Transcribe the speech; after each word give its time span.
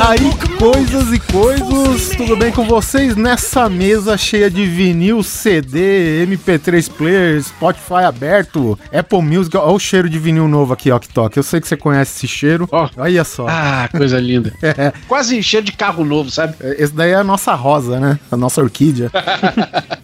Aí, 0.00 0.30
coisas 0.58 1.12
e 1.12 1.18
coisas, 1.18 2.10
tudo 2.16 2.36
bem 2.36 2.52
com 2.52 2.64
vocês? 2.64 3.16
Nessa 3.16 3.68
mesa 3.68 4.16
cheia 4.16 4.50
de 4.50 4.64
vinil, 4.64 5.22
CD, 5.22 6.24
MP3 6.26 6.90
player, 6.90 7.42
Spotify 7.42 8.04
aberto, 8.06 8.78
Apple 8.96 9.22
Music, 9.22 9.56
olha 9.56 9.72
o 9.72 9.78
cheiro 9.78 10.08
de 10.08 10.18
vinil 10.18 10.46
novo 10.48 10.72
aqui, 10.72 10.90
ó, 10.90 10.98
que 10.98 11.08
toca. 11.08 11.38
Eu 11.38 11.42
sei 11.42 11.60
que 11.60 11.68
você 11.68 11.76
conhece 11.76 12.16
esse 12.16 12.28
cheiro. 12.28 12.68
Ó. 12.70 12.88
Olha 12.96 13.24
só. 13.24 13.46
Ah, 13.48 13.88
coisa 13.90 14.18
linda. 14.20 14.52
É, 14.78 14.92
Quase 15.08 15.42
cheio 15.42 15.62
de 15.62 15.72
carro 15.72 16.04
novo, 16.04 16.30
sabe? 16.30 16.54
esse 16.60 16.92
daí 16.94 17.10
é 17.10 17.14
a 17.16 17.24
nossa 17.24 17.54
rosa, 17.54 17.98
né? 17.98 18.18
A 18.30 18.36
nossa 18.36 18.60
orquídea. 18.60 19.10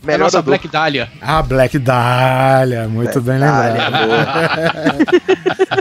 A 0.04 0.06
Melhor 0.06 0.24
nossa 0.24 0.38
da 0.38 0.42
Black 0.42 0.68
Dahlia. 0.68 1.08
Ah, 1.20 1.40
Black 1.42 1.78
Dahlia, 1.78 2.88
muito 2.88 3.20
bem 3.20 3.38
lembrado. 3.38 3.78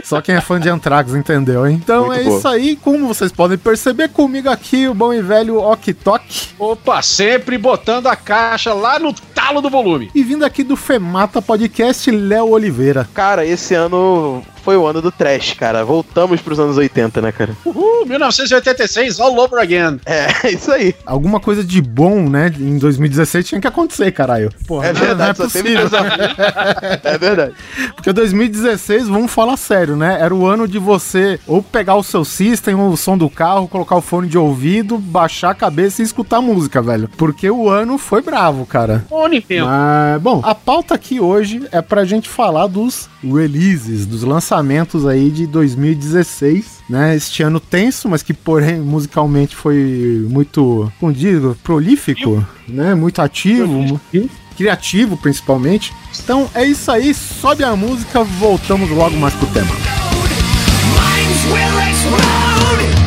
Só 0.04 0.20
quem 0.20 0.34
é 0.34 0.40
fã 0.40 0.58
de 0.60 0.68
Anthrax 0.68 1.14
entendeu, 1.14 1.66
hein? 1.66 1.80
Então 1.82 2.06
Muito 2.06 2.20
é 2.20 2.24
boa. 2.24 2.38
isso 2.38 2.48
aí, 2.48 2.76
como 2.76 3.06
vocês 3.06 3.30
podem 3.32 3.58
perceber 3.58 4.03
comigo 4.08 4.48
aqui, 4.48 4.88
o 4.88 4.94
bom 4.94 5.12
e 5.12 5.20
velho 5.20 5.58
Ok 5.58 5.92
Tok. 5.94 6.24
Opa, 6.58 7.02
sempre 7.02 7.58
botando 7.58 8.06
a 8.06 8.16
caixa 8.16 8.72
lá 8.72 8.98
no 8.98 9.12
talo 9.12 9.60
do 9.60 9.70
volume. 9.70 10.10
E 10.14 10.22
vindo 10.22 10.44
aqui 10.44 10.62
do 10.62 10.76
Femata 10.76 11.40
Podcast, 11.42 12.10
Léo 12.10 12.50
Oliveira. 12.50 13.08
Cara, 13.14 13.44
esse 13.44 13.74
ano 13.74 14.42
foi 14.64 14.76
o 14.76 14.86
ano 14.86 15.02
do 15.02 15.12
trash, 15.12 15.52
cara. 15.54 15.84
Voltamos 15.84 16.40
pros 16.40 16.58
anos 16.58 16.76
80, 16.76 17.20
né, 17.20 17.30
cara? 17.32 17.54
Uhul, 17.64 18.06
1986, 18.06 19.20
all 19.20 19.36
over 19.38 19.58
again. 19.60 20.00
É, 20.06 20.26
isso 20.50 20.72
aí. 20.72 20.94
Alguma 21.04 21.38
coisa 21.38 21.62
de 21.62 21.82
bom, 21.82 22.28
né, 22.28 22.50
em 22.58 22.78
2016 22.78 23.46
tinha 23.46 23.60
que 23.60 23.66
acontecer, 23.66 24.10
caralho. 24.12 24.50
Porra, 24.66 24.86
É 24.88 24.92
não- 24.92 25.00
não 25.00 25.06
verdade, 25.06 25.36
só 25.38 25.46
teve 25.48 25.76
coisa 25.76 26.00
ruim. 26.00 26.10
É 27.02 27.18
verdade. 27.18 27.52
Porque 27.94 28.12
2016, 28.12 29.08
vamos 29.08 29.30
falar 29.30 29.56
sério, 29.56 29.96
né? 29.96 30.18
Era 30.20 30.34
o 30.34 30.46
ano 30.46 30.66
de 30.66 30.78
você 30.78 31.38
ou 31.46 31.62
pegar 31.62 31.96
o 31.96 32.02
seu 32.02 32.24
system, 32.24 32.74
o 32.74 32.96
som 32.96 33.18
do 33.18 33.28
carro, 33.28 33.68
colocar 33.68 33.96
o 33.96 34.00
fone 34.00 34.28
de 34.28 34.38
ouvido, 34.38 34.96
baixar 34.98 35.50
a 35.50 35.54
cabeça 35.54 36.00
e 36.00 36.04
escutar 36.04 36.40
música, 36.40 36.80
velho. 36.80 37.08
Porque 37.18 37.50
o 37.50 37.68
ano 37.68 37.98
foi 37.98 38.22
bravo, 38.22 38.64
cara. 38.64 39.04
Ô, 39.10 39.26
Nintendo. 39.26 39.66
Mas, 39.66 40.22
bom, 40.22 40.40
a 40.42 40.54
pauta 40.54 40.94
aqui 40.94 41.20
hoje 41.20 41.62
é 41.70 41.82
pra 41.82 42.04
gente 42.04 42.28
falar 42.28 42.66
dos 42.66 43.08
releases, 43.22 44.06
dos 44.06 44.22
lançamentos 44.22 44.53
aí 45.06 45.30
de 45.30 45.46
2016, 45.46 46.82
né? 46.88 47.16
Este 47.16 47.42
ano 47.42 47.58
tenso, 47.58 48.08
mas 48.08 48.22
que 48.22 48.32
porém 48.34 48.80
musicalmente 48.80 49.56
foi 49.56 50.26
muito, 50.28 50.92
como 51.00 51.12
digo, 51.12 51.56
prolífico, 51.62 52.44
né? 52.68 52.94
Muito 52.94 53.20
ativo, 53.20 54.00
criativo 54.56 55.16
principalmente. 55.16 55.92
Então 56.22 56.48
é 56.54 56.64
isso 56.64 56.90
aí, 56.90 57.12
sobe 57.14 57.64
a 57.64 57.74
música, 57.74 58.22
voltamos 58.22 58.90
logo 58.90 59.16
mais 59.16 59.34
pro 59.34 59.46
tema. 59.48 59.70
Minds 60.94 61.44
will 61.46 61.80
explode. 61.90 63.03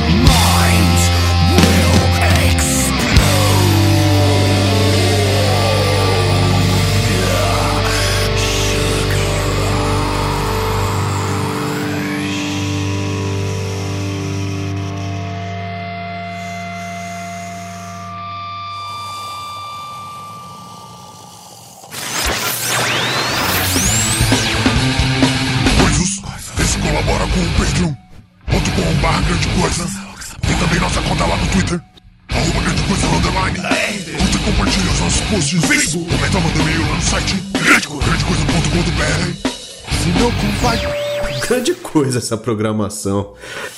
Essa 42.27 42.37
programação. 42.37 43.33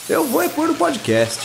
Eu 0.09 0.25
vou 0.25 0.41
é 0.41 0.49
pôr 0.49 0.67
no 0.67 0.73
podcast. 0.73 1.39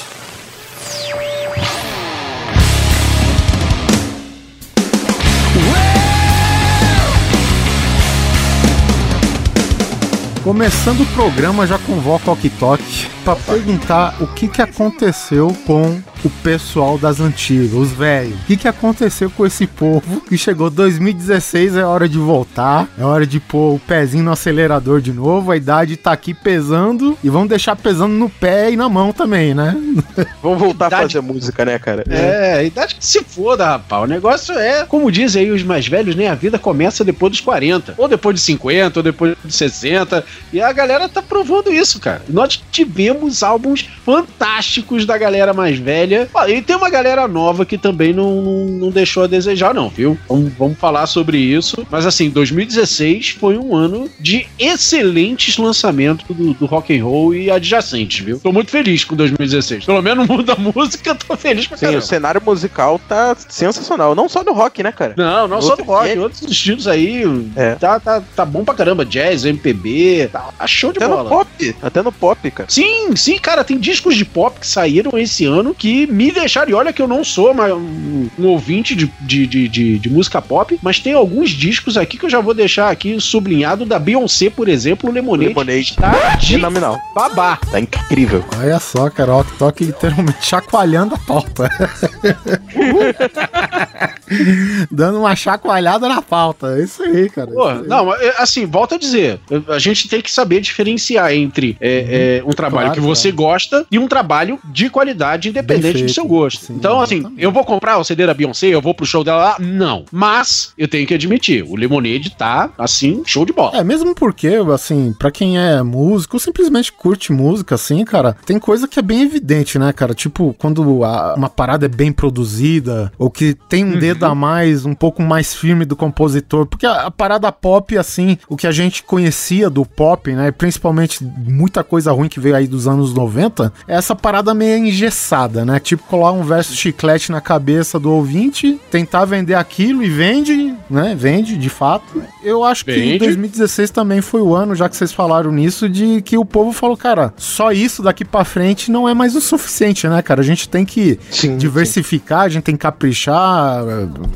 Começando 10.42 11.00
o 11.00 11.06
programa, 11.06 11.66
já 11.66 11.78
convoco 11.78 12.31
o 12.31 12.32
Ok 12.34 13.10
pra 13.25 13.34
perguntar 13.34 14.15
o 14.21 14.26
que 14.26 14.47
que 14.47 14.60
aconteceu 14.60 15.48
com 15.66 16.03
o 16.24 16.30
pessoal 16.42 16.96
das 16.98 17.20
antigas, 17.20 17.72
os 17.74 17.90
velhos. 17.92 18.34
O 18.34 18.44
que 18.46 18.56
que 18.56 18.68
aconteceu 18.68 19.30
com 19.30 19.44
esse 19.46 19.66
povo 19.66 20.20
que 20.22 20.38
chegou 20.38 20.70
2016, 20.70 21.76
é 21.76 21.84
hora 21.84 22.08
de 22.08 22.18
voltar, 22.18 22.88
é 22.98 23.04
hora 23.04 23.26
de 23.26 23.38
pôr 23.40 23.74
o 23.74 23.78
pezinho 23.78 24.24
no 24.24 24.32
acelerador 24.32 25.00
de 25.00 25.12
novo, 25.12 25.50
a 25.50 25.56
idade 25.56 25.96
tá 25.96 26.12
aqui 26.12 26.32
pesando 26.34 27.16
e 27.22 27.28
vamos 27.28 27.48
deixar 27.48 27.76
pesando 27.76 28.14
no 28.14 28.28
pé 28.30 28.70
e 28.72 28.76
na 28.76 28.88
mão 28.88 29.12
também, 29.12 29.54
né? 29.54 29.76
Vamos 30.42 30.58
voltar 30.58 30.86
a 30.86 30.88
Idade- 30.88 31.14
fazer 31.14 31.20
música, 31.20 31.64
né, 31.64 31.78
cara? 31.78 32.04
É, 32.08 32.64
idade 32.66 32.94
que 32.96 33.04
se 33.06 33.22
foda, 33.24 33.64
rapaz. 33.66 34.04
O 34.04 34.06
negócio 34.06 34.54
é, 34.58 34.84
como 34.84 35.10
dizem 35.10 35.44
aí 35.44 35.50
os 35.50 35.62
mais 35.62 35.86
velhos, 35.86 36.14
né? 36.14 36.28
A 36.28 36.34
vida 36.34 36.58
começa 36.58 37.02
depois 37.04 37.30
dos 37.32 37.41
40. 37.41 37.94
Ou 37.96 38.06
depois 38.08 38.34
de 38.36 38.42
50, 38.42 38.98
ou 38.98 39.02
depois 39.02 39.36
de 39.44 39.52
60. 39.54 40.24
E 40.52 40.60
a 40.60 40.72
galera 40.72 41.08
tá 41.08 41.22
provando 41.22 41.72
isso, 41.72 41.98
cara. 42.00 42.22
Nós 42.28 42.62
tivemos 42.70 43.42
álbuns 43.42 43.88
fantásticos 44.04 45.06
da 45.06 45.16
galera 45.16 45.52
mais 45.54 45.78
velha. 45.78 46.13
E 46.48 46.62
tem 46.62 46.76
uma 46.76 46.91
galera 46.91 47.26
nova 47.28 47.64
que 47.66 47.76
também 47.78 48.12
não, 48.12 48.41
não, 48.42 48.64
não 48.66 48.91
deixou 48.91 49.25
a 49.25 49.26
desejar, 49.26 49.75
não, 49.75 49.88
viu? 49.88 50.16
Vamos, 50.28 50.52
vamos 50.58 50.78
falar 50.78 51.06
sobre 51.06 51.38
isso. 51.38 51.86
Mas 51.91 52.06
assim, 52.06 52.30
2016 52.30 53.30
foi 53.38 53.56
um 53.58 53.75
ano 53.75 54.08
de 54.20 54.47
excelentes 54.58 55.56
lançamentos 55.58 56.24
do, 56.28 56.54
do 56.54 56.66
rock 56.66 56.97
and 56.98 57.04
roll 57.04 57.34
e 57.34 57.50
adjacentes, 57.50 58.24
viu? 58.24 58.38
Tô 58.38 58.53
muito 58.53 58.70
feliz 58.70 59.04
com 59.04 59.14
2016. 59.16 59.84
Pelo 59.84 60.03
menos 60.03 60.26
no 60.26 60.32
mundo 60.34 60.44
da 60.44 60.56
música, 60.60 61.10
eu 61.10 61.14
tô 61.14 61.36
feliz 61.36 61.66
pra 61.66 61.76
Sim, 61.76 61.86
caramba. 61.86 62.03
o 62.03 62.06
cenário 62.06 62.42
musical 62.44 63.00
tá 63.08 63.36
sensacional. 63.48 64.14
Não 64.14 64.28
só 64.28 64.42
do 64.42 64.53
rock, 64.53 64.82
né, 64.82 64.92
cara? 64.92 65.14
Não, 65.16 65.48
não 65.48 65.60
só 65.60 65.69
do 65.76 65.80
Outro 65.80 65.84
rock, 65.86 66.12
dia- 66.12 66.20
outros 66.22 66.42
estilos 66.42 66.86
aí. 66.86 67.22
É. 67.56 67.74
Tá, 67.74 67.98
tá, 68.00 68.22
tá 68.34 68.44
bom 68.44 68.64
pra 68.64 68.74
caramba. 68.74 69.04
Jazz, 69.04 69.44
MPB, 69.44 70.28
tá, 70.32 70.50
tá 70.58 70.66
show 70.66 70.92
de 70.92 70.98
Até 70.98 71.08
no 71.08 71.16
bola. 71.16 71.28
pop. 71.30 71.76
Até 71.82 72.03
no 72.03 72.12
pop, 72.12 72.50
cara. 72.50 72.69
Sim, 72.70 73.14
sim, 73.16 73.38
cara, 73.38 73.64
tem 73.64 73.78
discos 73.78 74.16
de 74.16 74.24
pop 74.24 74.58
que 74.60 74.66
saíram 74.66 75.19
esse 75.19 75.44
ano 75.44 75.74
que 75.74 76.03
me 76.06 76.31
deixaram. 76.31 76.70
E 76.70 76.75
olha 76.75 76.92
que 76.92 77.00
eu 77.03 77.09
não 77.09 77.25
sou 77.25 77.50
uma- 77.53 77.75
um, 77.75 78.28
um 78.38 78.47
ouvinte 78.47 78.94
de, 78.94 79.10
de, 79.20 79.47
de, 79.47 79.69
de- 79.69 79.98
de 79.98 80.10
música 80.10 80.41
pop, 80.42 80.78
mas 80.82 80.98
tem 81.00 81.12
alguns 81.15 81.50
discos 81.50 81.97
aqui 81.97 82.19
que 82.19 82.26
eu 82.26 82.31
já 82.31 82.41
vou 82.41 82.54
deixar 82.54 82.91
aqui 82.91 83.19
sublinhado 83.20 83.84
da 83.84 83.98
Beyoncé, 83.98 84.50
por 84.50 84.69
exemplo, 84.69 85.10
o 85.10 85.12
Lemonade. 85.12 85.48
Lemonade. 85.48 85.97
Tá 85.97 86.39
Fenomenal. 86.41 86.98
babá. 87.15 87.59
Tá 87.71 87.80
incrível. 87.80 88.45
Olha 88.59 88.78
só, 88.78 89.09
cara, 89.10 89.34
o 89.36 89.45
Tok 89.45 89.84
literalmente 89.84 90.45
chacoalhando 90.47 91.15
a 91.15 91.18
pauta. 91.18 91.68
Dando 94.91 95.18
uma 95.21 95.34
chacoalhada 95.36 96.09
na 96.09 96.22
pauta. 96.22 96.78
É 96.78 96.82
isso 96.84 97.03
aí, 97.03 97.28
cara. 97.28 97.50
Pô, 97.50 97.71
Isso 97.71 97.82
aí. 97.82 97.88
não, 97.88 98.15
é, 98.15 98.34
assim, 98.38 98.66
volto 98.66 98.94
a 98.94 98.98
dizer, 98.98 99.41
a 99.68 99.78
gente 99.78 100.09
tem 100.09 100.21
que 100.21 100.30
saber 100.30 100.60
diferenciar 100.60 101.32
entre 101.32 101.76
é, 101.80 102.41
é, 102.41 102.44
um 102.48 102.50
trabalho 102.50 102.86
Claro, 102.88 103.00
que 103.00 103.06
você 103.06 103.30
gosta 103.30 103.86
e 103.91 103.98
um 103.98 104.09
trabalho 104.09 104.59
de 104.65 104.88
qualidade 104.91 105.48
independente 105.48 105.94
Bem 105.94 106.06
do 106.06 106.12
seu 106.12 106.24
feito. 106.24 106.28
gosto. 106.34 106.65
Sim, 106.66 106.74
então, 106.74 107.00
assim, 107.00 107.16
exatamente. 107.16 107.42
eu 107.42 107.53
vou 107.53 107.65
comprar 107.65 107.98
o 107.98 108.04
CD 108.04 108.26
da 108.26 108.34
Beyoncé, 108.34 108.66
eu 108.68 108.80
vou 108.82 108.94
pro 108.94 109.06
show 109.06 109.22
dela 109.24 109.38
lá? 109.44 109.56
Não. 109.59 110.04
Mas, 110.10 110.72
eu 110.78 110.88
tenho 110.88 111.06
que 111.06 111.15
admitir, 111.15 111.62
o 111.65 111.77
Lemonade 111.77 112.30
tá, 112.36 112.70
assim, 112.78 113.22
show 113.27 113.44
de 113.44 113.53
bola. 113.53 113.77
É, 113.78 113.84
mesmo 113.84 114.15
porque, 114.15 114.48
assim, 114.72 115.15
pra 115.18 115.30
quem 115.30 115.59
é 115.59 115.82
músico, 115.82 116.36
ou 116.36 116.41
simplesmente 116.41 116.92
curte 116.92 117.32
música, 117.32 117.74
assim, 117.74 118.04
cara, 118.04 118.36
tem 118.47 118.59
coisa 118.59 118.86
que 118.88 118.98
é 118.98 119.03
bem 119.03 119.22
evidente, 119.22 119.78
né, 119.78 119.92
cara? 119.92 120.15
Tipo, 120.15 120.54
quando 120.59 121.04
a- 121.04 121.34
uma 121.36 121.48
parada 121.48 121.86
é 121.86 121.88
bem 121.88 122.12
produzida, 122.12 123.12
ou 123.18 123.30
que 123.30 123.54
tem 123.68 123.84
um 123.84 123.98
dedo 123.98 124.23
a 124.28 124.34
mais, 124.34 124.84
um 124.84 124.94
pouco 124.94 125.22
mais 125.22 125.54
firme 125.54 125.84
do 125.84 125.97
compositor, 125.97 126.66
porque 126.66 126.86
a, 126.86 127.06
a 127.06 127.10
parada 127.10 127.50
pop, 127.53 127.97
assim, 127.97 128.38
o 128.48 128.56
que 128.56 128.66
a 128.66 128.72
gente 128.72 129.03
conhecia 129.03 129.71
do 129.71 129.84
pop, 129.84 130.32
né, 130.32 130.50
principalmente 130.50 131.24
muita 131.24 131.84
coisa 131.84 132.12
ruim 132.12 132.28
que 132.28 132.41
veio 132.41 132.56
aí 132.56 132.66
dos 132.66 132.86
anos 132.86 133.12
90, 133.12 133.72
é 133.86 133.94
essa 133.94 134.15
parada 134.15 134.54
meio 134.54 134.78
engessada, 134.78 135.65
né? 135.65 135.78
Tipo, 135.78 136.04
colar 136.04 136.32
um 136.32 136.42
verso 136.42 136.74
chiclete 136.74 137.30
na 137.30 137.41
cabeça 137.41 137.98
do 137.98 138.10
ouvinte, 138.10 138.80
tentar 138.91 139.24
vender 139.24 139.54
aquilo 139.54 140.03
e 140.03 140.09
vende, 140.09 140.73
né? 140.89 141.15
Vende, 141.16 141.57
de 141.57 141.69
fato. 141.69 142.22
Eu 142.42 142.65
acho 142.65 142.84
que 142.84 142.92
Vende. 142.92 143.19
2016 143.19 143.91
também 143.91 144.21
foi 144.21 144.41
o 144.41 144.54
ano, 144.54 144.75
já 144.75 144.89
que 144.89 144.97
vocês 144.97 145.13
falaram 145.13 145.51
nisso, 145.51 145.89
de 145.89 146.22
que 146.22 146.36
o 146.36 146.45
povo 146.45 146.72
falou, 146.72 146.97
cara, 146.97 147.33
só 147.36 147.72
isso 147.72 148.03
daqui 148.03 148.25
pra 148.25 148.45
frente 148.45 148.91
não 148.91 149.09
é 149.09 149.15
mais 149.15 149.34
o 149.34 149.41
suficiente, 149.41 150.07
né, 150.09 150.21
cara? 150.22 150.41
A 150.41 150.45
gente 150.45 150.69
tem 150.69 150.84
que 150.84 151.19
Sim, 151.31 151.57
diversificar, 151.57 152.42
a 152.42 152.48
gente 152.48 152.65
tem 152.65 152.75
que 152.75 152.83
caprichar, 152.83 153.83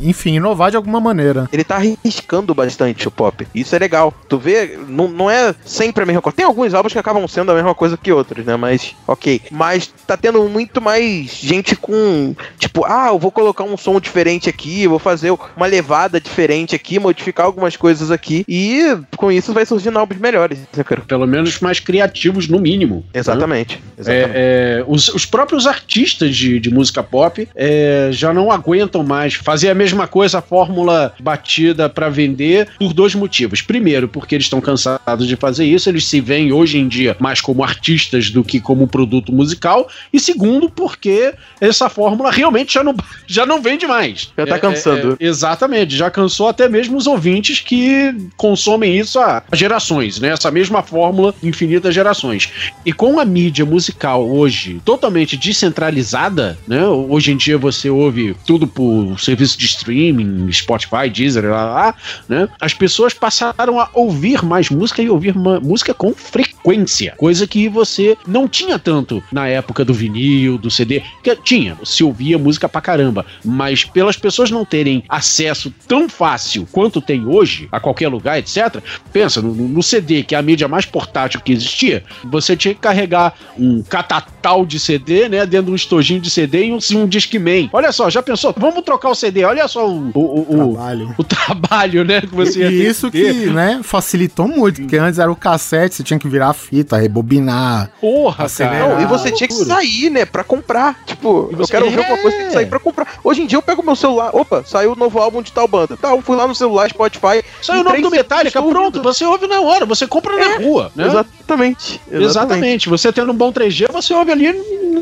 enfim, 0.01 0.37
inovar 0.37 0.71
de 0.71 0.77
alguma 0.77 1.01
maneira. 1.01 1.49
Ele 1.53 1.65
tá 1.65 1.77
arriscando 1.77 2.55
bastante 2.55 3.07
o 3.07 3.11
pop. 3.11 3.47
Isso 3.55 3.75
é 3.75 3.79
legal. 3.79 4.13
Tu 4.29 4.39
vê, 4.39 4.79
não, 4.89 5.09
não 5.09 5.31
é 5.31 5.55
sempre 5.65 6.03
a 6.03 6.07
mesma 6.07 6.23
coisa. 6.23 6.37
Tem 6.37 6.47
alguns 6.47 6.75
álbuns 6.75 6.93
que 6.93 6.99
acabam 6.99 7.27
sendo 7.29 7.53
a 7.53 7.55
mesma 7.55 7.75
coisa 7.75 7.97
que 7.97 8.13
outros, 8.13 8.45
né? 8.45 8.57
Mas, 8.57 8.95
ok. 9.07 9.43
Mas 9.51 9.93
tá 10.07 10.17
tendo 10.17 10.43
muito 10.49 10.81
mais 10.81 11.31
gente 11.31 11.77
com. 11.77 12.35
Tipo, 12.59 12.85
ah, 12.85 13.09
eu 13.09 13.19
vou 13.19 13.31
colocar 13.31 13.65
um 13.65 13.77
som 13.77 14.01
diferente 14.01 14.49
aqui, 14.49 14.85
eu 14.85 14.91
vou 14.91 14.99
fazer 14.99 15.31
uma 15.57 15.67
levada 15.67 16.21
diferente 16.21 16.38
aqui, 16.75 16.99
modificar 16.99 17.47
algumas 17.47 17.77
coisas 17.77 18.11
aqui. 18.11 18.45
E 18.49 18.97
com 19.17 19.31
isso 19.31 19.53
vai 19.53 19.65
surgindo 19.67 19.99
álbuns 19.99 20.19
melhores, 20.19 20.59
né? 20.59 20.67
Pelo 21.07 21.27
menos 21.27 21.61
mais 21.61 21.81
criativos, 21.81 22.49
no 22.49 22.59
mínimo. 22.59 22.97
né? 22.97 23.21
Exatamente. 23.21 23.81
Exatamente. 23.99 24.37
É, 24.37 24.79
é, 24.81 24.85
os, 24.87 25.09
os 25.09 25.27
próprios 25.27 25.67
artistas 25.67 26.37
de, 26.37 26.61
de 26.61 26.71
música 26.71 27.03
pop 27.03 27.49
é, 27.55 28.09
já 28.13 28.33
não 28.33 28.51
aguentam 28.51 29.03
mais 29.03 29.35
fazer 29.35 29.71
a 29.71 29.75
mesma 29.75 30.07
coisa, 30.07 30.39
a 30.39 30.43
fórmula 30.43 31.15
batida 31.21 31.89
pra 31.89 32.09
vender, 32.09 32.69
por 32.79 32.93
dois 32.93 33.15
motivos. 33.15 33.63
Primeiro, 33.63 34.09
porque 34.09 34.35
eles 34.35 34.47
estão 34.47 34.61
cansados 34.61 35.27
de 35.27 35.37
fazer 35.37 35.65
isso, 35.65 35.89
eles 35.89 36.07
se 36.07 36.21
veem 36.21 36.53
hoje 36.53 36.79
em 36.79 36.89
dia 36.89 37.17
mais 37.19 37.41
como 37.41 37.63
artistas 37.65 38.31
do 38.31 38.45
que 38.45 38.61
como 38.61 38.87
produto 38.87 39.33
musical. 39.33 39.89
E 40.13 40.21
segundo, 40.21 40.71
porque 40.71 41.35
essa 41.61 41.89
fórmula 41.89 42.31
realmente 42.31 42.75
já 42.75 42.85
não, 42.85 42.95
já 43.27 43.45
não 43.45 43.61
vende 43.61 43.87
mais. 43.87 44.33
Já 44.37 44.47
tá 44.47 44.59
cansando. 44.59 45.17
é, 45.19 45.25
exatamente, 45.25 45.97
já 45.97 46.11
cansou 46.11 46.28
até 46.49 46.69
mesmo 46.69 46.97
os 46.97 47.07
ouvintes 47.07 47.61
que 47.61 48.15
consomem 48.37 48.99
isso 48.99 49.19
há 49.19 49.43
gerações, 49.53 50.21
né? 50.21 50.29
Essa 50.29 50.51
mesma 50.51 50.83
fórmula, 50.83 51.35
infinitas 51.43 51.95
gerações. 51.95 52.51
E 52.85 52.93
com 52.93 53.19
a 53.19 53.25
mídia 53.25 53.65
musical 53.65 54.29
hoje 54.29 54.81
totalmente 54.85 55.37
descentralizada, 55.37 56.59
né? 56.67 56.87
Hoje 56.87 57.33
em 57.33 57.37
dia 57.37 57.59
você 57.59 57.91
ouve 57.91 58.37
tudo 58.47 58.67
por 58.67 59.19
serviço 59.19 59.59
de 59.59 59.67
streaming, 59.67 60.51
Spotify, 60.53 61.09
Deezer, 61.13 61.45
lá, 61.45 61.65
lá, 61.65 61.95
né? 62.29 62.49
As 62.61 62.75
pessoas 62.75 63.15
passaram 63.15 63.81
a 63.81 63.89
ouvir 63.95 64.45
mais 64.45 64.71
música 64.71 65.03
e 65.03 65.09
ouvir 65.09 65.35
música 65.35 65.95
com 65.95 66.13
frequência, 66.15 67.15
coisa 67.17 67.47
que 67.47 67.69
você 67.69 68.17
não 68.27 68.49
tinha 68.49 68.79
tanto 68.79 69.23
na 69.33 69.49
época 69.49 69.85
do 69.85 69.95
vinil, 69.95 70.59
do 70.59 70.71
CD, 70.71 71.03
que 71.23 71.35
tinha, 71.37 71.77
se 71.85 72.05
ouvia 72.05 72.39
música 72.39 72.69
pra 72.69 72.81
caramba, 72.81 73.25
mas 73.45 73.85
pelas 73.85 74.17
pessoas 74.17 74.51
não 74.51 74.65
terem 74.65 75.05
acesso 75.09 75.73
tão 75.87 76.09
fácil 76.19 76.67
quanto 76.73 77.01
tem 77.01 77.25
hoje, 77.27 77.69
a 77.71 77.79
qualquer 77.79 78.09
lugar, 78.09 78.39
etc. 78.39 78.83
Pensa, 79.13 79.41
no, 79.41 79.55
no 79.55 79.83
CD, 79.83 80.25
que 80.25 80.35
é 80.35 80.39
a 80.39 80.43
mídia 80.43 80.67
mais 80.67 80.85
portátil 80.85 81.41
que 81.41 81.53
existia, 81.53 82.03
você 82.25 82.57
tinha 82.57 82.75
que 82.75 82.81
carregar 82.81 83.35
um 83.57 83.83
catatal 83.83 84.67
de 84.67 84.81
CD, 84.81 85.29
né, 85.29 85.47
dentro 85.47 85.67
de 85.67 85.73
um 85.73 85.77
estojinho 85.77 86.21
de 86.21 86.29
CD 86.29 86.67
e 86.67 86.73
um, 86.73 86.79
um 86.97 87.07
Discman. 87.07 87.71
Olha 87.73 87.93
só, 87.93 88.11
já 88.11 88.21
pensou? 88.23 88.53
Vamos 88.59 88.83
trocar 88.83 89.11
o 89.11 89.15
CD, 89.15 89.45
olha 89.45 89.69
só 89.69 89.89
o, 89.89 90.11
o, 90.13 90.19
o- 90.21 90.47
o- 90.51 90.73
Trabalho. 90.75 91.15
o 91.17 91.25
trabalho, 91.25 92.05
né, 92.05 92.21
que 92.21 92.35
você 92.35 92.59
ia 92.61 92.71
E 92.71 92.79
ter 92.83 92.91
isso 92.91 93.11
ter. 93.11 93.33
que, 93.35 93.47
né, 93.47 93.81
facilitou 93.85 94.49
muito, 94.49 94.81
porque 94.81 94.97
antes 94.97 95.19
era 95.21 95.31
o 95.31 95.37
cassete, 95.37 95.95
você 95.95 96.03
tinha 96.03 96.19
que 96.19 96.29
virar 96.29 96.49
a 96.49 96.53
fita, 96.55 96.97
rebobinar. 96.97 97.91
Porra, 98.01 98.47
Acelerar. 98.47 98.79
cara. 98.81 98.95
Não, 98.97 99.03
e 99.03 99.07
você 99.07 99.31
tinha 99.31 99.47
que 99.47 99.55
sair, 99.55 100.11
né, 100.11 100.25
pra 100.25 100.43
comprar. 100.43 100.99
Tipo, 101.07 101.49
E 101.51 101.53
eu 101.55 101.59
você- 101.59 101.73
quero 101.73 101.85
ouvir 101.85 101.99
É. 101.99 102.01
alguma 102.03 102.19
coisa, 102.19 102.37
tem 102.37 102.47
que 102.47 102.53
sair 102.53 102.67
pra 102.67 102.79
comprar. 102.81 103.07
Hoje 103.23 103.43
em 103.43 103.47
dia 103.47 103.57
eu 103.59 103.63
pego 103.63 103.83
meu 103.85 103.95
celular, 103.95 104.31
opa, 104.35 104.63
saiu 104.67 104.93
o 104.93 104.97
novo 104.97 105.19
álbum 105.19 105.43
de 105.43 105.53
tal 105.53 105.69
banda. 105.69 105.97
Tá, 105.97 106.08
eu 106.11 106.23
fui 106.23 106.37
lá 106.37 106.47
no 106.47 106.55
celular, 106.55 106.89
Spotify. 106.89 107.43
Saiu 107.63 107.81
o 107.81 107.85
nome 107.85 108.03
do 108.03 108.11
Metallica, 108.11 108.63
pronto, 108.63 109.03
você 109.03 109.25
ouve 109.25 109.47
na 109.47 109.61
hora, 109.61 109.87
você 109.87 110.07
compra 110.07 110.37
na 110.37 110.59
rua, 110.59 110.93
né? 110.95 111.07
Exatamente. 111.07 112.01
Exatamente. 112.11 112.89
Você 112.89 113.13
tendo 113.13 113.33
um 113.33 113.37
bom 113.37 113.53
3G, 113.53 113.91
você 113.93 114.15
ouve 114.15 114.33
ali 114.33 114.53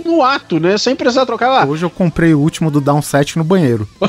no 0.05 0.23
ato, 0.23 0.61
né? 0.61 0.79
Sem 0.79 0.95
precisar 0.95 1.27
trocar 1.27 1.51
lá. 1.51 1.67
Hoje 1.67 1.85
eu 1.85 1.91
comprei 1.91 2.35
o 2.35 2.41
último 2.41 2.71
do 2.71 2.81
Downset 2.81 3.37
no 3.37 3.45
banheiro. 3.45 3.89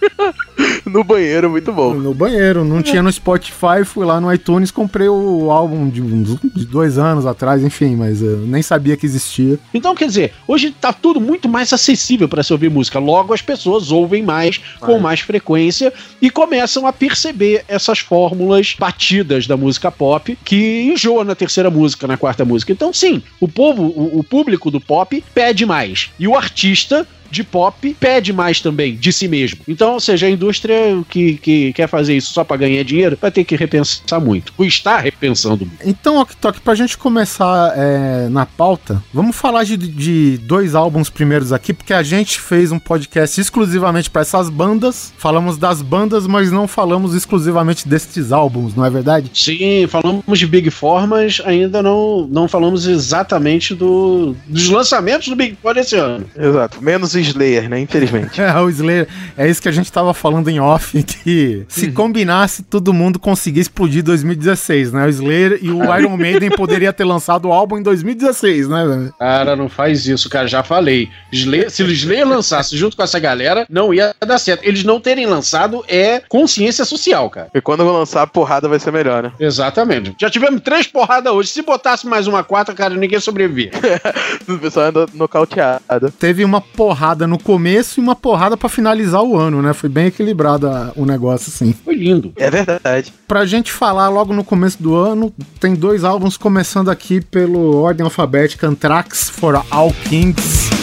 No 0.98 1.04
banheiro, 1.04 1.50
muito 1.50 1.72
bom. 1.72 1.94
No 1.94 2.13
banheiro, 2.13 2.63
não 2.63 2.81
tinha 2.81 3.04
no 3.04 3.12
Spotify, 3.12 3.84
fui 3.86 4.06
lá 4.06 4.19
no 4.22 4.34
iTunes, 4.34 4.72
comprei 4.72 5.07
o 5.10 5.51
álbum 5.51 5.89
de, 5.89 6.01
uns- 6.01 6.39
de 6.56 6.66
dois 6.66 6.98
anos 6.98 7.25
atrás, 7.25 7.63
enfim, 7.63 7.95
mas 7.95 8.22
eu 8.22 8.38
nem 8.39 8.62
sabia 8.62 8.95
que 8.98 9.06
existia. 9.06 9.60
Então, 9.74 9.94
quer 9.95 10.07
dizer, 10.07 10.34
hoje 10.48 10.72
tá 10.72 10.92
tudo 10.94 11.19
muito 11.22 11.48
mais 11.50 11.72
acessível 11.74 12.28
para 12.28 12.42
se 12.44 12.51
ouvir 12.54 12.69
música. 12.69 13.00
Logo, 13.00 13.34
as 13.34 13.42
pessoas 13.42 13.92
ouvem 13.92 14.24
mais, 14.24 14.60
com 14.80 14.98
mais 15.00 15.19
frequência 15.19 15.94
e 16.22 16.30
começam 16.30 16.88
a 16.88 16.94
perceber 16.94 17.63
essas 17.68 18.00
fórmulas 18.00 18.75
batidas 18.80 19.45
da 19.48 19.56
música 19.57 19.92
pop 19.92 20.38
que 20.44 20.83
enjoa 20.92 21.24
na 21.24 21.36
terceira 21.36 21.69
música, 21.69 22.07
na 22.07 22.18
quarta 22.18 22.44
música. 22.45 22.72
Então, 22.72 22.92
sim, 22.94 23.22
o 23.40 23.48
povo, 23.48 23.83
o, 23.83 24.19
o 24.19 24.24
público 24.24 24.72
do 24.72 24.80
pop 24.81 25.24
pede 25.33 25.66
mais. 25.66 26.10
E 26.19 26.28
o 26.28 26.36
artista 26.36 27.06
de 27.29 27.44
pop 27.44 27.95
pede 28.00 28.33
mais 28.33 28.62
também 28.62 28.95
de 28.95 29.12
si 29.12 29.27
mesmo. 29.27 29.59
Então, 29.68 29.94
ou 29.94 30.00
seja, 30.00 30.27
a 30.27 30.29
indústria 30.29 30.75
que, 31.09 31.38
que 31.38 31.74
quer 31.74 31.88
fazer 31.88 32.15
isso 32.15 32.33
só 32.33 32.44
para 32.44 32.57
ganhar 32.57 32.83
dinheiro 32.83 33.18
vai 33.19 33.31
ter 33.31 33.44
que 33.44 33.56
repensar 33.56 34.19
muito. 34.19 34.53
Ou 34.57 34.65
está 34.65 34.97
repensando 34.97 35.65
muito. 35.65 35.85
Então, 35.85 36.18
Ok 36.18 36.35
Tok, 36.39 36.62
pra 36.62 36.75
gente 36.75 36.97
começar 36.97 37.74
é, 37.75 38.29
na 38.29 38.45
pauta, 38.45 39.03
vamos 39.13 39.35
falar 39.35 39.63
de, 39.63 39.77
de 39.77 40.38
dois 40.39 40.75
álbuns 40.75 41.09
primeiros 41.09 41.51
aqui, 41.51 41.74
porque 41.74 41.94
a 41.94 42.03
gente 42.03 42.39
fez 42.39 42.71
um 42.71 42.79
podcast 42.79 43.39
exclusivamente 43.39 44.09
pra 44.09 44.21
essas 44.21 44.50
bandas. 44.50 45.13
Falamos 45.18 45.57
das 45.57 45.81
bandas, 45.81 46.27
mas 46.27 46.51
não 46.51 46.68
falamos 46.68 47.13
exclusivamente 47.13 47.88
destes 47.88 48.31
álbuns, 48.31 48.75
não 48.75 48.85
é 48.85 48.89
verdade? 48.89 49.31
Sim, 49.33 49.88
falamos 49.88 50.39
de 50.39 50.47
Big 50.47 50.69
Four, 50.69 51.07
mas 51.07 51.41
ainda 51.44 51.81
não, 51.81 52.27
não 52.30 52.47
falamos 52.47 52.85
exatamente 52.85 53.73
do, 53.73 54.35
dos 54.47 54.69
lançamentos 54.69 55.27
do 55.27 55.35
Big 55.35 55.57
Four 55.62 55.77
esse 55.77 55.95
ano. 55.95 56.25
Exato. 56.35 56.81
Menos 56.81 57.15
Slayer, 57.22 57.69
né? 57.69 57.80
Infelizmente. 57.80 58.42
É, 58.48 58.60
o 58.60 58.69
Slayer, 58.69 59.08
é 59.38 59.50
isso 59.50 59.62
que 59.62 59.68
a 59.68 59.72
gente 59.72 59.92
tava 59.92 60.14
falando 60.14 60.48
em 60.50 60.60
off, 60.60 61.02
que 61.04 61.66
se 61.68 61.92
combinasse, 61.92 62.64
todo 62.64 62.94
mundo 62.94 63.19
conseguia 63.19 63.62
explodir 63.62 64.04
2016, 64.04 64.92
né? 64.94 65.06
O 65.06 65.09
Slayer 65.09 65.59
e 65.62 65.69
o 65.69 65.83
Iron 65.97 66.16
Maiden 66.18 66.50
poderia 66.52 66.94
ter 66.94 67.04
lançado 67.04 67.47
o 67.47 67.52
álbum 67.54 67.78
em 67.78 67.83
2016, 67.83 68.68
né? 68.69 68.86
velho? 68.86 69.14
Cara, 69.18 69.56
não 69.56 69.68
faz 69.69 70.06
isso, 70.07 70.30
cara, 70.30 70.47
já 70.47 70.64
falei. 70.64 71.09
Slayer- 71.31 71.69
se 71.69 71.83
o 71.83 71.92
Slayer 71.92 72.28
lançasse 72.28 72.78
junto 72.78 72.95
com 72.95 73.04
essa 73.04 73.19
galera, 73.19 73.66
não 73.69 73.94
ia 73.94 74.14
dar 74.26 74.38
certo. 74.38 74.64
Eles 74.64 74.83
não 74.83 75.00
terem 75.00 75.26
lançado 75.26 75.83
é 75.88 76.21
consciência 76.28 76.86
social, 76.86 77.30
cara. 77.30 77.47
Porque 77.47 77.62
quando 77.62 77.81
eu 77.81 77.92
lançar 77.92 78.21
a 78.21 78.28
porrada 78.28 78.68
vai 78.68 78.80
ser 78.80 78.92
melhor, 78.92 79.24
né? 79.24 79.31
Exatamente. 79.40 80.16
Já 80.19 80.30
tivemos 80.30 80.62
três 80.62 80.88
porradas 80.88 81.31
hoje. 81.33 81.50
Se 81.50 81.62
botasse 81.62 82.06
mais 82.07 82.28
uma 82.28 82.44
quarta, 82.44 82.74
cara, 82.74 82.95
ninguém 82.95 83.19
sobrevivia. 83.19 83.71
O 84.47 84.57
pessoal 84.57 84.88
anda 84.88 85.06
nocauteado. 85.14 86.12
Teve 86.18 86.44
uma 86.45 86.62
porrada 86.62 87.06
no 87.16 87.37
começo 87.40 87.99
e 87.99 88.04
uma 88.04 88.16
porrada 88.16 88.57
pra 88.57 88.68
finalizar 88.68 89.23
o 89.23 89.37
ano, 89.37 89.61
né? 89.61 89.73
Foi 89.73 89.90
bem 89.90 90.07
equilibrado 90.07 90.68
o 90.95 91.06
negócio, 91.06 91.52
assim. 91.54 91.73
Foi 91.85 91.95
lindo. 91.95 92.33
É 92.35 92.49
verdade. 92.49 93.14
Pra 93.28 93.45
gente 93.45 93.71
falar 93.71 94.09
logo 94.09 94.33
no 94.33 94.44
começo 94.44 94.81
do 94.81 94.95
ano, 94.95 95.33
tem 95.59 95.76
dois 95.76 96.04
álbuns 96.04 96.37
começando 96.37 96.90
aqui 96.90 97.21
pelo 97.21 97.78
ordem 97.81 98.04
alfabética 98.04 98.68
Anthrax 98.68 99.30
for 99.30 99.64
All 99.69 99.94
Kings. 100.04 100.77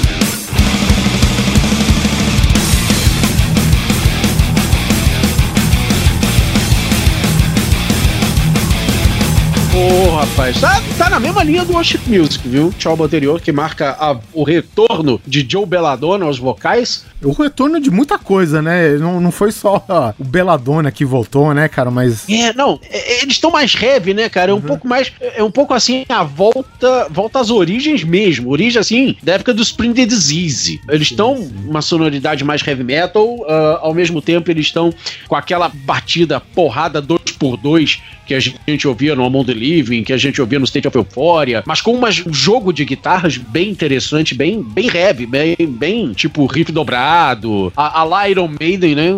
Ô, 9.76 10.10
rapaz, 10.14 10.60
tá, 10.60 10.80
tá 10.96 11.10
na 11.10 11.18
mesma 11.18 11.42
linha 11.42 11.64
do 11.64 11.72
Worship 11.72 12.00
Music, 12.06 12.46
viu? 12.48 12.72
O 12.84 12.88
álbum 12.88 13.02
anterior 13.04 13.40
que 13.40 13.50
marca 13.50 13.90
a- 13.98 14.16
o 14.32 14.44
retorno 14.44 15.20
de 15.26 15.44
Joe 15.48 15.66
Belladonna 15.66 16.24
aos 16.26 16.38
vocais. 16.38 17.04
O 17.20 17.32
retorno 17.32 17.80
de 17.80 17.90
muita 17.90 18.16
coisa, 18.16 18.62
né? 18.62 18.90
Não, 18.98 19.20
não 19.20 19.32
foi 19.32 19.50
só 19.50 19.84
ó, 19.88 20.12
o 20.18 20.22
Belladonna 20.24 20.92
que 20.92 21.04
voltou, 21.04 21.52
né, 21.52 21.66
cara? 21.68 21.90
Mas 21.90 22.28
É, 22.28 22.52
não, 22.52 22.78
é- 22.88 23.22
eles 23.22 23.34
estão 23.34 23.50
mais 23.50 23.74
heavy, 23.74 24.14
né, 24.14 24.28
cara? 24.28 24.52
É 24.52 24.54
um 24.54 24.60
pouco 24.60 24.86
mais. 24.86 25.10
É 25.20 25.42
um 25.42 25.50
pouco 25.50 25.74
assim, 25.74 26.04
a 26.08 26.22
volta 26.22 27.08
volta 27.10 27.40
às 27.40 27.50
origens 27.50 28.04
mesmo. 28.04 28.50
Origem, 28.50 28.78
assim, 28.78 29.16
da 29.22 29.32
época 29.34 29.52
do 29.52 29.62
Spring 29.62 29.92
the 29.92 30.06
Disease. 30.06 30.80
Eles 30.88 31.10
estão 31.10 31.34
uma 31.66 31.82
sonoridade 31.82 32.44
mais 32.44 32.64
heavy 32.64 32.84
metal, 32.84 33.44
ah, 33.48 33.78
ao 33.82 33.92
mesmo 33.94 34.22
tempo 34.22 34.50
eles 34.50 34.66
estão 34.66 34.92
com 35.26 35.34
aquela 35.34 35.68
batida 35.68 36.38
porrada 36.38 37.02
2x2 37.02 37.98
que 38.26 38.34
a 38.34 38.40
gente 38.40 38.88
ouvia 38.88 39.14
no 39.14 39.22
Among 39.24 39.44
the 39.46 39.52
Living, 39.64 40.04
que 40.04 40.12
a 40.12 40.16
gente 40.16 40.40
ouvia 40.40 40.58
no 40.58 40.64
State 40.64 40.86
of 40.88 40.96
Euphoria, 40.96 41.62
mas 41.66 41.80
com 41.80 41.92
umas- 41.92 42.24
um 42.26 42.32
jogo 42.32 42.72
de 42.72 42.84
guitarras 42.84 43.36
bem 43.36 43.70
interessante, 43.70 44.34
bem, 44.34 44.62
bem 44.62 44.88
heavy, 44.94 45.24
bem, 45.26 45.56
bem 45.60 46.12
tipo 46.12 46.44
riff 46.46 46.70
dobrado, 46.70 47.72
a, 47.76 48.00
a 48.00 48.04
lá 48.04 48.28
Iron 48.28 48.50
Maiden, 48.60 48.94
né, 48.94 49.08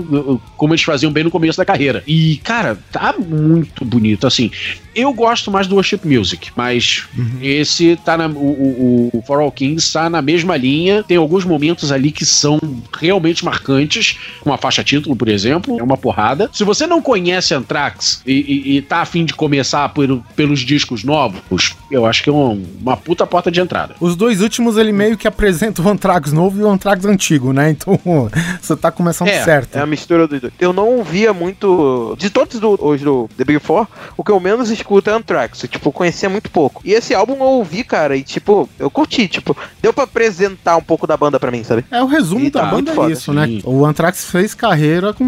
como 0.57 0.73
eles 0.73 0.83
faziam 0.85 1.11
bem 1.13 1.25
no 1.25 1.31
começo 1.31 1.59
da 1.59 1.65
carreira. 1.65 2.03
E, 2.07 2.41
cara, 2.45 2.79
tá 2.93 3.15
muito 3.19 3.85
bonito, 3.85 4.27
assim. 4.27 4.51
Eu 4.97 5.13
gosto 5.13 5.51
mais 5.51 5.67
do 5.67 5.75
Worship 5.75 6.01
Music, 6.05 6.51
mas 6.57 7.05
esse 7.43 7.97
tá 8.03 8.17
na. 8.17 8.27
O, 8.29 8.31
o, 8.31 9.11
o 9.19 9.23
For 9.27 9.41
All 9.41 9.53
Kings 9.53 9.93
tá 9.93 10.09
na 10.09 10.23
mesma 10.23 10.57
linha. 10.57 11.05
Tem 11.07 11.19
alguns 11.19 11.45
momentos 11.45 11.93
ali 11.93 12.11
que 12.11 12.25
são 12.25 12.59
realmente 12.99 13.45
marcantes, 13.45 14.19
como 14.41 14.55
a 14.55 14.59
faixa 14.59 14.83
título, 14.83 15.15
por 15.15 15.29
exemplo, 15.29 15.79
é 15.79 15.83
uma 15.83 15.99
porrada. 15.99 16.49
Se 16.51 16.65
você 16.65 16.87
não 16.87 17.03
conhece 17.03 17.53
Anthrax 17.53 18.23
e, 18.27 18.33
e, 18.33 18.77
e 18.79 18.83
tá 18.83 19.03
afim 19.03 19.27
de 19.27 19.35
começar 19.35 19.87
por- 19.91 20.23
pelos 20.35 20.61
discos 20.61 21.05
novos, 21.05 21.75
eu 21.91 22.07
acho 22.07 22.23
que 22.23 22.31
é 22.31 22.33
um- 22.33 22.65
uma 22.81 22.97
puta 22.97 23.27
porta 23.27 23.51
de 23.51 23.61
entrada. 23.61 23.95
Os 24.01 24.17
dois 24.17 24.41
últimos 24.41 24.79
ele 24.79 24.93
meio 24.93 25.19
que 25.19 25.29
apresenta 25.29 25.83
o 25.83 25.89
Anthrax 25.91 26.33
novo 26.33 26.59
e 26.59 26.63
o 26.63 26.69
Anthrax 26.71 27.05
antigo, 27.05 27.53
né? 27.53 27.69
Então 27.71 28.01
você 28.63 28.75
tá 28.75 28.91
começando 28.91 29.29
É, 29.29 29.45
certo. 29.45 29.77
É 29.77 29.81
a 29.83 29.87
mistura 29.87 30.27
dos 30.27 30.41
dois. 30.41 30.53
Eu 30.59 30.73
não 30.73 30.89
ouvia 30.89 31.35
muito. 31.35 32.17
De 32.19 32.31
todos 32.31 32.59
do, 32.59 32.79
os 32.83 33.03
do 33.03 33.29
The 33.37 33.45
Big 33.45 33.61
Four, 33.61 33.87
o 34.17 34.25
que 34.25 34.31
eu 34.33 34.41
menos 34.41 34.71
escuto 34.71 34.86
é 35.07 35.11
Anthrax. 35.13 35.63
Eu, 35.63 35.69
tipo, 35.69 35.93
conhecia 35.93 36.29
muito 36.29 36.51
pouco. 36.51 36.81
E 36.85 36.93
esse 36.93 37.15
álbum 37.15 37.35
eu 37.35 37.43
ouvi, 37.43 37.83
cara, 37.85 38.17
e 38.17 38.23
tipo, 38.23 38.69
eu 38.79 38.91
curti. 38.91 39.29
Tipo, 39.29 39.57
deu 39.83 39.93
pra 39.93 40.05
apresentar 40.05 40.77
um 40.77 40.83
pouco 40.83 41.07
da 41.07 41.17
banda 41.17 41.39
pra 41.41 41.51
mim, 41.51 41.63
sabe? 41.65 41.85
É 41.91 42.03
o 42.03 42.07
resumo 42.07 42.45
E 42.47 42.51
da 42.51 42.61
tá 42.63 42.67
banda 42.67 42.93
é 42.93 43.11
isso, 43.11 43.33
né? 43.33 43.47
sim. 43.47 43.63
O 43.65 43.85
Anthrax 43.85 44.25
fez 44.31 44.55
carreira 44.55 45.13
com 45.13 45.25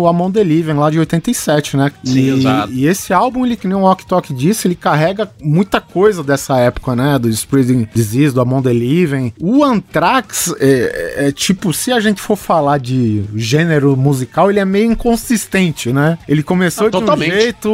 o 0.00 0.06
Amon 0.08 0.30
The 0.30 0.42
Living 0.42 0.72
lá 0.74 0.90
de 0.90 0.98
87, 0.98 1.76
né? 1.76 1.92
Sim, 2.04 2.18
e, 2.20 2.28
exato. 2.30 2.72
e 2.72 2.86
esse 2.86 3.12
álbum, 3.12 3.44
ele 3.44 3.56
que 3.56 3.66
nem 3.68 3.76
o 3.76 3.80
Walk 3.80 4.06
Talk 4.06 4.32
disse, 4.32 4.66
ele 4.66 4.74
carrega 4.74 5.30
muita 5.42 5.80
coisa 5.80 6.22
dessa 6.22 6.56
época, 6.58 6.94
né? 6.96 7.18
Do 7.18 7.28
Spreading 7.28 7.88
Disease, 7.94 8.34
do 8.34 8.40
Amon 8.40 8.62
The 8.62 8.72
Living. 8.72 9.32
O 9.40 9.62
Anthrax 9.64 10.54
é, 10.60 11.26
é 11.28 11.32
tipo, 11.32 11.72
se 11.72 11.92
a 11.92 12.00
gente 12.00 12.20
for 12.20 12.36
falar 12.36 12.78
de 12.78 13.24
gênero 13.34 13.96
musical, 13.96 14.50
ele 14.50 14.60
é 14.60 14.64
meio 14.64 14.90
inconsistente, 14.92 15.92
né? 15.92 16.18
Ele 16.28 16.42
começou 16.42 16.86
Ah, 16.86 16.90
de 16.90 16.96
um 16.96 17.00
totalmente. 17.00 17.32
jeito, 17.32 17.68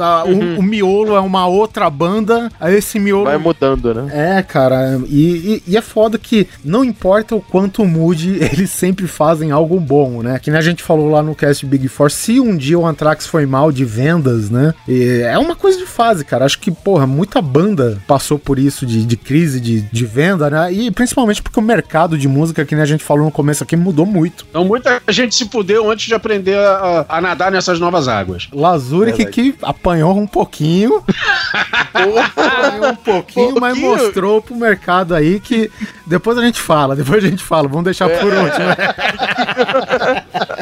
a- 0.00 0.24
o, 0.24 0.58
o 0.60 0.62
miolo 0.82 1.14
é 1.16 1.20
uma 1.20 1.46
outra 1.46 1.88
banda, 1.88 2.50
aí 2.60 2.74
esse 2.76 2.98
miolo 2.98 3.24
Vai 3.24 3.38
mudando, 3.38 3.94
né? 3.94 4.38
é, 4.38 4.42
cara, 4.42 5.00
e, 5.08 5.62
e- 5.66 5.72
e 5.72 5.76
é 5.76 5.80
foda 5.80 6.18
que 6.18 6.48
não 6.64 6.84
importa 6.84 7.34
o 7.36 7.40
quanto 7.40 7.84
mude, 7.84 8.38
eles 8.52 8.70
sempre 8.70 9.06
fazem 9.06 9.50
algo 9.50 9.78
bom, 9.78 10.22
né? 10.22 10.38
Que 10.38 10.50
nem 10.50 10.58
a 10.58 10.62
gente 10.62 10.82
falou 10.82 11.08
lá 11.10 11.22
no 11.22 11.34
cast 11.34 11.64
Big 11.64 11.86
Four, 11.88 12.10
se 12.10 12.40
um 12.40 12.56
dia 12.56 12.78
o 12.78 12.86
Anthrax 12.86 13.26
foi 13.26 13.46
mal 13.46 13.70
de 13.70 13.84
vendas, 13.84 14.50
né? 14.50 14.74
e 14.88 15.20
é 15.22 15.38
uma 15.38 15.54
coisa 15.54 15.78
de 15.78 15.86
fase, 15.86 16.24
cara. 16.24 16.44
Acho 16.44 16.58
que, 16.58 16.70
porra, 16.70 17.06
muita 17.06 17.40
banda 17.40 18.02
passou 18.06 18.38
por 18.38 18.58
isso 18.58 18.84
de, 18.84 19.04
de 19.04 19.16
crise 19.16 19.60
de, 19.60 19.82
de 19.82 20.04
venda, 20.04 20.50
né? 20.50 20.72
E 20.72 20.90
principalmente 20.90 21.42
porque 21.42 21.58
o 21.58 21.62
mercado 21.62 22.18
de 22.18 22.26
música, 22.28 22.64
que 22.64 22.74
nem 22.74 22.82
a 22.82 22.86
gente 22.86 23.04
falou 23.04 23.24
no 23.24 23.30
começo 23.30 23.62
aqui, 23.62 23.76
mudou 23.76 24.04
muito. 24.06 24.44
Então 24.50 24.64
muita 24.64 25.00
gente 25.08 25.34
se 25.34 25.46
fudeu 25.48 25.90
antes 25.90 26.06
de 26.06 26.14
aprender 26.14 26.56
a, 26.58 27.04
a 27.08 27.20
nadar 27.20 27.50
nessas 27.52 27.78
novas 27.78 28.08
águas. 28.08 28.48
Lazuric 28.52 29.16
Verdade. 29.18 29.52
que 29.52 29.54
apanhou 29.62 30.16
um 30.18 30.26
pouquinho. 30.26 30.71
Apanhou 32.18 32.90
um 32.90 32.96
pouquinho, 32.96 33.54
mas 33.60 33.78
Pouquinho. 33.78 33.96
mostrou 34.04 34.40
pro 34.42 34.54
mercado 34.54 35.14
aí 35.14 35.38
que 35.40 35.70
depois 36.06 36.36
a 36.38 36.42
gente 36.42 36.60
fala, 36.60 36.96
depois 36.96 37.22
a 37.24 37.28
gente 37.28 37.42
fala, 37.42 37.68
vamos 37.68 37.84
deixar 37.84 38.08
por 38.08 38.32
último. 38.32 38.66
né? 38.66 38.76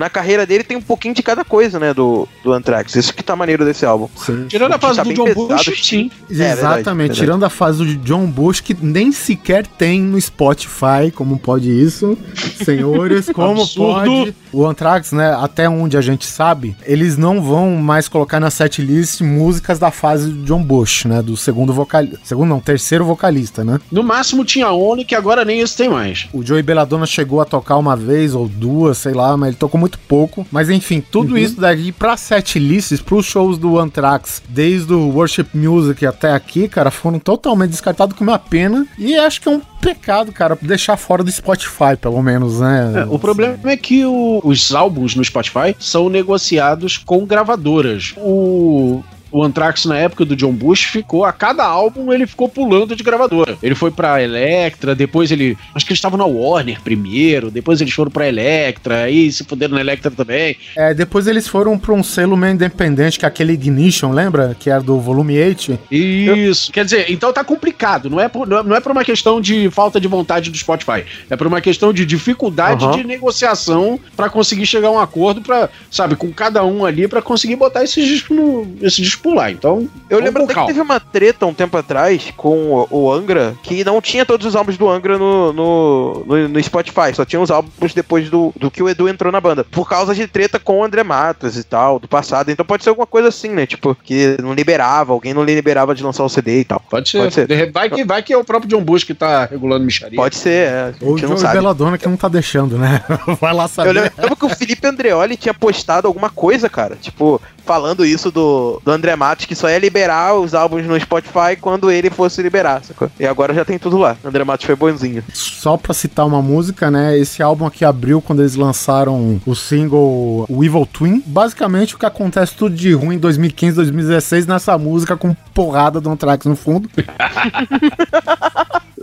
Na 0.00 0.08
carreira 0.08 0.46
dele 0.46 0.64
tem 0.64 0.78
um 0.78 0.80
pouquinho 0.80 1.14
de 1.14 1.22
cada 1.22 1.44
coisa, 1.44 1.78
né? 1.78 1.92
Do, 1.92 2.26
do 2.42 2.54
Anthrax. 2.54 2.96
Isso 2.96 3.12
que 3.12 3.22
tá 3.22 3.36
maneiro 3.36 3.66
desse 3.66 3.84
álbum. 3.84 4.08
Sim. 4.16 4.46
Tirando 4.48 4.72
a 4.72 4.78
fase 4.78 4.96
Tá 4.96 5.02
do 5.02 5.12
John 5.12 5.24
pesado, 5.24 5.46
Bush, 5.46 5.80
sim. 5.86 6.10
É, 6.30 6.52
Exatamente, 6.52 6.96
verdade. 7.08 7.20
tirando 7.20 7.44
a 7.44 7.50
fase 7.50 7.84
do 7.84 7.96
John 7.96 8.24
Bush, 8.26 8.60
que 8.60 8.74
nem 8.80 9.12
sequer 9.12 9.66
tem 9.66 10.00
no 10.00 10.18
Spotify, 10.18 11.10
como 11.14 11.38
pode 11.38 11.70
isso, 11.70 12.16
senhores, 12.64 13.28
como 13.32 13.60
Absurdo. 13.60 14.10
pode. 14.10 14.34
O 14.52 14.66
Anthrax, 14.66 15.12
né, 15.12 15.36
até 15.38 15.68
onde 15.68 15.96
a 15.96 16.00
gente 16.00 16.26
sabe, 16.26 16.74
eles 16.84 17.16
não 17.18 17.42
vão 17.42 17.70
mais 17.76 18.08
colocar 18.08 18.40
na 18.40 18.50
setlist 18.50 19.20
músicas 19.20 19.78
da 19.78 19.90
fase 19.90 20.30
do 20.30 20.44
John 20.44 20.62
Bush, 20.62 21.04
né, 21.04 21.20
do 21.22 21.36
segundo 21.36 21.72
vocalista, 21.72 22.18
segundo 22.24 22.48
não, 22.48 22.58
terceiro 22.60 23.04
vocalista, 23.04 23.62
né. 23.62 23.78
No 23.92 24.02
máximo 24.02 24.44
tinha 24.44 24.70
Only, 24.72 25.04
que 25.04 25.14
agora 25.14 25.44
nem 25.44 25.60
isso 25.60 25.76
tem 25.76 25.88
mais. 25.88 26.26
O 26.32 26.42
Joey 26.44 26.62
Belladonna 26.62 27.06
chegou 27.06 27.40
a 27.40 27.44
tocar 27.44 27.76
uma 27.76 27.94
vez 27.96 28.34
ou 28.34 28.48
duas, 28.48 28.98
sei 28.98 29.12
lá, 29.12 29.36
mas 29.36 29.50
ele 29.50 29.56
tocou 29.56 29.78
muito 29.78 29.89
pouco. 29.98 30.46
Mas 30.50 30.70
enfim, 30.70 31.00
tudo 31.00 31.36
isso 31.38 31.60
daí 31.60 31.92
pra 31.92 32.16
setlists, 32.16 33.00
pros 33.00 33.26
shows 33.26 33.58
do 33.58 33.78
Anthrax, 33.78 34.42
desde 34.48 34.92
o 34.92 35.08
Worship 35.10 35.46
Music 35.54 36.04
até 36.06 36.32
aqui, 36.32 36.68
cara, 36.68 36.90
foram 36.90 37.18
totalmente 37.18 37.70
descartados 37.70 38.16
com 38.16 38.24
uma 38.24 38.38
pena. 38.38 38.86
E 38.98 39.16
acho 39.16 39.40
que 39.40 39.48
é 39.48 39.52
um 39.52 39.60
pecado, 39.80 40.30
cara, 40.32 40.58
deixar 40.60 40.96
fora 40.96 41.22
do 41.24 41.30
Spotify, 41.32 41.96
pelo 42.00 42.22
menos, 42.22 42.60
né? 42.60 42.92
É, 42.96 43.04
o 43.14 43.18
problema 43.18 43.58
é 43.64 43.76
que 43.76 44.04
o- 44.04 44.40
os 44.44 44.74
álbuns 44.74 45.14
no 45.14 45.24
Spotify 45.24 45.74
são 45.78 46.08
negociados 46.08 46.96
com 46.98 47.24
gravadoras. 47.24 48.14
O. 48.18 49.02
O 49.30 49.42
Anthrax, 49.44 49.84
na 49.84 49.96
época 49.96 50.24
do 50.24 50.34
John 50.36 50.52
Bush, 50.52 50.84
ficou. 50.84 51.24
A 51.24 51.32
cada 51.32 51.64
álbum 51.64 52.12
ele 52.12 52.26
ficou 52.26 52.48
pulando 52.48 52.96
de 52.96 53.02
gravadora. 53.02 53.56
Ele 53.62 53.74
foi 53.74 53.90
pra 53.90 54.22
Electra, 54.22 54.94
depois 54.94 55.30
ele. 55.30 55.56
Acho 55.74 55.84
que 55.86 55.92
eles 55.92 55.98
estavam 55.98 56.18
na 56.18 56.24
Warner 56.24 56.80
primeiro, 56.82 57.50
depois 57.50 57.80
eles 57.80 57.92
foram 57.94 58.10
pra 58.10 58.28
Electra, 58.28 59.04
aí 59.04 59.30
se 59.30 59.44
fuderam 59.44 59.74
na 59.74 59.80
Electra 59.80 60.10
também. 60.10 60.56
É, 60.76 60.92
depois 60.94 61.26
eles 61.26 61.46
foram 61.46 61.78
pra 61.78 61.92
um 61.92 62.02
selo 62.02 62.36
meio 62.36 62.54
independente, 62.54 63.18
que 63.18 63.24
é 63.24 63.28
aquele 63.28 63.52
Ignition, 63.52 64.10
lembra? 64.12 64.56
Que 64.58 64.70
era 64.70 64.80
do 64.82 64.98
volume 65.00 65.38
8. 65.38 65.78
Isso. 65.90 66.72
Quer 66.72 66.84
dizer, 66.84 67.10
então 67.10 67.32
tá 67.32 67.44
complicado. 67.44 68.08
Não 68.10 68.20
é, 68.20 68.28
por, 68.28 68.46
não 68.46 68.58
é- 68.58 68.62
não 68.62 68.76
é 68.76 68.80
por 68.80 68.92
uma 68.92 69.04
questão 69.04 69.40
de 69.40 69.70
falta 69.70 70.00
de 70.00 70.08
vontade 70.08 70.50
do 70.50 70.56
Spotify. 70.56 71.04
É 71.28 71.36
por 71.36 71.46
uma 71.46 71.60
questão 71.60 71.92
de 71.92 72.04
dificuldade 72.04 72.84
Aham. 72.84 72.96
de 72.96 73.04
negociação 73.04 73.98
pra 74.16 74.28
conseguir 74.28 74.66
chegar 74.66 74.88
a 74.88 74.92
um 74.92 74.98
acordo 75.00 75.40
pra, 75.40 75.68
sabe, 75.90 76.16
com 76.16 76.30
cada 76.32 76.64
um 76.64 76.84
ali 76.84 77.06
pra 77.08 77.22
conseguir 77.22 77.56
botar 77.56 77.84
esse 77.84 78.02
disco 78.04 78.34
no, 78.34 78.76
esse 78.82 79.00
disco 79.02 79.19
por 79.20 79.34
lá. 79.34 79.50
Então, 79.50 79.88
Eu 80.08 80.18
lembro 80.20 80.42
até 80.42 80.48
que 80.48 80.54
calma. 80.54 80.68
teve 80.68 80.80
uma 80.80 81.00
treta 81.00 81.46
um 81.46 81.54
tempo 81.54 81.76
atrás 81.76 82.32
com 82.36 82.86
o, 82.90 83.12
Angra, 83.12 83.54
que 83.62 83.84
não 83.84 84.00
tinha 84.00 84.24
todos 84.24 84.46
os 84.46 84.56
álbuns 84.56 84.76
do 84.76 84.88
Angra 84.88 85.18
no, 85.18 85.52
no, 85.52 86.24
no, 86.26 86.48
no 86.48 86.62
Spotify, 86.62 87.14
só 87.14 87.24
tinha 87.24 87.40
os 87.40 87.50
álbuns 87.50 87.94
depois 87.94 88.28
do, 88.30 88.52
do 88.56 88.70
que 88.70 88.82
o 88.82 88.88
Edu 88.88 89.08
entrou 89.08 89.32
na 89.32 89.40
banda. 89.40 89.64
Por 89.64 89.88
causa 89.88 90.14
de 90.14 90.26
treta 90.26 90.58
com 90.58 90.78
o 90.80 90.84
André 90.84 91.02
Matos 91.02 91.56
e 91.56 91.64
tal, 91.64 91.98
do 91.98 92.08
passado. 92.08 92.50
Então 92.50 92.64
pode 92.64 92.82
ser 92.82 92.90
alguma 92.90 93.06
coisa 93.06 93.28
assim, 93.28 93.48
né? 93.48 93.66
Tipo, 93.66 93.94
que 93.94 94.36
não 94.42 94.52
liberava, 94.54 95.12
alguém 95.12 95.34
não 95.34 95.44
liberava 95.44 95.94
de 95.94 96.02
lançar 96.02 96.24
o 96.24 96.28
CD 96.28 96.60
e 96.60 96.64
tal. 96.64 96.80
Pode 96.90 97.08
ser. 97.08 97.18
Pode 97.18 97.34
ser. 97.34 97.72
Vai, 97.72 97.90
que, 97.90 98.04
vai 98.04 98.22
que 98.22 98.32
é 98.32 98.36
o 98.36 98.44
próprio 98.44 98.68
John 98.70 98.82
Bush 98.82 99.04
que 99.04 99.14
tá 99.14 99.44
regulando 99.44 99.84
micharia. 99.84 100.16
Pode 100.16 100.36
ser, 100.36 100.68
é, 100.68 100.94
Ou 101.00 101.14
o. 101.14 101.50
Belladonna 101.52 101.98
que 101.98 102.08
não 102.08 102.16
tá 102.16 102.28
deixando, 102.28 102.78
né? 102.78 103.02
Vai 103.40 103.52
lá 103.52 103.64
Eu 103.64 103.68
saber. 103.68 103.92
lembro, 103.92 104.12
lembro 104.18 104.36
que 104.36 104.44
o 104.44 104.48
Felipe 104.48 104.86
Andreoli 104.86 105.36
tinha 105.36 105.54
postado 105.54 106.06
alguma 106.06 106.30
coisa, 106.30 106.68
cara. 106.68 106.96
Tipo, 106.96 107.40
falando 107.64 108.04
isso 108.04 108.30
do, 108.30 108.80
do 108.84 108.90
André 108.90 109.09
Matos, 109.16 109.46
que 109.46 109.54
só 109.54 109.68
ia 109.68 109.78
liberar 109.78 110.34
os 110.34 110.54
álbuns 110.54 110.86
no 110.86 110.98
Spotify 110.98 111.56
quando 111.60 111.90
ele 111.90 112.10
fosse 112.10 112.42
liberar, 112.42 112.82
sacou? 112.84 113.10
E 113.18 113.26
agora 113.26 113.54
já 113.54 113.64
tem 113.64 113.78
tudo 113.78 113.96
lá. 113.98 114.16
André 114.24 114.44
Matos 114.44 114.66
foi 114.66 114.76
bonzinho. 114.76 115.22
Só 115.32 115.76
pra 115.76 115.94
citar 115.94 116.26
uma 116.26 116.42
música, 116.42 116.90
né? 116.90 117.16
Esse 117.18 117.42
álbum 117.42 117.66
aqui 117.66 117.84
abriu 117.84 118.20
quando 118.20 118.40
eles 118.40 118.54
lançaram 118.56 119.40
o 119.46 119.54
single 119.54 120.46
o 120.48 120.64
Evil 120.64 120.86
Twin. 120.86 121.22
Basicamente, 121.26 121.94
o 121.94 121.98
que 121.98 122.06
acontece 122.06 122.54
tudo 122.54 122.74
de 122.74 122.92
ruim 122.92 123.16
em 123.16 123.18
2015, 123.18 123.76
2016 123.76 124.46
nessa 124.46 124.76
música 124.78 125.16
com 125.16 125.34
porrada 125.54 126.00
do 126.00 126.10
Anthrax 126.10 126.46
no 126.46 126.56
fundo. 126.56 126.88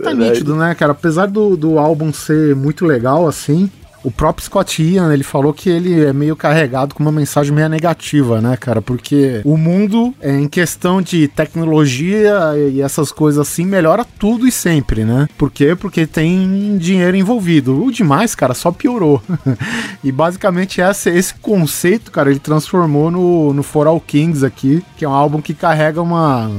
tá 0.02 0.14
nítido, 0.14 0.54
né, 0.56 0.74
cara? 0.74 0.92
Apesar 0.92 1.26
do, 1.26 1.56
do 1.56 1.78
álbum 1.78 2.12
ser 2.12 2.54
muito 2.54 2.84
legal, 2.84 3.26
assim. 3.26 3.70
O 4.04 4.10
próprio 4.10 4.44
Scott 4.44 4.82
Ian, 4.82 5.12
ele 5.12 5.24
falou 5.24 5.52
que 5.52 5.68
ele 5.68 6.04
é 6.04 6.12
meio 6.12 6.36
carregado 6.36 6.94
com 6.94 7.02
uma 7.02 7.12
mensagem 7.12 7.52
meio 7.52 7.68
negativa, 7.68 8.40
né, 8.40 8.56
cara? 8.56 8.80
Porque 8.80 9.40
o 9.44 9.56
mundo, 9.56 10.14
é, 10.20 10.30
em 10.30 10.48
questão 10.48 11.02
de 11.02 11.28
tecnologia 11.28 12.54
e 12.72 12.80
essas 12.80 13.10
coisas 13.10 13.46
assim, 13.46 13.66
melhora 13.66 14.04
tudo 14.18 14.46
e 14.46 14.52
sempre, 14.52 15.04
né? 15.04 15.28
Por 15.36 15.50
quê? 15.50 15.74
Porque 15.74 16.06
tem 16.06 16.78
dinheiro 16.78 17.16
envolvido. 17.16 17.84
O 17.84 17.90
demais, 17.90 18.34
cara, 18.34 18.54
só 18.54 18.70
piorou. 18.70 19.22
e 20.02 20.12
basicamente 20.12 20.80
esse, 20.80 21.10
esse 21.10 21.34
conceito, 21.34 22.10
cara, 22.10 22.30
ele 22.30 22.38
transformou 22.38 23.10
no, 23.10 23.52
no 23.52 23.62
For 23.62 23.86
All 23.86 24.00
Kings 24.00 24.44
aqui, 24.44 24.82
que 24.96 25.04
é 25.04 25.08
um 25.08 25.12
álbum 25.12 25.40
que 25.40 25.54
carrega 25.54 26.00
uma, 26.00 26.50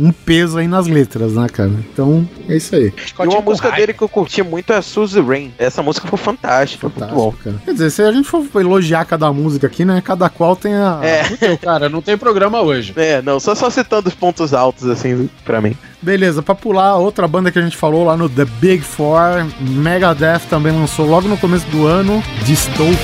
um 0.00 0.12
peso 0.12 0.58
aí 0.58 0.68
nas 0.68 0.86
letras, 0.86 1.34
né, 1.34 1.48
cara? 1.48 1.72
Então, 1.92 2.28
é 2.48 2.56
isso 2.56 2.74
aí. 2.74 2.92
Scott 3.06 3.28
e 3.28 3.34
uma 3.34 3.42
música 3.42 3.70
dele 3.72 3.92
que 3.92 4.02
eu 4.02 4.08
curti 4.08 4.42
muito 4.42 4.72
é 4.72 4.80
Suzy 4.80 5.20
Rain. 5.20 5.52
Essa 5.58 5.82
música 5.82 6.06
foi 6.06 6.18
fantástica. 6.18 6.88
Fantástico, 6.98 7.34
cara. 7.42 7.56
Quer 7.64 7.72
dizer, 7.72 7.90
se 7.90 8.02
a 8.02 8.12
gente 8.12 8.28
for 8.28 8.44
elogiar 8.60 9.04
cada 9.04 9.32
música 9.32 9.66
aqui, 9.66 9.84
né? 9.84 10.00
Cada 10.04 10.28
qual 10.28 10.54
tem 10.56 10.74
a. 10.74 11.00
É, 11.02 11.56
Cara, 11.56 11.88
não 11.88 12.00
tem 12.00 12.16
programa 12.16 12.60
hoje. 12.60 12.92
é, 12.96 13.20
não, 13.22 13.38
só, 13.40 13.54
só 13.54 13.68
citando 13.70 14.08
os 14.08 14.14
pontos 14.14 14.54
altos, 14.54 14.86
assim, 14.88 15.28
pra 15.44 15.60
mim. 15.60 15.76
Beleza, 16.00 16.42
pra 16.42 16.54
pular, 16.54 16.96
outra 16.96 17.26
banda 17.26 17.50
que 17.50 17.58
a 17.58 17.62
gente 17.62 17.76
falou 17.76 18.04
lá 18.04 18.16
no 18.16 18.28
The 18.28 18.44
Big 18.44 18.82
Four, 18.82 19.46
Megadeth 19.60 20.40
também 20.50 20.72
lançou 20.72 21.06
logo 21.06 21.26
no 21.28 21.36
começo 21.38 21.66
do 21.68 21.86
ano, 21.86 22.22
Dystopia. 22.44 22.94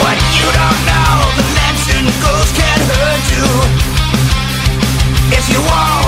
What 0.00 0.18
you 0.38 0.52
don't 0.52 0.84
know, 0.84 1.18
the 1.36 1.42
legend 1.54 2.12
goes 2.20 2.52
can't 2.52 2.82
hurt 2.92 3.26
you. 3.32 3.48
If 5.38 5.48
you 5.52 5.60
want 5.62 6.07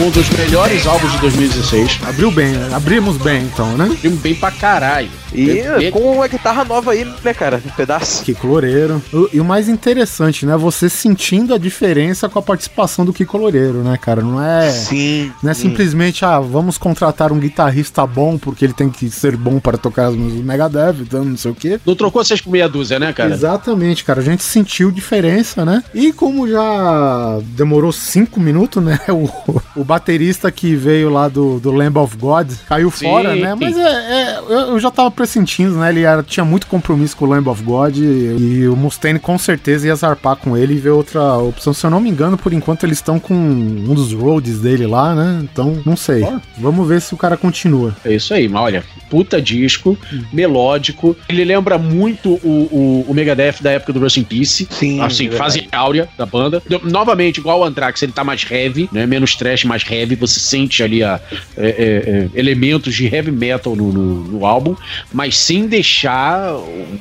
um 0.00 0.10
dos 0.10 0.28
melhores 0.30 0.86
álbuns 0.86 1.12
de 1.12 1.18
2016. 1.18 2.00
Abriu 2.06 2.30
bem, 2.30 2.48
né? 2.52 2.70
Abrimos 2.74 3.16
bem 3.16 3.42
então, 3.44 3.76
né? 3.76 3.88
Filme 4.00 4.16
bem 4.16 4.34
pra 4.34 4.50
caralho. 4.50 5.08
E 5.32 5.50
É- 5.60 5.90
com 5.90 6.12
uma 6.16 6.26
guitarra 6.28 6.64
nova 6.64 6.92
aí, 6.92 7.04
né, 7.24 7.32
cara? 7.34 7.60
Um 7.64 7.70
pedaço. 7.70 8.22
Kiko 8.24 8.46
Loureiro. 8.46 9.02
O- 9.12 9.28
E 9.32 9.40
o 9.40 9.44
mais 9.44 9.68
interessante, 9.68 10.44
né? 10.46 10.56
Você 10.56 10.88
sentindo 10.88 11.54
a 11.54 11.58
diferença 11.58 12.28
com 12.28 12.38
a 12.38 12.42
participação 12.42 13.04
do 13.04 13.12
Kiko 13.12 13.36
Loureiro, 13.38 13.82
né, 13.82 13.96
cara? 13.96 14.20
Não 14.20 14.42
é. 14.42 14.70
Sim. 14.70 15.32
Não 15.42 15.50
é 15.50 15.54
simplesmente, 15.54 16.24
ah, 16.24 16.38
vamos 16.40 16.76
contratar 16.76 17.32
um 17.32 17.38
guitarrista 17.38 18.06
bom 18.06 18.36
porque 18.36 18.64
ele 18.64 18.72
tem 18.74 18.90
que 18.90 19.08
ser 19.10 19.36
bom 19.36 19.58
para 19.58 19.78
tocar 19.78 20.06
as 20.08 20.14
músicas 20.16 20.40
do 20.40 20.46
Megadeth, 20.46 20.96
então 21.02 21.24
não 21.24 21.36
sei 21.36 21.50
o 21.50 21.54
quê. 21.54 21.80
Não 21.86 21.94
trocou 21.96 22.22
seis 22.24 22.40
por 22.40 22.50
meia 22.50 22.68
dúzia, 22.68 22.98
né, 22.98 23.12
cara? 23.12 23.32
Exatamente, 23.34 24.04
cara. 24.04 24.20
A 24.20 24.24
gente 24.24 24.42
sentiu 24.42 24.90
diferença, 24.90 25.64
né? 25.64 25.82
E 25.94 26.12
como 26.12 26.48
já 26.48 27.38
demorou 27.56 27.92
cinco 27.92 28.40
minutos, 28.40 28.82
né? 28.82 28.98
O, 29.14 29.60
o 29.76 29.83
baterista 29.84 30.50
que 30.50 30.74
veio 30.74 31.10
lá 31.10 31.28
do, 31.28 31.58
do 31.60 31.70
Lamb 31.70 31.96
of 31.98 32.16
God 32.16 32.50
caiu 32.68 32.90
Sim. 32.90 33.06
fora, 33.06 33.34
né? 33.36 33.54
Mas 33.54 33.76
é, 33.76 33.80
é- 33.82 34.38
eu, 34.48 34.58
eu 34.72 34.80
já 34.80 34.90
tava 34.90 35.10
pressentindo, 35.10 35.76
né? 35.76 35.90
Ele 35.90 36.02
era- 36.02 36.22
tinha 36.22 36.44
muito 36.44 36.66
compromisso 36.66 37.16
com 37.16 37.24
o 37.24 37.28
Lamb 37.28 37.48
of 37.48 37.62
God 37.62 37.96
e, 37.96 38.00
e 38.02 38.68
o 38.68 38.74
Mustaine 38.76 39.18
com 39.18 39.38
certeza 39.38 39.86
ia 39.86 39.94
zarpar 39.94 40.36
com 40.36 40.56
ele 40.56 40.74
e 40.74 40.78
ver 40.78 40.90
outra 40.90 41.36
opção. 41.36 41.72
Se 41.72 41.84
eu 41.84 41.90
não 41.90 42.00
me 42.00 42.10
engano, 42.10 42.36
por 42.38 42.52
enquanto 42.52 42.84
eles 42.84 42.98
estão 42.98 43.18
com 43.18 43.34
um 43.34 43.94
dos 43.94 44.12
roads 44.12 44.60
dele 44.60 44.86
lá, 44.86 45.14
né? 45.14 45.40
Então, 45.42 45.80
não 45.84 45.96
sei. 45.96 46.26
Vamos 46.58 46.88
ver 46.88 47.00
se 47.00 47.14
o 47.14 47.16
cara 47.16 47.36
continua. 47.36 47.94
É 48.04 48.14
isso 48.14 48.32
aí, 48.34 48.48
mas 48.48 48.62
olha, 48.62 48.84
puta 49.10 49.40
disco, 49.40 49.96
melódico. 50.32 51.16
Ele 51.28 51.44
lembra 51.44 51.78
muito 51.78 52.34
o, 52.42 52.48
o, 52.70 53.06
o 53.08 53.14
Megadeth 53.14 53.56
da 53.60 53.70
época 53.72 53.92
do 53.92 54.00
Rust 54.00 54.16
in 54.18 54.24
Peace. 54.24 54.66
Sim, 54.70 55.00
Assim, 55.00 55.28
é 55.28 55.32
fase 55.32 55.68
áurea 55.72 56.08
da 56.16 56.26
banda. 56.26 56.62
Novamente, 56.82 57.38
igual 57.38 57.60
o 57.60 57.64
Anthrax, 57.64 58.02
ele 58.02 58.12
tá 58.12 58.22
mais 58.22 58.44
heavy, 58.50 58.88
né? 58.92 59.06
Menos 59.06 59.34
trash, 59.34 59.64
mais 59.64 59.73
heavy. 59.82 60.14
Você 60.16 60.40
sente 60.40 60.82
ali 60.82 61.02
a, 61.02 61.20
é, 61.56 61.66
é, 61.66 61.66
é, 61.66 62.28
elementos 62.34 62.94
de 62.94 63.06
heavy 63.06 63.30
metal 63.30 63.74
no, 63.74 63.92
no, 63.92 64.14
no 64.24 64.46
álbum, 64.46 64.76
mas 65.12 65.36
sem 65.36 65.66
deixar 65.66 66.54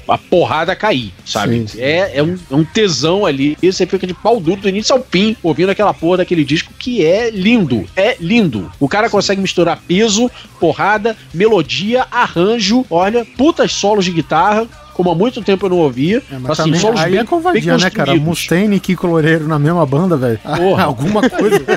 a 0.07 0.17
porrada 0.17 0.75
cair, 0.75 1.13
sabe? 1.25 1.59
Sim, 1.59 1.67
sim. 1.67 1.81
É, 1.81 2.17
é, 2.17 2.23
um, 2.23 2.37
é 2.51 2.55
um 2.55 2.63
tesão 2.63 3.25
ali. 3.25 3.57
E 3.61 3.71
você 3.71 3.85
fica 3.85 4.07
de 4.07 4.13
pau 4.13 4.39
duro 4.39 4.61
do 4.61 4.69
início 4.69 4.95
ao 4.95 5.03
fim, 5.03 5.35
ouvindo 5.43 5.69
aquela 5.69 5.93
porra 5.93 6.17
daquele 6.17 6.43
disco 6.43 6.73
que 6.77 7.05
é 7.05 7.29
lindo. 7.29 7.85
É 7.95 8.15
lindo. 8.19 8.71
O 8.79 8.87
cara 8.87 9.09
consegue 9.09 9.41
misturar 9.41 9.81
peso, 9.87 10.29
porrada, 10.59 11.15
melodia, 11.33 12.05
arranjo. 12.11 12.85
Olha, 12.89 13.25
putas 13.37 13.71
solos 13.71 14.05
de 14.05 14.11
guitarra. 14.11 14.67
Como 14.93 15.11
há 15.11 15.15
muito 15.15 15.41
tempo 15.41 15.65
eu 15.65 15.69
não 15.69 15.77
ouvia. 15.77 16.21
É, 16.31 16.37
mas 16.39 16.51
assim, 16.51 16.63
também, 16.63 16.79
solos 16.79 16.99
aí 16.99 17.11
bem- 17.11 17.21
é 17.21 17.23
covardia, 17.25 17.77
né, 17.77 17.89
cara? 17.89 18.15
Mustaine 18.15 18.75
e 18.75 18.79
Kiko 18.79 19.07
Loureiro 19.07 19.47
na 19.47 19.59
mesma 19.59 19.85
banda, 19.85 20.15
velho. 20.15 20.39
Porra. 20.39 20.83
Alguma 20.93 21.29
coisa. 21.29 21.61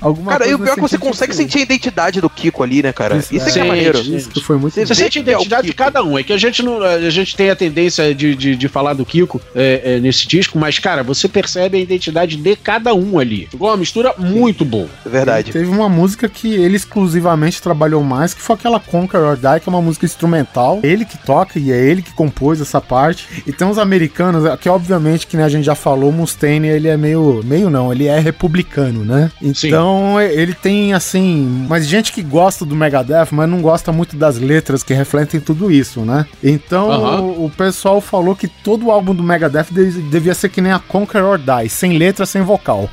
Alguma 0.00 0.32
Cara, 0.32 0.46
e 0.46 0.54
o 0.54 0.58
coisa 0.58 0.64
pior 0.64 0.72
é 0.72 0.74
que 0.74 0.80
você 0.90 0.98
consegue 0.98 1.34
sentir 1.34 1.58
a 1.58 1.62
identidade 1.62 2.20
do 2.20 2.28
Kiko 2.28 2.62
ali, 2.62 2.82
né, 2.82 2.92
cara? 2.92 3.16
Isso, 3.16 3.36
é 3.36 3.50
que 3.50 3.58
é 3.58 3.64
maneiro. 3.64 3.98
Isso 3.98 4.28
que 4.30 4.40
foi 4.40 4.56
muito 4.56 4.74
Você 4.74 4.94
sente 4.94 5.18
a 5.18 5.20
é 5.20 5.22
identidade 5.22 5.66
de 5.66 5.72
cada 5.72 6.02
um. 6.02 6.18
É 6.18 6.22
que 6.22 6.32
a 6.32 6.38
gente 6.38 6.62
não. 6.62 6.82
A 6.82 7.10
gente 7.10 7.36
tem 7.36 7.50
a 7.50 7.56
tendência 7.56 8.14
de, 8.14 8.34
de, 8.34 8.56
de 8.56 8.68
falar 8.68 8.94
do 8.94 9.04
Kiko 9.04 9.40
é, 9.54 9.80
é, 9.84 10.00
nesse 10.00 10.26
disco, 10.26 10.58
mas, 10.58 10.78
cara, 10.78 11.02
você 11.02 11.28
percebe 11.28 11.78
a 11.78 11.80
identidade 11.80 12.36
de 12.36 12.56
cada 12.56 12.94
um 12.94 13.18
ali. 13.18 13.48
Ficou 13.50 13.68
uma 13.68 13.76
mistura 13.76 14.14
muito 14.18 14.64
boa. 14.64 14.88
É 15.04 15.08
verdade. 15.08 15.52
Teve 15.52 15.70
uma 15.70 15.88
música 15.88 16.28
que 16.28 16.54
ele 16.54 16.76
exclusivamente 16.76 17.60
trabalhou 17.62 18.02
mais, 18.02 18.34
que 18.34 18.42
foi 18.42 18.56
aquela 18.56 18.80
Conquer 18.80 19.20
or 19.20 19.36
Die, 19.36 19.60
que 19.60 19.68
é 19.68 19.70
uma 19.70 19.82
música 19.82 20.04
instrumental. 20.04 20.80
Ele 20.82 21.04
que 21.04 21.18
toca 21.18 21.33
e 21.58 21.72
é 21.72 21.76
ele 21.76 22.02
que 22.02 22.12
compôs 22.12 22.60
essa 22.60 22.80
parte. 22.80 23.26
E 23.46 23.52
tem 23.52 23.66
uns 23.66 23.78
americanos, 23.78 24.42
que 24.60 24.68
obviamente, 24.68 25.26
que 25.26 25.36
né, 25.36 25.44
a 25.44 25.48
gente 25.48 25.64
já 25.64 25.74
falou, 25.74 26.12
Mustaine, 26.12 26.68
ele 26.68 26.88
é 26.88 26.96
meio, 26.96 27.40
meio 27.44 27.68
não, 27.70 27.92
ele 27.92 28.06
é 28.06 28.18
republicano, 28.18 29.04
né? 29.04 29.30
Então, 29.42 30.20
ele 30.20 30.54
tem, 30.54 30.92
assim, 30.94 31.66
mas 31.68 31.86
gente 31.86 32.12
que 32.12 32.22
gosta 32.22 32.64
do 32.64 32.74
Megadeth, 32.76 33.28
mas 33.32 33.48
não 33.48 33.60
gosta 33.60 33.92
muito 33.92 34.16
das 34.16 34.38
letras 34.38 34.82
que 34.82 34.94
refletem 34.94 35.40
tudo 35.40 35.70
isso, 35.70 36.00
né? 36.00 36.26
Então, 36.42 36.90
Aham. 36.90 37.20
o, 37.20 37.44
o 37.46 37.50
pessoal 37.50 38.00
falou 38.00 38.34
que 38.36 38.48
todo 38.48 38.86
o 38.86 38.90
álbum 38.90 39.14
do 39.14 39.22
Megadeth 39.22 39.66
de- 39.70 40.02
devia 40.02 40.34
ser 40.34 40.48
que 40.48 40.60
nem 40.60 40.72
a 40.72 40.78
Conquer 40.78 41.22
or 41.24 41.38
Die, 41.38 41.68
sem 41.68 41.96
letra, 41.98 42.26
sem 42.26 42.42
vocal. 42.42 42.88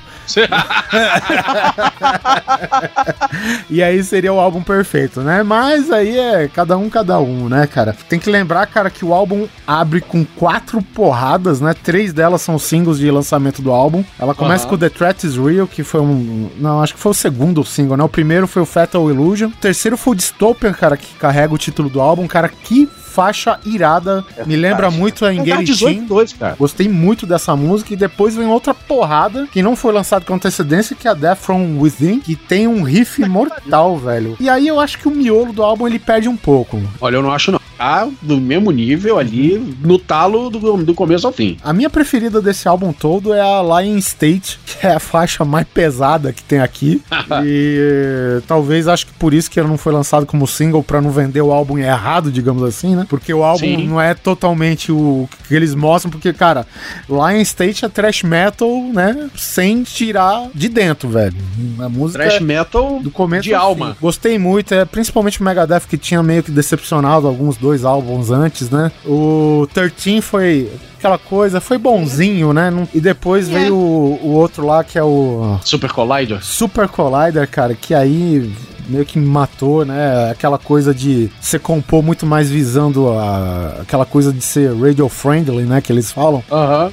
E 3.70 3.82
aí 3.82 4.04
seria 4.04 4.34
o 4.34 4.40
álbum 4.40 4.62
perfeito, 4.62 5.22
né? 5.22 5.44
Mas 5.44 5.92
aí 5.92 6.18
é 6.18 6.48
cada 6.48 6.78
um, 6.78 6.90
cada 6.90 7.20
um, 7.20 7.48
né, 7.50 7.68
cara? 7.68 7.96
Tem 8.10 8.20
que 8.20 8.30
lembrar, 8.30 8.66
cara, 8.68 8.90
que 8.90 9.06
o 9.06 9.14
álbum 9.14 9.48
abre 9.66 10.02
com 10.02 10.26
quatro 10.26 10.82
porradas, 10.82 11.62
né? 11.62 11.74
Três 11.74 12.14
delas 12.14 12.42
são 12.42 12.60
singles 12.60 12.98
de 12.98 13.10
lançamento 13.10 13.62
do 13.62 13.72
álbum. 13.72 14.04
Ela 14.20 14.36
começa 14.36 14.64
Aham. 14.66 14.72
com 14.72 14.78
The 14.78 14.90
Threat 14.90 15.26
is 15.26 15.38
Real, 15.38 15.68
que 15.68 15.84
foi 15.84 16.02
um. 16.02 16.50
Não, 16.58 16.82
acho 16.82 16.94
que 16.94 17.00
foi 17.00 17.12
o 17.12 17.16
segundo 17.16 17.64
single, 17.64 17.98
né? 17.98 18.04
O 18.04 18.10
primeiro 18.10 18.48
foi 18.48 18.62
o 18.62 18.66
Fatal 18.66 19.10
Illusion. 19.10 19.50
O 19.50 19.52
terceiro 19.52 19.98
foi 19.98 20.14
o 20.14 20.16
Dystopian, 20.16 20.74
cara, 20.74 20.98
que 20.98 21.14
carrega 21.16 21.54
o 21.54 21.58
título 21.58 21.90
do 21.90 22.02
álbum. 22.02 22.28
Cara, 22.28 22.50
que 22.50 22.90
faixa 23.12 23.60
irada. 23.66 24.24
Me 24.46 24.56
lembra 24.56 24.90
muito 24.90 25.26
a 25.26 25.34
É 25.34 25.36
Engage 25.36 25.66
18 25.66 26.36
Team. 26.38 26.56
Gostei 26.58 26.88
muito 26.88 27.26
dessa 27.26 27.56
música 27.56 27.94
e 27.94 27.98
depois 27.98 28.36
vem 28.36 28.48
outra 28.48 28.74
porrada 28.74 29.48
que 29.52 29.62
não 29.62 29.76
foi 29.76 29.92
lançada 29.92 30.24
com 30.26 30.34
antecedência, 30.34 30.96
que 30.96 31.08
é 31.08 31.12
a 31.12 31.14
Death 31.14 31.40
From 31.40 31.78
Within, 31.80 32.20
que 32.20 32.36
tem 32.36 32.68
um 32.68 32.84
riff 32.84 33.22
mortal, 33.28 33.98
velho. 33.98 34.38
E 34.40 34.50
aí 34.50 34.68
eu 34.68 34.80
acho 34.80 34.98
que 34.98 35.08
o 35.08 35.12
miolo 35.12 35.52
do 35.52 35.62
álbum 35.62 35.88
ele 35.88 36.00
perde 36.00 36.30
um 36.30 36.38
pouco. 36.38 36.82
Olha, 37.00 37.18
eu 37.18 37.22
não 37.22 37.32
acho 37.32 37.52
não. 37.52 37.61
Tá 37.82 38.08
no 38.22 38.40
mesmo 38.40 38.70
nível 38.70 39.18
ali, 39.18 39.58
no 39.82 39.98
talo 39.98 40.52
do, 40.52 40.78
do 40.78 40.94
começo 40.94 41.26
ao 41.26 41.34
fim. 41.34 41.58
A 41.64 41.74
minha 41.74 41.90
preferida 41.90 42.40
desse 42.40 42.68
álbum 42.68 42.94
todo 42.94 43.34
é 43.34 43.42
a 43.42 43.60
Lion 43.82 43.98
State, 43.98 44.60
que 44.64 44.86
é 44.86 44.94
a 44.94 45.00
faixa 45.00 45.44
mais 45.44 45.66
pesada 45.68 46.32
que 46.32 46.44
tem 46.44 46.60
aqui. 46.60 47.02
e 47.44 47.78
eh, 47.80 48.42
talvez 48.48 48.88
acho 48.88 49.08
que 49.08 49.14
por 49.14 49.34
isso 49.34 49.50
que 49.50 49.60
ele 49.60 49.68
não 49.68 49.80
foi 49.80 49.92
lançado 49.92 50.28
como 50.28 50.46
single 50.46 50.84
pra 50.84 51.02
não 51.02 51.10
vender 51.10 51.42
o 51.42 51.52
álbum 51.52 51.76
errado, 51.80 52.32
digamos 52.32 52.62
assim, 52.62 52.96
né? 52.96 53.08
Porque 53.10 53.34
o 53.34 53.44
álbum 53.44 53.66
Sim. 53.66 53.88
não 53.88 54.00
é 54.00 54.14
totalmente 54.14 54.92
o 54.92 55.28
que 55.48 55.56
eles 55.56 55.74
mostram, 55.74 56.12
porque 56.12 56.32
cara, 56.34 56.68
Lion 57.10 57.42
State 57.42 57.84
é 57.84 57.90
thrash 57.90 58.22
metal, 58.22 58.70
né? 58.94 59.28
Sem 59.36 59.82
tirar 59.82 60.52
de 60.54 60.70
dentro, 60.70 61.10
velho. 61.10 61.36
A 61.80 61.90
música 61.90 62.24
Trash 62.26 62.42
metal 62.42 63.00
do 63.00 63.10
começo 63.10 63.44
de 63.44 63.56
alma. 63.56 63.94
fim. 63.94 63.98
Gostei 64.02 64.38
muito, 64.38 64.72
é, 64.72 64.86
principalmente 64.86 65.42
o 65.42 65.44
Megadeth 65.44 65.88
que 65.90 65.98
tinha 65.98 66.22
meio 66.22 66.44
que 66.44 66.52
decepcionado 66.52 67.28
alguns 67.28 67.58
dois 67.58 67.71
álbuns 67.86 68.30
antes, 68.32 68.70
né? 68.70 68.92
O 69.06 69.68
13 69.74 70.22
foi 70.22 70.70
aquela 70.98 71.18
coisa, 71.18 71.60
foi 71.60 71.78
bonzinho, 71.78 72.54
né? 72.54 72.70
Não- 72.70 72.88
E 72.94 73.00
depois 73.02 73.48
veio 73.50 73.76
o, 73.76 74.20
o 74.22 74.30
outro 74.34 74.66
lá 74.66 74.84
que 74.84 74.98
é 75.00 75.04
o 75.04 75.58
Super 75.64 75.92
Collider. 75.92 76.44
Super 76.46 76.88
Collider, 76.88 77.48
cara, 77.50 77.74
que 77.74 77.94
aí 77.94 78.52
meio 78.92 79.06
que 79.06 79.18
me 79.18 79.26
matou, 79.26 79.86
né? 79.86 80.30
Aquela 80.32 80.58
coisa 80.58 80.94
de 80.94 81.30
você 81.40 81.58
compor 81.58 82.04
muito 82.04 82.26
mais 82.26 82.50
visando 82.50 83.10
a, 83.10 83.78
aquela 83.82 84.06
coisa 84.06 84.32
de 84.34 84.44
ser 84.44 84.76
radio 84.76 85.08
friendly, 85.10 85.64
né? 85.64 85.82
Que 85.82 85.92
eles 85.92 86.12
falam 86.12 86.44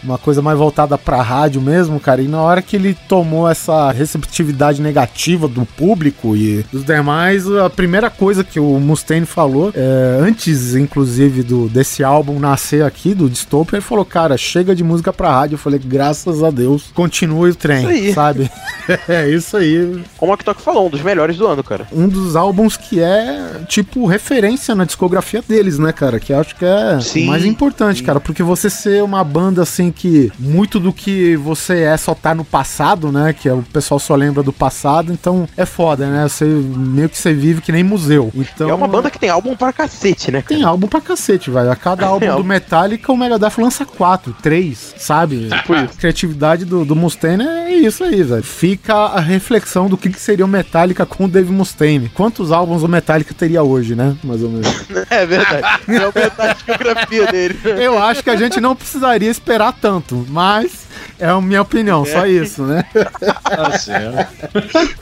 uma 0.02 0.18
coisa 0.18 0.40
mais 0.40 0.58
voltada 0.58 0.96
pra 0.96 1.20
rádio 1.22 1.60
mesmo, 1.60 1.98
cara. 2.00 2.22
E 2.22 2.28
na 2.28 2.40
hora 2.40 2.62
que 2.62 2.76
ele 2.76 2.96
tomou 3.08 3.48
essa 3.48 3.90
receptividade 3.90 4.80
negativa 4.80 5.48
do 5.48 5.64
público 5.64 6.36
e 6.36 6.64
dos 6.72 6.84
demais, 6.84 7.50
a 7.50 7.68
primeira 7.70 8.10
coisa 8.10 8.44
que 8.44 8.60
o 8.60 8.78
Mustaine 8.78 9.26
falou, 9.26 9.72
é, 9.74 10.18
antes 10.20 10.74
inclusive 10.74 11.42
do 11.42 11.68
desse 11.68 12.04
álbum 12.04 12.38
nascer 12.38 12.84
aqui, 12.84 13.14
do 13.14 13.28
Dystopia, 13.28 13.76
ele 13.78 13.84
falou: 13.84 14.04
Cara, 14.04 14.36
chega 14.36 14.74
de 14.74 14.84
música 14.84 15.12
pra 15.12 15.30
rádio. 15.32 15.54
Eu 15.54 15.58
falei: 15.58 15.80
Graças 15.82 16.42
a 16.42 16.50
Deus, 16.50 16.90
continue 16.94 17.50
o 17.50 17.54
trem, 17.54 17.80
Isso 17.80 17.88
aí. 17.88 18.12
sabe? 18.12 18.50
é 19.08 19.28
isso 19.28 19.56
aí. 19.56 20.02
Como 20.16 20.32
a 20.32 20.36
Tok 20.36 20.60
falou, 20.62 20.86
um 20.86 20.90
dos 20.90 21.02
melhores 21.02 21.36
do 21.36 21.46
ano, 21.46 21.62
cara. 21.62 21.87
Um 21.92 22.08
dos 22.08 22.36
álbuns 22.36 22.76
que 22.76 23.00
é, 23.00 23.62
tipo, 23.66 24.06
referência 24.06 24.74
na 24.74 24.84
discografia 24.84 25.42
deles, 25.46 25.78
né, 25.78 25.92
cara? 25.92 26.20
Que 26.20 26.32
eu 26.32 26.40
acho 26.40 26.54
que 26.56 26.64
é 26.64 27.00
Sim. 27.00 27.26
mais 27.26 27.44
importante, 27.44 28.02
cara. 28.02 28.20
Porque 28.20 28.42
você 28.42 28.68
ser 28.68 29.02
uma 29.02 29.22
banda, 29.24 29.62
assim, 29.62 29.90
que 29.90 30.30
muito 30.38 30.78
do 30.78 30.92
que 30.92 31.36
você 31.36 31.82
é 31.82 31.96
só 31.96 32.14
tá 32.14 32.34
no 32.34 32.44
passado, 32.44 33.10
né? 33.12 33.32
Que 33.32 33.48
é, 33.48 33.52
o 33.52 33.62
pessoal 33.62 33.98
só 33.98 34.14
lembra 34.14 34.42
do 34.42 34.52
passado. 34.52 35.12
Então 35.12 35.48
é 35.56 35.64
foda, 35.64 36.06
né? 36.06 36.28
Você 36.28 36.44
meio 36.44 37.08
que 37.08 37.18
você 37.18 37.32
vive 37.32 37.60
que 37.60 37.72
nem 37.72 37.84
museu. 37.84 38.30
Então, 38.34 38.68
é 38.68 38.74
uma 38.74 38.88
banda 38.88 39.10
que 39.10 39.18
tem 39.18 39.30
álbum 39.30 39.56
pra 39.56 39.72
cacete, 39.72 40.30
né, 40.30 40.42
cara? 40.42 40.54
tem 40.54 40.64
álbum 40.64 40.86
pra 40.86 41.00
cacete, 41.00 41.50
velho. 41.50 41.70
A 41.70 41.76
cada 41.76 42.06
álbum 42.06 42.36
do. 42.36 42.44
Metallica, 42.44 43.12
o 43.12 43.16
Megadeth 43.16 43.58
lança 43.58 43.84
quatro, 43.84 44.34
três, 44.42 44.94
sabe? 44.96 45.48
Tipo 45.48 45.74
A 45.74 45.86
criatividade 45.86 46.64
do, 46.64 46.84
do 46.84 46.96
Mustaine 46.96 47.44
é 47.44 47.72
isso 47.72 48.02
aí, 48.04 48.22
velho. 48.22 48.42
Fica 48.42 48.94
a 48.94 49.20
reflexão 49.20 49.88
do 49.88 49.96
que, 49.96 50.08
que 50.08 50.20
seria 50.20 50.44
o 50.44 50.48
Metallica 50.48 51.04
com 51.06 51.24
o 51.24 51.28
Dave 51.28 51.52
Mustaine. 51.52 51.67
Quantos 52.14 52.52
álbuns 52.52 52.82
o 52.82 52.88
Metallica 52.88 53.34
teria 53.34 53.62
hoje, 53.62 53.94
né? 53.94 54.16
Mais 54.22 54.42
ou 54.42 54.50
menos. 54.50 54.68
É 55.10 55.24
verdade. 55.24 55.66
É 55.88 56.06
o 56.06 56.12
metade 56.12 56.36
da 56.36 56.52
discografia 56.52 57.26
dele. 57.26 57.58
Eu 57.78 57.98
acho 57.98 58.22
que 58.22 58.30
a 58.30 58.36
gente 58.36 58.60
não 58.60 58.76
precisaria 58.76 59.30
esperar 59.30 59.72
tanto, 59.72 60.26
mas 60.28 60.87
É 61.20 61.26
a 61.28 61.40
minha 61.40 61.62
opinião, 61.62 62.04
só 62.04 62.26
isso, 62.26 62.62
né? 62.62 62.84
Tá 63.42 63.78
certo. 63.78 64.28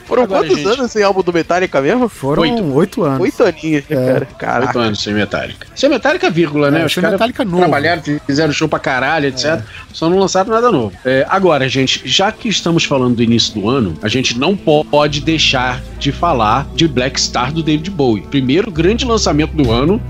Foram 0.05 0.23
Agora, 0.23 0.41
quantos 0.47 0.57
gente. 0.57 0.67
anos 0.67 0.91
sem 0.91 1.03
álbum 1.03 1.21
do 1.21 1.31
Metallica 1.31 1.81
mesmo? 1.81 2.09
Foram 2.09 2.41
Oito. 2.43 2.73
oito, 2.73 3.03
anos. 3.03 3.19
Oito 3.21 3.43
aninhos, 3.43 3.83
É. 3.89 4.25
cara. 4.39 4.65
Oito 4.65 4.79
anos 4.79 5.03
sem 5.03 5.13
Metallica. 5.13 5.67
Sem 5.75 5.89
Metallica, 5.89 6.29
vírgula, 6.29 6.71
né? 6.71 6.81
É, 6.81 6.85
Os 6.85 6.93
sem 6.93 7.01
caras 7.01 7.13
Metallica 7.19 7.45
novo. 7.45 7.59
trabalharam, 7.59 8.01
fizeram 8.25 8.51
show 8.51 8.67
pra 8.67 8.79
caralho, 8.79 9.27
etc. 9.27 9.61
Só 9.93 10.09
não 10.09 10.17
lançaram 10.17 10.49
nada 10.49 10.71
novo. 10.71 10.93
É, 11.05 11.25
agora, 11.29 11.67
gente, 11.69 12.01
já 12.05 12.31
que 12.31 12.49
estamos 12.49 12.83
falando 12.83 13.15
do 13.17 13.23
início 13.23 13.53
do 13.53 13.69
ano, 13.69 13.93
a 14.01 14.07
gente 14.07 14.37
não 14.39 14.55
pode 14.55 15.21
deixar 15.21 15.81
de 15.99 16.11
falar 16.11 16.67
de 16.75 16.87
Black 16.87 17.19
Star 17.19 17.51
do 17.51 17.61
David 17.61 17.91
Bowie. 17.91 18.23
Primeiro 18.23 18.71
grande 18.71 19.05
lançamento 19.05 19.51
do 19.55 19.71
ano. 19.71 20.01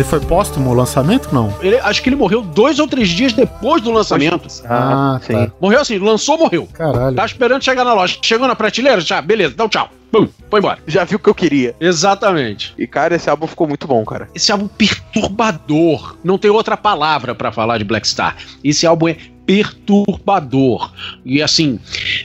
Ele 0.00 0.08
foi 0.08 0.18
póstumo 0.18 0.70
o 0.70 0.72
lançamento? 0.72 1.28
Não. 1.30 1.54
Ele- 1.60 1.76
acho 1.78 2.02
que 2.02 2.08
ele 2.08 2.16
morreu 2.16 2.40
dois 2.40 2.78
ou 2.78 2.88
três 2.88 3.10
dias 3.10 3.34
depois 3.34 3.82
do 3.82 3.90
lançamento. 3.92 4.48
Ah, 4.64 5.20
sim. 5.22 5.34
tá. 5.34 5.52
Morreu 5.60 5.78
assim, 5.78 5.98
lançou, 5.98 6.38
morreu. 6.38 6.66
Caralho. 6.72 7.14
Tá 7.14 7.26
esperando 7.26 7.62
chegar 7.62 7.84
na 7.84 7.92
loja. 7.92 8.16
Chegou 8.22 8.48
na 8.48 8.56
prateleira, 8.56 8.98
já, 9.02 9.20
beleza, 9.20 9.54
dá 9.54 9.66
um 9.66 9.68
tchau. 9.68 9.90
Bum, 10.10 10.26
foi 10.48 10.58
embora. 10.58 10.78
Já 10.86 11.04
viu 11.04 11.18
o 11.18 11.20
que 11.20 11.28
eu 11.28 11.34
queria. 11.34 11.76
Exatamente. 11.78 12.74
E, 12.78 12.86
cara, 12.86 13.14
esse 13.14 13.28
álbum 13.28 13.46
ficou 13.46 13.68
muito 13.68 13.86
bom, 13.86 14.02
cara. 14.06 14.30
Esse 14.34 14.50
álbum 14.50 14.68
perturbador. 14.68 16.16
Não 16.24 16.38
tem 16.38 16.50
outra 16.50 16.78
palavra 16.78 17.34
pra 17.34 17.52
falar 17.52 17.76
de 17.76 17.84
Black 17.84 18.08
Star. 18.08 18.36
Esse 18.64 18.86
álbum 18.86 19.06
é 19.08 19.16
perturbador. 19.44 20.92
E 21.26 21.42
assim, 21.42 21.78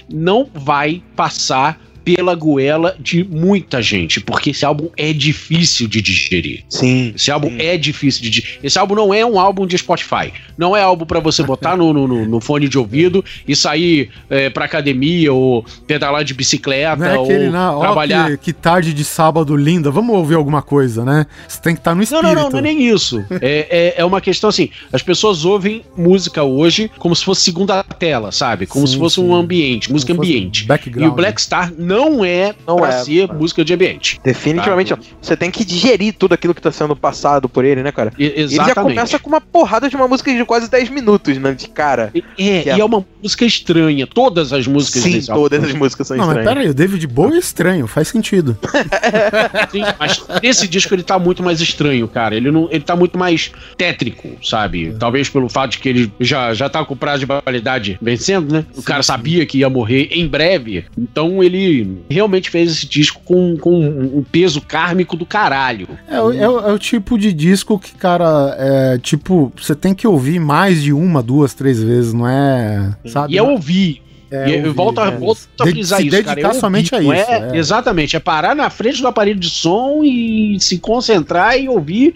não 0.10 0.48
vai 0.54 1.04
passar 1.14 1.78
pela 2.06 2.36
goela 2.36 2.96
de 3.00 3.24
muita 3.24 3.82
gente, 3.82 4.22
porque 4.22 4.52
esse 4.52 4.64
álbum 4.64 4.90
é 4.96 5.12
difícil 5.12 5.88
de 5.88 6.02
digerir. 6.02 6.64
Sim. 6.70 7.12
Esse 7.16 7.32
álbum 7.32 7.52
é 7.58 7.76
difícil 7.78 8.22
de 8.22 8.30
digerir. 8.30 8.60
Esse 8.64 8.78
álbum 8.78 8.94
não 8.96 9.12
é 9.14 9.26
um 9.26 9.40
álbum 9.40 9.66
de 9.66 9.76
Spotify. 9.78 10.32
Não 10.58 10.78
é 10.78 10.82
álbum 10.84 11.06
pra 11.06 11.20
você 11.20 11.42
botar 11.42 11.76
no, 11.76 11.92
no, 11.92 12.08
no- 12.08 12.26
no 12.26 12.40
fone 12.40 12.70
de 12.70 12.78
ouvido 12.78 13.26
e 13.48 13.56
sair 13.56 14.10
é, 14.30 14.50
pra 14.52 14.66
academia 14.66 15.34
ou 15.34 15.66
pedalar 15.88 16.24
de 16.24 16.34
bicicleta 16.36 16.96
Não 16.98 17.06
é 17.08 17.18
ou 17.18 17.24
aquele, 17.26 17.50
na, 17.50 17.76
ó, 17.76 17.80
trabalhar. 17.80 18.30
que, 18.38 18.38
que 18.38 18.54
tarde 18.54 18.94
de 18.94 19.04
sábado 19.04 19.56
linda, 19.56 19.90
vamos 19.90 20.16
ouvir 20.16 20.36
alguma 20.36 20.62
coisa, 20.62 21.04
né? 21.04 21.26
Você 21.48 21.60
tem 21.60 21.74
que 21.74 21.80
estar 21.82 21.92
no 21.92 21.98
Não, 21.98 22.04
espírito. 22.04 22.24
não, 22.28 22.36
não, 22.44 22.50
não 22.52 22.60
é 22.60 22.62
nem 22.62 22.88
isso. 22.88 23.26
É, 23.42 23.94
é, 23.98 24.02
é 24.02 24.06
uma 24.06 24.22
questão 24.22 24.50
assim: 24.50 24.70
as 24.94 25.02
pessoas 25.02 25.44
ouvem 25.44 25.82
música 25.98 26.44
hoje 26.44 26.92
como 27.00 27.16
se 27.16 27.26
fosse 27.26 27.42
segunda 27.42 27.84
tela, 27.84 28.32
sabe? 28.32 28.66
Como 28.68 28.86
Sim, 28.86 28.94
se 28.94 29.00
fosse 29.00 29.16
sim. 29.16 29.24
um 29.24 29.34
ambiente, 29.34 29.92
música 29.92 30.14
ambiente. 30.14 30.66
background. 30.66 31.10
E 31.10 31.12
o 31.12 31.16
Black 31.16 31.42
Star 31.42 31.74
não 31.78 31.95
é 32.26 32.54
Não 32.68 32.78
pra 32.78 32.90
é, 32.90 32.92
ser 33.04 33.28
mano. 33.28 33.40
música 33.40 33.64
de 33.64 33.74
ambiente. 33.74 34.20
Definitivamente 34.24 34.90
Tá. 34.90 34.96
não. 34.98 35.04
Você 35.22 35.36
tem 35.38 35.50
que 35.52 35.64
digerir 35.66 36.14
tudo 36.18 36.34
aquilo 36.34 36.54
que 36.54 36.62
tá 36.62 36.72
sendo 36.72 36.96
passado 36.96 37.48
por 37.50 37.64
ele, 37.66 37.82
né, 37.84 37.92
cara? 37.92 38.12
E- 38.18 38.26
Ele 38.26 38.48
já 38.48 38.64
exatamente. 38.64 38.96
começa 38.96 39.20
com 39.20 39.30
uma 39.30 39.42
porrada 39.42 39.90
de 39.90 39.96
uma 39.96 40.08
música 40.08 40.34
de 40.34 40.44
quase 40.46 40.70
10 40.70 40.90
minutos, 40.90 41.38
né? 41.38 41.54
De 41.54 41.68
cara. 41.70 42.12
E- 42.14 42.24
É, 42.38 42.70
é- 42.70 42.78
e 42.78 42.82
é 42.82 42.86
uma 42.86 43.06
música 43.22 43.46
estranha. 43.46 44.08
Todas 44.08 44.52
as 44.54 44.68
músicas 44.68 45.04
Sim, 45.04 45.12
desse 45.12 45.32
álbum 45.32 45.44
todas 45.44 45.64
as 45.64 45.74
músicas 45.74 46.08
são 46.08 46.18
Não, 46.18 46.26
mas 46.26 46.38
estranhas. 46.38 46.54
pera 46.54 46.66
aí, 46.66 46.70
o 46.70 46.74
David 46.74 47.08
Bowie 47.08 47.36
é 47.36 47.40
estranho, 47.40 47.88
faz 47.88 48.08
sentido. 48.08 48.58
Sim, 49.72 49.82
mas 50.00 50.24
esse 50.44 50.68
disco 50.68 50.94
ele 50.94 51.04
tá 51.04 51.18
muito 51.20 51.44
mais 51.44 51.62
estranho, 51.62 52.08
cara. 52.08 52.36
Ele 52.36 52.52
não, 52.52 52.68
ele 52.72 52.84
tá 52.84 52.96
muito 52.96 53.18
mais 53.18 53.52
tétrico, 53.78 54.30
sabe? 54.44 54.96
Talvez 55.00 55.30
pelo 55.30 55.50
fato 55.50 55.72
de 55.72 55.80
que 55.80 55.90
ele 55.90 56.12
já, 56.20 56.54
já 56.54 56.70
tá 56.70 56.84
com 56.86 56.94
o 56.94 56.98
prazo 56.98 57.20
de 57.20 57.26
validade 57.26 57.98
vencendo, 58.02 58.52
né? 58.52 58.66
O 58.76 58.82
cara 58.84 59.04
sabia 59.04 59.46
que 59.46 59.60
ia 59.60 59.70
morrer 59.70 60.10
em 60.12 60.28
breve. 60.28 60.86
Então 60.98 61.44
ele 61.44 61.85
realmente 62.10 62.50
fez 62.50 62.72
esse 62.72 62.86
disco 62.88 63.22
com, 63.26 63.58
com 63.58 63.80
um 63.80 64.24
peso 64.24 64.62
kármico 64.62 65.16
do 65.16 65.26
caralho. 65.26 65.88
É, 66.08 66.20
o- 66.22 66.32
é 66.34 66.50
o- 66.50 66.60
é 66.70 66.74
o 66.74 66.80
tipo 66.80 67.18
de 67.18 67.32
disco 67.34 67.78
que, 67.80 67.94
cara, 67.94 68.56
é 68.58 68.98
tipo, 68.98 69.52
você 69.56 69.76
tem 69.76 69.94
que 69.94 70.08
ouvir 70.08 70.40
mais 70.40 70.82
de 70.82 70.92
uma, 70.94 71.22
duas, 71.22 71.54
três 71.54 71.82
vezes, 71.82 72.14
não 72.14 72.28
é. 72.28 72.96
Sabe? 73.06 73.34
E 73.34 73.38
é 73.38 73.44
ouvir. 73.44 74.02
É, 74.36 74.50
e 74.50 74.52
eu 74.54 74.58
ouvir, 74.60 74.70
volto, 74.74 75.00
a- 75.02 75.08
é. 75.08 75.12
volto 75.12 75.40
a 75.60 75.64
De- 75.64 75.72
frisar 75.72 76.00
se 76.00 76.08
isso, 76.08 76.12
cara. 76.18 76.28
dedicar 76.36 76.48
ouvir, 76.50 76.60
somente 76.60 76.96
a 76.96 77.02
não 77.02 77.14
isso, 77.14 77.32
é- 77.32 77.50
é. 77.54 77.58
Exatamente, 77.58 78.16
é 78.16 78.20
parar 78.20 78.56
na 78.56 78.70
frente 78.70 79.02
do 79.02 79.08
aparelho 79.08 79.40
de 79.40 79.50
som 79.50 80.02
e 80.04 80.58
se 80.60 80.78
concentrar 80.80 81.60
e 81.60 81.68
ouvir. 81.70 82.16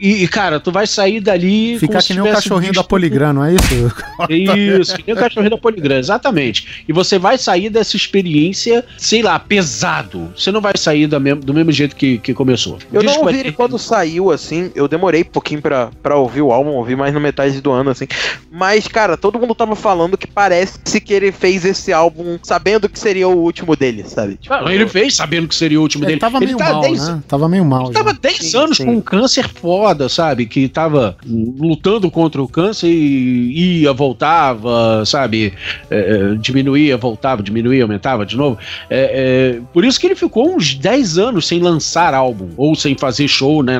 E, 0.00 0.22
e, 0.24 0.28
cara, 0.28 0.58
tu 0.60 0.70
vai 0.72 0.86
sair 0.86 1.20
dali. 1.20 1.78
Ficar 1.78 1.92
como 1.94 2.02
se 2.02 2.08
que 2.08 2.14
nem 2.14 2.22
o 2.22 2.34
cachorrinho 2.34 2.72
da 2.72 2.80
visto- 2.80 2.88
Poligram, 2.88 3.32
não 3.32 3.44
é 3.44 3.54
isso? 3.54 3.58
Isso, 4.28 4.96
que 4.96 5.04
nem 5.06 5.16
o 5.16 5.18
cachorrinho 5.18 5.50
da 5.50 5.58
Poligram, 5.58 5.96
exatamente. 5.96 6.84
E 6.88 6.92
você 6.92 7.18
vai 7.18 7.38
sair 7.38 7.70
dessa 7.70 7.96
experiência, 7.96 8.84
sei 8.96 9.22
lá, 9.22 9.38
pesado. 9.38 10.32
Você 10.36 10.50
não 10.50 10.60
vai 10.60 10.72
sair 10.76 11.06
da 11.06 11.18
mesmo- 11.20 11.40
do 11.42 11.54
mesmo 11.54 11.72
jeito 11.72 11.94
que, 11.96 12.18
que 12.18 12.34
começou. 12.34 12.78
Eu 12.92 13.02
não 13.02 13.08
Disco 13.12 13.24
ouvi 13.26 13.36
é- 13.36 13.40
ele 13.40 13.52
quando 13.52 13.78
saiu, 13.78 14.30
assim. 14.30 14.70
Eu 14.74 14.88
demorei 14.88 15.22
um 15.22 15.24
pouquinho 15.32 15.60
pra, 15.62 15.90
pra 16.02 16.16
ouvir 16.16 16.42
o 16.42 16.52
álbum, 16.52 16.70
ouvi 16.70 16.96
mais 16.96 17.12
no 17.14 17.20
metade 17.20 17.60
do 17.60 17.70
ano, 17.70 17.90
assim. 17.90 18.06
Mas, 18.50 18.86
cara, 18.88 19.16
todo 19.16 19.38
mundo 19.38 19.54
tava 19.54 19.74
falando 19.76 20.16
que 20.16 20.26
parece 20.26 20.78
que 21.00 21.12
ele 21.12 21.32
fez 21.32 21.57
esse 21.64 21.92
álbum 21.92 22.38
sabendo 22.42 22.88
que 22.88 22.98
seria 22.98 23.28
o 23.28 23.36
último 23.36 23.76
dele, 23.76 24.04
sabe? 24.06 24.36
Tipo, 24.36 24.54
Ah, 24.54 24.72
ele 24.72 24.86
fez 24.88 25.16
sabendo 25.16 25.48
que 25.48 25.54
seria 25.54 25.78
o 25.78 25.82
último 25.82 26.04
Ele 26.04 26.08
dele. 26.12 26.20
tava 26.20 26.40
meio 26.40 26.56
tá 26.56 26.72
mal, 26.72 26.80
10 26.80 27.08
né? 27.08 27.22
Tava 27.28 27.48
meio 27.48 27.64
mal. 27.64 27.84
Ele 27.86 27.94
tava 27.94 28.10
já. 28.10 28.18
10 28.20 28.36
Sim, 28.38 28.56
anos 28.58 28.76
sim. 28.76 28.84
com 28.84 28.92
um 28.96 29.00
câncer 29.00 29.48
foda, 29.48 30.08
sabe? 30.08 30.46
Que 30.46 30.68
tava 30.68 31.16
lutando 31.26 32.10
contra 32.10 32.42
o 32.42 32.48
câncer 32.48 32.88
e 32.88 33.80
ia, 33.82 33.92
voltava, 33.92 35.04
sabe? 35.04 35.52
É, 35.90 36.32
é, 36.32 36.34
diminuía, 36.36 36.96
voltava, 36.96 37.42
diminuía, 37.42 37.82
aumentava 37.82 38.24
de 38.24 38.36
novo. 38.36 38.58
É, 38.90 39.56
é, 39.58 39.60
por 39.72 39.84
isso 39.84 39.98
que 39.98 40.06
ele 40.06 40.14
ficou 40.14 40.54
uns 40.54 40.74
10 40.74 41.18
anos 41.18 41.46
sem 41.46 41.60
lançar 41.60 42.14
álbum, 42.14 42.48
ou 42.56 42.74
sem 42.74 42.96
fazer 42.96 43.28
show, 43.28 43.62
né? 43.62 43.78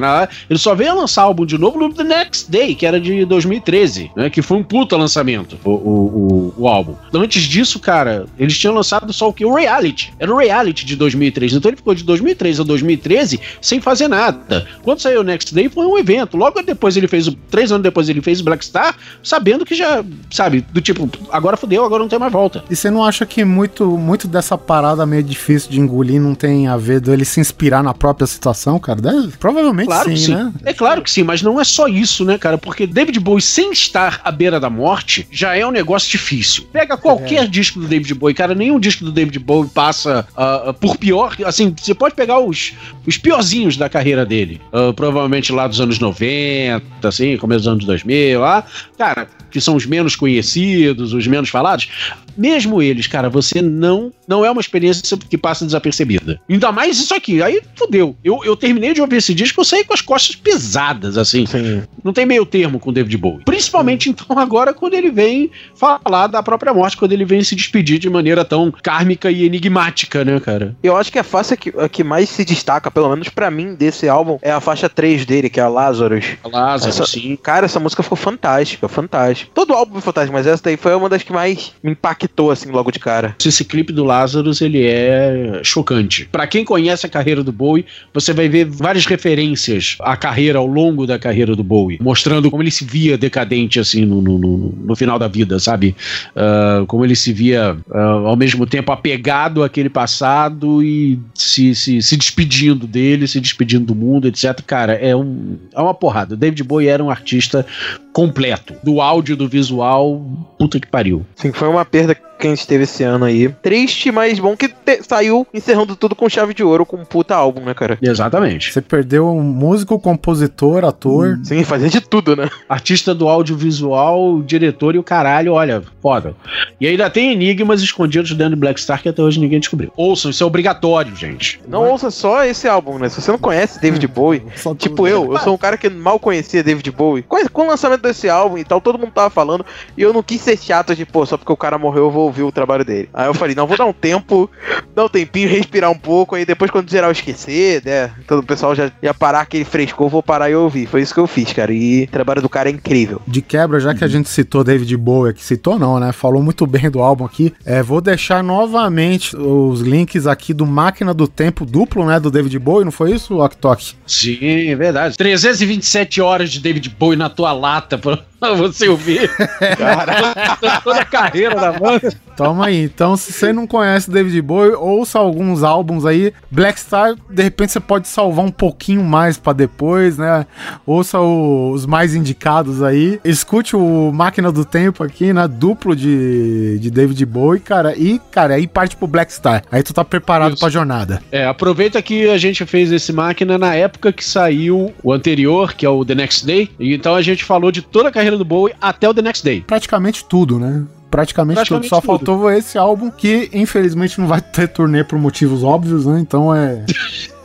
Ele 0.48 0.58
só 0.58 0.74
veio 0.74 0.92
a 0.92 0.94
lançar 0.94 1.22
álbum 1.22 1.44
de 1.44 1.58
novo 1.58 1.78
no 1.78 1.92
The 1.92 2.04
Next 2.04 2.50
Day, 2.50 2.74
que 2.74 2.86
era 2.86 3.00
de 3.00 3.24
2013, 3.24 4.10
né? 4.16 4.30
Que 4.30 4.42
foi 4.42 4.56
um 4.58 4.62
puta 4.62 4.96
lançamento, 4.96 5.58
o, 5.64 5.70
o, 5.70 6.52
o, 6.56 6.62
o 6.62 6.68
álbum. 6.68 6.94
Antes 7.12 7.42
disso, 7.58 7.80
cara, 7.80 8.26
eles 8.38 8.56
tinham 8.56 8.74
lançado 8.74 9.12
só 9.12 9.28
o 9.28 9.32
que? 9.32 9.44
O 9.44 9.54
Reality. 9.54 10.12
Era 10.18 10.32
o 10.32 10.36
Reality 10.38 10.84
de 10.86 10.94
2003. 10.96 11.54
Então 11.54 11.68
ele 11.68 11.76
ficou 11.76 11.94
de 11.94 12.04
2003 12.04 12.60
a 12.60 12.62
2013 12.62 13.40
sem 13.60 13.80
fazer 13.80 14.06
nada. 14.08 14.66
Quando 14.82 15.00
saiu 15.00 15.20
o 15.20 15.24
Next 15.24 15.52
Day 15.54 15.68
foi 15.68 15.86
um 15.86 15.98
evento. 15.98 16.36
Logo 16.36 16.62
depois 16.62 16.96
ele 16.96 17.08
fez 17.08 17.26
o. 17.26 17.32
Três 17.50 17.72
anos 17.72 17.82
depois 17.82 18.08
ele 18.08 18.20
fez 18.22 18.40
o 18.40 18.44
Black 18.44 18.64
Star, 18.64 18.94
sabendo 19.22 19.64
que 19.64 19.74
já, 19.74 20.04
sabe, 20.30 20.64
do 20.72 20.80
tipo, 20.80 21.08
agora 21.30 21.56
fudeu, 21.56 21.84
agora 21.84 22.02
não 22.02 22.08
tem 22.08 22.18
mais 22.18 22.32
volta. 22.32 22.62
E 22.70 22.76
você 22.76 22.90
não 22.90 23.02
acha 23.04 23.24
que 23.26 23.44
muito, 23.44 23.86
muito 23.96 24.28
dessa 24.28 24.56
parada 24.56 25.04
meio 25.06 25.22
difícil 25.22 25.70
de 25.70 25.80
engolir 25.80 26.20
não 26.20 26.34
tem 26.34 26.68
a 26.68 26.76
ver 26.76 27.00
dele 27.00 27.24
se 27.24 27.40
inspirar 27.40 27.82
na 27.82 27.92
própria 27.94 28.26
situação, 28.26 28.78
cara? 28.78 29.00
Deve- 29.00 29.28
provavelmente 29.38 29.86
Claro 29.86 30.08
sim, 30.10 30.14
que 30.14 30.20
sim. 30.20 30.34
né? 30.34 30.52
É 30.64 30.72
claro 30.72 31.02
que 31.02 31.10
sim, 31.10 31.22
mas 31.22 31.42
não 31.42 31.60
é 31.60 31.64
só 31.64 31.88
isso, 31.88 32.24
né, 32.24 32.38
cara? 32.38 32.58
Porque 32.58 32.86
David 32.86 33.18
Bowie, 33.20 33.42
sem 33.42 33.72
estar 33.72 34.20
à 34.24 34.30
beira 34.30 34.60
da 34.60 34.68
morte, 34.70 35.26
já 35.30 35.56
é 35.56 35.66
um 35.66 35.70
negócio 35.70 36.10
difícil. 36.10 36.64
Pega 36.72 36.96
qualquer 36.96 37.44
É. 37.44 37.46
disco 37.48 37.80
do 37.80 37.86
David 37.86 38.14
Bowie, 38.14 38.34
cara, 38.34 38.54
nenhum 38.54 38.78
disco 38.78 39.04
do 39.04 39.12
David 39.12 39.38
Bowie 39.38 39.70
passa 39.70 40.26
ah, 40.36 40.74
por 40.78 40.96
pior. 40.96 41.36
Assim, 41.44 41.74
você 41.76 41.94
pode 41.94 42.14
pegar 42.14 42.38
os, 42.38 42.72
os 43.06 43.16
piorzinhos 43.16 43.76
da 43.76 43.88
carreira 43.88 44.24
dele. 44.24 44.60
Ah, 44.72 44.92
provavelmente 44.94 45.52
lá 45.52 45.66
dos 45.66 45.80
anos 45.80 45.98
90, 45.98 47.08
assim, 47.08 47.36
começo 47.36 47.60
dos 47.60 47.68
anos 47.68 47.84
2000, 47.84 48.40
lá. 48.40 48.64
Cara, 48.96 49.28
que 49.50 49.60
são 49.60 49.76
os 49.76 49.86
menos 49.86 50.14
conhecidos, 50.14 51.12
os 51.12 51.26
menos 51.26 51.48
falados. 51.48 51.88
Mesmo 52.36 52.80
eles, 52.80 53.06
cara, 53.06 53.28
você 53.28 53.60
não 53.60 54.12
não 54.28 54.44
é 54.44 54.50
uma 54.50 54.60
experiência 54.60 55.16
que 55.16 55.38
passa 55.38 55.64
desapercebida. 55.64 56.38
Ainda 56.48 56.70
mais 56.70 57.00
isso 57.00 57.14
aqui. 57.14 57.42
Aí 57.42 57.62
fudeu. 57.74 58.14
Eu, 58.22 58.44
eu 58.44 58.54
terminei 58.54 58.92
de 58.92 59.00
ouvir 59.00 59.16
esse 59.16 59.34
disco, 59.34 59.62
eu 59.62 59.64
saí 59.64 59.84
com 59.84 59.94
as 59.94 60.02
costas 60.02 60.36
pesadas, 60.36 61.16
assim. 61.16 61.46
Sim. 61.46 61.82
Não 62.04 62.12
tem 62.12 62.26
meio 62.26 62.44
termo 62.44 62.78
com 62.78 62.90
o 62.90 62.92
David 62.92 63.16
Bowie. 63.16 63.44
Principalmente, 63.44 64.10
então, 64.10 64.38
agora 64.38 64.74
quando 64.74 64.94
ele 64.94 65.10
vem 65.10 65.50
falar 65.74 66.26
da 66.26 66.42
própria 66.42 66.74
morte, 66.74 66.96
quando 66.96 67.12
ele 67.12 67.24
vem 67.24 67.37
se 67.44 67.54
despedir 67.54 67.98
de 67.98 68.08
maneira 68.10 68.44
tão 68.44 68.72
kármica 68.82 69.30
e 69.30 69.44
enigmática, 69.44 70.24
né, 70.24 70.38
cara? 70.40 70.74
Eu 70.82 70.96
acho 70.96 71.10
que 71.12 71.18
a 71.18 71.24
faixa 71.24 71.56
que, 71.56 71.72
a 71.78 71.88
que 71.88 72.02
mais 72.04 72.28
se 72.28 72.44
destaca, 72.44 72.90
pelo 72.90 73.08
menos 73.10 73.28
pra 73.28 73.50
mim, 73.50 73.74
desse 73.74 74.08
álbum, 74.08 74.38
é 74.42 74.50
a 74.50 74.60
faixa 74.60 74.88
3 74.88 75.24
dele, 75.24 75.48
que 75.50 75.60
é 75.60 75.62
a 75.62 75.68
Lazarus. 75.68 76.24
Lázaro, 76.44 76.90
Essa- 76.90 77.06
sim. 77.06 77.36
Cara, 77.42 77.66
essa 77.66 77.80
música 77.80 78.02
ficou 78.02 78.16
fantástica, 78.16 78.88
fantástica. 78.88 79.50
Todo 79.54 79.72
álbum 79.74 79.92
foi 79.94 80.02
fantástico, 80.02 80.34
mas 80.36 80.46
essa 80.46 80.62
daí 80.62 80.76
foi 80.76 80.94
uma 80.94 81.08
das 81.08 81.22
que 81.22 81.32
mais 81.32 81.72
me 81.82 81.92
impactou, 81.92 82.50
assim, 82.50 82.70
logo 82.70 82.90
de 82.90 82.98
cara. 82.98 83.36
Esse 83.44 83.64
clipe 83.64 83.92
do 83.92 84.04
Lazarus, 84.04 84.60
ele 84.60 84.84
é 84.86 85.60
chocante. 85.62 86.28
Pra 86.30 86.46
quem 86.46 86.64
conhece 86.64 87.06
a 87.06 87.08
carreira 87.08 87.42
do 87.42 87.52
Bowie, 87.52 87.84
você 88.12 88.32
vai 88.32 88.48
ver 88.48 88.64
várias 88.64 89.06
referências 89.06 89.96
à 90.00 90.16
carreira, 90.16 90.58
ao 90.58 90.66
longo 90.66 91.06
da 91.06 91.18
carreira 91.18 91.54
do 91.54 91.62
Bowie, 91.64 91.98
mostrando 92.00 92.50
como 92.50 92.62
ele 92.62 92.70
se 92.70 92.84
via 92.84 93.16
decadente, 93.18 93.78
assim, 93.80 94.04
no, 94.04 94.20
no, 94.20 94.38
no- 94.38 94.74
no 94.84 94.96
final 94.96 95.18
da 95.18 95.28
vida, 95.28 95.58
sabe? 95.58 95.94
Ah, 96.34 96.84
como 96.86 97.04
ele 97.04 97.14
se 97.16 97.27
via, 97.32 97.76
ah, 97.90 98.00
ao 98.26 98.36
mesmo 98.36 98.66
tempo, 98.66 98.92
apegado 98.92 99.62
àquele 99.62 99.88
passado 99.88 100.82
e 100.82 101.18
se, 101.34 101.74
se, 101.74 102.02
se 102.02 102.16
despedindo 102.16 102.86
dele, 102.86 103.26
se 103.26 103.40
despedindo 103.40 103.86
do 103.86 103.94
mundo, 103.94 104.28
etc. 104.28 104.60
Cara, 104.66 104.94
é, 104.94 105.14
um, 105.14 105.56
é 105.74 105.80
uma 105.80 105.94
porrada. 105.94 106.34
O 106.34 106.36
David 106.36 106.62
Bowie 106.64 106.88
era 106.88 107.02
um 107.02 107.10
artista 107.10 107.64
completo. 108.12 108.74
Do 108.82 109.00
áudio, 109.00 109.36
do 109.36 109.48
visual, 109.48 110.24
puta 110.58 110.80
que 110.80 110.86
pariu. 110.86 111.24
Sim, 111.36 111.52
foi 111.52 111.68
uma 111.68 111.84
perda 111.84 112.14
que 112.38 112.46
a 112.46 112.50
gente 112.50 112.66
teve 112.66 112.84
esse 112.84 113.02
ano 113.02 113.24
aí. 113.24 113.48
Triste, 113.62 114.10
mas 114.10 114.38
bom 114.38 114.56
que 114.56 114.68
te- 114.68 115.02
saiu 115.02 115.46
encerrando 115.52 115.96
tudo 115.96 116.14
com 116.14 116.28
chave 116.28 116.54
de 116.54 116.62
ouro, 116.62 116.86
com 116.86 116.96
um 116.96 117.04
puta 117.04 117.34
álbum, 117.34 117.60
né, 117.62 117.74
cara? 117.74 117.98
Exatamente. 118.00 118.72
Você 118.72 118.80
perdeu 118.80 119.28
um 119.28 119.42
músico, 119.42 119.98
compositor, 119.98 120.84
ator. 120.84 121.38
Sim, 121.42 121.64
fazia 121.64 121.88
de 121.88 122.00
tudo, 122.00 122.36
né? 122.36 122.48
Artista 122.68 123.14
do 123.14 123.28
audiovisual, 123.28 124.40
diretor 124.42 124.94
e 124.94 124.98
o 124.98 125.02
caralho, 125.02 125.52
olha, 125.52 125.82
foda. 126.00 126.34
E 126.80 126.86
ainda 126.86 127.10
tem 127.10 127.32
enigmas 127.32 127.82
escondidos 127.82 128.32
dentro 128.34 128.54
de 128.54 128.60
Black 128.60 128.80
Star 128.80 129.02
que 129.02 129.08
até 129.08 129.22
hoje 129.22 129.40
ninguém 129.40 129.60
descobriu. 129.60 129.92
Ouçam, 129.96 130.30
isso 130.30 130.42
é 130.42 130.46
obrigatório, 130.46 131.14
gente. 131.14 131.60
Não 131.68 131.88
ouça 131.90 132.10
só 132.10 132.44
esse 132.44 132.66
álbum, 132.68 132.98
né? 132.98 133.08
Se 133.08 133.20
você 133.20 133.30
não 133.30 133.38
conhece 133.38 133.80
David 133.80 134.06
Bowie, 134.06 134.42
Só 134.56 134.74
tipo 134.74 135.06
eu, 135.06 135.32
eu 135.32 135.38
sou 135.40 135.54
um 135.54 135.58
cara 135.58 135.76
que 135.76 135.88
mal 135.88 136.18
conhecia 136.18 136.62
David 136.62 136.90
Bowie. 136.90 137.22
Com, 137.22 137.36
com 137.48 137.62
o 137.62 137.66
lançamento 137.68 138.02
desse 138.02 138.28
álbum 138.28 138.58
e 138.58 138.64
tal, 138.64 138.80
todo 138.80 138.98
mundo 138.98 139.12
tava 139.12 139.30
falando, 139.30 139.64
e 139.96 140.02
eu 140.02 140.12
não 140.12 140.22
quis 140.22 140.40
ser 140.40 140.56
chato 140.58 140.94
de, 140.94 141.04
pô, 141.04 141.24
só 141.26 141.36
porque 141.36 141.52
o 141.52 141.56
cara 141.56 141.78
morreu 141.78 142.04
eu 142.04 142.10
vou 142.10 142.27
ouvir 142.28 142.42
o 142.42 142.52
trabalho 142.52 142.84
dele. 142.84 143.08
Aí 143.12 143.26
eu 143.26 143.34
falei, 143.34 143.54
não, 143.54 143.66
vou 143.66 143.76
dar 143.76 143.86
um 143.86 143.92
tempo, 143.92 144.50
dar 144.94 145.04
um 145.04 145.08
tempinho, 145.08 145.48
respirar 145.48 145.90
um 145.90 145.98
pouco, 145.98 146.34
aí 146.34 146.44
depois 146.44 146.70
quando 146.70 146.90
geral 146.90 147.10
esquecer, 147.10 147.82
né? 147.84 148.10
Todo 148.26 148.40
o 148.40 148.46
pessoal 148.46 148.74
já 148.74 148.90
ia 149.02 149.12
parar 149.12 149.40
aquele 149.40 149.64
frescor, 149.64 150.08
vou 150.08 150.22
parar 150.22 150.50
e 150.50 150.54
ouvir. 150.54 150.86
Foi 150.86 151.02
isso 151.02 151.14
que 151.14 151.20
eu 151.20 151.26
fiz, 151.26 151.52
cara. 151.52 151.72
E 151.72 152.04
o 152.04 152.08
trabalho 152.08 152.42
do 152.42 152.48
cara 152.48 152.68
é 152.68 152.72
incrível. 152.72 153.20
De 153.26 153.42
quebra, 153.42 153.80
já 153.80 153.94
que 153.94 154.04
a 154.04 154.08
gente 154.08 154.28
citou 154.28 154.62
David 154.62 154.96
Bowie, 154.96 155.34
que 155.34 155.44
citou 155.44 155.78
não, 155.78 155.98
né? 155.98 156.12
Falou 156.12 156.42
muito 156.42 156.66
bem 156.66 156.90
do 156.90 157.00
álbum 157.00 157.24
aqui. 157.24 157.52
É, 157.64 157.82
vou 157.82 158.00
deixar 158.00 158.42
novamente 158.42 159.36
os 159.36 159.80
links 159.80 160.26
aqui 160.26 160.52
do 160.54 160.66
Máquina 160.66 161.12
do 161.12 161.26
Tempo 161.26 161.64
duplo, 161.64 162.04
né? 162.06 162.20
Do 162.20 162.30
David 162.30 162.58
Bowie, 162.58 162.84
não 162.84 162.92
foi 162.92 163.12
isso, 163.12 163.38
Ok 163.38 163.58
Sim, 164.06 164.68
é 164.68 164.76
verdade. 164.76 165.16
327 165.16 166.20
horas 166.20 166.50
de 166.50 166.60
David 166.60 166.88
Bowie 166.90 167.16
na 167.16 167.28
tua 167.28 167.52
lata 167.52 167.98
pra 168.38 168.54
você 168.54 168.88
ouvir. 168.88 169.30
Cara, 169.76 170.80
toda 170.82 171.00
a 171.00 171.04
carreira 171.04 171.54
da 171.54 171.72
banda. 171.72 172.12
Toma 172.36 172.66
aí. 172.66 172.84
Então, 172.84 173.16
se 173.16 173.32
você 173.32 173.52
não 173.52 173.66
conhece 173.66 174.10
David 174.10 174.40
Bowie, 174.42 174.72
ouça 174.74 175.18
alguns 175.18 175.62
álbuns 175.64 176.06
aí. 176.06 176.32
Black 176.50 176.78
Star, 176.78 177.14
de 177.28 177.42
repente 177.42 177.72
você 177.72 177.80
pode 177.80 178.06
salvar 178.06 178.44
um 178.44 178.50
pouquinho 178.50 179.02
mais 179.02 179.36
pra 179.36 179.52
depois, 179.52 180.16
né? 180.16 180.46
Ouça 180.86 181.18
o- 181.18 181.72
os 181.72 181.84
mais 181.84 182.14
indicados 182.14 182.82
aí. 182.82 183.18
Escute 183.24 183.74
o 183.74 184.12
Máquina 184.12 184.52
do 184.52 184.64
Tempo 184.64 185.02
aqui, 185.02 185.32
né? 185.32 185.48
Duplo 185.48 185.96
de, 185.96 186.78
de 186.78 186.90
David 186.90 187.24
Bowie, 187.26 187.60
cara. 187.60 187.96
E, 187.96 188.20
cara, 188.30 188.54
aí 188.54 188.66
parte 188.68 188.96
pro 188.96 189.08
Black 189.08 189.32
Star. 189.32 189.64
Aí 189.72 189.82
tu 189.82 189.92
tá 189.92 190.04
preparado 190.04 190.52
Isso. 190.52 190.60
pra 190.60 190.68
jornada. 190.70 191.20
É, 191.32 191.44
aproveita 191.44 192.00
que 192.00 192.28
a 192.30 192.38
gente 192.38 192.64
fez 192.64 192.92
esse 192.92 193.12
máquina 193.12 193.58
na 193.58 193.74
época 193.74 194.12
que 194.12 194.24
saiu 194.24 194.92
o 195.02 195.12
anterior, 195.12 195.74
que 195.74 195.84
é 195.84 195.88
o 195.90 196.04
The 196.04 196.14
Next 196.14 196.46
Day. 196.46 196.70
E 196.78 196.94
então 196.94 197.16
a 197.16 197.22
gente 197.22 197.42
falou 197.44 197.72
de 197.72 197.82
toda 197.82 198.10
a 198.10 198.12
carreira 198.12 198.27
do 198.36 198.44
Bowie 198.44 198.74
até 198.80 199.08
o 199.08 199.14
The 199.14 199.22
Next 199.22 199.44
Day. 199.44 199.62
Praticamente 199.62 200.24
tudo, 200.24 200.58
né? 200.58 200.84
Praticamente, 201.10 201.56
Praticamente 201.56 201.88
tudo. 201.88 201.88
Só 201.88 202.00
tudo. 202.00 202.06
faltou 202.06 202.50
esse 202.50 202.76
álbum 202.76 203.10
que, 203.10 203.48
infelizmente, 203.52 204.20
não 204.20 204.26
vai 204.26 204.40
ter 204.40 204.68
turnê 204.68 205.02
por 205.02 205.18
motivos 205.18 205.62
óbvios, 205.62 206.04
né? 206.04 206.20
Então 206.20 206.54
é. 206.54 206.84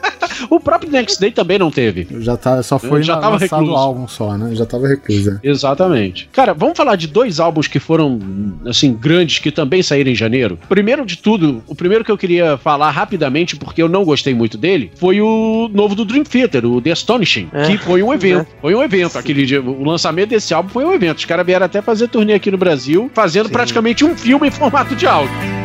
O 0.49 0.59
próprio 0.59 0.91
Next 0.91 1.19
Day 1.19 1.31
também 1.31 1.57
não 1.59 1.71
teve. 1.71 2.07
Já 2.21 2.35
tá, 2.37 2.61
só 2.63 2.77
foi 2.79 3.03
Já 3.03 3.15
na- 3.15 3.21
tava 3.21 3.33
lançado 3.39 3.59
o 3.59 3.65
recluso. 3.65 3.81
álbum 3.81 4.07
só, 4.07 4.37
né? 4.37 4.55
Já 4.55 4.65
tava 4.65 4.87
recluso. 4.87 5.39
é. 5.43 5.47
Exatamente. 5.47 6.29
Cara, 6.31 6.53
vamos 6.53 6.77
falar 6.77 6.95
de 6.95 7.07
dois 7.07 7.39
álbuns 7.39 7.67
que 7.67 7.79
foram, 7.79 8.19
assim, 8.67 8.93
grandes, 8.93 9.39
que 9.39 9.51
também 9.51 9.81
saíram 9.83 10.11
em 10.11 10.15
janeiro. 10.15 10.57
Primeiro 10.69 11.05
de 11.05 11.17
tudo, 11.17 11.63
o 11.67 11.75
primeiro 11.75 12.03
que 12.03 12.11
eu 12.11 12.17
queria 12.17 12.57
falar 12.57 12.89
rapidamente, 12.91 13.55
porque 13.55 13.81
eu 13.81 13.89
não 13.89 14.03
gostei 14.03 14.33
muito 14.33 14.57
dele, 14.57 14.91
foi 14.95 15.21
o 15.21 15.69
novo 15.73 15.95
do 15.95 16.05
Dream 16.05 16.23
Theater, 16.23 16.65
o 16.65 16.81
The 16.81 16.91
Astonishing, 16.91 17.49
É, 17.53 17.63
que 17.67 17.77
foi 17.77 18.01
um 18.03 18.13
evento. 18.13 18.41
é. 18.41 18.61
Foi 18.61 18.75
um 18.75 18.83
evento. 18.83 19.17
Aquele 19.17 19.45
dia, 19.45 19.61
o 19.61 19.83
lançamento 19.83 20.29
desse 20.29 20.53
álbum 20.53 20.69
foi 20.69 20.85
um 20.85 20.93
evento. 20.93 21.17
Os 21.19 21.25
caras 21.25 21.45
vieram 21.45 21.65
até 21.65 21.81
fazer 21.81 22.07
turnê 22.07 22.33
aqui 22.33 22.49
no 22.51 22.57
Brasil, 22.57 23.09
fazendo 23.13 23.47
Sim. 23.47 23.53
praticamente 23.53 24.03
um 24.05 24.15
filme 24.15 24.47
em 24.47 24.51
formato 24.51 24.95
de 24.95 25.05
áudio. 25.07 25.62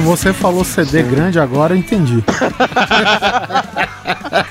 Quando 0.00 0.16
você 0.16 0.32
falou 0.32 0.64
CD 0.64 1.02
grande 1.02 1.38
agora, 1.38 1.74
eu 1.74 1.76
entendi. 1.76 2.24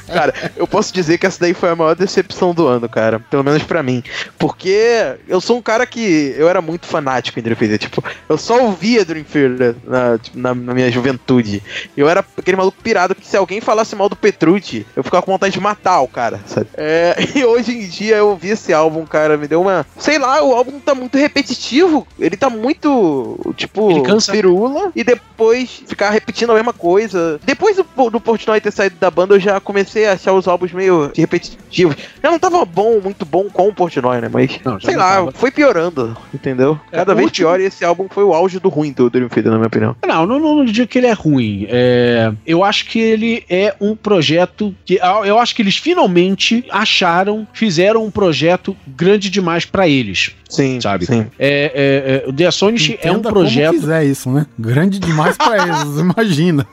Cara, 0.08 0.34
eu 0.56 0.68
posso 0.68 0.94
dizer 0.94 1.18
que 1.18 1.26
essa 1.26 1.40
daí 1.40 1.54
foi 1.54 1.70
a 1.70 1.76
maior 1.76 1.96
decepção 1.96 2.54
do 2.54 2.68
ano, 2.68 2.90
cara. 2.90 3.20
Pelo 3.20 3.44
menos 3.44 3.64
pra 3.64 3.82
mim. 3.82 4.04
Porque 4.38 5.16
eu 5.28 5.40
sou 5.40 5.58
um 5.58 5.62
cara 5.62 5.86
que. 5.86 6.34
Eu 6.38 6.50
era 6.50 6.62
muito 6.62 6.86
fanático 6.86 7.40
em 7.40 7.42
Dream 7.44 7.56
Theater. 7.58 7.78
Tipo, 7.78 8.04
eu 8.28 8.38
só 8.38 8.62
ouvia 8.62 9.06
Dream 9.06 9.24
Theater 9.24 9.76
na, 9.86 10.18
tipo, 10.18 10.38
na, 10.38 10.54
na 10.54 10.74
minha 10.74 10.92
juventude. 10.92 11.64
Eu 11.96 12.10
era 12.10 12.26
aquele 12.38 12.58
maluco 12.58 12.78
pirado 12.82 13.16
que 13.16 13.26
se 13.26 13.38
alguém 13.38 13.62
falasse 13.62 13.96
mal 13.96 14.10
do 14.10 14.16
Petrucci, 14.16 14.86
eu 14.96 15.04
ficava 15.04 15.24
com 15.24 15.32
vontade 15.32 15.54
de 15.54 15.60
matar 15.60 16.02
o 16.02 16.08
cara, 16.08 16.40
sabe? 16.46 16.68
É, 16.76 17.16
e 17.36 17.46
hoje 17.46 17.72
em 17.72 17.88
dia 17.88 18.18
eu 18.18 18.30
ouvi 18.30 18.50
esse 18.50 18.74
álbum, 18.74 19.06
cara, 19.06 19.38
me 19.38 19.48
deu 19.48 19.62
uma. 19.62 19.86
Sei 19.98 20.18
lá, 20.18 20.44
o 20.44 20.54
álbum 20.54 20.80
tá 20.80 20.94
muito 20.94 21.18
repetitivo. 21.18 22.08
Ele 22.20 22.36
tá 22.36 22.50
muito. 22.50 23.54
Tipo, 23.56 23.92
Ele 23.92 24.02
pirula. 24.32 24.92
E 24.96 25.04
depois 25.04 25.30
ficar 25.56 26.10
repetindo 26.12 26.52
a 26.52 26.56
mesma 26.56 26.74
coisa. 26.74 27.40
Depois 27.46 27.76
do, 27.78 28.10
do 28.10 28.20
Portnoy 28.20 28.60
ter 28.62 28.72
saído 28.72 28.96
da 29.00 29.10
banda, 29.12 29.36
eu 29.36 29.40
já 29.40 29.60
comecei 29.60 30.06
a 30.08 30.14
achar 30.14 30.34
os 30.34 30.48
álbuns 30.48 30.72
meio 30.72 31.12
repetitivos. 31.16 31.96
Já 32.24 32.32
não 32.32 32.40
tava 32.40 32.64
bom, 32.66 33.00
muito 33.04 33.26
bom 33.26 33.46
com 33.52 33.68
o 33.68 33.74
Portnoy, 33.74 34.22
né? 34.22 34.30
Mas, 34.32 34.60
Não, 34.64 34.80
sei 34.80 34.94
não 34.96 35.00
lá, 35.02 35.16
tava. 35.16 35.32
foi 35.34 35.52
piorando, 35.52 36.16
entendeu? 36.34 36.80
É, 36.92 36.98
Cada 36.98 37.14
o 37.14 37.16
vez 37.16 37.26
último- 37.28 37.48
pior 37.48 37.60
e 37.60 37.64
esse 37.66 37.84
álbum 37.86 38.08
foi 38.10 38.24
o 38.24 38.34
auge 38.34 38.60
do 38.60 38.70
ruim 38.70 38.92
do 38.92 39.10
Dream 39.10 39.28
Theater, 39.30 39.52
na 39.52 39.58
minha 39.58 39.68
opinião. 39.68 39.96
Não, 40.06 40.26
não, 40.26 40.40
não 40.40 40.66
digo 40.66 40.88
que 40.88 40.98
ele 40.98 41.08
é 41.08 41.14
ruim. 41.14 41.66
É, 41.70 42.32
eu 42.46 42.64
acho 42.64 42.86
que 42.86 43.00
ele 43.00 43.44
é 43.50 43.74
um 43.80 43.96
projeto 43.96 44.74
que 44.86 45.00
ah, 45.02 45.22
eu 45.26 45.38
acho 45.40 45.56
que 45.56 45.62
eles 45.62 45.78
finalmente 45.78 46.64
acharam, 46.70 47.48
fizeram 47.54 48.04
um 48.06 48.12
projeto 48.12 48.76
grande 48.88 49.30
demais 49.30 49.66
pra 49.66 49.88
eles. 49.88 50.32
Sim, 50.50 50.82
Sabe? 50.82 51.06
sim. 51.06 51.28
É, 51.38 52.24
é, 52.24 52.24
é, 52.26 52.30
o 52.30 52.34
The 52.34 52.48
Astonish 52.48 52.98
é 53.02 53.12
um 53.12 53.16
Entenda 53.16 53.30
projeto. 53.30 53.68
Como 53.68 53.80
quiser 53.82 54.04
isso, 54.06 54.32
né? 54.32 54.48
Grande 54.58 54.98
demais 54.98 55.29
pra 55.38 55.58
eles, 55.68 56.00
imagina. 56.00 56.68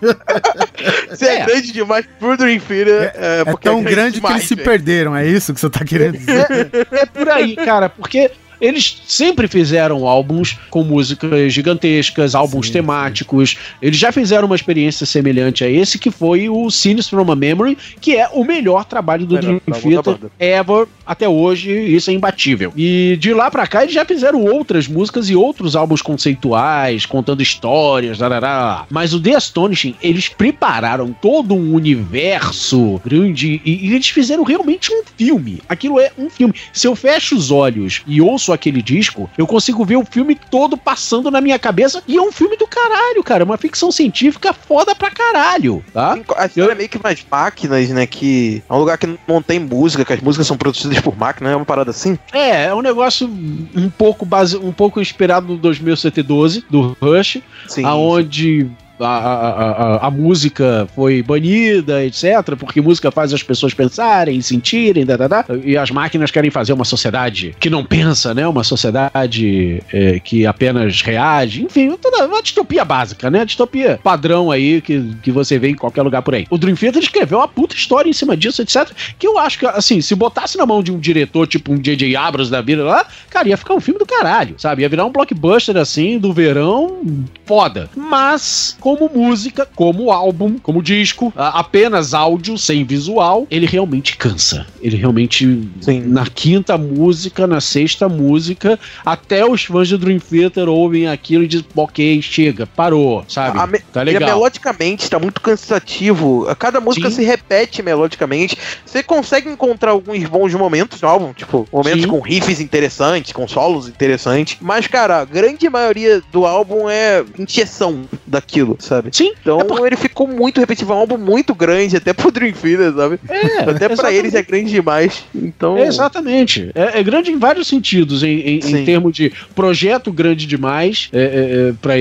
Se 1.14 1.24
é, 1.26 1.40
É. 1.40 1.46
grande 1.46 1.72
demais 1.72 2.06
pro 2.18 2.36
Dream 2.36 2.58
Theater, 2.60 3.12
é, 3.14 3.40
É 3.40 3.44
porque 3.44 3.68
tão 3.68 3.82
grande 3.82 4.12
que 4.12 4.16
demais, 4.26 4.36
eles 4.36 4.48
se 4.48 4.56
perderam, 4.56 5.14
é 5.16 5.26
isso 5.26 5.52
que 5.54 5.60
você 5.60 5.70
tá 5.70 5.84
querendo 5.84 6.18
dizer? 6.18 6.46
É 6.92 7.06
por 7.06 7.28
aí, 7.28 7.56
cara, 7.56 7.88
porque 7.88 8.30
eles 8.60 9.02
sempre 9.06 9.48
fizeram 9.48 10.06
álbuns 10.06 10.56
com 10.70 10.82
músicas 10.82 11.52
gigantescas, 11.52 12.34
álbuns 12.34 12.66
Sim, 12.66 12.72
temáticos. 12.72 13.56
Eles 13.80 13.98
já 13.98 14.12
fizeram 14.12 14.46
uma 14.46 14.56
experiência 14.56 15.06
semelhante 15.06 15.64
a 15.64 15.68
esse, 15.68 15.98
que 15.98 16.10
foi 16.10 16.48
o 16.48 16.70
Scenes 16.70 17.08
from 17.08 17.30
a 17.30 17.36
Memory, 17.36 17.76
que 18.00 18.16
é 18.16 18.28
o 18.32 18.44
melhor 18.44 18.84
trabalho 18.84 19.26
do 19.26 19.38
Dream 19.38 19.60
Theater 19.60 20.18
ever 20.38 20.86
até 21.04 21.28
hoje. 21.28 21.70
Isso 21.70 22.10
é 22.10 22.14
imbatível. 22.14 22.72
E 22.76 23.16
de 23.20 23.32
lá 23.32 23.50
pra 23.50 23.66
cá 23.66 23.82
eles 23.82 23.94
já 23.94 24.04
fizeram 24.04 24.44
outras 24.44 24.88
músicas 24.88 25.28
e 25.30 25.36
outros 25.36 25.76
álbuns 25.76 26.02
conceituais, 26.02 27.06
contando 27.06 27.42
histórias, 27.42 28.18
darará. 28.18 28.86
mas 28.90 29.14
o 29.14 29.20
The 29.20 29.34
Astonishing, 29.34 29.94
eles 30.02 30.28
prepararam 30.28 31.12
todo 31.12 31.54
um 31.54 31.74
universo 31.74 33.00
grande 33.04 33.60
e, 33.64 33.86
e 33.86 33.94
eles 33.94 34.08
fizeram 34.08 34.42
realmente 34.42 34.92
um 34.92 35.02
filme. 35.16 35.60
Aquilo 35.68 36.00
é 36.00 36.10
um 36.18 36.28
filme. 36.30 36.54
Se 36.72 36.86
eu 36.86 36.94
fecho 36.94 37.36
os 37.36 37.50
olhos 37.50 38.02
e 38.06 38.20
ouço 38.20 38.45
aquele 38.54 38.82
disco, 38.82 39.28
eu 39.36 39.46
consigo 39.46 39.84
ver 39.84 39.96
o 39.96 40.04
filme 40.04 40.34
todo 40.34 40.76
passando 40.76 41.30
na 41.30 41.40
minha 41.40 41.58
cabeça 41.58 42.02
e 42.06 42.16
é 42.16 42.22
um 42.22 42.32
filme 42.32 42.56
do 42.56 42.66
caralho, 42.66 43.22
cara. 43.22 43.44
Uma 43.44 43.56
ficção 43.56 43.90
científica 43.90 44.52
foda 44.52 44.94
pra 44.94 45.10
caralho, 45.10 45.84
tá? 45.92 46.18
A 46.36 46.46
história 46.46 46.72
é 46.72 46.74
meio 46.74 46.88
que 46.88 47.02
mais 47.02 47.24
máquinas, 47.30 47.88
né? 47.90 48.06
Que 48.06 48.62
é 48.68 48.72
um 48.72 48.78
lugar 48.78 48.98
que 48.98 49.18
não 49.26 49.42
tem 49.42 49.58
música, 49.58 50.04
que 50.04 50.12
as 50.12 50.20
músicas 50.20 50.46
são 50.46 50.56
produzidas 50.56 51.00
por 51.00 51.16
máquina, 51.16 51.50
é 51.50 51.56
uma 51.56 51.64
parada 51.64 51.90
assim. 51.90 52.18
É, 52.32 52.66
é 52.66 52.74
um 52.74 52.82
negócio 52.82 53.28
um 53.28 53.90
pouco 53.90 54.24
base, 54.24 54.56
um 54.56 54.72
pouco 54.72 55.00
inspirado 55.00 55.46
no 55.46 55.56
2112 55.56 56.64
do 56.68 56.96
Rush, 57.00 57.38
Sim. 57.68 57.84
aonde 57.84 58.70
a, 58.98 59.06
a, 59.06 59.70
a, 59.70 60.06
a 60.06 60.10
música 60.10 60.88
foi 60.94 61.22
banida, 61.22 62.04
etc, 62.04 62.56
porque 62.58 62.80
música 62.80 63.10
faz 63.10 63.32
as 63.32 63.42
pessoas 63.42 63.74
pensarem, 63.74 64.40
sentirem, 64.40 65.04
da, 65.04 65.16
da, 65.16 65.28
da, 65.28 65.44
e 65.64 65.76
as 65.76 65.90
máquinas 65.90 66.30
querem 66.30 66.50
fazer 66.50 66.72
uma 66.72 66.84
sociedade 66.84 67.54
que 67.58 67.70
não 67.70 67.84
pensa, 67.84 68.34
né? 68.34 68.46
Uma 68.46 68.64
sociedade 68.64 69.82
é, 69.92 70.20
que 70.20 70.46
apenas 70.46 71.02
reage, 71.02 71.62
enfim, 71.62 71.96
toda 71.96 72.26
uma 72.26 72.42
distopia 72.42 72.84
básica, 72.84 73.30
né? 73.30 73.44
Distopia 73.44 73.98
padrão 74.02 74.50
aí 74.50 74.80
que, 74.80 75.14
que 75.22 75.30
você 75.30 75.58
vê 75.58 75.70
em 75.70 75.74
qualquer 75.74 76.02
lugar 76.02 76.22
por 76.22 76.34
aí. 76.34 76.46
O 76.50 76.58
Dream 76.58 76.76
Theater 76.76 77.02
escreveu 77.02 77.38
uma 77.38 77.48
puta 77.48 77.74
história 77.74 78.08
em 78.08 78.12
cima 78.12 78.36
disso, 78.36 78.62
etc, 78.62 78.90
que 79.18 79.26
eu 79.26 79.38
acho 79.38 79.58
que, 79.58 79.66
assim, 79.66 80.00
se 80.00 80.14
botasse 80.14 80.56
na 80.56 80.66
mão 80.66 80.82
de 80.82 80.92
um 80.92 80.98
diretor, 80.98 81.46
tipo 81.46 81.72
um 81.72 81.78
J.J. 81.78 82.16
Abrams 82.16 82.50
da 82.50 82.60
vida 82.60 82.84
lá, 82.84 83.06
cara, 83.30 83.48
ia 83.48 83.56
ficar 83.56 83.74
um 83.74 83.80
filme 83.80 83.98
do 83.98 84.06
caralho, 84.06 84.54
sabe? 84.58 84.82
Ia 84.82 84.88
virar 84.88 85.04
um 85.04 85.12
blockbuster, 85.12 85.76
assim, 85.76 86.18
do 86.18 86.32
verão, 86.32 87.00
foda. 87.44 87.88
Mas, 87.96 88.76
como 88.86 89.10
música, 89.12 89.66
como 89.74 90.12
álbum, 90.12 90.60
como 90.60 90.80
disco, 90.80 91.32
apenas 91.34 92.14
áudio, 92.14 92.56
sem 92.56 92.84
visual, 92.84 93.44
ele 93.50 93.66
realmente 93.66 94.16
cansa. 94.16 94.64
Ele 94.80 94.96
realmente, 94.96 95.68
Sim. 95.80 96.02
na 96.02 96.24
quinta 96.24 96.78
música, 96.78 97.48
na 97.48 97.60
sexta 97.60 98.08
música, 98.08 98.78
até 99.04 99.44
os 99.44 99.64
fãs 99.64 99.88
de 99.88 99.98
Dream 99.98 100.20
Theater 100.20 100.68
ouvem 100.68 101.08
aquilo 101.08 101.42
e 101.42 101.48
dizem, 101.48 101.66
ok, 101.74 102.22
chega, 102.22 102.64
parou, 102.64 103.24
sabe? 103.26 103.58
A 103.58 103.66
tá 103.92 104.02
é 104.02 104.04
legal. 104.04 104.36
melodicamente 104.36 105.10
tá 105.10 105.18
muito 105.18 105.40
cansativo. 105.40 106.46
Cada 106.56 106.80
música 106.80 107.10
Sim. 107.10 107.16
se 107.16 107.24
repete 107.24 107.82
melodicamente. 107.82 108.56
Você 108.84 109.02
consegue 109.02 109.50
encontrar 109.50 109.90
alguns 109.90 110.22
bons 110.28 110.54
momentos 110.54 111.00
no 111.00 111.08
álbum, 111.08 111.32
tipo, 111.32 111.66
momentos 111.72 112.02
Sim. 112.02 112.08
com 112.08 112.20
riffs 112.20 112.60
interessantes, 112.60 113.32
com 113.32 113.48
solos 113.48 113.88
interessantes. 113.88 114.58
Mas, 114.60 114.86
cara, 114.86 115.22
a 115.22 115.24
grande 115.24 115.68
maioria 115.68 116.22
do 116.30 116.46
álbum 116.46 116.88
é 116.88 117.24
injeção 117.36 118.04
daquilo, 118.24 118.75
sabe? 118.78 119.10
Sim, 119.12 119.32
Então 119.40 119.60
é 119.60 119.64
por- 119.64 119.86
ele 119.86 119.96
ficou 119.96 120.26
muito 120.28 120.60
repetitivo, 120.60 120.92
é 120.92 120.96
um 120.96 120.98
álbum 121.00 121.16
muito 121.18 121.54
grande, 121.54 121.96
até 121.96 122.12
pro 122.12 122.30
Dream 122.30 122.52
Theater, 122.52 122.92
sabe? 122.94 123.20
é, 123.28 123.36
até 123.60 123.74
pra 123.86 123.92
exatamente. 123.92 124.18
eles 124.18 124.34
é 124.34 124.42
grande 124.42 124.70
demais. 124.70 125.24
Então. 125.34 125.78
Exatamente. 125.78 126.70
É, 126.74 127.00
é 127.00 127.02
grande 127.02 127.30
em 127.30 127.38
vários 127.38 127.66
sentidos, 127.66 128.22
em, 128.22 128.40
em- 128.40 128.58
em 128.58 128.84
termos 128.84 129.14
de 129.16 129.32
projeto 129.54 130.12
grande 130.12 130.46
demais, 130.46 131.08
é, 131.12 131.20
é, 131.20 131.68
é, 131.68 131.72
pra 131.80 131.94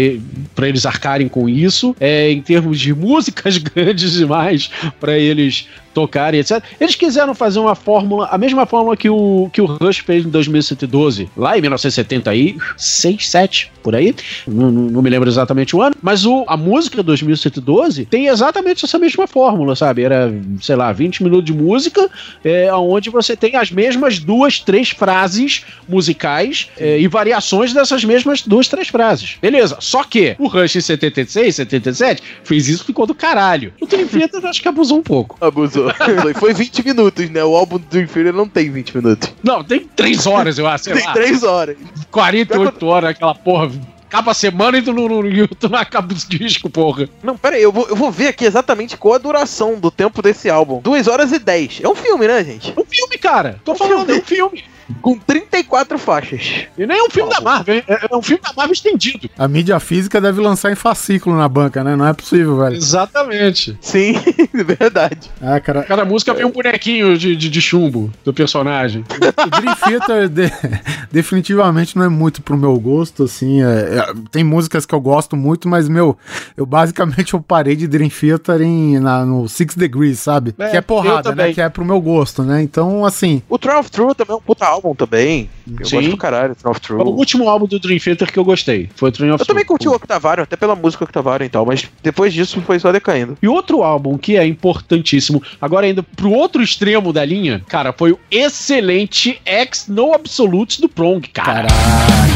pra 0.54 0.68
eles 0.70 0.86
arcarem 0.86 1.28
com 1.28 1.48
isso, 1.50 1.96
é, 2.00 2.30
em 2.32 2.42
termos 2.42 2.80
de 2.80 2.94
músicas 2.96 3.58
grandes 3.58 4.12
demais 4.14 4.70
pra 5.00 5.18
eles 5.18 5.68
tocarem, 5.96 6.40
etc. 6.42 6.62
Eles 6.80 6.94
quiseram 6.94 7.34
fazer 7.34 7.58
uma 7.60 7.74
fórmula, 7.74 8.28
a 8.30 8.38
mesma 8.38 8.66
fórmula 8.66 8.96
que 8.98 9.10
o, 9.10 9.50
que 9.52 9.62
o 9.62 9.66
Rush 9.66 10.00
fez 10.00 10.26
em 10.26 10.30
2012, 10.30 11.30
lá 11.36 11.58
em 11.58 11.62
1976, 11.62 13.28
7, 13.30 13.72
por 13.82 13.96
aí. 13.96 14.14
Não, 14.48 14.72
não- 14.72 14.86
não 14.96 15.02
me 15.02 15.10
lembro 15.10 15.30
exatamente 15.30 15.76
o 15.76 15.82
ano, 15.82 15.96
mas 16.02 16.26
o, 16.26 16.44
a 16.48 16.58
música 16.58 17.02
2112 17.02 18.06
tem 18.06 18.28
exatamente 18.28 18.84
essa 18.86 19.00
mesma 19.00 19.26
fórmula, 19.26 19.76
sabe? 19.76 20.04
Era, 20.04 20.32
sei 20.62 20.76
lá, 20.76 20.92
20 20.92 21.24
minutos 21.24 21.46
de 21.46 21.54
música, 21.54 22.10
é, 22.44 22.72
onde 22.74 23.10
você 23.10 23.36
tem 23.36 23.56
as 23.56 23.72
mesmas 23.72 24.20
duas, 24.20 24.60
três 24.60 24.90
frases 24.90 25.64
musicais 25.88 26.70
é, 26.78 27.00
e 27.00 27.08
variações 27.08 27.74
dessas 27.74 28.04
mesmas 28.04 28.42
duas, 28.42 28.68
três 28.68 28.88
frases. 28.90 29.38
Beleza. 29.42 29.78
Só 29.80 30.04
que 30.04 30.36
o 30.40 30.48
Rush 30.48 30.76
em 30.76 30.82
76, 30.82 31.56
77 31.56 32.22
fez 32.44 32.68
isso 32.68 32.84
e 32.84 32.86
ficou 32.88 33.06
do 33.06 33.16
caralho. 33.16 33.74
O 33.82 33.86
eu 34.44 34.50
acho 34.50 34.62
que 34.62 34.68
abusou 34.68 35.00
um 35.00 35.04
pouco. 35.04 35.38
Abusou. 35.40 35.85
Foi- 36.22 36.34
Foi 36.34 36.54
20 36.54 36.84
minutos, 36.86 37.30
né? 37.30 37.44
O 37.44 37.56
álbum 37.56 37.78
do 37.78 37.86
Dream 37.86 38.08
Theater 38.08 38.34
não 38.34 38.48
tem 38.48 38.70
20 38.72 38.96
minutos. 38.96 39.34
Não, 39.44 39.64
tem 39.64 39.82
três 39.96 40.26
horas, 40.26 40.58
eu 40.58 40.68
acho, 40.68 40.86
sei 40.86 40.94
Tem 40.94 41.06
lá. 41.06 41.14
3 41.14 41.44
horas. 41.44 41.78
48 42.12 42.86
horas, 42.86 43.10
aquela 43.12 43.36
porra. 43.36 43.72
Acaba 44.08 44.32
a 44.32 44.36
semana 44.36 44.78
e 44.78 44.82
tu 44.82 44.94
não, 44.94 45.08
não, 45.10 45.22
tu 45.60 45.68
não 45.68 45.78
acaba 45.80 46.14
os 46.14 46.26
discos, 46.28 46.72
porra. 46.72 47.10
Não, 47.24 47.36
pera 47.36 47.56
aí, 47.58 47.64
eu 47.64 47.72
vou, 47.72 47.88
eu 47.90 47.96
vou 47.96 48.12
ver 48.12 48.28
aqui 48.30 48.46
exatamente 48.46 48.96
qual 48.96 49.16
a 49.16 49.18
duração 49.18 49.78
do 49.80 49.92
tempo 49.92 50.22
desse 50.22 50.50
álbum. 50.50 50.80
2 50.82 51.08
horas 51.08 51.32
e 51.32 51.40
10. 51.40 51.82
É 51.84 51.90
um 51.90 51.96
filme, 51.96 52.28
né, 52.28 52.44
gente? 52.44 52.74
É 52.76 52.80
um 52.80 52.86
filme, 52.86 53.18
cara. 53.18 53.60
Tô 53.66 53.74
Um 53.74 53.76
falando, 53.76 54.06
filme. 54.06 54.20
é 54.20 54.22
um 54.22 54.26
filme. 54.26 54.64
Com 55.02 55.18
34 55.18 55.98
faixas. 55.98 56.66
E 56.78 56.86
nem 56.86 56.98
é 57.00 57.04
um 57.04 57.10
filme 57.10 57.30
da 57.34 57.42
Marvel, 57.42 57.82
é, 57.88 58.08
é 58.12 58.16
um 58.16 58.22
filme 58.22 58.42
da 58.42 58.54
Marvel 58.56 58.74
estendido. 58.74 59.30
A 59.38 59.48
mídia 59.48 59.80
física 59.80 60.20
deve 60.22 60.40
lançar 60.42 60.72
em 60.72 60.76
fascículo 60.76 61.36
na 61.38 61.48
banca, 61.50 61.84
né? 61.84 61.96
Não 61.96 62.08
é 62.08 62.14
possível, 62.14 62.58
velho. 62.58 62.76
Exatamente. 62.76 63.78
Sim, 63.82 64.14
verdade. 64.54 65.30
Ah, 65.42 65.60
cara. 65.60 65.84
Cada 65.84 66.06
música 66.06 66.34
vem 66.34 66.46
um 66.46 66.52
bonequinho 66.52 67.18
de, 67.18 67.36
de, 67.36 67.50
de 67.50 67.62
chumbo 67.62 68.12
do 68.24 68.34
personagem. 68.34 69.04
O 69.10 69.50
Dream 69.62 69.76
Theater 69.76 70.30
de- 70.30 70.52
definitivamente 71.12 71.96
não 71.98 72.04
é 72.06 72.10
muito 72.10 72.42
pro 72.42 72.58
meu 72.58 72.78
gosto, 72.80 73.24
assim. 73.24 73.64
é- 73.64 73.98
é- 74.00 74.14
tem 74.32 74.44
músicas 74.44 74.86
que 74.86 74.94
eu 74.94 75.00
gosto 75.02 75.36
muito, 75.36 75.68
mas, 75.68 75.88
meu, 75.88 76.18
eu 76.56 76.66
basicamente 76.66 77.34
eu 77.34 77.42
parei 77.42 77.76
de 77.76 77.88
Dream 77.88 78.10
Theater 78.10 78.62
em, 78.62 79.00
na- 79.00 79.26
no 79.26 79.48
Six 79.48 79.76
Degrees, 79.76 80.20
sabe? 80.20 80.54
É, 80.60 80.70
que 80.70 80.78
é 80.78 80.82
porrada, 80.82 81.34
né? 81.34 81.54
Que 81.54 81.62
é 81.62 81.70
pro 81.70 81.86
meu 81.86 82.00
gosto, 82.02 82.44
né? 82.44 82.62
Então, 82.62 83.06
assim, 83.06 83.42
O 83.50 83.58
Trial 83.58 83.80
of 83.80 83.90
True 83.92 84.14
também 84.14 84.34
é 84.34 84.38
um 84.38 84.42
puta 84.42 84.66
álbum 84.76 84.94
também. 84.94 85.50
Eu 85.80 85.86
Sim. 85.86 85.96
gosto 85.98 86.10
do 86.12 86.18
caralho, 86.18 86.56
Trial 86.56 86.72
of 86.72 86.82
True. 86.82 87.02
O 87.02 87.10
último 87.10 87.50
álbum 87.50 87.66
do 87.66 87.80
Dream 87.80 88.00
Theater 88.00 88.32
que 88.32 88.38
eu 88.38 88.44
gostei 88.46 88.90
foi 88.96 89.10
o 89.10 89.12
Train 89.12 89.32
of 89.32 89.42
Eu 89.42 89.46
também 89.46 89.64
True. 89.64 89.78
curti 89.78 89.88
o 89.88 89.94
Octavário, 89.94 90.44
até 90.44 90.56
pela 90.56 90.76
música 90.76 91.04
Octavário 91.04 91.46
e 91.46 91.50
tal, 91.50 91.66
mas 91.66 91.90
depois 92.04 92.34
disso 92.34 92.62
foi 92.62 92.80
só 92.80 92.92
decaindo. 92.92 93.38
E 93.42 93.48
outro 93.48 93.84
álbum 93.84 94.18
que 94.18 94.38
é 94.38 94.46
importantíssimo, 94.46 95.42
agora 95.62 95.86
ainda 95.86 96.04
pro 96.04 96.32
outro 96.32 96.62
extremo 96.62 97.12
da 97.12 97.24
linha, 97.26 97.64
cara, 97.68 97.94
foi 97.94 98.12
o 98.12 98.20
excelente 98.30 99.42
X 99.46 99.88
No 99.88 100.14
Absolutes 100.14 100.80
do 100.80 100.90
Prong, 100.90 101.28
cara. 101.30 101.68
caralho. 101.68 102.35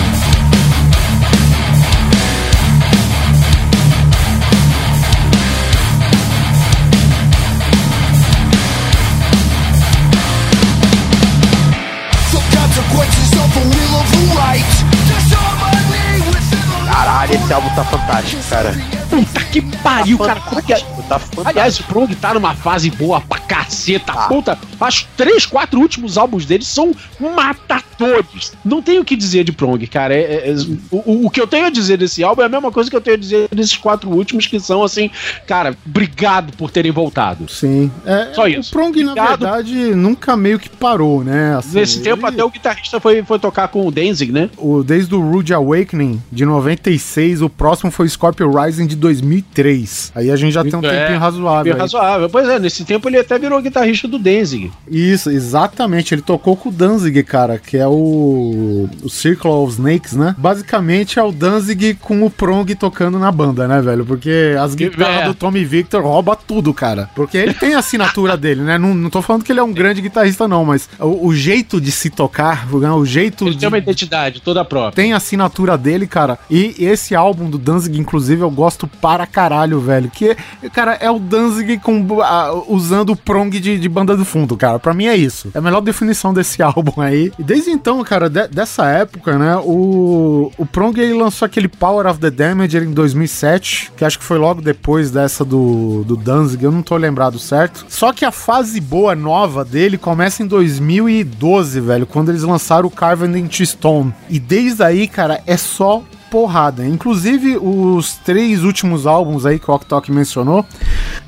Esse 17.32 17.54
álbum 17.54 17.70
tá 17.76 17.84
fantástico, 17.84 18.42
cara. 18.50 18.74
Puta 19.10 19.39
que 19.46 19.62
pariu, 19.78 20.18
cara. 20.18 20.39
Porque, 20.42 20.74
Fantástico, 20.76 21.04
tá 21.08 21.20
fantástico. 21.20 21.50
aliás, 21.50 21.80
o 21.80 21.84
Prong 21.84 22.15
tá 22.15 22.34
numa 22.34 22.54
fase 22.56 22.89
boa 22.92 23.22
pra 23.22 23.39
caceta. 23.39 24.13
Puta, 24.28 24.58
os 24.80 25.04
três, 25.18 25.46
quatro 25.46 25.80
últimos 25.80 26.18
álbuns 26.18 26.46
dele 26.46 26.63
são 26.65 26.92
matadores. 27.20 28.54
Não 28.63 28.82
tenho 28.82 29.02
o 29.02 29.06
que 29.06 29.15
dizer 29.15 29.44
de 29.44 29.52
Prong, 29.52 29.86
cara. 29.88 30.13
É- 30.13 30.20
é- 30.20 30.52
é- 30.52 30.56
o, 30.92 31.26
o 31.28 31.30
que 31.30 31.39
eu 31.42 31.48
tenho 31.48 31.65
a 31.65 31.70
dizer 31.70 31.98
desse 31.98 32.24
álbum 32.24 32.42
é 32.42 32.46
a 32.46 32.50
mesma 32.50 32.72
coisa 32.72 32.89
que 32.89 32.96
eu 32.96 33.02
tenho 33.02 33.15
a 33.18 33.20
dizer 33.20 33.48
desses 33.52 33.78
quatro 33.78 34.10
últimos, 34.10 34.46
que 34.48 34.60
são 34.60 34.84
assim, 34.84 35.10
cara, 35.48 35.76
obrigado 35.86 36.54
por 36.56 36.72
terem 36.72 36.92
voltado. 36.92 37.50
Sim. 37.50 37.92
É, 38.06 38.34
Só 38.34 38.48
isso. 38.48 38.70
O 38.70 38.74
Prong, 38.74 39.04
na 39.04 39.12
Obrigado. 39.12 39.39
verdade, 39.39 39.74
nunca 39.96 40.36
meio 40.38 40.60
que 40.60 40.70
parou, 40.70 41.24
né? 41.24 41.56
Assim, 41.58 41.78
Nesse 41.80 42.00
tempo, 42.02 42.26
ele- 42.26 42.36
até 42.36 42.44
o 42.44 42.50
guitarrista 42.50 43.00
foi, 43.00 43.24
foi 43.24 43.38
tocar 43.39 43.68
com 43.68 43.86
o 43.88 43.92
Danzig, 43.92 44.32
né? 44.32 44.50
o, 44.58 44.84
desde 44.84 45.13
o 45.15 45.20
Rude 45.22 45.54
Awakening 45.54 46.22
de 46.32 46.46
96, 46.46 47.18
o 47.41 47.49
próximo 47.49 47.91
foi 47.91 48.08
Scorpio 48.10 48.51
Rising 48.51 48.88
de 48.88 48.95
2003. 48.95 50.12
Aí 50.15 50.32
a 50.32 50.36
gente 50.36 50.53
já 50.53 50.63
tem 50.63 50.75
um 50.75 50.84
É, 50.84 50.99
tempinho 51.01 51.19
razoável. 51.19 51.73
Aí. 51.73 51.79
razoável. 51.79 52.29
Pois 52.29 52.47
é, 52.47 52.60
nesse 52.60 52.84
tempo 52.86 53.08
ele 53.10 53.17
até 53.17 53.38
virou 53.38 53.62
guitarrista 53.62 54.08
do 54.08 54.17
Danzig. 54.19 54.71
Isso, 54.89 55.29
exatamente. 55.29 56.13
Ele 56.13 56.21
tocou 56.21 56.55
com 56.55 56.69
o 56.69 56.71
Danzig, 56.71 57.23
cara, 57.23 57.58
que 57.60 57.77
é 57.77 57.88
o, 57.88 58.89
o 59.03 59.10
Circle 59.10 59.49
of 59.49 59.73
Snakes, 59.73 60.13
né? 60.13 60.36
Basicamente 60.38 61.19
é 61.19 61.23
o 61.23 61.32
Danzig 61.32 61.95
com 61.95 62.23
o 62.25 62.29
Prong 62.29 62.73
tocando 62.75 63.19
na 63.19 63.32
banda, 63.32 63.67
né, 63.67 63.82
velho? 63.82 64.05
Porque 64.05 64.55
as 64.60 64.75
guitarras 64.75 65.23
É. 65.23 65.25
do 65.25 65.34
Tommy 65.34 65.63
Victor 65.65 66.01
rouba 66.03 66.36
tudo, 66.36 66.73
cara. 66.73 67.10
Porque 67.15 67.38
ele 67.38 67.53
tem 67.53 67.75
a 67.75 67.79
assinatura 67.79 68.36
dele, 68.38 68.62
né? 68.62 68.77
Não, 68.77 68.93
não 68.93 69.10
tô 69.10 69.21
falando 69.21 69.43
que 69.43 69.51
ele 69.51 69.60
é 69.60 69.63
um 69.63 69.73
grande 69.73 70.01
guitarrista, 70.01 70.47
não, 70.47 70.63
mas 70.65 70.89
o, 70.99 71.27
o 71.27 71.36
jeito 71.36 71.79
de 71.82 71.91
se 71.91 72.10
tocar, 72.10 72.67
né? 72.67 72.91
o 72.91 73.05
jeito 73.05 73.45
Ele 73.45 73.51
de. 73.53 73.60
tem 73.60 73.67
uma 73.67 73.77
identidade 73.77 74.41
toda 74.41 74.63
própria. 74.65 74.91
Tem 75.03 75.13
a 75.13 75.17
assinatura 75.17 75.77
dele, 75.77 76.08
cara. 76.08 76.39
E 76.49 76.75
esse 76.79 77.09
álbum 77.15 77.50
do 77.50 77.58
Danzig, 77.58 78.00
inclusive, 78.00 78.41
eu 78.41 78.52
gosto 78.52 78.88
para 78.88 79.26
caralho, 79.26 79.80
velho. 79.80 80.10
Que, 80.10 80.36
cara, 80.74 80.93
é 80.95 81.10
o 81.10 81.19
Danzig 81.19 81.78
com, 81.80 82.22
ah, 82.22 82.52
usando 82.67 83.12
o 83.12 83.15
prong 83.15 83.60
de, 83.60 83.78
de 83.80 83.89
banda 83.89 84.15
do 84.17 84.26
fundo, 84.26 84.56
cara. 84.58 84.80
Pra 84.80 84.93
mim 84.93 85.06
é 85.06 85.15
isso. 85.15 85.50
É 85.54 85.58
a 85.58 85.62
melhor 85.62 85.82
definição 85.82 86.34
desse 86.34 86.62
álbum 86.63 87.02
aí. 87.02 87.32
E 87.39 87.43
desde 87.43 87.69
então, 87.72 88.04
cara, 88.04 88.30
de- 88.30 88.48
dessa 88.48 88.86
época, 88.88 89.38
né, 89.38 89.56
o, 89.58 90.52
o 90.58 90.65
Prong 90.65 91.00
ele 91.00 91.13
lançou 91.13 91.45
aquele 91.45 91.67
Power 91.67 92.06
of 92.08 92.19
the 92.19 92.30
Damager 92.32 92.84
em 92.84 92.91
2007, 92.91 93.91
que 93.95 94.04
acho 94.06 94.17
que 94.19 94.24
foi 94.26 94.38
logo 94.38 94.62
depois 94.62 95.12
dessa 95.12 95.43
do, 95.45 96.04
do 96.06 96.15
Danzig, 96.15 96.63
eu 96.63 96.72
não 96.72 96.82
tô 96.82 96.95
lembrado 96.98 97.38
certo. 97.39 97.86
Só 97.89 98.12
que 98.13 98.26
a 98.26 98.32
fase 98.32 98.80
boa 98.82 99.15
nova 99.15 99.63
dele 99.65 99.98
começa 99.98 100.43
em 100.43 100.48
2012, 100.48 101.80
velho, 101.82 102.06
quando 102.06 102.30
eles 102.30 102.43
lançaram 102.43 102.88
o 102.88 102.91
Carven 102.91 103.38
into 103.38 103.65
Stone. 103.65 104.13
E 104.30 104.39
desde 104.39 104.84
aí, 104.84 105.08
cara, 105.08 105.41
é 105.45 105.58
só 105.58 106.04
porrada. 106.30 106.86
Inclusive, 106.86 107.58
os 107.58 108.15
três 108.15 108.63
últimos 108.63 109.06
álbuns 109.08 109.46
aí 109.46 109.60
que 109.60 109.70
o 109.70 109.74
Oktok 109.74 110.12
mencionou, 110.12 110.65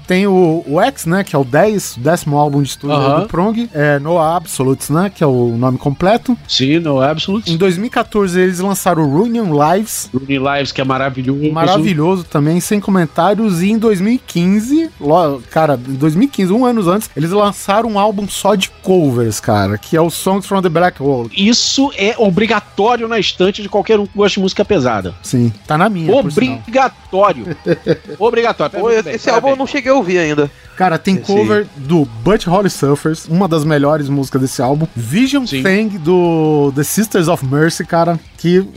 tem 0.08 0.28
o, 0.28 0.64
o 0.68 0.82
X, 0.82 1.06
né, 1.06 1.24
que 1.24 1.34
é 1.36 1.40
o 1.40 1.44
10, 1.46 1.96
décimo 2.00 2.38
álbum 2.38 2.62
de 2.62 2.70
estúdio 2.70 2.96
Aham. 2.98 3.20
do 3.22 3.28
Prong, 3.28 3.70
é 3.74 3.98
No 4.00 4.18
Absolutes, 4.18 4.90
né, 4.90 5.10
que 5.14 5.24
é 5.24 5.28
o 5.28 5.56
nome 5.58 5.78
completo. 5.78 6.38
Sim, 6.48 6.80
no 6.80 7.00
Absolute. 7.02 7.52
Em 7.52 7.56
2014 7.56 8.38
eles 8.40 8.60
lançaram 8.60 9.04
o 9.04 9.16
Reunion 9.24 9.46
Lives, 9.54 10.10
Rooney 10.14 10.38
Lives, 10.38 10.72
que 10.74 10.82
é 10.82 10.84
maravilhoso. 10.84 11.52
maravilhoso 11.54 12.24
também, 12.26 12.60
sem 12.60 12.80
comentários. 12.82 13.62
E 13.62 13.72
em 13.72 13.78
2015, 13.78 14.90
lo- 15.00 15.42
cara, 15.50 15.80
em 15.88 15.94
2015, 15.94 16.52
um 16.52 16.66
ano 16.66 16.90
antes, 16.90 17.10
eles 17.16 17.32
lançaram 17.32 17.92
um 17.92 18.00
álbum 18.00 18.28
só 18.28 18.56
de 18.56 18.70
covers, 18.84 19.40
cara, 19.40 19.78
que 19.78 19.96
é 19.96 20.02
o 20.02 20.10
Songs 20.10 20.46
from 20.46 20.62
the 20.62 20.70
Black 20.70 21.02
Hole. 21.02 21.30
Isso 21.36 21.92
é 21.96 22.16
obrigatório 22.18 23.08
na 23.08 23.18
estante 23.20 23.62
de 23.62 23.70
qualquer 23.70 24.00
um 24.00 24.06
que 24.06 24.18
gosta 24.18 24.36
de 24.36 24.42
música 24.42 24.66
pesada. 24.66 24.91
Sim, 25.24 25.52
tá 25.68 25.78
na 25.78 25.90
minha. 25.90 26.14
Obrigatório. 26.14 27.56
obrigatório. 28.20 28.80
Pô, 28.80 28.90
esse 28.90 29.30
álbum 29.30 29.50
eu 29.50 29.56
não 29.56 29.68
cheguei 29.68 29.92
a 29.92 29.96
ouvi 29.96 30.18
ainda. 30.18 30.50
Cara, 30.76 30.98
tem 30.98 31.16
Esse- 31.16 31.24
cover 31.26 31.68
do 31.76 32.06
Butch 32.24 32.46
Holly 32.48 32.70
Suffers, 32.70 33.28
uma 33.28 33.48
das 33.48 33.64
melhores 33.64 34.10
músicas 34.10 34.42
desse 34.42 34.62
álbum. 34.62 34.88
Vision 34.96 35.46
Sim. 35.46 35.62
Thing 35.64 35.88
do 36.00 36.72
The 36.76 36.84
Sisters 36.84 37.28
of 37.28 37.46
Mercy, 37.46 37.86
cara, 37.86 38.20
que... 38.38 38.68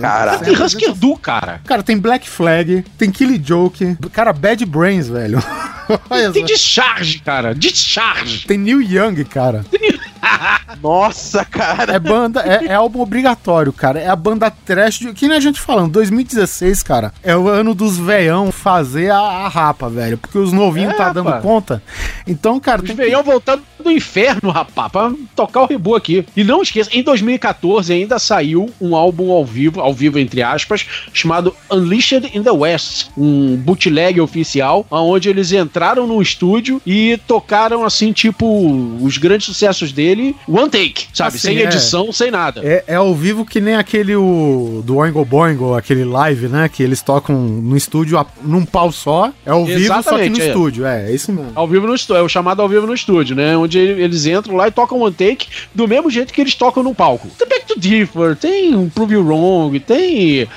Caraca. 0.00 0.44
Tem 0.44 0.60
Husker 0.60 0.94
Du, 0.94 1.16
cara. 1.16 1.60
Cara, 1.64 1.82
tem 1.82 1.96
Black 1.98 2.28
Flag, 2.28 2.84
tem 2.98 3.10
Killy 3.10 3.40
Joke, 3.44 3.96
cara, 4.12 4.32
Bad 4.32 4.64
Brains, 4.66 5.08
velho. 5.08 5.42
Tem. 6.32 6.44
Discharge, 6.44 7.18
cara. 7.18 7.54
Discharge. 7.54 8.46
Tem 8.46 8.56
Neil 8.56 8.80
Young, 8.80 9.24
cara. 9.24 9.64
Nossa, 10.80 11.44
cara. 11.44 11.92
É 11.94 11.98
banda, 11.98 12.40
é, 12.42 12.66
é 12.66 12.74
álbum 12.74 13.00
obrigatório, 13.00 13.72
cara. 13.72 14.00
É 14.00 14.08
a 14.08 14.16
banda 14.16 14.50
trash 14.50 14.98
de. 14.98 15.12
Que 15.12 15.28
nem 15.28 15.36
a 15.36 15.40
gente 15.40 15.60
falando, 15.60 15.92
2016, 15.92 16.82
cara, 16.82 17.12
é 17.22 17.36
o 17.36 17.48
ano 17.48 17.74
dos 17.74 17.96
veião 17.98 18.50
fazer 18.52 19.10
a, 19.10 19.18
a 19.18 19.48
rapa, 19.48 19.88
velho. 19.88 20.16
Porque 20.18 20.38
os 20.38 20.52
novinhos 20.52 20.94
É, 20.94 20.96
tá 20.96 21.12
dando 21.12 21.26
rapaz. 21.26 21.42
conta. 21.42 21.82
Então, 22.26 22.58
cara, 22.60 22.80
Os 22.82 22.86
tem 22.86 22.96
que- 22.96 23.02
veião 23.02 23.22
voltando 23.22 23.62
do 23.82 23.90
inferno, 23.90 24.50
rapaz, 24.50 24.90
pra 24.90 25.12
tocar 25.34 25.62
o 25.62 25.66
rebu 25.66 25.94
aqui. 25.94 26.24
E 26.36 26.44
não 26.44 26.62
esqueça, 26.62 26.90
em 26.92 27.02
2014 27.02 27.92
ainda 27.92 28.18
saiu 28.18 28.70
um 28.80 28.94
álbum 28.96 29.30
ao 29.32 29.44
vivo, 29.44 29.80
ao 29.80 29.92
vivo 29.92 30.18
entre 30.18 30.42
aspas, 30.42 30.86
chamado 31.12 31.54
Unleashed 31.70 32.30
in 32.36 32.42
the 32.42 32.50
West, 32.50 33.08
um 33.16 33.56
bootleg 33.56 34.20
oficial, 34.20 34.86
onde 34.90 35.28
eles 35.28 35.52
entraram 35.52 36.06
no 36.06 36.20
estúdio 36.22 36.80
e 36.86 37.18
tocaram 37.26 37.84
assim, 37.84 38.12
tipo, 38.12 38.46
os 39.00 39.18
grandes 39.18 39.46
sucessos 39.46 39.92
dele, 39.92 40.34
one 40.48 40.70
take, 40.70 41.06
sabe? 41.12 41.36
Assim, 41.36 41.48
sem 41.48 41.58
é. 41.58 41.62
edição, 41.64 42.12
sem 42.12 42.30
nada. 42.30 42.60
É, 42.64 42.84
é 42.86 42.94
ao 42.94 43.14
vivo 43.14 43.44
que 43.44 43.60
nem 43.60 43.74
aquele 43.74 44.14
o, 44.14 44.82
do 44.84 44.96
Oingo 44.96 45.24
Boingo, 45.24 45.74
aquele 45.74 46.04
live, 46.04 46.48
né? 46.48 46.68
Que 46.68 46.82
eles 46.82 47.02
tocam 47.02 47.36
no 47.36 47.76
estúdio 47.76 48.18
a- 48.18 48.26
num 48.42 48.64
pau 48.64 48.92
só. 48.92 49.32
É 49.44 49.50
ao 49.50 49.64
vivo, 49.64 49.86
só 49.86 49.94
que 49.94 50.00
Exatamente, 50.00 50.38
no 50.38 50.44
é. 50.44 50.48
estúdio. 50.48 50.86
É, 50.86 51.10
é 51.10 51.14
isso 51.14 51.32
mesmo. 51.32 51.52
Ao 51.54 51.66
vivo 51.66 51.86
no 51.86 51.94
estúdio, 51.94 52.20
é 52.20 52.22
o 52.22 52.28
chamado 52.28 52.62
ao 52.62 52.68
vivo 52.68 52.86
no 52.86 52.94
estúdio, 52.94 53.34
né? 53.36 53.56
Onde 53.56 53.71
eles 53.78 54.26
entram 54.26 54.56
lá 54.56 54.68
e 54.68 54.70
tocam 54.70 55.00
one 55.00 55.14
take 55.14 55.46
do 55.74 55.86
mesmo 55.88 56.10
jeito 56.10 56.32
que 56.32 56.40
eles 56.40 56.54
tocam 56.54 56.82
no 56.82 56.94
palco. 56.94 57.28
Tem 57.38 57.48
Back 57.48 57.66
to 57.66 57.78
Differ, 57.78 58.36
tem 58.36 58.74
um 58.74 58.88
Prove 58.88 59.14
You 59.14 59.26
Wrong, 59.26 59.78
tem. 59.80 60.48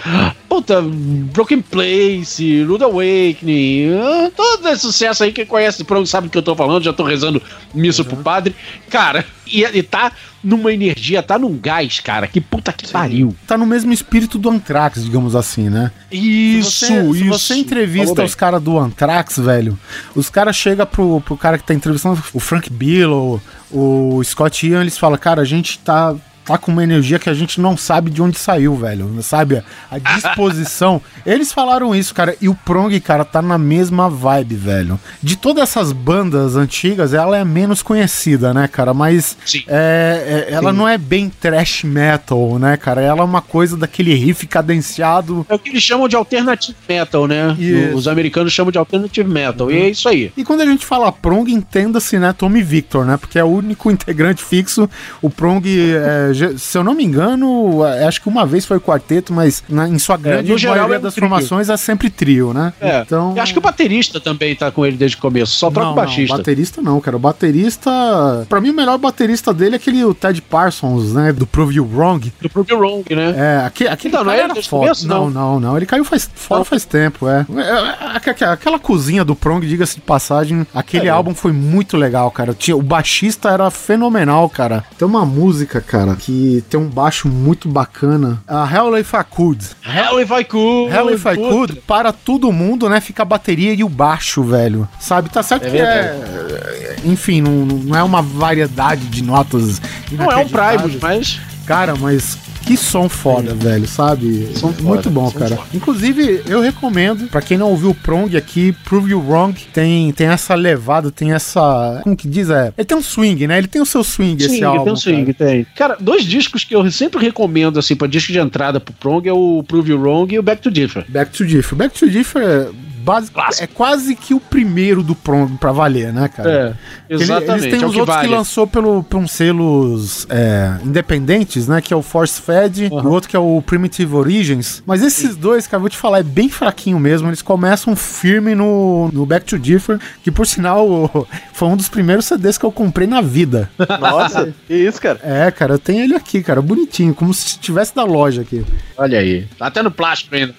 Puta, 0.47 0.82
Broken 0.82 1.61
Place, 1.61 2.63
Rude 2.63 2.84
Awakening, 2.84 3.93
ah, 3.93 4.32
todo 4.36 4.68
esse 4.70 4.82
sucesso 4.82 5.24
aí 5.24 5.32
que 5.32 5.45
conhece 5.45 5.84
pronto 5.84 6.07
sabe 6.07 6.28
do 6.28 6.32
que 6.32 6.38
eu 6.38 6.43
tô 6.43 6.55
falando, 6.55 6.84
já 6.84 6.93
tô 6.93 7.03
rezando 7.03 7.41
missa 7.74 8.03
pro 8.03 8.18
padre. 8.18 8.55
Cara, 8.89 9.26
e, 9.47 9.63
e 9.63 9.84
tá 9.84 10.11
numa 10.45 10.71
energia, 10.71 11.23
tá 11.23 11.39
num 11.39 11.57
gás, 11.57 11.99
cara, 11.99 12.27
que 12.27 12.39
puta 12.39 12.71
que 12.71 12.87
pariu. 12.87 13.35
Tá 13.47 13.57
no 13.57 13.65
mesmo 13.65 13.91
espírito 13.91 14.37
do 14.37 14.49
Anthrax, 14.49 15.03
digamos 15.03 15.35
assim, 15.35 15.69
né? 15.69 15.91
Isso, 16.11 16.71
se 16.71 16.85
você, 16.85 17.01
se 17.01 17.19
isso. 17.19 17.25
você 17.25 17.47
Falou 17.47 17.63
entrevista 17.63 18.23
os 18.23 18.35
caras 18.35 18.61
do 18.61 18.77
Anthrax, 18.77 19.39
velho, 19.39 19.77
os 20.13 20.29
caras 20.29 20.55
chegam 20.55 20.85
pro, 20.85 21.19
pro 21.21 21.35
cara 21.35 21.57
que 21.57 21.65
tá 21.65 21.73
entrevistando, 21.73 22.21
o 22.31 22.39
Frank 22.39 22.69
Bill, 22.69 23.41
o, 23.71 24.17
o 24.17 24.23
Scott 24.23 24.67
Ian, 24.67 24.81
eles 24.81 24.97
falam, 24.97 25.17
cara, 25.17 25.41
a 25.41 25.45
gente 25.45 25.79
tá, 25.79 26.15
tá 26.45 26.57
com 26.57 26.71
uma 26.71 26.83
energia 26.83 27.17
que 27.17 27.29
a 27.29 27.33
gente 27.33 27.59
não 27.59 27.75
sabe 27.75 28.11
de 28.11 28.21
onde 28.21 28.37
saiu, 28.37 28.75
velho. 28.75 29.21
Sabe? 29.21 29.63
A 29.89 29.97
disposição. 29.97 31.01
eles 31.25 31.51
falaram 31.51 31.95
isso, 31.95 32.13
cara, 32.13 32.35
e 32.39 32.47
o 32.47 32.53
Prong, 32.53 32.97
cara, 32.99 33.25
tá 33.25 33.41
na 33.41 33.57
mesma 33.57 34.09
vibe, 34.09 34.55
velho. 34.55 34.99
De 35.21 35.35
todas 35.35 35.63
essas 35.63 35.91
bandas 35.91 36.55
antigas, 36.55 37.13
ela 37.13 37.37
é 37.37 37.43
menos 37.43 37.81
conhecida, 37.81 38.53
né, 38.53 38.67
cara? 38.67 38.93
Mas 38.93 39.35
Sim. 39.45 39.63
é, 39.67 40.45
é- 40.49 40.53
ela 40.53 40.71
não 40.71 40.87
é 40.87 40.97
bem 40.97 41.29
trash 41.29 41.83
metal, 41.83 42.59
né, 42.59 42.77
cara? 42.77 43.01
Ela 43.01 43.21
é 43.21 43.23
uma 43.23 43.41
coisa 43.41 43.75
daquele 43.75 44.13
riff 44.13 44.45
cadenciado. 44.45 45.45
É 45.49 45.55
o 45.55 45.59
que 45.59 45.69
eles 45.69 45.81
chamam 45.81 46.07
de 46.07 46.15
alternative 46.15 46.75
metal, 46.87 47.27
né? 47.27 47.55
Isso. 47.57 47.95
Os 47.95 48.07
americanos 48.07 48.53
chamam 48.53 48.71
de 48.71 48.77
alternative 48.77 49.27
metal. 49.27 49.71
E 49.71 49.77
é 49.77 49.89
isso 49.89 50.07
aí. 50.07 50.31
E 50.37 50.43
quando 50.43 50.61
a 50.61 50.65
gente 50.65 50.85
fala 50.85 51.11
Prong, 51.11 51.51
entenda-se, 51.51 52.19
né, 52.19 52.33
Tommy 52.33 52.61
Victor, 52.61 53.05
né? 53.05 53.17
Porque 53.17 53.39
é 53.39 53.43
o 53.43 53.47
único 53.47 53.89
integrante 53.91 54.43
fixo. 54.43 54.87
O 55.21 55.29
Prong, 55.29 55.63
é, 55.65 56.33
se 56.57 56.77
eu 56.77 56.83
não 56.83 56.93
me 56.93 57.03
engano, 57.03 57.86
é, 57.86 58.05
acho 58.05 58.21
que 58.21 58.27
uma 58.29 58.45
vez 58.45 58.65
foi 58.65 58.79
quarteto, 58.79 59.33
mas 59.33 59.63
na- 59.69 59.88
em 59.88 59.97
sua 59.99 60.17
grande 60.17 60.51
no 60.51 60.57
geral 60.57 60.75
maioria 60.75 60.95
é 60.95 60.99
um 60.99 61.01
das 61.01 61.13
trio. 61.13 61.27
formações 61.29 61.69
é 61.69 61.77
sempre 61.77 62.09
trio, 62.09 62.53
né? 62.53 62.73
É. 62.79 63.01
Então. 63.01 63.33
E 63.36 63.39
acho 63.39 63.53
que 63.53 63.59
o 63.59 63.61
baterista 63.61 64.19
também 64.19 64.55
tá 64.55 64.71
com 64.71 64.86
ele 64.86 64.97
desde 64.97 65.17
o 65.17 65.19
começo. 65.21 65.53
Só 65.53 65.69
troca 65.69 65.86
não, 65.86 65.93
o 65.93 65.95
baixista. 65.95 66.33
Não, 66.33 66.38
baterista 66.38 66.81
não, 66.81 67.01
cara. 67.01 67.17
O 67.17 67.19
baterista. 67.19 68.45
Pra 68.49 68.61
mim, 68.61 68.69
o 68.69 68.73
melhor 68.73 68.97
baterista 68.97 69.53
dele 69.53 69.75
é 69.75 69.77
aquele 69.77 70.03
o 70.03 70.13
Ted 70.13 70.41
Parsons, 70.41 71.13
né? 71.13 71.31
Do 71.33 71.45
Prove 71.47 71.75
You 71.75 71.89
Wrong. 71.93 72.31
Do 72.41 72.49
Prove 72.49 72.71
You 72.71 72.79
Wrong, 72.79 73.03
né? 73.15 73.33
É, 73.38 73.65
aquele, 73.65 73.89
aquele 73.89 74.13
Então, 74.13 74.23
não 74.25 74.31
é 74.31 74.39
era 74.39 74.53
desde 74.53 74.69
foda. 74.69 74.83
começo, 74.83 75.07
não, 75.07 75.29
não? 75.29 75.53
não, 75.53 75.59
não. 75.59 75.77
Ele 75.77 75.86
caiu 75.86 76.03
faz, 76.05 76.29
fora 76.36 76.59
Não. 76.59 76.65
faz 76.65 76.86
tempo, 76.86 77.27
é. 77.27 77.45
É, 77.55 77.61
é, 77.61 78.17
aquela- 78.29 78.53
Aquela 78.55 78.79
cozinha 78.79 79.23
do 79.25 79.36
Prong, 79.36 79.65
diga-se 79.65 79.95
de 79.95 80.01
passagem, 80.01 80.65
aquele 80.73 81.07
É. 81.07 81.09
álbum 81.09 81.33
foi 81.36 81.51
muito 81.51 81.97
legal, 81.97 82.29
cara. 82.31 82.53
Tinha, 82.53 82.75
o 82.75 82.81
baixista 82.81 83.49
era 83.49 83.69
fenomenal, 83.69 84.49
cara. 84.49 84.83
Tem 84.97 85.07
uma 85.07 85.25
música, 85.25 85.81
cara, 85.81 86.15
que 86.26 86.63
tem 86.71 86.80
um 86.80 86.89
baixo 86.89 87.28
muito 87.28 87.69
bacana. 87.69 88.41
A 88.47 88.67
Hell 88.67 88.97
If 88.97 89.13
I 89.13 89.23
Could. 89.30 89.63
Hell 89.86 90.19
if 90.19 90.32
I 90.32 90.43
could. 90.43 90.91
Hell 90.91 91.11
If 91.11 91.23
I 91.23 91.36
Puta. 91.36 91.49
Could, 91.49 91.76
para 91.82 92.11
todo 92.11 92.51
mundo, 92.51 92.89
né? 92.89 92.99
Fica 92.99 93.21
a 93.21 93.26
bateria 93.26 93.73
e 93.76 93.84
o 93.84 93.89
baixo, 93.89 94.41
velho. 94.43 94.89
Sabe? 94.99 95.30
Tá 95.30 95.43
certo 95.43 95.67
É 95.67 95.69
que 95.69 95.78
é. 95.78 96.95
Enfim, 97.05 97.41
não, 97.41 97.51
não 97.67 97.95
é 97.95 98.01
uma 98.01 98.23
variedade 98.23 99.05
de 99.05 99.23
notas. 99.23 99.80
Não 100.11 100.32
é 100.32 100.38
um. 100.38 100.49
Primus, 100.49 100.99
mas. 100.99 101.39
Cara, 101.67 101.95
mas 101.95 102.39
que 102.66 102.76
som 102.76 103.07
foda, 103.07 103.53
velho, 103.53 103.88
sabe? 103.88 104.47
Som 104.55 104.74
foda, 104.74 104.82
Muito 104.84 105.09
bom, 105.09 105.30
som 105.30 105.39
cara. 105.39 105.55
foda. 105.55 105.68
Inclusive, 105.74 106.41
eu 106.47 106.59
recomendo, 106.61 107.28
pra 107.30 107.41
quem 107.41 107.57
não 107.57 107.70
ouviu 107.70 107.91
o 107.91 107.95
Prong 107.95 108.36
aqui, 108.36 108.72
Prove 108.84 109.11
You 109.11 109.24
Wrong, 109.26 109.53
tem, 109.74 110.11
tem 110.11 110.28
essa 110.28 110.55
levada, 110.55 111.11
tem 111.11 111.32
essa. 111.34 111.99
Como 112.03 112.16
que 112.16 112.28
diz? 112.28 112.49
É, 112.49 112.74
ele 112.78 112.86
tem 112.86 112.97
um 112.97 113.01
swing, 113.03 113.47
né? 113.47 113.57
Ele 113.57 113.68
tem 113.68 113.82
o 113.82 113.86
seu 113.86 114.03
swing, 114.03 114.38
esse 114.43 114.49
Swing, 114.57 114.63
álbum. 114.63 114.84
tem 114.86 114.93
um 114.93 114.95
swing, 114.95 115.34
cara. 115.34 115.51
tem. 115.51 115.68
Cara, 115.76 115.97
dois 115.99 116.24
discos 116.26 116.63
que 116.63 116.76
eu 116.76 116.89
sempre 116.91 117.22
recomendo, 117.24 117.78
assim, 117.80 117.95
pra 117.95 118.07
disco 118.07 118.32
de 118.32 118.39
entrada 118.39 118.80
pro 118.80 118.93
Prong 118.93 119.28
é 119.28 119.34
o 119.34 119.63
Prove 119.68 119.91
You 119.91 120.01
Wrong 120.01 120.34
e 120.34 120.39
o 120.39 120.43
Back 120.43 120.61
to 120.61 120.72
Differ. 120.72 121.05
Back 121.07 121.32
to 121.32 121.45
Differ. 121.45 121.76
Back 121.78 121.97
to 121.99 122.09
Differ 122.09 122.41
é, 122.41 122.68
Clássico. 123.05 123.63
é 123.63 123.67
quase 123.67 124.15
que 124.15 124.33
o 124.33 124.39
primeiro 124.39 125.03
do 125.03 125.15
Prong 125.15 125.57
pra 125.57 125.71
valer, 125.71 126.11
né, 126.13 126.27
cara? 126.27 126.49
É, 126.49 127.13
Ele- 127.13 127.23
exatamente. 127.23 127.65
Eles 127.65 127.73
têm 127.75 127.83
é 127.83 127.85
os 127.85 127.93
que 127.93 127.99
outros 127.99 128.15
vale. 128.15 128.27
que 128.27 128.33
lançou 128.33 128.65
pelo, 128.67 129.03
por 129.03 129.17
uns 129.17 129.31
selos 129.31 130.25
é, 130.29 130.77
independentes, 130.83 131.67
né? 131.67 131.81
Que 131.81 131.93
é 131.93 131.97
o 131.97 132.01
Force 132.01 132.41
Fed 132.41 132.85
e 132.85 132.87
o 132.89 133.09
outro 133.09 133.29
que 133.29 133.35
é 133.35 133.39
o 133.39 133.61
Primitive 133.61 134.15
Origins. 134.15 134.81
Mas 134.85 135.01
esses 135.03 135.35
dois, 135.35 135.67
cara, 135.67 135.79
vou 135.79 135.89
te 135.89 135.97
falar, 135.97 136.19
é 136.19 136.23
bem 136.23 136.49
fraquinho 136.49 136.99
mesmo. 136.99 137.27
Eles 137.29 137.41
começam 137.41 137.95
firme 137.95 138.55
no, 138.55 139.09
no 139.11 139.25
Back 139.25 139.45
to 139.45 139.57
Differ, 139.59 139.99
que 140.23 140.31
por 140.31 140.45
sinal 140.47 141.27
foi 141.53 141.67
um 141.67 141.77
dos 141.77 141.89
primeiros 141.89 142.25
CDs 142.25 142.57
que 142.57 142.65
eu 142.65 142.71
comprei 142.71 143.07
na 143.07 143.21
vida. 143.21 143.69
Nossa, 143.99 144.53
que 144.67 144.73
isso, 144.73 145.01
cara. 145.01 145.19
É, 145.23 145.49
cara, 145.51 145.73
eu 145.73 145.79
tenho 145.79 146.03
ele 146.03 146.15
aqui, 146.15 146.41
cara, 146.41 146.61
bonitinho, 146.61 147.13
como 147.13 147.33
se 147.33 147.57
tivesse 147.59 147.95
da 147.95 148.03
loja 148.03 148.41
aqui. 148.41 148.65
Olha 148.97 149.19
aí. 149.19 149.47
Tá 149.57 149.67
até 149.67 149.81
no 149.83 149.91
plástico 149.91 150.35
ainda. 150.35 150.55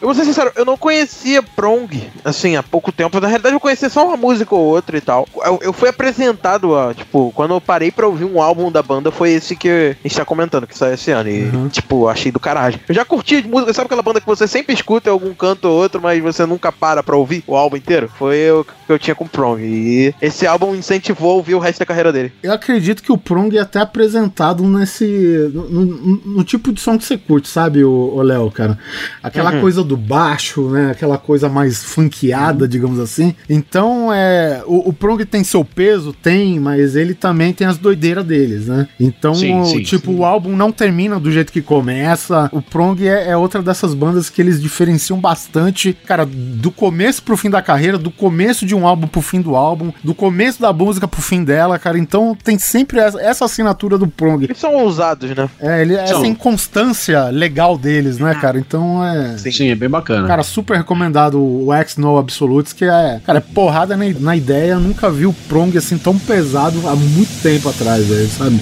Eu 0.00 0.08
vou 0.08 0.14
ser 0.14 0.24
sincero, 0.24 0.52
eu 0.56 0.64
não 0.64 0.76
conhecia 0.76 1.42
Prong, 1.42 1.83
assim, 2.24 2.56
há 2.56 2.62
pouco 2.62 2.90
tempo. 2.92 3.20
Na 3.20 3.28
realidade, 3.28 3.54
eu 3.54 3.60
conhecia 3.60 3.88
só 3.88 4.06
uma 4.06 4.16
música 4.16 4.54
ou 4.54 4.60
outra 4.62 4.96
e 4.96 5.00
tal. 5.00 5.26
Eu, 5.44 5.58
eu 5.62 5.72
fui 5.72 5.88
apresentado, 5.88 6.76
a, 6.76 6.94
tipo, 6.94 7.32
quando 7.34 7.54
eu 7.54 7.60
parei 7.60 7.90
pra 7.90 8.06
ouvir 8.06 8.24
um 8.24 8.40
álbum 8.40 8.70
da 8.70 8.82
banda, 8.82 9.10
foi 9.10 9.30
esse 9.32 9.56
que 9.56 9.68
a 9.68 10.08
gente 10.08 10.16
tá 10.16 10.24
comentando, 10.24 10.66
que 10.66 10.76
saiu 10.76 10.94
esse 10.94 11.10
ano. 11.10 11.28
E, 11.28 11.50
tipo, 11.70 12.08
achei 12.08 12.30
do 12.32 12.40
caralho. 12.40 12.78
Eu 12.88 12.94
já 12.94 13.04
curti 13.04 13.42
de 13.42 13.48
música, 13.48 13.72
sabe 13.72 13.86
aquela 13.86 14.02
banda 14.02 14.20
que 14.20 14.26
você 14.26 14.46
sempre 14.46 14.74
escuta 14.74 15.08
em 15.08 15.12
algum 15.12 15.34
canto 15.34 15.66
ou 15.68 15.76
outro, 15.80 16.00
mas 16.00 16.22
você 16.22 16.44
nunca 16.46 16.70
para 16.72 17.02
pra 17.02 17.16
ouvir 17.16 17.42
o 17.46 17.56
álbum 17.56 17.76
inteiro? 17.76 18.10
Foi 18.18 18.50
o 18.50 18.64
que 18.64 18.92
eu 18.92 18.98
tinha 18.98 19.14
com 19.14 19.26
Prong. 19.26 19.60
E 19.62 20.14
esse 20.20 20.46
álbum 20.46 20.74
incentivou 20.74 21.30
a 21.32 21.34
ouvir 21.34 21.54
o 21.54 21.58
resto 21.58 21.78
da 21.80 21.86
carreira 21.86 22.12
dele. 22.12 22.32
Eu 22.42 22.52
acredito 22.52 23.02
que 23.02 23.12
o 23.12 23.18
Prong 23.18 23.56
é 23.56 23.60
até 23.60 23.80
apresentado 23.80 24.62
nesse. 24.64 25.50
No, 25.52 25.68
no- 25.68 26.20
no 26.24 26.44
tipo 26.44 26.72
de 26.72 26.80
som 26.80 26.96
que 26.98 27.04
você 27.04 27.16
curte, 27.16 27.48
sabe, 27.48 27.84
o 27.84 28.20
Léo, 28.22 28.50
cara? 28.50 28.78
Aquela 29.22 29.50
coisa 29.60 29.82
do 29.84 29.96
baixo, 29.96 30.68
né? 30.70 30.90
Aquela 30.90 31.18
coisa 31.18 31.48
mais 31.48 31.73
funkeada, 31.82 32.68
digamos 32.68 32.98
assim. 33.00 33.34
Então, 33.48 34.12
é. 34.12 34.62
O, 34.66 34.90
o 34.90 34.92
Prong 34.92 35.24
tem 35.24 35.42
seu 35.42 35.64
peso? 35.64 36.12
Tem, 36.12 36.60
mas 36.60 36.94
ele 36.96 37.14
também 37.14 37.52
tem 37.52 37.66
as 37.66 37.78
doideiras 37.78 38.24
deles, 38.24 38.66
né? 38.66 38.86
Então, 39.00 39.34
Sim, 39.34 39.60
o- 39.60 39.64
sim, 39.64 39.82
tipo, 39.82 40.12
sim. 40.12 40.18
o 40.18 40.24
álbum 40.24 40.54
não 40.56 40.70
termina 40.70 41.18
do 41.18 41.30
jeito 41.32 41.52
que 41.52 41.60
começa. 41.62 42.48
O 42.52 42.60
Prong 42.62 43.06
é, 43.06 43.30
é 43.30 43.36
outra 43.36 43.62
dessas 43.62 43.94
bandas 43.94 44.28
que 44.30 44.40
eles 44.40 44.60
diferenciam 44.60 45.18
bastante, 45.18 45.92
cara, 46.06 46.26
do 46.26 46.70
começo 46.70 47.22
pro 47.22 47.36
fim 47.36 47.50
da 47.50 47.62
carreira, 47.62 47.96
do 47.98 48.10
começo 48.10 48.66
de 48.66 48.74
um 48.74 48.86
álbum 48.86 49.06
pro 49.06 49.22
fim 49.22 49.40
do 49.40 49.56
álbum, 49.56 49.92
do 50.02 50.14
começo 50.14 50.60
da 50.60 50.72
música 50.72 51.08
pro 51.08 51.22
fim 51.22 51.42
dela, 51.42 51.78
cara. 51.78 51.98
Então 51.98 52.36
tem 52.42 52.58
sempre 52.58 52.98
essa, 53.00 53.20
essa 53.20 53.44
assinatura 53.44 53.96
do 53.98 54.06
Prong. 54.06 54.44
Eles 54.44 54.58
são 54.58 54.74
ousados, 54.74 55.30
né? 55.34 55.48
É, 55.60 55.80
ele, 55.82 55.94
essa 55.94 56.14
São. 56.14 56.24
inconstância 56.24 57.28
legal 57.30 57.76
deles, 57.78 58.18
né, 58.18 58.34
cara? 58.34 58.58
Então 58.58 59.04
é. 59.04 59.36
Sim, 59.38 59.68
é 59.70 59.74
bem 59.74 59.88
bacana. 59.88 60.26
Cara, 60.26 60.42
super 60.42 60.76
recomendado 60.76 61.38
o 61.40 61.63
X 61.72 61.96
No 61.96 62.18
Absolutes, 62.18 62.72
que 62.72 62.84
é, 62.84 63.20
cara, 63.24 63.38
é 63.38 63.52
porrada 63.54 63.96
na, 63.96 64.04
na 64.20 64.36
ideia. 64.36 64.72
Eu 64.72 64.80
nunca 64.80 65.10
vi 65.10 65.26
o 65.26 65.32
Prong 65.48 65.76
assim 65.76 65.98
tão 65.98 66.18
pesado 66.18 66.88
há 66.88 66.94
muito 66.94 67.42
tempo 67.42 67.68
atrás, 67.68 68.06
velho, 68.06 68.28
sabe? 68.28 68.60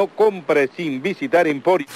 no 0.00 0.08
compre 0.08 0.70
sin 0.74 1.00
visitar 1.00 1.46
Emporio. 1.46 1.86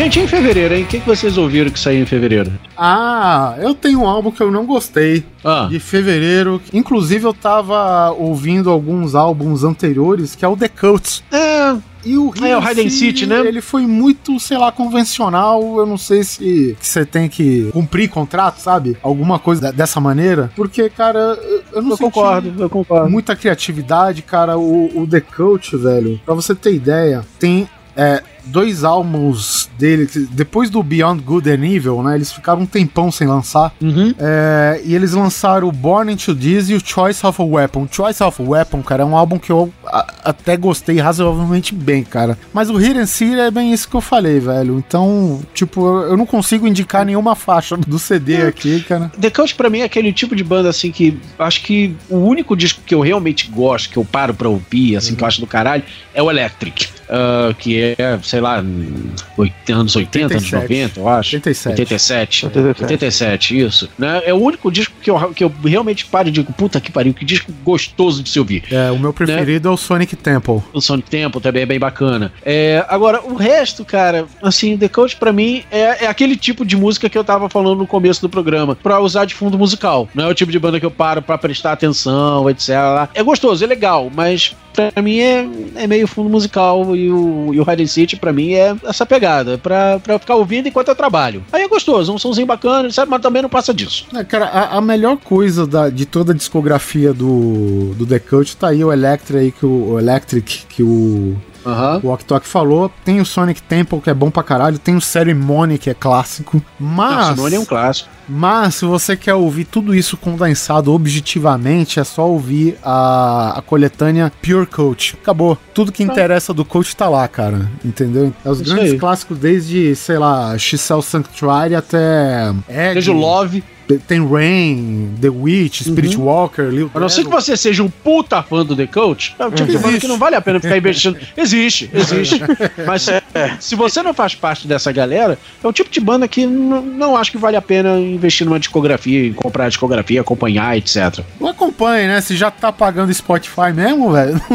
Gente, 0.00 0.18
em 0.18 0.26
fevereiro, 0.26 0.74
hein? 0.74 0.84
O 0.84 0.86
que, 0.86 0.98
que 0.98 1.06
vocês 1.06 1.36
ouviram 1.36 1.70
que 1.70 1.78
saiu 1.78 2.00
em 2.00 2.06
fevereiro? 2.06 2.50
Ah, 2.74 3.54
eu 3.60 3.74
tenho 3.74 4.00
um 4.00 4.08
álbum 4.08 4.30
que 4.30 4.42
eu 4.42 4.50
não 4.50 4.64
gostei. 4.64 5.22
Ah. 5.44 5.66
De 5.70 5.78
fevereiro. 5.78 6.58
Inclusive, 6.72 7.26
eu 7.26 7.34
tava 7.34 8.10
ouvindo 8.12 8.70
alguns 8.70 9.14
álbuns 9.14 9.62
anteriores, 9.62 10.34
que 10.34 10.42
é 10.42 10.48
o 10.48 10.56
The 10.56 10.68
Cults. 10.68 11.22
É. 11.30 11.76
E 12.02 12.16
o 12.16 12.32
É, 12.42 12.56
o 12.56 12.60
and 12.60 12.88
Seek, 12.88 13.26
né? 13.26 13.40
Ele 13.46 13.60
foi 13.60 13.82
muito, 13.86 14.40
sei 14.40 14.56
lá, 14.56 14.72
convencional. 14.72 15.60
Eu 15.76 15.84
não 15.84 15.98
sei 15.98 16.24
se 16.24 16.74
você 16.80 17.04
tem 17.04 17.28
que 17.28 17.68
cumprir 17.70 18.08
contrato, 18.08 18.56
sabe? 18.58 18.96
Alguma 19.02 19.38
coisa 19.38 19.70
dessa 19.70 20.00
maneira. 20.00 20.50
Porque, 20.56 20.88
cara, 20.88 21.18
eu- 21.42 21.62
eu 21.74 21.82
não 21.82 21.90
Eu 21.90 21.98
concordo, 21.98 22.54
eu 22.58 22.70
concordo. 22.70 23.10
Muita 23.10 23.36
criatividade, 23.36 24.22
cara. 24.22 24.56
O, 24.56 25.02
o 25.02 25.06
The 25.06 25.20
Cult, 25.20 25.76
velho. 25.76 26.18
Pra 26.24 26.32
você 26.34 26.54
ter 26.54 26.72
ideia, 26.72 27.20
tem. 27.38 27.68
é, 27.94 28.22
dois 28.44 28.84
álbuns 28.84 29.68
dele, 29.78 30.08
depois 30.30 30.70
do 30.70 30.82
Beyond 30.82 31.22
Good 31.22 31.50
and 31.50 31.64
Evil, 31.66 32.02
né? 32.02 32.14
Eles 32.14 32.32
ficaram 32.32 32.60
um 32.62 32.66
tempão 32.66 33.10
sem 33.10 33.26
lançar. 33.26 33.72
Uhum. 33.80 34.14
É, 34.18 34.80
e 34.84 34.94
eles 34.94 35.12
lançaram 35.12 35.68
o 35.68 35.72
Born 35.72 36.12
Into 36.12 36.34
This 36.34 36.68
e 36.70 36.74
o 36.74 36.80
Choice 36.84 37.24
of 37.26 37.40
a 37.40 37.44
Weapon. 37.44 37.88
Choice 37.90 38.22
of 38.22 38.42
a 38.42 38.44
Weapon, 38.48 38.82
cara, 38.82 39.02
é 39.02 39.06
um 39.06 39.16
álbum 39.16 39.38
que 39.38 39.50
eu 39.50 39.72
a- 39.86 40.06
até 40.24 40.56
gostei 40.56 40.98
razoavelmente 40.98 41.74
bem, 41.74 42.02
cara. 42.04 42.38
Mas 42.52 42.70
o 42.70 42.80
Hidden 42.80 43.06
City 43.06 43.38
é 43.38 43.50
bem 43.50 43.72
isso 43.72 43.88
que 43.88 43.94
eu 43.96 44.00
falei, 44.00 44.38
velho. 44.40 44.78
Então, 44.78 45.40
tipo, 45.54 45.84
eu 46.02 46.16
não 46.16 46.26
consigo 46.26 46.66
indicar 46.66 47.04
nenhuma 47.04 47.34
faixa 47.34 47.76
do 47.76 47.98
CD 47.98 48.42
aqui, 48.42 48.80
cara. 48.82 49.10
The 49.20 49.30
Cult 49.30 49.54
pra 49.54 49.70
mim 49.70 49.80
é 49.80 49.84
aquele 49.84 50.12
tipo 50.12 50.34
de 50.36 50.44
banda 50.44 50.68
assim 50.68 50.90
que 50.90 51.18
acho 51.38 51.62
que 51.62 51.94
o 52.08 52.16
único 52.18 52.56
disco 52.56 52.80
que 52.84 52.94
eu 52.94 53.00
realmente 53.00 53.48
gosto, 53.50 53.90
que 53.90 53.96
eu 53.96 54.04
paro 54.04 54.34
pra 54.34 54.48
ouvir, 54.48 54.96
assim, 54.96 55.14
que 55.14 55.22
eu 55.22 55.28
acho 55.28 55.40
do 55.40 55.46
caralho, 55.46 55.82
é 56.14 56.22
o 56.22 56.30
Electric. 56.30 56.88
ah, 57.08 57.52
que 57.58 57.94
é, 57.98 58.18
sei 58.30 58.40
lá, 58.40 58.58
anos 58.58 59.24
80, 59.36 59.72
anos 59.72 59.96
87. 59.96 60.54
90, 60.54 61.00
eu 61.00 61.08
acho. 61.08 61.34
87. 61.34 61.80
87. 61.80 62.46
87. 62.46 62.82
87, 62.82 63.58
isso. 63.58 63.90
Né? 63.98 64.22
É 64.24 64.32
o 64.32 64.36
único 64.36 64.70
disco 64.70 64.94
que 65.02 65.10
eu, 65.10 65.34
que 65.34 65.42
eu 65.42 65.52
realmente 65.64 66.06
paro 66.06 66.28
e 66.28 66.30
digo, 66.30 66.52
puta 66.52 66.80
que 66.80 66.92
pariu, 66.92 67.12
que 67.12 67.24
disco 67.24 67.52
gostoso 67.64 68.22
de 68.22 68.30
se 68.30 68.38
ouvir. 68.38 68.62
É, 68.70 68.90
o 68.92 68.98
meu 68.98 69.12
preferido 69.12 69.68
é 69.68 69.70
o 69.70 69.76
Sonic 69.76 70.14
Temple. 70.14 70.62
O 70.72 70.80
Sonic 70.80 71.10
Temple 71.10 71.40
também 71.40 71.62
é 71.64 71.66
bem 71.66 71.78
bacana. 71.78 72.32
É, 72.44 72.84
agora, 72.88 73.20
o 73.20 73.34
resto, 73.34 73.84
cara, 73.84 74.26
assim, 74.40 74.78
The 74.78 74.88
Coach 74.88 75.16
pra 75.16 75.32
mim 75.32 75.64
é, 75.70 76.04
é 76.04 76.06
aquele 76.06 76.36
tipo 76.36 76.64
de 76.64 76.76
música 76.76 77.10
que 77.10 77.18
eu 77.18 77.24
tava 77.24 77.48
falando 77.48 77.78
no 77.78 77.86
começo 77.86 78.20
do 78.20 78.28
programa, 78.28 78.76
pra 78.76 79.00
usar 79.00 79.24
de 79.24 79.34
fundo 79.34 79.58
musical. 79.58 80.08
Não 80.14 80.24
é 80.24 80.28
o 80.28 80.34
tipo 80.34 80.52
de 80.52 80.58
banda 80.58 80.78
que 80.78 80.86
eu 80.86 80.90
paro 80.90 81.20
pra 81.20 81.36
prestar 81.36 81.72
atenção, 81.72 82.48
etc. 82.48 82.70
É 83.12 83.22
gostoso, 83.24 83.64
é 83.64 83.66
legal, 83.66 84.08
mas 84.14 84.54
pra 84.72 85.02
mim 85.02 85.18
é, 85.18 85.48
é 85.76 85.86
meio 85.86 86.06
fundo 86.06 86.28
musical 86.30 86.94
e 86.96 87.10
o, 87.10 87.52
e 87.54 87.60
o 87.60 87.88
City 87.88 88.16
pra 88.16 88.32
mim 88.32 88.52
é 88.52 88.74
essa 88.84 89.04
pegada, 89.06 89.58
pra, 89.58 89.98
pra 89.98 90.18
ficar 90.18 90.36
ouvindo 90.36 90.68
enquanto 90.68 90.88
eu 90.88 90.94
trabalho. 90.96 91.42
Aí 91.52 91.62
é 91.62 91.68
gostoso, 91.68 92.12
um 92.12 92.18
somzinho 92.18 92.46
bacana, 92.46 92.90
sabe, 92.90 93.10
mas 93.10 93.20
também 93.20 93.42
não 93.42 93.48
passa 93.48 93.72
disso. 93.74 94.06
É, 94.14 94.22
cara, 94.24 94.46
a, 94.46 94.76
a 94.78 94.80
melhor 94.80 95.16
coisa 95.16 95.66
da- 95.66 95.90
de 95.90 96.06
toda 96.06 96.32
a 96.32 96.34
discografia 96.34 97.12
do, 97.12 97.94
do 97.94 98.06
The 98.06 98.18
Cult 98.18 98.56
tá 98.56 98.68
aí 98.68 98.84
o 98.84 98.92
Electric 98.92 99.38
aí, 99.38 99.52
que 99.52 99.66
o, 99.66 99.92
o 99.92 99.98
Electric, 99.98 100.66
que 100.68 100.82
o, 100.82 101.36
Aham. 101.64 102.00
o 102.02 102.08
Ok 102.08 102.24
Tok 102.26 102.46
falou. 102.46 102.90
Tem 103.04 103.20
o 103.20 103.24
Sonic 103.26 103.62
Temple, 103.62 104.00
que 104.00 104.10
é 104.10 104.14
bom 104.14 104.30
pra 104.30 104.42
caralho. 104.42 104.78
Tem 104.78 104.96
o 104.96 105.00
Ceremony, 105.00 105.78
que 105.78 105.90
é 105.90 105.94
clássico. 105.94 106.62
Mas, 106.78 107.36
Simone 107.36 107.54
é 107.56 107.60
um 107.60 107.64
clássico. 107.64 108.08
mas 108.28 108.74
se 108.76 108.84
você 108.84 109.16
quer 109.16 109.34
ouvir 109.34 109.64
tudo 109.64 109.94
isso 109.94 110.16
condensado 110.16 110.92
objetivamente, 110.92 112.00
é 112.00 112.04
só 112.04 112.28
ouvir 112.28 112.76
a, 112.82 113.58
a 113.58 113.62
coletânea 113.62 114.32
Pure 114.42 114.66
Coach. 114.66 115.16
Acabou. 115.20 115.58
Tudo 115.74 115.92
que 115.92 116.02
interessa 116.02 116.52
do 116.54 116.64
coach 116.64 116.94
tá 116.96 117.08
lá, 117.08 117.26
cara. 117.28 117.68
Entendeu? 117.84 118.32
É 118.44 118.50
os 118.50 118.60
Isso 118.60 118.72
grandes 118.74 118.92
aí. 118.92 118.98
clássicos 118.98 119.38
desde, 119.38 119.94
sei 119.96 120.18
lá, 120.18 120.56
X-Cell 120.56 121.02
Sanctuary 121.02 121.74
até... 121.74 122.52
Egg. 122.68 122.94
Seja 122.94 123.12
o 123.12 123.16
Love. 123.16 123.62
Tem 123.98 124.26
Rain, 124.26 125.14
The 125.20 125.28
Witch, 125.28 125.82
Spirit 125.82 126.16
Walker, 126.16 126.62
Lil 126.70 126.90
A 126.94 127.00
não 127.00 127.08
ser 127.08 127.24
que 127.24 127.30
você 127.30 127.56
seja 127.56 127.82
um 127.82 127.90
puta 127.90 128.42
fã 128.42 128.64
do 128.64 128.74
The 128.76 128.86
Coach, 128.86 129.34
é 129.38 129.46
o 129.46 129.50
tipo 129.50 129.70
de 129.70 129.78
banda 129.78 129.98
que 129.98 130.06
não 130.08 130.18
vale 130.18 130.36
a 130.36 130.40
pena 130.40 130.60
ficar 130.60 130.76
investindo. 130.78 131.16
Existe, 131.36 131.90
existe. 131.92 132.40
Mas 132.86 133.02
se, 133.02 133.12
se 133.60 133.74
você 133.74 134.02
não 134.02 134.12
faz 134.14 134.34
parte 134.34 134.66
dessa 134.68 134.90
galera, 134.92 135.38
é 135.62 135.66
o 135.66 135.72
tipo 135.72 135.90
de 135.90 136.00
banda 136.00 136.26
que 136.28 136.46
não 136.46 137.16
acho 137.16 137.30
que 137.30 137.38
vale 137.38 137.56
a 137.56 137.62
pena 137.62 137.98
investir 137.98 138.46
numa 138.46 138.58
discografia, 138.58 139.26
em 139.26 139.32
comprar 139.32 139.66
a 139.66 139.68
discografia, 139.68 140.20
acompanhar, 140.20 140.76
etc. 140.76 141.20
Não 141.40 141.48
acompanhe, 141.48 142.06
né? 142.06 142.20
Se 142.20 142.36
já 142.36 142.50
tá 142.50 142.70
pagando 142.72 143.12
Spotify 143.12 143.72
mesmo, 143.74 144.12
velho. 144.12 144.40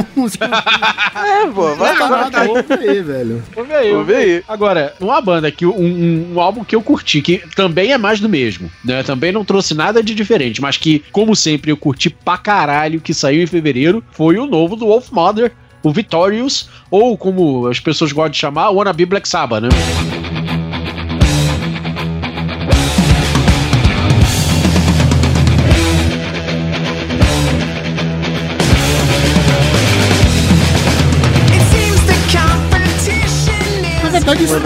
É, 1.15 1.47
pô, 1.47 1.75
vai 1.75 1.89
custa 1.91 2.03
lá. 2.09 2.29
nada, 2.29 2.43
ouve 2.49 2.73
aí, 2.73 3.01
velho. 3.01 3.43
Ver 3.67 3.73
aí. 3.75 4.03
Ver 4.03 4.15
aí. 4.15 4.43
Agora, 4.47 4.93
uma 4.99 5.19
banda 5.21 5.51
que 5.51 5.65
um, 5.65 5.71
um- 5.75 6.33
um 6.35 6.39
álbum 6.39 6.63
que 6.63 6.75
eu 6.75 6.81
curti, 6.81 7.21
que 7.21 7.41
também 7.55 7.91
é 7.91 7.97
mais 7.97 8.19
do 8.19 8.29
mesmo, 8.29 8.69
né? 8.83 9.03
Também 9.03 9.24
não 9.31 9.45
trouxe 9.45 9.73
nada 9.73 10.03
de 10.03 10.13
diferente, 10.15 10.61
mas 10.61 10.77
que, 10.77 11.03
como 11.11 11.35
sempre, 11.35 11.71
eu 11.71 11.77
curti 11.77 12.09
pra 12.09 12.37
caralho, 12.37 13.01
que 13.01 13.13
saiu 13.13 13.43
em 13.43 13.47
fevereiro, 13.47 14.03
foi 14.11 14.37
o 14.37 14.45
novo 14.45 14.75
do 14.75 14.87
Wolf 14.87 15.11
Mother, 15.11 15.51
o 15.83 15.91
Victorious, 15.91 16.69
ou 16.89 17.17
como 17.17 17.67
as 17.67 17.79
pessoas 17.79 18.11
gostam 18.11 18.31
de 18.31 18.37
chamar, 18.37 18.69
o 18.69 18.75
Wannabe 18.75 19.05
Black 19.05 19.27
Sabbath, 19.27 19.61
né? 19.61 20.44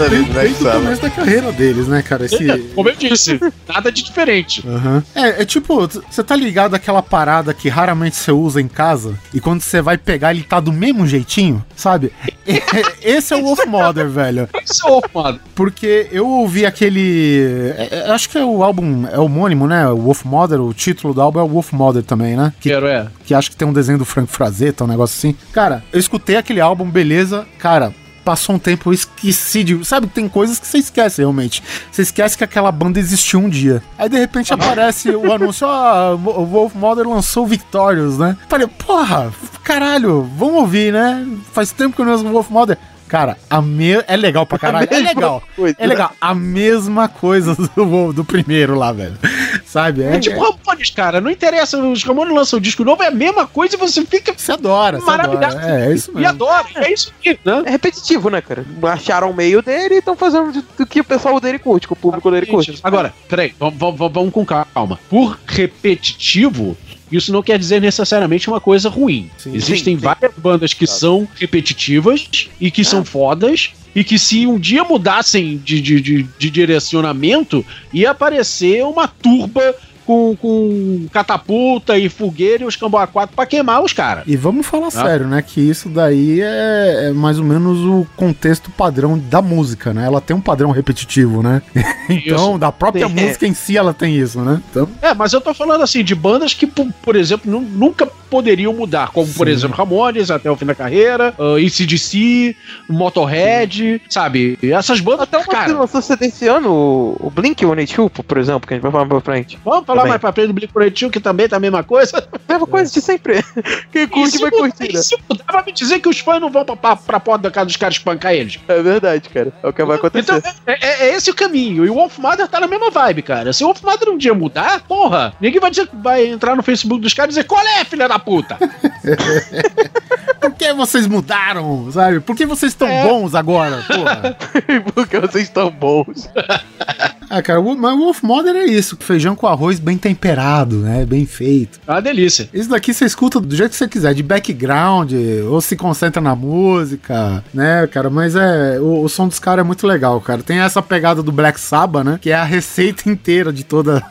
Manda 0.00 0.06
é 0.06 0.08
ver, 0.08 0.16
desde, 0.16 0.32
Black 0.32 0.48
desde 0.48 0.62
o 0.62 0.66
Sabbath. 0.66 0.82
começo 0.82 1.02
da 1.02 1.10
carreira 1.10 1.52
deles, 1.52 1.88
né, 1.88 2.02
cara? 2.02 2.24
Esse. 2.24 2.58
Como 2.74 2.88
eu 2.88 2.96
disse, 2.96 3.40
nada 3.68 3.92
de 3.92 4.02
diferente. 4.02 4.64
Aham. 4.66 5.02
É, 5.14 5.42
é 5.42 5.44
tipo, 5.44 5.86
você 5.86 6.22
tá 6.22 6.36
ligado 6.36 6.74
àquela 6.74 7.02
parada 7.02 7.52
que 7.54 7.68
raramente 7.68 8.16
você 8.16 8.32
usa 8.32 8.60
em 8.60 8.68
casa 8.68 9.14
e 9.32 9.40
quando 9.40 9.60
você 9.60 9.80
vai 9.80 9.96
pegar 9.98 10.32
ele 10.32 10.42
tá 10.42 10.60
do 10.60 10.72
mesmo 10.72 11.06
jeitinho, 11.06 11.64
sabe? 11.76 12.12
Esse 13.02 13.32
é 13.32 13.36
o 13.36 13.42
Wolf 13.42 13.64
Mother, 13.66 14.08
velho. 14.08 14.48
Isso 14.64 14.86
é 14.86 14.90
o 14.90 14.92
Wolf 14.94 15.04
Mother. 15.14 15.40
Porque 15.54 16.08
eu 16.10 16.26
ouvi 16.26 16.66
aquele. 16.66 17.74
é, 17.76 17.88
é, 17.92 18.10
acho 18.10 18.28
que 18.28 18.38
é 18.38 18.44
o 18.44 18.62
álbum. 18.62 19.06
É 19.06 19.18
homônimo, 19.18 19.66
né? 19.66 19.88
O 19.88 19.96
Wolf 19.96 20.24
Mother, 20.24 20.60
o 20.60 20.74
título 20.74 21.14
do 21.14 21.20
álbum 21.20 21.40
é 21.40 21.42
o 21.42 21.48
Wolf 21.48 21.72
Mother 21.72 22.02
também, 22.02 22.36
né? 22.36 22.52
Que, 22.60 22.70
Quero 22.70 22.86
é. 22.86 23.06
que 23.24 23.34
acho 23.34 23.50
que 23.50 23.56
tem 23.56 23.66
um 23.66 23.72
desenho 23.72 23.98
do 23.98 24.04
Frank 24.04 24.30
Frazetta, 24.30 24.84
um 24.84 24.86
negócio 24.86 25.16
assim. 25.16 25.36
Cara, 25.52 25.82
eu 25.92 25.98
escutei 26.00 26.36
aquele 26.36 26.60
álbum, 26.60 26.88
beleza. 26.88 27.46
Cara, 27.58 27.92
passou 28.30 28.54
um 28.54 28.58
tempo, 28.60 28.90
eu 28.90 28.92
esqueci 28.92 29.64
de. 29.64 29.84
Sabe, 29.84 30.06
tem 30.06 30.28
coisas 30.28 30.60
que 30.60 30.66
você 30.66 30.78
esquece 30.78 31.20
realmente. 31.20 31.64
Você 31.90 32.02
esquece 32.02 32.38
que 32.38 32.44
aquela 32.44 32.70
banda 32.70 33.00
existiu 33.00 33.40
um 33.40 33.48
dia. 33.48 33.82
Aí 33.98 34.08
de 34.08 34.16
repente 34.16 34.54
aparece 34.54 35.10
o 35.10 35.32
anúncio: 35.32 35.66
ó, 35.66 36.14
o 36.14 36.46
Wolf 36.46 36.76
Mother 36.76 37.08
lançou 37.08 37.44
Victorious, 37.44 38.18
né? 38.18 38.36
Falei, 38.48 38.68
porra, 38.68 39.32
caralho, 39.64 40.30
vamos 40.36 40.54
ouvir, 40.60 40.92
né? 40.92 41.26
Faz 41.52 41.72
tempo 41.72 41.96
que 41.96 42.02
eu 42.02 42.06
não 42.06 42.12
ouço 42.12 42.28
Wolf 42.28 42.50
Mother. 42.50 42.78
Cara, 43.10 43.36
a 43.50 43.60
me... 43.60 43.90
é 44.06 44.16
legal 44.16 44.46
pra 44.46 44.56
caralho. 44.56 44.86
É 44.88 44.98
legal. 45.00 45.42
coisa. 45.56 45.74
É 45.80 45.84
legal. 45.84 46.12
A 46.20 46.32
mesma 46.32 47.08
coisa 47.08 47.56
do, 47.74 48.12
do 48.12 48.24
primeiro 48.24 48.76
lá, 48.76 48.92
velho. 48.92 49.18
Sabe? 49.66 50.04
É 50.04 50.16
tipo 50.20 50.38
Ramones, 50.40 50.90
cara. 50.90 51.20
Não 51.20 51.28
interessa, 51.28 51.76
os 51.76 52.04
Ramones 52.04 52.32
lançam 52.32 52.58
um 52.60 52.62
disco 52.62 52.84
novo, 52.84 53.02
é 53.02 53.08
a 53.08 53.10
mesma 53.10 53.48
coisa 53.48 53.74
e 53.74 53.78
você 53.78 54.04
fica 54.06 54.32
Você 54.36 54.52
adora, 54.52 55.00
você 55.00 55.06
maravilhado. 55.06 55.58
adora. 55.58 55.80
É, 55.80 55.90
é 55.90 55.92
isso 55.94 56.12
E 56.12 56.14
mesmo. 56.14 56.28
adora. 56.28 56.66
É 56.76 56.92
isso 56.92 57.12
aqui, 57.18 57.36
né? 57.44 57.62
É 57.66 57.70
repetitivo, 57.70 58.30
né, 58.30 58.40
cara? 58.40 58.64
Acharam 58.92 59.30
o 59.30 59.34
meio 59.34 59.60
dele 59.60 59.96
e 59.96 59.98
estão 59.98 60.14
fazendo 60.14 60.52
do- 60.52 60.64
do 60.78 60.86
que 60.86 61.00
o 61.00 61.04
pessoal 61.04 61.40
dele 61.40 61.58
curte, 61.58 61.88
que 61.88 61.92
o 61.92 61.96
público 61.96 62.30
dele 62.30 62.46
curte. 62.46 62.78
Agora, 62.82 63.12
peraí, 63.28 63.52
vamos, 63.58 63.76
vamos, 63.76 64.12
vamos 64.12 64.32
com 64.32 64.44
calma. 64.46 65.00
Por 65.08 65.36
repetitivo, 65.46 66.76
isso 67.10 67.32
não 67.32 67.42
quer 67.42 67.58
dizer 67.58 67.80
necessariamente 67.80 68.48
uma 68.48 68.60
coisa 68.60 68.88
ruim. 68.88 69.30
Sim. 69.36 69.54
Existem 69.54 69.94
Sim, 69.94 70.00
sim. 70.00 70.04
várias 70.04 70.32
bandas 70.36 70.72
que 70.74 70.86
são 70.86 71.26
repetitivas 71.36 72.48
e 72.60 72.70
que 72.70 72.84
são 72.84 73.04
fodas. 73.04 73.70
E 73.92 74.04
que 74.04 74.20
se 74.20 74.46
um 74.46 74.56
dia 74.56 74.84
mudassem 74.84 75.56
de, 75.56 75.80
de, 75.80 76.00
de, 76.00 76.22
de 76.22 76.50
direcionamento, 76.50 77.66
ia 77.92 78.12
aparecer 78.12 78.84
uma 78.84 79.08
turba 79.08 79.74
com, 80.10 80.34
com 80.36 81.06
catapulta 81.12 81.96
e 81.96 82.08
fogueira 82.08 82.64
e 82.64 82.66
os 82.66 82.74
Camboa 82.74 83.06
4 83.06 83.36
pra 83.36 83.46
queimar 83.46 83.80
os 83.80 83.92
caras. 83.92 84.24
E 84.26 84.34
vamos 84.36 84.66
falar 84.66 84.90
sério, 84.90 85.28
né? 85.28 85.40
Que 85.40 85.60
isso 85.60 85.88
daí 85.88 86.40
é, 86.40 87.06
é 87.08 87.12
mais 87.12 87.38
ou 87.38 87.44
menos 87.44 87.78
o 87.78 88.04
contexto 88.16 88.70
padrão 88.72 89.16
da 89.16 89.40
música, 89.40 89.94
né? 89.94 90.04
Ela 90.06 90.20
tem 90.20 90.34
um 90.34 90.40
padrão 90.40 90.72
repetitivo, 90.72 91.44
né? 91.44 91.62
então, 92.10 92.58
da 92.58 92.72
própria 92.72 93.06
Sim. 93.08 93.14
música 93.14 93.46
em 93.46 93.54
si 93.54 93.76
ela 93.76 93.94
tem 93.94 94.16
isso, 94.16 94.40
né? 94.40 94.60
Então, 94.70 94.88
É, 95.00 95.14
mas 95.14 95.32
eu 95.32 95.40
tô 95.40 95.54
falando 95.54 95.82
assim, 95.82 96.02
de 96.02 96.14
bandas 96.14 96.54
que, 96.54 96.66
por, 96.66 96.88
por 97.02 97.14
exemplo, 97.14 97.48
nu- 97.48 97.60
nunca 97.60 98.08
poderiam 98.30 98.72
mudar, 98.72 99.10
como 99.10 99.30
por 99.34 99.48
exemplo 99.48 99.76
Ramones 99.76 100.30
até 100.30 100.50
o 100.50 100.56
fim 100.56 100.64
da 100.66 100.74
carreira, 100.74 101.34
uh, 101.38 101.56
ACDC, 101.56 102.54
Motorhead, 102.88 104.00
sabe? 104.08 104.58
Essas 104.62 105.00
bandas, 105.00 105.22
Até 105.22 105.36
uma 105.38 105.44
que 105.44 105.50
cara, 105.50 105.72
lançou 105.78 106.00
CD 106.00 106.26
esse 106.26 106.46
ano, 106.46 106.70
o 106.70 107.16
o 107.20 107.30
Blink 107.30 107.60
182, 107.64 108.10
por 108.26 108.38
exemplo, 108.38 108.66
que 108.66 108.74
a 108.74 108.76
gente 108.76 108.82
vai 108.82 108.90
falar 108.92 109.04
mais 109.04 109.22
pra 109.22 109.32
frente. 109.32 109.58
vamos 109.64 109.84
falar 109.86 110.00
Também. 110.00 110.08
mais 110.10 110.20
pra 110.20 110.32
frente 110.32 110.48
do 110.48 110.54
Blink-182, 110.54 111.10
que 111.10 111.20
também 111.20 111.48
tá 111.48 111.56
a 111.56 111.60
mesma 111.60 111.82
coisa. 111.82 112.26
Mesma 112.48 112.66
coisa 112.66 112.92
de 112.92 113.00
sempre. 113.00 113.44
Quem 113.92 114.08
curte 114.08 114.38
vai 114.38 114.50
curtir, 114.50 114.92
né? 114.92 115.00
se 115.00 115.16
mudar, 115.28 115.44
vai 115.52 115.64
me 115.64 115.72
dizer 115.72 116.00
que 116.00 116.08
os 116.08 116.18
fãs 116.18 116.40
não 116.40 116.50
vão 116.50 116.64
pra, 116.64 116.76
pra, 116.76 116.96
pra 116.96 117.20
porta 117.20 117.42
da 117.44 117.50
casa 117.50 117.66
dos 117.66 117.76
caras 117.76 117.94
espancar 117.94 118.32
eles. 118.34 118.58
É 118.66 118.82
verdade, 118.82 119.28
cara. 119.28 119.52
É 119.62 119.68
o 119.68 119.72
que 119.72 119.84
vai 119.84 119.96
acontecer. 119.96 120.32
Então, 120.36 120.52
é, 120.66 120.72
é- 120.80 121.08
é 121.10 121.14
esse 121.14 121.30
o 121.30 121.34
caminho. 121.34 121.84
E 121.86 121.90
o 121.90 121.94
Wolf 121.94 122.18
Mother 122.18 122.48
tá 122.48 122.58
na 122.58 122.66
mesma 122.66 122.90
vibe, 122.90 123.22
cara. 123.22 123.52
Se 123.52 123.62
o 123.62 123.68
Wolf 123.68 123.82
Mother 123.84 124.08
um 124.08 124.18
dia 124.18 124.34
mudar, 124.34 124.80
porra, 124.80 125.32
ninguém 125.40 125.60
vai 125.60 125.70
dizer 125.70 125.88
vai 125.92 126.26
entrar 126.26 126.56
no 126.56 126.62
Facebook 126.62 127.00
dos 127.00 127.14
caras 127.14 127.28
e 127.34 127.38
dizer 127.38 127.44
qual 127.46 127.64
é, 127.64 127.84
filha 127.84 128.08
da 128.08 128.18
puta? 128.20 128.56
Por 130.40 130.52
que 130.52 130.72
vocês 130.72 131.06
mudaram, 131.06 131.90
sabe? 131.92 132.20
Por 132.20 132.34
que 132.36 132.46
vocês 132.46 132.72
estão 132.72 132.88
É. 132.88 133.04
bons 133.04 133.34
agora, 133.34 133.82
porra? 133.86 134.36
Porque 134.94 135.18
vocês 135.18 135.44
estão 135.44 135.70
bons. 135.70 136.28
Ah, 137.30 137.40
cara, 137.40 137.60
o, 137.60 137.76
mas 137.76 137.94
o 137.94 137.98
Wolf 137.98 138.22
Mother 138.24 138.56
é 138.56 138.64
isso. 138.64 138.96
Feijão 138.98 139.36
com 139.36 139.46
arroz 139.46 139.78
bem 139.78 139.96
temperado, 139.96 140.78
né? 140.78 141.06
Bem 141.06 141.24
feito. 141.24 141.78
É 141.86 141.92
uma 141.92 142.02
delícia. 142.02 142.50
Isso 142.52 142.68
daqui 142.68 142.92
você 142.92 143.04
escuta 143.04 143.38
do 143.38 143.54
jeito 143.54 143.70
que 143.70 143.76
você 143.76 143.86
quiser, 143.86 144.12
de 144.14 144.22
background, 144.22 145.12
ou 145.48 145.60
se 145.60 145.76
concentra 145.76 146.20
na 146.20 146.34
música, 146.34 147.44
né, 147.54 147.86
cara? 147.86 148.10
Mas 148.10 148.34
é. 148.34 148.80
O, 148.80 149.04
o 149.04 149.08
som 149.08 149.28
dos 149.28 149.38
caras 149.38 149.64
é 149.64 149.66
muito 149.66 149.86
legal, 149.86 150.20
cara. 150.20 150.42
Tem 150.42 150.58
essa 150.58 150.82
pegada 150.82 151.22
do 151.22 151.30
Black 151.30 151.60
Sabbath, 151.60 152.04
né? 152.04 152.18
Que 152.20 152.30
é 152.30 152.34
a 152.34 152.42
receita 152.42 153.08
inteira 153.08 153.52
de, 153.52 153.62
toda, 153.62 154.04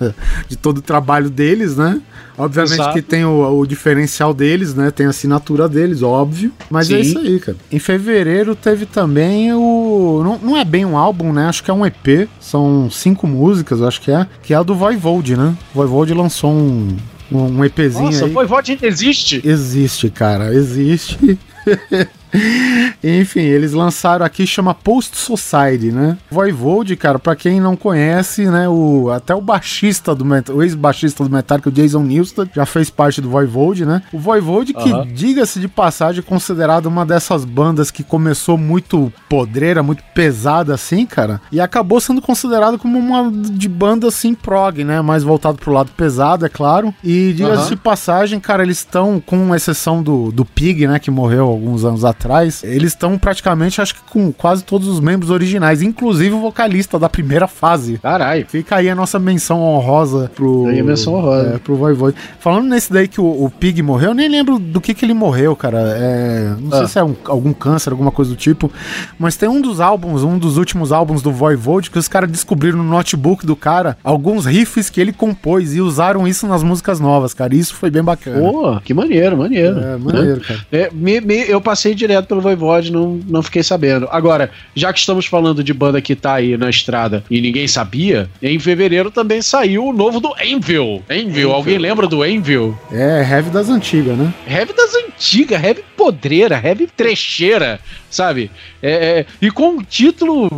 de 0.47 0.55
todo 0.55 0.78
o 0.78 0.82
trabalho 0.82 1.30
deles, 1.30 1.76
né? 1.76 2.01
Obviamente 2.39 2.76
Exato. 2.76 2.93
que 2.93 3.01
tem 3.01 3.26
o, 3.26 3.59
o 3.59 3.67
diferencial 3.67 4.34
deles, 4.34 4.74
né? 4.74 4.91
Tem 4.91 5.05
a 5.05 5.09
assinatura 5.09 5.67
deles, 5.67 6.01
óbvio. 6.01 6.53
Mas 6.70 6.89
é 6.89 6.95
Sim. 6.95 7.01
isso 7.01 7.20
aí, 7.20 7.38
cara. 7.38 7.57
Em 7.70 7.80
fevereiro 7.80 8.55
teve 8.55 8.86
também 8.86 9.51
o. 9.53 10.22
Não, 10.24 10.38
não 10.38 10.57
é 10.57 10.63
bem 10.63 10.86
um 10.86 10.97
álbum, 10.97 11.34
né? 11.34 11.47
Acho 11.47 11.61
que 11.61 11.70
é 11.70 11.74
um 11.74 11.86
EP. 11.86 12.30
São 12.39 12.89
cinco 12.89 13.09
músicas, 13.28 13.80
eu 13.80 13.88
acho 13.88 14.01
que 14.01 14.12
é. 14.12 14.28
Que 14.43 14.53
é 14.53 14.57
a 14.57 14.64
do 14.64 14.76
Voivode, 14.76 15.36
né? 15.36 15.55
O 15.74 15.78
Voivode 15.78 16.14
lançou 16.14 16.51
um, 16.51 16.95
um 17.32 17.64
EPzinho 17.64 18.05
Nossa, 18.05 18.26
aí. 18.26 18.32
o 18.32 18.34
Voivode 18.34 18.72
ainda 18.72 18.88
existe? 18.88 19.41
Existe, 19.43 20.10
cara, 20.10 20.53
existe. 20.53 21.39
Enfim, 23.04 23.42
eles 23.42 23.74
lançaram 23.74 24.26
aqui, 24.26 24.46
chama 24.46 24.74
Post 24.74 25.18
Society, 25.18 25.92
né? 25.92 26.18
Voivode, 26.30 26.96
cara, 26.96 27.20
pra 27.20 27.36
quem 27.36 27.60
não 27.60 27.76
conhece, 27.76 28.46
né, 28.46 28.68
o, 28.68 29.10
até 29.10 29.34
o 29.34 29.42
baixista 29.42 30.14
do 30.14 30.26
o 30.54 30.64
ex-baixista 30.64 31.24
do 31.24 31.30
Metallica, 31.30 31.70
o 31.70 31.72
Jason 31.72 32.04
Newsted, 32.04 32.52
já 32.54 32.66
fez 32.66 32.90
parte 32.90 33.20
do 33.22 33.30
Voivode, 33.30 33.86
né? 33.86 34.02
O 34.14 34.20
Voivode, 34.20 34.74
que, 34.74 35.06
diga-se 35.08 35.60
de 35.60 35.68
passagem, 35.68 36.20
é 36.20 36.24
considerado 36.24 36.86
uma 36.86 37.06
dessas 37.06 37.46
bandas 37.46 37.90
que 37.90 38.04
começou 38.04 38.58
muito 38.58 39.12
podreira, 39.28 39.82
muito 39.82 40.04
pesada 40.14 40.74
assim, 40.74 41.06
cara, 41.06 41.42
e 41.52 41.60
acabou 41.60 42.00
sendo 42.00 42.22
considerado 42.22 42.78
como 42.78 43.00
uma 43.00 43.32
de 43.32 43.68
banda 43.68 44.08
assim 44.08 44.34
prog, 44.34 44.84
né? 44.84 45.02
Mais 45.02 45.24
voltado 45.24 45.58
pro 45.58 45.74
lado 45.74 45.92
pesado, 45.96 46.46
é 46.46 46.50
claro. 46.50 46.94
E 47.04 47.34
diga-se 47.34 47.70
de 47.70 47.76
passagem, 47.76 48.40
cara, 48.40 48.64
eles 48.64 48.78
estão, 48.78 49.22
com 49.26 49.56
exceção 49.56 50.02
do, 50.04 50.32
do 50.32 50.46
Pig, 50.46 50.88
né, 50.88 51.00
que 51.00 51.12
morreu 51.12 51.46
alguns 51.46 51.84
anos 51.86 52.04
atrás, 52.04 52.18
eles 52.63 52.91
estão 52.91 53.17
praticamente, 53.17 53.82
acho 53.82 53.95
que 53.95 54.01
com 54.09 54.32
quase 54.32 54.63
todos 54.63 54.88
os 54.88 54.99
membros 54.99 55.30
originais, 55.32 55.82
inclusive 55.82 56.36
o 56.36 56.39
vocalista 56.41 56.97
da 56.99 57.07
primeira 57.09 57.47
fase. 57.47 57.97
Caralho. 57.99 58.45
Fica 58.47 58.76
aí 58.78 58.89
a 58.89 58.95
nossa 58.95 59.17
menção 59.20 59.61
honrosa 59.61 60.30
pro. 60.36 60.67
Aí 60.67 60.80
a 60.80 60.84
menção 60.84 61.13
honrosa. 61.15 61.55
É, 61.55 61.57
pro 61.57 61.76
Voivode. 61.76 62.15
Falando 62.39 62.67
nesse 62.67 62.91
daí 62.91 63.07
que 63.07 63.22
o, 63.22 63.26
o 63.45 63.49
Pig 63.49 63.82
morreu, 63.82 64.09
eu 64.09 64.13
nem 64.15 64.28
lembro 64.30 64.59
do 64.59 64.82
que 64.82 64.93
que 64.93 65.05
ele 65.05 65.13
morreu, 65.13 65.55
cara. 65.55 65.80
É, 65.97 66.53
não 66.59 66.72
sei 66.72 66.82
Ah. 66.82 66.88
se 66.88 66.99
é 66.99 67.03
um- 67.03 67.15
algum 67.26 67.53
câncer, 67.53 67.91
alguma 67.91 68.11
coisa 68.11 68.32
do 68.32 68.38
tipo. 68.38 68.72
Mas 69.17 69.36
tem 69.38 69.47
um 69.47 69.61
dos 69.61 69.80
álbuns, 69.80 70.24
um 70.24 70.38
dos 70.38 70.57
últimos 70.57 70.91
álbuns 70.91 71.22
do 71.22 71.32
Voivode, 71.32 71.89
que 71.89 71.97
os 71.99 72.07
caras 72.07 72.30
descobriram 72.30 72.78
no 72.78 72.84
notebook 72.84 73.45
do 73.45 73.55
cara 73.55 73.97
alguns 74.03 74.45
riffs 74.45 74.89
que 74.89 74.99
ele 74.99 75.13
compôs 75.13 75.76
e 75.76 75.82
usaram 75.82 76.28
isso 76.28 76.47
nas 76.47 76.63
músicas 76.63 76.99
novas, 76.99 77.34
cara. 77.34 77.55
E 77.55 77.59
Isso 77.59 77.76
foi 77.76 77.89
bem 77.91 78.01
bacana. 78.03 78.39
Pô, 78.39 78.80
que 78.82 78.93
maneiro, 78.93 79.38
maneiro. 79.38 79.78
É, 79.80 79.97
maneiro, 79.97 80.41
cara. 80.41 80.59
É, 80.72 80.89
me- 80.93 81.20
me- 81.22 81.49
eu 81.49 81.59
passei 81.61 81.93
direto 82.10 82.28
pelo 82.28 82.41
Voivode, 82.41 82.91
não, 82.91 83.20
não 83.28 83.41
fiquei 83.43 83.64
sabendo. 83.64 84.07
Agora, 84.12 84.51
já 84.76 84.91
que 84.91 84.99
estamos 84.99 85.26
falando 85.26 85.64
de 85.64 85.74
banda 85.74 86.01
que 86.01 86.16
tá 86.16 86.36
aí 86.36 86.57
na 86.57 86.70
estrada 86.70 87.24
e 87.30 87.39
ninguém 87.39 87.68
sabia, 87.68 88.30
em 88.41 88.60
fevereiro 88.60 89.12
também 89.12 89.41
saiu 89.41 89.86
o 89.86 89.93
novo 89.93 90.20
do 90.20 90.34
Anvil. 90.41 91.03
Anvil, 91.10 91.51
alguém 91.51 91.78
lembra 91.78 92.07
do 92.07 92.24
Anvil? 92.24 92.78
É, 92.91 93.26
heavy 93.30 93.49
das 93.49 93.70
antigas, 93.70 94.18
né? 94.18 94.34
Heavy 94.47 94.74
das 94.74 94.93
antigas, 94.95 95.64
heavy 95.64 95.84
podreira, 95.95 96.60
heavy 96.64 96.88
trecheira, 96.88 97.80
sabe? 98.10 98.51
É, 98.82 98.91
é, 98.91 99.26
e 99.41 99.51
com 99.51 99.70
um 99.70 99.84
título 99.84 100.49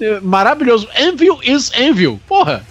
é, 0.00 0.20
maravilhoso: 0.20 0.88
Anvil 0.98 1.38
is 1.42 1.70
Anvil. 1.78 2.20
Porra! 2.26 2.62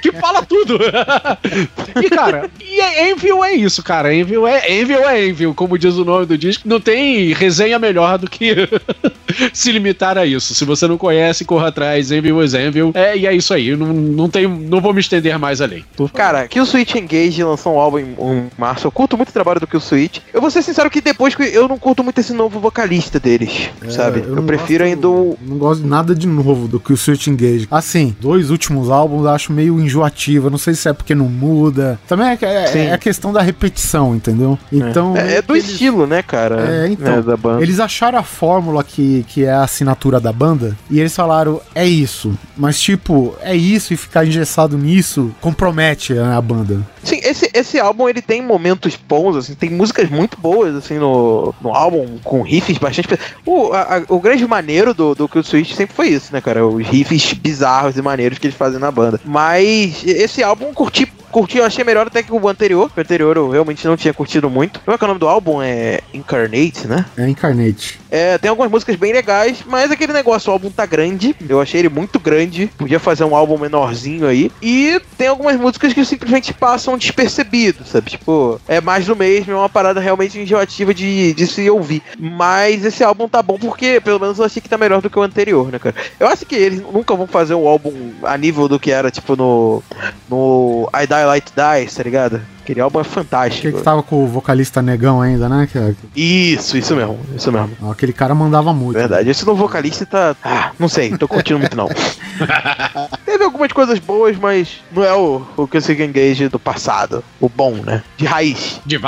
que 0.00 0.12
fala 0.12 0.42
tudo! 0.42 0.78
e 2.02 2.10
cara, 2.10 2.50
e 2.60 2.80
é- 2.80 3.12
Anvil 3.12 3.44
é 3.44 3.52
isso, 3.52 3.82
cara. 3.82 4.08
Anvil 4.08 4.46
é 4.46 4.80
Anvil 4.80 5.08
é 5.08 5.28
Anvil, 5.28 5.54
como 5.54 5.78
diz 5.78 5.94
o 5.96 6.04
nome 6.04 6.26
do 6.26 6.38
disco. 6.38 6.68
Não 6.68 6.80
tem 6.80 7.32
resenha 7.32 7.78
melhor 7.78 8.18
do 8.18 8.28
que 8.28 8.68
se 9.52 9.72
limitar 9.72 10.16
a 10.18 10.24
isso. 10.24 10.54
Se 10.54 10.64
você 10.64 10.86
não 10.86 10.98
conhece, 10.98 11.44
corra 11.44 11.68
atrás. 11.68 12.10
Anvil 12.12 12.42
is 12.42 12.54
Anvil. 12.54 12.92
É, 12.94 13.16
e 13.16 13.26
é 13.26 13.34
isso 13.34 13.52
aí. 13.52 13.74
Não, 13.76 13.92
não, 13.92 14.28
tem, 14.28 14.46
não 14.46 14.80
vou 14.80 14.92
me 14.92 15.00
estender 15.00 15.38
mais 15.38 15.60
além. 15.60 15.84
Cara, 16.12 16.48
que 16.48 16.60
o 16.60 16.66
Switch 16.66 16.94
Engage 16.94 17.42
lançou 17.42 17.74
um 17.74 17.78
álbum 17.78 17.98
em, 17.98 18.16
março. 18.56 18.86
Eu 18.86 18.92
curto 18.92 19.16
muito 19.16 19.30
o 19.30 19.32
trabalho 19.32 19.60
do 19.60 19.66
que 19.66 19.76
o 19.76 19.80
Switch. 19.80 20.20
Eu 20.32 20.40
vou 20.40 20.50
ser 20.50 20.62
sincero 20.62 20.90
que 20.90 21.00
depois 21.00 21.34
que 21.34 21.42
eu 21.42 21.68
não 21.68 21.78
curto 21.78 22.02
muito 22.04 22.18
esse 22.20 22.32
novo 22.32 22.60
vocalista 22.60 23.18
deles, 23.46 23.94
sabe? 23.94 24.20
É, 24.20 24.24
Eu, 24.24 24.36
não 24.36 24.44
prefiro 24.46 24.84
gosto- 24.84 24.94
ainda 24.94 25.08
o. 25.08 25.38
Não 25.42 25.58
gosto 25.58 25.82
de 25.82 25.88
nada 25.88 26.14
de 26.14 26.26
novo 26.26 26.68
do 26.68 26.78
que 26.80 26.92
o 26.92 26.96
Switch 26.96 27.26
Engage. 27.26 27.66
Assim, 27.70 28.14
dois 28.20 28.50
últimos 28.50 28.90
álbuns 28.90 29.22
eu 29.24 29.30
acho 29.30 29.52
meio 29.52 29.80
enjoativo. 29.80 30.46
Eu 30.46 30.50
não 30.50 30.58
sei 30.58 30.74
se 30.74 30.88
é 30.88 30.92
porque 30.92 31.14
não 31.14 31.28
muda. 31.28 31.98
Também 32.06 32.26
é, 32.26 32.38
é- 32.42 32.78
é 32.86 32.92
a 32.92 32.98
questão 32.98 33.32
da 33.32 33.40
repetição, 33.42 34.14
entendeu? 34.14 34.58
Então. 34.72 35.16
É, 35.16 35.36
é 35.36 35.42
do 35.42 35.54
eles- 35.56 35.68
estilo, 35.70 36.06
né, 36.06 36.22
cara? 36.22 36.60
É, 36.84 36.88
então. 36.88 37.16
né, 37.16 37.22
da 37.22 37.36
banda. 37.36 37.62
Eles 37.62 37.80
acharam 37.80 38.18
a 38.18 38.22
fórmula 38.22 38.82
que, 38.84 39.24
que 39.28 39.44
é 39.44 39.52
a 39.52 39.62
assinatura 39.64 40.18
da 40.20 40.32
banda 40.32 40.76
e 40.90 41.00
eles 41.00 41.14
falaram, 41.14 41.60
é 41.74 41.86
isso. 41.86 42.32
Mas, 42.56 42.80
tipo, 42.80 43.34
é 43.40 43.54
isso 43.54 43.92
e 43.92 43.96
ficar 43.96 44.24
engessado 44.26 44.76
nisso 44.78 45.32
compromete 45.40 46.14
né, 46.14 46.34
a 46.36 46.40
banda. 46.40 46.80
Sim, 47.02 47.20
esse, 47.22 47.50
esse 47.52 47.78
álbum 47.80 48.08
ele 48.08 48.22
tem 48.22 48.40
momentos 48.42 48.96
bons, 49.08 49.36
assim, 49.36 49.54
tem 49.54 49.70
músicas 49.70 50.08
muito 50.08 50.38
boas, 50.40 50.74
assim, 50.76 50.98
no, 50.98 51.52
no 51.60 51.74
álbum, 51.74 52.18
com 52.22 52.42
riffs 52.42 52.78
bastante. 52.78 53.08
O, 53.44 53.72
a- 53.72 54.02
o 54.08 54.20
grande 54.20 54.46
maneiro 54.46 54.92
do, 54.94 55.14
do 55.14 55.28
Kill 55.28 55.42
Switch 55.42 55.72
sempre 55.74 55.94
foi 55.94 56.08
isso, 56.08 56.32
né, 56.32 56.40
cara? 56.40 56.66
Os 56.66 56.86
riffs 56.86 57.32
bizarros 57.32 57.96
e 57.96 58.02
maneiros 58.02 58.38
que 58.38 58.46
eles 58.46 58.56
fazem 58.56 58.78
na 58.78 58.90
banda. 58.90 59.20
Mas 59.24 60.02
esse 60.04 60.42
álbum 60.42 60.66
eu 60.66 60.72
curti. 60.74 61.10
Curti, 61.32 61.56
eu 61.58 61.64
achei 61.64 61.82
melhor 61.82 62.06
até 62.06 62.22
que 62.22 62.32
o 62.32 62.48
anterior. 62.48 62.90
O 62.94 63.00
anterior 63.00 63.36
eu 63.38 63.48
realmente 63.48 63.86
não 63.86 63.96
tinha 63.96 64.12
curtido 64.12 64.50
muito. 64.50 64.80
Como 64.80 64.94
é 64.94 64.98
que 64.98 65.02
é 65.02 65.06
o 65.06 65.08
nome 65.08 65.20
do 65.20 65.28
álbum? 65.28 65.62
É 65.62 66.00
Incarnate, 66.12 66.86
né? 66.86 67.06
É 67.16 67.26
Incarnate. 67.26 67.98
É, 68.10 68.36
tem 68.36 68.50
algumas 68.50 68.70
músicas 68.70 68.96
bem 68.96 69.14
legais, 69.14 69.64
mas 69.66 69.90
aquele 69.90 70.12
negócio, 70.12 70.50
o 70.50 70.52
álbum 70.52 70.70
tá 70.70 70.84
grande. 70.84 71.34
Eu 71.48 71.58
achei 71.60 71.80
ele 71.80 71.88
muito 71.88 72.20
grande. 72.20 72.70
Podia 72.76 73.00
fazer 73.00 73.24
um 73.24 73.34
álbum 73.34 73.56
menorzinho 73.56 74.26
aí. 74.26 74.52
E 74.60 75.00
tem 75.16 75.28
algumas 75.28 75.56
músicas 75.56 75.94
que 75.94 76.04
simplesmente 76.04 76.52
passam 76.52 76.98
despercebido, 76.98 77.86
sabe? 77.86 78.10
Tipo, 78.10 78.60
é 78.68 78.82
mais 78.82 79.06
do 79.06 79.16
mesmo, 79.16 79.52
é 79.52 79.56
uma 79.56 79.68
parada 79.70 80.00
realmente 80.00 80.38
enjoativa 80.38 80.92
de, 80.92 81.32
de 81.32 81.46
se 81.46 81.70
ouvir. 81.70 82.02
Mas 82.18 82.84
esse 82.84 83.02
álbum 83.02 83.26
tá 83.26 83.42
bom 83.42 83.58
porque, 83.58 83.98
pelo 84.00 84.20
menos, 84.20 84.38
eu 84.38 84.44
achei 84.44 84.60
que 84.60 84.68
tá 84.68 84.76
melhor 84.76 85.00
do 85.00 85.08
que 85.08 85.18
o 85.18 85.22
anterior, 85.22 85.72
né, 85.72 85.78
cara? 85.78 85.94
Eu 86.20 86.28
acho 86.28 86.44
que 86.44 86.54
eles 86.54 86.82
nunca 86.82 87.16
vão 87.16 87.26
fazer 87.26 87.54
um 87.54 87.66
álbum 87.66 88.12
a 88.22 88.36
nível 88.36 88.68
do 88.68 88.78
que 88.78 88.90
era, 88.90 89.10
tipo, 89.10 89.34
no. 89.34 89.82
No 90.28 90.90
I 90.94 91.06
Die 91.06 91.21
Light 91.24 91.46
Dies, 91.54 91.94
tá 91.94 92.02
ligado? 92.02 92.40
Aquele 92.62 92.80
álbum 92.80 93.00
é 93.00 93.02
Que, 93.02 93.08
fantástico. 93.10 93.76
que 93.76 93.82
tava 93.82 94.02
com 94.04 94.22
o 94.22 94.28
vocalista 94.28 94.80
negão 94.80 95.20
ainda, 95.20 95.48
né? 95.48 95.68
Que, 95.70 95.94
Isso, 96.14 96.78
isso 96.78 96.94
mesmo, 96.94 97.18
isso 97.36 97.50
mesmo. 97.50 97.90
aquele 97.90 98.12
cara 98.12 98.34
mandava 98.36 98.72
muito. 98.72 98.96
Verdade, 98.96 99.28
esse 99.30 99.44
novo 99.44 99.58
vocalista 99.66 100.06
tá. 100.06 100.36
Ah, 100.44 100.70
não 100.78 100.88
sei, 100.88 101.16
tô 101.18 101.26
curtindo 101.26 101.58
muito 101.58 101.76
não. 101.76 101.88
Teve 103.26 103.42
algumas 103.44 103.72
coisas 103.72 103.98
boas, 103.98 104.36
mas 104.38 104.80
não 104.92 105.02
é 105.02 105.12
o, 105.12 105.42
o 105.56 105.66
que 105.66 105.76
eu 105.76 105.80
sei 105.80 105.96
Engage 106.04 106.48
do 106.48 106.58
passado. 106.58 107.24
O 107.40 107.48
bom, 107.48 107.72
né? 107.76 108.02
De 108.16 108.26
raiz. 108.26 108.80
De 108.86 108.98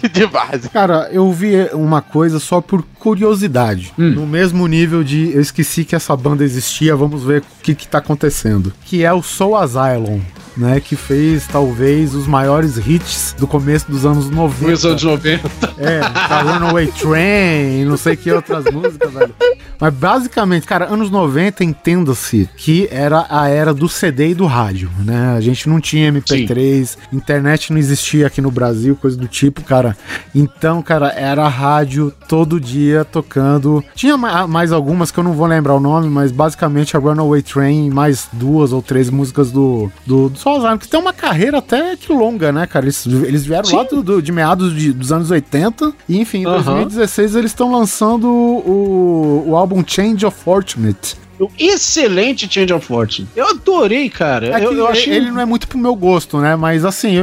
de, 0.00 0.08
de 0.08 0.26
base. 0.26 0.68
Cara, 0.70 1.08
eu 1.12 1.30
vi 1.32 1.68
uma 1.72 2.00
coisa 2.00 2.38
só 2.40 2.60
por 2.60 2.82
curiosidade. 2.98 3.92
Hum. 3.98 4.10
No 4.10 4.26
mesmo 4.26 4.66
nível 4.66 5.04
de 5.04 5.32
eu 5.34 5.40
esqueci 5.40 5.84
que 5.84 5.94
essa 5.94 6.16
banda 6.16 6.42
existia, 6.44 6.96
vamos 6.96 7.22
ver 7.24 7.40
o 7.42 7.62
que, 7.62 7.74
que 7.74 7.86
tá 7.86 7.98
acontecendo. 7.98 8.72
Que 8.84 9.04
é 9.04 9.12
o 9.12 9.22
Soul 9.22 9.56
Asylum. 9.56 10.20
Né? 10.56 10.80
Que 10.80 10.96
fez 10.96 11.46
talvez 11.46 12.14
os 12.14 12.26
maiores 12.26 12.76
hits 12.76 13.34
do 13.38 13.46
começo 13.46 13.90
dos 13.90 14.04
anos 14.06 14.28
90. 14.30 14.70
Nos 14.70 14.84
anos 14.84 15.02
90. 15.02 15.50
É, 15.78 16.00
tá 16.00 16.42
Runaway 16.42 16.86
Train, 16.88 17.84
não 17.84 17.96
sei 17.96 18.16
que 18.16 18.30
outras 18.30 18.64
músicas, 18.72 19.12
velho. 19.12 19.34
Mas 19.80 19.94
basicamente, 19.94 20.66
cara, 20.66 20.84
anos 20.86 21.10
90, 21.10 21.64
entenda-se 21.64 22.48
que 22.56 22.88
era 22.90 23.26
a 23.28 23.48
era 23.48 23.74
do 23.74 23.88
CD 23.88 24.28
e 24.30 24.34
do 24.34 24.46
rádio, 24.46 24.88
né? 25.00 25.34
A 25.36 25.40
gente 25.40 25.68
não 25.68 25.80
tinha 25.80 26.12
MP3, 26.12 26.96
internet 27.12 27.72
não 27.72 27.78
existia 27.78 28.26
aqui 28.28 28.40
no 28.40 28.50
Brasil, 28.50 28.94
coisa 28.94 29.16
do 29.16 29.26
tipo, 29.26 29.62
cara. 29.62 29.96
Então, 30.34 30.80
cara, 30.82 31.08
era 31.08 31.48
rádio 31.48 32.12
todo 32.28 32.60
dia 32.60 33.04
tocando. 33.04 33.82
Tinha 33.94 34.16
ma- 34.16 34.46
mais 34.46 34.70
algumas 34.72 35.10
que 35.10 35.18
eu 35.18 35.24
não 35.24 35.32
vou 35.32 35.46
lembrar 35.46 35.74
o 35.74 35.80
nome, 35.80 36.08
mas 36.08 36.30
basicamente 36.30 36.96
a 36.96 37.00
Runaway 37.00 37.42
Train, 37.42 37.90
mais 37.90 38.28
duas 38.32 38.72
ou 38.72 38.80
três 38.82 39.10
músicas 39.10 39.50
do, 39.50 39.90
do, 40.06 40.28
do 40.28 40.38
Soul 40.42 40.56
Asylum, 40.58 40.78
que 40.78 40.88
tem 40.88 40.98
uma 40.98 41.12
carreira 41.12 41.58
até 41.58 41.96
que 41.96 42.12
longa, 42.12 42.50
né, 42.50 42.66
cara? 42.66 42.84
Eles, 42.86 43.06
eles 43.06 43.44
vieram 43.46 43.68
lá 43.76 43.84
do, 43.84 44.02
do- 44.02 44.20
de 44.22 44.32
meados 44.32 44.74
de- 44.74 44.92
dos 44.92 45.12
anos 45.12 45.30
80 45.30 45.92
e, 46.08 46.18
enfim, 46.20 46.38
em 46.42 46.46
Aham. 46.46 46.62
2016 46.62 47.36
eles 47.36 47.50
estão 47.52 47.70
lançando 47.72 48.26
o, 48.28 49.44
o 49.48 49.56
álbum 49.56 49.82
Change 49.86 50.26
of 50.26 50.36
Fortunate. 50.42 51.16
Um 51.46 51.50
excelente 51.58 52.48
Change 52.52 52.72
of 52.72 52.86
Fortune. 52.86 53.28
Eu 53.34 53.48
adorei, 53.48 54.08
cara. 54.08 54.60
É 54.60 54.64
eu, 54.64 54.72
eu 54.72 54.86
achei. 54.86 55.14
Ele 55.14 55.30
não 55.30 55.40
é 55.40 55.44
muito 55.44 55.68
pro 55.68 55.78
meu 55.78 55.94
gosto, 55.94 56.38
né? 56.38 56.56
Mas 56.56 56.84
assim, 56.84 57.16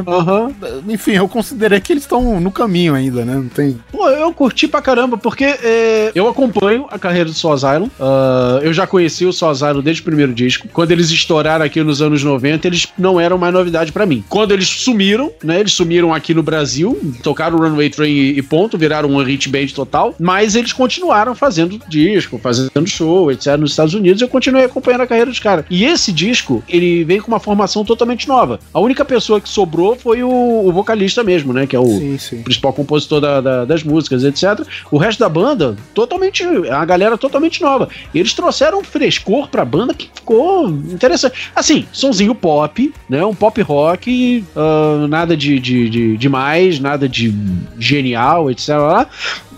enfim, 0.88 1.12
eu 1.12 1.28
considerei 1.28 1.80
que 1.80 1.94
eles 1.94 2.04
estão 2.04 2.40
no 2.40 2.52
caminho 2.52 2.96
ainda, 2.96 3.24
né? 3.26 3.36
Não 3.36 3.48
tem. 3.48 3.80
Pô, 3.92 4.10
eu 4.10 4.32
curti 4.34 4.68
pra 4.68 4.82
caramba, 4.82 5.18
porque 5.18 5.44
é, 5.44 6.12
eu 6.16 6.28
acompanho 6.28 6.86
a 6.90 7.00
carreira 7.00 7.30
do 7.30 7.34
Soul 7.34 7.54
Asylum. 7.54 7.90
Ah, 8.00 8.60
eu 8.62 8.74
já 8.74 8.86
conheci 8.86 9.26
o 9.26 9.34
Soul 9.34 9.52
Asylum 9.52 9.82
desde 9.82 10.02
o 10.02 10.06
primeiro 10.06 10.34
disco. 10.34 10.68
Quando 10.72 10.92
eles 10.92 11.10
estouraram 11.10 11.66
aqui 11.66 11.84
nos 11.84 12.02
anos 12.02 12.24
90, 12.24 12.68
eles 12.68 12.88
não 12.98 13.20
eram 13.20 13.38
mais 13.38 13.54
novidade 13.54 13.92
pra 13.92 14.06
mim. 14.06 14.24
Quando 14.30 14.52
eles 14.52 14.68
sumiram, 14.68 15.32
né? 15.44 15.60
Eles 15.60 15.74
sumiram 15.74 16.14
aqui 16.14 16.34
no 16.34 16.44
Brasil, 16.44 17.00
tocaram 17.24 17.58
o 17.58 17.62
Runway 17.62 17.90
Train 17.90 18.12
e, 18.12 18.38
e 18.40 18.42
ponto, 18.42 18.78
viraram 18.78 19.10
um 19.10 19.24
hit 19.24 19.50
band 19.50 19.68
total. 19.68 20.16
Mas 20.20 20.56
eles 20.56 20.74
continuaram 20.74 21.36
fazendo 21.36 21.80
disco, 21.88 22.38
fazendo 22.38 22.88
show, 22.88 23.32
etc. 23.32 23.58
nos 23.58 23.72
Estados 23.72 23.94
Unidos. 23.94 24.09
Eu 24.22 24.28
continuei 24.30 24.66
acompanhando 24.66 25.02
a 25.02 25.08
carreira 25.08 25.30
dos 25.30 25.40
caras. 25.40 25.66
E 25.70 25.86
esse 25.86 26.12
disco, 26.12 26.64
ele 26.68 27.04
vem 27.04 27.20
com 27.22 27.28
uma 27.28 27.40
formação 27.40 27.84
totalmente 27.84 28.28
nova. 28.28 28.60
A 28.74 28.80
única 28.80 29.04
pessoa 29.06 29.40
que 29.42 29.50
sobrou 29.50 29.96
foi 29.96 30.24
o, 30.24 30.30
o 30.30 30.72
vocalista 30.72 31.24
mesmo, 31.24 31.54
né? 31.54 31.66
Que 31.68 31.76
é 31.76 31.80
o, 31.80 31.86
Sim, 31.86 32.18
sim. 32.18 32.42
principal 32.44 32.74
compositor 32.74 33.20
da- 33.22 33.42
da- 33.42 33.66
das 33.66 33.84
músicas, 33.84 34.24
etc. 34.24 34.66
O 34.92 34.98
resto 34.98 35.20
da 35.20 35.30
banda, 35.30 35.76
totalmente. 35.94 36.44
Uma 36.46 36.86
galera 36.86 37.18
totalmente 37.18 37.62
nova. 37.62 37.90
Eles 38.14 38.34
trouxeram 38.34 38.80
um 38.80 38.84
frescor 38.84 39.48
pra 39.50 39.64
banda 39.66 39.94
que 39.94 40.10
ficou 40.14 40.70
interessante. 40.70 41.50
Assim, 41.56 41.86
sonzinho 41.92 42.34
pop, 42.36 42.94
né? 43.10 43.24
Um 43.26 43.36
pop 43.36 43.62
rock, 43.62 44.44
ah, 44.56 45.06
nada 45.10 45.36
de, 45.36 45.60
de, 45.60 45.90
de 45.90 46.18
demais, 46.18 46.80
nada 46.80 47.08
de 47.10 47.34
genial, 47.78 48.50
etc. 48.52 48.70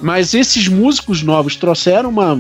Mas 0.02 0.34
esses 0.34 0.68
músicos 0.68 1.22
novos 1.22 1.56
trouxeram 1.56 2.10
uma, 2.10 2.34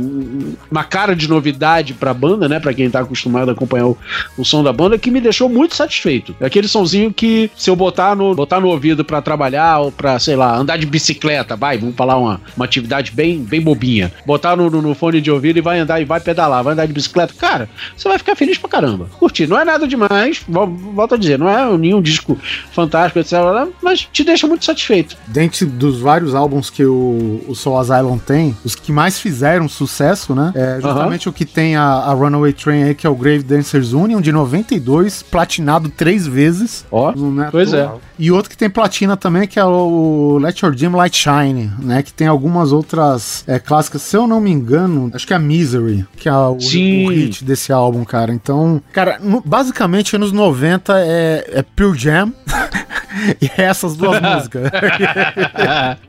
uma 0.71 0.83
cara 0.83 1.15
de 1.15 1.27
novidade 1.29 1.93
pra 2.01 2.13
banda, 2.15 2.49
né? 2.49 2.59
Pra 2.59 2.73
quem 2.73 2.89
tá 2.89 2.99
acostumado 2.99 3.49
a 3.49 3.51
acompanhar 3.53 3.85
o, 3.85 3.97
o 4.35 4.43
som 4.43 4.63
da 4.63 4.73
banda, 4.73 4.97
que 4.97 5.11
me 5.11 5.21
deixou 5.21 5.47
muito 5.47 5.75
satisfeito. 5.75 6.35
É 6.41 6.47
aquele 6.47 6.67
sonzinho 6.67 7.13
que, 7.13 7.49
se 7.55 7.69
eu 7.69 7.75
botar 7.75 8.15
no, 8.15 8.33
botar 8.33 8.59
no 8.59 8.67
ouvido 8.67 9.05
pra 9.05 9.21
trabalhar 9.21 9.77
ou 9.79 9.91
pra, 9.91 10.17
sei 10.17 10.35
lá, 10.35 10.57
andar 10.57 10.77
de 10.77 10.85
bicicleta, 10.87 11.55
vai, 11.55 11.77
vamos 11.77 11.95
falar 11.95 12.17
uma, 12.17 12.41
uma 12.55 12.65
atividade 12.65 13.11
bem, 13.11 13.39
bem 13.43 13.61
bobinha. 13.61 14.11
Botar 14.25 14.55
no, 14.55 14.69
no, 14.69 14.81
no 14.81 14.95
fone 14.95 15.21
de 15.21 15.29
ouvido 15.29 15.57
e 15.59 15.61
vai 15.61 15.77
andar 15.79 16.01
e 16.01 16.05
vai 16.05 16.19
pedalar, 16.19 16.63
vai 16.63 16.73
andar 16.73 16.87
de 16.87 16.93
bicicleta. 16.93 17.33
Cara, 17.37 17.69
você 17.95 18.09
vai 18.09 18.17
ficar 18.17 18.35
feliz 18.35 18.57
pra 18.57 18.67
caramba. 18.69 19.07
Curtir. 19.19 19.45
Não 19.47 19.59
é 19.59 19.63
nada 19.63 19.87
demais, 19.87 20.41
vol- 20.49 20.67
volto 20.67 21.13
a 21.15 21.17
dizer, 21.17 21.37
não 21.37 21.47
é 21.47 21.77
nenhum 21.77 22.01
disco 22.01 22.37
fantástico, 22.71 23.19
etc. 23.19 23.33
Mas 23.81 24.01
te 24.11 24.23
deixa 24.23 24.47
muito 24.47 24.65
satisfeito. 24.65 25.15
Dentre 25.27 25.65
dos 25.65 25.99
vários 25.99 26.33
álbuns 26.33 26.69
que 26.69 26.83
o, 26.83 27.43
o 27.47 27.53
Soul 27.55 27.77
Asylum 27.77 28.17
tem, 28.17 28.55
os 28.65 28.73
que 28.75 28.91
mais 28.91 29.19
fizeram 29.19 29.67
sucesso, 29.69 30.33
né? 30.33 30.51
É 30.55 30.79
justamente 30.81 31.29
o 31.29 31.33
que 31.33 31.45
tem 31.45 31.75
a, 31.75 31.80
a 31.81 32.13
Runaway 32.13 32.53
Train 32.53 32.83
aí, 32.83 32.95
que 32.95 33.05
é 33.05 33.09
o 33.09 33.15
Grave 33.15 33.43
Dancers 33.43 33.93
Union, 33.93 34.21
de 34.21 34.31
92, 34.31 35.23
platinado 35.23 35.89
três 35.89 36.25
vezes. 36.27 36.85
Ó, 36.91 37.11
Não 37.15 37.43
é 37.43 37.47
à 37.47 37.51
pois 37.51 37.73
é. 37.73 37.89
E 38.19 38.31
outro 38.31 38.49
que 38.51 38.57
tem 38.57 38.69
platina 38.69 39.17
também, 39.17 39.47
que 39.47 39.59
é 39.59 39.65
o 39.65 40.37
Let 40.39 40.59
Your 40.61 40.73
Dim 40.75 40.89
Light 40.89 41.17
Shine, 41.17 41.71
né? 41.79 42.03
Que 42.03 42.13
tem 42.13 42.27
algumas 42.27 42.71
outras 42.71 43.43
é, 43.47 43.57
clássicas. 43.57 44.01
Se 44.03 44.15
eu 44.15 44.27
não 44.27 44.39
me 44.39 44.51
engano, 44.51 45.09
acho 45.13 45.25
que 45.25 45.33
é 45.33 45.35
a 45.35 45.39
Misery, 45.39 46.05
que 46.17 46.29
é 46.29 46.33
o, 46.33 46.51
o 46.53 47.09
hit 47.09 47.43
desse 47.43 47.73
álbum, 47.73 48.03
cara. 48.05 48.31
Então, 48.31 48.81
cara, 48.93 49.17
no- 49.19 49.41
basicamente 49.43 50.15
anos 50.15 50.31
90 50.31 50.93
é, 50.99 51.49
é 51.55 51.61
Pure 51.63 51.97
Jam. 51.97 52.31
e 53.41 53.45
é 53.57 53.63
essas 53.63 53.95
duas 53.95 54.21
músicas. 54.21 54.69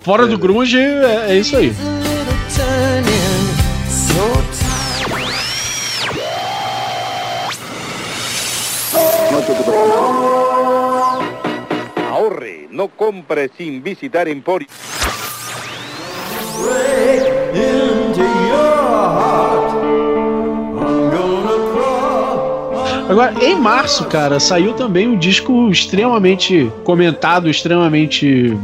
Fora 0.00 0.26
do 0.26 0.36
grunge, 0.38 0.78
é, 0.78 1.30
é 1.30 1.38
isso 1.38 1.56
aí. 1.56 1.72
Ahorre, 12.10 12.68
no 12.70 12.88
compre 12.88 13.50
sin 13.56 13.82
visitar 13.82 14.28
Emporio. 14.28 14.68
Agora, 23.12 23.34
em 23.44 23.54
março, 23.58 24.04
cara, 24.06 24.40
saiu 24.40 24.72
também 24.72 25.06
um 25.06 25.18
disco 25.18 25.68
extremamente 25.70 26.72
comentado, 26.82 27.48
extremamente 27.50 28.56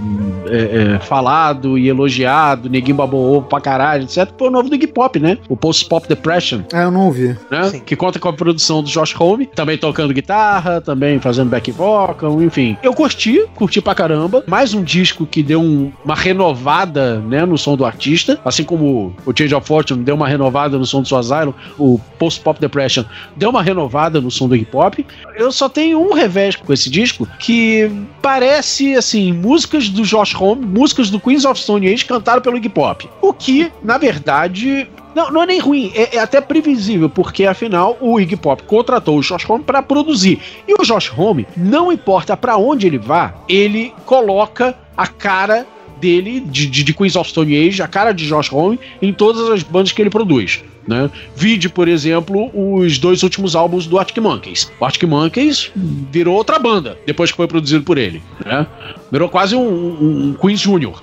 é, 0.46 0.94
é, 0.94 0.98
falado 1.00 1.76
e 1.76 1.86
elogiado, 1.88 2.70
neguinho 2.70 2.96
babou 2.96 3.36
ovo 3.36 3.46
pra 3.46 3.60
caralho, 3.60 4.04
etc. 4.04 4.30
Foi 4.38 4.48
o 4.48 4.50
novo 4.50 4.70
do 4.70 4.74
Iggy 4.74 4.86
Pop, 4.86 5.18
né? 5.20 5.36
O 5.50 5.56
Post 5.56 5.84
Pop 5.86 6.08
Depression, 6.08 6.60
É, 6.72 6.84
eu 6.84 6.90
não 6.90 7.06
ouvi. 7.06 7.36
né? 7.50 7.80
Que 7.84 7.94
conta 7.94 8.18
com 8.18 8.28
a 8.28 8.32
produção 8.32 8.82
do 8.82 8.88
Josh 8.88 9.14
Homme, 9.20 9.44
também 9.46 9.76
tocando 9.76 10.14
guitarra, 10.14 10.80
também 10.80 11.20
fazendo 11.20 11.50
back 11.50 11.70
vocal, 11.70 12.42
enfim. 12.42 12.76
Eu 12.82 12.94
curti, 12.94 13.44
curti 13.54 13.82
pra 13.82 13.94
caramba. 13.94 14.42
Mais 14.46 14.72
um 14.72 14.82
disco 14.82 15.26
que 15.26 15.42
deu 15.42 15.60
um- 15.60 15.92
uma 16.02 16.14
renovada, 16.14 17.18
né, 17.20 17.44
no 17.44 17.58
som 17.58 17.76
do 17.76 17.84
artista, 17.84 18.38
assim 18.44 18.64
como 18.64 19.14
o 19.26 19.32
Change 19.36 19.54
of 19.54 19.66
Fortune 19.66 20.02
deu 20.02 20.14
uma 20.14 20.26
renovada 20.26 20.78
no 20.78 20.86
som 20.86 21.02
do 21.02 21.14
Asylum, 21.16 21.52
o 21.78 22.00
Post 22.18 22.40
Pop 22.40 22.58
Depression 22.58 23.04
deu 23.36 23.50
uma 23.50 23.62
renovada 23.62 24.20
no 24.22 24.30
som 24.38 24.48
do 24.48 24.56
hip 24.56 24.74
hop. 24.74 24.94
Eu 25.36 25.52
só 25.52 25.68
tenho 25.68 26.00
um 26.00 26.12
revés 26.12 26.56
com 26.56 26.72
esse 26.72 26.88
disco 26.88 27.26
que 27.38 27.90
parece 28.22 28.94
assim, 28.94 29.32
músicas 29.32 29.88
do 29.88 30.02
Josh 30.02 30.34
Homme, 30.34 30.64
músicas 30.64 31.10
do 31.10 31.20
Queens 31.20 31.44
of 31.44 31.60
Stone 31.60 31.88
Age 31.88 32.04
cantaram 32.04 32.40
pelo 32.40 32.56
hip 32.56 32.78
hop. 32.78 33.02
O 33.20 33.32
que, 33.32 33.70
na 33.82 33.98
verdade, 33.98 34.88
não, 35.14 35.32
não 35.32 35.42
é 35.42 35.46
nem 35.46 35.58
ruim, 35.58 35.90
é, 35.94 36.16
é 36.16 36.20
até 36.20 36.40
previsível, 36.40 37.10
porque 37.10 37.44
afinal 37.44 37.96
o 38.00 38.20
Iggy 38.20 38.36
Pop 38.36 38.62
contratou 38.62 39.18
o 39.18 39.20
Josh 39.20 39.48
Homme 39.48 39.64
para 39.64 39.82
produzir. 39.82 40.40
E 40.66 40.74
o 40.74 40.84
Josh 40.84 41.12
Homme, 41.16 41.46
não 41.56 41.90
importa 41.90 42.36
para 42.36 42.56
onde 42.56 42.86
ele 42.86 42.98
vá, 42.98 43.34
ele 43.48 43.92
coloca 44.06 44.76
a 44.96 45.06
cara 45.06 45.66
dele, 46.00 46.40
de, 46.40 46.66
de, 46.66 46.84
de 46.84 46.94
Queens 46.94 47.16
of 47.16 47.28
Stone 47.28 47.56
Age, 47.56 47.82
a 47.82 47.88
cara 47.88 48.12
de 48.12 48.28
Josh 48.28 48.52
Homme, 48.52 48.78
em 49.02 49.12
todas 49.12 49.50
as 49.50 49.62
bandas 49.62 49.90
que 49.90 50.00
ele 50.00 50.10
produz. 50.10 50.62
Né? 50.88 51.10
Vide, 51.36 51.68
por 51.68 51.86
exemplo, 51.86 52.50
os 52.54 52.98
dois 52.98 53.22
últimos 53.22 53.54
álbuns 53.54 53.86
do 53.86 53.98
Arctic 53.98 54.22
Monkeys. 54.22 54.72
O 54.80 54.84
Arctic 54.86 55.06
Monkeys 55.06 55.70
virou 56.10 56.34
outra 56.34 56.58
banda 56.58 56.96
depois 57.06 57.30
que 57.30 57.36
foi 57.36 57.46
produzido 57.46 57.84
por 57.84 57.98
ele. 57.98 58.22
Né? 58.42 58.66
Virou 59.12 59.28
quase 59.28 59.54
um, 59.54 59.60
um, 59.60 60.28
um 60.28 60.34
Queens 60.34 60.60
Junior. 60.60 61.02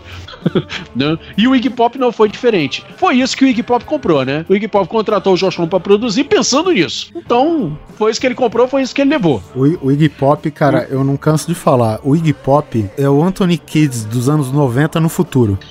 né? 0.96 1.18
E 1.38 1.48
o 1.48 1.56
Iggy 1.56 1.70
Pop 1.70 1.98
não 1.98 2.12
foi 2.12 2.30
diferente. 2.30 2.86
Foi 2.98 3.16
isso 3.16 3.36
que 3.36 3.46
o 3.46 3.48
Iggy 3.48 3.64
Pop 3.64 3.84
comprou, 3.86 4.24
né? 4.26 4.46
O 4.48 4.56
Iggy 4.56 4.68
Pop 4.68 4.88
contratou 4.88 5.34
o 5.34 5.38
Josh 5.38 5.58
Homme 5.58 5.70
pra 5.70 5.80
produzir 5.80 6.26
pensando 6.26 6.72
nisso. 6.72 7.12
Então, 7.16 7.78
foi 7.98 8.12
isso 8.12 8.20
que 8.20 8.28
ele 8.28 8.36
comprou, 8.36 8.68
foi 8.68 8.82
isso 8.82 8.94
que 8.94 9.02
ele 9.02 9.10
levou. 9.12 9.42
O, 9.56 9.88
o 9.88 9.92
Iggy 9.92 10.10
Pop, 10.10 10.50
cara, 10.52 10.88
eu 10.90 11.04
não 11.04 11.18
canso 11.18 11.48
de 11.48 11.56
falar. 11.56 12.00
O 12.04 12.16
Iggy 12.16 12.34
Pop 12.34 12.90
é 12.98 13.10
o 13.10 13.24
Anthony 13.24 13.58
Kids 13.58 14.06
dos 14.06 14.30
anos 14.30 14.52
90 14.52 15.00
no 15.00 15.10
futuro. 15.10 15.58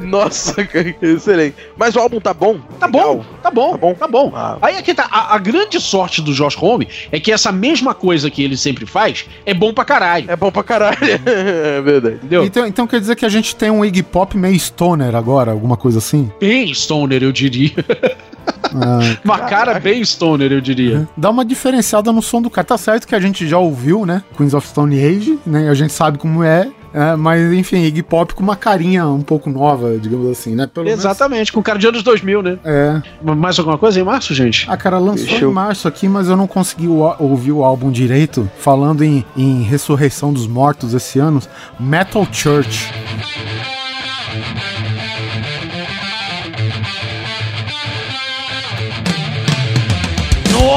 Nossa, 0.00 0.54
excelente. 1.02 1.56
Mas 1.76 1.96
o 1.96 2.00
álbum 2.00 2.20
tá 2.20 2.34
bom? 2.34 2.58
Tá 2.78 2.88
bom, 2.88 3.24
tá 3.42 3.50
bom, 3.50 3.72
Tá 3.72 3.78
bom? 3.78 3.94
tá 3.94 4.08
bom. 4.08 4.32
Ah. 4.34 4.58
Aí 4.62 4.76
aqui 4.76 4.94
tá. 4.94 5.08
A, 5.10 5.34
a 5.34 5.38
grande 5.38 5.80
sorte 5.80 6.20
do 6.20 6.32
Josh 6.32 6.56
Homme 6.60 6.88
é 7.10 7.18
que 7.18 7.32
essa 7.32 7.50
mesma 7.50 7.94
coisa 7.94 8.30
que 8.30 8.42
ele 8.42 8.56
sempre 8.56 8.86
faz 8.86 9.26
é 9.44 9.54
bom 9.54 9.72
pra 9.72 9.84
caralho. 9.84 10.30
É 10.30 10.36
bom 10.36 10.50
pra 10.50 10.62
caralho. 10.62 10.96
é 11.64 11.80
verdade. 11.80 12.16
Entendeu? 12.16 12.44
Então, 12.44 12.66
então 12.66 12.86
quer 12.86 13.00
dizer 13.00 13.16
que 13.16 13.24
a 13.24 13.28
gente 13.28 13.54
tem 13.56 13.70
um 13.70 13.84
Iggy 13.84 14.02
Pop 14.02 14.36
meio 14.36 14.58
stoner 14.58 15.14
agora, 15.14 15.50
alguma 15.50 15.76
coisa 15.76 15.98
assim? 15.98 16.30
Bem 16.40 16.72
stoner, 16.72 17.22
eu 17.22 17.32
diria. 17.32 17.72
Ah, 18.74 19.16
Uma 19.24 19.38
cara 19.40 19.78
bem 19.80 20.04
stoner, 20.04 20.52
eu 20.52 20.60
diria. 20.60 21.08
dá 21.16 21.30
uma 21.30 21.44
diferenciada 21.44 22.12
no 22.12 22.20
som 22.22 22.42
do 22.42 22.50
cara. 22.50 22.66
Tá 22.66 22.76
certo 22.78 23.06
que 23.06 23.14
a 23.14 23.20
gente 23.20 23.46
já 23.46 23.58
ouviu, 23.58 24.04
né? 24.04 24.22
Queens 24.36 24.54
of 24.54 24.66
Stone 24.68 24.98
Age, 25.02 25.38
né? 25.46 25.68
A 25.70 25.74
gente 25.74 25.92
sabe 25.92 26.18
como 26.18 26.42
é. 26.42 26.68
É, 26.94 27.14
mas 27.14 27.52
enfim, 27.52 27.82
Iggy 27.82 28.02
Pop 28.02 28.34
com 28.34 28.42
uma 28.42 28.56
carinha 28.56 29.06
um 29.06 29.20
pouco 29.20 29.50
nova, 29.50 29.98
digamos 29.98 30.30
assim, 30.30 30.54
né? 30.54 30.66
Pelo 30.66 30.86
menos- 30.86 31.00
Exatamente, 31.00 31.52
com 31.52 31.62
cara 31.62 31.78
de 31.78 31.86
anos 31.86 32.02
2000, 32.02 32.42
né? 32.42 32.58
É. 32.64 33.02
Mais 33.34 33.58
alguma 33.58 33.76
coisa 33.76 34.00
em 34.00 34.02
março, 34.02 34.32
gente? 34.34 34.64
A 34.70 34.78
cara 34.78 34.98
lançou 34.98 35.26
Deixa 35.26 35.44
eu- 35.44 35.50
em 35.50 35.52
março 35.54 35.86
aqui, 35.86 36.08
mas 36.08 36.28
eu 36.28 36.36
não 36.38 36.46
consegui 36.46 36.88
ouvir 37.18 37.52
o 37.52 37.62
álbum 37.62 37.90
direito. 37.90 38.50
Falando 38.58 39.02
em, 39.04 39.22
em 39.36 39.62
ressurreição 39.62 40.32
dos 40.32 40.46
mortos 40.46 40.94
esse 40.94 41.18
ano, 41.18 41.42
Metal 41.78 42.26
Church. 42.32 42.90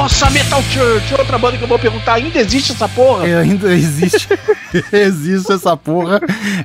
Nossa, 0.00 0.30
Metal 0.30 0.62
Church! 0.62 1.12
Outra 1.12 1.36
banda 1.36 1.58
que 1.58 1.64
eu 1.64 1.68
vou 1.68 1.78
perguntar, 1.78 2.14
ainda 2.14 2.38
existe 2.38 2.72
essa 2.72 2.88
porra? 2.88 3.28
É, 3.28 3.36
ainda 3.36 3.70
existe, 3.70 4.28
existe 4.90 5.52
essa 5.52 5.76
porra. 5.76 6.18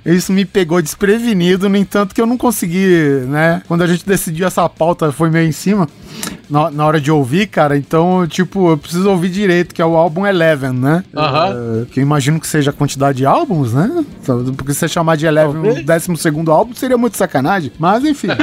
Isso 0.05 0.31
me 0.31 0.45
pegou 0.45 0.81
desprevenido, 0.81 1.67
no 1.67 1.75
entanto 1.75 2.15
que 2.15 2.21
eu 2.21 2.25
não 2.25 2.37
consegui, 2.37 3.25
né? 3.27 3.61
Quando 3.67 3.81
a 3.81 3.87
gente 3.87 4.05
decidiu 4.05 4.47
essa 4.47 4.69
pauta, 4.69 5.11
foi 5.11 5.29
meio 5.29 5.49
em 5.49 5.51
cima. 5.51 5.85
Na, 6.49 6.71
na 6.71 6.85
hora 6.85 7.01
de 7.01 7.11
ouvir, 7.11 7.47
cara, 7.47 7.75
então, 7.75 8.25
tipo, 8.25 8.69
eu 8.69 8.77
preciso 8.77 9.09
ouvir 9.09 9.27
direito, 9.27 9.75
que 9.75 9.81
é 9.81 9.85
o 9.85 9.97
álbum 9.97 10.25
Eleven, 10.25 10.71
né? 10.71 11.03
Aham. 11.13 11.81
É, 11.81 11.85
que 11.91 11.99
eu 11.99 12.03
imagino 12.03 12.39
que 12.39 12.47
seja 12.47 12.69
a 12.69 12.73
quantidade 12.73 13.17
de 13.17 13.25
álbuns, 13.25 13.73
né? 13.73 14.05
Porque 14.55 14.71
se 14.73 14.79
você 14.79 14.87
chamar 14.87 15.17
de 15.17 15.25
Eleven 15.25 15.71
o 15.71 15.83
décimo 15.83 16.15
segundo 16.15 16.53
álbum, 16.53 16.73
seria 16.73 16.97
muito 16.97 17.17
sacanagem. 17.17 17.69
Mas, 17.77 18.05
enfim. 18.05 18.29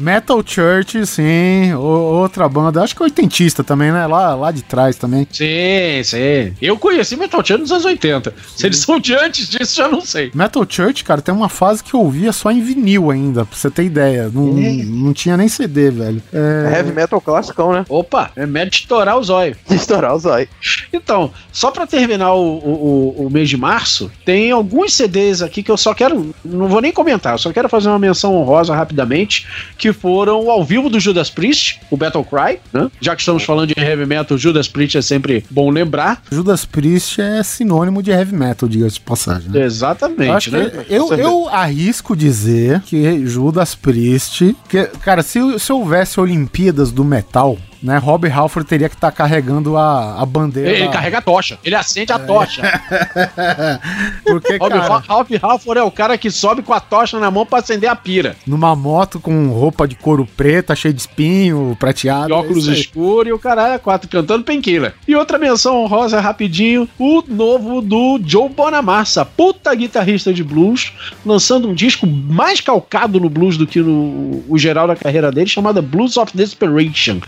Metal 0.00 0.42
Church, 0.44 1.04
sim, 1.06 1.74
o- 1.74 1.78
outra 1.80 2.48
banda, 2.48 2.82
acho 2.82 2.96
que 2.96 3.02
é 3.02 3.04
oitentista 3.04 3.62
também, 3.62 3.92
né? 3.92 4.06
Lá, 4.06 4.34
lá 4.34 4.50
de 4.50 4.62
trás 4.62 4.96
também. 4.96 5.26
Sim, 5.30 6.02
sim. 6.02 6.54
Eu 6.60 6.78
conheci 6.78 7.16
Metal 7.16 7.44
Church 7.44 7.60
nos 7.60 7.70
anos 7.70 7.84
80. 7.84 8.32
Se 8.56 8.66
eles 8.66 8.78
são 8.78 8.98
de 8.98 9.14
antes 9.14 9.48
disso, 9.48 9.76
já 9.76 9.88
não 9.88 10.00
sei. 10.00 10.30
Metal 10.34 10.64
Church, 10.68 11.04
cara, 11.04 11.20
tem 11.20 11.34
uma 11.34 11.48
fase 11.50 11.84
que 11.84 11.92
eu 11.94 12.00
ouvia 12.00 12.32
só 12.32 12.50
em 12.50 12.62
vinil 12.62 13.10
ainda, 13.10 13.44
pra 13.44 13.56
você 13.56 13.70
ter 13.70 13.84
ideia. 13.84 14.30
Não, 14.32 14.44
não 14.44 15.12
tinha 15.12 15.36
nem 15.36 15.48
CD, 15.48 15.90
velho. 15.90 16.22
É, 16.32 16.76
Heavy 16.78 16.92
metal 16.92 17.20
classicão, 17.20 17.72
né? 17.72 17.84
Opa, 17.88 18.30
é 18.36 18.46
médio 18.46 18.70
de 18.70 18.76
estourar 18.78 19.18
o 19.18 19.22
zóio. 19.22 19.54
De 19.68 19.74
estourar 19.76 20.14
o 20.14 20.18
zóio. 20.18 20.48
Então, 20.92 21.30
só 21.52 21.70
pra 21.70 21.86
terminar 21.86 22.32
o, 22.32 22.40
o, 22.58 23.14
o- 23.18 23.26
o 23.26 23.30
mês 23.30 23.48
de 23.50 23.56
março, 23.56 24.10
tem 24.24 24.50
alguns 24.50 24.94
CDs 24.94 25.42
aqui 25.42 25.62
que 25.62 25.70
eu 25.70 25.76
só 25.76 25.92
quero. 25.92 26.34
Não 26.44 26.68
vou 26.68 26.80
nem 26.80 26.90
comentar, 26.92 27.34
eu 27.34 27.38
só 27.38 27.52
quero 27.52 27.68
fazer 27.68 27.88
uma 27.88 27.98
menção 27.98 28.34
honrosa 28.34 28.74
rapidamente, 28.74 29.46
que 29.76 29.89
foram 29.92 30.50
ao 30.50 30.64
vivo 30.64 30.88
do 30.88 30.98
Judas 31.00 31.30
Priest, 31.30 31.80
o 31.90 31.96
Battle 31.96 32.24
Cry, 32.24 32.58
né? 32.72 32.90
Já 33.00 33.14
que 33.14 33.22
estamos 33.22 33.42
falando 33.44 33.74
de 33.74 33.80
heavy 33.80 34.06
metal, 34.06 34.36
Judas 34.38 34.68
Priest 34.68 34.98
é 34.98 35.02
sempre 35.02 35.44
bom 35.50 35.70
lembrar. 35.70 36.22
Judas 36.30 36.64
Priest 36.64 37.20
é 37.20 37.42
sinônimo 37.42 38.02
de 38.02 38.10
heavy 38.10 38.34
metal, 38.34 38.68
diga-se 38.68 38.94
de 38.94 39.00
passagem. 39.00 39.50
né? 39.50 39.62
Exatamente, 39.64 40.50
Eu, 40.50 40.58
né? 40.58 40.70
que 40.84 40.92
eu, 40.94 41.12
eu 41.14 41.48
arrisco 41.48 42.16
dizer 42.16 42.80
que 42.82 43.26
Judas 43.26 43.74
Priest. 43.74 44.56
Que, 44.68 44.84
cara, 45.02 45.22
se, 45.22 45.40
se 45.58 45.72
houvesse 45.72 46.20
Olimpíadas 46.20 46.90
do 46.92 47.04
metal, 47.04 47.56
né? 47.82 47.98
Rob 47.98 48.28
Halford 48.28 48.68
teria 48.68 48.88
que 48.88 48.94
estar 48.94 49.10
carregando 49.10 49.76
a, 49.76 50.20
a 50.20 50.26
bandeira. 50.26 50.70
Ele 50.70 50.88
carrega 50.88 51.18
a 51.18 51.22
tocha, 51.22 51.58
ele 51.64 51.74
acende 51.74 52.12
a 52.12 52.18
tocha. 52.18 52.62
Porque, 54.24 54.56
Rob 54.56 54.70
cara, 54.70 55.00
Ralph 55.00 55.30
Halford 55.42 55.80
é 55.80 55.82
o 55.82 55.90
cara 55.90 56.18
que 56.18 56.30
sobe 56.30 56.62
com 56.62 56.72
a 56.72 56.80
tocha 56.80 57.18
na 57.18 57.30
mão 57.30 57.46
pra 57.46 57.58
acender 57.60 57.88
a 57.88 57.96
pira. 57.96 58.36
numa 58.46 58.74
moto 58.76 59.18
com 59.20 59.48
roupa 59.48 59.86
de 59.86 59.94
couro 59.94 60.26
preta, 60.36 60.74
cheia 60.74 60.92
de 60.92 61.00
espinho, 61.00 61.76
prateado. 61.78 62.30
E 62.30 62.32
é 62.32 62.36
óculos 62.36 62.68
aí. 62.68 62.80
escuros 62.80 63.28
e 63.28 63.32
o 63.32 63.38
caralho 63.38 63.74
é 63.74 63.78
quatro 63.78 64.08
cantando 64.08 64.44
penquila. 64.44 64.94
E 65.06 65.14
outra 65.14 65.38
menção 65.38 65.82
honrosa 65.82 66.20
rapidinho, 66.20 66.88
o 66.98 67.22
novo 67.26 67.80
do 67.80 68.20
Joe 68.24 68.48
Bonamassa, 68.48 69.24
puta 69.24 69.74
guitarrista 69.74 70.32
de 70.32 70.44
blues, 70.44 70.92
lançando 71.24 71.68
um 71.68 71.74
disco 71.74 72.06
mais 72.06 72.60
calcado 72.60 73.18
no 73.18 73.28
blues 73.28 73.56
do 73.56 73.66
que 73.66 73.80
no 73.80 74.44
o 74.48 74.58
geral 74.58 74.86
da 74.86 74.96
carreira 74.96 75.30
dele, 75.30 75.48
chamado 75.48 75.80
Blues 75.82 76.16
of 76.16 76.36
Desperation. 76.36 77.20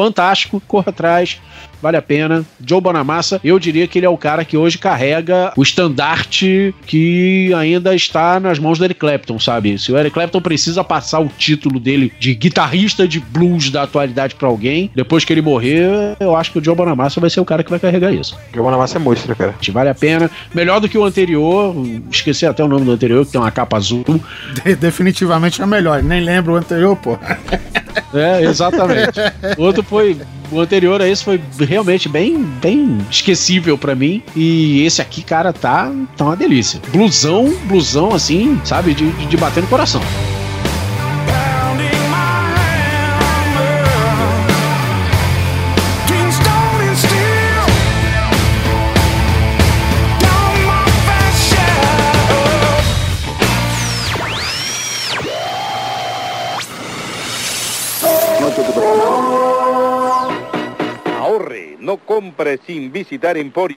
Fantástico, 0.00 0.62
corra 0.66 0.88
atrás. 0.88 1.38
Vale 1.82 1.96
a 1.96 2.02
pena. 2.02 2.44
Joe 2.64 2.80
Bonamassa, 2.80 3.40
eu 3.42 3.58
diria 3.58 3.86
que 3.86 3.98
ele 3.98 4.06
é 4.06 4.08
o 4.08 4.16
cara 4.16 4.44
que 4.44 4.56
hoje 4.56 4.78
carrega 4.78 5.52
o 5.56 5.62
estandarte 5.62 6.74
que 6.86 7.52
ainda 7.54 7.94
está 7.94 8.38
nas 8.40 8.58
mãos 8.58 8.78
do 8.78 8.84
Eric 8.84 9.00
Clapton, 9.00 9.38
sabe? 9.38 9.78
Se 9.78 9.90
o 9.92 9.98
Eric 9.98 10.12
Clapton 10.14 10.40
precisa 10.40 10.82
passar 10.84 11.20
o 11.20 11.28
título 11.38 11.80
dele 11.80 12.12
de 12.18 12.34
guitarrista 12.34 13.06
de 13.08 13.18
blues 13.20 13.70
da 13.70 13.82
atualidade 13.82 14.34
pra 14.34 14.48
alguém, 14.48 14.90
depois 14.94 15.24
que 15.24 15.32
ele 15.32 15.42
morrer, 15.42 16.16
eu 16.20 16.36
acho 16.36 16.52
que 16.52 16.58
o 16.58 16.64
Joe 16.64 16.74
Bonamassa 16.74 17.20
vai 17.20 17.30
ser 17.30 17.40
o 17.40 17.44
cara 17.44 17.62
que 17.64 17.70
vai 17.70 17.78
carregar 17.78 18.12
isso. 18.12 18.36
Jogou 18.54 18.70
na 18.70 18.76
massa 18.76 18.98
é 18.98 19.00
monstro, 19.00 19.34
cara. 19.36 19.50
Acho 19.50 19.60
que 19.60 19.70
Vale 19.70 19.88
a 19.88 19.94
pena. 19.94 20.30
Melhor 20.54 20.80
do 20.80 20.88
que 20.88 20.98
o 20.98 21.04
anterior, 21.04 21.74
esqueci 22.10 22.44
até 22.44 22.62
o 22.62 22.68
nome 22.68 22.84
do 22.84 22.92
anterior, 22.92 23.24
que 23.24 23.32
tem 23.32 23.40
uma 23.40 23.50
capa 23.50 23.76
azul. 23.76 24.04
De- 24.64 24.74
definitivamente 24.76 25.62
é 25.62 25.66
melhor. 25.66 26.02
Nem 26.02 26.20
lembro 26.20 26.54
o 26.54 26.56
anterior, 26.56 26.96
pô. 26.96 27.18
É, 28.12 28.42
exatamente. 28.42 29.18
O 29.56 29.62
outro 29.64 29.82
foi. 29.82 30.16
O 30.50 30.60
anterior 30.60 31.00
a 31.00 31.08
esse 31.08 31.22
foi 31.22 31.40
realmente 31.58 32.08
bem, 32.08 32.42
bem 32.42 32.98
esquecível 33.10 33.78
pra 33.78 33.94
mim. 33.94 34.22
E 34.34 34.84
esse 34.84 35.00
aqui, 35.00 35.22
cara, 35.22 35.52
tá, 35.52 35.92
tá 36.16 36.24
uma 36.24 36.36
delícia. 36.36 36.80
Blusão, 36.88 37.54
blusão 37.66 38.14
assim, 38.14 38.60
sabe? 38.64 38.94
De, 38.94 39.10
de 39.10 39.36
bater 39.36 39.62
no 39.62 39.68
coração. 39.68 40.00
No 61.90 61.96
compre 61.96 62.56
sin 62.64 62.92
visitar 62.92 63.36
Emporio. 63.36 63.76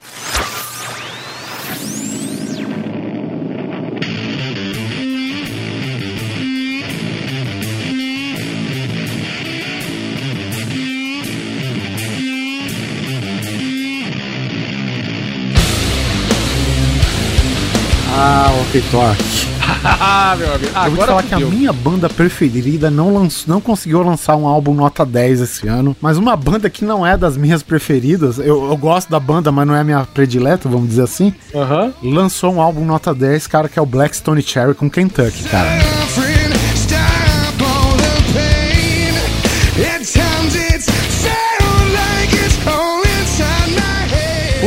Ah, 18.16 18.52
Talk. 18.92 19.53
ah, 19.84 20.34
meu 20.38 20.54
amigo. 20.54 20.66
Eu 20.66 20.72
vou 20.72 20.90
te 20.90 20.92
Agora 20.94 21.06
falar 21.06 21.22
que 21.22 21.34
a 21.34 21.38
minha 21.38 21.72
banda 21.72 22.08
preferida 22.08 22.90
não, 22.90 23.28
não 23.46 23.60
conseguiu 23.60 24.02
lançar 24.02 24.36
um 24.36 24.46
álbum 24.46 24.74
nota 24.74 25.04
10 25.04 25.40
esse 25.40 25.68
ano. 25.68 25.96
Mas 26.00 26.16
uma 26.16 26.36
banda 26.36 26.68
que 26.70 26.84
não 26.84 27.06
é 27.06 27.16
das 27.16 27.36
minhas 27.36 27.62
preferidas, 27.62 28.38
eu, 28.38 28.64
eu 28.70 28.76
gosto 28.76 29.10
da 29.10 29.20
banda, 29.20 29.50
mas 29.50 29.66
não 29.66 29.74
é 29.74 29.80
a 29.80 29.84
minha 29.84 30.04
predileta, 30.04 30.68
vamos 30.68 30.88
dizer 30.88 31.02
assim. 31.02 31.34
Aham. 31.54 31.92
Lançou 32.02 32.54
um 32.54 32.60
álbum 32.60 32.84
nota 32.84 33.14
10, 33.14 33.46
cara, 33.46 33.68
que 33.68 33.78
é 33.78 33.82
o 33.82 33.86
Black 33.86 34.16
Stone 34.16 34.42
Cherry 34.42 34.74
com 34.74 34.90
Kentucky, 34.90 35.44
cara. 35.44 36.03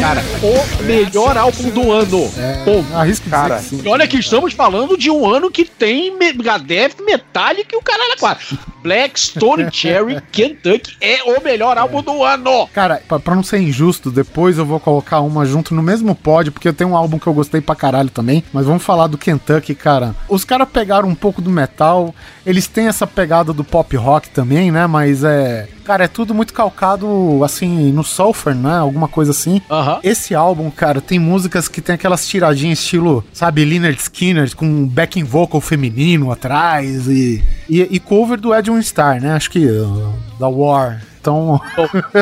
Cara, 0.01 0.21
o 0.43 0.83
melhor 0.83 1.37
álbum 1.37 1.69
do 1.69 1.91
ano. 1.91 2.29
Ponto. 2.63 2.95
Arrisco 2.95 3.29
Cara, 3.29 3.59
sim. 3.59 3.81
E 3.83 3.87
olha 3.87 4.07
que 4.07 4.17
estamos 4.17 4.53
falando 4.53 4.97
de 4.97 5.09
um 5.09 5.25
ano 5.25 5.49
que 5.49 5.65
tem 5.65 6.15
Megadeth, 6.15 6.95
Metallica 7.03 7.75
e 7.75 7.77
o 7.77 7.81
caralho 7.81 8.13
é 8.13 8.17
quatro. 8.17 8.57
Black 8.81 9.19
Stone 9.19 9.69
Cherry 9.73 10.21
Kentucky 10.31 10.95
é 11.01 11.23
o 11.23 11.43
melhor 11.43 11.77
álbum 11.77 12.01
do 12.01 12.23
ano. 12.23 12.67
Cara, 12.73 13.01
pra, 13.07 13.19
pra 13.19 13.35
não 13.35 13.43
ser 13.43 13.59
injusto, 13.59 14.11
depois 14.11 14.57
eu 14.57 14.65
vou 14.65 14.79
colocar 14.79 15.19
uma 15.21 15.45
junto 15.45 15.73
no 15.73 15.81
mesmo 15.81 16.13
pod, 16.15 16.51
porque 16.51 16.67
eu 16.67 16.73
tenho 16.73 16.91
um 16.91 16.97
álbum 16.97 17.17
que 17.17 17.27
eu 17.27 17.33
gostei 17.33 17.59
pra 17.59 17.75
caralho 17.75 18.09
também. 18.09 18.43
Mas 18.53 18.65
vamos 18.65 18.83
falar 18.83 19.07
do 19.07 19.17
Kentucky, 19.17 19.73
cara. 19.75 20.15
Os 20.29 20.45
caras 20.45 20.69
pegaram 20.69 21.09
um 21.09 21.15
pouco 21.15 21.41
do 21.41 21.49
metal, 21.49 22.13
eles 22.47 22.65
têm 22.65 22.87
essa 22.87 23.05
pegada 23.05 23.51
do 23.51 23.61
pop 23.61 23.93
rock 23.97 24.29
também, 24.29 24.71
né? 24.71 24.87
Mas 24.87 25.21
é. 25.25 25.67
Cara, 25.83 26.05
é 26.05 26.07
tudo 26.07 26.33
muito 26.33 26.53
calcado, 26.53 27.43
assim, 27.43 27.91
no 27.91 28.05
sulfur, 28.05 28.55
né? 28.55 28.77
Alguma 28.77 29.09
coisa 29.09 29.31
assim. 29.31 29.61
Esse 30.01 30.33
álbum, 30.33 30.71
cara, 30.71 31.01
tem 31.01 31.19
músicas 31.19 31.67
que 31.67 31.81
tem 31.81 31.95
aquelas 31.95 32.25
tiradinhas 32.25 32.79
estilo, 32.79 33.23
sabe, 33.33 33.65
Leonard 33.65 33.99
Skinner, 33.99 34.55
com 34.55 34.87
backing 34.87 35.25
vocal 35.25 35.59
feminino 35.59 36.31
atrás 36.31 37.07
e, 37.07 37.43
e, 37.69 37.81
e 37.81 37.99
cover 37.99 38.39
do 38.39 38.55
Edwin 38.55 38.79
Starr, 38.79 39.21
né? 39.21 39.33
Acho 39.33 39.51
que 39.51 39.65
uh, 39.65 40.13
da 40.39 40.47
War 40.47 41.01
Então, 41.27 41.59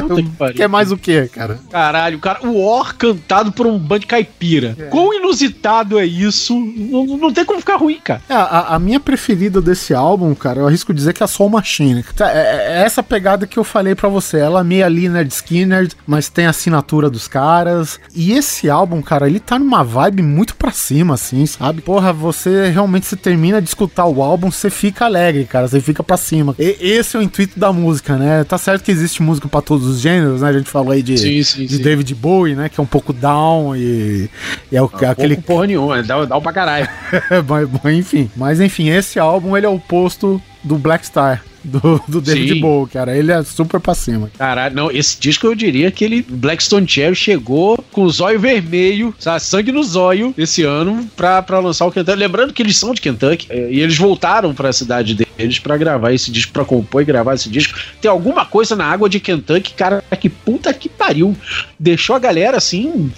Puta 0.07 0.51
que 0.51 0.53
quer 0.57 0.67
mais 0.67 0.91
o 0.91 0.97
quê, 0.97 1.29
cara? 1.31 1.59
Caralho, 1.71 2.17
cara, 2.19 2.47
o 2.47 2.57
Or 2.59 2.93
cantado 2.95 3.51
por 3.51 3.67
um 3.67 3.77
band 3.77 3.99
caipira. 4.01 4.75
Quão 4.89 5.13
inusitado 5.13 5.99
é 5.99 6.05
isso? 6.05 6.53
Não, 6.55 7.05
não 7.17 7.31
tem 7.33 7.45
como 7.45 7.59
ficar 7.59 7.75
ruim, 7.77 7.99
cara. 8.03 8.21
É, 8.29 8.33
a, 8.33 8.75
a 8.75 8.79
minha 8.79 8.99
preferida 8.99 9.61
desse 9.61 9.93
álbum, 9.93 10.33
cara, 10.33 10.59
eu 10.59 10.67
arrisco 10.67 10.93
dizer 10.93 11.13
que 11.13 11.21
é 11.21 11.25
a 11.25 11.27
Soul 11.27 11.49
Machine. 11.49 12.03
Tá, 12.15 12.29
É, 12.31 12.79
é 12.79 12.83
essa 12.85 13.03
pegada 13.03 13.45
que 13.47 13.57
eu 13.59 13.63
falei 13.63 13.93
pra 13.95 14.09
você. 14.09 14.37
Ela 14.39 14.61
é 14.61 14.63
meio 14.63 14.85
ali 14.85 15.07
Nerd 15.09 15.31
Skinner, 15.31 15.87
mas 16.07 16.29
tem 16.29 16.47
a 16.47 16.49
assinatura 16.49 17.09
dos 17.09 17.27
caras. 17.27 17.99
E 18.15 18.31
esse 18.33 18.69
álbum, 18.69 19.01
cara, 19.01 19.27
ele 19.27 19.39
tá 19.39 19.59
numa 19.59 19.83
vibe 19.83 20.21
muito 20.23 20.55
pra 20.55 20.71
cima, 20.71 21.13
assim, 21.13 21.45
sabe? 21.45 21.81
Porra, 21.81 22.11
você 22.11 22.69
realmente 22.69 23.05
se 23.05 23.15
termina 23.15 23.61
de 23.61 23.67
escutar 23.67 24.05
o 24.05 24.21
álbum, 24.23 24.49
você 24.51 24.69
fica 24.69 25.05
alegre, 25.05 25.45
cara. 25.45 25.67
Você 25.67 25.79
fica 25.79 26.03
pra 26.03 26.17
cima. 26.17 26.55
E- 26.57 26.77
esse 26.79 27.15
é 27.15 27.19
o 27.19 27.23
intuito 27.23 27.59
da 27.59 27.71
música, 27.71 28.15
né? 28.17 28.43
Tá 28.43 28.57
certo 28.57 28.83
que 28.83 28.94
existe 28.95 29.21
música 29.21 29.47
pra 29.47 29.61
todos 29.61 29.85
os 29.85 29.99
gêneros, 29.99 30.41
né? 30.41 30.49
A 30.49 30.53
gente 30.53 30.69
falou 30.69 30.91
aí 30.91 31.01
de, 31.01 31.17
Sim, 31.17 31.43
sim, 31.43 31.65
de 31.65 31.77
sim. 31.77 31.83
David 31.83 32.13
Bowie, 32.15 32.55
né? 32.55 32.69
Que 32.69 32.79
é 32.79 32.83
um 32.83 32.87
pouco 32.87 33.13
down 33.13 33.75
e, 33.75 34.29
e 34.71 34.77
é 34.77 34.81
o, 34.81 34.89
aquele 35.07 35.35
Pouco 35.35 35.47
porra 35.47 35.67
nenhuma, 35.67 36.03
dá, 36.03 36.25
dá 36.25 36.37
um 36.37 36.41
pra 36.41 36.53
caralho. 36.53 36.87
mas, 37.83 37.95
enfim. 37.95 38.29
Mas 38.35 38.59
enfim, 38.59 38.89
esse 38.89 39.19
álbum 39.19 39.55
ele 39.55 39.65
é 39.65 39.69
o 39.69 39.75
oposto 39.75 40.41
do 40.63 40.77
Black 40.77 41.05
Star. 41.05 41.43
Do, 41.65 42.01
do 42.07 42.21
David. 42.21 42.59
Bowie, 42.59 42.89
cara. 42.89 43.17
Ele 43.17 43.31
é 43.31 43.43
super 43.43 43.79
pra 43.79 43.95
cima. 43.95 44.29
Caralho, 44.37 44.75
não, 44.75 44.91
esse 44.91 45.19
disco 45.19 45.47
eu 45.47 45.55
diria 45.55 45.89
que 45.89 46.05
ele, 46.05 46.21
Blackstone 46.21 46.87
Cherry, 46.87 47.15
chegou 47.15 47.83
com 47.91 48.03
o 48.03 48.09
zóio 48.09 48.39
vermelho, 48.39 49.13
sabe, 49.17 49.41
sangue 49.41 49.71
no 49.71 49.83
zóio 49.83 50.33
esse 50.37 50.63
ano 50.63 51.09
pra, 51.15 51.41
pra 51.41 51.59
lançar 51.59 51.85
o 51.85 51.91
Kentucky. 51.91 52.17
Lembrando 52.17 52.53
que 52.53 52.61
eles 52.61 52.77
são 52.77 52.93
de 52.93 53.01
Kentucky 53.01 53.47
eh, 53.49 53.69
e 53.71 53.79
eles 53.79 53.97
voltaram 53.97 54.53
pra 54.53 54.71
cidade 54.71 55.15
deles 55.15 55.59
pra 55.59 55.77
gravar 55.77 56.13
esse 56.13 56.31
disco, 56.31 56.53
pra 56.53 56.63
compor 56.63 57.01
e 57.01 57.05
gravar 57.05 57.33
esse 57.33 57.49
disco. 57.49 57.77
Tem 57.99 58.09
alguma 58.09 58.45
coisa 58.45 58.75
na 58.75 58.85
água 58.85 59.09
de 59.09 59.19
Kentucky, 59.19 59.73
cara, 59.73 60.03
que 60.19 60.29
puta 60.29 60.73
que 60.73 60.87
pariu. 60.87 61.35
Deixou 61.79 62.15
a 62.15 62.19
galera 62.19 62.57
assim. 62.57 63.11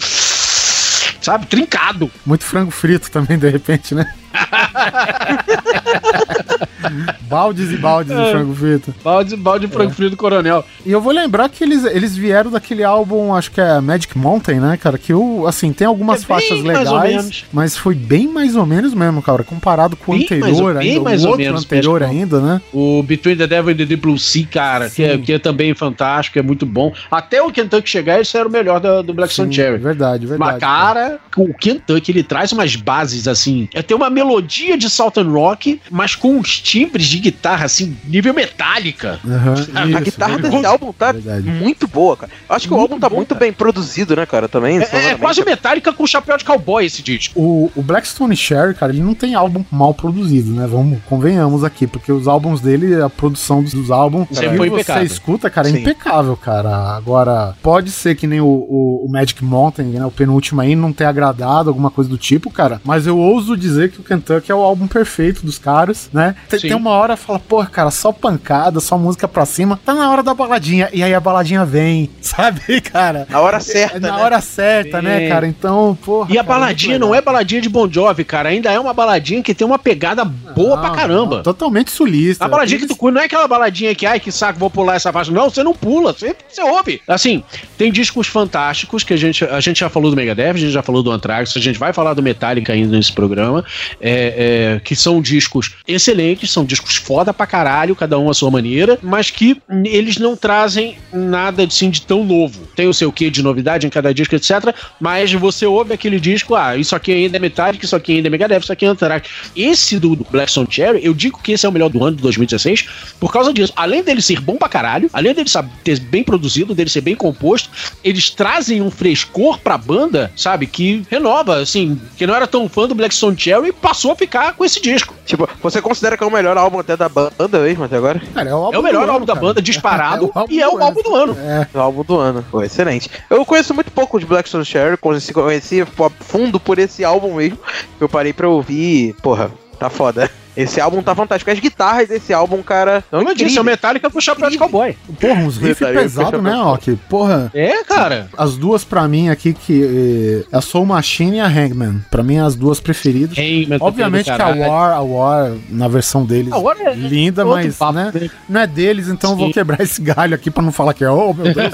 Sabe, 1.21 1.45
trincado. 1.47 2.09
Muito 2.25 2.45
frango 2.45 2.71
frito 2.71 3.11
também, 3.11 3.37
de 3.37 3.49
repente, 3.49 3.93
né? 3.93 4.13
baldes 7.29 7.71
e 7.71 7.77
baldes 7.77 8.15
de 8.15 8.31
frango 8.31 8.55
frito. 8.55 8.95
Balde, 9.03 9.35
balde 9.35 9.67
de 9.67 9.73
frango 9.73 9.91
frio 9.91 10.09
do 10.09 10.17
coronel. 10.17 10.63
E 10.85 10.91
eu 10.91 11.01
vou 11.01 11.11
lembrar 11.11 11.49
que 11.49 11.63
eles, 11.63 11.83
eles 11.85 12.15
vieram 12.15 12.51
daquele 12.51 12.83
álbum, 12.83 13.33
acho 13.33 13.51
que 13.51 13.59
é 13.59 13.79
Magic 13.81 14.17
Mountain, 14.17 14.59
né, 14.59 14.77
cara? 14.77 14.97
Que 14.97 15.11
eu, 15.13 15.45
assim, 15.47 15.73
tem 15.73 15.85
algumas 15.87 16.23
É 16.23 16.25
faixas 16.25 16.61
mais 16.61 16.89
legais, 16.89 17.45
mas 17.51 17.77
foi 17.77 17.95
bem 17.95 18.27
mais 18.27 18.55
ou 18.55 18.65
menos 18.65 18.93
mesmo, 18.93 19.21
cara, 19.21 19.43
comparado 19.43 19.95
com 19.95 20.13
o 20.13 20.17
Bem 20.17 20.27
mais 20.39 20.53
anterior 20.53 20.73
bem 20.75 20.89
ainda, 20.91 21.03
mais 21.03 21.21
o 21.23 21.25
ou 21.25 21.31
outro 21.31 21.45
menos, 21.45 21.63
anterior 21.65 22.03
ainda, 22.03 22.39
né? 22.39 22.61
O 22.73 23.03
Between 23.03 23.35
the 23.35 23.47
Devil 23.47 23.73
and 23.73 23.77
the 23.77 23.85
Deep 23.85 24.01
Blue 24.01 24.17
Sea, 24.17 24.47
cara, 24.49 24.89
que 24.89 25.03
é, 25.03 25.17
que 25.17 25.33
é 25.33 25.39
também 25.39 25.73
fantástico, 25.73 26.39
é 26.39 26.41
muito 26.41 26.65
bom. 26.65 26.93
Até 27.11 27.41
o 27.41 27.51
Kentucky 27.51 27.89
chegar, 27.89 28.21
esse 28.21 28.37
era 28.37 28.47
o 28.47 28.51
melhor 28.51 28.79
da- 28.79 29.01
do 29.01 29.13
Black 29.13 29.33
Sun 29.33 29.51
Cherry. 29.51 29.77
verdade, 29.77 30.25
verdade. 30.25 30.51
Mas, 30.53 30.59
cara, 30.61 31.19
o 31.35 31.53
Kentucky 31.53 32.11
ele 32.11 32.23
traz 32.23 32.51
umas 32.51 32.75
bases 32.75 33.27
assim. 33.27 33.67
É 33.73 33.81
ter 33.81 33.93
uma 33.93 34.09
melodia 34.17 34.77
de 34.77 34.89
Southern 34.89 35.31
Rock, 35.31 35.79
mas 35.91 36.15
com 36.15 36.37
uns 36.37 36.59
timbres 36.59 37.05
de 37.07 37.19
guitarra 37.19 37.65
assim, 37.65 37.95
nível 38.05 38.33
metálica. 38.33 39.19
A 39.75 39.85
isso, 39.85 40.01
guitarra 40.01 40.33
verdade. 40.33 40.55
desse 40.55 40.65
álbum 40.65 40.91
tá 40.91 41.11
Verdade. 41.11 41.49
muito 41.49 41.87
boa, 41.87 42.17
cara. 42.17 42.31
Eu 42.49 42.55
acho 42.55 42.67
que 42.67 42.73
o 42.73 42.77
Muito 42.77 42.91
álbum 42.91 42.99
tá 42.99 43.09
bom, 43.09 43.17
muito 43.17 43.29
cara. 43.29 43.39
bem 43.39 43.53
produzido, 43.53 44.15
né, 44.15 44.25
cara? 44.25 44.47
Também. 44.47 44.79
É, 44.79 45.11
é 45.11 45.15
quase 45.15 45.43
metálica 45.43 45.93
com 45.93 46.05
chapéu 46.07 46.37
de 46.37 46.43
cowboy 46.45 46.85
esse 46.85 47.01
disco. 47.01 47.39
O, 47.39 47.71
o 47.75 47.81
Blackstone 47.81 48.35
Cherry, 48.35 48.73
cara, 48.73 48.91
ele 48.91 49.01
não 49.01 49.13
tem 49.13 49.35
álbum 49.35 49.63
mal 49.71 49.93
produzido, 49.93 50.51
né? 50.51 50.67
Vamos, 50.67 50.99
convenhamos 51.05 51.63
aqui, 51.63 51.85
porque 51.85 52.11
os 52.11 52.27
álbuns 52.27 52.59
dele, 52.61 53.01
a 53.01 53.09
produção 53.09 53.61
dos, 53.61 53.73
dos 53.73 53.91
álbuns, 53.91 54.27
que 54.29 54.35
foi 54.35 54.69
você 54.69 54.81
impecável. 54.81 55.03
escuta, 55.03 55.49
cara, 55.49 55.69
é 55.69 55.71
Sim. 55.71 55.81
impecável, 55.81 56.35
cara. 56.37 56.95
Agora, 56.95 57.55
pode 57.61 57.91
ser 57.91 58.15
que 58.15 58.25
nem 58.27 58.39
o, 58.41 58.45
o, 58.47 59.05
o 59.05 59.11
Magic 59.11 59.43
Mountain, 59.43 59.85
né? 59.87 60.05
O 60.05 60.11
penúltimo 60.11 60.61
aí 60.61 60.75
não 60.75 60.91
tenha 60.93 61.09
agradado, 61.09 61.69
alguma 61.69 61.91
coisa 61.91 62.09
do 62.09 62.17
tipo, 62.17 62.49
cara. 62.49 62.81
Mas 62.83 63.05
eu 63.07 63.17
ouso 63.17 63.55
dizer 63.57 63.91
que 63.91 63.99
o 63.99 64.03
Kentucky 64.07 64.51
é 64.51 64.55
o 64.55 64.59
álbum 64.61 64.87
perfeito 64.87 65.45
dos 65.45 65.57
caras, 65.59 66.09
né? 66.13 66.35
Tem, 66.49 66.59
tem 66.59 66.73
uma 66.73 66.91
hora 66.91 67.15
fala, 67.17 67.39
porra, 67.39 67.65
cara, 67.67 67.91
só 67.91 68.11
pancada, 68.11 68.79
só 68.79 68.97
música 68.97 69.27
pra 69.27 69.45
cima. 69.45 69.79
Tá 69.85 69.93
na 69.93 70.09
hora 70.11 70.23
da 70.23 70.33
baladinha. 70.33 70.89
E 70.93 71.03
aí 71.03 71.13
a 71.13 71.19
baladinha 71.19 71.65
vem, 71.65 72.09
sabe, 72.21 72.81
cara? 72.81 73.27
Na 73.29 73.39
hora 73.39 73.59
certa, 73.59 73.97
É 73.97 73.99
na 73.99 74.15
né? 74.17 74.23
hora 74.23 74.41
certa, 74.41 75.01
né, 75.01 75.19
Sim. 75.21 75.29
cara? 75.29 75.47
Então, 75.47 75.97
porra. 76.03 76.27
E 76.31 76.37
a 76.37 76.43
cara, 76.43 76.59
baladinha 76.59 76.93
muito 76.97 77.07
não 77.07 77.15
é 77.15 77.21
baladinha 77.21 77.61
de 77.61 77.69
Bon 77.69 77.89
Jovi, 77.91 78.23
cara. 78.23 78.49
Ainda 78.49 78.71
é 78.71 78.79
uma 78.79 78.93
baladinha 78.93 79.41
que 79.43 79.53
tem 79.53 79.65
uma 79.67 79.79
pegada 79.79 80.23
boa 80.25 80.77
pra 80.77 80.89
Não, 80.89 80.95
caramba. 80.95 81.35
não, 81.37 81.43
totalmente 81.43 81.91
sulista. 81.91 82.45
A 82.45 82.47
baladinha 82.47 82.79
que 82.79 82.87
tu 82.87 82.95
curte 82.95 83.13
não 83.15 83.21
é 83.21 83.25
aquela 83.25 83.47
baladinha 83.47 83.93
que, 83.93 84.05
ai, 84.05 84.19
que 84.19 84.31
saco, 84.31 84.59
vou 84.59 84.69
pular 84.69 84.95
essa 84.95 85.11
faixa. 85.11 85.31
Não, 85.31 85.49
você 85.49 85.63
não 85.63 85.73
pula, 85.73 86.13
você, 86.13 86.35
você 86.47 86.61
ouve. 86.61 87.01
Assim, 87.07 87.43
tem 87.77 87.91
discos 87.91 88.27
fantásticos 88.27 89.03
que 89.03 89.13
a 89.13 89.17
gente, 89.17 89.43
a 89.45 89.59
gente 89.59 89.79
já 89.79 89.89
falou 89.89 90.09
do 90.09 90.15
Megadeth, 90.17 90.51
a 90.51 90.57
gente 90.57 90.71
já 90.71 90.81
falou 90.81 91.03
do 91.03 91.11
Anthrax, 91.11 91.55
a 91.55 91.59
gente 91.59 91.77
vai 91.77 91.91
falar 91.93 92.13
do 92.13 92.23
Metallica 92.23 92.73
ainda 92.73 92.95
nesse 92.95 93.11
programa, 93.11 93.63
é, 93.99 94.75
é, 94.75 94.79
que 94.79 94.95
são 94.95 95.21
discos 95.21 95.75
excelentes, 95.87 96.51
são 96.51 96.65
discos 96.65 96.95
foda 96.95 97.33
pra 97.33 97.47
caralho, 97.47 97.95
cada 97.95 98.17
um 98.17 98.29
à 98.29 98.33
sua 98.33 98.51
maneira, 98.51 98.97
mas 99.01 99.29
que 99.29 99.61
eles 99.85 100.17
não 100.17 100.35
trazem 100.35 100.97
nada 101.11 101.63
assim, 101.63 101.89
de 101.89 102.01
tão 102.01 102.23
novo. 102.23 102.67
Tem 102.75 102.87
o 102.87 102.93
seu 102.93 103.11
quê 103.11 103.29
de 103.29 103.41
novidade 103.41 103.87
em 103.87 103.89
cada 103.89 104.13
disco, 104.13 104.35
etc. 104.35 104.73
Mas 104.99 105.31
você 105.33 105.65
ouve 105.65 105.93
aquele 105.93 106.19
disco, 106.19 106.55
ah, 106.55 106.75
isso 106.75 106.95
aqui 106.95 107.11
ainda 107.11 107.37
é 107.37 107.39
Metallica, 107.39 107.85
isso 107.85 107.95
aqui 107.95 108.13
ainda 108.13 108.27
é 108.27 108.31
Megadeth, 108.31 108.59
isso 108.59 108.73
aqui 108.73 108.85
é 108.85 108.89
Anthrax. 108.89 109.29
Esse 109.55 109.99
do, 109.99 110.15
do 110.15 110.25
Black 110.29 110.51
Stone 110.51 110.67
Cherry, 110.69 111.03
eu 111.03 111.13
digo 111.13 111.39
que 111.41 111.51
esse 111.53 111.65
é 111.65 111.69
o 111.69 111.71
melhor 111.71 111.89
do 111.89 112.03
ano 112.03 112.15
de 112.15 112.21
2016, 112.23 112.87
por 113.19 113.31
causa 113.31 113.53
disso. 113.53 113.73
Além 113.75 114.03
dele 114.03 114.21
ser 114.21 114.39
bom 114.39 114.57
pra 114.57 114.69
caralho, 114.69 115.09
além 115.13 115.33
dele 115.33 115.49
sabe, 115.49 115.69
ter 115.83 115.99
bem 115.99 116.23
produzido, 116.23 116.75
dele 116.75 116.89
ser 116.89 117.01
bem 117.01 117.15
composto, 117.15 117.69
eles 118.03 118.29
trazem 118.29 118.81
um 118.81 118.91
frescor 118.91 119.59
pra 119.59 119.77
banda, 119.77 120.31
sabe, 120.35 120.67
que 120.67 121.03
renova, 121.09 121.57
assim, 121.57 121.99
que 122.17 122.27
não 122.27 122.35
era 122.35 122.47
tão 122.47 122.67
fã 122.69 122.87
do 122.87 122.95
Black 122.95 123.13
Stone 123.13 123.37
Cherry, 123.37 123.71
passou 123.87 124.11
a 124.11 124.15
ficar 124.17 124.53
com 124.53 124.65
esse 124.65 124.81
disco. 124.81 125.13
Tipo, 125.25 125.47
você 125.63 125.81
considera 125.81 126.17
que 126.17 126.23
é 126.23 126.27
o 126.27 126.31
melhor 126.31 126.57
álbum 126.57 126.77
até 126.79 126.97
da 126.97 127.07
banda 127.07 127.59
mesmo 127.59 127.85
até 127.85 127.95
agora? 127.95 128.21
Cara, 128.33 128.49
é 128.49 128.53
o, 128.53 128.73
É 128.73 128.77
o 128.79 128.83
melhor 128.83 129.07
álbum 129.07 129.25
da 129.25 129.33
cara. 129.33 129.45
banda, 129.45 129.61
disparado, 129.61 130.29
É 130.35 130.39
o 130.41 130.45
e 130.49 130.61
é 130.61 130.65
do 130.65 130.73
o 130.73 130.75
ano. 130.75 130.83
álbum 130.85 131.01
do 131.01 131.15
ano. 131.15 131.37
É, 131.39 131.67
O 131.73 131.79
álbum 131.79 132.03
do 132.03 132.17
ano. 132.19 132.45
Pô, 132.51 132.61
excelente. 132.61 133.09
Eu 133.29 133.45
conheço 133.45 133.73
muito 133.73 133.89
pouco 133.91 134.19
de 134.19 134.25
Blackstone 134.25 134.65
Cherry, 134.65 134.97
conheci, 134.97 135.31
conheci 135.33 135.81
a 135.81 135.85
fundo 136.19 136.59
por 136.59 136.77
esse 136.79 137.05
álbum 137.05 137.35
mesmo. 137.35 137.57
Eu 137.97 138.09
parei 138.09 138.33
pra 138.33 138.49
ouvir, 138.49 139.13
porra, 139.21 139.49
tá 139.79 139.89
foda. 139.89 140.29
Esse 140.57 140.81
álbum 140.81 141.01
tá 141.03 141.13
fantástico. 141.15 141.51
As 141.51 141.59
guitarras 141.59 142.07
desse 142.09 142.33
álbum, 142.33 142.61
cara. 142.63 143.03
Como 143.11 143.29
eu 143.29 143.35
disse, 143.35 143.57
é 143.57 143.61
o. 143.61 143.63
Metallica 143.63 144.09
com 144.09 144.19
chapéu 144.19 144.49
de 144.49 144.57
cowboy. 144.57 144.95
porra, 145.19 145.41
uns 145.41 145.57
riffs 145.57 145.87
pesados, 145.87 146.41
né, 146.41 146.49
pra- 146.51 146.61
Rock? 146.63 146.95
Porra, 147.09 147.51
É, 147.53 147.83
cara. 147.83 148.27
as 148.37 148.55
duas 148.57 148.83
pra 148.83 149.07
mim 149.07 149.29
aqui, 149.29 149.53
que 149.53 150.43
eh, 150.43 150.55
a 150.55 150.61
Soul 150.61 150.85
Machine 150.85 151.37
e 151.37 151.39
a 151.39 151.45
Hangman. 151.47 152.01
Pra 152.09 152.23
mim, 152.23 152.37
as 152.37 152.55
duas 152.55 152.79
preferidas. 152.79 153.37
Hangman, 153.37 153.77
Obviamente 153.79 154.25
que 154.25 154.31
a. 154.41 154.47
War, 154.47 154.93
a 154.93 155.01
War, 155.01 155.51
na 155.69 155.87
versão 155.87 156.25
deles, 156.25 156.51
A 156.51 156.57
War 156.57 156.75
é 156.79 156.93
linda, 156.95 157.45
mas 157.45 157.75
papo, 157.75 157.93
né, 157.93 158.11
né? 158.13 158.29
não 158.49 158.61
é 158.61 158.67
deles, 158.67 159.07
então 159.09 159.31
eu 159.31 159.37
vou 159.37 159.51
quebrar 159.51 159.81
esse 159.81 160.01
galho 160.01 160.33
aqui 160.33 160.49
pra 160.49 160.63
não 160.63 160.71
falar 160.71 160.93
que 160.93 161.03
é, 161.03 161.09
oh 161.09 161.33
meu 161.33 161.53
Deus, 161.53 161.71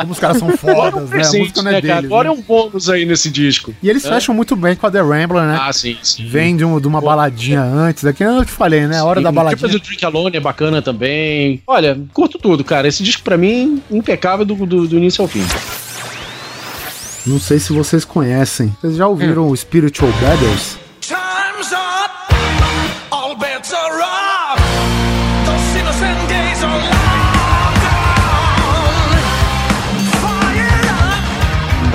como 0.00 0.12
os 0.12 0.18
caras 0.18 0.38
são 0.38 0.48
é 0.50 0.56
fodas, 0.56 1.10
né? 1.10 1.22
A 1.22 1.38
música 1.38 1.62
não 1.62 1.70
é 1.70 1.74
né, 1.74 1.80
deles. 1.80 2.04
Agora 2.04 2.28
né? 2.30 2.34
é 2.34 2.38
um 2.38 2.40
bônus 2.40 2.88
aí 2.88 3.04
nesse 3.04 3.28
disco. 3.30 3.74
E 3.82 3.90
eles 3.90 4.04
É. 4.04 4.08
fecham 4.08 4.34
muito 4.34 4.54
bem 4.56 4.74
com 4.76 4.86
a 4.86 4.90
The 4.90 5.00
Rambler, 5.02 5.42
né? 5.44 5.58
Ah, 5.60 5.72
sim, 5.72 5.96
sim. 6.02 6.26
Vem 6.28 6.56
de, 6.56 6.64
um- 6.64 6.80
de 6.80 6.86
uma 6.88 7.00
baladinha 7.00 7.60
antes, 7.62 8.04
daqui 8.04 8.21
eu 8.22 8.44
te 8.44 8.50
falei, 8.50 8.86
né? 8.86 8.98
A 8.98 9.04
hora 9.04 9.20
Sim, 9.20 9.24
da 9.24 9.30
Tipo 9.30 9.36
baladinha. 9.36 9.68
do 9.68 9.78
Drink 9.78 10.04
Alone 10.04 10.36
é 10.36 10.40
bacana 10.40 10.82
também. 10.82 11.62
Olha, 11.66 11.98
curto 12.12 12.38
tudo, 12.38 12.62
cara. 12.64 12.88
Esse 12.88 13.02
disco 13.02 13.22
pra 13.22 13.36
mim, 13.36 13.82
impecável 13.90 14.44
do, 14.44 14.54
do, 14.66 14.88
do 14.88 14.96
início 14.96 15.22
ao 15.22 15.28
fim. 15.28 15.44
Não 17.26 17.38
sei 17.38 17.58
se 17.58 17.72
vocês 17.72 18.04
conhecem. 18.04 18.74
Vocês 18.80 18.96
já 18.96 19.06
ouviram 19.06 19.48
o 19.48 19.56
Spiritual 19.56 20.10
Brothers? 20.12 20.76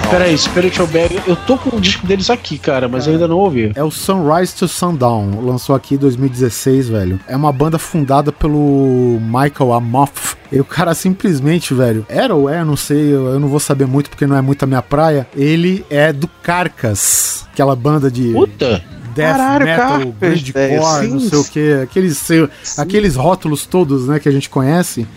Peraí, 0.09 0.37
Spiritual 0.37 0.87
Bag, 0.87 1.19
eu 1.27 1.35
tô 1.35 1.57
com 1.57 1.75
o 1.75 1.81
disco 1.81 2.07
deles 2.07 2.29
aqui, 2.29 2.57
cara, 2.57 2.87
mas 2.87 3.05
eu 3.05 3.13
ainda 3.13 3.27
não 3.27 3.37
ouvi. 3.37 3.71
É 3.75 3.83
o 3.83 3.91
Sunrise 3.91 4.55
to 4.55 4.67
Sundown, 4.67 5.41
lançou 5.41 5.75
aqui 5.75 5.95
em 5.95 5.97
2016, 5.97 6.87
velho. 6.87 7.19
É 7.27 7.35
uma 7.35 7.51
banda 7.51 7.77
fundada 7.77 8.31
pelo 8.31 9.19
Michael 9.21 9.73
Amoff. 9.73 10.37
E 10.49 10.61
o 10.61 10.65
cara 10.65 10.93
simplesmente, 10.93 11.73
velho, 11.73 12.05
era 12.07 12.33
ou 12.33 12.49
é, 12.49 12.63
não 12.63 12.77
sei, 12.77 13.13
eu, 13.13 13.27
eu 13.27 13.39
não 13.39 13.49
vou 13.49 13.59
saber 13.59 13.85
muito 13.85 14.09
porque 14.09 14.25
não 14.25 14.37
é 14.37 14.41
muito 14.41 14.63
a 14.63 14.65
minha 14.65 14.81
praia. 14.81 15.27
Ele 15.35 15.85
é 15.89 16.13
do 16.13 16.27
Carcas, 16.41 17.45
aquela 17.51 17.75
banda 17.75 18.09
de 18.09 18.31
Puta! 18.31 18.81
Death 19.17 19.37
Caralho, 19.37 19.65
metal, 19.65 19.99
grindcore, 20.19 21.01
sim. 21.05 21.07
não 21.13 21.19
sei 21.19 21.39
o 21.39 21.43
que, 21.43 21.73
aqueles, 21.83 22.17
se- 22.17 22.49
aqueles 22.77 23.15
rótulos 23.15 23.65
todos, 23.65 24.07
né, 24.07 24.19
que 24.19 24.29
a 24.29 24.31
gente 24.31 24.49
conhece. 24.49 25.07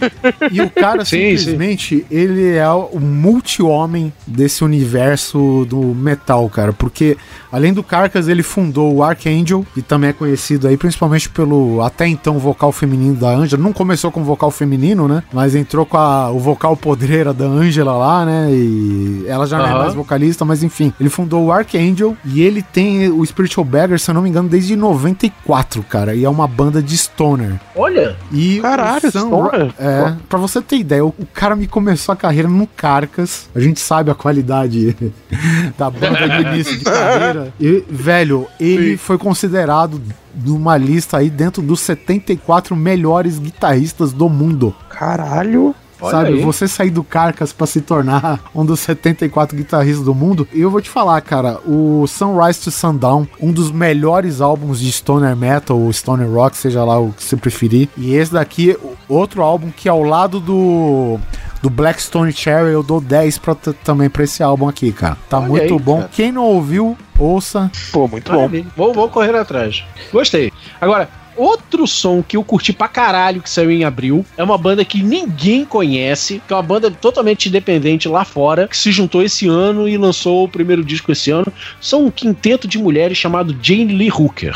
E 0.51 0.61
o 0.62 0.70
cara 0.70 1.05
Sim, 1.07 1.36
simplesmente, 1.36 2.07
ele 2.11 2.57
é 2.57 2.68
o 2.68 2.98
multi-homem 2.98 4.12
desse 4.26 4.64
universo 4.64 5.66
do 5.68 5.78
metal, 5.94 6.48
cara, 6.48 6.72
porque 6.72 7.16
além 7.53 7.72
do 7.72 7.82
Carcas, 7.82 8.28
ele 8.28 8.42
fundou 8.42 8.94
o 8.94 9.03
Archangel, 9.03 9.64
que 9.74 9.82
também 9.82 10.11
é 10.11 10.12
conhecido 10.12 10.66
aí 10.68 10.76
principalmente 10.76 11.28
pelo 11.28 11.82
até 11.82 12.07
então 12.07 12.38
vocal 12.38 12.72
feminino 12.72 13.14
da 13.16 13.28
Angela. 13.30 13.62
Não 13.62 13.72
começou 13.72 14.11
com 14.11 14.22
vocal 14.24 14.51
feminino, 14.51 15.07
né, 15.09 15.22
mas 15.32 15.55
entrou 15.55 15.84
com 15.84 15.96
a- 15.96 16.30
o 16.30 16.38
vocal 16.38 16.76
podreira 16.76 17.32
da 17.32 17.44
Angela 17.46 17.92
lá, 17.92 18.24
né, 18.24 18.48
e 18.53 19.24
ela 19.26 19.46
já 19.46 19.59
não 19.59 19.66
é 19.66 19.74
mais 19.74 19.94
vocalista, 19.94 20.44
mas 20.44 20.62
enfim, 20.62 20.92
ele 21.01 21.11
fundou 21.11 21.44
o 21.46 21.53
Archangel 21.53 22.16
e 22.24 22.40
ele 22.42 22.62
tem 22.62 23.09
o 23.09 23.24
Spiritual 23.26 23.64
Se 23.99 24.11
eu 24.11 24.14
não 24.14 24.22
me 24.22 24.28
engano, 24.28 24.49
desde 24.49 24.76
94, 24.76 25.82
cara, 25.82 26.14
e 26.14 26.24
é 26.24 26.28
uma 26.28 26.47
banda 26.47 26.82
de 26.82 26.97
stoner. 26.97 27.61
Olha, 27.74 28.16
E 28.32 28.61
Caralho, 28.61 29.11
Stoner? 29.11 29.72
É, 29.78 30.14
pra 30.28 30.38
você 30.38 30.61
ter 30.61 30.76
ideia, 30.76 31.05
o, 31.05 31.09
o 31.18 31.26
cara 31.26 31.57
me 31.57 31.66
começou 31.66 32.12
a 32.12 32.16
carreira 32.16 32.49
no 32.49 32.66
Carcas. 32.66 33.49
A 33.55 33.61
gente 33.61 33.80
sabe 33.80 34.11
a 34.11 34.14
qualidade 34.14 34.97
da 35.76 35.91
banda 35.91 36.28
de 36.28 36.49
início 36.49 36.78
de 36.78 36.84
carreira. 36.84 37.53
E, 37.61 37.84
velho, 37.88 38.47
ele 38.59 38.97
foi 38.97 39.18
considerado 39.18 40.01
numa 40.34 40.76
lista 40.76 41.18
aí 41.18 41.28
dentro 41.30 41.62
dos 41.62 41.80
74 41.80 42.76
melhores 42.76 43.38
guitarristas 43.38 44.12
do 44.12 44.28
mundo. 44.28 44.74
Caralho. 44.88 45.74
Olha 46.01 46.11
sabe, 46.11 46.28
aí. 46.34 46.40
você 46.40 46.66
sair 46.66 46.90
do 46.90 47.03
Carcas 47.05 47.53
pra 47.53 47.66
se 47.66 47.80
tornar 47.80 48.40
um 48.55 48.64
dos 48.64 48.80
74 48.80 49.57
guitarristas 49.57 50.05
do 50.05 50.14
mundo. 50.14 50.46
E 50.53 50.61
eu 50.61 50.70
vou 50.70 50.80
te 50.80 50.90
falar, 50.90 51.20
cara, 51.20 51.59
o 51.66 52.07
Sunrise 52.07 52.61
to 52.61 52.70
Sundown, 52.70 53.26
um 53.40 53.53
dos 53.53 53.70
melhores 53.70 54.40
álbuns 54.40 54.80
de 54.80 54.90
stoner 54.92 55.36
metal 55.36 55.78
ou 55.78 55.92
stoner 55.92 56.30
rock, 56.30 56.57
seja 56.57 56.84
lá 56.84 56.98
o 56.98 57.12
que 57.12 57.22
você 57.22 57.36
preferir. 57.36 57.88
E 57.96 58.14
esse 58.14 58.32
daqui, 58.32 58.76
outro 59.09 59.42
álbum 59.42 59.70
que 59.70 59.88
ao 59.88 60.03
lado 60.03 60.40
do 60.40 61.18
do 61.62 61.68
Blackstone 61.68 62.32
Cherry 62.32 62.72
eu 62.72 62.82
dou 62.82 63.01
10 63.01 63.38
pra, 63.38 63.55
também 63.55 64.09
pra 64.09 64.24
esse 64.24 64.42
álbum 64.42 64.68
aqui, 64.68 64.92
cara. 64.92 65.16
Tá 65.28 65.38
Olha 65.38 65.48
muito 65.48 65.74
aí, 65.74 65.78
bom. 65.78 65.96
cara. 65.98 66.11
Quem 66.12 66.32
não 66.32 66.44
ouviu, 66.44 66.96
ouça. 67.18 67.70
Pô, 67.92 68.09
muito 68.09 68.30
bom. 68.30 68.38
Maravilha. 68.38 68.66
Vou, 68.76 68.94
vou 68.94 69.09
correr 69.09 69.36
atrás. 69.36 69.84
Gostei. 70.12 70.53
Agora, 70.80 71.09
outro 71.37 71.87
som 71.87 72.22
que 72.22 72.37
eu 72.37 72.45
curti 72.45 72.72
pra 72.72 72.89
caralho 72.89 73.43
que 73.43 73.51
saiu 73.51 73.70
em 73.70 73.85
abril 73.85 74.24
é 74.37 74.43
uma 74.43 74.59
banda 74.59 74.85
que 74.85 75.03
ninguém 75.03 75.64
conhece, 75.64 76.43
que 76.47 76.53
é 76.53 76.57
uma 76.57 76.62
banda 76.62 76.91
totalmente 76.91 77.49
independente 77.49 78.09
lá 78.09 78.24
fora, 78.24 78.68
que 78.68 78.76
se 78.76 78.93
juntou 78.93 79.22
esse 79.22 79.49
ano 79.49 79.89
e 79.89 79.97
lançou 79.97 80.45
o 80.45 80.49
primeiro 80.49 80.85
disco 80.85 81.12
esse 81.12 81.31
ano. 81.31 81.53
São 81.81 82.07
um 82.07 82.11
quinteto 82.11 82.68
de 82.68 82.78
mulheres 82.78 83.18
chamado 83.18 83.57
Jane 83.62 83.95
Lee 83.95 84.11
Hooker. 84.11 84.55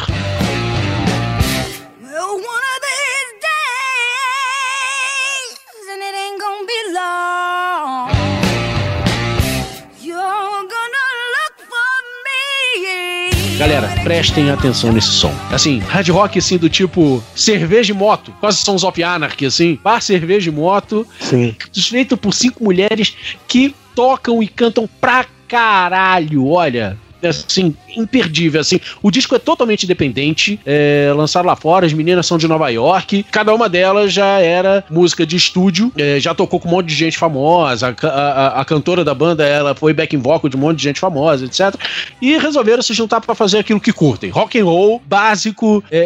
Galera, 13.65 13.89
prestem 14.03 14.51
atenção 14.51 14.93
nesse 14.93 15.09
som. 15.09 15.35
Assim, 15.51 15.79
hard 15.79 16.07
rock 16.11 16.39
assim 16.39 16.59
do 16.59 16.69
tipo 16.69 17.25
cerveja 17.35 17.95
e 17.95 17.97
moto, 17.97 18.31
quase 18.39 18.59
Sons 18.59 18.85
of 18.85 19.03
Anarchy 19.03 19.47
assim, 19.47 19.81
bar 19.83 20.03
cerveja 20.03 20.51
e 20.51 20.53
moto, 20.53 21.07
Sim. 21.19 21.57
feito 21.75 22.15
por 22.15 22.35
cinco 22.35 22.63
mulheres 22.63 23.17
que 23.49 23.75
tocam 23.95 24.43
e 24.43 24.49
cantam 24.49 24.87
pra 25.01 25.25
caralho, 25.49 26.47
olha. 26.47 26.99
Assim, 27.23 27.75
imperdível, 27.97 28.61
assim. 28.61 28.81
O 29.03 29.11
disco 29.11 29.35
é 29.35 29.39
totalmente 29.39 29.85
independente, 29.85 30.59
é, 30.65 31.13
lançado 31.17 31.47
lá 31.47 31.57
fora, 31.57 31.87
as 31.87 31.93
meninas 31.93 32.27
são 32.27 32.39
de 32.39 32.47
Nova 32.49 32.69
York, 32.71 33.25
cada 33.31 33.55
uma 33.55 33.69
delas 33.69 34.13
já 34.13 34.41
era 34.41 34.85
música 34.91 35.27
de 35.27 35.37
estúdio, 35.37 35.93
é, 35.97 36.19
já 36.21 36.35
tocou 36.35 36.59
com 36.61 36.69
um 36.69 36.73
monte 36.73 36.87
de 36.87 36.95
gente 36.95 37.17
famosa, 37.19 37.95
a, 38.03 38.07
a- 38.09 38.61
a 38.61 38.65
cantora 38.65 39.05
da 39.05 39.15
banda, 39.15 39.45
ela 39.47 39.75
foi 39.75 39.93
backing 39.93 40.19
vocal 40.19 40.49
de 40.51 40.57
um 40.57 40.61
monte 40.61 40.79
de 40.79 40.85
gente 40.85 41.01
famosa, 41.01 41.45
etc. 41.45 41.75
E 42.21 42.37
resolveram 42.39 42.83
se 42.83 42.93
juntar 42.95 43.21
pra 43.21 43.35
fazer 43.35 43.59
aquilo 43.59 43.81
que 43.81 43.93
curtem. 43.93 44.31
Rock 44.31 44.59
and 44.59 44.65
roll, 44.65 45.03
básico, 45.07 45.83
é, 45.91 45.99
é, 45.99 46.03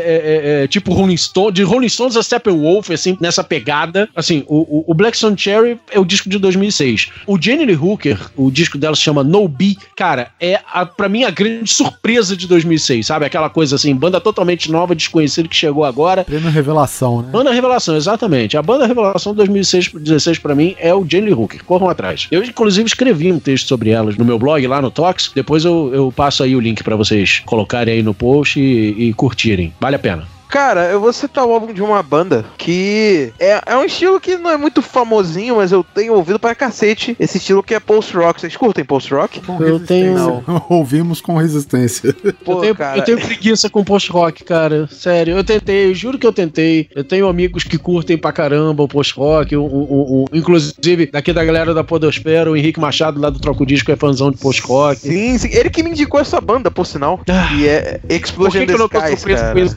é, 0.60 0.64
é, 0.64 0.66
tipo 0.66 0.92
Rolling 0.92 1.16
Stone, 1.16 1.52
de 1.52 1.62
Rolling 1.62 1.88
Stones 1.88 2.16
a 2.16 2.22
Steppenwolf, 2.22 2.90
assim, 2.90 3.16
nessa 3.20 3.42
pegada. 3.44 4.08
Assim, 4.14 4.44
o, 4.46 4.58
o, 4.78 4.84
o 4.88 4.94
Blackstone 4.94 5.36
Cherry 5.38 5.78
é 5.90 5.98
o 5.98 6.04
disco 6.04 6.28
de 6.28 6.38
2006. 6.38 7.08
O 7.26 7.40
Jenny 7.40 7.74
Hooker, 7.74 8.18
o 8.36 8.50
disco 8.50 8.78
dela 8.78 8.94
se 8.96 9.02
chama 9.02 9.22
No 9.24 9.46
Be, 9.48 9.76
cara, 9.96 10.30
é 10.40 10.60
a, 10.72 10.86
pra 10.86 11.08
mim 11.08 11.24
a 11.24 11.30
grande 11.30 11.70
surpresa 11.78 12.36
de 12.36 12.46
2006, 12.48 13.06
sabe? 13.06 13.24
Aquela 13.24 13.48
coisa 13.48 13.76
assim, 13.76 13.94
banda 13.94 14.20
totalmente 14.20 14.70
nova, 14.70 14.94
desconhecida 14.94 15.48
que 15.48 15.54
chegou 15.54 15.84
agora. 15.84 16.24
Prêmio 16.24 16.50
Revelação, 16.50 17.22
né? 17.22 17.28
Banda 17.30 17.52
Revelação, 17.52 17.96
exatamente. 17.96 18.56
A 18.56 18.62
banda 18.62 18.86
Revelação 18.86 19.32
2016 19.34 20.38
pra 20.38 20.54
mim 20.54 20.74
é 20.78 20.92
o 20.92 21.06
Jenny 21.08 21.32
Hooker. 21.32 21.64
Corram 21.64 21.88
atrás. 21.88 22.26
Eu, 22.30 22.42
inclusive, 22.42 22.88
escrevi 22.88 23.30
um 23.30 23.38
texto 23.38 23.68
sobre 23.68 23.90
elas 23.90 24.16
no 24.16 24.24
meu 24.24 24.38
blog, 24.38 24.66
lá 24.66 24.82
no 24.82 24.90
Tox. 24.90 25.30
Depois 25.34 25.64
eu, 25.64 25.90
eu 25.94 26.12
passo 26.14 26.42
aí 26.42 26.56
o 26.56 26.60
link 26.60 26.82
pra 26.82 26.96
vocês 26.96 27.42
colocarem 27.46 27.94
aí 27.94 28.02
no 28.02 28.14
post 28.14 28.58
e, 28.58 29.08
e 29.08 29.14
curtirem. 29.14 29.72
Vale 29.80 29.96
a 29.96 29.98
pena. 29.98 30.37
Cara, 30.48 30.86
eu 30.86 31.00
vou 31.00 31.12
citar 31.12 31.44
o 31.44 31.52
álbum 31.52 31.72
de 31.72 31.82
uma 31.82 32.02
banda 32.02 32.44
que 32.56 33.32
é, 33.38 33.60
é 33.66 33.76
um 33.76 33.84
estilo 33.84 34.18
que 34.20 34.36
não 34.36 34.50
é 34.50 34.56
muito 34.56 34.80
famosinho, 34.82 35.56
mas 35.56 35.72
eu 35.72 35.84
tenho 35.84 36.14
ouvido 36.14 36.38
pra 36.38 36.54
cacete 36.54 37.14
esse 37.20 37.38
estilo 37.38 37.62
que 37.62 37.74
é 37.74 37.80
post-rock. 37.80 38.40
Vocês 38.40 38.56
curtem 38.56 38.84
post-rock? 38.84 39.40
Eu 39.60 39.80
tenho- 39.80 40.14
resistência. 40.14 40.44
Ouvimos 40.68 41.20
com 41.20 41.36
resistência. 41.36 42.14
Pô, 42.44 42.54
eu, 42.54 42.60
tenho, 42.60 42.74
cara, 42.76 42.98
eu 42.98 43.04
tenho 43.04 43.18
preguiça 43.20 43.68
com 43.68 43.84
post-rock, 43.84 44.42
cara. 44.44 44.88
Sério, 44.90 45.36
eu 45.36 45.44
tentei, 45.44 45.90
eu 45.90 45.94
juro 45.94 46.18
que 46.18 46.26
eu 46.26 46.32
tentei. 46.32 46.88
Eu 46.94 47.04
tenho 47.04 47.28
amigos 47.28 47.64
que 47.64 47.76
curtem 47.78 48.16
pra 48.16 48.32
caramba 48.32 48.82
o 48.82 48.88
post-rock. 48.88 49.54
o- 49.56 49.62
o- 49.62 50.24
o- 50.24 50.26
inclusive, 50.32 51.06
daqui 51.12 51.32
da 51.32 51.44
galera 51.44 51.74
da 51.74 51.84
Podosfera, 51.84 52.50
o 52.50 52.56
Henrique 52.56 52.80
Machado, 52.80 53.20
lá 53.20 53.28
do 53.30 53.38
Troco 53.38 53.64
Disco, 53.66 53.90
é 53.92 53.96
fãzão 53.96 54.30
de 54.30 54.38
post-rock. 54.38 55.00
Sim, 55.00 55.36
sim. 55.38 55.48
Ele 55.52 55.68
que 55.70 55.82
me 55.82 55.90
indicou 55.90 56.18
essa 56.20 56.40
banda, 56.40 56.70
por 56.70 56.86
sinal. 56.86 57.20
Ah. 57.28 57.48
Que 57.48 57.68
é 57.68 57.98
Por 57.98 58.12
Explosion 58.14 58.58
que, 58.60 58.64
in 58.64 58.66
que 58.66 58.72
eu 58.74 58.78
não 58.78 58.88
tô 58.88 59.00
surpreso 59.00 59.42
cara. 59.42 59.52
com 59.52 59.58
isso? 59.60 59.76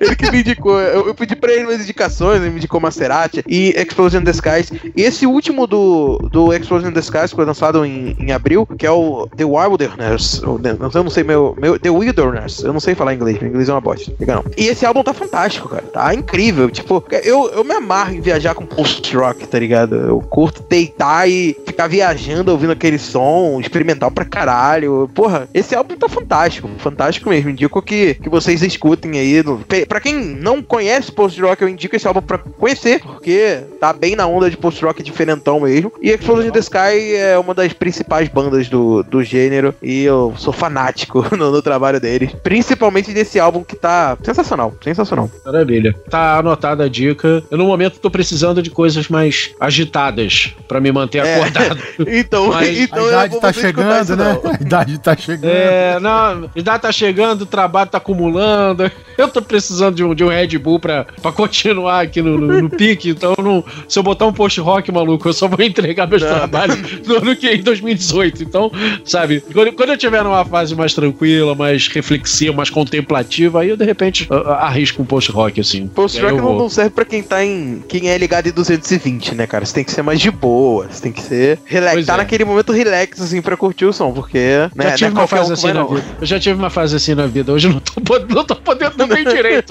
Ele 0.00 0.16
que 0.16 0.30
me 0.30 0.40
indicou. 0.40 0.78
Eu, 0.80 1.08
eu 1.08 1.14
pedi 1.14 1.34
pra 1.36 1.52
ele 1.52 1.64
umas 1.64 1.80
indicações, 1.82 2.40
ele 2.40 2.50
me 2.50 2.56
indicou 2.56 2.80
Maserati 2.80 3.42
e 3.46 3.70
Explosion 3.76 4.20
in 4.20 4.24
the 4.24 4.30
Skies. 4.30 4.72
E 4.96 5.02
esse 5.02 5.26
último 5.26 5.66
do, 5.66 6.18
do 6.30 6.52
Explosion 6.52 6.88
in 6.88 6.92
the 6.92 7.00
Skies 7.00 7.32
foi 7.32 7.44
lançado 7.44 7.84
em, 7.84 8.16
em 8.18 8.32
abril, 8.32 8.66
que 8.78 8.86
é 8.86 8.90
o 8.90 9.26
The 9.36 9.44
Wilderness. 9.44 10.42
ou 10.42 10.60
Eu 10.62 11.02
não 11.04 11.10
sei, 11.10 11.24
meu, 11.24 11.56
meu. 11.60 11.78
The 11.78 11.90
Wilderness. 11.90 12.62
Eu 12.62 12.72
não 12.72 12.80
sei 12.80 12.94
falar 12.94 13.14
inglês, 13.14 13.38
meu 13.40 13.50
inglês 13.50 13.68
é 13.68 13.72
uma 13.72 13.80
bosta. 13.80 14.12
Não. 14.26 14.44
E 14.56 14.66
esse 14.66 14.84
álbum 14.84 15.02
tá 15.02 15.12
fantástico, 15.14 15.68
cara. 15.68 15.82
Tá 15.82 16.14
incrível. 16.14 16.70
Tipo, 16.70 17.02
eu, 17.24 17.50
eu 17.50 17.64
me 17.64 17.72
amarro 17.74 18.14
em 18.14 18.20
viajar 18.20 18.54
com 18.54 18.64
post-rock, 18.66 19.46
tá 19.46 19.58
ligado? 19.58 19.94
Eu 19.96 20.20
curto 20.20 20.62
deitar 20.68 21.28
e 21.28 21.56
ficar 21.66 21.86
viajando 21.86 22.50
ouvindo 22.52 22.72
aquele 22.72 22.98
som, 22.98 23.58
experimental 23.60 24.10
pra 24.10 24.24
caralho. 24.24 25.10
Porra, 25.14 25.48
esse 25.54 25.74
álbum 25.74 25.96
tá 25.96 26.08
fantástico. 26.08 26.68
Fantástico 26.78 27.28
mesmo. 27.30 27.50
Indico 27.50 27.80
que, 27.82 28.14
que 28.14 28.28
vocês 28.28 28.62
escutem 28.62 29.18
aí. 29.18 29.42
No, 29.42 29.58
pe- 29.58 29.86
pra 29.88 30.00
quem 30.00 30.14
não 30.14 30.62
conhece 30.62 31.10
post-rock, 31.10 31.62
eu 31.62 31.68
indico 31.68 31.96
esse 31.96 32.06
álbum 32.06 32.20
pra 32.22 32.38
conhecer, 32.38 33.00
porque 33.00 33.60
tá 33.80 33.92
bem 33.92 34.14
na 34.14 34.26
onda 34.26 34.50
de 34.50 34.56
post-rock 34.56 35.02
diferentão 35.02 35.60
mesmo. 35.60 35.92
E 36.02 36.10
Explosion 36.10 36.48
in 36.48 36.52
the 36.52 36.58
Sky 36.60 37.14
é 37.16 37.38
uma 37.38 37.54
das 37.54 37.72
principais 37.72 38.28
bandas 38.28 38.68
do, 38.68 39.02
do 39.02 39.22
gênero 39.24 39.74
e 39.82 40.04
eu 40.04 40.34
sou 40.36 40.52
fanático 40.52 41.24
no, 41.36 41.50
no 41.50 41.62
trabalho 41.62 41.98
deles. 42.00 42.30
Principalmente 42.42 43.12
desse 43.12 43.40
álbum 43.40 43.64
que 43.64 43.76
tá 43.76 44.16
sensacional, 44.22 44.74
sensacional. 44.82 45.30
Maravilha. 45.44 45.94
Tá 46.10 46.38
anotada 46.38 46.84
a 46.84 46.88
dica. 46.88 47.42
Eu, 47.50 47.56
no 47.58 47.64
momento, 47.66 47.98
tô 47.98 48.10
precisando 48.10 48.62
de 48.62 48.70
coisas 48.70 49.08
mais 49.08 49.52
agitadas 49.60 50.54
pra 50.68 50.80
me 50.80 50.92
manter 50.92 51.24
É. 51.24 51.36
acordado. 51.36 51.78
Então, 52.10 52.48
Mas 52.48 52.78
então 52.78 53.04
a 53.04 53.08
idade 53.08 53.40
tá 53.40 53.52
chegando, 53.52 54.02
isso, 54.02 54.16
né? 54.16 54.38
não. 54.42 54.50
A 54.52 54.54
idade 54.54 54.98
tá 54.98 55.16
chegando. 55.16 55.50
É, 55.50 56.00
não, 56.00 56.10
a 56.44 56.48
idade 56.54 56.82
tá 56.82 56.92
chegando, 56.92 57.42
o 57.42 57.46
trabalho 57.46 57.88
tá 57.90 57.98
acumulando. 57.98 58.90
Eu 59.16 59.28
tô 59.28 59.40
precisando 59.42 59.77
de 59.94 60.04
um, 60.04 60.14
de 60.14 60.24
um 60.24 60.28
Red 60.28 60.58
Bull 60.58 60.78
pra, 60.78 61.06
pra 61.22 61.32
continuar 61.32 62.00
aqui 62.00 62.20
no, 62.22 62.36
no, 62.38 62.62
no 62.62 62.70
pique. 62.70 63.10
Então, 63.10 63.34
não- 63.42 63.64
se 63.88 63.98
eu 63.98 64.02
botar 64.02 64.26
um 64.26 64.32
post-rock, 64.32 64.90
maluco, 64.92 65.28
eu 65.28 65.32
só 65.32 65.48
vou 65.48 65.64
entregar 65.64 66.06
meus 66.06 66.22
Não. 66.22 66.28
trabalhos 66.28 66.78
no 67.06 67.16
ano 67.16 67.36
que 67.36 67.48
em 67.48 67.62
2018. 67.62 68.42
Então, 68.42 68.70
sabe, 69.04 69.42
quando, 69.52 69.72
quando 69.72 69.90
eu 69.90 69.96
tiver 69.98 70.22
numa 70.22 70.44
fase 70.44 70.74
mais 70.74 70.94
tranquila, 70.94 71.54
mais 71.54 71.88
reflexiva, 71.88 72.54
mais 72.54 72.70
contemplativa, 72.70 73.60
aí 73.60 73.68
eu 73.70 73.76
de 73.76 73.84
repente 73.84 74.26
arrisco 74.58 75.02
um 75.02 75.04
post-rock, 75.04 75.60
assim. 75.60 75.86
Post-rock 75.88 76.34
não, 76.36 76.42
vou. 76.42 76.58
não 76.58 76.68
serve 76.68 76.90
pra 76.90 77.04
quem 77.04 77.22
tá 77.22 77.44
em. 77.44 77.82
Quem 77.88 78.08
é 78.08 78.18
ligado 78.18 78.46
em 78.48 78.52
220, 78.52 79.34
né, 79.34 79.46
cara? 79.46 79.64
Você 79.64 79.74
tem 79.74 79.84
que 79.84 79.92
ser 79.92 80.02
mais 80.02 80.20
de 80.20 80.30
boa. 80.30 80.86
Você 80.90 81.02
tem 81.02 81.12
que 81.12 81.22
ser. 81.22 81.58
Relax, 81.64 81.94
Pois 81.94 82.06
tá 82.06 82.14
é. 82.14 82.16
naquele 82.18 82.44
momento 82.44 82.72
relax, 82.72 83.20
assim, 83.20 83.40
pra 83.42 83.56
curtir 83.56 83.84
o 83.86 83.92
som, 83.92 84.12
porque. 84.12 84.38
Né, 84.74 84.90
Já 84.90 84.94
tive 84.96 85.10
não 85.10 85.18
é 85.18 85.20
uma 85.22 85.26
fase 85.28 85.50
um 85.50 85.54
assim 85.54 85.72
na 85.72 85.84
vida. 85.84 86.04
Eu 86.20 86.26
já 86.26 86.40
tive 86.40 86.54
uma 86.58 86.70
fase 86.70 86.96
assim 86.96 87.14
na 87.14 87.26
vida. 87.26 87.52
Hoje 87.52 87.68
eu 87.68 87.72
não 87.72 87.80
tô, 87.80 88.18
não 88.34 88.44
tô 88.44 88.56
podendo 88.56 89.06
nem 89.06 89.24
direito. 89.26 89.67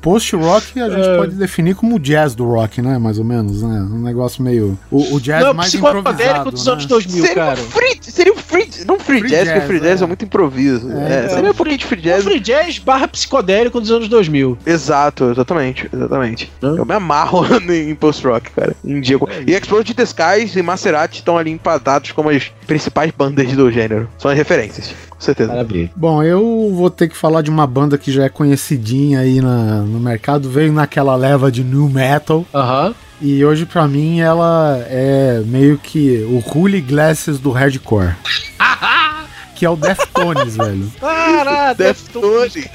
Post-rock 0.00 0.44
rock 0.50 0.80
a 0.80 0.88
gente 0.90 1.08
É. 1.08 1.16
pode 1.16 1.34
definir 1.36 1.74
como 1.74 1.96
o 1.96 1.98
jazz 1.98 2.34
do 2.34 2.44
rock, 2.46 2.80
né? 2.82 2.98
Mais 2.98 3.18
ou 3.18 3.24
menos, 3.24 3.62
né? 3.62 3.80
Um 3.90 4.00
negócio 4.02 4.42
meio. 4.42 4.78
O, 4.90 5.14
o 5.16 5.20
jazz 5.20 5.44
Não, 5.44 5.54
mais 5.54 5.70
psicodélico 5.70 6.10
improvisado. 6.10 6.50
dos 6.50 6.66
né? 6.66 6.72
anos 6.72 6.86
2000, 6.86 7.20
Seria 7.26 7.34
cara. 7.34 7.60
um 7.60 7.64
free, 7.64 7.98
seria 8.02 8.32
um 8.32 8.36
free, 8.36 8.70
não 8.86 8.98
free, 8.98 9.20
Free 9.20 9.30
jazz, 9.30 9.40
porque 9.44 9.58
jazz, 9.58 9.66
free 9.68 9.80
jazz 9.80 10.00
é, 10.00 10.04
é. 10.04 10.06
muito 10.06 10.24
improviso. 10.24 10.90
É, 10.90 11.24
É, 11.24 11.28
seria 11.28 11.50
um 11.50 11.54
pouquinho 11.54 11.78
de 11.78 11.84
free 11.84 11.98
O 11.98 12.02
jazz. 12.02 12.24
free 12.24 12.40
jazz 12.40 12.78
barra 12.78 13.08
psicodélico 13.08 13.80
dos 13.80 13.90
anos 13.90 14.08
2000. 14.08 14.58
Exato, 14.66 15.30
exatamente, 15.30 15.88
exatamente. 15.92 16.50
Hã? 16.62 16.76
Eu 16.76 16.84
me 16.84 16.94
amarro 16.94 17.44
em 17.72 17.94
post-rock, 17.94 18.50
cara. 18.52 18.74
Indico. 18.84 19.28
E 19.46 19.52
Explode 19.52 19.94
the 19.94 20.02
Skies 20.04 20.56
e 20.56 20.62
Maserati 20.62 21.18
estão 21.18 21.36
ali 21.36 21.50
empatados 21.50 22.12
como 22.12 22.30
as 22.30 22.50
principais 22.66 23.10
bandas 23.10 23.50
do 23.52 23.70
gênero. 23.70 24.08
São 24.18 24.30
as 24.30 24.36
referências, 24.36 24.94
com 25.08 25.20
certeza. 25.20 25.48
Maravilha. 25.50 25.90
Bom, 25.96 26.22
eu 26.22 26.72
vou 26.74 26.88
ter 26.90 27.08
que 27.08 27.16
falar 27.16 27.42
de 27.42 27.50
uma 27.50 27.66
banda 27.66 27.98
que 27.98 28.10
já 28.12 28.24
é 28.24 28.28
conhecidinha 28.28 28.99
aí 29.16 29.40
na- 29.40 29.82
no 29.82 29.98
mercado, 30.00 30.48
veio 30.50 30.72
naquela 30.72 31.14
leva 31.16 31.50
de 31.50 31.62
new 31.64 31.88
metal. 31.88 32.44
Aham. 32.54 32.94
E 33.20 33.44
hoje, 33.44 33.66
pra 33.66 33.86
mim, 33.86 34.20
ela 34.20 34.82
é 34.88 35.42
meio 35.44 35.76
que 35.78 36.22
o 36.28 36.42
Holy 36.58 36.80
Glasses 36.80 37.38
do 37.38 37.50
hardcore. 37.50 38.14
que 39.54 39.66
é 39.66 39.68
o 39.68 39.76
Deftones, 39.76 40.56
velho. 40.56 40.90
Caraca, 40.98 41.74
Deftones. 41.84 42.66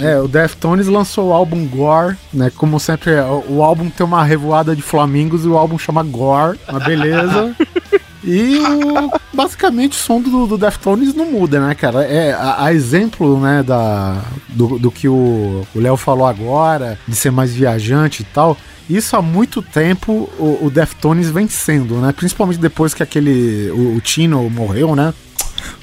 É, 0.00 0.18
o 0.18 0.26
Deftones 0.26 0.88
lançou 0.88 1.28
o 1.28 1.32
álbum 1.32 1.64
Gore, 1.68 2.16
né? 2.34 2.50
Como 2.56 2.80
sempre, 2.80 3.12
é, 3.12 3.22
o, 3.22 3.44
o 3.48 3.62
álbum 3.62 3.88
tem 3.88 4.04
uma 4.04 4.24
revoada 4.24 4.74
de 4.74 4.82
flamingos 4.82 5.44
e 5.44 5.48
o 5.48 5.56
álbum 5.56 5.78
chama 5.78 6.02
Gore, 6.02 6.58
uma 6.68 6.80
beleza. 6.80 7.54
E 8.22 8.58
o, 8.58 9.10
basicamente 9.32 9.92
o 9.92 10.00
som 10.00 10.20
do, 10.20 10.46
do 10.46 10.58
Deftones 10.58 11.14
não 11.14 11.26
muda, 11.30 11.60
né, 11.60 11.74
cara? 11.74 12.04
É, 12.04 12.32
a, 12.32 12.64
a 12.64 12.74
exemplo, 12.74 13.40
né, 13.40 13.62
da, 13.62 14.22
do, 14.48 14.78
do 14.78 14.90
que 14.90 15.08
o 15.08 15.64
Léo 15.74 15.96
falou 15.96 16.26
agora, 16.26 16.98
de 17.08 17.14
ser 17.16 17.30
mais 17.30 17.52
viajante 17.54 18.22
e 18.22 18.24
tal. 18.26 18.56
Isso 18.88 19.16
há 19.16 19.22
muito 19.22 19.62
tempo 19.62 20.28
o, 20.38 20.66
o 20.66 20.70
Deftones 20.70 21.30
vem 21.30 21.46
sendo, 21.48 21.96
né? 21.96 22.12
Principalmente 22.12 22.58
depois 22.58 22.92
que 22.92 23.02
aquele. 23.02 23.70
O, 23.70 23.96
o 23.96 24.00
Tino 24.00 24.50
morreu, 24.50 24.96
né? 24.96 25.14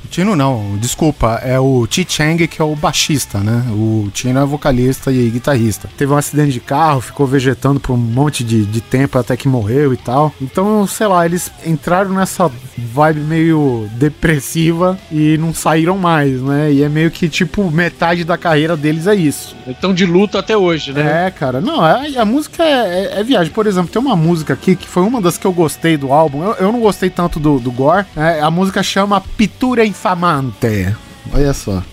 Tino 0.08 0.36
não, 0.36 0.78
desculpa, 0.78 1.40
é 1.44 1.60
o 1.60 1.88
Chi 1.90 2.06
Chang 2.08 2.48
que 2.48 2.62
é 2.62 2.66
o 2.66 2.76
baixista, 2.76 3.40
né? 3.40 3.64
O 3.72 4.10
Tino 4.14 4.40
é 4.40 4.46
vocalista 4.46 5.12
e 5.12 5.30
guitarrista. 5.30 5.90
Teve 5.98 6.12
um 6.14 6.18
acidente 6.18 6.52
de 6.54 6.60
carro, 6.60 7.02
ficou 7.02 7.26
vegetando 7.28 7.80
por 7.80 7.94
um 7.94 7.98
monte 7.98 8.44
de, 8.44 8.66
de 8.66 8.82
tempo 8.82 9.18
até 9.18 9.36
que 9.38 9.48
morreu 9.48 9.94
e 9.94 9.98
tal. 9.98 10.34
Então, 10.42 10.86
sei 10.88 11.08
lá, 11.08 11.26
eles 11.26 11.52
entraram 11.66 12.12
nessa 12.12 12.50
vibe 12.78 13.20
meio 13.22 13.88
depressiva 13.94 14.98
e 15.12 15.38
não 15.38 15.54
saíram 15.54 15.98
mais, 15.98 16.42
né? 16.42 16.72
E 16.72 16.84
é 16.84 16.90
meio 16.90 17.10
que 17.12 17.30
tipo 17.30 17.70
metade 17.72 18.24
da 18.24 18.38
carreira 18.38 18.76
deles 18.76 19.08
é 19.08 19.16
isso. 19.16 19.56
Então 19.68 19.94
de 19.94 20.06
luta 20.06 20.40
até 20.40 20.56
hoje, 20.58 20.92
né? 20.94 21.28
É, 21.28 21.32
cara, 21.32 21.60
não, 21.62 21.82
a, 21.82 22.02
a 22.18 22.26
música 22.26 22.64
é, 22.64 23.14
é- 23.16 23.20
é 23.20 23.24
viagem. 23.24 23.52
Por 23.52 23.68
exemplo, 23.68 23.92
tem 23.92 24.02
uma 24.02 24.16
música 24.16 24.54
aqui 24.54 24.76
que 24.76 24.88
foi 24.88 25.04
uma 25.04 25.22
das 25.22 25.38
que 25.38 25.46
eu 25.46 25.54
gostei 25.54 25.98
do 25.98 26.12
álbum. 26.12 26.44
Eu, 26.44 26.54
eu 26.56 26.72
não 26.72 26.80
gostei 26.80 27.10
tanto 27.10 27.40
do, 27.40 27.60
do 27.60 27.72
Gore. 27.72 28.06
né? 28.16 28.40
a 28.42 28.52
música 28.52 28.82
chama 28.84 29.22
Pitura 29.22 29.86
Infamante. 29.98 30.96
Olha 31.34 31.54
só. 31.54 31.84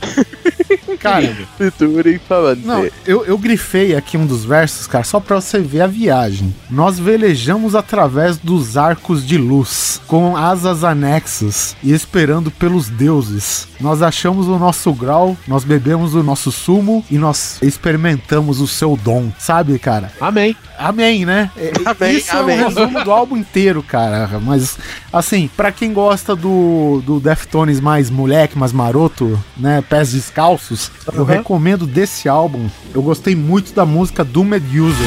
Cara, 1.04 1.36
Pintura 1.58 2.04
não, 2.64 2.88
eu, 3.06 3.24
eu 3.24 3.36
grifei 3.36 3.94
aqui 3.94 4.16
um 4.16 4.26
dos 4.26 4.44
versos, 4.44 4.86
cara, 4.86 5.04
só 5.04 5.20
pra 5.20 5.40
você 5.40 5.60
ver 5.60 5.82
a 5.82 5.86
viagem. 5.86 6.54
Nós 6.70 6.98
velejamos 6.98 7.74
através 7.74 8.38
dos 8.38 8.76
arcos 8.76 9.26
de 9.26 9.36
luz, 9.36 10.00
com 10.06 10.36
asas 10.36 10.82
anexas 10.82 11.76
e 11.82 11.92
esperando 11.92 12.50
pelos 12.50 12.88
deuses. 12.88 13.68
Nós 13.80 14.02
achamos 14.02 14.48
o 14.48 14.58
nosso 14.58 14.92
grau, 14.94 15.36
nós 15.46 15.62
bebemos 15.62 16.14
o 16.14 16.22
nosso 16.22 16.50
sumo 16.50 17.04
e 17.10 17.18
nós 17.18 17.58
experimentamos 17.60 18.60
o 18.60 18.66
seu 18.66 18.96
dom. 18.96 19.30
Sabe, 19.38 19.78
cara? 19.78 20.10
Amém. 20.20 20.56
Amém, 20.78 21.24
né? 21.24 21.50
É, 21.56 21.72
Amém, 21.84 22.16
Isso 22.16 22.36
amém. 22.36 22.58
é 22.58 22.62
um 22.62 22.68
resumo 22.68 23.04
do 23.04 23.12
álbum 23.12 23.36
inteiro, 23.36 23.82
cara. 23.82 24.40
Mas, 24.40 24.78
assim, 25.12 25.48
pra 25.56 25.70
quem 25.70 25.92
gosta 25.92 26.34
do, 26.34 27.02
do 27.04 27.20
Deftones 27.20 27.80
mais 27.80 28.10
moleque, 28.10 28.58
mais 28.58 28.72
maroto, 28.72 29.38
né? 29.56 29.82
Pés 29.88 30.12
descalços, 30.12 30.90
eu 31.12 31.20
Uhum. 31.20 31.24
recomendo 31.24 31.86
desse 31.86 32.28
álbum. 32.28 32.68
Eu 32.94 33.02
gostei 33.02 33.34
muito 33.34 33.72
da 33.74 33.84
música 33.84 34.24
Doomed 34.24 34.80
User. 34.80 35.06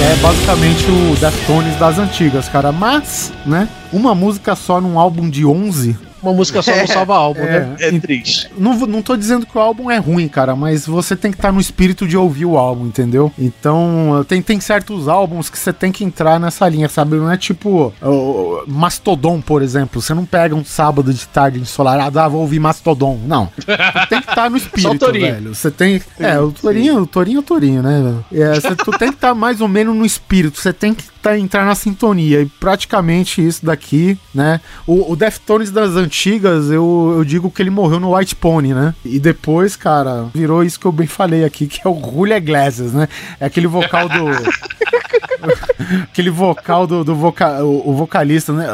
É 0.00 0.16
basicamente 0.16 0.84
o 0.90 1.14
Deftones 1.16 1.76
das 1.78 1.98
antigas, 1.98 2.48
cara. 2.48 2.72
Mas, 2.72 3.32
né? 3.46 3.68
Uma 3.92 4.14
música 4.14 4.56
só 4.56 4.80
num 4.80 4.98
álbum 4.98 5.30
de 5.30 5.46
11 5.46 5.96
Uma 6.22 6.32
música 6.32 6.62
só 6.62 6.74
não 6.76 6.86
salva 6.86 7.14
álbum, 7.16 7.42
né? 7.42 7.74
É 7.80 7.98
triste. 7.98 8.48
Não, 8.56 8.78
vou- 8.78 8.86
não 8.88 9.02
tô 9.02 9.16
dizendo 9.16 9.44
que 9.46 9.56
o 9.56 9.60
álbum 9.60 9.90
é 9.90 9.98
ruim, 9.98 10.28
cara, 10.28 10.54
mas 10.54 10.86
você 10.86 11.16
tem 11.16 11.30
que 11.30 11.36
estar 11.38 11.50
no 11.52 11.60
espírito 11.60 12.06
de 12.06 12.16
ouvir 12.16 12.44
o 12.46 12.56
álbum, 12.56 12.86
entendeu? 12.86 13.32
Então, 13.38 14.24
tem, 14.28 14.40
tem 14.42 14.60
certos 14.60 15.08
álbuns 15.08 15.50
que 15.50 15.58
você 15.58 15.72
tem 15.72 15.90
que 15.90 16.04
entrar 16.04 16.38
nessa 16.38 16.68
linha, 16.68 16.88
sabe? 16.88 17.16
Não 17.16 17.30
é 17.30 17.36
tipo 17.36 17.92
o 18.02 18.64
Mastodon, 18.66 19.40
por 19.40 19.62
exemplo. 19.62 20.00
Você 20.00 20.14
não 20.14 20.24
pega 20.24 20.54
um 20.54 20.64
sábado 20.64 21.12
de 21.12 21.26
tarde 21.28 21.58
ensolarado, 21.60 22.18
ah, 22.18 22.28
vou 22.28 22.40
ouvir 22.42 22.58
Mastodon. 22.60 23.18
Não. 23.26 23.48
Você 23.56 24.06
tem 24.08 24.20
que 24.20 24.28
estar 24.30 24.50
no 24.50 24.56
espírito, 24.58 24.98
Torinho. 24.98 25.32
velho. 25.34 25.54
Você 25.54 25.70
tem. 25.70 26.00
é, 26.20 26.38
o 26.38 26.50
Torinho, 26.52 26.98
o 27.00 27.06
Torinho 27.06 27.36
é 27.38 27.40
o 27.40 27.42
Torinho, 27.42 27.82
né? 27.82 28.14
É, 28.32 28.54
você, 28.60 28.74
tu 28.76 28.90
tem 28.92 29.08
que 29.08 29.14
estar 29.16 29.34
mais 29.34 29.60
ou 29.60 29.68
menos 29.68 29.94
no 29.96 30.04
espírito. 30.06 30.60
Você 30.60 30.72
tem 30.72 30.94
que 30.94 31.04
tá, 31.22 31.38
entrar 31.38 31.64
na 31.64 31.74
sintonia. 31.74 32.40
E 32.42 32.46
praticamente 32.46 33.46
isso 33.46 33.64
daqui, 33.64 34.18
né? 34.34 34.60
O, 34.86 35.12
o 35.12 35.16
Deftones 35.16 35.70
das 35.70 35.92
antigas, 35.96 36.70
eu, 36.70 37.14
eu 37.16 37.24
digo 37.24 37.50
que 37.50 37.62
ele 37.62 37.70
morreu 37.70 38.00
no 38.00 38.14
White 38.16 38.34
Pony, 38.36 38.74
né? 38.74 38.94
E 39.04 39.18
depois, 39.18 39.76
cara, 39.76 40.26
virou 40.34 40.62
isso 40.64 40.78
que 40.80 40.86
eu 40.86 40.92
bem 40.92 41.06
falei 41.06 41.44
aqui, 41.44 41.66
que 41.66 41.80
é 41.84 41.88
o 41.88 41.98
Julia 42.00 42.40
Glasses, 42.40 42.92
né? 42.92 43.08
É 43.40 43.46
aquele 43.46 43.66
vocal 43.66 44.08
do. 44.08 44.22
aquele 46.04 46.30
vocal 46.30 46.86
do, 46.86 47.04
do 47.04 47.14
voca, 47.14 47.64
o, 47.64 47.90
o 47.90 47.94
vocalista, 47.94 48.52
né? 48.52 48.66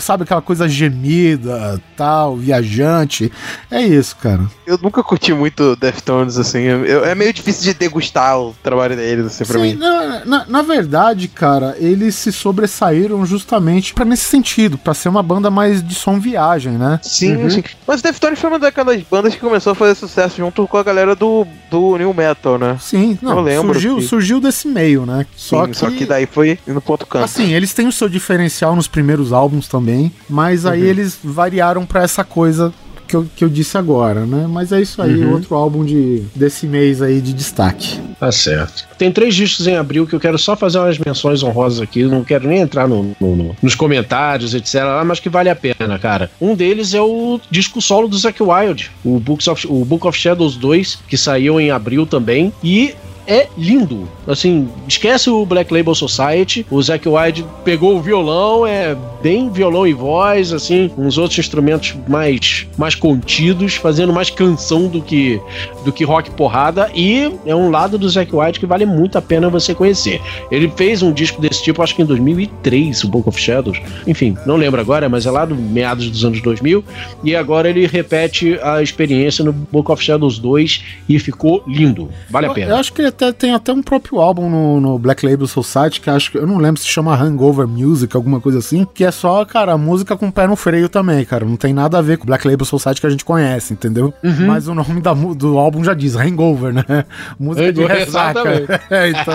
Sabe 0.00 0.24
aquela 0.24 0.42
coisa 0.42 0.68
gemida, 0.68 1.80
tal, 1.96 2.36
viajante. 2.36 3.32
É 3.70 3.80
isso, 3.82 4.16
cara. 4.16 4.42
Eu 4.66 4.78
nunca 4.82 5.02
curti 5.02 5.32
muito 5.32 5.76
Deftones, 5.76 6.36
assim. 6.38 6.60
eu- 6.62 7.04
é 7.04 7.14
meio 7.14 7.32
difícil 7.32 7.64
de 7.64 7.74
degustar 7.74 8.38
o 8.38 8.54
trabalho 8.62 8.96
deles, 8.96 9.26
assim, 9.26 9.44
pra 9.44 9.54
Sim, 9.58 9.62
mim. 9.62 9.74
na, 9.74 10.24
na, 10.24 10.45
na 10.48 10.62
verdade, 10.62 11.28
cara, 11.28 11.76
eles 11.78 12.14
se 12.14 12.32
sobressaíram 12.32 13.24
justamente 13.26 13.92
pra 13.94 14.04
nesse 14.04 14.24
sentido, 14.24 14.78
pra 14.78 14.94
ser 14.94 15.08
uma 15.08 15.22
banda 15.22 15.50
mais 15.50 15.82
de 15.86 15.94
som 15.94 16.18
viagem, 16.18 16.72
né? 16.72 16.98
Sim, 17.02 17.48
sim. 17.50 17.62
Mas 17.86 18.02
Deftones 18.02 18.38
foi 18.38 18.50
uma 18.50 18.58
daquelas 18.58 19.02
bandas 19.02 19.34
que 19.34 19.40
começou 19.40 19.72
a 19.72 19.74
fazer 19.74 19.94
sucesso 19.94 20.36
junto 20.36 20.66
com 20.66 20.76
a 20.76 20.82
galera 20.82 21.14
do, 21.14 21.46
do 21.70 21.96
New 21.96 22.12
Metal, 22.14 22.58
né? 22.58 22.76
Sim, 22.80 23.18
não, 23.22 23.38
Eu 23.38 23.42
lembro 23.42 23.74
surgiu, 23.74 23.96
que- 23.96 24.02
surgiu 24.02 24.40
desse 24.40 24.68
meio, 24.68 25.04
né? 25.06 25.26
Só, 25.36 25.66
que... 25.66 25.74
só 25.76 25.90
que 25.90 26.04
daí 26.04 26.26
foi 26.26 26.58
indo 26.66 26.80
pro 26.80 26.92
outro 26.92 27.06
canto. 27.06 27.24
Assim, 27.24 27.52
eles 27.52 27.72
têm 27.74 27.86
o 27.86 27.92
seu 27.92 28.08
diferencial 28.08 28.74
nos 28.76 28.88
primeiros 28.88 29.32
álbuns 29.32 29.68
também, 29.68 30.12
mas 30.28 30.64
aí 30.66 30.82
Uhum. 30.82 30.86
eles 30.88 31.18
variaram 31.22 31.84
pra 31.86 32.02
essa 32.02 32.22
coisa 32.24 32.72
que 33.06 33.14
eu, 33.16 33.26
que 33.36 33.44
eu 33.44 33.48
disse 33.48 33.76
agora, 33.78 34.26
né? 34.26 34.46
Mas 34.48 34.72
é 34.72 34.80
isso 34.80 35.00
aí, 35.00 35.22
Uhum. 35.24 35.32
outro 35.34 35.54
álbum 35.54 35.84
de, 35.84 36.22
desse 36.34 36.66
mês 36.66 37.00
aí 37.02 37.20
de 37.20 37.32
destaque. 37.32 38.00
Tá 38.18 38.32
certo. 38.32 38.84
Tem 38.98 39.12
três 39.12 39.34
discos 39.34 39.66
em 39.66 39.76
abril 39.76 40.06
que 40.06 40.14
eu 40.14 40.20
quero 40.20 40.38
só 40.38 40.56
fazer 40.56 40.78
umas 40.78 40.98
menções 40.98 41.42
honrosas 41.42 41.80
aqui. 41.80 42.02
Não 42.04 42.24
quero 42.24 42.48
nem 42.48 42.60
entrar 42.60 42.88
no, 42.88 43.14
no- 43.20 43.36
no- 43.36 43.56
nos 43.62 43.74
comentários, 43.74 44.54
etc. 44.54 44.76
Mas 45.06 45.20
que 45.20 45.28
vale 45.28 45.48
a 45.50 45.56
pena, 45.56 45.98
cara. 45.98 46.30
Um 46.40 46.54
deles 46.54 46.94
é 46.94 47.00
o 47.00 47.38
disco 47.50 47.80
solo 47.82 48.08
do 48.08 48.16
Zack 48.18 48.42
Wild, 48.42 48.90
o, 49.04 49.18
Books 49.20 49.46
of, 49.48 49.66
o 49.68 49.84
Book 49.84 50.06
of 50.06 50.18
Shadows 50.18 50.56
2, 50.56 50.98
que 51.08 51.16
saiu 51.16 51.60
em 51.60 51.70
abril 51.70 52.06
também. 52.06 52.52
E 52.64 52.94
é 53.26 53.48
lindo. 53.56 54.08
Assim, 54.26 54.68
esquece 54.86 55.28
o 55.30 55.44
Black 55.46 55.72
Label 55.72 55.94
Society. 55.94 56.66
O 56.70 56.80
Zack 56.82 57.08
Wilde 57.08 57.44
pegou 57.64 57.96
o 57.96 58.00
violão, 58.00 58.66
é 58.66 58.96
bem 59.22 59.50
violão 59.50 59.86
e 59.86 59.92
voz, 59.92 60.52
assim, 60.52 60.90
uns 60.96 61.18
outros 61.18 61.38
instrumentos 61.38 61.94
mais, 62.08 62.66
mais 62.76 62.94
contidos, 62.94 63.74
fazendo 63.74 64.12
mais 64.12 64.30
canção 64.30 64.88
do 64.88 65.00
que 65.02 65.40
do 65.84 65.92
que 65.92 66.04
rock 66.04 66.30
porrada. 66.32 66.90
E 66.94 67.32
é 67.44 67.54
um 67.54 67.70
lado 67.70 67.96
do 67.98 68.08
Zack 68.08 68.34
Wilde 68.34 68.60
que 68.60 68.66
vale 68.66 68.84
muito 68.86 69.16
a 69.18 69.22
pena 69.22 69.48
você 69.48 69.74
conhecer. 69.74 70.20
Ele 70.50 70.70
fez 70.76 71.02
um 71.02 71.12
disco 71.12 71.40
desse 71.40 71.62
tipo, 71.62 71.82
acho 71.82 71.94
que 71.94 72.02
em 72.02 72.06
2003, 72.06 73.04
o 73.04 73.08
Book 73.08 73.28
of 73.28 73.40
Shadows. 73.40 73.78
Enfim, 74.06 74.36
não 74.46 74.56
lembro 74.56 74.80
agora, 74.80 75.08
mas 75.08 75.26
é 75.26 75.30
lá 75.30 75.44
do 75.44 75.54
meados 75.54 76.10
dos 76.10 76.24
anos 76.24 76.40
2000. 76.42 76.84
E 77.24 77.34
agora 77.36 77.68
ele 77.68 77.86
repete 77.86 78.58
a 78.62 78.82
experiência 78.82 79.44
no 79.44 79.52
Book 79.52 79.90
of 79.90 80.02
Shadows 80.02 80.38
2 80.38 80.84
e 81.08 81.18
ficou 81.18 81.62
lindo. 81.66 82.08
Vale 82.30 82.46
a 82.46 82.50
Eu, 82.50 82.54
pena. 82.54 82.70
eu 82.72 82.76
acho 82.76 82.92
que 82.92 83.00
ele 83.00 83.08
até, 83.16 83.32
tem 83.32 83.54
até 83.54 83.72
um 83.72 83.82
próprio 83.82 84.20
álbum 84.20 84.48
no, 84.50 84.80
no 84.80 84.98
Black 84.98 85.26
Label 85.26 85.46
Society, 85.46 86.00
que 86.00 86.10
acho 86.10 86.30
que 86.30 86.38
eu 86.38 86.46
não 86.46 86.58
lembro 86.58 86.80
se 86.80 86.86
chama 86.86 87.14
Hangover 87.16 87.66
Music, 87.66 88.14
alguma 88.14 88.40
coisa 88.40 88.58
assim, 88.58 88.86
que 88.94 89.04
é 89.04 89.10
só, 89.10 89.44
cara, 89.44 89.76
música 89.78 90.16
com 90.16 90.30
pé 90.30 90.46
no 90.46 90.56
freio 90.56 90.88
também, 90.88 91.24
cara. 91.24 91.44
Não 91.44 91.56
tem 91.56 91.72
nada 91.72 91.98
a 91.98 92.02
ver 92.02 92.18
com 92.18 92.24
o 92.24 92.26
Black 92.26 92.46
Label 92.46 92.64
Society 92.66 93.00
que 93.00 93.06
a 93.06 93.10
gente 93.10 93.24
conhece, 93.24 93.72
entendeu? 93.72 94.12
Uhum. 94.22 94.46
Mas 94.46 94.68
o 94.68 94.74
nome 94.74 95.00
da, 95.00 95.14
do 95.14 95.58
álbum 95.58 95.82
já 95.82 95.94
diz, 95.94 96.14
Hangover, 96.16 96.72
né? 96.74 96.84
Música 97.38 97.72
de 97.72 97.80
Hangover, 97.82 97.98
ressaca. 97.98 98.80
É, 98.90 99.08
então, 99.10 99.34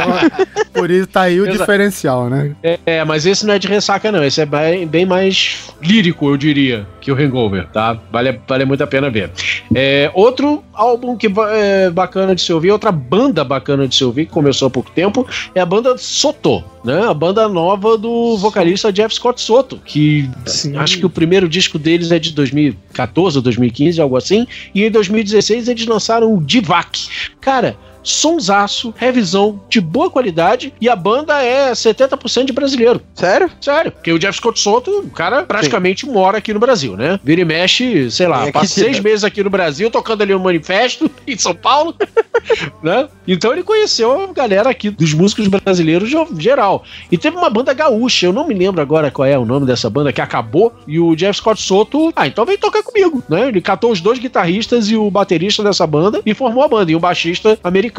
por 0.73 0.89
isso 0.91 1.07
tá 1.07 1.21
aí 1.21 1.39
o 1.41 1.47
Exa- 1.47 1.57
diferencial, 1.57 2.29
né? 2.29 2.55
É, 2.85 3.03
mas 3.03 3.25
esse 3.25 3.45
não 3.45 3.53
é 3.53 3.59
de 3.59 3.67
ressaca, 3.67 4.11
não. 4.11 4.23
Esse 4.23 4.41
é 4.41 4.45
bem, 4.45 4.87
bem 4.87 5.05
mais 5.05 5.69
lírico, 5.81 6.29
eu 6.29 6.37
diria, 6.37 6.87
que 7.01 7.11
o 7.11 7.15
Hangover, 7.15 7.67
tá? 7.67 7.99
Vale, 8.11 8.39
vale 8.47 8.63
muito 8.63 8.83
a 8.83 8.87
pena 8.87 9.09
ver. 9.09 9.31
É, 9.73 10.11
outro 10.13 10.63
álbum 10.71 11.17
que 11.17 11.27
é 11.49 11.89
bacana 11.89 12.35
de 12.35 12.41
se 12.41 12.53
ouvir, 12.53 12.71
outra 12.71 12.91
banda 12.91 13.43
bacana 13.43 13.87
de 13.87 13.95
se 13.95 14.05
ouvir, 14.05 14.27
que 14.27 14.31
começou 14.31 14.67
há 14.67 14.71
pouco 14.71 14.91
tempo, 14.91 15.27
é 15.55 15.59
a 15.59 15.65
banda 15.65 15.97
Soto, 15.97 16.63
né? 16.85 17.03
A 17.07 17.13
banda 17.13 17.49
nova 17.49 17.97
do 17.97 18.37
vocalista 18.37 18.93
Jeff 18.93 19.13
Scott 19.13 19.41
Soto, 19.41 19.81
que 19.83 20.29
acho 20.77 20.99
que 20.99 21.05
o 21.05 21.09
primeiro 21.09 21.49
disco 21.49 21.79
deles 21.79 22.11
é 22.11 22.19
de 22.19 22.31
2014 22.33 23.37
ou 23.37 23.41
2015, 23.41 23.99
algo 23.99 24.15
assim, 24.15 24.45
e 24.73 24.83
em 24.85 24.91
2016 24.91 25.67
eles 25.67 25.85
lançaram 25.87 26.33
o 26.33 26.41
Divac. 26.41 27.07
Cara, 27.41 27.75
sonsaço, 28.03 28.93
revisão 28.97 29.59
de 29.69 29.79
boa 29.79 30.09
qualidade 30.09 30.73
e 30.79 30.89
a 30.89 30.95
banda 30.95 31.41
é 31.41 31.71
70% 31.71 32.45
de 32.45 32.53
brasileiro. 32.53 33.01
Sério? 33.13 33.49
Sério, 33.59 33.91
porque 33.91 34.11
o 34.11 34.19
Jeff 34.19 34.37
Scott 34.37 34.59
Soto, 34.59 34.91
o 34.99 35.09
cara 35.09 35.43
praticamente 35.43 36.05
mora 36.05 36.37
aqui 36.37 36.53
no 36.53 36.59
Brasil, 36.59 36.95
né? 36.95 37.19
Vira 37.23 37.41
e 37.41 37.45
mexe, 37.45 38.09
sei 38.09 38.27
lá, 38.27 38.47
É 38.47 38.51
passa 38.51 38.67
seis 38.67 38.99
meses 38.99 39.23
aqui 39.23 39.43
no 39.43 39.49
Brasil, 39.49 39.89
tocando 39.91 40.21
ali 40.21 40.33
um 40.33 40.39
manifesto 40.39 41.09
em 41.27 41.37
São 41.37 41.53
Paulo, 41.53 41.95
né? 42.81 43.07
Então 43.27 43.51
ele 43.53 43.63
conheceu 43.63 44.23
a 44.23 44.33
galera 44.33 44.69
aqui 44.69 44.89
dos 44.89 45.13
músicos 45.13 45.47
brasileiros 45.47 46.09
geral. 46.37 46.83
E 47.11 47.17
teve 47.17 47.37
uma 47.37 47.49
banda 47.49 47.73
gaúcha, 47.73 48.25
eu 48.25 48.33
não 48.33 48.47
me 48.47 48.53
lembro 48.53 48.81
agora 48.81 49.11
qual 49.11 49.27
é 49.27 49.37
o 49.37 49.45
nome 49.45 49.65
dessa 49.65 49.89
banda, 49.89 50.11
que 50.11 50.21
acabou, 50.21 50.73
e 50.87 50.99
o 50.99 51.15
Jeff 51.15 51.37
Scott 51.37 51.61
Soto, 51.61 52.11
ah, 52.15 52.27
então 52.27 52.45
vem 52.45 52.57
tocar 52.57 52.83
comigo, 52.83 53.23
né? 53.29 53.47
Ele 53.47 53.61
catou 53.61 53.91
os 53.91 54.01
dois 54.01 54.19
guitarristas 54.19 54.89
e 54.89 54.95
o 54.95 55.09
baterista 55.09 55.63
dessa 55.63 55.85
banda 55.85 56.21
e 56.25 56.33
formou 56.33 56.63
a 56.63 56.67
banda, 56.67 56.91
e 56.91 56.95
um 56.95 56.99
baixista 56.99 57.59
americano 57.63 57.90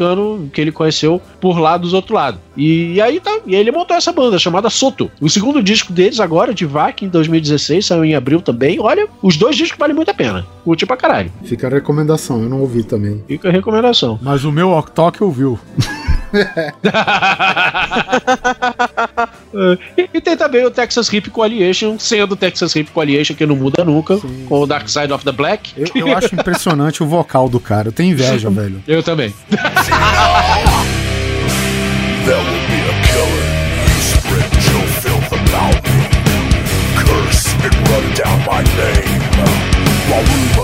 que 0.51 0.61
ele 0.61 0.71
conheceu 0.71 1.21
por 1.39 1.59
lá 1.59 1.77
dos 1.77 1.93
outros 1.93 2.13
lados. 2.13 2.39
E 2.55 3.01
aí 3.01 3.19
tá, 3.19 3.39
e 3.45 3.55
aí 3.55 3.61
ele 3.61 3.71
montou 3.71 3.95
essa 3.95 4.11
banda 4.11 4.37
chamada 4.37 4.69
Soto. 4.69 5.09
O 5.19 5.29
segundo 5.29 5.61
disco 5.61 5.91
deles 5.91 6.19
agora, 6.19 6.53
de 6.53 6.65
Vac, 6.65 7.01
em 7.01 7.09
2016, 7.09 7.85
saiu 7.85 8.05
em 8.05 8.15
abril 8.15 8.41
também. 8.41 8.79
Olha, 8.79 9.07
os 9.21 9.37
dois 9.37 9.55
discos 9.55 9.77
valem 9.77 9.95
muito 9.95 10.11
a 10.11 10.13
pena. 10.13 10.45
Curti 10.63 10.85
pra 10.85 10.97
caralho. 10.97 11.31
Fica 11.43 11.67
a 11.67 11.69
recomendação, 11.69 12.41
eu 12.41 12.49
não 12.49 12.61
ouvi 12.61 12.83
também. 12.83 13.23
Fica 13.27 13.49
a 13.49 13.51
recomendação. 13.51 14.19
Mas 14.21 14.43
o 14.43 14.51
meu 14.51 14.71
Octok 14.71 15.23
ouviu. 15.23 15.59
e, 19.97 20.09
e 20.13 20.21
tem 20.21 20.35
também 20.35 20.65
o 20.65 20.71
Texas 20.71 21.07
Hip 21.11 21.29
Coalition, 21.29 21.99
sendo 21.99 22.31
o 22.31 22.35
Texas 22.35 22.75
Hip 22.75 22.89
Coalition 22.91 23.35
que 23.35 23.45
não 23.45 23.55
muda 23.55 23.85
nunca, 23.85 24.17
com 24.47 24.61
o 24.61 24.65
Dark 24.65 24.89
Side 24.89 25.13
of 25.13 25.23
the 25.23 25.31
Black. 25.31 25.73
Eu, 25.77 25.85
eu 25.95 26.17
acho 26.17 26.33
impressionante 26.33 27.03
o 27.03 27.05
vocal 27.05 27.47
do 27.47 27.59
cara. 27.59 27.89
Eu 27.89 27.91
tenho 27.91 28.13
inveja, 28.13 28.49
velho. 28.49 28.83
Eu 28.87 29.03
também. 29.03 29.31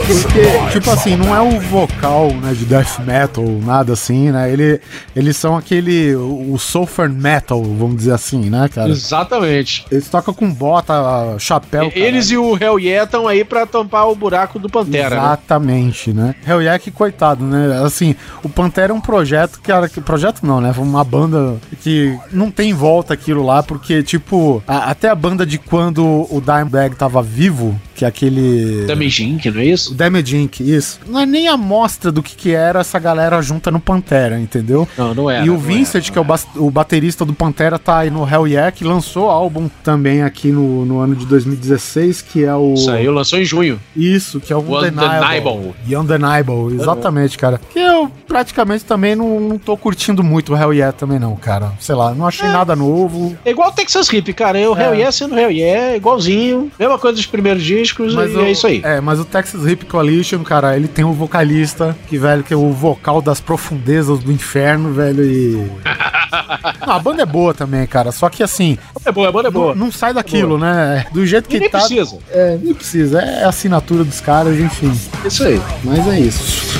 Porque, 0.09 0.71
tipo 0.71 0.89
assim, 0.89 1.15
não 1.15 1.35
é 1.35 1.41
o 1.41 1.59
vocal, 1.59 2.31
né, 2.33 2.53
de 2.53 2.65
death 2.65 2.99
metal, 3.05 3.43
nada 3.63 3.93
assim, 3.93 4.31
né? 4.31 4.51
Ele, 4.51 4.81
eles 5.15 5.37
são 5.37 5.55
aquele, 5.55 6.15
o 6.15 6.57
sulfur 6.57 7.07
metal, 7.09 7.61
vamos 7.63 7.97
dizer 7.97 8.13
assim, 8.13 8.49
né, 8.49 8.67
cara? 8.73 8.89
Exatamente. 8.89 9.85
Eles 9.91 10.07
tocam 10.09 10.33
com 10.33 10.51
bota, 10.51 10.93
chapéu. 11.37 11.91
Eles 11.93 12.31
e 12.31 12.37
o 12.37 12.57
Hell 12.59 12.79
Yeah 12.79 13.03
estão 13.05 13.27
aí 13.27 13.43
pra 13.43 13.65
tampar 13.65 14.07
o 14.09 14.15
buraco 14.15 14.57
do 14.57 14.69
Pantera. 14.69 15.09
né? 15.15 15.15
Exatamente, 15.21 16.11
né? 16.13 16.35
Hell 16.47 16.61
yeah, 16.61 16.79
que 16.79 16.89
coitado, 16.91 17.43
né? 17.45 17.81
Assim, 17.85 18.15
o 18.43 18.49
Pantera 18.49 18.91
é 18.91 18.95
um 18.95 19.01
projeto, 19.01 19.59
cara, 19.61 19.87
que 19.87 20.01
projeto 20.01 20.39
não, 20.45 20.59
né? 20.59 20.73
Foi 20.73 20.83
uma 20.83 21.03
banda 21.03 21.57
que 21.81 22.17
não 22.31 22.49
tem 22.49 22.73
volta 22.73 23.13
aquilo 23.13 23.45
lá, 23.45 23.61
porque, 23.61 24.01
tipo, 24.01 24.63
a- 24.67 24.89
até 24.89 25.07
a 25.09 25.15
banda 25.15 25.45
de 25.45 25.57
quando 25.57 26.03
o 26.03 26.41
Dimebag 26.41 26.95
tava 26.95 27.21
vivo, 27.21 27.79
que 27.95 28.05
é 28.05 28.07
aquele... 28.07 28.85
Inc, 29.19 29.45
não 29.51 29.59
é 29.61 29.65
isso? 29.65 29.93
Damage 29.99 30.37
Inc, 30.37 30.59
isso. 30.61 30.99
Não 31.07 31.19
é 31.19 31.25
nem 31.25 31.47
a 31.49 31.57
mostra 31.57 32.11
do 32.11 32.23
que 32.23 32.35
que 32.35 32.51
era 32.53 32.79
essa 32.79 32.97
galera 32.97 33.41
junta 33.41 33.69
no 33.69 33.79
Pantera, 33.79 34.39
entendeu? 34.39 34.87
Não, 34.97 35.13
não 35.13 35.29
era. 35.29 35.45
e 35.45 35.49
o 35.49 35.57
Vincent, 35.57 36.09
que 36.09 36.17
é 36.17 36.21
o, 36.21 36.23
bas- 36.23 36.47
o 36.55 36.71
baterista 36.71 37.25
do 37.25 37.33
Pantera, 37.33 37.77
tá 37.77 37.97
aí 37.99 38.09
no 38.09 38.27
Hell 38.27 38.47
Yeah, 38.47 38.71
que 38.71 38.83
lançou 38.85 39.29
álbum 39.29 39.69
também 39.83 40.23
aqui 40.23 40.51
no, 40.51 40.85
no 40.85 40.99
ano 40.99 41.15
de 41.15 41.25
2016, 41.25 42.21
que 42.21 42.43
é 42.45 42.55
o... 42.55 42.77
Saiu, 42.77 43.11
lançou 43.11 43.39
em 43.39 43.43
junho. 43.45 43.79
Isso, 43.95 44.39
que 44.39 44.53
é 44.53 44.55
o 44.55 44.59
O 44.59 44.77
Undeniable. 44.77 45.73
The 45.87 45.97
Undeniable, 45.99 46.75
exatamente, 46.75 47.37
cara. 47.37 47.59
Que 47.71 47.79
eu 47.79 48.09
praticamente 48.27 48.85
também 48.85 49.15
não, 49.15 49.39
não 49.39 49.57
tô 49.57 49.75
curtindo 49.75 50.23
muito 50.23 50.53
o 50.53 50.57
Hell 50.57 50.73
Yeah 50.73 50.95
também 50.95 51.19
não, 51.19 51.35
cara. 51.35 51.71
Sei 51.79 51.95
lá, 51.95 52.13
não 52.13 52.25
achei 52.27 52.47
nada 52.47 52.75
novo. 52.75 53.35
É 53.43 53.51
igual 53.51 53.69
o 53.69 53.71
Texas 53.73 54.07
Hip, 54.11 54.31
cara. 54.33 54.57
É 54.59 54.67
o 54.67 54.77
Hell 54.77 54.93
Yeah 54.93 55.11
sendo 55.11 55.37
Hell 55.37 55.51
Yeah, 55.51 55.95
igualzinho. 55.95 56.71
Mesma 56.79 56.97
coisa 56.97 57.15
dos 57.17 57.25
primeiros 57.25 57.63
discos, 57.63 58.13
e 58.13 58.17
o- 58.17 58.41
é 58.45 58.51
isso 58.51 58.67
aí. 58.67 58.81
É, 58.83 59.01
mas 59.01 59.19
o 59.19 59.25
Texas 59.25 59.65
Hip 59.65 59.85
Coalition, 59.89 60.43
cara, 60.43 60.75
ele 60.75 60.87
tem 60.87 61.03
o 61.03 61.11
vocalista, 61.13 61.95
que, 62.07 62.17
velho, 62.17 62.43
que 62.43 62.53
é 62.53 62.57
o 62.57 62.71
vocal 62.71 63.21
das 63.21 63.39
profundezas 63.41 64.19
do 64.19 64.31
inferno, 64.31 64.93
velho, 64.93 65.23
e... 65.23 65.69
Não, 66.85 66.93
a 66.93 66.99
banda 66.99 67.23
é 67.23 67.25
boa 67.25 67.53
também, 67.53 67.85
cara, 67.85 68.11
só 68.11 68.29
que 68.29 68.41
assim... 68.43 68.77
É 69.05 69.11
boa, 69.11 69.29
a 69.29 69.31
banda 69.31 69.47
é 69.49 69.51
boa. 69.51 69.75
Não, 69.75 69.85
não 69.85 69.91
sai 69.91 70.13
daquilo, 70.13 70.57
né? 70.57 71.05
Do 71.11 71.25
jeito 71.25 71.49
que 71.49 71.57
E 71.57 71.59
nem 71.59 71.69
tá... 71.69 71.79
precisa. 71.79 72.17
É, 72.29 72.57
nem 72.61 72.73
precisa. 72.73 73.19
É 73.19 73.43
a 73.43 73.49
assinatura 73.49 74.03
dos 74.03 74.21
caras, 74.21 74.59
enfim. 74.59 74.91
Isso 75.25 75.43
aí. 75.43 75.61
Mas 75.83 76.07
é 76.07 76.19
isso. 76.19 76.79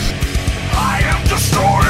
I 0.74 1.04
am 1.12 1.24
destroyer 1.28 1.89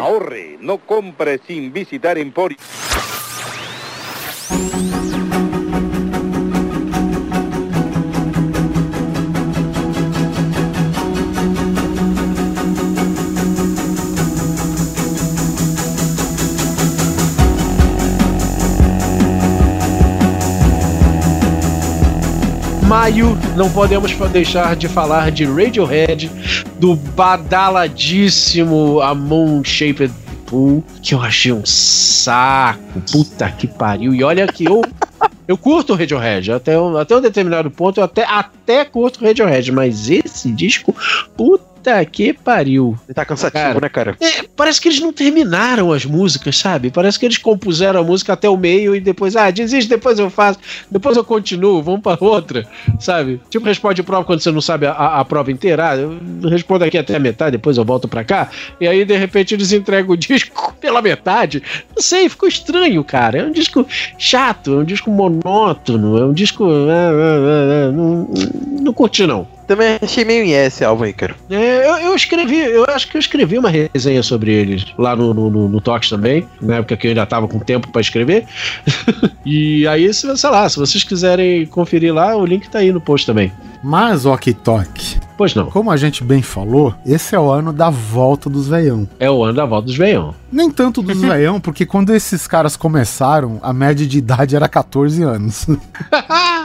Ahorre, 0.00 0.58
no 0.60 0.78
compre 0.78 1.40
sin 1.46 1.72
visitar 1.72 2.18
Emporio. 2.18 2.58
Maio, 23.00 23.34
não 23.56 23.70
podemos 23.70 24.12
deixar 24.30 24.76
de 24.76 24.86
falar 24.86 25.30
de 25.30 25.46
Radiohead, 25.46 26.30
do 26.78 26.94
badaladíssimo 26.94 29.00
A 29.00 29.14
Moon 29.14 29.64
Shaped 29.64 30.12
Pool, 30.44 30.84
que 31.02 31.14
eu 31.14 31.22
achei 31.22 31.50
um 31.50 31.64
saco. 31.64 33.00
Puta 33.10 33.50
que 33.52 33.66
pariu. 33.66 34.14
E 34.14 34.22
olha 34.22 34.46
que 34.46 34.66
eu. 34.66 34.82
Eu 35.48 35.56
curto 35.56 35.94
o 35.94 35.96
Radiohead, 35.96 36.52
até 36.52 36.78
um, 36.78 36.98
até 36.98 37.16
um 37.16 37.22
determinado 37.22 37.70
ponto 37.70 37.98
eu 37.98 38.04
até, 38.04 38.24
até 38.24 38.84
curto 38.84 39.22
o 39.22 39.26
Radiohead, 39.26 39.72
mas 39.72 40.10
esse 40.10 40.52
disco, 40.52 40.94
puta 41.34 41.69
que 42.10 42.32
pariu. 42.32 42.96
Tá 43.14 43.24
cansativo, 43.24 43.62
Cara. 43.64 43.80
né, 43.80 43.88
cara? 43.88 44.16
É, 44.20 44.42
parece 44.56 44.80
que 44.80 44.88
eles 44.88 45.00
não 45.00 45.12
terminaram 45.12 45.92
as 45.92 46.04
músicas, 46.04 46.56
sabe? 46.58 46.90
Parece 46.90 47.18
que 47.18 47.26
eles 47.26 47.38
compuseram 47.38 48.00
a 48.00 48.04
música 48.04 48.32
até 48.32 48.48
o 48.48 48.56
meio 48.56 48.94
e 48.94 49.00
depois, 49.00 49.34
ah, 49.36 49.50
desiste, 49.50 49.88
depois 49.88 50.18
eu 50.18 50.28
faço, 50.30 50.58
depois 50.90 51.16
eu 51.16 51.24
continuo, 51.24 51.82
vamos 51.82 52.00
pra 52.00 52.16
outra, 52.20 52.66
sabe? 52.98 53.40
Tipo, 53.50 53.66
responde 53.66 54.02
prova 54.02 54.24
quando 54.24 54.40
você 54.40 54.50
não 54.50 54.60
sabe 54.60 54.86
a, 54.86 54.92
a- 54.92 55.20
a 55.20 55.24
prova 55.24 55.50
inteira, 55.50 55.90
ah, 55.90 55.96
eu 55.96 56.18
respondo 56.48 56.84
aqui 56.84 56.98
até 56.98 57.16
a 57.16 57.20
metade, 57.20 57.52
depois 57.52 57.76
eu 57.76 57.84
volto 57.84 58.06
pra 58.08 58.24
cá, 58.24 58.50
e 58.80 58.86
aí 58.86 59.04
de 59.04 59.16
repente 59.16 59.54
eles 59.54 59.72
entregam 59.72 60.12
o 60.12 60.16
disco 60.18 60.74
pela 60.80 61.00
metade. 61.02 61.62
Não 61.94 62.02
sei, 62.02 62.28
ficou 62.28 62.48
estranho, 62.48 63.02
cara. 63.04 63.38
É 63.38 63.44
um 63.44 63.52
disco 63.52 63.86
chato, 64.18 64.74
é 64.74 64.76
um 64.78 64.84
disco 64.84 65.10
monótono, 65.10 66.18
é 66.18 66.24
um 66.24 66.32
disco. 66.32 66.64
ah, 66.64 67.10
ah, 67.10 67.88
ah, 67.88 67.92
não, 67.92 68.28
não 68.82 68.92
curti, 68.92 69.26
não. 69.26 69.46
Também 69.70 70.00
achei 70.02 70.24
meio 70.24 70.42
em 70.42 70.50
esse 70.50 70.84
álbum 70.84 71.04
aí, 71.04 71.12
cara. 71.12 71.36
É, 71.48 71.88
eu, 71.88 72.08
eu 72.08 72.16
escrevi, 72.16 72.58
eu 72.58 72.84
acho 72.88 73.08
que 73.08 73.16
eu 73.16 73.20
escrevi 73.20 73.56
uma 73.56 73.70
resenha 73.70 74.20
sobre 74.20 74.52
eles 74.52 74.84
lá 74.98 75.14
no, 75.14 75.32
no, 75.32 75.48
no, 75.48 75.68
no 75.68 75.80
Tox 75.80 76.08
também, 76.08 76.44
na 76.60 76.78
época 76.78 76.96
que 76.96 77.06
eu 77.06 77.10
ainda 77.10 77.24
tava 77.24 77.46
com 77.46 77.60
tempo 77.60 77.86
pra 77.92 78.00
escrever. 78.00 78.46
e 79.46 79.86
aí, 79.86 80.12
se, 80.12 80.36
sei 80.36 80.50
lá, 80.50 80.68
se 80.68 80.76
vocês 80.76 81.04
quiserem 81.04 81.66
conferir 81.66 82.12
lá, 82.12 82.34
o 82.34 82.44
link 82.44 82.68
tá 82.68 82.80
aí 82.80 82.90
no 82.90 83.00
post 83.00 83.24
também. 83.24 83.52
Mas, 83.80 84.26
ok, 84.26 84.52
toque. 84.54 85.20
Pois 85.38 85.54
não, 85.54 85.70
Como 85.70 85.90
a 85.90 85.96
gente 85.96 86.22
bem 86.24 86.42
falou, 86.42 86.92
esse 87.06 87.34
é 87.36 87.38
o 87.38 87.48
ano 87.48 87.72
da 87.72 87.88
volta 87.88 88.50
dos 88.50 88.66
veião. 88.66 89.08
é 89.18 89.30
o 89.30 89.42
ano 89.44 89.54
da 89.54 89.64
volta 89.64 89.86
dos 89.86 89.96
veião. 89.96 90.34
Nem 90.50 90.68
tanto 90.68 91.00
dos 91.00 91.18
veião, 91.18 91.60
porque 91.60 91.86
quando 91.86 92.12
esses 92.12 92.46
caras 92.46 92.76
começaram, 92.76 93.60
a 93.62 93.72
média 93.72 94.04
de 94.04 94.18
idade 94.18 94.56
era 94.56 94.68
14 94.68 95.22
anos. 95.22 95.66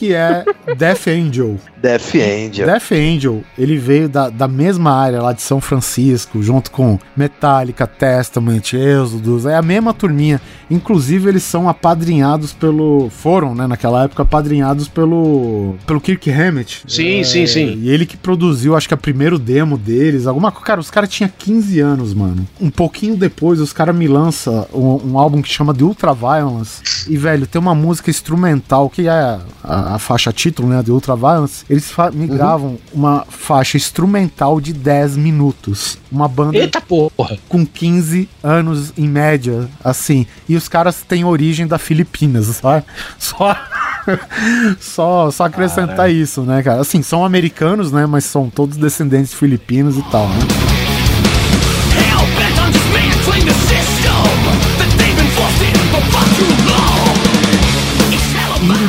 que 0.00 0.14
é 0.14 0.46
Death 0.78 1.08
Angel. 1.08 1.58
Death 1.76 2.14
Angel. 2.14 2.66
Death 2.66 2.92
Angel, 2.92 3.44
ele 3.58 3.76
veio 3.76 4.08
da, 4.08 4.30
da 4.30 4.48
mesma 4.48 4.90
área 4.92 5.20
lá 5.20 5.32
de 5.34 5.42
São 5.42 5.60
Francisco, 5.60 6.42
junto 6.42 6.70
com 6.70 6.98
Metallica, 7.14 7.86
Testament, 7.86 8.72
Exodus, 8.72 9.44
é 9.44 9.54
a 9.56 9.62
mesma 9.62 9.92
turminha. 9.92 10.40
Inclusive, 10.70 11.28
eles 11.28 11.42
são 11.42 11.68
apadrinhados 11.68 12.52
pelo. 12.54 13.10
Foram, 13.10 13.54
né, 13.54 13.66
naquela 13.66 14.04
época, 14.04 14.22
apadrinhados 14.22 14.88
pelo. 14.88 15.74
pelo 15.86 16.00
Kirk 16.00 16.30
Hammett. 16.30 16.82
Sim, 16.88 17.20
É, 17.20 17.24
sim, 17.24 17.46
sim. 17.46 17.78
E 17.82 17.90
ele 17.90 18.06
que 18.06 18.16
produziu, 18.16 18.74
acho 18.76 18.88
que, 18.88 18.94
o 18.94 18.98
primeiro 18.98 19.38
demo 19.38 19.76
deles. 19.76 20.26
Alguma 20.26 20.50
co- 20.50 20.60
Cara, 20.62 20.80
os 20.80 20.90
caras 20.90 21.10
tinham 21.10 21.30
15 21.36 21.78
anos, 21.80 22.14
mano. 22.14 22.46
Um 22.60 22.70
pouquinho 22.70 23.16
depois, 23.16 23.60
os 23.60 23.72
caras 23.72 23.94
me 23.94 24.06
lançam 24.08 24.66
um, 24.72 25.10
um 25.12 25.18
álbum 25.18 25.42
que 25.42 25.48
chama 25.48 25.74
The 25.74 25.84
Ultraviolence. 25.84 26.82
E, 27.08 27.16
velho, 27.16 27.46
tem 27.46 27.60
uma 27.60 27.74
música 27.74 28.08
instrumental 28.10 28.88
que 28.88 29.06
é 29.06 29.10
a, 29.10 29.40
a 29.64 29.89
faixa 29.98 30.32
título, 30.32 30.68
né? 30.68 30.82
The 30.82 30.90
Ultraviolence. 30.92 31.64
Eles 31.68 31.90
fa- 31.90 32.10
Uhum. 32.10 32.78
uma 32.92 33.24
faixa 33.28 33.76
instrumental 33.76 34.60
de 34.60 34.72
10 34.72 35.16
minutos. 35.16 35.98
Uma 36.10 36.28
banda 36.28 36.56
Eita 36.58 36.80
porra! 36.80 37.38
com 37.48 37.64
15 37.66 38.28
anos 38.42 38.92
em 38.96 39.08
média, 39.08 39.68
assim. 39.84 40.26
E 40.48 40.56
os 40.56 40.68
caras 40.68 41.02
têm 41.06 41.24
origem 41.24 41.66
da 41.66 41.78
Filipinas, 41.78 42.46
sabe? 42.46 42.84
Só. 43.18 43.56
só, 44.80 45.30
só 45.30 45.44
acrescentar 45.44 46.10
isso, 46.10 46.42
né, 46.42 46.62
cara? 46.62 46.80
Assim, 46.80 47.02
são 47.02 47.24
americanos, 47.24 47.92
né? 47.92 48.06
Mas 48.06 48.24
são 48.24 48.48
todos 48.48 48.76
descendentes 48.76 49.30
de 49.30 49.36
filipinos 49.36 49.96
e 49.96 50.02
tal, 50.10 50.26
né? 50.28 50.36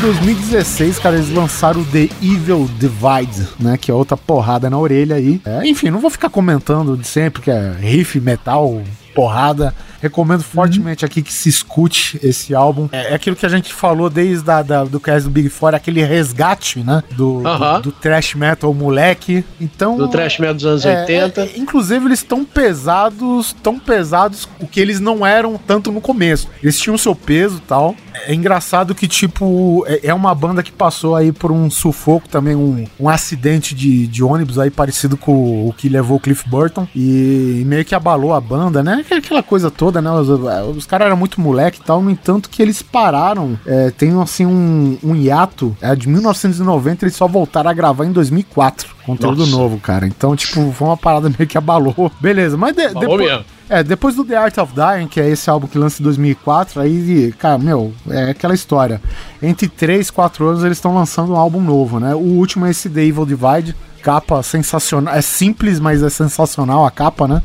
2016, 0.01 0.97
cara, 0.97 1.15
eles 1.15 1.29
lançaram 1.29 1.83
The 1.83 2.09
Evil 2.23 2.67
Divide, 2.79 3.47
né? 3.59 3.77
Que 3.77 3.91
é 3.91 3.93
outra 3.93 4.17
porrada 4.17 4.67
na 4.67 4.79
orelha 4.79 5.15
aí. 5.15 5.39
É, 5.45 5.67
enfim, 5.67 5.91
não 5.91 5.99
vou 5.99 6.09
ficar 6.09 6.27
comentando 6.27 6.97
de 6.97 7.05
sempre 7.05 7.39
que 7.39 7.51
é 7.51 7.71
riff, 7.79 8.19
metal, 8.19 8.81
porrada. 9.13 9.75
Recomendo 10.01 10.41
fortemente 10.41 11.05
aqui 11.05 11.21
que 11.21 11.31
se 11.31 11.47
escute 11.47 12.19
esse 12.23 12.55
álbum. 12.55 12.89
É, 12.91 13.11
é 13.11 13.13
aquilo 13.13 13.35
que 13.35 13.45
a 13.45 13.49
gente 13.49 13.71
falou 13.71 14.09
desde 14.09 14.49
a, 14.49 14.63
da, 14.63 14.83
do 14.83 14.99
cast 14.99 15.25
do 15.25 15.29
Big 15.29 15.47
Four, 15.49 15.75
aquele 15.75 16.03
resgate, 16.03 16.79
né? 16.79 17.03
Do, 17.11 17.43
do, 17.43 17.81
do 17.83 17.91
thrash 17.91 18.33
metal 18.33 18.73
moleque. 18.73 19.45
Então. 19.59 19.97
Do 19.97 20.07
trash 20.07 20.39
metal 20.39 20.55
dos 20.55 20.65
anos 20.65 20.85
é, 20.85 21.01
80. 21.01 21.41
é, 21.41 21.51
inclusive, 21.57 22.03
eles 22.07 22.19
estão 22.19 22.43
pesados, 22.43 23.55
tão 23.61 23.77
pesados 23.77 24.49
o 24.59 24.65
que 24.65 24.79
eles 24.79 24.99
não 24.99 25.23
eram 25.23 25.59
tanto 25.67 25.91
no 25.91 26.01
começo. 26.01 26.47
Eles 26.63 26.79
tinham 26.79 26.97
seu 26.97 27.15
peso 27.15 27.57
e 27.57 27.67
tal. 27.67 27.95
É 28.27 28.33
engraçado 28.33 28.93
que, 28.93 29.07
tipo, 29.07 29.83
é, 29.87 30.07
é 30.07 30.13
uma 30.13 30.33
banda 30.35 30.61
que 30.61 30.71
passou 30.71 31.15
aí 31.15 31.31
por 31.31 31.51
um 31.51 31.69
sufoco 31.69 32.27
também, 32.27 32.55
um, 32.55 32.85
um 32.99 33.09
acidente 33.09 33.73
de, 33.73 34.05
de 34.07 34.23
ônibus 34.23 34.59
aí 34.59 34.69
parecido 34.69 35.15
com 35.17 35.67
o 35.67 35.73
que 35.73 35.89
levou 35.89 36.17
o 36.17 36.19
Cliff 36.19 36.47
Burton. 36.49 36.87
E 36.95 37.63
meio 37.65 37.83
que 37.85 37.95
abalou 37.95 38.33
a 38.33 38.41
banda, 38.41 38.83
né? 38.83 39.01
Aquela- 39.05 39.21
Aquela 39.21 39.43
coisa 39.43 39.71
toda, 39.71 40.01
né? 40.01 40.11
Os, 40.11 40.27
os 40.75 40.85
caras 40.85 41.07
eram 41.07 41.15
muito 41.17 41.39
moleque 41.39 41.79
e 41.79 41.83
tal, 41.83 42.01
no 42.01 42.09
entanto 42.11 42.49
que 42.49 42.61
eles 42.61 42.81
pararam. 42.81 43.57
É, 43.65 43.89
tem, 43.91 44.19
assim, 44.21 44.45
um, 44.45 44.97
um 45.03 45.15
hiato. 45.15 45.75
É, 45.81 45.95
de 45.95 46.09
1990 46.09 47.05
eles 47.05 47.15
só 47.15 47.27
voltaram 47.27 47.69
a 47.69 47.73
gravar 47.73 48.05
em 48.05 48.11
2004. 48.11 48.89
Conteúdo 49.05 49.39
Nossa. 49.39 49.51
novo, 49.51 49.79
cara. 49.79 50.05
Então, 50.05 50.35
tipo, 50.35 50.71
foi 50.73 50.87
uma 50.87 50.97
parada 50.97 51.29
meio 51.29 51.47
que 51.47 51.57
abalou. 51.57 52.11
Beleza, 52.19 52.57
mas 52.57 52.75
de- 52.75 52.83
Abalou 52.85 53.17
depois. 53.17 53.29
mesmo. 53.31 53.45
É, 53.71 53.81
depois 53.81 54.15
do 54.15 54.25
The 54.25 54.35
Art 54.35 54.57
of 54.57 54.73
Dying, 54.75 55.07
que 55.07 55.21
é 55.21 55.29
esse 55.29 55.49
álbum 55.49 55.65
que 55.65 55.77
lança 55.77 56.01
em 56.01 56.03
2004, 56.03 56.81
aí, 56.81 57.33
cara, 57.39 57.57
meu, 57.57 57.93
é 58.09 58.31
aquela 58.31 58.53
história. 58.53 59.01
Entre 59.41 59.69
3 59.69 60.09
e 60.09 60.11
4 60.11 60.45
anos 60.45 60.63
eles 60.65 60.77
estão 60.77 60.93
lançando 60.93 61.31
um 61.31 61.37
álbum 61.37 61.61
novo, 61.61 61.97
né? 61.97 62.13
O 62.13 62.19
último 62.19 62.65
é 62.65 62.71
esse 62.71 62.89
The 62.89 63.01
Evil 63.01 63.25
Divide, 63.25 63.73
capa 64.03 64.43
sensacional. 64.43 65.15
É 65.15 65.21
simples, 65.21 65.79
mas 65.79 66.03
é 66.03 66.09
sensacional 66.09 66.85
a 66.85 66.91
capa, 66.91 67.29
né? 67.29 67.41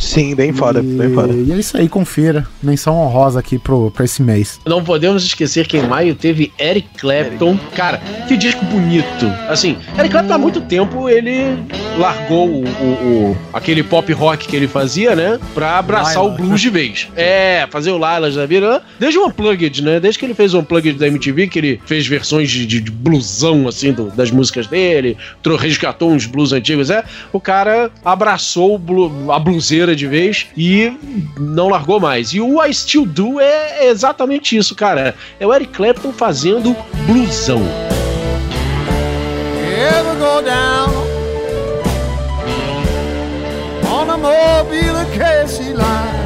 Sim, 0.00 0.34
bem 0.34 0.52
foda, 0.52 0.80
e, 0.80 0.82
bem 0.82 1.12
foda. 1.12 1.32
E 1.32 1.52
é 1.52 1.56
isso 1.56 1.76
aí, 1.76 1.88
confira. 1.88 2.46
Menção 2.62 2.96
honrosa 2.96 3.38
aqui 3.38 3.58
pro, 3.58 3.90
pra 3.90 4.04
esse 4.04 4.22
mês. 4.22 4.58
Não 4.66 4.82
podemos 4.82 5.24
esquecer 5.24 5.66
que 5.66 5.76
em 5.76 5.86
maio 5.86 6.14
teve 6.14 6.52
Eric 6.58 6.88
Clapton. 6.98 7.58
Cara, 7.74 7.98
que 8.26 8.36
disco 8.36 8.64
bonito. 8.64 9.26
Assim, 9.48 9.76
Eric 9.98 10.10
Clapton 10.10 10.32
há 10.34 10.38
muito 10.38 10.60
tempo 10.62 11.08
ele 11.08 11.56
largou 11.98 12.48
o, 12.48 12.64
o- 12.64 13.30
o- 13.30 13.36
aquele 13.52 13.82
pop 13.82 14.10
rock 14.12 14.48
que 14.48 14.56
ele 14.56 14.66
fazia, 14.66 15.14
né? 15.14 15.38
Pra 15.54 15.78
abraçar 15.78 16.24
o 16.24 16.30
blues 16.30 16.60
de 16.60 16.70
vez. 16.70 17.08
É, 17.20 17.66
fazer 17.70 17.90
o 17.90 17.96
Lilas 17.98 18.34
da 18.34 18.46
vida. 18.46 18.82
Desde 18.98 19.18
o 19.18 19.26
Unplugged, 19.26 19.82
né? 19.82 20.00
Desde 20.00 20.18
que 20.18 20.24
ele 20.24 20.34
fez 20.34 20.54
o 20.54 20.60
Unplugged 20.60 20.98
da 20.98 21.06
MTV, 21.06 21.48
que 21.48 21.58
ele 21.58 21.80
fez 21.84 22.06
versões 22.06 22.50
de, 22.50 22.64
de, 22.66 22.80
de 22.80 22.90
blusão, 22.90 23.68
assim, 23.68 23.92
do- 23.92 24.10
das 24.10 24.30
músicas 24.30 24.66
dele, 24.66 25.16
resgatou 25.58 26.10
uns 26.10 26.24
blues 26.26 26.52
antigos, 26.52 26.88
é. 26.90 27.04
O 27.32 27.40
cara 27.40 27.90
abraçou 28.04 28.74
o 28.74 28.78
blu- 28.78 29.30
a 29.30 29.38
bluseira 29.38 29.89
de 29.94 30.06
vez 30.06 30.46
e 30.56 30.92
não 31.38 31.68
largou 31.68 32.00
mais. 32.00 32.32
E 32.32 32.40
o 32.40 32.62
I 32.64 32.72
Still 32.72 33.06
Do 33.06 33.40
é 33.40 33.86
exatamente 33.86 34.56
isso, 34.56 34.74
cara. 34.74 35.14
É 35.38 35.46
o 35.46 35.54
Eric 35.54 35.72
Clapton 35.72 36.12
fazendo 36.12 36.76
blusão. 37.06 37.62
Mobile 44.20 45.06
Casey 45.16 45.72
line? 45.72 46.19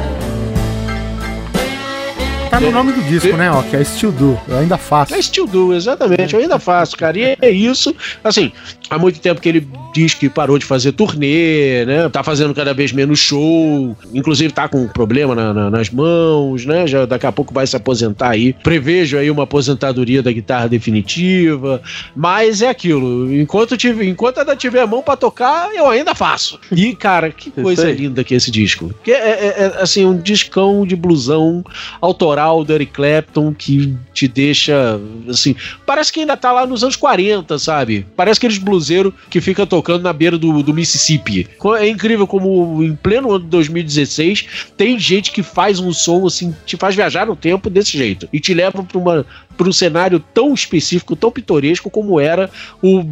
Tá 2.55 2.61
no 2.61 2.71
nome 2.71 2.93
do 2.93 3.01
disco, 3.01 3.35
né? 3.35 3.51
Ó, 3.51 3.61
que 3.63 3.75
é 3.75 3.83
Still 3.83 4.13
Do. 4.13 4.39
Eu 4.47 4.59
ainda 4.59 4.77
faço. 4.77 5.13
É 5.13 5.21
Still 5.21 5.45
Do, 5.45 5.73
exatamente. 5.73 6.33
Eu 6.33 6.39
ainda 6.39 6.57
faço, 6.57 6.95
cara. 6.95 7.19
E 7.19 7.35
é 7.41 7.49
isso. 7.49 7.93
Assim, 8.23 8.49
há 8.89 8.97
muito 8.97 9.19
tempo 9.19 9.41
que 9.41 9.49
ele 9.49 9.67
diz 9.93 10.13
que 10.13 10.29
parou 10.29 10.57
de 10.57 10.65
fazer 10.65 10.93
turnê, 10.93 11.83
né? 11.85 12.07
Tá 12.07 12.23
fazendo 12.23 12.53
cada 12.55 12.73
vez 12.73 12.93
menos 12.93 13.19
show. 13.19 13.93
Inclusive 14.13 14.53
tá 14.53 14.69
com 14.69 14.83
um 14.83 14.87
problema 14.87 15.35
na- 15.35 15.53
na- 15.53 15.69
nas 15.69 15.89
mãos, 15.89 16.65
né? 16.65 16.87
Já 16.87 17.05
daqui 17.05 17.25
a 17.25 17.31
pouco 17.31 17.53
vai 17.53 17.67
se 17.67 17.75
aposentar 17.75 18.29
aí. 18.29 18.53
Prevejo 18.53 19.17
aí 19.17 19.29
uma 19.29 19.43
aposentadoria 19.43 20.23
da 20.23 20.31
guitarra 20.31 20.69
definitiva. 20.69 21.81
Mas 22.15 22.61
é 22.61 22.69
aquilo. 22.69 23.33
Enquanto, 23.35 23.75
tive, 23.75 24.07
enquanto 24.07 24.37
ainda 24.39 24.55
tiver 24.55 24.79
a 24.79 24.87
mão 24.87 25.01
pra 25.01 25.17
tocar, 25.17 25.73
eu 25.75 25.89
ainda 25.89 26.15
faço. 26.15 26.57
E, 26.71 26.95
cara, 26.95 27.31
que 27.31 27.51
coisa 27.51 27.91
linda 27.91 28.23
que 28.23 28.33
é 28.33 28.37
esse 28.37 28.49
disco. 28.49 28.93
Que 29.03 29.11
é, 29.11 29.15
é- 29.17 29.55
é, 29.57 29.81
assim, 29.81 30.05
um 30.05 30.17
discão 30.17 30.85
de 30.87 30.95
blusão 30.95 31.61
autoral 31.99 32.44
do 32.53 32.73
Eric 32.73 32.91
Clapton 32.93 33.53
que 33.53 33.95
te 34.13 34.27
deixa, 34.27 34.99
assim, 35.29 35.55
parece 35.85 36.11
que 36.11 36.19
ainda 36.19 36.37
tá 36.37 36.51
lá 36.51 36.65
nos 36.65 36.83
anos 36.83 36.95
40, 36.95 37.57
sabe? 37.59 38.05
Parece 38.15 38.37
aqueles 38.37 38.57
bluseiros 38.57 39.13
que 39.29 39.41
fica 39.41 39.65
tocando 39.65 40.03
na 40.03 40.13
beira 40.13 40.37
do, 40.37 40.61
do 40.61 40.73
Mississippi. 40.73 41.47
É 41.79 41.87
incrível 41.87 42.27
como 42.27 42.83
em 42.83 42.95
pleno 42.95 43.31
ano 43.31 43.43
de 43.43 43.49
2016 43.49 44.45
tem 44.77 44.99
gente 44.99 45.31
que 45.31 45.43
faz 45.43 45.79
um 45.79 45.93
som 45.93 46.25
assim, 46.25 46.55
te 46.65 46.77
faz 46.77 46.95
viajar 46.95 47.25
no 47.25 47.35
tempo 47.35 47.69
desse 47.69 47.97
jeito 47.97 48.27
e 48.31 48.39
te 48.39 48.53
leva 48.53 48.83
pra 48.83 48.97
uma 48.97 49.25
para 49.57 49.67
um 49.67 49.73
cenário 49.73 50.19
tão 50.33 50.53
específico, 50.53 51.15
tão 51.15 51.31
pitoresco 51.31 51.89
como 51.89 52.19
era 52.19 52.49
o 52.81 53.03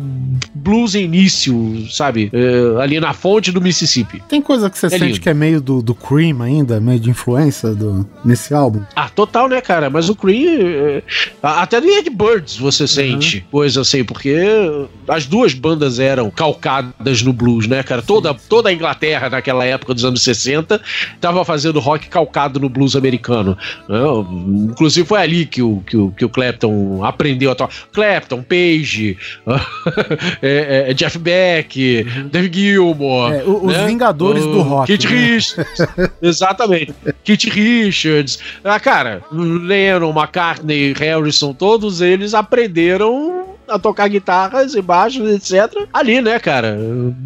blues 0.53 0.95
início, 0.95 1.86
sabe? 1.90 2.30
É, 2.34 2.82
ali 2.82 2.99
na 2.99 3.14
fonte 3.14 3.52
do 3.52 3.61
Mississippi. 3.61 4.22
Tem 4.28 4.41
coisa 4.41 4.70
que 4.70 4.78
você 4.78 4.90
sente 4.90 5.06
lindo. 5.06 5.20
que 5.20 5.30
é 5.30 5.34
meio 5.34 5.61
do, 5.61 5.82
do 5.82 5.94
Cream 5.94 6.41
ainda, 6.41 6.80
meio 6.80 6.99
de 6.99 7.10
influência 7.10 7.74
do, 7.74 8.07
nesse 8.24 8.53
álbum? 8.53 8.82
Ah, 8.95 9.10
total, 9.10 9.48
né, 9.48 9.61
cara? 9.61 9.90
Mas 9.90 10.10
o 10.10 10.15
Cream. 10.15 10.44
é, 10.60 11.03
Até 11.41 11.80
do 11.80 11.88
Ed 11.88 12.10
Birds 12.10 12.57
você 12.57 12.88
sente 12.88 13.45
coisa 13.52 13.82
assim, 13.82 14.03
porque 14.03 14.36
as 15.07 15.26
duas 15.26 15.53
bandas 15.53 15.99
eram 15.99 16.30
calcadas 16.30 17.22
no 17.22 17.34
blues, 17.34 17.68
né, 17.68 17.84
cara? 17.84 18.02
Toda, 18.02 18.34
toda 18.34 18.70
a 18.70 18.74
Inglaterra 18.74 19.30
naquela 19.30 19.65
época 19.65 19.94
dos 19.94 20.03
anos 20.06 20.22
60 20.22 20.82
tava 21.20 21.44
fazendo 21.45 21.80
rock 21.80 22.07
calcado 22.07 22.60
no 22.60 22.70
blues 22.70 22.95
americano. 22.95 23.57
né? 23.88 23.99
Inclusive 24.72 25.07
foi 25.07 25.20
ali 25.20 25.45
que 25.45 25.61
o, 25.61 25.82
que 25.86 25.98
o, 25.98 26.11
que 26.11 26.26
o 26.26 26.30
Clapton 26.34 27.03
aprendeu 27.03 27.51
a 27.51 27.55
tocar. 27.55 27.73
Clapton, 27.91 28.43
Page, 28.43 29.18
é, 30.41 30.85
é, 30.89 30.93
Jeff 30.93 31.18
Beck, 31.18 32.03
Dave 32.31 32.51
Gilmore. 32.51 33.34
É, 33.34 33.43
os 33.43 33.73
né? 33.73 33.85
Vingadores 33.85 34.43
O 34.43 34.51
do 34.51 34.61
rock, 34.61 34.91
Kit 34.91 35.07
né? 35.07 35.14
Richards. 35.14 35.88
Exatamente. 36.22 36.93
Kit 37.23 37.49
Richards. 37.49 38.39
Ah, 38.64 38.80
cara, 38.80 39.22
Lennon, 39.31 40.11
McCartney, 40.11 40.93
Harrison, 40.93 41.53
todos 41.53 42.01
eles 42.01 42.34
aprenderam 42.34 43.53
a 43.68 43.80
tocar 43.80 44.07
guitarras 44.07 44.73
e 44.76 44.81
baixos, 44.81 45.27
etc. 45.30 45.88
Ali, 45.94 46.22
né, 46.22 46.40
cara? 46.40 46.77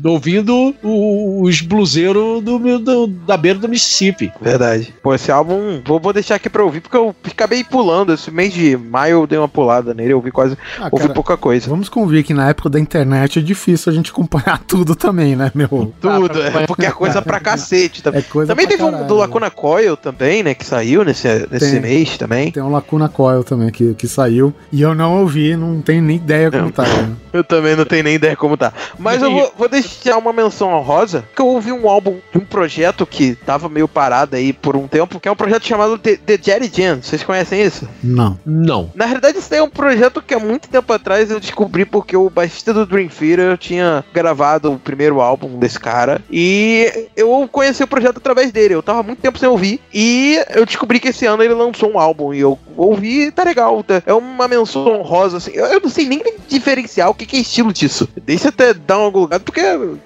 Ouvindo 0.03 0.73
o- 0.83 1.41
os 1.43 1.61
bluseiros 1.61 2.43
do, 2.43 2.57
do- 2.79 3.07
da 3.07 3.35
beira 3.37 3.59
do 3.59 3.67
Mississippi. 3.69 4.31
Verdade. 4.41 4.93
Pô, 5.01 5.13
esse 5.13 5.31
álbum, 5.31 5.81
vou, 5.85 5.99
vou 5.99 6.13
deixar 6.13 6.35
aqui 6.35 6.49
pra 6.49 6.63
ouvir, 6.63 6.81
porque 6.81 6.97
eu 6.97 7.15
acabei 7.25 7.63
pulando. 7.63 8.13
Esse 8.13 8.31
mês 8.31 8.53
de 8.53 8.77
maio 8.77 9.21
eu 9.21 9.27
dei 9.27 9.37
uma 9.37 9.47
pulada 9.47 9.93
nele, 9.93 10.13
eu 10.13 10.17
ouvi 10.17 10.31
quase. 10.31 10.57
Ah, 10.79 10.89
ouvi 10.91 11.03
cara, 11.03 11.13
pouca 11.13 11.37
coisa. 11.37 11.69
Vamos 11.69 11.89
convir 11.89 12.23
que 12.23 12.33
na 12.33 12.49
época 12.49 12.69
da 12.69 12.79
internet 12.79 13.39
é 13.39 13.41
difícil 13.41 13.91
a 13.91 13.95
gente 13.95 14.11
acompanhar 14.11 14.59
tudo 14.67 14.95
também, 14.95 15.35
né, 15.35 15.51
meu? 15.55 15.67
Tudo, 15.99 16.41
é, 16.41 16.65
porque 16.65 16.85
é 16.85 16.91
coisa 16.91 17.21
pra 17.21 17.39
cacete. 17.39 18.01
Também, 18.03 18.19
É 18.19 18.23
coisa 18.23 18.51
também 18.53 18.65
pra 18.67 18.75
teve 18.77 18.83
um 18.87 18.91
caralho. 18.91 19.07
do 19.07 19.15
Lacuna 19.15 19.49
Coil 19.49 19.97
também, 19.97 20.43
né? 20.43 20.53
Que 20.53 20.65
saiu 20.65 21.03
nesse, 21.03 21.27
nesse 21.51 21.71
Tem. 21.71 21.79
mês 21.81 22.17
também. 22.17 22.51
Tem 22.51 22.61
um 22.63 22.71
Lacuna 22.71 23.09
Coil 23.09 23.43
também 23.43 23.69
que, 23.71 23.93
que 23.95 24.07
saiu. 24.07 24.53
E 24.71 24.81
eu 24.81 24.93
não 24.93 25.21
ouvi, 25.21 25.55
não 25.55 25.81
tenho 25.81 26.01
nem 26.01 26.17
ideia 26.17 26.36
como 26.51 26.63
Não. 26.63 26.71
tá. 26.71 26.83
né? 26.83 27.15
Eu 27.33 27.43
também 27.43 27.75
não 27.75 27.85
tenho 27.85 28.03
nem 28.03 28.15
ideia 28.15 28.35
como 28.35 28.57
tá. 28.57 28.73
Mas 28.97 29.21
eu 29.21 29.29
vou, 29.31 29.53
vou 29.59 29.69
deixar 29.69 30.17
uma 30.17 30.33
menção 30.33 30.73
honrosa, 30.73 31.23
que 31.35 31.41
eu 31.41 31.45
ouvi 31.45 31.71
um 31.71 31.87
álbum 31.87 32.17
de 32.31 32.39
um 32.39 32.45
projeto 32.45 33.05
que 33.05 33.35
tava 33.35 33.69
meio 33.69 33.87
parado 33.87 34.35
aí 34.35 34.51
por 34.53 34.75
um 34.75 34.87
tempo, 34.87 35.19
que 35.19 35.27
é 35.27 35.31
um 35.31 35.35
projeto 35.35 35.67
chamado 35.67 35.99
The, 35.99 36.15
The 36.17 36.39
Jerry 36.41 36.71
Jam. 36.73 36.99
Vocês 37.03 37.21
conhecem 37.23 37.61
isso? 37.61 37.87
Não. 38.03 38.39
Não. 38.43 38.89
Na 38.95 39.05
realidade, 39.05 39.37
isso 39.37 39.51
daí 39.51 39.59
é 39.59 39.63
um 39.63 39.69
projeto 39.69 40.19
que 40.19 40.33
há 40.33 40.39
muito 40.39 40.67
tempo 40.67 40.91
atrás 40.91 41.29
eu 41.29 41.39
descobri 41.39 41.85
porque 41.85 42.17
o 42.17 42.27
baixista 42.29 42.73
do 42.73 42.87
Dream 42.87 43.07
Theater 43.09 43.55
tinha 43.57 44.03
gravado 44.11 44.71
o 44.73 44.79
primeiro 44.79 45.21
álbum 45.21 45.59
desse 45.59 45.79
cara. 45.79 46.19
E 46.31 47.07
eu 47.15 47.47
conheci 47.51 47.83
o 47.83 47.87
projeto 47.87 48.17
através 48.17 48.51
dele. 48.51 48.73
Eu 48.73 48.81
tava 48.81 49.03
muito 49.03 49.19
tempo 49.21 49.37
sem 49.37 49.47
ouvir. 49.49 49.79
E 49.93 50.41
eu 50.55 50.65
descobri 50.65 50.99
que 50.99 51.09
esse 51.09 51.25
ano 51.27 51.43
ele 51.43 51.53
lançou 51.53 51.91
um 51.91 51.99
álbum. 51.99 52.33
E 52.33 52.39
eu 52.39 52.57
ouvi 52.75 53.27
e 53.27 53.31
tá 53.31 53.43
legal. 53.43 53.83
tá- 53.83 54.01
É 54.07 54.13
uma 54.13 54.47
menção 54.47 54.87
honrosa, 54.87 55.37
assim. 55.37 55.51
Eu, 55.53 55.65
eu 55.67 55.79
não 55.81 55.89
sei 55.89 56.07
nem 56.07 56.16
diferenciar 56.47 57.09
o 57.09 57.13
que, 57.13 57.25
que 57.25 57.37
é 57.37 57.39
estilo 57.39 57.73
disso. 57.73 58.07
Deixa 58.25 58.49
até 58.49 58.73
dar 58.73 58.99
uma 58.99 59.09
lugar, 59.09 59.39
porque, 59.39 59.61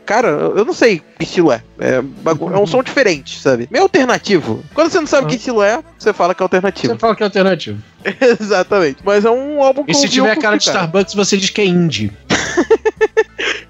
cara, 0.06 0.28
eu 0.30 0.66
não 0.66 0.74
sei 0.74 1.02
que 1.18 1.24
estilo 1.24 1.52
é. 1.52 1.64
É, 1.80 1.96
é 1.96 2.58
um 2.58 2.68
som 2.68 2.84
diferente, 2.84 3.40
sabe? 3.40 3.68
Meio 3.72 3.84
alternativo. 3.84 4.64
Quando 4.74 4.92
você 4.92 5.00
não 5.00 5.08
sabe 5.08 5.28
que 5.28 5.36
estilo 5.36 5.62
é, 5.62 5.84
você 5.98 6.14
fala 6.14 6.34
que 6.34 6.42
é 6.42 6.46
alternativo. 6.46 6.94
Você 6.94 7.00
fala 7.00 7.16
que 7.16 7.24
é 7.24 7.26
alternativo. 7.26 7.82
Exatamente. 8.40 8.98
Mas 9.04 9.26
é 9.26 9.30
um 9.30 9.64
álbum 9.64 9.84
que 9.84 9.92
E 9.92 9.96
se 9.96 10.10
tiver 10.10 10.38
um 10.38 10.42
cara 10.42 10.58
de 10.58 10.64
Starbucks, 10.64 11.14
você 11.14 11.38
diz 11.38 11.50
que 11.50 11.62
é 11.62 11.66
indie. 11.66 12.12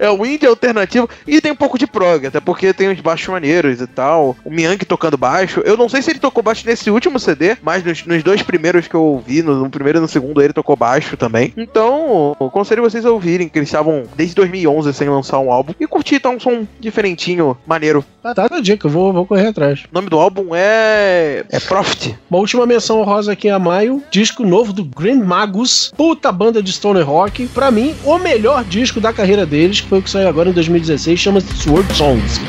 É 0.02 0.10
o 0.10 0.26
indie 0.26 0.48
alternativo 0.48 1.08
e 1.28 1.40
tem 1.40 1.52
um 1.52 1.56
pouco 1.56 1.78
de 1.78 1.86
prog, 1.86 2.26
até 2.26 2.40
porque 2.40 2.74
tem 2.74 2.90
uns 2.90 3.00
baixos 3.00 3.28
maneiros 3.30 3.80
e 3.80 3.86
tal. 3.86 4.36
O 4.44 4.50
Miyank 4.50 4.84
tocando 4.84 5.16
baixo. 5.16 5.62
Eu 5.64 5.78
não 5.78 5.88
sei 5.88 6.02
se 6.02 6.10
ele 6.10 6.20
tocou 6.20 6.42
baixo 6.42 6.66
nesse 6.66 6.90
último 6.90 7.20
CD, 7.20 7.56
mas 7.62 7.84
nos, 7.84 8.04
nos 8.06 8.24
dois 8.24 8.42
primeiros 8.42 8.88
que 8.88 8.96
eu 8.96 9.04
ouvi, 9.04 9.44
no, 9.44 9.56
no 9.56 9.70
primeiro 9.70 10.00
e 10.00 10.02
no 10.02 10.08
segundo, 10.08 10.42
ele 10.42 10.54
tocou 10.54 10.76
baixo 10.76 11.16
também. 11.16 11.54
Então, 11.56 12.36
eu 12.40 12.48
aconselho 12.48 12.82
vocês 12.82 13.06
a 13.06 13.12
ouvirem, 13.12 13.48
que 13.48 13.60
eles 13.60 13.70
estavam 13.70 14.04
desde 14.16 14.34
2011 14.36 14.92
sem 14.94 15.08
lançar 15.08 15.40
um 15.40 15.52
álbum. 15.52 15.74
E 15.80 15.86
curtir, 15.86 16.20
tá 16.20 16.30
um 16.30 16.40
som 16.40 16.68
diferentinho, 16.80 17.56
maneiro. 17.68 18.04
Ah, 18.24 18.34
tá, 18.34 18.50
tá 18.50 18.56
a 18.58 18.62
dica, 18.62 18.88
eu 18.88 18.92
vou, 18.92 19.14
vou 19.14 19.26
correr 19.26 19.48
atrás. 19.48 19.84
O 19.92 19.94
nome 19.94 20.10
do 20.10 20.20
álbum 20.20 20.56
é. 20.56 21.46
É 21.50 21.60
Profit. 21.60 22.18
Uma 22.30 22.40
última 22.40 22.66
menção 22.66 23.04
rosa 23.04 23.34
aqui 23.34 23.50
a 23.50 23.60
maio, 23.60 24.02
disco 24.10 24.44
novo 24.44 24.74
do 24.74 24.84
Grand 24.84 25.24
Magus, 25.24 25.92
puta 25.96 26.32
banda 26.32 26.62
de 26.62 26.72
stoner 26.72 27.08
rock, 27.08 27.48
pra 27.48 27.70
mim, 27.70 27.96
o 28.04 28.18
melhor 28.18 28.64
disco 28.64 29.00
da 29.00 29.14
carreira 29.14 29.46
deles, 29.46 29.82
foi 29.92 30.00
o 30.00 30.02
que 30.02 30.10
saiu 30.10 30.30
agora 30.30 30.50
em 30.50 30.54
2016, 30.54 31.20
chama-se 31.20 31.54
Sword 31.54 31.94
Songs. 31.94 32.40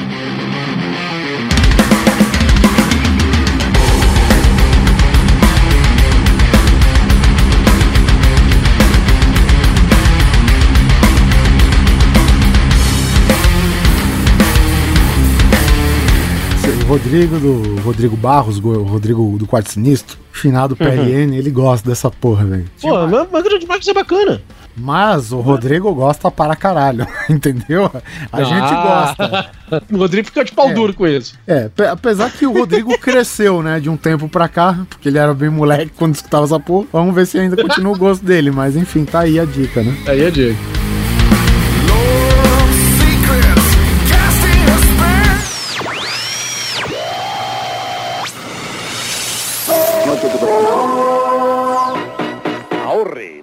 O 16.81 16.87
Rodrigo 16.87 17.41
do 17.41 17.81
Rodrigo 17.81 18.17
Barros, 18.17 18.59
o 18.59 18.83
Rodrigo 18.85 19.37
do 19.37 19.49
Quarto 19.49 19.73
Sinistro, 19.73 20.17
finado 20.31 20.77
PLN, 20.77 21.37
ele 21.37 21.51
gosta 21.51 21.89
dessa 21.89 22.09
porra, 22.09 22.45
velho. 22.45 22.71
Pô, 22.81 23.05
mas, 23.09 23.27
mas 23.33 23.43
Grand 23.43 23.67
Magus 23.67 23.89
é 23.89 23.95
bacana. 23.95 24.41
Mas 24.77 25.33
o 25.33 25.41
Rodrigo 25.41 25.95
gosta 25.95 26.31
para 26.31 26.57
caralho, 26.57 27.07
entendeu? 27.29 27.91
A 28.33 28.43
gente 28.43 28.73
Ah. 28.75 29.15
gosta. 29.19 29.83
O 29.93 29.97
Rodrigo 29.99 30.27
fica 30.29 30.45
de 30.45 30.53
pau 30.53 30.71
É. 30.71 30.75
duro 30.75 30.95
com 30.95 31.07
isso. 31.07 31.35
É, 31.47 31.69
pe- 31.69 31.87
apesar 31.87 32.31
que 32.31 32.47
o 32.47 32.53
Rodrigo 32.53 32.97
cresceu, 32.99 33.63
né, 33.63 33.79
de 33.81 33.89
um 33.91 33.97
tempo 33.97 34.29
pra 34.29 34.49
cá, 34.49 34.79
porque 34.89 35.09
ele 35.09 35.19
era 35.19 35.35
bem 35.35 35.51
moleque 35.51 35.93
quando 35.97 36.15
escutava 36.15 36.45
essa 36.45 36.59
porra. 36.61 36.87
Vamos 36.93 37.15
ver 37.15 37.27
se 37.27 37.39
ainda 37.39 37.57
continua 37.61 37.93
o 37.95 37.99
gosto 37.99 38.25
dele, 38.25 38.51
mas 38.51 38.77
enfim, 38.77 39.05
tá 39.05 39.21
aí 39.21 39.39
a 39.39 39.45
dica, 39.45 39.83
né? 39.83 39.95
Aí 40.07 40.23
é 40.23 40.31
Diego. 40.31 40.59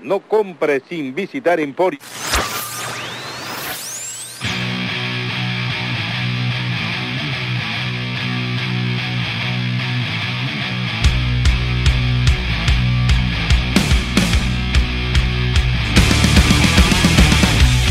No 0.10 0.20
compre 0.20 0.82
sin 0.90 1.14
visitar 1.14 1.60
Emporio. 1.60 2.00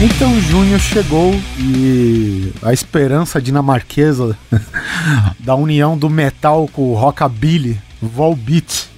Então 0.01 0.40
junho 0.40 0.77
chegou 0.81 1.32
e 1.57 2.53
a 2.62 2.73
esperança 2.73 3.40
dinamarquesa 3.40 4.36
da 5.39 5.55
união 5.55 5.97
do 5.97 6.11
metal 6.11 6.69
com 6.73 6.90
o 6.90 6.95
rockabilly, 6.95 7.81
Volbeat, 8.03 8.89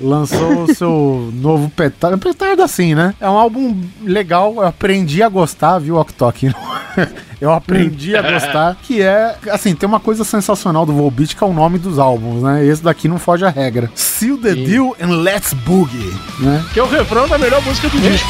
lançou 0.00 0.64
o 0.64 0.74
seu 0.74 1.30
novo 1.34 1.70
petardo. 1.70 2.18
Petardo 2.18 2.62
assim, 2.62 2.94
né? 2.94 3.14
É 3.20 3.28
um 3.28 3.36
álbum 3.36 3.80
legal, 4.02 4.54
eu 4.56 4.66
aprendi 4.66 5.22
a 5.22 5.28
gostar, 5.28 5.78
viu, 5.78 5.96
Oktok? 5.96 6.52
Eu 7.38 7.52
aprendi 7.52 8.16
a 8.16 8.22
gostar, 8.22 8.76
que 8.82 9.02
é, 9.02 9.36
assim, 9.50 9.74
tem 9.74 9.86
uma 9.86 10.00
coisa 10.00 10.24
sensacional 10.24 10.86
do 10.86 10.94
Volbeat, 10.94 11.36
que 11.36 11.44
é 11.44 11.46
o 11.46 11.52
nome 11.52 11.78
dos 11.78 11.98
álbuns, 11.98 12.42
né? 12.42 12.64
Esse 12.64 12.82
daqui 12.82 13.08
não 13.08 13.18
foge 13.18 13.44
à 13.44 13.50
regra. 13.50 13.90
Seal 13.94 14.38
the 14.38 14.54
Deal 14.54 14.96
and 14.98 15.20
Let's 15.20 15.52
Boogie, 15.52 16.14
né? 16.40 16.64
Que 16.72 16.80
é 16.80 16.82
o 16.82 16.88
refrão 16.88 17.28
da 17.28 17.36
melhor 17.36 17.62
música 17.62 17.90
do 17.90 18.00
disco. 18.00 18.26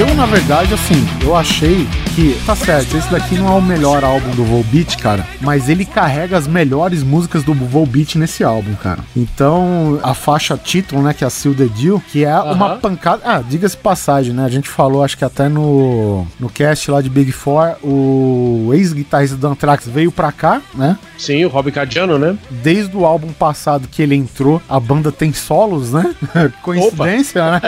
Eu, 0.00 0.14
na 0.14 0.24
verdade, 0.24 0.72
assim, 0.72 1.06
eu 1.22 1.36
achei 1.36 1.86
que, 2.16 2.34
tá 2.46 2.56
certo, 2.56 2.96
esse 2.96 3.10
daqui 3.10 3.34
não 3.34 3.48
é 3.48 3.58
o 3.58 3.60
melhor 3.60 4.02
álbum 4.02 4.30
do 4.30 4.42
Volbeat, 4.42 4.96
cara, 4.96 5.26
mas 5.42 5.68
ele 5.68 5.84
carrega 5.84 6.38
as 6.38 6.46
melhores 6.46 7.02
músicas 7.02 7.44
do 7.44 7.52
Volbeat 7.52 8.16
nesse 8.16 8.42
álbum, 8.42 8.74
cara. 8.76 9.00
Então, 9.14 10.00
a 10.02 10.14
faixa 10.14 10.56
título, 10.56 11.02
né, 11.02 11.12
que 11.12 11.22
é 11.22 11.26
a 11.26 11.30
Seal 11.30 11.54
the 11.54 11.66
Deal, 11.66 12.02
que 12.10 12.24
é 12.24 12.34
uma 12.40 12.76
pancada. 12.76 13.20
Ah, 13.26 13.42
diga-se 13.46 13.76
passagem, 13.76 14.32
né? 14.32 14.42
A 14.42 14.48
gente 14.48 14.70
falou, 14.70 15.04
acho 15.04 15.18
que 15.18 15.24
até 15.24 15.50
no, 15.50 16.26
no 16.38 16.48
cast 16.48 16.90
lá 16.90 17.02
de 17.02 17.10
Big 17.10 17.30
Four, 17.30 17.76
o 17.82 18.70
ex-guitarrista 18.72 19.36
do 19.36 19.48
Anthrax 19.48 19.86
veio 19.86 20.10
pra 20.10 20.32
cá, 20.32 20.62
né? 20.74 20.96
Sim, 21.18 21.44
o 21.44 21.50
Rob 21.50 21.70
Cadiano, 21.70 22.18
né? 22.18 22.38
Desde 22.50 22.96
o 22.96 23.04
álbum 23.04 23.34
passado 23.34 23.86
que 23.86 24.00
ele 24.00 24.14
entrou, 24.14 24.62
a 24.66 24.80
banda 24.80 25.12
tem 25.12 25.34
solos, 25.34 25.92
né? 25.92 26.14
Coincidência, 26.62 27.50
né? 27.50 27.60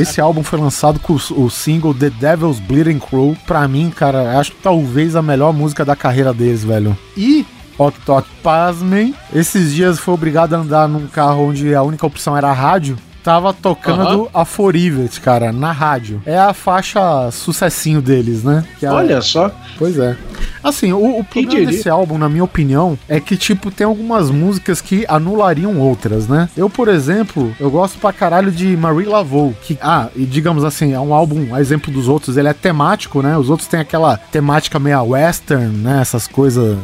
Esse 0.00 0.18
álbum 0.18 0.42
foi 0.42 0.61
lançado 0.62 0.98
com 1.00 1.14
o, 1.14 1.50
single 1.50 1.94
The 1.94 2.10
Devil's 2.10 2.58
Bleeding 2.58 2.98
Crow. 2.98 3.36
Pra 3.46 3.66
mim, 3.66 3.90
cara, 3.90 4.38
acho 4.38 4.52
que 4.52 4.62
talvez 4.62 5.16
a 5.16 5.22
melhor 5.22 5.52
música 5.52 5.84
da 5.84 5.96
carreira 5.96 6.32
deles, 6.32 6.64
velho. 6.64 6.96
E 7.16 7.44
Ok 7.78 8.00
Tok, 8.04 8.28
pasmem. 8.42 9.14
Esses 9.34 9.74
dias 9.74 9.98
foi 9.98 10.14
obrigado 10.14 10.54
a 10.54 10.58
andar 10.58 10.88
num 10.88 11.06
carro 11.06 11.48
onde 11.48 11.74
a 11.74 11.82
única 11.82 12.06
opção 12.06 12.36
era 12.36 12.48
a 12.48 12.52
rádio. 12.52 12.96
Tava 13.22 13.52
tocando 13.52 14.28
a 14.34 14.44
Forivet, 14.44 15.20
cara, 15.20 15.52
na 15.52 15.70
rádio. 15.72 16.20
É 16.26 16.38
a 16.38 16.52
faixa 16.52 17.30
sucessinho 17.30 18.02
deles, 18.02 18.42
né? 18.42 18.64
É 18.82 18.86
a- 18.86 18.94
Olha 18.94 19.20
só. 19.22 19.50
Pois 19.78 19.98
é. 19.98 20.16
Assim, 20.62 20.92
o, 20.92 21.18
o 21.18 21.24
problema 21.24 21.66
desse 21.72 21.88
álbum, 21.88 22.18
na 22.18 22.28
minha 22.28 22.44
opinião, 22.44 22.98
é 23.08 23.18
que, 23.20 23.36
tipo, 23.36 23.70
tem 23.70 23.84
algumas 23.86 24.30
músicas 24.30 24.80
que 24.80 25.04
anulariam 25.08 25.78
outras, 25.78 26.26
né? 26.28 26.48
Eu, 26.56 26.68
por 26.70 26.88
exemplo, 26.88 27.52
eu 27.58 27.70
gosto 27.70 27.98
pra 27.98 28.12
caralho 28.12 28.50
de 28.50 28.76
Marie 28.76 29.06
Laveau, 29.06 29.54
que, 29.62 29.78
ah, 29.80 30.08
e 30.14 30.24
digamos 30.24 30.64
assim, 30.64 30.92
é 30.92 31.00
um 31.00 31.14
álbum, 31.14 31.54
a 31.54 31.60
exemplo 31.60 31.92
dos 31.92 32.08
outros, 32.08 32.36
ele 32.36 32.48
é 32.48 32.52
temático, 32.52 33.22
né? 33.22 33.36
Os 33.36 33.50
outros 33.50 33.68
têm 33.68 33.80
aquela 33.80 34.16
temática 34.16 34.78
meio 34.78 35.02
western, 35.02 35.66
né? 35.78 36.00
Essas 36.00 36.26
coisas 36.28 36.76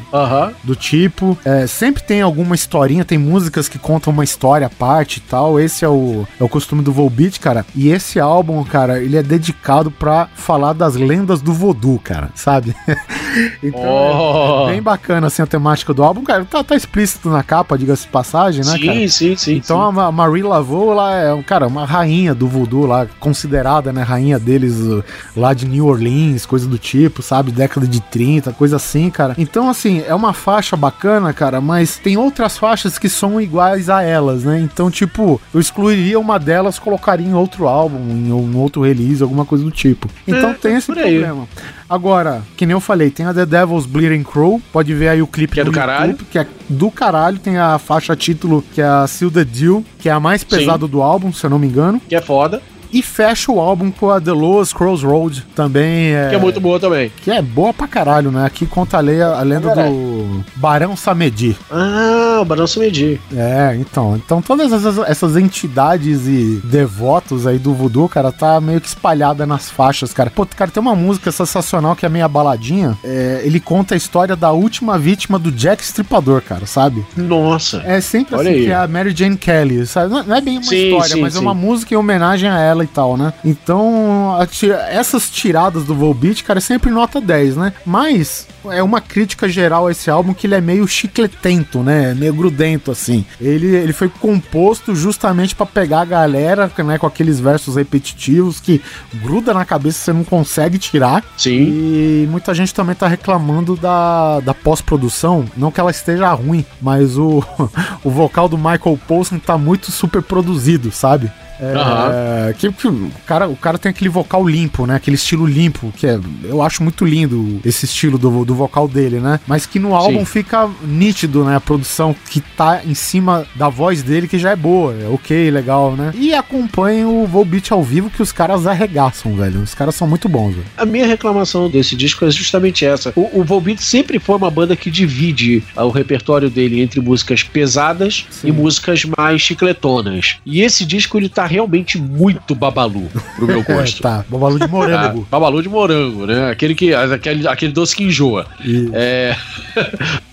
do 0.65 0.74
tipo. 0.74 1.36
É, 1.44 1.66
sempre 1.66 2.02
tem 2.02 2.20
alguma 2.20 2.55
historinha, 2.55 3.05
tem 3.05 3.19
músicas 3.19 3.69
que 3.69 3.78
contam 3.78 4.12
uma 4.12 4.24
história 4.24 4.66
à 4.66 4.70
parte 4.70 5.19
e 5.19 5.20
tal. 5.20 5.59
Esse 5.60 5.85
é 5.85 5.89
o 5.89 6.27
é 6.40 6.44
o 6.44 6.48
costume 6.48 6.82
do 6.82 6.92
Volbeat, 6.92 7.38
cara. 7.40 7.64
E 7.74 7.88
esse 7.88 8.18
álbum, 8.20 8.62
cara, 8.64 9.00
ele 9.02 9.16
é 9.16 9.22
dedicado 9.22 9.90
pra 9.90 10.28
falar 10.34 10.72
das 10.72 10.94
lendas 10.94 11.40
do 11.42 11.52
voodoo, 11.52 11.98
cara, 12.02 12.30
sabe? 12.34 12.74
então, 13.62 13.78
Oh. 13.88 14.68
é 14.68 14.72
bem 14.72 14.82
bacana, 14.82 15.26
assim, 15.26 15.42
a 15.42 15.46
temática 15.46 15.92
do 15.94 16.02
álbum. 16.02 16.22
Cara, 16.22 16.44
tá, 16.44 16.62
tá 16.62 16.76
explícito 16.76 17.28
na 17.30 17.42
capa, 17.42 17.76
diga-se 17.78 18.06
passagem, 18.06 18.64
né, 18.64 18.78
cara? 18.78 18.92
Sim, 18.98 19.09
sim, 19.09 19.36
sim. 19.36 19.55
Então 19.56 19.78
sim. 19.78 19.88
a 19.88 19.92
Ma- 19.92 20.12
Marie 20.12 20.42
Laveau, 20.42 20.92
ela 20.92 21.14
é, 21.14 21.42
cara, 21.42 21.66
uma 21.66 21.84
rainha 21.84 22.34
do 22.34 22.46
voodoo 22.48 22.86
lá, 22.86 23.06
considerada, 23.20 23.92
né, 23.92 24.02
rainha 24.02 24.38
deles 24.38 24.74
uh, 24.78 25.05
lá 25.36 25.52
de 25.55 25.66
New 25.66 25.86
Orleans, 25.86 26.46
coisa 26.46 26.66
do 26.66 26.78
tipo, 26.78 27.22
sabe? 27.22 27.50
Década 27.52 27.86
de 27.86 28.00
30, 28.00 28.52
coisa 28.52 28.76
assim, 28.76 29.10
cara. 29.10 29.34
Então, 29.38 29.68
assim, 29.68 30.02
é 30.06 30.14
uma 30.14 30.32
faixa 30.32 30.76
bacana, 30.76 31.32
cara, 31.32 31.60
mas 31.60 31.96
tem 31.96 32.16
outras 32.16 32.56
faixas 32.59 32.98
que 32.98 33.09
são 33.09 33.40
iguais 33.40 33.88
a 33.90 34.02
elas, 34.02 34.44
né? 34.44 34.59
Então, 34.60 34.90
tipo, 34.90 35.40
eu 35.52 35.60
excluiria 35.60 36.18
uma 36.19 36.39
delas, 36.39 36.78
colocaria 36.78 37.27
em 37.27 37.35
outro 37.35 37.66
álbum, 37.69 37.99
em 38.11 38.31
um 38.32 38.57
outro 38.59 38.82
release, 38.82 39.23
alguma 39.23 39.45
coisa 39.45 39.65
do 39.65 39.70
tipo. 39.70 40.09
Então 40.27 40.51
É, 40.51 40.55
tem 40.55 40.77
esse 40.77 40.86
por 40.86 40.99
aí. 40.99 41.19
problema. 41.20 41.49
Agora, 41.89 42.43
que 42.57 42.66
nem 42.66 42.73
eu 42.74 42.81
falei, 42.81 43.11
tem 43.11 43.24
a 43.24 43.32
The 43.32 43.47
Devil's 43.47 43.86
Bleeding 43.86 44.23
Crow, 44.23 44.61
pode 44.73 44.93
ver 44.95 45.09
aí 45.09 45.23
o 45.23 45.27
clipe 45.27 45.55
Que 45.55 45.61
é 45.61 45.65
do 45.65 45.73
caralho. 45.73 46.11
YouTube, 46.11 46.28
que 46.31 46.39
é 46.39 46.47
do 46.69 46.90
caralho, 46.90 47.39
tem 47.39 47.57
a 47.57 47.78
faixa 47.78 48.15
título, 48.15 48.62
que 48.74 48.81
é 48.81 48.85
a 48.85 49.07
Seal 49.07 49.31
the 49.31 49.45
Deal, 49.45 49.82
que 49.99 50.09
é 50.09 50.12
a 50.12 50.20
mais 50.20 50.45
pesada 50.45 50.86
do 50.86 51.01
álbum, 51.03 51.32
se 51.32 51.45
eu 51.45 51.49
não 51.51 51.59
me 51.59 51.66
engano. 51.66 52.01
Que 52.09 52.15
é 52.15 52.20
foda. 52.20 52.61
E 52.93 53.02
fecha 53.02 53.52
o 53.52 53.60
álbum 53.60 53.90
com 53.90 54.10
a 54.10 54.20
The 54.20 54.32
Lowest 54.32 54.74
Crossroad, 54.74 55.44
também 55.55 56.15
é... 56.15 56.28
Que 56.31 56.36
é 56.36 56.39
muito 56.39 56.60
boa 56.60 56.81
também. 56.81 57.10
que 57.23 57.31
é 57.31 57.43
boa 57.43 57.73
pra 57.73 57.86
caralho, 57.86 58.31
né? 58.31 58.44
Aqui 58.44 58.66
conta 58.66 58.97
a, 58.98 59.01
a 59.01 59.43
lenda 59.43 59.74
do 59.74 60.44
Barão 60.56 60.97
Samedi. 60.97 61.56
Ah, 61.70 62.39
o 62.40 62.44
Balanço 62.44 62.78
Medir. 62.81 63.20
É, 63.35 63.77
então. 63.78 64.16
Então 64.16 64.40
todas 64.40 64.73
essas, 64.73 64.98
essas 65.09 65.36
entidades 65.36 66.27
e 66.27 66.60
devotos 66.65 67.47
aí 67.47 67.59
do 67.59 67.74
voodoo, 67.74 68.09
cara, 68.09 68.31
tá 68.32 68.60
meio 68.60 68.81
que 68.81 68.89
espalhada 68.89 69.47
nas 69.47 69.70
faixas, 69.70 70.12
cara. 70.12 70.31
Pô, 70.31 70.47
cara, 70.47 70.70
tem 70.70 70.81
uma 70.81 70.94
música 70.94 71.31
sensacional 71.32 71.97
que 71.97 72.06
é 72.06 72.09
meio 72.09 72.28
baladinha. 72.28 72.97
É, 73.02 73.40
ele 73.44 73.60
conta 73.60 73.94
a 73.94 73.97
história 73.97 74.36
da 74.36 74.52
última 74.52 74.98
vítima 74.98 75.39
do 75.39 75.51
Jack 75.51 75.82
Stripador, 75.82 76.43
cara, 76.43 76.66
sabe? 76.66 77.05
Nossa. 77.16 77.82
É 77.85 78.01
sempre 78.01 78.35
Olha 78.35 78.51
assim 78.51 78.59
aí. 78.59 78.65
que 78.66 78.70
é 78.70 78.74
a 78.74 78.86
Mary 78.86 79.15
Jane 79.16 79.36
Kelly, 79.36 79.86
sabe? 79.86 80.12
Não, 80.12 80.23
não 80.23 80.36
é 80.36 80.40
bem 80.40 80.59
uma 80.59 80.65
Sim, 80.65 80.89
história, 80.89 81.15
sim, 81.15 81.20
mas 81.20 81.35
é 81.35 81.39
sim. 81.39 81.44
uma 81.44 81.55
música 81.55 81.94
em 81.94 81.97
homenagem 81.97 82.48
a 82.48 82.59
ela 82.60 82.77
e 82.84 82.86
tal, 82.86 83.16
né? 83.16 83.32
Então, 83.44 84.36
a 84.38 84.46
ti- 84.46 84.70
essas 84.70 85.30
tiradas 85.30 85.84
do 85.84 85.94
Volbeat, 85.94 86.42
cara, 86.44 86.59
é 86.59 86.60
sempre 86.60 86.90
nota 86.90 87.20
10, 87.20 87.56
né? 87.56 87.72
Mas 87.84 88.46
é 88.70 88.82
uma 88.82 89.00
crítica 89.00 89.48
geral 89.48 89.86
a 89.86 89.90
esse 89.92 90.10
álbum 90.10 90.34
que 90.34 90.46
ele 90.46 90.55
é 90.55 90.60
meio 90.60 90.86
chicletento, 90.86 91.80
né? 91.82 92.14
Meio 92.14 92.34
grudento, 92.34 92.90
assim. 92.90 93.24
Ele, 93.40 93.66
ele 93.66 93.92
foi 93.92 94.09
composto 94.09 94.94
justamente 94.94 95.55
pra 95.55 95.66
pegar 95.66 96.00
a 96.02 96.05
galera, 96.05 96.70
né? 96.78 96.98
Com 96.98 97.06
aqueles 97.06 97.40
versos 97.40 97.76
repetitivos 97.76 98.60
que 98.60 98.80
gruda 99.14 99.55
na 99.55 99.64
cabeça, 99.64 99.98
você 99.98 100.12
não 100.12 100.24
consegue 100.24 100.78
tirar. 100.78 101.24
Sim. 101.36 101.50
E 101.52 102.28
muita 102.30 102.55
gente 102.55 102.74
também 102.74 102.94
tá 102.94 103.06
reclamando 103.09 103.76
da, 103.76 104.40
da 104.40 104.55
pós-produção. 104.55 105.44
Não 105.56 105.70
que 105.70 105.80
ela 105.80 105.90
esteja 105.90 106.32
ruim, 106.32 106.64
mas 106.80 107.16
o, 107.16 107.42
o 108.05 108.10
vocal 108.10 108.48
do 108.48 108.56
Michael 108.59 108.98
Poulsen 109.06 109.38
tá 109.38 109.56
muito 109.56 109.90
super 109.90 110.22
produzido, 110.22 110.90
sabe? 110.92 111.30
É, 111.60 112.55
que, 112.55 112.70
que 112.72 112.89
o, 112.89 113.10
cara, 113.26 113.48
o 113.48 113.56
cara 113.56 113.78
tem 113.78 113.90
aquele 113.90 114.10
vocal 114.10 114.47
limpo, 114.47 114.86
né? 114.86 114.97
Aquele 114.97 115.16
estilo 115.16 115.47
limpo, 115.47 115.93
que 115.97 116.06
é, 116.06 116.18
eu 116.44 116.62
acho 116.62 116.82
muito 116.82 117.05
lindo 117.05 117.60
esse 117.64 117.85
estilo 117.85 118.18
do, 118.18 118.44
do 118.44 118.55
vocal 118.55 118.86
dele, 118.86 119.20
né? 119.20 119.40
Mas 119.47 119.66
que 119.66 119.78
no 119.78 119.94
álbum 119.94 120.20
Sim. 120.20 120.24
fica 120.24 120.68
nítido, 120.82 121.44
né? 121.44 121.56
A 121.56 121.60
produção 121.60 122.14
que 122.30 122.40
tá 122.40 122.82
em 122.85 122.94
cima 122.94 123.47
da 123.55 123.68
voz 123.68 124.02
dele, 124.02 124.28
que 124.28 124.39
já 124.39 124.51
é 124.51 124.56
boa, 124.56 124.94
é 124.94 125.09
ok, 125.09 125.51
legal, 125.51 125.97
né? 125.97 126.12
E 126.14 126.32
acompanha 126.35 127.09
o 127.09 127.26
Volbeat 127.26 127.72
ao 127.72 127.82
vivo, 127.82 128.10
que 128.10 128.22
os 128.22 128.32
caras 128.32 128.66
arregaçam, 128.66 129.35
velho. 129.35 129.62
Os 129.62 129.74
caras 129.74 129.94
são 129.94 130.06
muito 130.06 130.28
bons, 130.28 130.55
velho. 130.55 130.66
A 130.76 130.86
minha 130.86 131.06
reclamação 131.06 131.68
desse 131.68 131.97
disco 131.97 132.24
é 132.24 132.30
justamente 132.30 132.85
essa. 132.85 133.12
O, 133.16 133.40
o 133.40 133.44
Volbeat 133.44 133.82
sempre 133.82 134.18
foi 134.18 134.36
uma 134.36 134.51
banda 134.51 134.76
que 134.76 134.90
divide 134.90 135.62
ah, 135.76 135.85
o 135.85 135.90
repertório 135.90 136.48
dele 136.48 136.80
entre 136.80 137.01
músicas 137.01 137.43
pesadas 137.43 138.26
Sim. 138.30 138.48
e 138.48 138.52
músicas 138.52 139.05
mais 139.05 139.40
chicletonas. 139.40 140.36
E 140.44 140.62
esse 140.62 140.85
disco 140.85 141.18
ele 141.18 141.28
tá 141.28 141.48
realmente 141.49 141.99
muito 141.99 142.55
babalu 142.55 143.09
pro 143.37 143.47
meu 143.47 143.62
gosto. 143.65 144.03
tá, 144.03 144.25
babalu 144.29 144.55
de 144.59 144.66
Tá? 144.66 144.69
morango. 144.69 145.27
Babalu 145.31 145.62
de 145.62 145.69
morango, 145.69 146.27
né? 146.27 146.51
Aquele, 146.51 146.75
que, 146.75 146.95
aquele, 146.95 147.49
aquele 147.49 147.73
doce 147.73 147.97
que 147.97 148.05
enjoa. 148.05 148.47
É... 148.93 149.35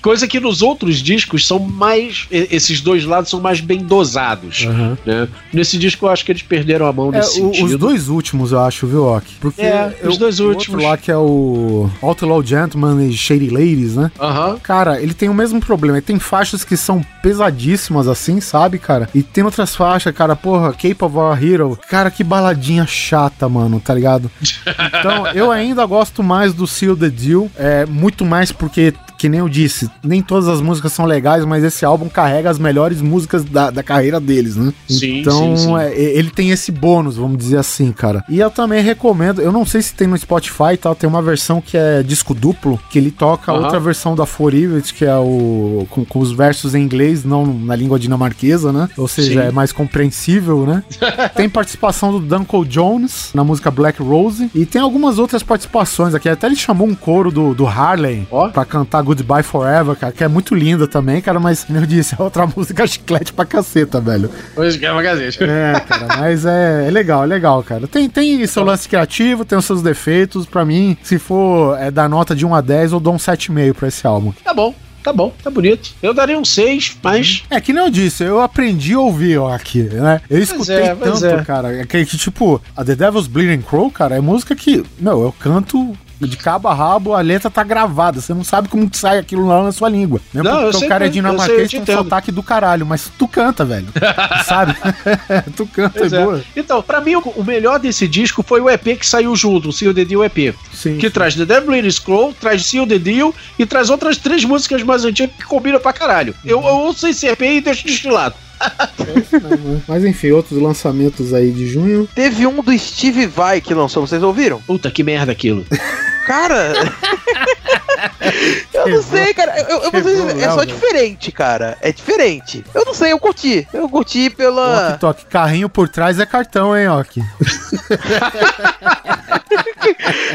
Coisa 0.01 0.27
que 0.27 0.39
nos 0.39 0.61
outros 0.61 0.97
discos 0.97 1.47
são 1.47 1.57
mais. 1.59 2.27
Esses 2.29 2.79
dois 2.79 3.05
lados 3.05 3.29
são 3.29 3.41
mais 3.41 3.59
bem 3.59 3.79
dosados. 3.79 4.65
Aham. 4.67 4.97
Né? 5.05 5.27
Nesse 5.51 5.77
disco 5.79 6.05
eu 6.05 6.09
acho 6.11 6.23
que 6.23 6.31
eles 6.31 6.43
perderam 6.43 6.85
a 6.85 6.93
mão 6.93 7.09
É, 7.11 7.17
nesse 7.17 7.41
o- 7.41 7.45
sentido. 7.45 7.65
os 7.65 7.75
dois 7.77 8.07
últimos, 8.09 8.51
eu 8.51 8.59
acho, 8.59 8.85
viu, 8.85 9.05
Ok? 9.05 9.27
Porque 9.41 9.61
É, 9.61 9.95
os 10.03 10.17
dois 10.17 10.39
o 10.39 10.45
últimos. 10.49 10.75
Outro 10.83 10.89
lá 10.89 10.97
que 10.97 11.09
é 11.11 11.17
o 11.17 11.89
Outlaw 12.03 12.43
Gentleman 12.43 13.07
e 13.07 13.13
Shady 13.13 13.49
Ladies, 13.49 13.95
né? 13.95 14.11
Aham. 14.19 14.57
Cara, 14.61 15.01
ele 15.01 15.13
tem 15.13 15.27
o 15.29 15.33
mesmo 15.33 15.59
problema. 15.59 15.97
Ele 15.97 16.05
tem 16.05 16.19
faixas 16.19 16.63
que 16.63 16.77
são 16.77 17.01
pesadíssimas, 17.23 18.07
assim, 18.07 18.39
sabe, 18.39 18.77
cara? 18.77 19.09
E 19.13 19.23
tem 19.23 19.43
outras 19.43 19.75
faixas, 19.75 20.13
cara, 20.13 20.35
porra, 20.35 20.71
Cape 20.71 21.03
of 21.05 21.17
Our 21.17 21.43
Hero. 21.43 21.79
Cara, 21.89 22.11
que 22.11 22.23
baladinha 22.23 22.85
chata, 22.85 23.47
mano, 23.47 23.79
tá 23.79 23.93
ligado? 23.93 24.29
Então, 24.99 25.27
eu 25.27 25.51
ainda 25.51 25.85
gosto 25.85 26.23
mais 26.23 26.53
do 26.53 26.65
Seal 26.65 26.95
the 26.95 27.09
Deal. 27.09 27.49
É, 27.55 27.85
muito 27.85 28.25
mais 28.25 28.51
porque, 28.51 28.93
que 29.17 29.29
nem 29.29 29.39
eu 29.39 29.49
disse, 29.49 29.89
nem 30.03 30.21
todas 30.21 30.47
as 30.47 30.61
músicas 30.61 30.93
são 30.93 31.05
legais, 31.05 31.45
mas 31.45 31.63
esse 31.63 31.85
álbum 31.85 32.09
carrega 32.09 32.49
as 32.49 32.59
melhores 32.59 33.01
músicas 33.01 33.43
da, 33.43 33.69
da 33.69 33.83
carreira 33.83 34.19
deles, 34.19 34.55
né? 34.55 34.73
Sim, 34.87 35.19
então, 35.19 35.55
sim, 35.55 35.67
sim. 35.67 35.77
é, 35.77 35.93
ele 35.93 36.29
tem 36.29 36.51
esse 36.51 36.71
bônus, 36.71 37.17
vamos 37.17 37.37
dizer 37.37 37.57
assim, 37.57 37.91
cara. 37.91 38.23
E 38.29 38.39
eu 38.39 38.49
também 38.49 38.81
recomendo, 38.81 39.41
eu 39.41 39.51
não 39.51 39.65
sei 39.65 39.81
se 39.81 39.93
tem 39.93 40.07
no 40.07 40.17
Spotify 40.17 40.73
e 40.73 40.77
tal, 40.77 40.95
tem 40.95 41.09
uma 41.09 41.21
versão 41.21 41.61
que 41.61 41.77
é 41.77 42.03
disco 42.03 42.33
duplo, 42.33 42.79
que 42.89 42.97
ele 42.97 43.11
toca 43.11 43.53
outra 43.53 43.79
versão 43.79 44.15
da 44.15 44.25
For 44.25 44.53
Evil, 44.53 44.81
que 44.81 45.05
é 45.05 45.15
o 45.15 45.87
com, 45.89 46.05
com 46.05 46.19
os 46.19 46.31
versos 46.31 46.75
em 46.75 46.81
inglês, 46.81 47.23
não 47.23 47.45
na 47.45 47.75
língua 47.75 47.99
dinamarquesa, 47.99 48.71
né? 48.71 48.89
Ou 48.97 49.07
seja, 49.07 49.41
Sim. 49.41 49.47
é 49.47 49.51
mais 49.51 49.71
compreensível, 49.71 50.65
né? 50.65 50.83
tem 51.35 51.49
participação 51.49 52.11
do 52.11 52.19
Duncan 52.19 52.63
Jones 52.65 53.31
na 53.33 53.43
música 53.43 53.71
Black 53.71 54.01
Rose 54.01 54.49
e 54.53 54.65
tem 54.65 54.81
algumas 54.81 55.19
outras 55.19 55.43
participações 55.43 56.13
aqui. 56.13 56.29
Até 56.29 56.47
ele 56.47 56.55
chamou 56.55 56.87
um 56.87 56.95
coro 56.95 57.31
do, 57.31 57.53
do 57.53 57.65
Harley 57.65 58.27
Ó. 58.31 58.49
pra 58.49 58.65
cantar 58.65 59.01
Goodbye 59.05 59.43
Forever, 59.43 59.95
cara, 59.95 60.11
que 60.11 60.23
é 60.23 60.27
muito 60.27 60.53
linda 60.53 60.87
também, 60.87 61.21
cara, 61.21 61.39
mas, 61.39 61.63
como 61.63 61.79
eu 61.79 61.85
disse, 61.85 62.15
é 62.19 62.21
outra 62.21 62.45
música 62.45 62.85
chiclete 62.85 63.31
pra 63.31 63.45
caceta, 63.45 64.01
velho. 64.01 64.29
Hoje 64.55 64.77
que 64.77 64.85
é 64.85 64.91
uma 64.91 65.01
gazete. 65.01 65.43
É, 65.43 65.79
cara, 65.79 66.17
mas 66.17 66.45
é, 66.45 66.87
é 66.87 66.91
legal, 66.91 67.23
é 67.23 67.27
legal, 67.27 67.63
cara. 67.63 67.87
Tem, 67.87 68.09
tem 68.09 68.45
seu 68.47 68.63
lance 68.63 68.89
criativo, 68.89 69.45
tem 69.45 69.57
os 69.57 69.65
seus 69.65 69.81
defeitos. 69.81 70.45
Pra 70.45 70.65
mim, 70.65 70.97
se 71.03 71.17
for 71.17 71.77
é, 71.79 71.89
dar 71.91 72.09
nota 72.09 72.35
de 72.35 72.45
1 72.45 72.55
a 72.55 72.61
10, 72.61 72.91
eu 72.93 72.99
dou 72.99 73.13
um 73.13 73.17
7,5 73.17 73.73
pra 73.73 73.87
esse 73.87 74.05
álbum. 74.05 74.33
Tá 74.43 74.53
bom, 74.53 74.73
tá 75.03 75.13
bom, 75.13 75.33
tá 75.43 75.51
bonito. 75.51 75.91
Eu 76.01 76.13
daria 76.13 76.37
um 76.37 76.45
6, 76.45 76.97
mas. 77.03 77.43
É 77.49 77.61
que 77.61 77.71
nem 77.71 77.83
eu 77.83 77.89
disse, 77.91 78.23
eu 78.23 78.41
aprendi 78.41 78.93
a 78.93 78.99
ouvir 78.99 79.37
ó, 79.37 79.53
aqui, 79.53 79.83
né? 79.83 80.21
Eu 80.29 80.39
escutei 80.39 80.77
é, 80.77 80.95
tanto, 80.95 81.25
é. 81.25 81.43
cara. 81.43 81.81
é 81.81 81.85
Que, 81.85 82.05
que, 82.05 82.17
tipo, 82.17 82.61
a 82.75 82.83
The 82.83 82.95
Devil's 82.95 83.27
Bleeding 83.27 83.61
Crow, 83.61 83.91
cara, 83.91 84.15
é 84.15 84.19
música 84.21 84.55
que, 84.55 84.83
meu, 84.99 85.21
eu 85.21 85.31
canto. 85.31 85.95
De 86.19 86.37
cabo 86.37 86.67
a 86.67 86.73
rabo, 86.73 87.13
a 87.13 87.21
letra 87.21 87.49
tá 87.49 87.63
gravada. 87.63 88.21
Você 88.21 88.33
não 88.33 88.43
sabe 88.43 88.67
como 88.67 88.89
que 88.89 88.97
sai 88.97 89.17
aquilo 89.17 89.45
lá 89.47 89.63
na 89.63 89.71
sua 89.71 89.89
língua. 89.89 90.21
Né? 90.33 90.41
Não, 90.41 90.61
eu 90.61 90.61
Porque 90.63 90.77
sei 90.79 90.87
o 90.87 90.89
cara 90.89 91.03
é 91.03 91.07
eu 91.07 91.09
eu 91.09 91.13
dinamarquês 91.13 91.69
te 91.69 91.81
tem 91.81 91.95
um 91.95 91.97
sotaque 91.97 92.31
do 92.31 92.41
caralho, 92.41 92.85
mas 92.85 93.11
tu 93.17 93.27
canta, 93.27 93.65
velho. 93.65 93.87
sabe? 94.45 94.75
tu 95.55 95.65
canta, 95.67 95.99
Pois 95.99 96.13
é 96.13 96.21
é. 96.21 96.23
boa. 96.23 96.43
Então, 96.55 96.81
pra 96.81 97.01
mim, 97.01 97.15
o, 97.15 97.43
melhor 97.43 97.79
desse 97.79 98.07
disco 98.07 98.43
foi 98.43 98.61
o 98.61 98.69
EP 98.69 98.97
que 98.97 99.05
saiu 99.05 99.35
junto, 99.35 99.69
o 99.69 99.73
Seal 99.73 99.93
the 99.93 100.05
Deal 100.05 100.23
EP. 100.23 100.55
Sim. 100.73 100.97
Que 100.97 101.09
traz 101.09 101.35
The 101.35 101.45
Devil 101.45 101.65
Bleeding 101.67 101.91
Scroll, 101.91 102.33
traz 102.33 102.65
Seal 102.65 102.87
the 102.87 102.99
Deal 102.99 103.33
e 103.59 103.65
traz 103.65 103.89
outras 103.89 104.17
três 104.17 104.43
músicas 104.43 104.83
mais 104.83 105.03
antigas 105.03 105.35
que 105.35 105.43
combinam 105.45 105.79
pra 105.79 105.93
caralho. 105.93 106.35
Eu, 106.43 106.61
eu 106.61 106.75
ouço 106.75 107.07
esse 107.07 107.27
EP 107.27 107.41
e 107.41 107.61
deixo 107.61 107.85
destilado. 107.85 108.35
Mas 109.87 110.03
enfim, 110.05 110.31
outros 110.31 110.59
lançamentos 110.61 111.33
aí 111.33 111.51
de 111.51 111.67
junho. 111.67 112.07
Teve 112.15 112.45
um 112.47 112.61
do 112.61 112.77
Steve 112.77 113.25
Vai 113.25 113.61
que 113.61 113.73
lançou, 113.73 114.05
vocês 114.05 114.21
ouviram? 114.23 114.61
Puta, 114.61 114.89
que 114.91 115.03
merda 115.03 115.31
aquilo. 115.31 115.65
Cara. 116.25 116.73
eu 118.73 118.87
não 118.87 119.03
sei, 119.03 119.31
cara. 119.35 119.59
Eu, 119.69 119.77
eu 119.83 119.91
dizer, 119.91 120.37
é 120.39 120.49
só 120.49 120.63
diferente, 120.63 121.31
cara. 121.31 121.77
É 121.81 121.91
diferente. 121.91 122.65
Eu 122.73 122.83
não 122.83 122.95
sei, 122.95 123.11
eu 123.11 123.19
curti. 123.19 123.67
Eu 123.71 123.87
curti 123.87 124.31
pela. 124.31 124.87
Walk 124.87 124.99
Talk, 124.99 125.25
carrinho 125.27 125.69
por 125.69 125.87
trás 125.87 126.19
é 126.19 126.25
cartão, 126.25 126.75
hein, 126.75 126.87
Ok? 126.87 127.21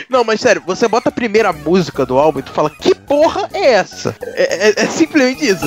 Não, 0.09 0.22
mas 0.22 0.40
sério, 0.40 0.62
você 0.64 0.86
bota 0.86 1.09
a 1.09 1.12
primeira 1.12 1.52
música 1.52 2.06
do 2.06 2.16
álbum 2.18 2.38
e 2.38 2.42
tu 2.42 2.52
fala, 2.52 2.70
que 2.70 2.94
porra 2.94 3.48
é 3.52 3.72
essa? 3.72 4.14
É, 4.22 4.68
é- 4.68 4.84
é 4.84 4.86
simplesmente 4.86 5.44
isso. 5.44 5.66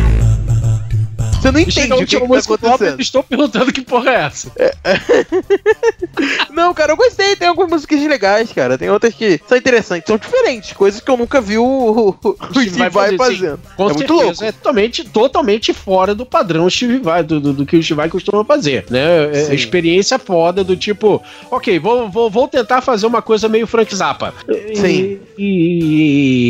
não 1.61 1.69
E 1.69 1.71
chega 1.71 1.85
entende 1.87 1.93
a 1.93 1.95
o 1.95 1.99
que, 1.99 2.05
que 2.05 2.15
última 2.15 2.21
tá 2.21 2.27
música 2.35 2.53
acontecendo. 2.55 3.01
estou 3.01 3.23
perguntando 3.23 3.71
que 3.73 3.81
porra 3.81 4.11
é 4.11 4.15
essa. 4.25 4.51
Não, 6.51 6.73
cara, 6.73 6.91
eu 6.93 6.97
gostei. 6.97 7.35
Tem 7.35 7.47
algumas 7.47 7.71
músicas 7.71 8.01
legais, 8.01 8.51
cara. 8.51 8.77
Tem 8.77 8.89
outras 8.89 9.13
que 9.13 9.39
são 9.47 9.57
interessantes, 9.57 10.07
são 10.07 10.17
diferentes, 10.17 10.73
coisas 10.73 10.99
que 11.01 11.09
eu 11.09 11.17
nunca 11.17 11.39
vi 11.41 11.57
o, 11.57 11.63
o, 11.63 12.09
o 12.23 12.35
Steve 12.61 12.89
Vai 12.89 13.15
fazendo. 13.17 13.59
É 13.77 13.83
muito 13.83 13.97
certeza, 13.99 14.23
louco. 14.23 14.43
É 14.43 14.51
totalmente, 14.51 15.03
totalmente 15.05 15.73
fora 15.73 16.13
do 16.13 16.25
padrão 16.25 16.69
Steve 16.69 16.99
Vai, 16.99 17.23
do, 17.23 17.39
do, 17.39 17.53
do 17.53 17.65
que 17.65 17.77
o 17.77 17.83
Steve 17.83 17.97
Vai 17.97 18.09
costuma 18.09 18.43
fazer, 18.43 18.85
né? 18.89 19.29
É, 19.31 19.45
Sim. 19.45 19.53
experiência 19.53 20.19
foda 20.19 20.63
do 20.63 20.75
tipo, 20.75 21.21
ok, 21.49 21.79
vou, 21.79 22.09
vou, 22.09 22.29
vou 22.29 22.47
tentar 22.47 22.81
fazer 22.81 23.07
uma 23.07 23.21
coisa 23.21 23.47
meio 23.47 23.67
Frank 23.67 23.95
Zappa. 23.95 24.33
Sim. 24.75 25.19
E... 25.37 26.41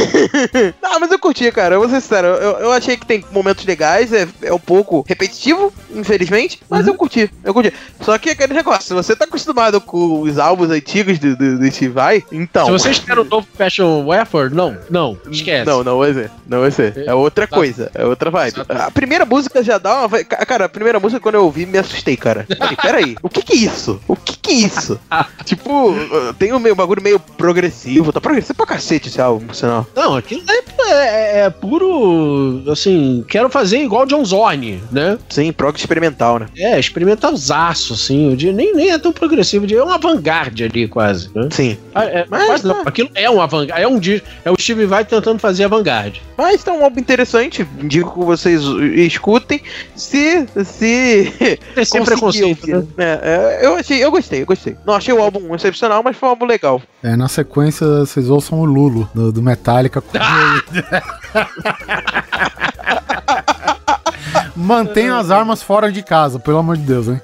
Ah, 0.82 0.98
mas 0.98 1.10
eu 1.12 1.18
curti, 1.18 1.50
cara. 1.52 1.74
Eu 1.76 1.80
vou 1.80 1.88
ser 1.88 2.00
sincero. 2.00 2.26
Eu, 2.28 2.58
eu 2.58 2.72
achei 2.72 2.96
que 2.96 3.06
tem 3.06 3.22
momentos 3.40 3.64
legais, 3.64 4.12
é, 4.12 4.26
é 4.42 4.52
um 4.52 4.58
pouco 4.58 5.04
repetitivo, 5.06 5.72
infelizmente, 5.94 6.60
mas 6.68 6.86
eu 6.86 6.94
curti, 6.94 7.30
eu 7.44 7.52
curti. 7.52 7.72
Só 8.00 8.16
que 8.18 8.30
aquele 8.30 8.54
negócio, 8.54 8.82
se 8.84 8.94
você 8.94 9.16
tá 9.16 9.24
acostumado 9.24 9.80
com 9.80 10.20
os 10.20 10.38
álbuns 10.38 10.70
antigos 10.70 11.18
do, 11.18 11.36
do, 11.36 11.58
do 11.58 11.70
Steve 11.70 11.92
Vai, 11.92 12.22
então. 12.30 12.66
Se 12.66 12.72
você 12.72 12.90
espera 12.90 13.20
o 13.20 13.24
novo 13.24 13.46
Fashion 13.56 14.04
Wafford, 14.06 14.54
não, 14.54 14.76
não, 14.88 15.18
esquece. 15.30 15.66
Não, 15.66 15.82
não 15.82 15.98
vai 15.98 16.12
ser. 16.14 16.30
Não 16.46 16.60
vai 16.60 16.70
ser. 16.70 17.04
É 17.06 17.14
outra 17.14 17.46
coisa. 17.46 17.90
É 17.94 18.04
outra 18.04 18.30
vibe. 18.30 18.62
A 18.68 18.90
primeira 18.90 19.24
música 19.24 19.62
já 19.62 19.78
dá 19.78 20.06
uma. 20.06 20.24
Cara, 20.24 20.64
a 20.66 20.68
primeira 20.68 20.98
música, 21.00 21.20
quando 21.20 21.36
eu 21.36 21.44
ouvi, 21.44 21.66
me 21.66 21.78
assustei, 21.78 22.16
cara. 22.16 22.46
Falei, 22.58 22.76
peraí, 22.80 23.16
o 23.22 23.28
que 23.28 23.42
que 23.42 23.52
é 23.52 23.56
isso? 23.56 24.00
O 24.06 24.16
que 24.16 24.36
que 24.36 24.50
é 24.50 24.54
isso? 24.54 24.98
tipo, 25.44 25.94
tem 26.38 26.52
um 26.52 26.58
meio, 26.58 26.74
bagulho 26.74 27.02
meio 27.02 27.18
progressivo. 27.20 28.12
Tá 28.12 28.20
progressivo 28.20 28.54
pra 28.56 28.66
cacete 28.66 29.08
esse 29.08 29.20
álbum, 29.20 29.46
por 29.46 29.54
sinal. 29.54 29.86
Não, 29.94 30.16
aquilo 30.16 30.42
é, 30.48 30.54
é- 30.90 31.40
é 31.46 31.50
puro, 31.50 32.62
assim, 32.70 33.24
quero 33.30 33.48
fazer 33.48 33.78
igual 33.78 34.04
John 34.06 34.24
Zorn, 34.24 34.82
né? 34.90 35.16
Sim, 35.28 35.52
prog 35.52 35.76
experimental, 35.78 36.40
né? 36.40 36.48
É, 36.56 36.78
experimentalzaço, 36.78 37.94
assim, 37.94 38.30
eu 38.30 38.36
diria, 38.36 38.52
nem, 38.54 38.74
nem 38.74 38.90
é 38.90 38.98
tão 38.98 39.12
progressivo, 39.12 39.72
é 39.72 39.82
uma 39.82 39.96
vanguarda 39.98 40.64
ali, 40.64 40.88
quase, 40.88 41.30
né? 41.34 41.48
Sim. 41.50 41.78
Ah, 41.94 42.04
é, 42.04 42.26
Mas, 42.28 42.46
quase 42.46 42.66
não, 42.66 42.74
né? 42.78 42.82
aquilo 42.84 43.08
é 43.14 43.30
uma 43.30 43.46
vanguarda, 43.46 43.82
é 43.82 43.86
um 43.86 43.98
disco, 43.98 44.26
é 44.44 44.50
o 44.50 44.56
Steve 44.60 44.84
Vai 44.86 45.04
tentando 45.04 45.38
fazer 45.38 45.64
a 45.64 45.68
vanguarda. 45.68 46.18
Mas 46.36 46.64
tá 46.64 46.72
um 46.72 46.82
álbum 46.82 46.98
interessante. 46.98 47.68
Indico 47.80 48.18
que 48.18 48.24
vocês 48.24 48.62
escutem. 48.62 49.60
Se. 49.94 50.46
Se. 50.64 51.32
Tem 51.74 51.84
sem 51.84 52.00
conseguir 52.00 52.04
preconceito, 52.06 52.74
ouvir. 52.76 52.88
né? 52.96 53.18
É, 53.22 53.58
é, 53.62 53.66
eu 53.66 53.74
achei, 53.76 54.02
eu 54.02 54.10
gostei, 54.10 54.42
eu 54.42 54.46
gostei. 54.46 54.74
Não 54.86 54.94
achei 54.94 55.12
o 55.12 55.20
álbum 55.22 55.54
excepcional, 55.54 56.02
mas 56.02 56.16
foi 56.16 56.26
um 56.28 56.30
álbum 56.30 56.46
legal. 56.46 56.80
É, 57.02 57.14
na 57.14 57.28
sequência, 57.28 57.86
vocês 57.86 58.30
ouçam 58.30 58.58
o 58.58 58.64
Lulo, 58.64 59.08
do, 59.14 59.30
do 59.30 59.42
Metallica. 59.42 60.00
com- 60.00 60.08
Mantenham 64.54 65.18
as 65.18 65.30
armas 65.30 65.62
fora 65.62 65.90
de 65.90 66.02
casa, 66.02 66.38
pelo 66.38 66.58
amor 66.58 66.76
de 66.76 66.82
Deus, 66.82 67.08
hein? 67.08 67.20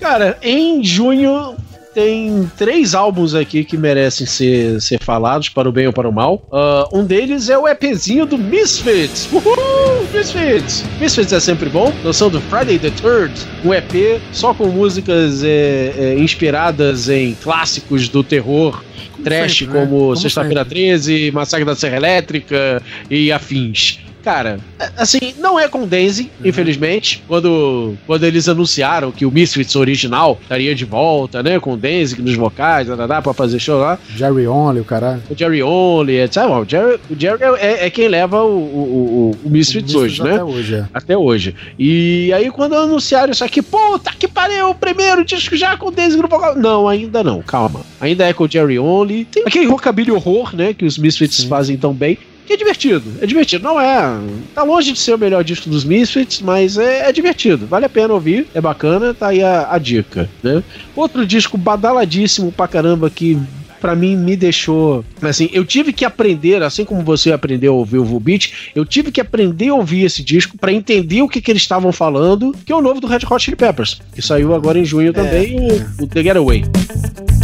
Cara, 0.00 0.38
em 0.42 0.82
junho 0.82 1.54
tem 1.94 2.50
três 2.56 2.94
álbuns 2.94 3.34
aqui 3.34 3.64
que 3.64 3.76
merecem 3.76 4.26
ser, 4.26 4.80
ser 4.80 5.02
falados, 5.02 5.48
para 5.48 5.68
o 5.68 5.72
bem 5.72 5.86
ou 5.86 5.92
para 5.92 6.08
o 6.08 6.12
mal. 6.12 6.46
Ah, 6.52 6.88
um 6.92 7.04
deles 7.04 7.48
é 7.48 7.58
o 7.58 7.66
EPzinho 7.66 8.26
do 8.26 8.38
Misfits. 8.38 9.28
Uhul! 9.32 10.06
Misfits! 10.12 10.84
Misfits 11.00 11.32
é 11.32 11.40
sempre 11.40 11.68
bom. 11.68 11.92
Noção 12.04 12.30
do 12.30 12.40
Friday 12.42 12.78
the 12.78 12.90
Third, 12.90 13.32
um 13.64 13.72
EP 13.72 14.20
só 14.32 14.54
com 14.54 14.66
músicas 14.68 15.42
é, 15.42 15.92
é, 15.96 16.18
inspiradas 16.18 17.08
em 17.08 17.34
clássicos 17.34 18.08
do 18.08 18.22
terror. 18.22 18.82
Trash 19.22 19.62
né? 19.62 19.72
como 19.72 19.90
Como 19.90 20.16
Sexta-feira 20.16 20.64
13, 20.64 21.30
Massacre 21.30 21.64
da 21.64 21.74
Serra 21.74 21.96
Elétrica 21.96 22.82
e 23.10 23.30
afins. 23.30 24.00
Cara, 24.22 24.58
é- 24.78 24.90
assim, 24.98 25.34
não 25.38 25.58
é 25.58 25.66
com 25.68 25.86
Daisy, 25.86 26.30
Uhum. 26.40 26.48
infelizmente. 26.48 27.22
Quando, 27.26 27.96
quando 28.06 28.24
eles 28.24 28.48
anunciaram 28.48 29.10
que 29.10 29.24
o 29.24 29.30
Misfits 29.30 29.74
original 29.76 30.38
estaria 30.42 30.74
de 30.74 30.84
volta, 30.84 31.42
né? 31.42 31.58
Com 31.58 31.72
o 31.72 31.76
Daisy 31.76 32.20
nos 32.20 32.34
vocais, 32.36 32.86
dadadá, 32.88 33.22
pra 33.22 33.32
fazer 33.32 33.58
show 33.58 33.78
lá. 33.80 33.98
Jerry 34.16 34.46
Only, 34.46 34.80
o 34.80 34.84
caralho. 34.84 35.22
O 35.30 35.34
Jerry 35.36 35.62
Only, 35.62 36.20
etc. 36.20 36.42
Bom, 36.46 36.60
O 36.60 36.68
Jerry, 36.68 37.00
o 37.10 37.18
Jerry 37.18 37.42
é, 37.58 37.86
é 37.86 37.90
quem 37.90 38.08
leva 38.08 38.42
o, 38.42 38.48
o, 38.58 39.32
o, 39.42 39.46
o 39.46 39.50
Misfits 39.50 39.94
hoje, 39.94 40.22
né? 40.22 40.34
Até 40.34 40.44
hoje, 40.44 40.74
é. 40.74 40.84
Até 40.92 41.16
hoje. 41.16 41.54
E 41.78 42.32
aí, 42.32 42.50
quando 42.50 42.74
anunciaram 42.74 43.32
isso 43.32 43.44
aqui, 43.44 43.62
puta 43.62 44.12
que 44.18 44.28
pariu, 44.28 44.70
o 44.70 44.74
primeiro 44.74 45.24
disco 45.24 45.56
já 45.56 45.76
com 45.76 45.86
o 45.88 45.90
Daisy 45.90 46.16
no 46.16 46.28
vocal. 46.28 46.54
Não, 46.56 46.86
ainda 46.88 47.24
não, 47.24 47.40
calma. 47.42 47.80
Ainda 48.00 48.24
é 48.26 48.32
com 48.32 48.44
o 48.44 48.48
Jerry 48.50 48.78
Only. 48.78 49.24
Tem 49.24 49.44
aquele 49.46 49.66
rockabilly 49.66 50.10
horror, 50.10 50.54
né? 50.54 50.74
Que 50.74 50.84
os 50.84 50.98
Misfits 50.98 51.44
fazem 51.44 51.76
tão 51.76 51.92
bem. 51.94 52.18
Que 52.50 52.54
é 52.54 52.56
divertido, 52.56 53.12
é 53.20 53.26
divertido. 53.26 53.62
Não 53.62 53.80
é. 53.80 54.18
Tá 54.52 54.64
longe 54.64 54.90
de 54.90 54.98
ser 54.98 55.14
o 55.14 55.18
melhor 55.18 55.44
disco 55.44 55.70
dos 55.70 55.84
Misfits, 55.84 56.40
mas 56.40 56.76
é, 56.76 57.08
é 57.08 57.12
divertido. 57.12 57.64
Vale 57.64 57.84
a 57.84 57.88
pena 57.88 58.12
ouvir, 58.12 58.48
é 58.52 58.60
bacana, 58.60 59.14
tá 59.14 59.28
aí 59.28 59.40
a, 59.40 59.72
a 59.72 59.78
dica, 59.78 60.28
né? 60.42 60.60
Outro 60.96 61.24
disco 61.24 61.56
badaladíssimo 61.56 62.50
pra 62.50 62.66
caramba 62.66 63.08
que 63.08 63.38
pra 63.80 63.94
mim 63.94 64.16
me 64.16 64.34
deixou. 64.34 65.04
Assim, 65.22 65.48
eu 65.52 65.64
tive 65.64 65.92
que 65.92 66.04
aprender, 66.04 66.60
assim 66.60 66.84
como 66.84 67.04
você 67.04 67.30
aprendeu 67.30 67.72
a 67.72 67.76
ouvir 67.76 67.98
o 67.98 68.04
Volbeat, 68.04 68.72
eu 68.74 68.84
tive 68.84 69.12
que 69.12 69.20
aprender 69.20 69.68
a 69.68 69.74
ouvir 69.76 70.04
esse 70.04 70.20
disco 70.20 70.58
pra 70.58 70.72
entender 70.72 71.22
o 71.22 71.28
que, 71.28 71.40
que 71.40 71.52
eles 71.52 71.62
estavam 71.62 71.92
falando, 71.92 72.52
que 72.66 72.72
é 72.72 72.74
o 72.74 72.82
novo 72.82 73.00
do 73.00 73.06
Red 73.06 73.20
Hot 73.30 73.44
Chili 73.44 73.56
Peppers, 73.56 74.02
que 74.12 74.20
saiu 74.20 74.52
agora 74.56 74.76
em 74.76 74.84
junho 74.84 75.12
também, 75.12 75.56
o, 75.56 76.02
o 76.02 76.06
The 76.08 76.20
Getaway. 76.20 76.64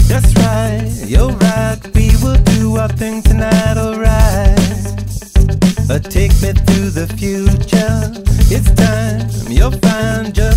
That's 0.08 0.34
right, 0.34 1.08
you're 1.08 1.32
right. 1.34 1.80
We 1.94 2.08
will 2.26 2.38
do 2.58 2.80
our 2.80 2.92
thing 2.92 3.22
tonight, 3.22 3.78
alright. 3.78 4.75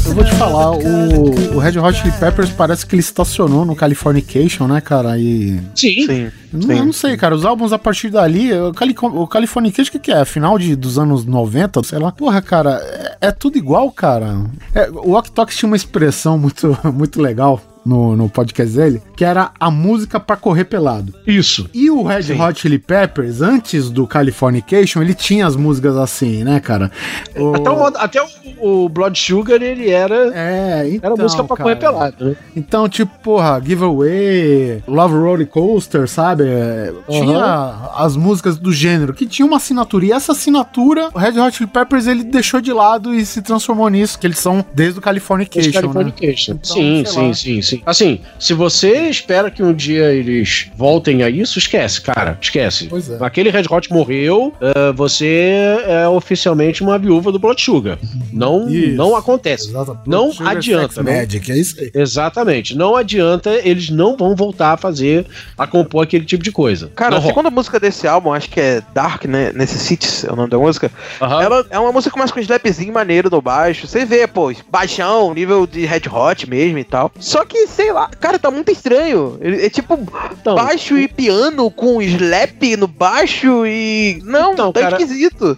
Eu 0.08 0.16
vou 0.16 0.24
te 0.24 0.34
falar, 0.36 0.72
o, 0.72 1.56
o 1.56 1.60
Red 1.60 1.78
Hot 1.78 2.00
Chili 2.00 2.12
Peppers 2.14 2.50
parece 2.50 2.84
que 2.84 2.96
ele 2.96 3.02
estacionou 3.02 3.64
no 3.64 3.76
Californication, 3.76 4.66
né, 4.68 4.82
cara? 4.82 5.20
E. 5.20 5.60
Sim. 5.76 6.06
Sim. 6.08 6.32
Não, 6.52 6.76
eu 6.76 6.86
não 6.86 6.94
sei, 6.94 7.16
cara. 7.16 7.36
Os 7.36 7.46
álbuns 7.46 7.72
a 7.72 7.78
partir 7.78 8.10
dali, 8.10 8.52
o, 8.52 8.74
Cali, 8.74 8.96
o 9.00 9.28
Californication, 9.28 9.90
o 9.90 9.92
que, 9.92 10.00
que 10.00 10.12
é? 10.12 10.26
Final 10.26 10.58
de, 10.58 10.76
dos 10.76 10.98
anos 10.98 11.26
90, 11.26 11.84
sei 11.84 12.00
lá. 12.00 12.12
Porra, 12.12 12.42
cara, 12.42 12.82
é, 13.22 13.28
é 13.28 13.32
tudo 13.32 13.58
igual, 13.58 13.92
cara. 13.92 14.36
É, 14.74 14.90
o 14.90 15.12
Ok 15.12 15.32
Tok 15.32 15.56
tinha 15.56 15.68
uma 15.68 15.76
expressão 15.76 16.40
muito, 16.40 16.76
muito 16.92 17.22
legal. 17.22 17.62
No, 17.86 18.16
no 18.16 18.30
podcast 18.30 18.76
dele, 18.76 19.02
que 19.16 19.24
era 19.24 19.52
a 19.60 19.72
música 19.72 20.20
pra 20.20 20.36
correr 20.36 20.66
pelado. 20.66 21.14
Isso. 21.26 21.70
E 21.74 21.90
o 21.90 22.04
Red 22.04 22.34
Hot 22.34 22.60
Chili 22.60 22.78
Peppers, 22.78 23.42
antes 23.42 23.90
do 23.90 24.06
Californication, 24.06 25.02
ele 25.02 25.14
tinha 25.14 25.48
as 25.48 25.56
músicas 25.56 25.96
assim, 25.98 26.44
né, 26.44 26.60
cara? 26.60 26.92
O- 27.36 27.56
Até, 27.56 27.70
o, 27.70 27.86
até 27.86 28.22
o, 28.22 28.84
o 28.86 28.90
Blood 28.90 29.18
Sugar, 29.18 29.62
ele 29.62 29.90
era. 29.90 30.32
É, 30.36 30.90
então, 30.92 31.12
Era 31.14 31.24
música 31.24 31.44
pra 31.44 31.56
cara. 31.56 31.64
correr 31.70 31.76
pelado, 31.78 32.26
né? 32.26 32.36
Então, 32.56 32.88
tipo, 32.90 33.12
porra, 33.24 33.62
Giveaway, 33.64 34.84
Love 34.88 35.16
Roller 35.16 35.48
Coaster, 35.48 36.08
sabe? 36.08 36.44
É, 36.46 36.94
Tinha 37.10 37.90
as 37.96 38.16
músicas 38.16 38.58
do 38.58 38.72
gênero 38.72 39.14
que 39.14 39.26
tinha 39.26 39.46
uma 39.46 39.58
assinatura. 39.58 40.06
E 40.06 40.12
essa 40.12 40.32
assinatura, 40.34 41.10
o 41.14 41.18
Red 41.18 41.40
Hot 41.40 41.56
Chili 41.58 41.70
Peppers, 41.70 42.08
ele 42.08 42.24
deixou 42.24 42.62
de 42.62 42.72
lado 42.74 43.14
e 43.14 43.26
se 43.26 43.42
transformou 43.42 43.90
nisso, 43.90 44.20
que 44.20 44.28
eles 44.28 44.40
são 44.40 44.64
desde 44.74 45.00
o 45.00 45.02
Californication, 45.02 45.68
né? 45.68 45.74
Californication. 45.74 46.54
Então, 46.54 46.76
sim, 46.76 47.04
sim, 47.06 47.28
lá. 47.28 47.34
sim, 47.34 47.62
sim. 47.62 47.69
Assim, 47.86 48.20
se 48.40 48.54
você 48.54 49.10
espera 49.10 49.50
que 49.52 49.62
um 49.64 49.74
dia 49.74 50.12
eles 50.14 50.68
voltem 50.76 51.24
a 51.24 51.30
isso, 51.30 51.60
esquece, 51.60 52.02
cara. 52.02 52.38
Esquece. 52.42 52.88
Pois 52.88 53.10
é. 53.10 53.18
Aquele 53.22 53.50
Red 53.50 53.66
Hot 53.70 53.92
morreu, 53.92 54.54
eh, 54.62 54.92
você 54.94 55.78
é 55.86 56.08
oficialmente 56.08 56.82
uma 56.84 56.98
viúva 56.98 57.32
do 57.32 57.40
Blood 57.40 57.62
Sugar. 57.62 57.98
Não, 58.32 58.70
Isso. 58.70 58.96
não 58.96 59.16
acontece. 59.16 59.70
Exato. 59.70 59.98
Não 60.06 60.32
Sugar 60.32 60.58
adianta, 60.58 61.02
não- 61.04 61.12
Magic, 61.14 61.52
é 61.52 61.58
isso 61.58 61.80
aí. 61.80 61.92
Exatamente. 61.94 62.76
Não 62.76 62.96
adianta, 62.96 63.52
eles 63.64 63.90
não 63.90 64.16
vão 64.16 64.36
voltar 64.36 64.74
a 64.74 64.78
fazer, 64.78 65.26
a 65.58 65.66
compor 65.68 66.04
aquele 66.04 66.26
tipo 66.26 66.44
de 66.44 66.52
coisa. 66.52 66.92
Cara, 66.96 67.12
não 67.12 67.18
a 67.18 67.20
rola. 67.22 67.32
segunda 67.34 67.50
música 67.50 67.80
desse 67.80 68.08
álbum, 68.08 68.34
acho 68.34 68.50
que 68.50 68.60
é 68.60 68.82
Dark, 68.94 69.26
né? 69.26 69.52
Necessities 69.54 70.24
é 70.24 70.32
o 70.32 70.36
nome 70.36 70.50
da 70.50 70.58
música. 70.58 70.92
Aham. 71.22 71.42
Ela 71.42 71.66
é 71.70 71.80
uma 71.80 71.92
música 71.92 72.12
com 72.12 72.20
mais 72.20 72.32
com 72.32 72.40
um 72.40 72.44
slapzinho 72.44 72.94
maneiro 72.94 73.30
no 73.30 73.42
baixo. 73.42 73.88
Você 73.88 74.06
vê, 74.06 74.26
pô, 74.28 74.52
baixão, 74.72 75.34
nível 75.34 75.66
de 75.68 75.86
Red 75.86 76.04
Hot 76.12 76.50
mesmo 76.50 76.78
e 76.78 76.84
tal. 76.84 77.12
Só 77.20 77.44
que, 77.46 77.59
sei 77.68 77.92
lá, 77.92 78.10
cara, 78.20 78.38
tá 78.40 78.50
muito 78.52 78.72
estranho. 78.72 79.38
Ele- 79.42 79.66
É 79.66 79.70
tipo 79.70 80.00
Então, 80.40 80.56
baixo 80.56 80.98
e 80.98 81.08
piano 81.08 81.70
com 81.72 82.02
slap 82.02 82.62
no 82.78 82.88
baixo 82.88 83.66
e. 83.66 84.22
Não, 84.24 84.54
Então, 84.54 84.72
tá 84.72 84.82
cara, 84.82 84.98
esquisito. 84.98 85.58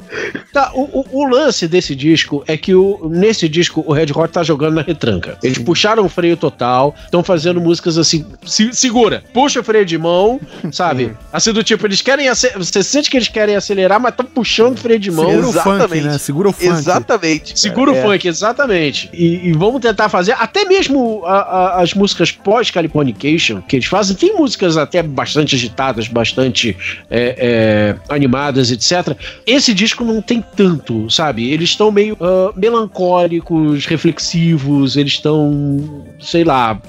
Tá, 0.53 0.71
o, 0.73 0.81
o- 0.81 1.05
o 1.23 1.25
lance 1.27 1.67
desse 1.67 1.95
disco 1.95 2.43
é 2.47 2.57
que 2.57 2.73
o, 2.75 3.07
nesse 3.09 3.47
disco 3.47 3.83
o 3.85 3.93
Red 3.93 4.07
Hot 4.15 4.31
tá 4.31 4.43
jogando 4.43 4.75
na 4.75 4.81
retranca. 4.81 5.37
Eles 5.43 5.57
puxaram 5.57 6.03
o 6.05 6.09
freio 6.09 6.35
total, 6.37 6.95
estão 7.05 7.23
fazendo 7.23 7.59
músicas 7.61 7.97
assim, 7.97 8.25
se- 8.45 8.73
segura, 8.73 9.23
puxa 9.33 9.59
o 9.59 9.63
freio 9.63 9.85
de 9.85 9.97
mão, 9.97 10.39
sabe? 10.71 11.15
Assim 11.31 11.53
do 11.53 11.63
tipo, 11.63 11.85
eles 11.85 12.01
querem, 12.01 12.27
você 12.29 12.83
sente 12.83 13.09
que 13.09 13.17
eles 13.17 13.27
querem 13.27 13.55
acelerar, 13.55 13.99
mas 13.99 14.11
estão 14.11 14.25
puxando 14.25 14.73
o 14.75 14.77
freio 14.79 14.99
de 14.99 15.11
mão. 15.11 15.25
Segura 15.29 15.47
o 15.47 15.51
funk, 15.53 15.69
Exatamente. 15.69 16.03
né? 16.07 16.17
Segura 16.17 16.49
o 16.49 16.51
funk. 16.53 16.65
Exatamente. 16.67 17.59
Segura 17.59 17.93
cara. 17.93 18.05
o 18.07 18.09
funk, 18.11 18.27
exatamente. 18.27 19.09
E, 19.13 19.49
e 19.49 19.53
vamos 19.53 19.81
tentar 19.81 20.09
fazer, 20.09 20.33
até 20.37 20.65
mesmo 20.65 21.23
a- 21.25 21.31
a- 21.41 21.81
as 21.81 21.90
músicas 21.93 22.31
pós-Californication, 22.31 23.61
que 23.61 23.75
eles 23.75 23.85
fazem, 23.85 24.15
tem 24.15 24.35
músicas 24.35 24.77
até 24.77 25.01
bastante 25.01 25.55
agitadas, 25.55 26.07
bastante 26.07 26.75
é, 27.09 27.95
é, 28.09 28.13
animadas, 28.13 28.71
etc. 28.71 29.17
Esse 29.45 29.73
disco 29.73 30.03
não 30.03 30.21
tem 30.21 30.43
tanto, 30.55 31.09
sabe? 31.09 31.49
Eles 31.49 31.69
estão 31.69 31.91
meio 31.91 32.17
ah, 32.19 32.51
melancólicos, 32.55 33.85
reflexivos, 33.85 34.95
eles 34.95 35.13
estão, 35.13 36.05
sei 36.19 36.43
lá, 36.43 36.81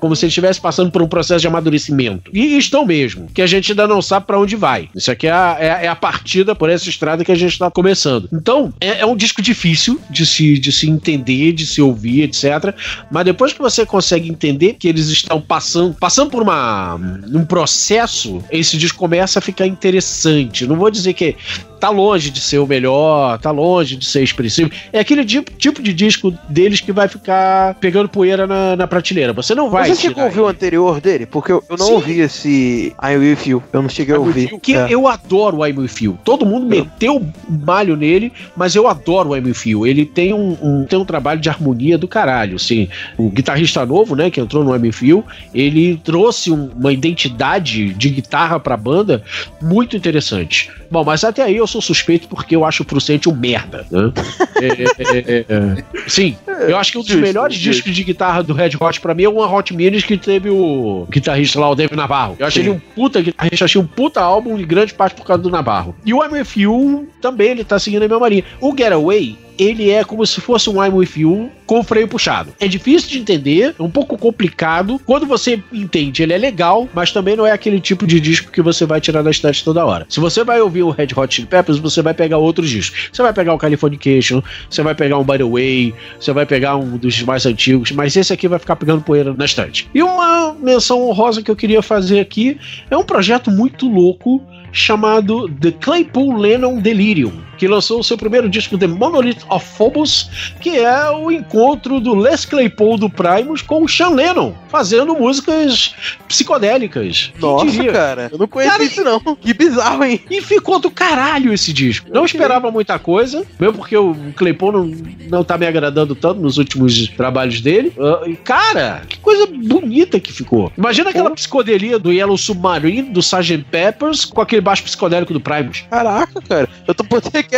como 0.00 0.16
se 0.16 0.24
eles 0.24 0.32
estivessem 0.32 0.60
passando 0.62 0.90
por 0.90 1.02
um 1.02 1.08
processo 1.08 1.40
de 1.40 1.46
amadurecimento. 1.46 2.30
E 2.34 2.56
estão 2.58 2.84
mesmo, 2.84 3.28
que 3.32 3.40
a 3.42 3.46
gente 3.46 3.72
ainda 3.72 3.86
não 3.86 4.02
sabe 4.02 4.26
para 4.26 4.38
onde 4.40 4.56
vai. 4.56 4.88
Isso 4.94 5.10
aqui 5.10 5.26
é 5.26 5.30
a, 5.32 5.56
é, 5.60 5.70
a- 5.70 5.82
é 5.82 5.88
a 5.88 5.96
partida 5.96 6.54
por 6.54 6.68
essa 6.68 6.88
estrada 6.88 7.24
que 7.24 7.30
a 7.32 7.36
gente 7.36 7.52
está 7.52 7.70
começando. 7.70 8.28
Então, 8.32 8.72
é, 8.80 9.00
é 9.00 9.06
um 9.06 9.16
disco 9.16 9.40
difícil 9.40 10.00
de 10.10 10.26
se, 10.26 10.58
de 10.58 10.72
se 10.72 10.88
entender, 10.90 11.52
de 11.52 11.66
se 11.66 11.80
ouvir, 11.80 12.22
etc. 12.22 12.74
Mas 13.10 13.24
depois 13.24 13.52
que 13.52 13.60
você 13.60 13.86
consegue 13.86 14.28
entender 14.28 14.74
que 14.74 14.88
eles 14.88 15.08
estão 15.08 15.40
passando, 15.40 15.94
passando 15.94 16.30
por 16.30 16.42
uma, 16.42 16.96
um 17.32 17.44
processo, 17.44 18.42
esse 18.50 18.76
disco 18.76 18.98
começa 18.98 19.38
a 19.38 19.42
ficar 19.42 19.66
interessante. 19.66 20.66
Não 20.66 20.76
vou 20.76 20.90
dizer 20.90 21.12
que 21.14 21.36
tá 21.82 21.90
longe 21.90 22.30
de 22.30 22.40
ser 22.40 22.58
o 22.58 22.66
melhor, 22.66 23.40
tá 23.40 23.50
longe 23.50 23.96
de 23.96 24.04
ser 24.06 24.22
expressivo. 24.22 24.70
É 24.92 25.00
aquele 25.00 25.24
tipo, 25.24 25.50
tipo 25.54 25.82
de 25.82 25.92
disco 25.92 26.32
deles 26.48 26.80
que 26.80 26.92
vai 26.92 27.08
ficar 27.08 27.74
pegando 27.80 28.08
poeira 28.08 28.46
na, 28.46 28.76
na 28.76 28.86
prateleira. 28.86 29.32
Você 29.32 29.52
não 29.52 29.68
vai. 29.68 29.88
Você 29.88 30.02
chegou 30.02 30.22
a 30.22 30.26
ouvir 30.26 30.40
o 30.42 30.46
anterior 30.46 31.00
dele? 31.00 31.26
Porque 31.26 31.50
eu, 31.50 31.60
eu 31.68 31.76
não 31.76 31.86
Sim. 31.86 31.92
ouvi 31.94 32.20
esse 32.20 32.94
I'm 33.02 33.16
With 33.18 33.38
You. 33.48 33.60
Eu 33.72 33.82
não 33.82 33.88
cheguei 33.88 34.14
a 34.14 34.18
ouvir. 34.20 34.60
Que 34.60 34.76
É. 34.76 34.86
eu 34.90 35.08
adoro 35.08 35.56
o 35.56 35.66
I'm 35.66 35.76
With 35.76 35.90
You. 36.02 36.16
Todo 36.24 36.46
mundo 36.46 36.66
meteu 36.66 37.20
malho 37.48 37.96
nele, 37.96 38.32
mas 38.56 38.76
eu 38.76 38.86
adoro 38.86 39.30
o 39.30 39.36
I'm 39.36 39.44
With 39.44 39.66
You. 39.66 39.84
Ele 39.84 40.06
tem 40.06 40.32
um, 40.32 40.56
um- 40.62 40.84
tem 40.84 40.96
um 40.96 41.04
trabalho 41.04 41.40
de 41.40 41.48
harmonia 41.48 41.98
do 41.98 42.06
caralho. 42.06 42.54
Assim, 42.54 42.88
o 43.18 43.28
guitarrista 43.28 43.84
novo, 43.84 44.14
né, 44.14 44.30
que 44.30 44.40
entrou 44.40 44.62
no 44.62 44.72
I'm 44.76 44.82
With 44.82 44.98
You, 45.02 45.24
ele 45.52 46.00
trouxe 46.04 46.52
um- 46.52 46.70
uma 46.76 46.92
identidade 46.92 47.92
de 47.92 48.08
guitarra 48.08 48.60
pra 48.60 48.76
banda 48.76 49.20
muito 49.60 49.96
interessante. 49.96 50.70
Bom, 50.88 51.02
mas 51.02 51.24
até 51.24 51.42
aí 51.42 51.56
eu 51.56 51.66
sou 51.72 51.80
suspeito 51.80 52.28
porque 52.28 52.54
eu 52.54 52.64
acho 52.64 52.82
o 52.82 52.86
Frucente 52.86 53.28
um 53.28 53.34
merda, 53.34 53.86
né? 53.90 54.12
É, 54.60 54.66
é, 54.66 55.18
é, 55.18 55.46
é. 55.48 55.84
Sim, 56.06 56.36
eu 56.68 56.76
acho 56.76 56.92
que 56.92 56.98
um 56.98 57.00
dos 57.00 57.10
Justo, 57.10 57.22
melhores 57.22 57.56
justo. 57.56 57.70
discos 57.70 57.94
de 57.94 58.04
guitarra 58.04 58.42
do 58.42 58.52
Red 58.52 58.70
Hot 58.78 59.00
pra 59.00 59.14
mim 59.14 59.24
é 59.24 59.28
uma 59.28 59.52
Hot 59.52 59.74
Minis 59.74 60.04
que 60.04 60.16
teve 60.16 60.50
o 60.50 61.06
guitarrista 61.10 61.58
lá, 61.58 61.70
o 61.70 61.74
David 61.74 61.96
Navarro. 61.96 62.36
Eu 62.38 62.46
achei 62.46 62.62
Sim. 62.62 62.70
ele 62.70 62.76
um 62.76 62.94
puta 62.94 63.20
guitarrista, 63.20 63.64
achei 63.64 63.80
um 63.80 63.86
puta 63.86 64.20
álbum 64.20 64.58
em 64.58 64.66
grande 64.66 64.94
parte 64.94 65.14
por 65.14 65.24
causa 65.24 65.42
do 65.42 65.50
Navarro. 65.50 65.94
E 66.04 66.12
o 66.12 66.20
You 66.56 67.08
também, 67.20 67.50
ele 67.50 67.64
tá 67.64 67.78
seguindo 67.78 68.02
a 68.02 68.08
mesma 68.08 68.28
linha. 68.28 68.44
O 68.60 68.76
Getaway, 68.76 69.36
ele 69.58 69.90
é 69.90 70.04
como 70.04 70.26
se 70.26 70.40
fosse 70.40 70.68
um 70.68 70.84
I'm 70.84 70.92
With 70.94 71.10
You 71.16 71.50
com 71.66 71.82
freio 71.82 72.08
puxado. 72.08 72.52
É 72.60 72.68
difícil 72.68 73.10
de 73.10 73.18
entender, 73.18 73.74
é 73.78 73.82
um 73.82 73.90
pouco 73.90 74.18
complicado. 74.18 75.00
Quando 75.04 75.26
você 75.26 75.62
entende, 75.72 76.22
ele 76.22 76.32
é 76.32 76.38
legal, 76.38 76.88
mas 76.92 77.12
também 77.12 77.36
não 77.36 77.46
é 77.46 77.52
aquele 77.52 77.80
tipo 77.80 78.06
de 78.06 78.20
disco 78.20 78.50
que 78.50 78.60
você 78.60 78.84
vai 78.84 79.00
tirar 79.00 79.22
da 79.22 79.30
estante 79.30 79.64
toda 79.64 79.84
hora. 79.84 80.06
Se 80.08 80.20
você 80.20 80.44
vai 80.44 80.60
ouvir 80.60 80.82
o 80.82 80.90
Red 80.90 81.08
Hot 81.16 81.34
Chili 81.34 81.48
Peppers, 81.48 81.78
você 81.78 82.02
vai 82.02 82.14
pegar 82.14 82.38
outros 82.38 82.68
discos. 82.68 83.10
Você 83.12 83.22
vai 83.22 83.32
pegar 83.32 83.54
o 83.54 83.58
Californication, 83.58 84.42
você 84.68 84.82
vai 84.82 84.94
pegar 84.94 85.18
um 85.18 85.24
By 85.24 85.38
The 85.38 85.44
Way, 85.44 85.94
você 86.18 86.32
vai 86.32 86.44
pegar 86.46 86.76
um 86.76 86.96
dos 86.96 87.22
mais 87.22 87.46
antigos, 87.46 87.92
mas 87.92 88.16
esse 88.16 88.32
aqui 88.32 88.48
vai 88.48 88.58
ficar 88.58 88.76
pegando 88.76 89.02
poeira 89.02 89.34
na 89.34 89.44
estante. 89.44 89.88
E 89.94 90.02
uma 90.02 90.54
menção 90.54 91.08
honrosa 91.08 91.42
que 91.42 91.50
eu 91.50 91.56
queria 91.56 91.82
fazer 91.82 92.20
aqui 92.20 92.58
é 92.90 92.96
um 92.96 93.04
projeto 93.04 93.50
muito 93.50 93.88
louco 93.88 94.42
chamado 94.72 95.48
The 95.48 95.72
Claypool 95.72 96.36
Lennon 96.36 96.80
Delirium, 96.80 97.32
que 97.62 97.68
lançou 97.68 98.00
o 98.00 98.02
seu 98.02 98.18
primeiro 98.18 98.48
disco 98.48 98.76
The 98.76 98.88
Monolith 98.88 99.44
of 99.48 99.64
Phobos, 99.64 100.28
que 100.60 100.80
é 100.80 101.08
o 101.10 101.30
encontro 101.30 102.00
do 102.00 102.12
Les 102.12 102.44
Claypool 102.44 102.98
do 102.98 103.08
Primus 103.08 103.62
com 103.62 103.84
o 103.84 103.88
Sean 103.88 104.08
Lennon, 104.08 104.52
fazendo 104.68 105.14
músicas 105.14 105.94
psicodélicas. 106.26 107.30
Nossa, 107.38 107.66
diria? 107.66 107.92
cara. 107.92 108.28
Eu 108.32 108.38
não 108.38 108.48
conheço 108.48 108.72
Cara, 108.72 108.82
isso, 108.82 109.04
não. 109.04 109.20
Que 109.36 109.54
bizarro, 109.54 110.02
hein? 110.02 110.20
E 110.28 110.40
ficou 110.40 110.80
do 110.80 110.90
caralho 110.90 111.52
esse 111.52 111.72
disco. 111.72 112.08
Não 112.12 112.24
esperava 112.24 112.68
muita 112.68 112.98
coisa, 112.98 113.46
mesmo 113.60 113.76
porque 113.76 113.96
o 113.96 114.16
Claypool 114.34 114.72
não, 114.72 114.92
não 115.28 115.44
tá 115.44 115.56
me 115.56 115.64
agradando 115.64 116.16
tanto 116.16 116.40
nos 116.40 116.58
últimos 116.58 117.06
trabalhos 117.10 117.60
dele. 117.60 117.92
Ah, 117.96 118.28
cara, 118.42 119.02
que 119.08 119.20
coisa 119.20 119.46
bonita 119.46 120.18
que 120.18 120.32
ficou. 120.32 120.72
Imagina 120.76 121.10
aquela 121.10 121.30
psicodelia 121.30 121.96
do 121.96 122.12
Yellow 122.12 122.36
Submarine, 122.36 123.02
do 123.02 123.20
Sgt. 123.20 123.66
Peppers, 123.70 124.24
com 124.24 124.40
aquele 124.40 124.60
baixo 124.60 124.82
psicodélico 124.82 125.32
do 125.32 125.40
Primus. 125.40 125.84
Caraca, 125.88 126.42
cara. 126.42 126.68
Eu 126.88 126.92
tô 126.92 127.04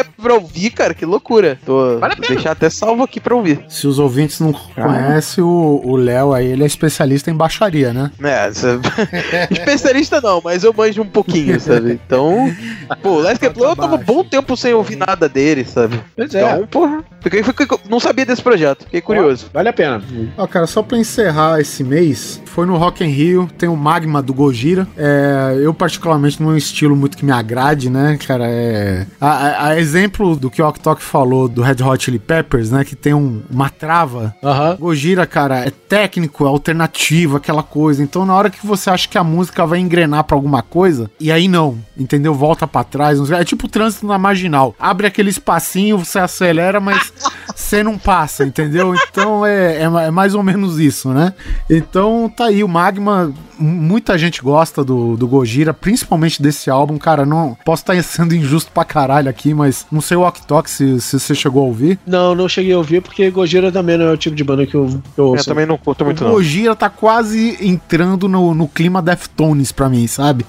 botando 0.02 0.12
aqui 0.12 0.22
pra 0.22 0.34
ouvir, 0.34 0.70
cara. 0.70 0.94
Que 0.94 1.04
loucura. 1.04 1.58
Tô 1.64 1.98
Vale 1.98 2.14
a 2.14 2.16
vou 2.16 2.26
deixar 2.28 2.52
até 2.52 2.68
salvo 2.70 3.02
aqui 3.02 3.20
pra 3.20 3.34
ouvir. 3.34 3.64
Se 3.68 3.86
os 3.86 3.98
ouvintes 3.98 4.40
não 4.40 4.52
conhecem, 4.52 5.42
o 5.44 5.80
o 5.84 5.96
Léo 5.96 6.32
aí, 6.32 6.46
ele 6.46 6.62
é 6.62 6.66
especialista 6.66 7.30
em 7.30 7.34
baixaria, 7.34 7.92
né? 7.92 8.10
É, 8.22 8.48
especialista 9.50 10.20
não, 10.20 10.40
mas 10.42 10.64
eu 10.64 10.72
manjo 10.72 11.02
um 11.02 11.06
pouquinho, 11.08 11.58
sabe? 11.60 12.00
Então, 12.06 12.50
pô, 13.02 13.10
o 13.16 13.20
Les 13.20 13.38
Claypool, 13.38 13.64
eu 13.66 13.76
tava 13.76 13.96
um 13.96 14.04
bom 14.04 14.24
tempo 14.24 14.56
sem 14.56 14.72
ouvir 14.72 14.96
nada 14.96 15.28
dele, 15.28 15.64
sabe? 15.64 16.00
Pois 16.16 16.34
é. 16.34 16.40
Então, 16.42 16.66
porra, 16.66 17.04
fiquei, 17.20 17.42
fiquei- 17.42 17.66
não 17.88 18.00
sabia 18.00 18.24
desse 18.24 18.42
projeto, 18.42 18.84
fiquei 18.84 19.00
curioso. 19.00 19.46
Vale 19.52 19.68
a 19.68 19.72
pena. 19.72 20.02
Ó, 20.36 20.46
cara, 20.46 20.66
só 20.66 20.82
pra 20.82 20.96
encerrar 20.98 21.60
esse 21.60 21.84
mês, 21.84 22.40
foi 22.46 22.66
no 22.66 22.76
Rock 22.76 23.04
in 23.04 23.08
Rio, 23.08 23.48
tem 23.58 23.68
o 23.68 23.76
Magma 23.76 24.22
do 24.22 24.32
Gojira. 24.32 24.86
É, 24.96 25.58
eu, 25.60 25.74
particularmente, 25.74 26.42
não 26.42 26.50
é 26.50 26.54
um 26.54 26.56
estilo 26.56 26.96
muito 26.96 27.16
que 27.16 27.24
me 27.24 27.32
agrade, 27.32 27.90
né, 27.90 28.18
cara? 28.26 28.46
É, 28.48 29.06
a, 29.20 29.28
a- 29.28 29.66
a 29.68 29.73
exemplo 29.78 30.36
do 30.36 30.50
que 30.50 30.60
o 30.62 30.68
Oktok 30.68 31.02
falou 31.02 31.48
do 31.48 31.62
Red 31.62 31.82
Hot 31.82 32.04
Chili 32.04 32.18
Peppers, 32.18 32.70
né, 32.70 32.84
que 32.84 32.94
tem 32.96 33.14
um- 33.14 33.42
uma 33.50 33.68
trava. 33.70 34.34
Aham. 34.42 34.76
Gojira, 34.78 35.26
cara, 35.26 35.66
é 35.66 35.70
técnico, 35.70 36.44
é 36.44 36.48
alternativo, 36.48 37.36
aquela 37.36 37.62
coisa. 37.62 38.02
Então, 38.02 38.24
na 38.26 38.34
hora 38.34 38.50
que 38.50 38.64
você 38.66 38.90
acha 38.90 39.08
que 39.08 39.18
a 39.18 39.24
música 39.24 39.64
vai 39.66 39.78
engrenar 39.78 40.24
pra 40.24 40.36
alguma 40.36 40.62
coisa, 40.62 41.10
e 41.20 41.30
aí 41.32 41.48
não, 41.48 41.78
entendeu? 41.96 42.34
Volta 42.34 42.66
pra 42.66 42.84
trás. 42.84 43.18
É 43.30 43.44
tipo 43.44 43.66
o 43.66 43.70
trânsito 43.70 44.06
na 44.06 44.18
marginal. 44.18 44.74
Abre 44.78 45.06
aquele 45.06 45.30
espacinho, 45.30 45.98
você 45.98 46.18
acelera, 46.18 46.80
mas 46.80 47.12
você 47.54 47.82
não 47.82 47.98
passa, 47.98 48.44
entendeu? 48.44 48.94
Então 48.94 49.44
é, 49.44 49.76
é, 49.76 49.82
é 49.82 50.10
mais 50.10 50.34
ou 50.34 50.42
menos 50.42 50.78
isso, 50.78 51.10
né? 51.10 51.32
Então 51.68 52.32
tá 52.34 52.46
aí, 52.46 52.62
o 52.62 52.68
Magma. 52.68 53.32
Muita 53.56 54.18
gente 54.18 54.42
gosta 54.42 54.82
do, 54.82 55.16
do 55.16 55.28
Gojira, 55.28 55.72
principalmente 55.72 56.42
desse 56.42 56.68
álbum. 56.68 56.98
Cara, 56.98 57.24
não 57.24 57.56
posso 57.64 57.82
estar 57.82 58.02
sendo 58.02 58.34
injusto 58.34 58.72
pra 58.72 58.84
caralho 58.84 59.30
aqui, 59.30 59.54
mas 59.54 59.86
não 59.92 60.00
sei 60.00 60.16
o 60.16 60.22
Ok 60.22 60.42
se, 60.66 61.00
se 61.00 61.20
você 61.20 61.34
chegou 61.34 61.62
a 61.62 61.66
ouvir. 61.66 61.98
Não, 62.04 62.34
não 62.34 62.48
cheguei 62.48 62.72
a 62.72 62.78
ouvir 62.78 63.00
porque 63.00 63.30
Gojira 63.30 63.70
também 63.70 63.96
não 63.96 64.06
é 64.06 64.12
o 64.12 64.16
tipo 64.16 64.34
de 64.34 64.42
banda 64.42 64.66
que 64.66 64.74
eu, 64.74 64.86
que 64.88 65.20
eu 65.20 65.24
Eu 65.24 65.26
ouço. 65.30 65.44
também 65.44 65.66
não 65.66 65.78
curto 65.78 66.04
muito, 66.04 66.22
o 66.22 66.24
não. 66.24 66.32
Gojira 66.32 66.74
tá 66.74 66.90
quase 66.90 67.56
entrando 67.60 68.28
no, 68.28 68.54
no 68.54 68.66
clima 68.66 69.00
Deftones 69.00 69.70
pra 69.70 69.88
mim, 69.88 70.06
sabe? 70.08 70.44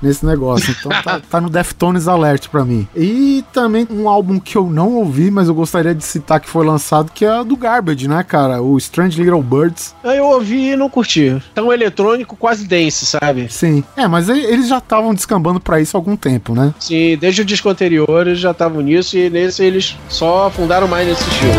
Nesse 0.00 0.24
negócio. 0.24 0.74
Então 0.78 0.92
tá, 1.02 1.20
tá 1.20 1.40
no 1.40 1.50
Deftones 1.50 2.06
Alert 2.06 2.48
pra 2.50 2.64
mim. 2.64 2.86
E 2.94 3.44
também 3.52 3.86
um 3.90 4.08
álbum 4.08 4.38
que 4.38 4.56
eu 4.56 4.70
não 4.70 4.92
ouvi, 4.94 5.30
mas 5.30 5.48
eu 5.48 5.54
gostaria 5.54 5.94
de 5.94 6.04
citar 6.04 6.33
que 6.40 6.48
foi 6.48 6.64
lançado, 6.64 7.10
que 7.12 7.24
é 7.24 7.44
do 7.44 7.56
Garbage, 7.56 8.08
né, 8.08 8.22
cara? 8.22 8.62
O 8.62 8.76
Strange 8.78 9.20
Little 9.22 9.42
Birds. 9.42 9.94
Aí 10.02 10.18
eu 10.18 10.24
ouvi 10.26 10.70
e 10.72 10.76
não 10.76 10.88
curti. 10.88 11.40
Um 11.58 11.72
eletrônico 11.72 12.36
quase 12.36 12.66
dance, 12.66 13.06
sabe? 13.06 13.48
Sim. 13.50 13.82
É, 13.96 14.06
mas 14.06 14.28
e- 14.28 14.32
eles 14.32 14.68
já 14.68 14.78
estavam 14.78 15.14
descambando 15.14 15.60
pra 15.60 15.80
isso 15.80 15.96
há 15.96 15.98
algum 15.98 16.16
tempo, 16.16 16.54
né? 16.54 16.74
Sim, 16.78 17.16
desde 17.18 17.42
o 17.42 17.44
disco 17.44 17.68
anterior 17.68 18.26
eles 18.26 18.38
já 18.40 18.50
estavam 18.50 18.80
nisso 18.80 19.16
e 19.16 19.30
nesse 19.30 19.64
eles 19.64 19.96
só 20.08 20.46
afundaram 20.46 20.86
mais 20.88 21.06
nesse 21.06 21.22
estilo. 21.28 21.52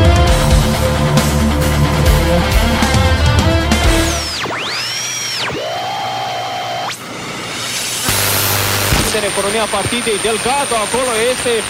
economia 9.35 9.67
partidei 9.67 10.17
Delgado, 10.19 10.75
acolo 10.75 11.11
este, 11.31 11.61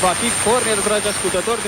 va 0.00 0.14
fi 0.14 0.30
corner, 0.44 0.76
dragi 0.82 1.08
ascultători. 1.08 1.60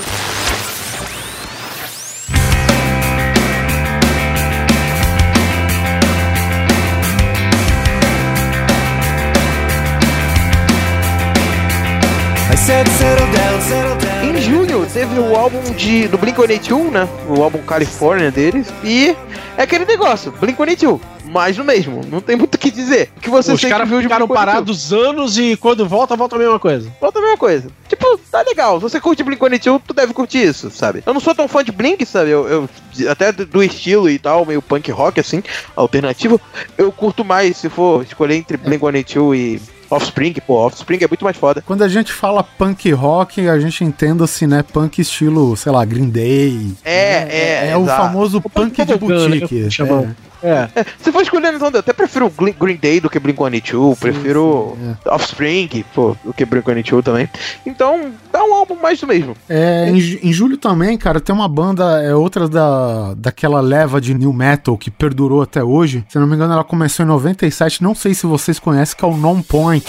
Em 14.23 14.39
junho 14.39 14.85
teve 14.93 15.19
o 15.19 15.35
álbum 15.35 15.59
de, 15.75 16.07
do 16.07 16.15
Blink-182, 16.17 16.91
né? 16.91 17.09
O 17.27 17.41
álbum 17.41 17.57
California 17.63 18.29
deles. 18.29 18.67
E 18.83 19.15
é 19.57 19.63
aquele 19.63 19.83
negócio, 19.83 20.31
Blink-182. 20.33 20.99
Mais 21.25 21.55
do 21.55 21.63
mesmo, 21.63 22.01
não 22.11 22.21
tem 22.21 22.35
muito 22.35 22.55
o 22.55 22.57
que 22.59 22.69
dizer. 22.69 23.09
O 23.17 23.19
que 23.19 23.29
você 23.31 23.53
Os 23.53 23.61
caras 23.61 23.89
ficaram 23.89 24.27
Blink-182? 24.27 24.33
parados 24.33 24.93
anos 24.93 25.39
e 25.39 25.55
quando 25.57 25.87
volta, 25.87 26.15
volta 26.15 26.35
a 26.35 26.39
mesma 26.39 26.59
coisa. 26.59 26.87
Volta 27.01 27.17
a 27.17 27.21
mesma 27.21 27.37
coisa. 27.37 27.67
Tipo, 27.89 28.19
tá 28.29 28.43
legal. 28.43 28.77
Se 28.77 28.83
você 28.83 28.99
curte 28.99 29.23
Blink-182, 29.23 29.81
tu 29.87 29.93
deve 29.95 30.13
curtir 30.13 30.43
isso, 30.43 30.69
sabe? 30.69 31.01
Eu 31.03 31.13
não 31.15 31.19
sou 31.21 31.33
tão 31.33 31.47
fã 31.47 31.63
de 31.63 31.71
Blink, 31.71 32.05
sabe? 32.05 32.29
Eu, 32.29 32.47
eu- 32.47 33.09
até 33.09 33.31
do, 33.31 33.43
do 33.45 33.63
estilo 33.63 34.07
e 34.07 34.19
tal, 34.19 34.45
meio 34.45 34.61
punk 34.61 34.91
rock, 34.91 35.19
assim, 35.19 35.41
alternativo. 35.75 36.39
Eu 36.77 36.91
curto 36.91 37.25
mais, 37.25 37.57
se 37.57 37.69
for 37.69 38.03
escolher 38.03 38.35
entre 38.35 38.55
Blink-182 38.57 39.35
e 39.35 39.61
Offspring. 39.91 40.33
Pô, 40.45 40.55
Offspring 40.65 40.99
é 41.03 41.07
muito 41.07 41.23
mais 41.23 41.37
foda. 41.37 41.61
Quando 41.65 41.83
a 41.83 41.87
gente 41.87 42.11
fala 42.11 42.43
punk 42.43 42.91
rock, 42.91 43.47
a 43.47 43.59
gente 43.59 43.83
entenda-se, 43.83 44.47
né? 44.47 44.63
Punk 44.63 44.99
estilo, 44.99 45.55
sei 45.57 45.71
lá, 45.71 45.83
Green 45.85 46.09
Day. 46.09 46.73
É, 46.83 47.67
é, 47.67 47.69
É, 47.71 47.77
o 47.77 47.83
exato. 47.83 48.03
famoso 48.03 48.41
punk 48.41 48.85
de 48.85 48.95
bubblegum, 48.95 49.29
né, 49.29 49.39
boutique. 49.39 49.63
que 49.63 49.71
chamam. 49.71 50.15
É. 50.43 50.51
É. 50.51 50.69
É, 50.75 50.85
se 51.01 51.11
for 51.11 51.21
escolher, 51.21 51.53
então, 51.53 51.69
eu 51.71 51.79
até 51.79 51.93
prefiro 51.93 52.29
Green 52.29 52.75
Day 52.75 52.99
do 52.99 53.09
que 53.09 53.19
Blink-182, 53.19 53.97
prefiro 53.97 54.77
Offspring 55.05 55.85
pô, 55.93 56.15
do 56.23 56.33
que 56.33 56.45
Blink-182 56.45 57.03
também. 57.03 57.29
Então, 57.65 58.11
dá 58.31 58.43
um 58.43 58.53
álbum 58.53 58.75
mais 58.75 58.99
do 58.99 59.07
mesmo. 59.07 59.35
É, 59.47 59.89
em, 59.89 59.97
em 59.97 60.33
julho 60.33 60.57
também, 60.57 60.97
cara, 60.97 61.19
tem 61.19 61.33
uma 61.33 61.47
banda, 61.47 62.01
é 62.01 62.13
outra 62.13 62.47
da, 62.47 63.13
daquela 63.15 63.61
leva 63.61 64.01
de 64.01 64.13
new 64.13 64.33
metal 64.33 64.77
que 64.77 64.91
perdurou 64.91 65.41
até 65.41 65.63
hoje. 65.63 66.03
Se 66.09 66.19
não 66.19 66.27
me 66.27 66.35
engano, 66.35 66.53
ela 66.53 66.63
começou 66.63 67.05
em 67.05 67.07
97, 67.07 67.81
não 67.83 67.95
sei 67.95 68.13
se 68.13 68.25
vocês 68.25 68.59
conhecem, 68.59 68.97
que 68.97 69.05
é 69.05 69.07
o 69.07 69.15
Non 69.15 69.41
Point. 69.41 69.85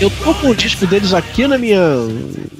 Eu 0.00 0.08
tô 0.08 0.32
com 0.32 0.48
o 0.48 0.54
disco 0.54 0.86
deles 0.86 1.12
aqui 1.12 1.46
na 1.46 1.58
minha 1.58 1.78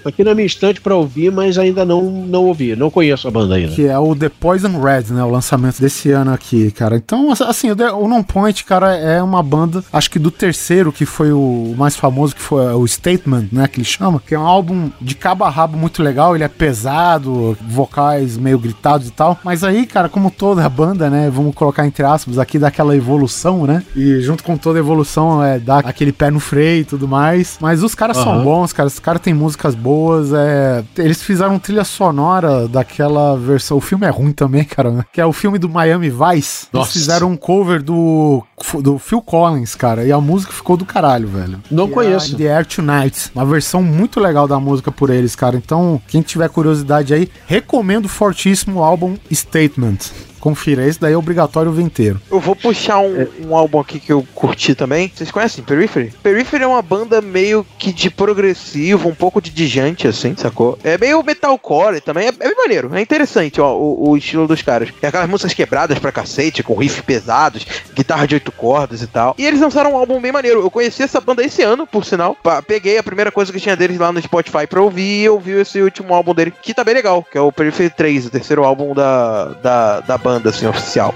aqui 0.05 0.23
na 0.23 0.35
minha 0.35 0.47
estante 0.47 0.79
pra 0.79 0.95
ouvir, 0.95 1.33
mas 1.33 1.57
ainda 1.57 1.87
não 1.87 2.03
não 2.03 2.45
ouvi. 2.45 2.77
Não 2.77 2.91
conheço 2.91 3.27
a 3.27 3.31
banda 3.31 3.55
ainda. 3.55 3.73
Que 3.73 3.87
é 3.87 3.99
o 3.99 4.15
The 4.15 4.29
Poison 4.29 4.79
Red, 4.79 5.15
né? 5.15 5.25
O 5.25 5.31
lançamento 5.31 5.81
desse 5.81 6.11
ano 6.11 6.35
aqui, 6.35 6.71
cara. 6.71 6.97
Então, 6.97 7.33
assim, 7.33 7.71
o 7.71 8.09
Non 8.09 8.23
Point, 8.23 8.62
cara, 8.65 8.95
é 8.95 9.23
uma 9.23 9.43
banda, 9.43 9.83
acho 9.91 10.11
que 10.11 10.19
do 10.19 10.31
terceiro, 10.31 10.93
que 10.93 11.07
foi 11.07 11.33
o 11.33 11.75
mais 11.79 11.97
famoso, 11.97 12.35
que 12.35 12.43
foi 12.43 12.75
o 12.75 12.87
Statement, 12.87 13.47
né? 13.51 13.67
Que 13.67 13.79
ele 13.79 13.87
chama. 13.87 14.21
Que 14.25 14.35
é 14.35 14.39
um 14.39 14.47
álbum 14.47 14.91
de 15.01 15.15
cabo 15.15 15.45
a 15.45 15.49
rabo 15.49 15.79
muito 15.79 16.03
legal. 16.03 16.35
Ele 16.35 16.45
é 16.45 16.49
pesado, 16.49 17.57
vocais 17.67 18.37
meio 18.37 18.59
gritados 18.59 19.09
e 19.09 19.12
tal. 19.12 19.39
Mas 19.43 19.65
aí, 19.65 19.87
cara, 19.87 20.11
como 20.11 20.31
toda 20.31 20.69
banda, 20.69 21.09
né? 21.09 21.31
Vamos 21.33 21.55
colocar 21.55 21.87
entre 21.87 22.05
aspas 22.05 22.39
aqui, 22.39 22.59
daquela 22.59 22.95
evolução, 22.95 23.67
né? 23.67 23.83
E 23.97 24.21
junto 24.21 24.45
com 24.45 24.59
toda 24.59 24.79
evolução, 24.79 25.43
é 25.43 25.59
dar 25.59 25.79
aquele 25.79 26.12
pé 26.12 26.31
no 26.31 26.41
freio 26.41 26.83
e 26.83 26.85
tudo 26.85 27.09
mais. 27.09 27.30
Mas 27.61 27.82
os 27.82 27.94
caras 27.94 28.16
são 28.16 28.35
Aham. 28.35 28.44
bons, 28.44 28.73
cara. 28.73 28.86
Os 28.86 28.98
caras 28.98 29.20
têm 29.23 29.35
músicas 29.35 29.74
boas. 29.74 30.32
É... 30.32 30.85
Eles 30.97 31.23
fizeram 31.23 31.59
trilha 31.59 31.85
sonora 31.85 32.66
daquela 32.69 33.36
versão. 33.36 33.77
O 33.77 33.81
filme 33.81 34.07
é 34.07 34.11
ruim 34.11 34.32
também, 34.32 34.65
cara. 34.69 34.90
né? 34.90 35.05
Que 35.12 35.20
é 35.20 35.27
o 35.27 35.32
filme 35.32 35.59
do 35.59 35.69
Miami 35.69 36.11
Vice. 36.11 36.66
Eles 36.66 36.69
Nossa. 36.73 36.93
fizeram 36.93 37.31
um 37.31 37.36
cover 37.36 37.82
do, 37.82 38.43
do 38.82 38.98
Phil 38.98 39.23
Collins, 39.23 39.74
cara. 39.74 40.05
E 40.05 40.12
a 40.12 40.20
música 40.20 40.52
ficou 40.52 40.77
do 40.77 40.85
caralho, 40.85 41.28
velho. 41.28 41.61
Não 41.70 41.85
é 41.85 41.89
conheço. 41.89 42.35
a 42.35 42.39
The 42.39 42.57
Air 42.57 42.66
Tonight. 42.66 43.31
Uma 43.35 43.44
versão 43.47 43.82
muito 43.82 44.20
legal 44.20 44.47
da 44.48 44.59
música 44.61 44.90
por 44.90 45.11
eles, 45.11 45.35
cara. 45.35 45.57
Então, 45.57 46.01
quem 46.09 46.23
tiver 46.23 46.48
curiosidade 46.48 47.12
aí, 47.15 47.28
recomendo 47.47 48.09
fortíssimo 48.09 48.81
o 48.81 48.82
álbum 48.82 49.16
Statement. 49.32 49.98
Confira, 50.41 50.87
esse 50.87 51.01
daí 51.01 51.12
é 51.12 51.17
obrigatório 51.17 51.71
o 51.71 51.81
inteiro. 51.81 52.21
Eu 52.31 52.41
vou 52.41 52.57
puxar 52.57 52.99
um, 53.01 53.27
um 53.47 53.55
álbum 53.55 53.81
aqui 53.81 54.01
que 54.01 54.12
eu 54.12 54.27
curti 54.35 54.75
também. 54.75 55.11
Vocês 55.15 55.31
conhecem 55.31 55.62
Periphery? 55.62 56.12
Periphery 56.23 56.65
é 56.65 56.67
uma 56.67 56.83
banda 56.83 57.21
meio 57.21 57.67
que 57.79 57.93
de 57.93 58.11
progressivo, 58.11 59.09
um 59.09 59.15
pouco 59.15 59.41
de 59.41 59.51
dijante, 59.51 60.09
assim, 60.09 60.35
sacou? 60.37 60.79
É 60.83 60.97
meio 60.97 61.23
metalcore 61.23 62.01
também. 62.01 62.27
É, 62.27 62.29
é 62.29 62.33
bem 62.33 62.57
maneiro. 62.57 62.95
É 62.95 63.01
interessante, 63.01 63.61
ó, 63.61 63.75
o, 63.77 64.11
o 64.11 64.17
estilo 64.17 64.47
dos 64.47 64.62
caras. 64.62 64.91
É 65.03 65.09
aquelas 65.09 65.29
músicas 65.29 65.55
quebradas 65.55 65.99
pra 65.99 66.12
cacete, 66.12 66.62
com 66.62 66.75
riffs 66.75 67.03
pesados, 67.03 67.67
guitarra 67.95 68.27
de 68.27 68.35
oito 68.35 68.53
cordas 68.53 69.03
e 69.03 69.07
tal. 69.07 69.35
E 69.37 69.47
eles 69.47 69.61
lançaram 69.61 69.93
um 69.93 69.97
álbum 69.97 70.21
bem 70.21 70.33
maneiro. 70.33 70.61
Eu 70.61 70.71
conheci 70.71 71.03
essa 71.03 71.21
banda 71.21 71.45
esse 71.45 71.62
ano, 71.62 71.87
por 71.87 72.05
sinal. 72.05 72.37
Peguei 72.67 72.99
a 72.99 73.03
primeira 73.03 73.31
coisa 73.31 73.53
que 73.53 73.61
tinha 73.61 73.77
deles 73.77 73.99
lá 73.99 74.12
no 74.12 74.23
Spotify 74.23 74.67
pra 74.67 74.81
ouvir 74.81 75.25
e 75.25 75.29
ouvi 75.29 75.53
esse 75.53 75.81
último 75.81 76.15
álbum 76.15 76.35
dele, 76.35 76.53
que 76.62 76.73
tá 76.73 76.85
bem 76.85 76.95
legal, 76.95 77.23
que 77.23 77.37
é 77.37 77.41
o 77.41 77.53
Periphery 77.53 77.91
3, 77.91 78.27
o 78.27 78.31
terceiro 78.31 78.65
álbum 78.65 78.95
da, 78.95 79.47
da, 79.62 80.01
da 80.01 80.19
banda, 80.19 80.30
assim, 80.44 80.66
oficial. 80.66 81.15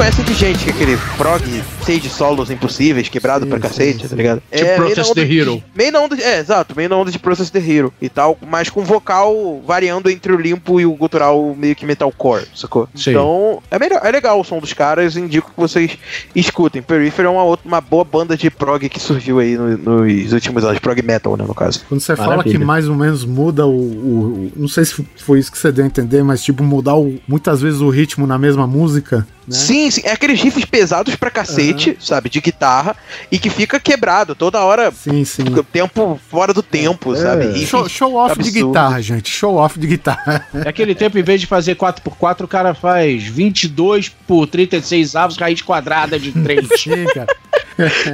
Conhecem 0.00 0.24
de 0.24 0.32
gente 0.32 0.64
que 0.64 0.70
é 0.70 0.72
aquele 0.72 0.96
prog 1.18 1.42
cheio 1.84 2.00
de 2.00 2.08
solos 2.08 2.50
impossíveis, 2.50 3.10
quebrado 3.10 3.46
pra 3.46 3.58
cacete, 3.60 4.08
tá 4.08 4.16
ligado? 4.16 4.42
Tipo 4.50 4.64
meio 4.64 4.76
Process 4.94 5.10
the 5.12 5.24
de- 5.26 5.38
Hero. 5.38 5.62
Meio 5.74 5.92
na 5.92 6.00
onda 6.00 6.16
de, 6.16 6.22
é, 6.22 6.38
exato, 6.38 6.74
meio 6.74 6.88
na 6.88 6.96
onda 6.96 7.10
de 7.10 7.18
Process 7.18 7.50
the 7.50 7.58
Hero 7.58 7.92
e 8.00 8.08
tal, 8.08 8.38
mas 8.48 8.70
com 8.70 8.82
vocal 8.82 9.60
variando 9.66 10.08
entre 10.08 10.32
o 10.32 10.38
limpo 10.40 10.80
e 10.80 10.86
o 10.86 10.92
gutural 10.94 11.54
meio 11.54 11.76
que 11.76 11.84
metalcore, 11.84 12.44
sacou? 12.54 12.88
Sim. 12.94 13.10
Então, 13.10 13.62
é, 13.70 13.78
melhor, 13.78 14.00
é 14.02 14.10
legal 14.10 14.40
o 14.40 14.44
som 14.44 14.58
dos 14.58 14.72
caras, 14.72 15.16
indico 15.18 15.50
que 15.50 15.60
vocês 15.60 15.98
escutem. 16.34 16.80
Periphery 16.80 17.26
é 17.26 17.30
uma, 17.30 17.42
outra, 17.44 17.68
uma 17.68 17.82
boa 17.82 18.02
banda 18.04 18.38
de 18.38 18.50
prog 18.50 18.88
que 18.88 18.98
surgiu 19.00 19.38
aí 19.38 19.54
no- 19.58 19.76
nos 19.76 20.32
últimos 20.32 20.64
anos, 20.64 20.78
prog 20.78 21.02
metal, 21.02 21.36
né, 21.36 21.44
no 21.46 21.54
caso. 21.54 21.82
Quando 21.86 22.00
você 22.00 22.16
fala 22.16 22.38
Maravilha. 22.38 22.58
que 22.58 22.64
mais 22.64 22.88
ou 22.88 22.94
menos 22.96 23.22
muda 23.26 23.66
o, 23.66 23.70
o- 23.70 23.72
o- 23.74 24.52
Não 24.56 24.68
sei 24.68 24.86
se 24.86 25.04
foi 25.18 25.38
isso 25.40 25.52
que 25.52 25.58
você 25.58 25.70
deu 25.70 25.84
a 25.84 25.86
entender, 25.86 26.22
mas 26.22 26.42
tipo, 26.42 26.62
mudar 26.62 26.94
o- 26.96 27.18
muitas 27.28 27.60
vezes 27.60 27.80
o 27.82 27.90
ritmo 27.90 28.26
na 28.26 28.38
mesma 28.38 28.66
música. 28.66 29.26
Né? 29.50 29.56
Sim, 29.56 29.90
sim, 29.90 30.02
é 30.04 30.12
aqueles 30.12 30.40
riffs 30.40 30.64
pesados 30.64 31.16
pra 31.16 31.30
cacete, 31.30 31.96
sabe, 32.00 32.28
de 32.30 32.40
guitarra, 32.40 32.96
e 33.30 33.38
que 33.38 33.50
fica 33.50 33.80
quebrado 33.80 34.34
toda 34.34 34.60
hora, 34.64 34.92
Sim, 34.92 35.24
sim. 35.24 35.42
o 35.42 35.64
tempo 35.64 36.20
fora 36.30 36.52
do 36.54 36.62
tempo, 36.62 37.14
sabe? 37.16 37.46
Riffs 37.46 37.68
Show, 37.68 37.88
show 37.88 38.14
off 38.14 38.34
de 38.34 38.48
absurdos. 38.48 38.68
guitarra, 38.68 39.02
gente. 39.02 39.30
Show 39.30 39.56
off 39.56 39.78
de 39.78 39.86
guitarra. 39.86 40.46
É 40.64 40.68
aquele 40.68 40.94
tempo, 40.94 41.18
em 41.18 41.22
vez 41.22 41.40
de 41.40 41.46
fazer 41.46 41.74
4x4, 41.76 42.42
o 42.44 42.48
cara 42.48 42.74
faz 42.74 43.24
22 43.24 44.08
por 44.08 44.46
36 44.46 45.16
avos, 45.16 45.36
raiz 45.36 45.60
quadrada 45.62 46.18
de 46.18 46.32
3. 46.32 46.68
Sim, 46.78 47.04
cara. 47.12 47.26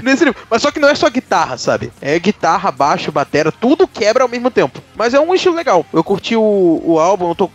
Nesse 0.03 0.25
nível. 0.25 0.41
Mas 0.49 0.63
só 0.63 0.71
que 0.71 0.79
não 0.79 0.89
é 0.89 0.95
só 0.95 1.11
guitarra, 1.11 1.57
sabe? 1.59 1.91
É 2.01 2.17
guitarra, 2.21 2.71
baixo, 2.71 3.11
batera, 3.11 3.51
tudo 3.51 3.89
quebra 3.89 4.23
ao 4.23 4.29
mesmo 4.29 4.49
tempo. 4.51 4.81
Mas 4.95 5.13
é 5.13 5.19
um 5.21 5.35
estilo 5.35 5.57
legal. 5.57 5.85
Eu 5.93 6.05
curti 6.05 6.37
o, 6.37 6.81
o 6.85 7.01
álbum, 7.01 7.31
eu, 7.31 7.35
tô- 7.35 7.51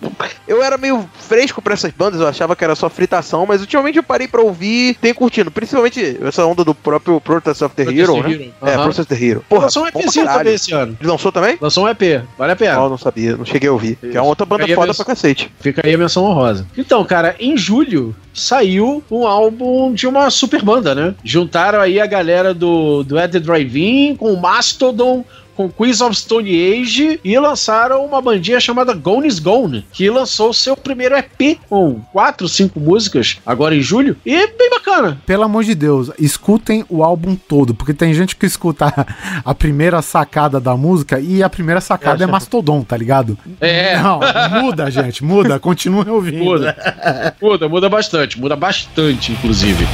eu 0.48 0.62
era 0.62 0.78
meio 0.78 1.10
fresco 1.28 1.62
pra 1.62 1.74
essas 1.74 1.92
bandas, 1.94 2.20
eu 2.20 2.28
achava 2.28 2.54
que 2.56 2.64
era 2.66 2.76
só 2.76 2.90
fritação, 2.90 3.46
mas 3.46 3.62
ultimamente 3.72 3.98
eu 3.98 4.04
parei 4.04 4.28
pra 4.28 4.42
ouvir 4.42 4.96
tenho 4.96 5.16
curtindo. 5.16 5.50
Principalmente 5.50 6.18
essa 6.22 6.46
onda 6.46 6.64
do 6.64 6.76
próprio 6.76 7.20
Protest 7.22 7.62
of 7.62 7.76
the 7.76 7.86
Protest 7.86 8.02
Hero, 8.02 8.24
né? 8.24 8.32
Hero. 8.32 8.54
É, 8.62 8.74
Aham. 8.74 8.84
Protest 8.84 9.00
of 9.00 9.06
the 9.16 9.26
Hero. 9.26 9.46
Porra, 9.48 9.64
Lançou 9.64 9.84
um 9.84 9.88
EPzinho 9.88 10.26
também 10.26 10.54
esse 10.54 10.74
ano. 10.74 10.98
Ele 11.00 11.10
lançou 11.10 11.32
também? 11.32 11.58
Lançou 11.60 11.86
um 11.86 11.90
EP, 11.90 12.02
vale 12.38 12.52
a 12.52 12.56
pena. 12.56 12.76
Não, 12.76 12.90
não 12.90 12.98
sabia, 12.98 13.38
não 13.38 13.46
cheguei 13.46 13.70
a 13.70 13.72
ouvir. 13.72 13.96
Que 13.96 14.18
é 14.18 14.22
uma 14.22 14.28
outra 14.28 14.46
banda 14.46 14.70
é 14.70 14.76
foda 14.76 14.94
pra 14.94 15.06
cacete. 15.06 15.52
Fica 15.60 15.82
aí 15.86 15.94
a 15.94 15.98
menção 15.98 16.26
honrosa. 16.26 16.68
Então, 16.78 17.04
cara, 17.06 17.36
em 17.40 17.58
julho 17.58 18.16
saiu 18.34 19.04
um 19.10 19.26
álbum 19.26 19.94
de 19.94 20.08
uma 20.08 20.30
super 20.30 20.62
banda, 20.62 20.94
né? 20.96 21.16
Juntaram 21.24 21.80
aí 21.80 22.00
a 22.00 22.06
galera 22.06 22.54
do, 22.54 23.04
do 23.04 23.20
Ed 23.20 23.32
the 23.32 23.40
Drive-In 23.40 24.16
com 24.16 24.34
o 24.34 24.40
Mastodon, 24.40 25.24
com 25.56 25.70
Queens 25.70 26.02
of 26.02 26.16
Stone 26.16 26.50
Age 26.50 27.20
e 27.24 27.38
lançaram 27.40 28.06
uma 28.06 28.22
bandinha 28.22 28.60
chamada 28.60 28.94
Gone 28.94 29.28
is 29.28 29.40
Gone, 29.40 29.86
que 29.92 30.10
lançou 30.10 30.54
seu 30.54 30.76
primeiro 30.76 31.16
EP 31.16 31.60
com 31.70 32.02
quatro, 32.12 32.48
cinco 32.48 32.80
músicas 32.80 33.40
agora 33.46 33.76
em 33.76 33.82
julho 33.82 34.16
e 34.26 34.48
bem 34.48 34.70
bacana. 34.70 35.20
Pelo 35.26 35.44
amor 35.44 35.64
de 35.64 35.76
Deus, 35.76 36.12
escutem 36.20 36.86
o 36.90 37.04
álbum 37.04 37.36
todo, 37.36 37.74
porque 37.74 37.94
tem 37.94 38.14
gente 38.14 38.36
que 38.36 38.46
escuta 38.46 38.94
a 39.44 39.56
primeira 39.56 40.02
sacada 40.02 40.60
da 40.60 40.76
música 40.76 41.20
e 41.20 41.42
a 41.44 41.50
primeira 41.50 41.82
sacada 41.82 42.24
é, 42.24 42.28
Mastodon, 42.28 42.84
tá 42.84 42.98
ligado? 42.98 43.38
É. 43.60 43.98
Não, 44.00 44.20
muda, 44.62 44.90
gente, 44.90 45.24
muda, 45.24 45.60
continue 45.60 46.08
ouvindo. 46.10 46.44
Muda. 46.44 47.36
muda, 47.42 47.70
muda 47.70 47.90
bastante, 47.90 48.40
muda 48.40 48.56
bastante, 48.56 49.32
inclusive. 49.32 49.86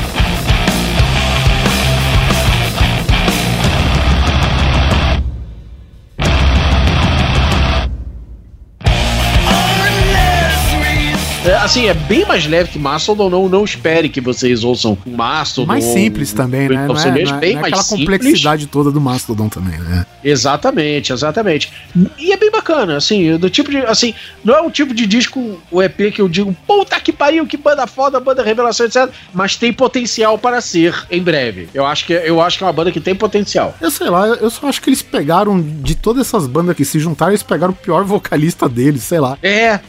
É, 11.48 11.56
assim, 11.56 11.88
é 11.88 11.94
bem 11.94 12.26
mais 12.26 12.46
leve 12.46 12.72
que 12.72 12.78
Mastodon, 12.78 13.30
não, 13.30 13.48
não 13.48 13.64
espere 13.64 14.10
que 14.10 14.20
vocês 14.20 14.66
ouçam 14.66 14.98
o 15.06 15.10
Mastodon. 15.12 15.66
Mais 15.68 15.86
simples 15.86 16.34
também, 16.34 16.68
né? 16.68 16.76
Não 16.76 16.82
é, 16.84 16.88
Não 16.88 16.94
não 16.96 17.36
é- 17.38 17.40
bem 17.40 17.54
não 17.54 17.60
é 17.60 17.62
mais 17.62 17.74
aquela 17.74 17.84
simples. 17.84 18.06
complexidade 18.06 18.68
toda 18.68 18.92
do 18.92 19.00
Mastodon 19.00 19.48
também, 19.48 19.80
né? 19.80 20.06
Exatamente, 20.22 21.14
exatamente. 21.14 21.72
E 22.18 22.34
é 22.34 22.38
bem 22.38 22.52
bacana, 22.52 22.98
assim, 22.98 23.38
do 23.38 23.50
tipo 23.50 23.72
de. 23.72 23.78
Assim, 23.78 24.14
não 24.44 24.56
é 24.56 24.62
o 24.62 24.70
tipo 24.70 24.94
de 24.94 25.08
disco, 25.08 25.58
o 25.72 25.82
EP 25.82 26.12
que 26.12 26.20
eu 26.22 26.28
digo, 26.28 26.54
puta 26.68 27.00
que 27.00 27.14
pariu, 27.14 27.48
que 27.48 27.56
banda 27.56 27.88
foda, 27.88 28.20
banda 28.20 28.44
revelação, 28.44 28.86
etc. 28.86 29.10
Mas 29.34 29.56
tem 29.56 29.72
potencial 29.72 30.38
para 30.38 30.60
ser 30.60 30.94
em 31.10 31.22
breve. 31.24 31.70
Eu 31.74 31.86
acho 31.86 32.06
que, 32.06 32.12
eu 32.12 32.42
acho 32.42 32.58
que 32.58 32.66
é 32.66 32.68
uma 32.68 32.74
banda 32.74 32.92
que 32.92 33.00
tem 33.00 33.16
potencial. 33.16 33.74
Eu 33.80 33.90
sei 33.90 34.10
lá, 34.10 34.28
eu 34.28 34.50
só 34.50 34.68
acho 34.68 34.82
que 34.82 34.90
eles 34.90 35.02
pegaram, 35.02 35.62
de 35.62 35.96
todas 35.96 36.28
essas 36.28 36.46
bandas 36.46 36.76
que 36.76 36.84
se 36.84 37.00
juntaram, 37.00 37.32
eles 37.32 37.44
pegaram 37.44 37.72
o 37.72 37.76
pior 37.76 38.04
vocalista 38.04 38.68
deles, 38.68 39.04
sei 39.04 39.22
lá. 39.22 39.38
É. 39.42 39.80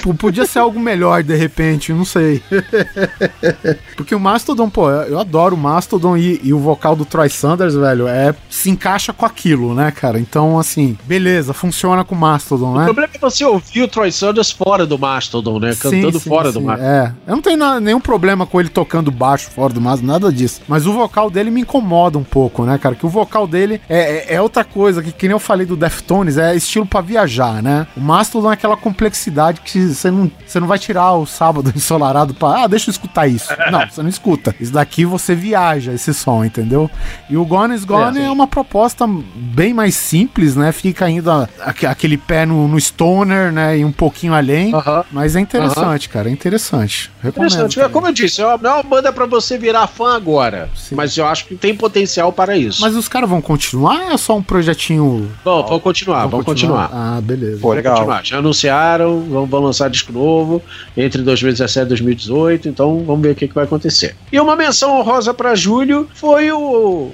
Tipo, 0.00 0.14
podia 0.14 0.46
ser 0.46 0.60
algo 0.60 0.80
melhor 0.80 1.22
de 1.22 1.36
repente, 1.36 1.92
não 1.92 2.06
sei. 2.06 2.42
Porque 3.96 4.14
o 4.14 4.20
Mastodon, 4.20 4.70
pô, 4.70 4.90
eu 4.90 5.18
adoro 5.18 5.54
o 5.54 5.58
Mastodon 5.58 6.16
e, 6.16 6.40
e 6.42 6.54
o 6.54 6.58
vocal 6.58 6.96
do 6.96 7.04
Troy 7.04 7.28
Sanders, 7.28 7.74
velho, 7.74 8.08
é 8.08 8.34
se 8.48 8.70
encaixa 8.70 9.12
com 9.12 9.26
aquilo, 9.26 9.74
né, 9.74 9.90
cara? 9.90 10.18
Então, 10.18 10.58
assim, 10.58 10.96
beleza, 11.04 11.52
funciona 11.52 12.02
com 12.04 12.14
o 12.14 12.18
Mastodon, 12.18 12.72
O 12.74 12.78
né? 12.78 12.84
problema 12.84 13.10
é 13.14 13.18
você 13.18 13.44
ouvir 13.44 13.82
o 13.82 13.88
Troy 13.88 14.10
Sanders 14.10 14.50
fora 14.50 14.86
do 14.86 14.98
Mastodon, 14.98 15.58
né? 15.60 15.74
Cantando 15.78 16.12
Sim, 16.12 16.18
sim, 16.20 16.28
fora 16.28 16.50
do 16.50 16.60
sim, 16.60 16.64
Mastodon. 16.64 16.88
É. 16.90 17.12
Eu 17.26 17.34
não 17.36 17.42
tenho 17.42 17.56
na- 17.58 17.78
nenhum 17.80 18.00
problema 18.00 18.46
com 18.46 18.58
ele 18.58 18.70
tocando 18.70 19.10
baixo 19.10 19.50
fora 19.50 19.72
do 19.74 19.80
Mastodon, 19.80 20.12
nada 20.12 20.32
disso. 20.32 20.62
Mas 20.66 20.86
o 20.86 20.92
vocal 20.94 21.30
dele 21.30 21.50
me 21.50 21.60
incomoda 21.60 22.16
um 22.18 22.24
pouco, 22.24 22.64
né, 22.64 22.78
cara? 22.78 22.94
Que 22.94 23.04
o 23.04 23.08
vocal 23.10 23.46
dele 23.46 23.80
é, 23.88 24.32
é- 24.32 24.34
é 24.36 24.40
outra 24.40 24.64
coisa, 24.64 25.02
que, 25.02 25.12
que 25.12 25.26
nem 25.28 25.32
eu 25.34 25.38
falei 25.38 25.66
do 25.66 25.76
Deftones, 25.76 26.38
é 26.38 26.54
estilo 26.56 26.86
pra 26.86 27.00
viajar, 27.02 27.62
né? 27.62 27.86
O 27.96 28.00
Mastodon 28.00 28.50
é 28.50 28.54
aquela 28.54 28.76
complexidade 28.76 29.60
que 29.60 29.89
você 29.94 30.10
não, 30.10 30.30
você 30.46 30.58
não 30.60 30.66
vai 30.66 30.78
tirar 30.78 31.12
o 31.14 31.26
sábado 31.26 31.72
ensolarado 31.76 32.34
pra, 32.34 32.64
ah, 32.64 32.66
deixa 32.66 32.88
eu 32.90 32.92
escutar 32.92 33.26
isso. 33.26 33.48
Não, 33.70 33.86
você 33.88 34.02
não 34.02 34.08
escuta. 34.08 34.54
Isso 34.60 34.72
daqui 34.72 35.04
você 35.04 35.34
viaja, 35.34 35.92
esse 35.92 36.12
som, 36.12 36.44
entendeu? 36.44 36.90
E 37.28 37.36
o 37.36 37.44
Gone 37.44 37.74
is 37.74 37.84
Gone 37.84 38.18
É, 38.18 38.24
é, 38.24 38.30
uma 38.30 38.46
proposta 38.46 39.06
bem 39.36 39.72
mais 39.72 39.94
simples, 39.94 40.56
né? 40.56 40.72
Fica 40.72 41.04
ainda 41.04 41.48
aque- 41.60 41.86
aquele 41.86 42.16
pé 42.16 42.44
no, 42.44 42.66
no 42.66 42.78
stoner, 42.80 43.52
né? 43.52 43.78
E 43.78 43.84
um 43.84 43.92
pouquinho 43.92 44.34
além. 44.34 44.74
Aham. 44.74 45.04
Mas 45.12 45.36
é 45.36 45.40
interessante, 45.40 46.08
cara. 46.08 46.28
É 46.28 46.32
interessante. 46.32 47.10
Recomendo. 47.22 47.50
Interessante. 47.52 47.74
também. 47.76 47.90
Como 47.92 48.06
eu 48.08 48.12
disse, 48.12 48.40
é 48.42 48.46
uma- 48.46 48.56
não 48.58 48.70
é 48.70 48.74
uma 48.74 48.82
banda 48.82 49.12
pra 49.12 49.26
você 49.26 49.56
virar 49.56 49.86
fã 49.86 50.16
agora. 50.16 50.68
Sim. 50.74 50.94
Mas 50.96 51.16
eu 51.16 51.26
acho 51.26 51.46
que 51.46 51.54
tem 51.54 51.74
potencial 51.74 52.32
para 52.32 52.56
isso. 52.56 52.80
Mas 52.80 52.96
os 52.96 53.06
caras 53.08 53.28
vão 53.30 53.40
continuar 53.40 54.00
ou 54.06 54.10
é 54.12 54.16
só 54.16 54.36
um 54.36 54.42
projetinho? 54.42 55.30
Bom, 55.44 55.62
vamos 55.66 55.82
continuar, 55.82 56.26
vamos 56.26 56.44
continuar. 56.44 56.90
Ah, 56.92 57.20
beleza. 57.22 57.58
Pô, 57.60 57.72
legal. 57.72 57.94
Continuar. 57.96 58.24
Já 58.24 58.38
anunciaram, 58.38 59.20
vão, 59.22 59.46
vão 59.46 59.60
lançar 59.60 59.79
disco 59.88 60.12
novo 60.12 60.62
entre 60.96 61.22
2017 61.22 61.84
e 61.84 61.88
2018, 61.88 62.68
então 62.68 63.02
vamos 63.06 63.22
ver 63.22 63.32
o 63.32 63.34
que, 63.34 63.48
que 63.48 63.54
vai 63.54 63.64
acontecer. 63.64 64.14
E 64.32 64.38
uma 64.40 64.56
menção 64.56 64.98
honrosa 64.98 65.32
para 65.34 65.54
Júlio 65.54 66.08
foi 66.14 66.50
o, 66.52 66.58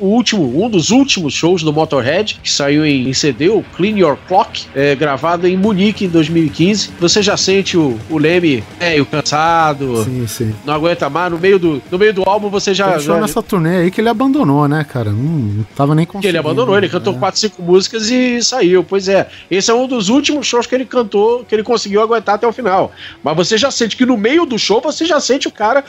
o 0.00 0.06
último, 0.06 0.64
um 0.64 0.68
dos 0.68 0.90
últimos 0.90 1.34
shows 1.34 1.62
do 1.62 1.72
Motorhead, 1.72 2.38
que 2.42 2.50
saiu 2.52 2.84
em, 2.84 3.08
em 3.08 3.12
CD, 3.14 3.48
o 3.48 3.62
Clean 3.76 3.96
Your 3.96 4.16
Clock, 4.28 4.66
é, 4.74 4.94
gravado 4.94 5.46
em 5.46 5.56
Munique 5.56 6.04
em 6.04 6.08
2015. 6.08 6.90
Você 7.00 7.22
já 7.22 7.36
sente 7.36 7.76
o, 7.76 7.98
o 8.10 8.18
Leme 8.18 8.62
é, 8.80 9.00
o 9.00 9.06
cansado, 9.06 10.04
Sim, 10.04 10.26
sim. 10.26 10.54
não 10.64 10.74
aguenta 10.74 11.08
mais, 11.10 11.30
no 11.32 11.38
meio 11.38 11.58
do, 11.58 11.82
no 11.90 11.98
meio 11.98 12.12
do 12.14 12.22
álbum 12.28 12.48
você 12.48 12.72
já. 12.74 12.92
Ele 12.94 13.00
já 13.00 13.20
nessa 13.20 13.42
turnê 13.42 13.76
aí 13.78 13.90
que 13.90 14.00
ele 14.00 14.08
abandonou, 14.08 14.66
né, 14.68 14.84
cara? 14.84 15.10
Não, 15.10 15.22
não 15.22 15.64
tava 15.76 15.94
nem 15.94 16.06
que 16.06 16.12
conseguindo. 16.12 16.30
ele 16.30 16.38
abandonou, 16.38 16.76
ele 16.76 16.88
cantou 16.88 17.14
É. 17.14 17.18
quatro, 17.18 17.40
cinco 17.40 17.62
músicas 17.62 18.10
e 18.10 18.42
saiu. 18.42 18.84
Pois 18.84 19.08
é, 19.08 19.28
esse 19.50 19.70
é 19.70 19.74
um 19.74 19.86
dos 19.86 20.08
últimos 20.08 20.46
shows 20.46 20.66
que 20.66 20.74
ele 20.74 20.84
cantou, 20.84 21.44
que 21.44 21.54
ele 21.54 21.62
conseguiu 21.62 22.00
aguentar 22.02 22.34
até 22.36 22.46
o 22.46 22.52
final. 22.56 22.92
Mas 23.22 23.36
você 23.36 23.56
já 23.56 23.70
sente 23.70 23.96
que 23.96 24.04
no 24.04 24.16
meio 24.16 24.44
do 24.44 24.58
show 24.58 24.80
você 24.80 25.04
já 25.04 25.20
sente 25.20 25.46
o 25.46 25.52
cara. 25.52 25.84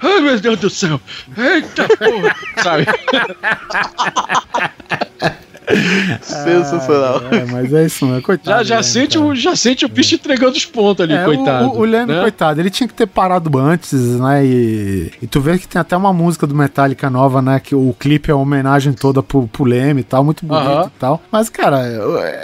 Ai 0.00 0.20
meu 0.20 0.40
Deus 0.40 0.58
do 0.58 0.70
céu! 0.70 0.98
Eita 1.36 1.86
porra! 1.98 2.34
Sabe? 2.62 2.86
Sensacional. 6.22 7.22
É, 7.30 7.44
mas 7.50 7.72
é 7.72 7.86
isso, 7.86 8.06
né? 8.06 8.20
Coitado. 8.20 8.58
Já, 8.58 8.64
já, 8.64 8.76
né, 8.76 8.82
sente 8.82 9.18
cara? 9.18 9.30
o, 9.30 9.34
já 9.34 9.56
sente 9.56 9.84
o 9.84 9.88
bicho 9.88 10.14
entregando 10.14 10.52
os 10.56 10.64
pontos 10.64 11.04
ali, 11.04 11.14
É, 11.14 11.24
coitado. 11.24 11.66
O, 11.68 11.76
o, 11.76 11.78
o 11.80 11.84
Leme, 11.84 12.12
né? 12.12 12.20
coitado, 12.20 12.60
ele 12.60 12.70
tinha 12.70 12.86
que 12.86 12.94
ter 12.94 13.06
parado 13.06 13.58
antes, 13.58 13.92
né? 14.20 14.44
E, 14.44 15.12
e 15.22 15.26
tu 15.26 15.40
vê 15.40 15.58
que 15.58 15.66
tem 15.66 15.80
até 15.80 15.96
uma 15.96 16.12
música 16.12 16.46
do 16.46 16.54
Metallica 16.54 17.10
nova, 17.10 17.40
né? 17.42 17.60
Que 17.60 17.74
o 17.74 17.94
clipe 17.98 18.30
é 18.30 18.34
uma 18.34 18.42
homenagem 18.42 18.92
toda 18.92 19.22
pro, 19.22 19.46
pro 19.48 19.64
Leme 19.64 20.00
e 20.00 20.04
tal, 20.04 20.22
muito 20.24 20.44
bonito 20.46 20.68
Aham. 20.68 20.86
e 20.94 20.98
tal. 20.98 21.22
Mas, 21.30 21.48
cara, 21.48 21.80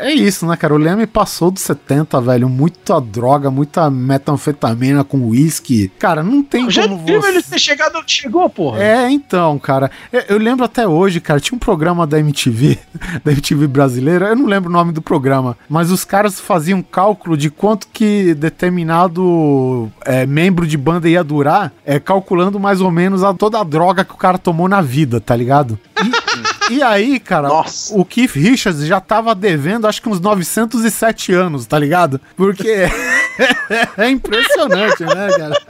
é 0.01 0.13
isso, 0.13 0.47
né, 0.47 0.57
cara? 0.57 0.75
O 0.75 0.79
Leme 0.79 1.07
passou 1.07 1.51
dos 1.51 1.63
70, 1.63 2.21
velho. 2.21 2.49
Muita 2.49 3.01
droga, 3.01 3.51
muita 3.51 3.89
metanfetamina 3.91 5.05
com 5.05 5.19
uísque. 5.29 5.91
Cara, 5.99 6.23
não 6.23 6.43
tem 6.43 6.71
Já 6.71 6.83
como 6.83 7.05
viu 7.05 7.21
você. 7.21 7.29
ele 7.29 7.43
ter 7.43 7.59
chegado 7.59 7.97
onde 7.99 8.13
chegou, 8.13 8.49
porra. 8.51 8.83
É, 8.83 9.11
então, 9.11 9.59
cara. 9.59 9.91
Eu, 10.13 10.21
eu 10.29 10.39
lembro 10.39 10.65
até 10.65 10.87
hoje, 10.87 11.21
cara, 11.21 11.41
tinha 11.41 11.57
um 11.57 11.59
programa 11.59 12.07
da 12.07 12.19
MTV, 12.19 12.79
da 13.25 13.33
MTV 13.33 13.67
brasileira, 13.67 14.29
eu 14.29 14.37
não 14.37 14.47
lembro 14.47 14.71
o 14.71 14.73
nome 14.73 14.93
do 14.93 15.03
programa, 15.03 15.57
mas 15.69 15.91
os 15.91 16.05
caras 16.05 16.41
faziam 16.41 16.83
cálculo 16.83 17.37
de 17.37 17.51
quanto 17.51 17.89
que 17.89 18.35
determinado 18.35 19.91
é, 20.05 20.27
membro 20.27 20.67
de 20.67 20.77
banda 20.77 21.09
ia 21.09 21.25
durar, 21.25 21.73
é, 21.85 21.99
calculando 21.99 22.59
mais 22.59 22.81
ou 22.81 22.91
menos 22.91 23.23
a, 23.23 23.33
toda 23.35 23.61
a 23.61 23.65
droga 23.65 24.05
que 24.05 24.15
o 24.15 24.17
cara 24.17 24.39
tomou 24.39 24.69
na 24.69 24.81
vida, 24.81 25.21
tá 25.21 25.35
ligado? 25.35 25.79
E, 26.05 26.22
e 26.71 26.83
aí, 26.83 27.19
cara, 27.21 27.49
Nossa. 27.49 27.95
o 27.95 28.05
Keith 28.05 28.33
Richards 28.35 28.85
já 28.87 29.01
tava 29.01 29.35
devendo 29.35 29.87
acho 29.87 30.01
que 30.01 30.09
uns 30.09 30.21
907 30.21 31.33
anos, 31.33 31.67
tá 31.67 31.79
ligado? 31.79 32.21
Porque 32.37 32.69
é 33.99 34.09
impressionante, 34.09 35.03
né, 35.05 35.29
cara? 35.37 35.61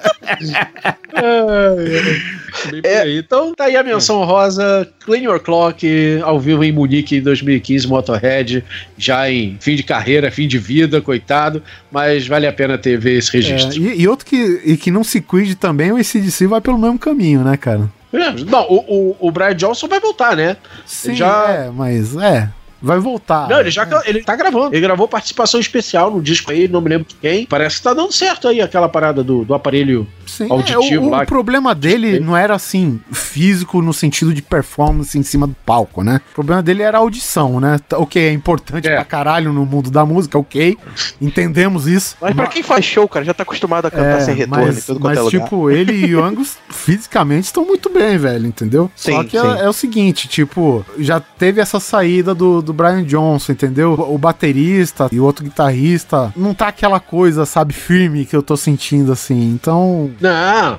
Aí. 3.02 3.18
Então 3.18 3.54
tá 3.54 3.64
aí 3.64 3.76
a 3.76 3.82
menção 3.82 4.24
rosa, 4.24 4.88
Clean 5.04 5.22
Your 5.22 5.40
Clock, 5.40 5.86
ao 6.22 6.38
vivo 6.40 6.62
em 6.64 6.72
Munique 6.72 7.16
em 7.16 7.22
2015, 7.22 7.86
Motorhead, 7.88 8.64
já 8.96 9.30
em 9.30 9.56
fim 9.60 9.74
de 9.76 9.82
carreira, 9.82 10.30
fim 10.30 10.46
de 10.48 10.58
vida, 10.58 11.00
coitado, 11.00 11.62
mas 11.90 12.26
vale 12.26 12.46
a 12.46 12.52
pena 12.52 12.78
ter 12.78 12.98
ver 12.98 13.18
esse 13.18 13.36
É, 13.36 13.40
registro. 13.40 13.82
e, 13.82 14.02
e 14.02 14.08
outro 14.08 14.26
que, 14.26 14.60
e 14.64 14.76
que 14.76 14.90
não 14.90 15.04
se 15.04 15.20
cuide 15.20 15.54
também, 15.54 15.92
o 15.92 15.96
ACDC 15.96 16.46
vai 16.46 16.60
pelo 16.60 16.78
mesmo 16.78 16.98
caminho, 16.98 17.42
né, 17.42 17.56
cara? 17.56 17.88
É, 18.12 18.30
Não, 18.44 18.62
o, 18.68 18.76
o, 19.10 19.16
o 19.28 19.30
Brian 19.30 19.54
Johnson 19.54 19.88
vai 19.88 19.98
voltar, 20.00 20.36
né? 20.36 20.56
Sim, 20.84 21.14
já- 21.14 21.48
é, 21.50 21.70
mas 21.70 22.14
é, 22.16 22.48
vai 22.82 22.98
voltar. 22.98 23.48
Não, 23.48 23.60
ele 23.60 23.70
já 23.70 23.86
ele 24.04 24.22
tá 24.22 24.34
gravando. 24.36 24.74
Ele 24.74 24.80
gravou 24.80 25.06
participação 25.08 25.60
especial 25.60 26.10
no 26.10 26.20
disco 26.20 26.50
aí, 26.50 26.66
não 26.68 26.80
me 26.80 26.88
lembro 26.88 27.06
de 27.08 27.14
quem. 27.16 27.46
Parece 27.46 27.76
que 27.76 27.82
tá 27.82 27.94
dando 27.94 28.12
certo 28.12 28.48
aí 28.48 28.60
aquela 28.60 28.88
parada 28.88 29.22
do, 29.22 29.44
do 29.44 29.54
aparelho 29.54 30.06
Sim, 30.26 30.46
auditivo 30.50 31.04
é, 31.04 31.08
o, 31.08 31.10
lá. 31.10 31.22
o 31.22 31.26
problema 31.26 31.74
dele 31.74 32.18
não 32.20 32.36
era 32.36 32.54
assim, 32.54 33.00
físico 33.12 33.80
no 33.82 33.92
sentido 33.92 34.32
de 34.34 34.42
performance 34.42 35.16
em 35.18 35.22
cima 35.22 35.46
do 35.46 35.54
palco, 35.66 36.02
né? 36.02 36.20
O 36.32 36.34
problema 36.34 36.62
dele 36.62 36.82
era 36.82 36.98
a 36.98 37.00
audição, 37.00 37.60
né? 37.60 37.78
Tá- 37.88 37.98
O 37.98 38.06
que 38.06 38.18
é 38.18 38.32
importante 38.32 38.88
É. 38.88 38.94
pra 38.96 39.04
caralho 39.04 39.52
no 39.52 39.64
mundo 39.66 39.90
da 39.90 40.04
música, 40.04 40.38
ok. 40.38 40.76
Entendemos 41.20 41.86
isso. 41.86 42.16
Mas 42.20 42.34
pra 42.34 42.46
quem 42.46 42.62
faz 42.62 42.84
show, 42.84 43.06
cara, 43.08 43.24
já 43.24 43.34
tá 43.34 43.42
acostumado 43.42 43.86
a 43.86 43.90
cantar 43.90 44.20
sem 44.22 44.34
retorno 44.34 44.66
mas, 44.66 44.86
tudo 44.86 45.00
mas 45.00 45.18
quanto 45.18 45.18
é 45.18 45.22
lugar. 45.36 45.44
tipo, 45.44 45.70
ele 45.70 46.06
e 46.06 46.14
o 46.16 46.24
Angus 46.24 46.56
fisicamente 46.68 47.44
estão 47.44 47.64
muito 47.64 47.88
bem, 47.90 48.16
velho, 48.18 48.46
entendeu? 48.46 48.90
Só 48.96 49.22
Sim, 49.22 49.28
que 49.28 49.38
sim. 49.38 49.46
é, 49.46 49.64
é 49.64 49.68
o 49.68 49.72
seguinte, 49.72 50.28
tipo, 50.28 50.84
já 50.98 51.20
teve 51.20 51.60
essa 51.60 51.78
saída 51.78 52.34
do, 52.34 52.60
do 52.62 52.71
Brian 52.72 53.04
Johnson, 53.04 53.52
entendeu? 53.52 53.92
O, 53.92 54.14
o 54.14 54.18
baterista 54.18 55.08
e 55.12 55.18
o 55.20 55.24
outro 55.24 55.44
guitarrista 55.44 56.32
não 56.36 56.54
tá 56.54 56.68
aquela 56.68 57.00
coisa, 57.00 57.44
sabe, 57.46 57.72
firme 57.72 58.24
que 58.24 58.34
eu 58.36 58.42
tô 58.42 58.56
sentindo 58.56 59.12
assim. 59.12 59.50
Então, 59.50 60.10
Não, 60.20 60.78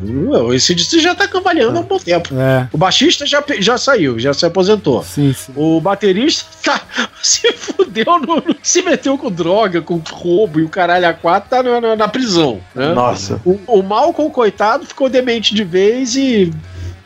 não. 0.00 0.54
Esse 0.54 0.74
disco 0.74 0.98
já 1.00 1.14
tá 1.14 1.26
cambaleando 1.26 1.76
há 1.78 1.80
um 1.80 1.84
bom 1.84 1.98
tempo. 1.98 2.28
é, 2.38 2.68
O 2.72 2.78
baixista 2.78 3.26
já, 3.26 3.42
já 3.58 3.76
saiu, 3.76 4.18
já 4.18 4.32
se 4.32 4.46
aposentou. 4.46 5.02
sim, 5.02 5.32
sim. 5.32 5.52
O 5.56 5.80
baterista 5.80 6.44
tá, 6.62 6.80
se 7.22 7.52
fudeu, 7.52 8.04
no- 8.20 8.42
se 8.62 8.82
meteu 8.82 9.18
com 9.18 9.30
droga, 9.30 9.82
com 9.82 10.00
roubo 10.12 10.60
e 10.60 10.62
o 10.64 10.68
caralho 10.68 11.08
a 11.08 11.12
quatro 11.12 11.50
tá 11.50 11.62
na, 11.62 11.80
na- 11.80 11.96
na 11.96 12.08
prisão. 12.08 12.60
Né? 12.74 12.92
Nossa. 12.94 13.40
O, 13.44 13.58
o 13.66 13.82
Malcolm, 13.82 14.30
coitado, 14.30 14.86
ficou 14.86 15.08
demente 15.08 15.54
de 15.54 15.64
vez 15.64 16.14
e 16.14 16.52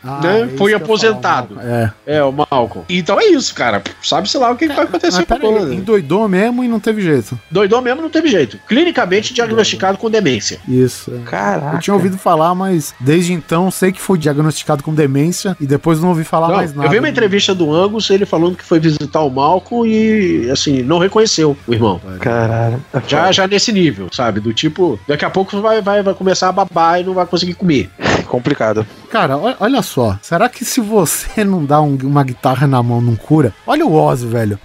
Ah, 0.07 0.19
né, 0.23 0.49
é 0.53 0.57
foi 0.57 0.73
aposentado. 0.73 1.55
falar, 1.55 1.67
É. 2.05 2.17
É, 2.17 2.23
o 2.23 2.31
Malcolm. 2.31 2.85
Então 2.89 3.19
é 3.19 3.25
isso, 3.25 3.53
cara. 3.53 3.81
Sabe-se 4.01 4.37
lá 4.37 4.51
o 4.51 4.55
que, 4.55 4.67
que 4.67 4.73
vai 4.73 4.85
acontecer 4.85 5.25
com 5.25 5.33
a 5.33 5.37
aí, 5.37 5.41
banda. 5.41 5.73
endoidou 5.75 6.27
mesmo 6.27 6.63
e 6.63 6.67
não 6.67 6.79
teve 6.79 7.01
jeito. 7.01 7.37
Doidão 7.51 7.81
mesmo 7.81 8.01
não 8.01 8.09
teve 8.09 8.29
jeito. 8.29 8.57
Clinicamente 8.67 9.33
diagnosticado 9.33 9.97
com 9.97 10.09
demência. 10.09 10.59
Isso. 10.67 11.11
é. 11.13 11.29
Caraca. 11.29 11.75
Eu 11.75 11.79
tinha 11.79 11.93
ouvido 11.93 12.17
falar, 12.17 12.55
mas 12.55 12.93
desde 12.99 13.33
então 13.33 13.69
sei 13.69 13.91
que 13.91 14.01
foi 14.01 14.17
diagnosticado 14.17 14.83
com 14.83 14.93
demência 14.93 15.55
e 15.59 15.65
depois 15.65 15.99
não 15.99 16.09
ouvi 16.09 16.23
falar 16.23 16.47
Não, 16.49 16.55
mais 16.55 16.73
nada. 16.73 16.87
eu 16.87 16.91
vi 16.91 16.99
uma 16.99 17.09
entrevista 17.09 17.53
do 17.53 17.73
Angus, 17.73 18.09
ele 18.09 18.25
falando 18.25 18.55
que 18.55 18.63
foi 18.63 18.79
visitar 18.79 19.21
o 19.21 19.29
Malcolm 19.29 19.87
e, 19.89 20.49
assim, 20.49 20.81
não 20.81 20.99
reconheceu 20.99 21.57
o 21.67 21.73
irmão. 21.73 21.99
Caralho. 22.19 22.83
É 22.93 23.01
Já, 23.07 23.31
já 23.31 23.47
nesse 23.47 23.71
nível, 23.71 24.07
sabe? 24.11 24.39
Do 24.39 24.53
tipo, 24.53 24.99
daqui 25.07 25.25
a 25.25 25.29
pouco 25.29 25.59
vai, 25.61 25.81
vai, 25.81 26.01
vai 26.03 26.13
começar 26.13 26.49
a 26.49 26.51
babar 26.51 26.99
e 26.99 27.03
não 27.03 27.13
vai 27.13 27.25
conseguir 27.25 27.53
comer. 27.53 27.89
complicado. 28.27 28.85
Cara, 29.09 29.37
olha 29.59 29.81
só. 29.81 30.17
Será 30.21 30.49
que 30.49 30.65
se 30.65 30.81
você 30.81 31.43
não 31.43 31.63
dá 31.63 31.79
um- 31.81 31.97
uma 32.03 32.23
guitarra 32.23 32.67
na 32.67 32.81
mão, 32.83 32.99
não 33.01 33.15
cura? 33.15 33.53
Olha 33.65 33.85
o 33.85 33.93
Ozzy, 33.93 34.27
velho. 34.27 34.59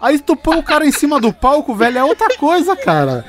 Aí 0.00 0.18
tu 0.18 0.36
põe 0.36 0.58
o 0.58 0.62
cara 0.62 0.86
em 0.86 0.92
cima 0.92 1.18
do 1.20 1.32
palco, 1.32 1.74
velho, 1.74 1.98
é 1.98 2.04
outra 2.04 2.28
coisa, 2.38 2.76
cara. 2.76 3.24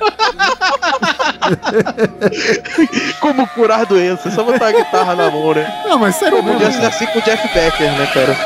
Como 3.20 3.46
curar 3.48 3.86
doença? 3.86 4.30
Só 4.30 4.42
botar 4.44 4.68
a 4.68 4.72
guitarra 4.72 5.14
na 5.14 5.30
mão, 5.30 5.54
né? 5.54 5.82
Não, 5.86 5.98
mas 5.98 6.16
sério 6.16 6.38
podia 6.42 6.58
mesmo. 6.58 6.80
ser 6.80 6.86
assim 6.86 7.06
com 7.06 7.18
o 7.18 7.22
Jeff 7.22 7.48
Becker, 7.54 7.92
né, 7.92 8.06
cara? 8.12 8.36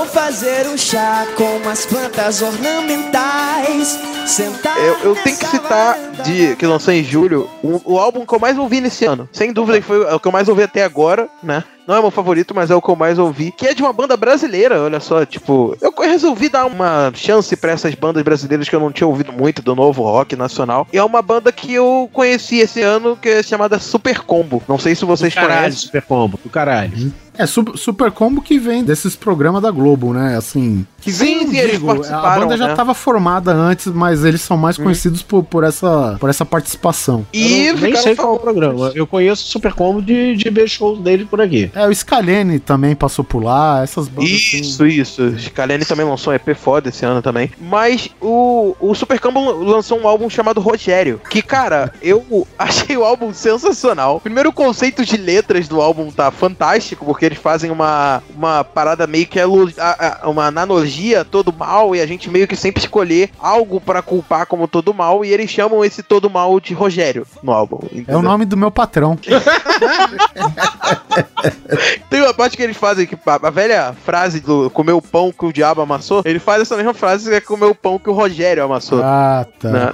Vou 0.00 0.08
fazer 0.08 0.66
um 0.66 0.78
chá 0.78 1.26
com 1.36 1.58
umas 1.58 1.84
plantas 1.84 2.40
ornamentais. 2.40 4.00
Eu, 4.78 5.10
eu 5.10 5.14
tenho 5.16 5.36
que 5.36 5.46
citar, 5.46 5.98
de, 6.24 6.56
que 6.56 6.66
lançou 6.66 6.94
em 6.94 7.04
julho, 7.04 7.50
o, 7.62 7.82
o 7.84 7.98
álbum 7.98 8.24
que 8.24 8.34
eu 8.34 8.38
mais 8.38 8.56
ouvi 8.56 8.80
nesse 8.80 9.04
ano. 9.04 9.28
Sem 9.30 9.52
dúvida 9.52 9.78
que 9.78 9.86
foi 9.86 10.00
o 10.00 10.18
que 10.18 10.26
eu 10.26 10.32
mais 10.32 10.48
ouvi 10.48 10.62
até 10.62 10.84
agora, 10.84 11.28
né? 11.42 11.62
Não 11.86 11.94
é 11.94 12.00
meu 12.00 12.10
favorito, 12.10 12.54
mas 12.54 12.70
é 12.70 12.74
o 12.74 12.80
que 12.80 12.88
eu 12.88 12.96
mais 12.96 13.18
ouvi. 13.18 13.52
Que 13.52 13.66
é 13.66 13.74
de 13.74 13.82
uma 13.82 13.92
banda 13.92 14.16
brasileira, 14.16 14.80
olha 14.80 15.00
só. 15.00 15.26
Tipo, 15.26 15.76
eu 15.82 15.92
resolvi 16.00 16.48
dar 16.48 16.64
uma 16.64 17.12
chance 17.14 17.54
pra 17.54 17.72
essas 17.72 17.94
bandas 17.94 18.22
brasileiras 18.22 18.70
que 18.70 18.74
eu 18.74 18.80
não 18.80 18.90
tinha 18.90 19.06
ouvido 19.06 19.34
muito 19.34 19.60
do 19.60 19.74
novo 19.74 20.02
rock 20.04 20.34
nacional. 20.34 20.86
E 20.90 20.96
é 20.96 21.04
uma 21.04 21.20
banda 21.20 21.52
que 21.52 21.74
eu 21.74 22.08
conheci 22.10 22.60
esse 22.60 22.80
ano, 22.80 23.18
que 23.20 23.28
é 23.28 23.42
chamada 23.42 23.78
Super 23.78 24.20
Combo. 24.20 24.62
Não 24.66 24.78
sei 24.78 24.94
se 24.94 25.04
vocês 25.04 25.34
Caralho, 25.34 25.60
conhecem. 25.60 25.80
Super 25.80 26.02
Combo, 26.02 26.40
do 26.42 26.48
caralho. 26.48 27.12
É 27.40 27.46
super, 27.46 27.76
super 27.78 28.10
combo 28.10 28.42
que 28.42 28.58
vem 28.58 28.84
desses 28.84 29.16
programas 29.16 29.62
da 29.62 29.70
Globo, 29.70 30.12
né? 30.12 30.36
Assim. 30.36 30.86
Que 31.00 31.10
Sim, 31.10 31.56
eles 31.56 31.72
digo, 31.72 31.90
a 31.90 31.94
participaram, 31.94 32.42
banda 32.42 32.56
já 32.58 32.66
né? 32.66 32.72
estava 32.72 32.92
formada 32.92 33.52
antes, 33.52 33.86
mas 33.86 34.22
eles 34.24 34.42
são 34.42 34.58
mais 34.58 34.76
conhecidos 34.76 35.22
por, 35.22 35.42
por, 35.42 35.64
essa, 35.64 36.16
por 36.20 36.28
essa 36.28 36.44
participação. 36.44 37.26
E 37.32 37.66
eu 37.68 37.74
não- 37.74 37.80
nem 37.80 37.96
sei 37.96 38.14
qual 38.14 38.34
é 38.34 38.36
o 38.36 38.38
programa. 38.38 38.92
Eu 38.94 39.06
conheço 39.06 39.44
o 39.44 39.48
Super 39.48 39.72
Combo 39.72 40.02
de, 40.02 40.36
de 40.36 40.50
ver 40.50 40.68
shows 40.68 40.98
dele 40.98 41.24
por 41.24 41.40
aqui. 41.40 41.70
É, 41.74 41.88
o 41.88 41.94
Scalene 41.94 42.58
também 42.58 42.94
passou 42.94 43.24
por 43.24 43.42
lá, 43.42 43.82
essas 43.82 44.08
bandas. 44.08 44.30
assim. 44.30 44.60
Isso, 44.60 44.86
isso. 44.86 45.38
Scalene 45.38 45.86
também 45.86 46.04
lançou 46.04 46.32
um 46.34 46.36
EP 46.36 46.54
foda 46.54 46.90
esse 46.90 47.06
ano 47.06 47.22
também. 47.22 47.50
Mas 47.58 48.10
o, 48.20 48.76
o 48.78 48.94
Super 48.94 49.18
Combo 49.18 49.40
lançou 49.64 49.98
um 49.98 50.06
álbum 50.06 50.28
chamado 50.28 50.60
Rogério. 50.60 51.18
Que, 51.30 51.40
cara, 51.40 51.94
eu 52.02 52.46
achei 52.58 52.94
o 52.98 53.04
álbum 53.04 53.32
sensacional. 53.32 54.20
Primeiro, 54.20 54.50
o 54.50 54.52
conceito 54.52 55.02
de 55.06 55.16
letras 55.16 55.66
do 55.66 55.80
álbum 55.80 56.10
tá 56.10 56.30
fantástico, 56.30 57.06
porque 57.06 57.29
eles 57.30 57.40
fazem 57.42 57.70
uma, 57.70 58.22
uma 58.34 58.64
parada 58.64 59.06
meio 59.06 59.26
que 59.26 59.38
a- 59.40 60.20
uma 60.24 60.46
analogia 60.46 61.20
a 61.20 61.24
todo 61.24 61.52
mal, 61.52 61.94
e 61.94 62.00
a 62.00 62.06
gente 62.06 62.28
meio 62.28 62.48
que 62.48 62.56
sempre 62.56 62.80
escolher 62.82 63.30
algo 63.38 63.80
pra 63.80 64.02
culpar 64.02 64.46
como 64.46 64.66
todo 64.66 64.92
mal, 64.92 65.24
e 65.24 65.32
eles 65.32 65.48
chamam 65.50 65.84
esse 65.84 66.02
todo 66.02 66.28
mal 66.28 66.58
de 66.58 66.74
Rogério 66.74 67.24
no 67.42 67.52
álbum. 67.52 67.78
É 67.82 67.86
o 67.94 67.98
entendeu? 68.00 68.22
nome 68.22 68.44
do 68.44 68.56
meu 68.56 68.70
patrão. 68.70 69.16
Tem 72.08 72.20
uma 72.20 72.34
parte 72.34 72.56
que 72.56 72.62
eles 72.62 72.76
fazem 72.76 73.06
que 73.06 73.16
a, 73.26 73.50
velha 73.50 73.94
frase 74.04 74.40
do 74.40 74.68
comer 74.70 74.92
o 74.92 75.02
pão 75.02 75.32
que 75.32 75.44
o 75.44 75.52
diabo 75.52 75.80
amassou, 75.80 76.22
ele 76.24 76.38
faz 76.38 76.62
essa 76.62 76.76
mesma 76.76 76.94
frase 76.94 77.28
que 77.28 77.36
é 77.36 77.40
comer 77.40 77.66
o 77.66 77.74
pão 77.74 77.98
que 77.98 78.10
o 78.10 78.12
Rogério 78.12 78.62
amassou. 78.64 79.00
Ah, 79.02 79.46
tá. 79.58 79.68
né? 79.68 79.92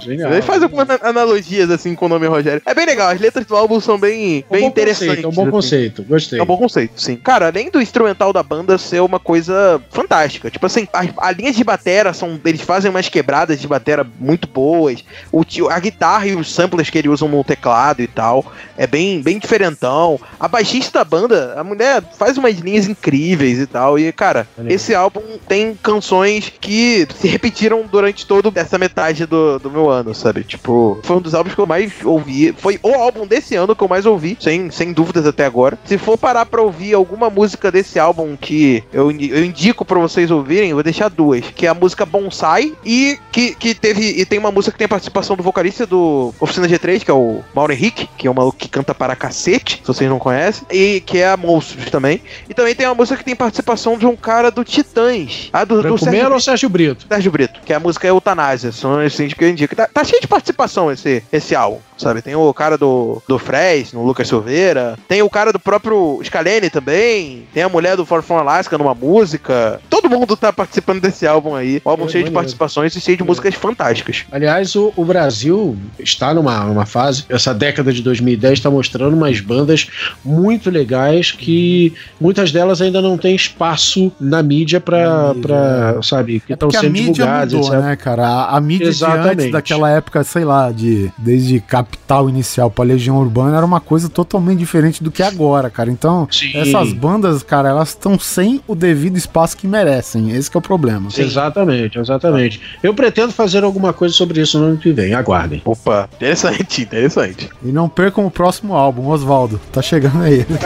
Genial. 0.00 0.32
Ele 0.32 0.42
faz 0.42 0.62
algumas 0.62 0.88
ana- 0.88 1.00
analogias 1.02 1.70
assim 1.70 1.94
com 1.94 2.06
o 2.06 2.08
nome 2.08 2.26
Rogério. 2.26 2.62
É 2.64 2.74
bem 2.74 2.86
legal, 2.86 3.08
as 3.08 3.20
letras 3.20 3.44
do 3.46 3.56
álbum 3.56 3.80
são 3.80 3.98
bem, 3.98 4.44
É 4.50 4.54
um 4.54 4.58
bem 4.58 4.66
interessantes. 4.66 5.22
conceito, 5.22 5.24
é 5.24 5.28
um 5.28 5.32
bom 5.32 5.42
assim. 5.42 5.50
conceito. 5.50 6.02
Gostei. 6.04 6.38
É 6.38 6.42
um 6.42 6.46
bom 6.46 6.57
conceito, 6.58 7.00
sim. 7.00 7.16
Cara, 7.16 7.46
além 7.46 7.70
do 7.70 7.80
instrumental 7.80 8.32
da 8.32 8.42
banda 8.42 8.76
ser 8.78 9.00
uma 9.00 9.18
coisa 9.18 9.80
fantástica. 9.90 10.50
Tipo 10.50 10.66
assim, 10.66 10.86
as, 10.92 11.08
as 11.16 11.36
linhas 11.36 11.56
de 11.56 11.64
batera 11.64 12.12
são. 12.12 12.40
Eles 12.44 12.60
fazem 12.60 12.90
umas 12.90 13.08
quebradas 13.08 13.60
de 13.60 13.66
batera 13.66 14.06
muito 14.18 14.48
boas. 14.48 15.04
O, 15.32 15.44
a 15.70 15.78
guitarra 15.78 16.26
e 16.26 16.34
os 16.34 16.52
samplers 16.52 16.90
que 16.90 16.98
eles 16.98 17.10
usam 17.10 17.28
no 17.28 17.44
teclado 17.44 18.00
e 18.00 18.06
tal. 18.06 18.44
É 18.76 18.86
bem, 18.86 19.20
bem 19.20 19.38
diferentão. 19.38 20.20
A 20.38 20.48
baixista 20.48 20.98
da 20.98 21.04
banda, 21.04 21.54
a 21.56 21.64
mulher 21.64 22.02
faz 22.18 22.36
umas 22.38 22.58
linhas 22.58 22.86
incríveis 22.86 23.58
e 23.58 23.66
tal. 23.66 23.98
E, 23.98 24.10
cara, 24.12 24.46
Maneiro. 24.56 24.74
esse 24.74 24.94
álbum 24.94 25.22
tem 25.46 25.74
canções 25.82 26.52
que 26.60 27.06
se 27.16 27.28
repetiram 27.28 27.84
durante 27.90 28.26
toda 28.26 28.50
essa 28.58 28.78
metade 28.78 29.26
do, 29.26 29.58
do 29.58 29.70
meu 29.70 29.90
ano, 29.90 30.14
sabe? 30.14 30.44
Tipo, 30.44 30.98
foi 31.02 31.16
um 31.16 31.20
dos 31.20 31.34
álbuns 31.34 31.54
que 31.54 31.60
eu 31.60 31.66
mais 31.66 31.92
ouvi. 32.04 32.54
Foi 32.56 32.78
o 32.82 32.94
álbum 32.94 33.26
desse 33.26 33.54
ano 33.54 33.74
que 33.74 33.82
eu 33.82 33.88
mais 33.88 34.06
ouvi, 34.06 34.36
sem, 34.40 34.70
sem 34.70 34.92
dúvidas 34.92 35.26
até 35.26 35.44
agora. 35.44 35.78
Se 35.84 35.98
for 35.98 36.16
parar 36.16 36.46
pra 36.48 36.62
ouvir 36.62 36.94
alguma 36.94 37.30
música 37.30 37.70
desse 37.70 37.98
álbum 37.98 38.36
que 38.36 38.82
eu, 38.92 39.10
eu 39.10 39.44
indico 39.44 39.84
pra 39.84 39.98
vocês 39.98 40.30
ouvirem, 40.30 40.70
eu 40.70 40.76
vou 40.76 40.82
deixar 40.82 41.08
duas. 41.08 41.44
Que 41.54 41.66
é 41.66 41.68
a 41.68 41.74
música 41.74 42.06
Bonsai 42.06 42.72
e 42.84 43.18
que, 43.30 43.54
que 43.54 43.74
teve. 43.74 44.20
E 44.20 44.24
tem 44.24 44.38
uma 44.38 44.50
música 44.50 44.72
que 44.72 44.78
tem 44.78 44.86
a 44.86 44.88
participação 44.88 45.36
do 45.36 45.42
vocalista 45.42 45.86
do 45.86 46.34
Oficina 46.40 46.68
G3, 46.68 47.04
que 47.04 47.10
é 47.10 47.14
o 47.14 47.42
Mauro 47.54 47.72
Henrique, 47.72 48.08
que 48.16 48.26
é 48.26 48.30
um 48.30 48.34
maluco 48.34 48.58
que 48.58 48.68
canta 48.68 48.94
para 48.94 49.14
cacete, 49.14 49.80
se 49.82 49.86
vocês 49.86 50.08
não 50.08 50.18
conhecem. 50.18 50.66
E 50.70 51.00
que 51.00 51.18
é 51.18 51.28
a 51.28 51.36
Monstros 51.36 51.90
também. 51.90 52.22
E 52.48 52.54
também 52.54 52.74
tem 52.74 52.86
uma 52.86 52.94
música 52.94 53.18
que 53.18 53.24
tem 53.24 53.36
participação 53.36 53.98
de 53.98 54.06
um 54.06 54.16
cara 54.16 54.50
do 54.50 54.64
Titãs. 54.64 55.50
Ah, 55.52 55.64
do, 55.64 55.82
do 55.82 55.98
Sérgio 55.98 56.22
Melo 56.22 56.34
ou 56.34 56.40
Sérgio 56.40 56.68
Brito? 56.68 57.06
Sérgio 57.08 57.30
Brito, 57.30 57.60
que 57.64 57.72
a 57.72 57.80
música 57.80 58.06
é 58.06 58.10
Eutanásia, 58.10 58.72
são 58.72 59.02
esses 59.02 59.32
que 59.34 59.44
eu 59.44 59.48
indico. 59.48 59.74
Tá, 59.74 59.86
tá 59.86 60.04
cheio 60.04 60.20
de 60.20 60.26
participação 60.26 60.90
esse, 60.90 61.22
esse 61.32 61.54
álbum, 61.54 61.78
sabe? 61.96 62.22
Tem 62.22 62.34
o 62.34 62.52
cara 62.54 62.76
do, 62.76 63.22
do 63.26 63.38
Fres, 63.38 63.92
no 63.92 64.04
Lucas 64.04 64.28
Silveira, 64.28 64.98
tem 65.06 65.22
o 65.22 65.30
cara 65.30 65.52
do 65.52 65.58
próprio 65.58 66.18
Scalene 66.38 66.70
também, 66.70 67.46
tem 67.52 67.62
a 67.62 67.68
mulher 67.68 67.96
do 67.96 68.06
For 68.06 68.22
From 68.22 68.38
Alaska 68.38 68.78
numa 68.78 68.94
música. 68.94 69.80
Todo 69.90 70.08
mundo 70.08 70.36
tá 70.36 70.52
participando 70.52 71.00
desse 71.00 71.26
álbum 71.26 71.54
aí. 71.54 71.82
O 71.84 71.90
álbum 71.90 72.06
É, 72.06 72.08
cheio 72.08 72.24
de 72.24 72.30
participações 72.30 72.94
e 72.94 73.00
cheio 73.00 73.16
de 73.16 73.24
músicas 73.24 73.54
fantásticas. 73.54 74.24
Aliás, 74.30 74.74
o, 74.76 74.92
o 74.96 75.04
Brasil 75.04 75.76
está 75.98 76.32
numa, 76.32 76.64
numa 76.64 76.86
fase, 76.86 77.24
essa 77.28 77.52
década 77.52 77.92
de 77.92 78.02
2010 78.02 78.54
está 78.54 78.70
mostrando 78.70 79.14
umas 79.16 79.40
bandas 79.40 79.88
muito 80.24 80.70
legais 80.70 81.32
que 81.32 81.92
muitas 82.20 82.52
delas 82.52 82.80
ainda 82.80 83.02
não 83.02 83.18
têm 83.18 83.34
espaço 83.34 84.12
na 84.20 84.42
mídia 84.42 84.80
para, 84.80 85.34
pra, 85.34 86.00
sabe, 86.02 86.40
que 86.40 86.52
É 86.52 86.54
estão 86.54 86.68
porque 86.68 86.76
a 86.76 86.80
sendo 86.80 86.92
mídia 86.92 87.12
divulgadas, 87.12 87.52
mudou, 87.52 87.68
etc. 87.68 87.84
né, 87.84 87.96
cara? 87.96 88.26
A, 88.26 88.56
a 88.56 88.60
mídia 88.60 88.88
antes 88.88 89.50
daquela 89.50 89.90
época, 89.90 90.22
sei 90.22 90.44
lá, 90.44 90.70
de 90.70 91.10
desde 91.18 91.60
Capital 91.60 92.28
Inicial 92.28 92.70
pra 92.70 92.84
Legião 92.84 93.18
Urbana 93.18 93.56
era 93.56 93.66
uma 93.66 93.80
coisa 93.80 94.08
totalmente 94.08 94.58
diferente 94.58 95.02
do 95.02 95.10
que 95.10 95.22
é 95.22 95.26
agora, 95.26 95.70
cara. 95.70 95.90
Então, 95.90 96.27
Sim. 96.30 96.52
essas 96.54 96.92
bandas, 96.92 97.42
cara, 97.42 97.68
elas 97.68 97.90
estão 97.90 98.18
sem 98.18 98.60
o 98.66 98.74
devido 98.74 99.16
espaço 99.16 99.56
que 99.56 99.66
merecem. 99.66 100.30
Esse 100.30 100.50
que 100.50 100.56
é 100.56 100.60
o 100.60 100.62
problema. 100.62 101.08
Exatamente, 101.16 101.98
exatamente. 101.98 102.60
Eu 102.82 102.94
pretendo 102.94 103.32
fazer 103.32 103.64
alguma 103.64 103.92
coisa 103.92 104.14
sobre 104.14 104.40
isso 104.40 104.58
no 104.58 104.66
ano 104.66 104.76
que 104.78 104.92
vem, 104.92 105.14
aguardem. 105.14 105.62
Opa, 105.64 106.08
interessante, 106.14 106.82
interessante. 106.82 107.48
E 107.62 107.68
não 107.72 107.88
percam 107.88 108.26
o 108.26 108.30
próximo 108.30 108.74
álbum, 108.74 109.08
Oswaldo. 109.08 109.60
Tá 109.72 109.82
chegando 109.82 110.22
aí. 110.22 110.46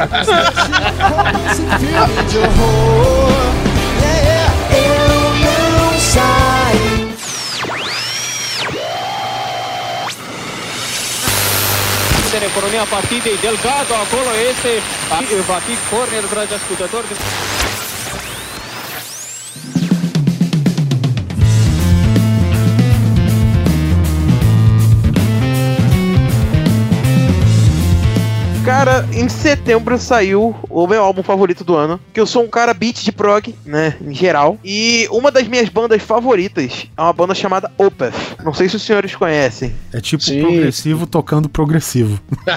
în 12.72 12.78
economia 12.78 12.98
partidei. 12.98 13.36
Delgado 13.46 13.94
acolo 14.04 14.30
este, 14.50 14.70
va 15.50 15.58
fi 15.66 15.74
corner, 15.90 16.24
dragi 16.32 16.54
ascultători. 16.60 17.06
Cara, 28.64 29.04
em 29.12 29.28
setembro 29.28 29.98
saiu 29.98 30.54
o 30.70 30.86
meu 30.86 31.02
álbum 31.02 31.22
favorito 31.22 31.64
do 31.64 31.74
ano, 31.74 31.98
que 32.12 32.20
eu 32.20 32.26
sou 32.26 32.44
um 32.44 32.48
cara 32.48 32.72
beat 32.72 33.02
de 33.02 33.10
prog, 33.10 33.52
né, 33.66 33.96
em 34.00 34.14
geral. 34.14 34.56
E 34.64 35.08
uma 35.10 35.32
das 35.32 35.48
minhas 35.48 35.68
bandas 35.68 36.00
favoritas 36.02 36.86
é 36.96 37.00
uma 37.00 37.12
banda 37.12 37.34
chamada 37.34 37.70
Opeth. 37.76 38.12
Não 38.44 38.54
sei 38.54 38.68
se 38.68 38.76
os 38.76 38.82
senhores 38.82 39.16
conhecem. 39.16 39.74
É 39.92 40.00
tipo 40.00 40.22
Sim, 40.22 40.40
progressivo 40.42 41.06
tocando 41.08 41.48
progressivo. 41.48 42.20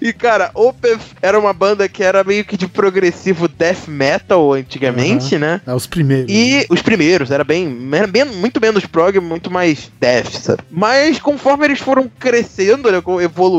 E 0.00 0.12
cara, 0.12 0.50
Opeth 0.54 1.00
era 1.22 1.38
uma 1.38 1.52
banda 1.52 1.88
que 1.88 2.02
era 2.02 2.22
meio 2.24 2.44
que 2.44 2.56
de 2.56 2.66
progressivo 2.68 3.48
death 3.48 3.86
metal 3.88 4.52
antigamente, 4.52 5.38
né? 5.38 5.60
É 5.66 5.72
os 5.72 5.86
primeiros. 5.86 6.26
E 6.30 6.66
os 6.68 6.82
primeiros, 6.82 7.30
era 7.30 7.44
bem, 7.44 7.88
era 7.92 8.06
bem- 8.06 8.24
muito 8.24 8.60
menos 8.60 8.84
prog, 8.86 9.18
muito 9.20 9.50
mais 9.50 9.90
death, 10.00 10.32
sabe? 10.40 10.62
Mas 10.70 11.18
conforme 11.18 11.64
eles 11.64 11.78
foram 11.80 12.10
crescendo, 12.18 12.90
né, 12.90 13.00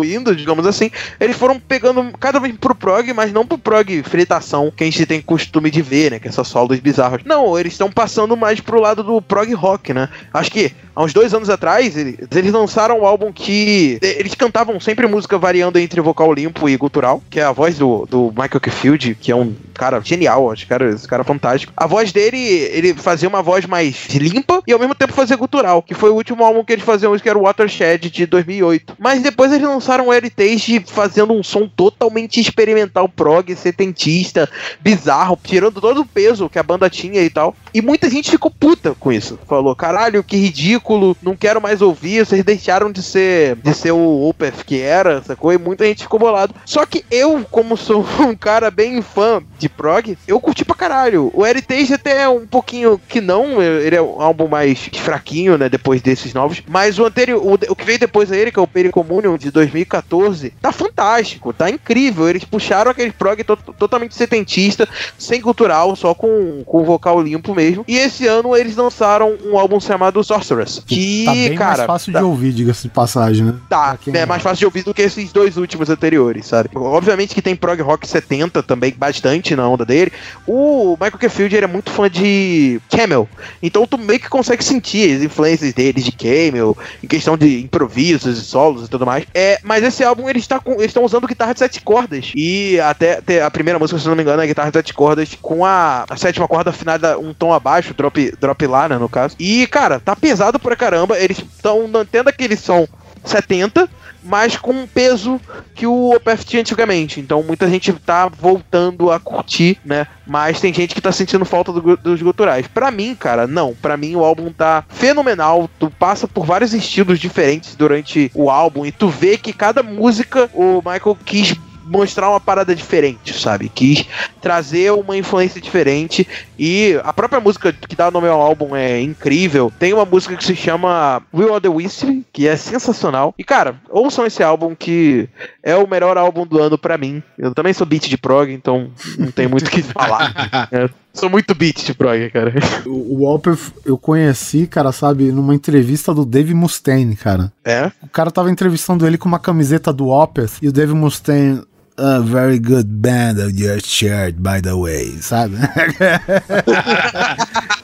evoluindo, 0.06 0.36
digamos 0.36 0.66
assim, 0.66 0.92
eles 1.20 1.36
foram 1.36 1.60
pegando 1.60 2.12
cada 2.20 2.40
vez 2.40 2.56
pro 2.58 2.76
prog, 2.76 3.12
mas 3.14 3.34
não 3.34 3.46
pro 3.46 3.58
prog 3.58 4.04
fritação 4.04 4.72
que 4.76 4.84
a 4.84 4.88
gente 4.88 5.06
tem 5.06 5.22
costume 5.22 5.72
de 5.72 5.82
ver, 5.82 6.12
né? 6.12 6.20
Que 6.20 6.28
é 6.28 6.30
essas 6.30 6.48
solos. 6.48 6.80
Não, 7.26 7.58
eles 7.58 7.74
estão 7.74 7.92
passando 7.92 8.38
mais 8.38 8.60
pro 8.60 8.80
lado 8.80 9.04
do 9.04 9.22
prog 9.22 9.52
rock, 9.54 9.94
né? 9.94 10.10
Acho 10.34 10.52
que 10.52 10.72
há 10.96 11.04
uns 11.04 11.14
dois 11.14 11.34
anos 11.34 11.50
atrás, 11.50 11.96
eles, 11.98 12.52
lançaram 12.52 13.02
um 13.02 13.06
álbum 13.06 13.32
que 13.32 14.00
eles 14.02 14.36
cantavam 14.36 14.80
sempre 14.80 15.08
música 15.08 15.38
variando 15.38 15.78
entre 15.78 16.00
vocal 16.00 16.34
limpo 16.34 16.70
e 16.70 16.78
gutural, 16.78 17.22
que 17.30 17.40
é 17.40 17.44
a 17.44 17.52
voz 17.52 17.78
do, 17.78 18.06
do 18.06 18.30
Michael 18.30 18.62
Kefield, 18.62 19.16
que 19.16 19.32
é 19.32 19.36
um 19.36 19.54
cara 19.74 20.00
genial, 20.02 20.52
acho 20.52 20.66
cara, 20.68 20.90
esse 20.90 21.08
cara 21.08 21.22
é 21.22 21.26
fantástico. 21.26 21.74
A 21.76 21.86
voz 21.86 22.12
dele, 22.12 22.38
ele 22.38 22.94
fazia 22.94 23.28
uma 23.28 23.42
voz 23.42 23.66
mais 23.66 24.08
limpa 24.10 24.62
e 24.66 24.72
ao 24.72 24.80
mesmo 24.80 24.96
tempo 24.96 25.14
fazia 25.14 25.36
gutural, 25.36 25.82
que 25.82 25.94
foi 25.94 26.10
o 26.10 26.16
último 26.16 26.44
álbum 26.44 26.64
que 26.64 26.74
eles 26.74 26.86
faziam, 26.86 27.16
que 27.18 27.30
era 27.30 27.38
o 27.38 27.44
Watershed 27.44 28.10
de 28.10 28.26
2008. 28.26 28.96
Mas 29.00 29.22
depois 29.22 29.52
eles 29.52 29.68
lançaram 29.68 29.95
lançaram 29.96 30.08
o 30.08 30.14
Heritage 30.14 30.84
fazendo 30.88 31.34
um 31.34 31.44
som 31.44 31.68
totalmente 31.68 32.40
experimental, 32.40 33.08
prog, 33.08 33.56
setentista, 33.56 34.50
bizarro, 34.82 35.40
tirando 35.42 35.80
todo 35.80 36.02
o 36.02 36.06
peso 36.06 36.50
que 36.50 36.60
a 36.60 36.64
banda 36.64 36.90
tinha 36.90 37.22
e 37.22 37.30
tal. 37.30 37.56
E 37.74 37.82
muita 37.82 38.10
gente 38.10 38.32
ficou 38.32 38.52
puta 38.52 38.96
com 39.00 39.12
isso. 39.12 39.40
Falou, 39.48 39.76
caralho, 39.76 40.24
que 40.24 40.38
ridículo, 40.38 41.16
não 41.22 41.36
quero 41.36 41.62
mais 41.62 41.82
ouvir, 41.82 42.26
vocês 42.26 42.44
deixaram 42.44 42.92
de 42.92 43.02
ser 43.02 43.56
de 43.58 43.74
ser 43.74 43.92
o 43.92 44.28
Opeth 44.28 44.64
que 44.66 44.80
era, 44.82 45.22
sacou? 45.22 45.54
E 45.54 45.58
muita 45.58 45.86
gente 45.86 46.04
ficou 46.04 46.20
bolado. 46.20 46.56
Só 46.66 46.86
que 46.86 47.06
eu, 47.10 47.46
como 47.50 47.78
sou 47.78 48.06
um 48.20 48.36
cara 48.36 48.70
bem 48.70 49.02
fã 49.02 49.42
de 49.58 49.70
prog, 49.70 50.18
eu 50.28 50.40
curti 50.40 50.66
pra 50.66 50.76
caralho. 50.76 51.32
O 51.34 51.46
Heritage 51.46 51.94
até 51.94 52.24
é 52.24 52.30
um 52.30 52.46
pouquinho 52.46 53.00
que 53.08 53.22
não, 53.22 53.62
ele 53.62 53.96
é 53.96 54.02
um 54.02 54.22
álbum 54.22 54.48
mais 54.48 54.90
fraquinho, 54.94 55.58
né, 55.58 55.70
depois 55.70 56.02
desses 56.02 56.34
novos, 56.34 56.62
mas 56.68 57.00
o 57.00 57.06
anterior, 57.06 57.42
o, 57.42 57.54
o 57.54 57.76
que 57.76 57.86
veio 57.86 58.00
depois 58.00 58.30
dele, 58.30 58.52
que 58.52 58.60
é 58.60 58.62
o 58.62 58.68
Pericommunion 58.68 59.38
de 59.38 59.52
2014, 59.86 60.54
tá 60.62 60.72
fantástico, 60.72 61.54
tá 61.54 61.70
incrível. 61.70 62.30
Eles 62.30 62.44
puxaram 62.44 62.92
aquele 62.92 63.12
prog 63.12 63.44
to 63.44 63.56
totalmente 63.78 64.16
setentista, 64.16 64.88
sem 65.18 65.42
cultural, 65.42 65.96
só 65.96 66.14
com, 66.14 66.64
com 66.66 66.84
vocal 66.84 67.22
limpo 67.22 67.54
mesmo. 67.56 67.86
E 67.88 67.98
esse 67.98 68.28
ano 68.28 68.56
eles 68.56 68.76
lançaram 68.76 69.36
um 69.46 69.58
álbum 69.58 69.80
chamado 69.80 70.24
Sorceress, 70.24 70.82
que, 70.86 71.24
tá 71.26 71.34
bem 71.34 71.56
cara, 71.56 71.78
mais 71.78 71.88
fácil 71.88 72.14
tá- 72.14 72.20
de 72.20 72.26
ouvir, 72.26 72.52
diga-se 72.54 72.84
de 72.84 72.90
passagem, 72.90 73.46
né? 73.46 73.56
Tá, 73.70 73.98
quem 73.98 74.16
é 74.16 74.26
mais 74.26 74.42
fácil 74.42 74.60
de 74.60 74.66
ouvir 74.66 74.84
do 74.84 74.94
que 74.94 75.02
esses 75.02 75.32
dois 75.32 75.58
últimos 75.58 75.90
anteriores, 75.90 76.48
sabe? 76.48 76.70
Obviamente 76.76 77.34
que 77.34 77.42
tem 77.42 77.56
prog 77.56 77.82
rock 77.82 78.08
70 78.08 78.64
também, 78.64 78.94
bastante 78.96 79.56
na 79.56 79.68
onda 79.68 79.86
dele. 79.86 80.12
O 80.48 80.98
Michael 81.00 81.18
Kefield 81.18 81.56
ele 81.56 81.66
é 81.66 81.68
muito 81.68 81.90
fã 81.92 82.10
de 82.10 82.80
Camel, 82.90 83.28
então 83.62 83.86
tu 83.86 83.98
meio 83.98 84.20
que 84.20 84.30
consegue 84.30 84.64
sentir 84.64 85.16
as 85.18 85.24
influências 85.24 85.74
dele 85.74 86.02
de 86.02 86.12
Camel, 86.12 86.78
em 87.04 87.08
questão 87.08 87.38
de 87.38 87.62
improvisos 87.62 88.38
e 88.38 88.42
solos 88.42 88.86
e 88.86 88.90
tudo 88.90 89.06
mais. 89.06 89.26
É, 89.34 89.60
mas 89.64 89.75
esse 89.84 90.04
álbum 90.04 90.30
eles 90.30 90.46
tá 90.48 90.62
estão 90.80 91.04
usando 91.04 91.28
guitarra 91.28 91.54
de 91.54 91.60
sete 91.60 91.82
cordas 91.82 92.32
e 92.36 92.80
até, 92.80 93.18
até 93.18 93.44
a 93.44 93.52
primeira 93.52 93.80
música, 93.80 94.00
se 94.00 94.08
não 94.08 94.16
me 94.16 94.22
engano, 94.22 94.42
é 94.42 94.48
guitarra 94.48 94.70
de 94.70 94.78
sete 94.78 94.94
cordas 94.94 95.38
com 95.42 95.66
a, 95.66 96.06
a 96.10 96.18
sétima 96.18 96.48
corda 96.48 96.70
afinada 96.70 97.18
um 97.20 97.34
tom 97.34 97.54
abaixo, 97.54 97.94
drop, 97.94 98.36
drop 98.40 98.68
lá, 98.68 98.90
né, 98.90 98.98
no 98.98 99.10
caso. 99.10 99.36
E, 99.40 99.68
cara, 99.68 100.00
tá 100.00 100.16
pesado 100.16 100.60
pra 100.60 100.76
caramba. 100.76 101.18
Eles 101.18 101.40
estão 101.40 101.88
mantendo 101.88 102.30
aquele 102.30 102.56
som 102.56 102.88
70, 103.24 103.90
mas 104.26 104.58
com 104.58 104.72
um 104.72 104.88
peso 104.88 105.40
que 105.74 105.86
o 105.86 106.16
Opeth 106.16 106.44
tinha 106.44 106.62
antigamente. 106.62 107.20
Então 107.20 107.44
muita 107.44 107.70
gente 107.70 107.94
tá 107.94 108.28
voltando 108.28 109.12
a 109.12 109.20
curtir, 109.20 109.78
né? 109.86 110.08
Mas 110.26 110.60
tem 110.60 110.74
gente 110.74 110.96
que 110.96 111.02
tá 111.02 111.12
sentindo 111.12 111.46
falta 111.46 111.72
do 111.72 111.96
dos 111.96 112.22
guturais. 112.22 112.68
Pra 112.68 112.90
mim, 112.92 113.16
cara, 113.16 113.46
não. 113.46 113.74
Pra 113.76 113.96
mim 113.96 114.16
o 114.16 114.24
álbum 114.24 114.52
tá 114.52 114.84
fenomenal. 114.90 115.70
Tu 115.80 115.90
passa 115.92 116.28
por 116.28 116.46
vários 116.46 116.74
estilos 116.74 117.20
diferentes 117.20 117.76
durante 117.76 118.32
o 118.34 118.50
álbum 118.50 118.86
e 118.86 118.92
tu 118.92 119.08
vê 119.08 119.38
que 119.38 119.54
cada 119.54 119.84
música 119.84 120.50
o 120.54 120.78
Michael 120.78 121.18
quis 121.24 121.56
mostrar 121.86 122.30
uma 122.30 122.40
parada 122.40 122.76
diferente, 122.76 123.34
sabe? 123.40 123.70
Quis 123.70 124.06
trazer 124.42 124.92
uma 124.92 125.16
influência 125.16 125.62
diferente 125.62 126.28
e 126.58 127.00
a 127.04 127.14
própria 127.14 127.40
música 127.40 127.72
que 127.74 127.96
dá 127.96 128.08
o 128.08 128.12
nome 128.12 128.28
ao 128.28 128.42
álbum 128.42 128.76
é 128.76 129.00
incrível. 129.02 129.72
Tem 129.80 129.94
uma 129.94 130.06
música 130.06 130.36
que 130.36 130.44
se 130.44 130.56
chama 130.56 131.22
Will 131.34 131.52
of 131.52 131.62
the 131.62 131.70
Wisp, 131.70 132.24
que 132.34 132.48
é 132.48 132.56
sensacional. 132.56 133.34
E 133.38 133.44
cara, 133.44 133.76
ouçam 133.90 134.26
esse 134.26 134.44
álbum 134.44 134.76
que 134.76 135.30
é 135.64 135.76
o 135.76 135.88
melhor 135.88 136.18
álbum 136.18 136.46
do 136.46 136.62
ano 136.62 136.78
pra 136.78 136.98
mim. 136.98 137.22
Eu 137.38 137.54
também 137.54 137.74
sou 137.74 137.86
beat 137.86 138.08
de 138.08 138.18
prog, 138.18 138.52
então 138.52 138.90
não 139.18 139.32
tem 139.32 139.48
muito 139.48 139.68
o 139.68 139.72
que 139.72 139.82
falar. 139.82 140.34
É, 140.72 140.90
sou 141.14 141.30
muito 141.30 141.54
beat 141.54 141.86
de 141.86 141.94
prog, 141.94 142.30
cara. 142.32 142.54
O, 142.86 143.16
o 143.16 143.24
Walper 143.24 143.58
eu 143.86 143.98
conheci, 143.98 144.68
cara, 144.68 144.92
sabe, 144.92 145.32
numa 145.32 145.54
entrevista 145.54 146.14
do 146.14 146.26
Dave 146.26 146.54
Mustaine, 146.54 147.16
cara. 147.16 147.52
É? 147.64 147.92
O 148.02 148.08
cara 148.08 148.32
tava 148.32 148.50
entrevistando 148.50 149.06
ele 149.06 149.18
com 149.18 149.28
uma 149.28 149.40
camiseta 149.40 149.94
do 149.94 150.10
Opeth 150.10 150.58
e 150.62 150.68
o 150.68 150.72
Dave 150.72 150.94
Mustaine. 150.94 151.62
A 151.98 152.20
very 152.20 152.60
good 152.60 152.88
band 152.90 153.40
of 153.42 153.54
your 153.58 153.80
shirt, 153.82 154.36
by 154.38 154.60
the 154.62 154.74
way, 154.76 155.18
sabe? 155.22 155.56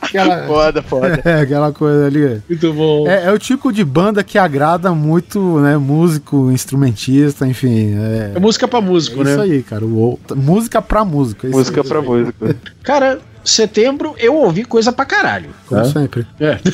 aquela, 0.01 0.47
Foda, 0.47 0.81
foda. 0.83 1.21
é, 1.25 1.41
aquela 1.41 1.71
coisa 1.71 2.07
ali. 2.07 2.41
Muito 2.49 2.73
bom. 2.73 3.07
É, 3.07 3.25
é 3.25 3.31
o 3.31 3.39
tipo 3.39 3.71
de 3.71 3.83
banda 3.85 4.23
que 4.23 4.37
agrada 4.37 4.93
muito, 4.93 5.59
né? 5.61 5.77
Músico, 5.77 6.51
instrumentista, 6.51 7.47
enfim. 7.47 7.95
É, 7.97 8.33
É 8.35 8.39
música 8.39 8.67
pra 8.67 8.81
músico, 8.81 9.21
é 9.21 9.23
né? 9.23 9.31
isso 9.31 9.41
aí, 9.41 9.63
cara. 9.63 9.85
O, 9.85 10.19
música 10.35 10.81
pra 10.81 11.05
música. 11.05 11.47
isso 11.47 11.57
Música 11.57 11.81
aí. 11.81 11.87
pra 11.87 12.01
música. 12.01 12.55
Cara, 12.83 13.19
setembro 13.43 14.15
eu 14.17 14.35
ouvi 14.35 14.63
coisa 14.63 14.91
pra 14.91 15.05
caralho. 15.05 15.49
Como 15.67 15.81
tá? 15.81 15.89
sempre. 15.89 16.25
É. 16.39 16.57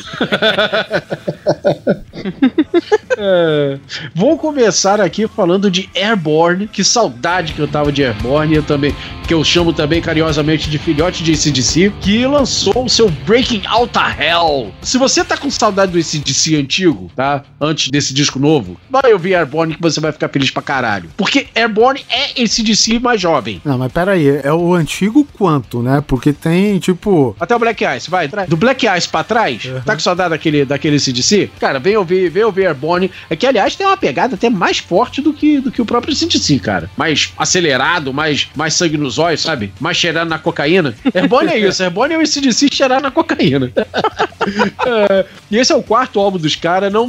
É. 3.20 3.78
Vou 4.14 4.38
começar 4.38 5.00
aqui 5.00 5.26
falando 5.26 5.70
de 5.70 5.88
Airborne. 5.94 6.68
Que 6.68 6.84
saudade 6.84 7.52
que 7.52 7.58
eu 7.58 7.66
tava 7.66 7.90
de 7.90 8.04
Airborne. 8.04 8.54
Eu 8.54 8.62
também, 8.62 8.94
que 9.26 9.34
eu 9.34 9.42
chamo 9.42 9.72
também 9.72 10.00
carinhosamente 10.00 10.70
de 10.70 10.78
filhote 10.78 11.24
de 11.24 11.32
ACDC, 11.32 11.92
que 12.00 12.26
lançou 12.26 12.84
o 12.84 12.88
seu 12.88 13.10
Breaking 13.26 13.62
Out 13.66 13.98
a 13.98 14.10
Hell. 14.10 14.72
Se 14.82 14.98
você 14.98 15.24
tá 15.24 15.36
com 15.36 15.50
saudade 15.50 15.92
do 15.92 15.98
ACDC 15.98 16.56
antigo, 16.56 17.10
tá? 17.16 17.42
Antes 17.60 17.90
desse 17.90 18.14
disco 18.14 18.38
novo, 18.38 18.76
vai 18.88 19.12
ouvir 19.12 19.34
Airborne 19.34 19.74
que 19.74 19.82
você 19.82 20.00
vai 20.00 20.12
ficar 20.12 20.28
feliz 20.28 20.50
pra 20.50 20.62
caralho. 20.62 21.10
Porque 21.16 21.48
Airborne 21.54 22.04
é 22.08 22.42
ACDC 22.42 22.98
mais 23.00 23.20
jovem. 23.20 23.60
Não, 23.64 23.78
mas 23.78 23.92
pera 23.92 24.12
aí, 24.12 24.40
é 24.42 24.52
o 24.52 24.74
antigo 24.74 25.26
quanto, 25.36 25.82
né? 25.82 26.02
Porque 26.06 26.32
tem, 26.32 26.57
tipo. 26.80 27.36
Até 27.38 27.54
o 27.54 27.58
Black 27.58 27.84
Ice, 27.96 28.10
vai. 28.10 28.28
Do 28.46 28.56
Black 28.56 28.86
Ice 28.86 29.08
pra 29.08 29.24
trás, 29.24 29.62
tá 29.84 29.94
com 29.94 30.00
saudade 30.00 30.30
daquele, 30.30 30.64
daquele 30.64 30.98
CDC? 30.98 31.50
Cara, 31.58 31.78
vem 31.78 31.96
ouvir, 31.96 32.28
vem 32.30 32.44
ouvir 32.44 32.66
Airborne. 32.66 33.10
É 33.28 33.36
que, 33.36 33.46
aliás, 33.46 33.76
tem 33.76 33.86
uma 33.86 33.96
pegada 33.96 34.34
até 34.34 34.50
mais 34.50 34.78
forte 34.78 35.20
do 35.20 35.32
que, 35.32 35.60
do 35.60 35.70
que 35.70 35.82
o 35.82 35.86
próprio 35.86 36.14
CDC, 36.14 36.58
cara. 36.58 36.90
Mais 36.96 37.32
acelerado, 37.36 38.12
mais, 38.12 38.48
mais 38.54 38.74
sangue 38.74 38.96
nos 38.96 39.18
olhos, 39.18 39.40
sabe? 39.40 39.72
Mais 39.80 39.96
cheirando 39.96 40.28
na 40.30 40.38
cocaína. 40.38 40.94
Airborne 41.14 41.52
é 41.52 41.58
isso, 41.58 41.82
Airborne 41.82 42.14
é 42.14 42.18
o 42.18 42.26
CDC 42.26 42.68
cheirar 42.72 43.00
na 43.00 43.10
cocaína. 43.10 43.72
É, 44.86 45.26
e 45.50 45.58
esse 45.58 45.70
é 45.72 45.76
o 45.76 45.82
quarto 45.82 46.18
álbum 46.18 46.38
dos 46.38 46.56
caras, 46.56 46.90
não 46.90 47.08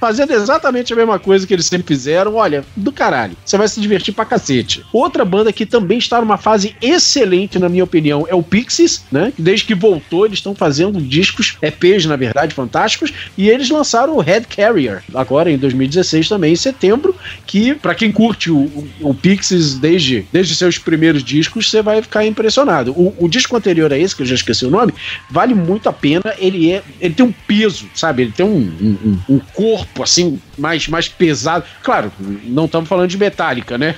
fazendo 0.00 0.32
exatamente 0.32 0.92
a 0.92 0.96
mesma 0.96 1.18
coisa 1.18 1.46
que 1.46 1.52
eles 1.52 1.66
sempre 1.66 1.86
fizeram. 1.86 2.34
Olha, 2.34 2.64
do 2.74 2.90
caralho. 2.90 3.36
Você 3.44 3.58
vai 3.58 3.68
se 3.68 3.80
divertir 3.80 4.14
pra 4.14 4.24
cacete. 4.24 4.84
Outra 4.92 5.24
banda 5.24 5.52
que 5.52 5.66
também 5.66 5.98
está 5.98 6.20
numa 6.20 6.38
fase 6.38 6.74
excelente, 6.80 7.58
na 7.58 7.68
minha 7.68 7.84
opinião, 7.84 8.26
é 8.28 8.34
o 8.34 8.42
Pixies, 8.42 9.04
né? 9.12 9.32
Desde 9.38 9.66
que 9.66 9.74
voltou, 9.74 10.24
eles 10.24 10.38
estão 10.38 10.54
fazendo 10.54 11.00
discos, 11.00 11.58
EPs, 11.60 12.06
na 12.06 12.16
verdade, 12.16 12.54
fantásticos. 12.54 13.12
E 13.36 13.50
eles 13.50 13.68
lançaram 13.68 14.16
o 14.16 14.20
Head 14.20 14.46
Carrier, 14.46 15.02
agora 15.14 15.50
em 15.50 15.58
2016 15.58 16.28
também, 16.28 16.54
em 16.54 16.56
setembro. 16.56 17.14
Que, 17.46 17.74
pra 17.74 17.94
quem 17.94 18.10
curte 18.10 18.50
o, 18.50 18.56
o, 18.58 18.88
o 19.02 19.14
Pixies 19.14 19.74
desde, 19.74 20.26
desde 20.32 20.56
seus 20.56 20.78
primeiros 20.78 21.22
discos, 21.22 21.68
você 21.68 21.82
vai 21.82 22.00
ficar 22.00 22.24
impressionado. 22.24 22.92
O, 22.92 23.14
o 23.18 23.28
disco 23.28 23.56
anterior 23.56 23.92
a 23.92 23.98
esse, 23.98 24.16
que 24.16 24.22
eu 24.22 24.26
já 24.26 24.34
esqueci 24.34 24.64
o 24.64 24.70
nome, 24.70 24.94
vale 25.30 25.54
muito 25.54 25.88
a 25.88 25.92
pena. 25.92 26.34
Ele 26.38 26.70
é. 26.72 26.82
Ele 27.00 27.14
tem 27.14 27.26
um 27.26 27.32
peso, 27.46 27.88
sabe? 27.94 28.22
Ele 28.22 28.32
tem 28.32 28.46
um, 28.46 28.98
um, 29.04 29.18
um 29.34 29.38
corpo 29.38 29.89
assim, 30.00 30.40
mais, 30.58 30.86
mais 30.88 31.08
pesado. 31.08 31.64
Claro, 31.82 32.12
não 32.44 32.64
estamos 32.66 32.88
falando 32.88 33.08
de 33.08 33.18
metálica, 33.18 33.76
né? 33.78 33.94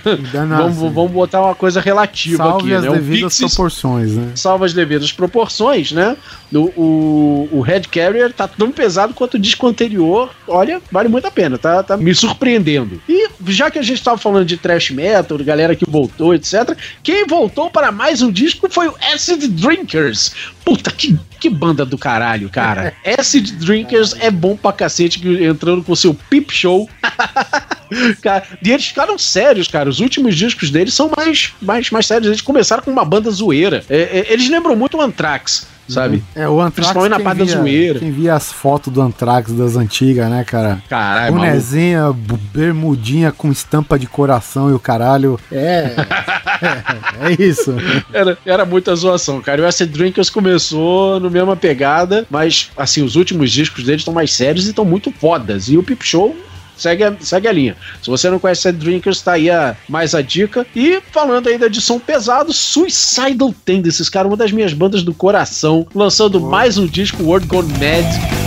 vamos, 0.59 0.93
vamos 0.95 1.13
botar 1.13 1.41
uma 1.41 1.55
coisa 1.55 1.81
relativa 1.81 2.37
Salve 2.45 2.75
aqui, 2.75 2.75
as 2.75 2.83
né? 2.85 2.99
Devidas 2.99 3.33
Pixies- 3.35 3.55
proporções, 3.55 4.13
né? 4.13 4.33
salva 4.35 4.65
as 4.67 4.73
devidas 4.73 5.13
proporções, 5.13 5.93
né? 5.93 6.17
O, 6.53 6.59
o, 6.59 7.49
o 7.53 7.61
Red 7.61 7.83
Carrier 7.83 8.33
tá 8.33 8.47
tão 8.47 8.71
pesado 8.71 9.15
quanto 9.15 9.35
o 9.35 9.39
disco 9.39 9.67
anterior. 9.67 10.31
Olha, 10.47 10.81
vale 10.91 11.09
muito 11.09 11.27
a 11.27 11.31
pena, 11.31 11.57
tá, 11.59 11.83
tá 11.83 11.97
me 11.97 12.15
surpreendendo. 12.15 13.01
E 13.09 13.29
já 13.47 13.71
que 13.71 13.79
a 13.79 13.83
gente 13.83 14.03
tava 14.03 14.19
falando 14.19 14.45
de 14.47 14.57
thrash 14.57 14.91
metal, 14.91 15.39
galera 15.39 15.75
que 15.75 15.85
voltou, 15.89 16.35
etc., 16.35 16.77
quem 17.03 17.27
voltou 17.27 17.71
para 17.71 17.91
mais 17.91 18.23
um 18.23 18.31
disco 18.31 18.69
foi 18.71 18.89
o 18.89 18.95
Acid 19.15 19.47
Drinkers. 19.49 20.33
Puta, 20.65 20.91
que, 20.93 21.19
que 21.41 21.51
banda 21.51 21.85
do 21.85 21.99
caralho, 21.99 22.49
cara. 22.49 22.93
Acid 23.19 23.53
Drinkers 23.59 24.15
é 24.21 24.31
bom 24.31 24.57
pra 24.57 24.73
cacete, 24.73 25.19
que- 25.19 25.53
com 25.83 25.93
o 25.93 25.97
seu 25.97 26.15
Peep 26.15 26.51
Show. 26.51 26.89
Cara, 28.23 28.45
e 28.65 28.71
eles 28.71 28.87
ficaram 28.87 29.19
sérios, 29.19 29.69
cara. 29.69 29.89
Os 29.89 30.01
últimos 30.01 30.35
discos 30.35 30.71
deles 30.71 30.95
são 30.95 31.11
mais, 31.15 31.53
mais, 31.61 31.91
mais 31.91 32.07
sérios. 32.07 32.29
Eles 32.29 32.41
começaram 32.41 32.83
com 32.83 32.91
uma 32.91 33.05
banda 33.05 33.31
zoeira. 33.31 33.85
É, 33.89 33.97
é, 34.01 34.33
eles 34.33 34.49
lembram 34.49 34.75
muito 34.75 34.97
o 34.97 35.03
Anthrax, 35.03 35.67
sabe? 35.93 36.23
É, 36.35 36.49
o 36.49 36.61
Anthrax. 36.61 36.75
Principalmente 36.91 37.11
na 37.11 37.21
parte 37.21 37.39
da 37.39 37.45
via- 37.45 37.57
zoeira. 37.57 37.99
Quem 37.99 38.11
via 38.11 38.35
as 38.35 38.53
fotos 38.53 38.93
do 38.93 39.01
Anthrax 39.01 39.53
das 39.53 39.77
antigas, 39.77 40.29
né, 40.31 40.45
cara? 40.45 40.83
Caralho. 40.89 41.35
Bonezinha, 41.35 42.13
bermudinha 42.53 43.33
com 43.33 43.51
estampa 43.51 43.99
de 43.99 44.07
coração 44.07 44.71
e 44.71 44.73
o 44.73 44.79
caralho. 44.79 45.39
É. 45.51 45.95
é, 47.23 47.33
é 47.33 47.43
isso. 47.43 47.75
Era, 48.13 48.39
era 48.45 48.65
muita 48.65 48.95
zoação, 48.95 49.41
cara. 49.41 49.61
E 49.61 49.65
o 49.65 49.67
Acid 49.67 49.91
Drinkers 49.91 50.31
começou 50.31 51.19
no 51.21 51.31
mesma 51.31 51.57
pegada, 51.57 52.27
mas, 52.31 52.71
assim, 52.77 53.03
os 53.03 53.17
últimos 53.17 53.51
discos 53.51 53.85
deles 53.85 54.01
estão 54.01 54.15
mais 54.15 54.33
sérios 54.33 54.67
e 54.67 54.71
estão 54.71 54.85
muito 54.85 55.11
fodas. 55.13 55.69
E 55.69 55.77
o 55.77 55.83
Pip 55.83 56.05
Show 56.07 56.37
Segue 56.77 57.05
a, 57.05 57.15
segue 57.21 57.49
a 57.49 57.53
linha. 57.53 57.77
Se 58.03 58.11
você 58.11 58.31
não 58.31 58.39
conhece 58.39 58.63
Sad 58.63 58.79
Drinkers, 58.79 59.21
tá 59.21 59.33
aí 59.33 59.51
a, 59.51 59.77
mais 59.89 60.15
a 60.15 60.23
dica. 60.23 60.67
E 60.75 61.01
falando 61.13 61.49
ainda 61.49 61.69
de 61.69 61.81
som 61.81 61.99
pesado, 61.99 62.53
Suicidal 62.53 63.55
Tendencies, 63.65 64.09
cara, 64.09 64.27
uma 64.27 64.37
das 64.37 64.53
minhas 64.53 64.73
bandas 64.73 65.03
do 65.03 65.15
coração, 65.15 65.87
lançando 65.95 66.39
oh. 66.39 66.49
mais 66.49 66.79
um 66.79 66.87
disco, 66.87 67.23
World 67.23 67.47
Gone 67.47 67.73
Mad. 67.73 68.43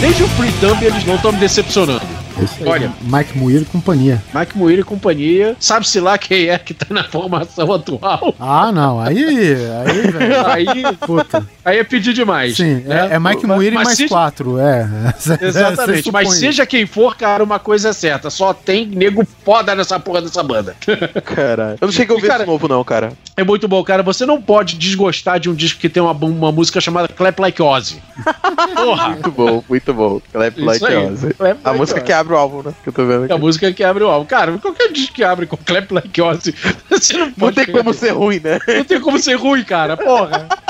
Desde 0.00 0.22
o 0.22 0.28
Free 0.28 0.50
Dump 0.60 0.82
eles 0.82 1.04
não 1.04 1.16
estão 1.16 1.30
me 1.30 1.38
decepcionando. 1.38 2.00
Esse 2.42 2.62
aí, 2.62 2.68
Olha. 2.68 2.92
Mike 3.02 3.36
Muir 3.38 3.62
e 3.62 3.64
companhia. 3.64 4.22
Mike 4.34 4.56
Moira 4.56 4.80
e 4.80 4.84
companhia, 4.84 5.56
sabe-se 5.60 6.00
lá 6.00 6.16
quem 6.18 6.48
é 6.48 6.58
que 6.58 6.72
tá 6.74 6.86
na 6.90 7.04
formação 7.04 7.72
atual. 7.72 8.34
Ah, 8.38 8.70
não. 8.72 9.00
Aí, 9.00 9.24
aí, 9.24 10.10
velho. 10.10 10.46
Aí, 10.46 10.96
Puta. 11.06 11.46
aí 11.64 11.78
é 11.78 11.84
pedir 11.84 12.12
demais. 12.12 12.56
Sim, 12.56 12.76
né? 12.86 13.08
é, 13.10 13.14
é 13.14 13.18
Mike 13.18 13.46
Muir 13.46 13.72
e 13.72 13.76
mais 13.76 13.90
se- 13.96 14.08
quatro, 14.08 14.58
é. 14.58 14.88
Exatamente, 15.40 16.10
mas 16.12 16.34
seja 16.34 16.64
quem 16.66 16.86
for, 16.86 17.16
cara, 17.16 17.42
uma 17.44 17.58
coisa 17.58 17.90
é 17.90 17.92
certa, 17.92 18.30
só 18.30 18.52
tem 18.52 18.86
nego 18.86 19.26
foda 19.44 19.74
nessa 19.74 19.98
porra 20.00 20.22
dessa 20.22 20.42
banda. 20.42 20.74
Caralho. 21.24 21.78
Eu 21.80 21.86
não 21.86 21.92
cheguei 21.92 22.14
a 22.14 22.16
ouvir 22.16 22.28
Cara- 22.28 22.42
esse 22.42 22.50
novo, 22.50 22.68
não, 22.68 22.82
cara. 22.84 23.12
É 23.36 23.44
muito 23.44 23.66
bom, 23.68 23.82
cara. 23.82 24.02
Você 24.02 24.26
não 24.26 24.40
pode 24.40 24.76
desgostar 24.76 25.38
de 25.40 25.48
um 25.48 25.54
disco 25.54 25.80
que 25.80 25.88
tem 25.88 26.02
uma, 26.02 26.12
uma 26.12 26.52
música 26.52 26.80
chamada 26.80 27.08
Clap 27.08 27.38
Like 27.40 27.62
Ozzy. 27.62 28.00
Porra! 28.74 29.08
Muito 29.10 29.30
bom, 29.30 29.64
muito 29.68 29.94
bom. 29.94 30.20
Clap 30.32 30.56
Isso 30.56 30.66
Like 30.66 30.86
aí. 30.86 30.96
Ozzy. 31.10 31.34
Clap 31.34 31.58
A 31.64 31.68
Like 31.70 31.78
música 31.78 31.98
Ozzy. 32.00 32.06
que 32.06 32.12
abre 32.12 32.29
o 32.34 32.36
álbum, 32.36 32.62
né? 32.62 32.72
Que 32.82 32.88
eu 32.88 32.92
tô 32.92 33.04
vendo 33.06 33.22
É 33.22 33.24
aqui. 33.26 33.32
a 33.32 33.38
música 33.38 33.72
que 33.72 33.82
abre 33.84 34.04
o 34.04 34.08
álbum. 34.08 34.26
Cara, 34.26 34.56
qualquer 34.58 34.92
disco 34.92 35.14
que 35.14 35.24
abre 35.24 35.46
com 35.46 35.56
Clap 35.64 35.90
Like 35.92 36.20
Ozzy, 36.22 36.54
você 36.88 37.14
não 37.14 37.26
Não 37.26 37.32
pode 37.32 37.56
tem 37.56 37.66
como 37.74 37.92
ser 37.94 38.10
ruim, 38.10 38.40
né? 38.42 38.58
Não 38.66 38.84
tem 38.84 39.00
como 39.00 39.18
ser 39.18 39.34
ruim, 39.34 39.64
cara. 39.64 39.96
Porra. 39.96 40.48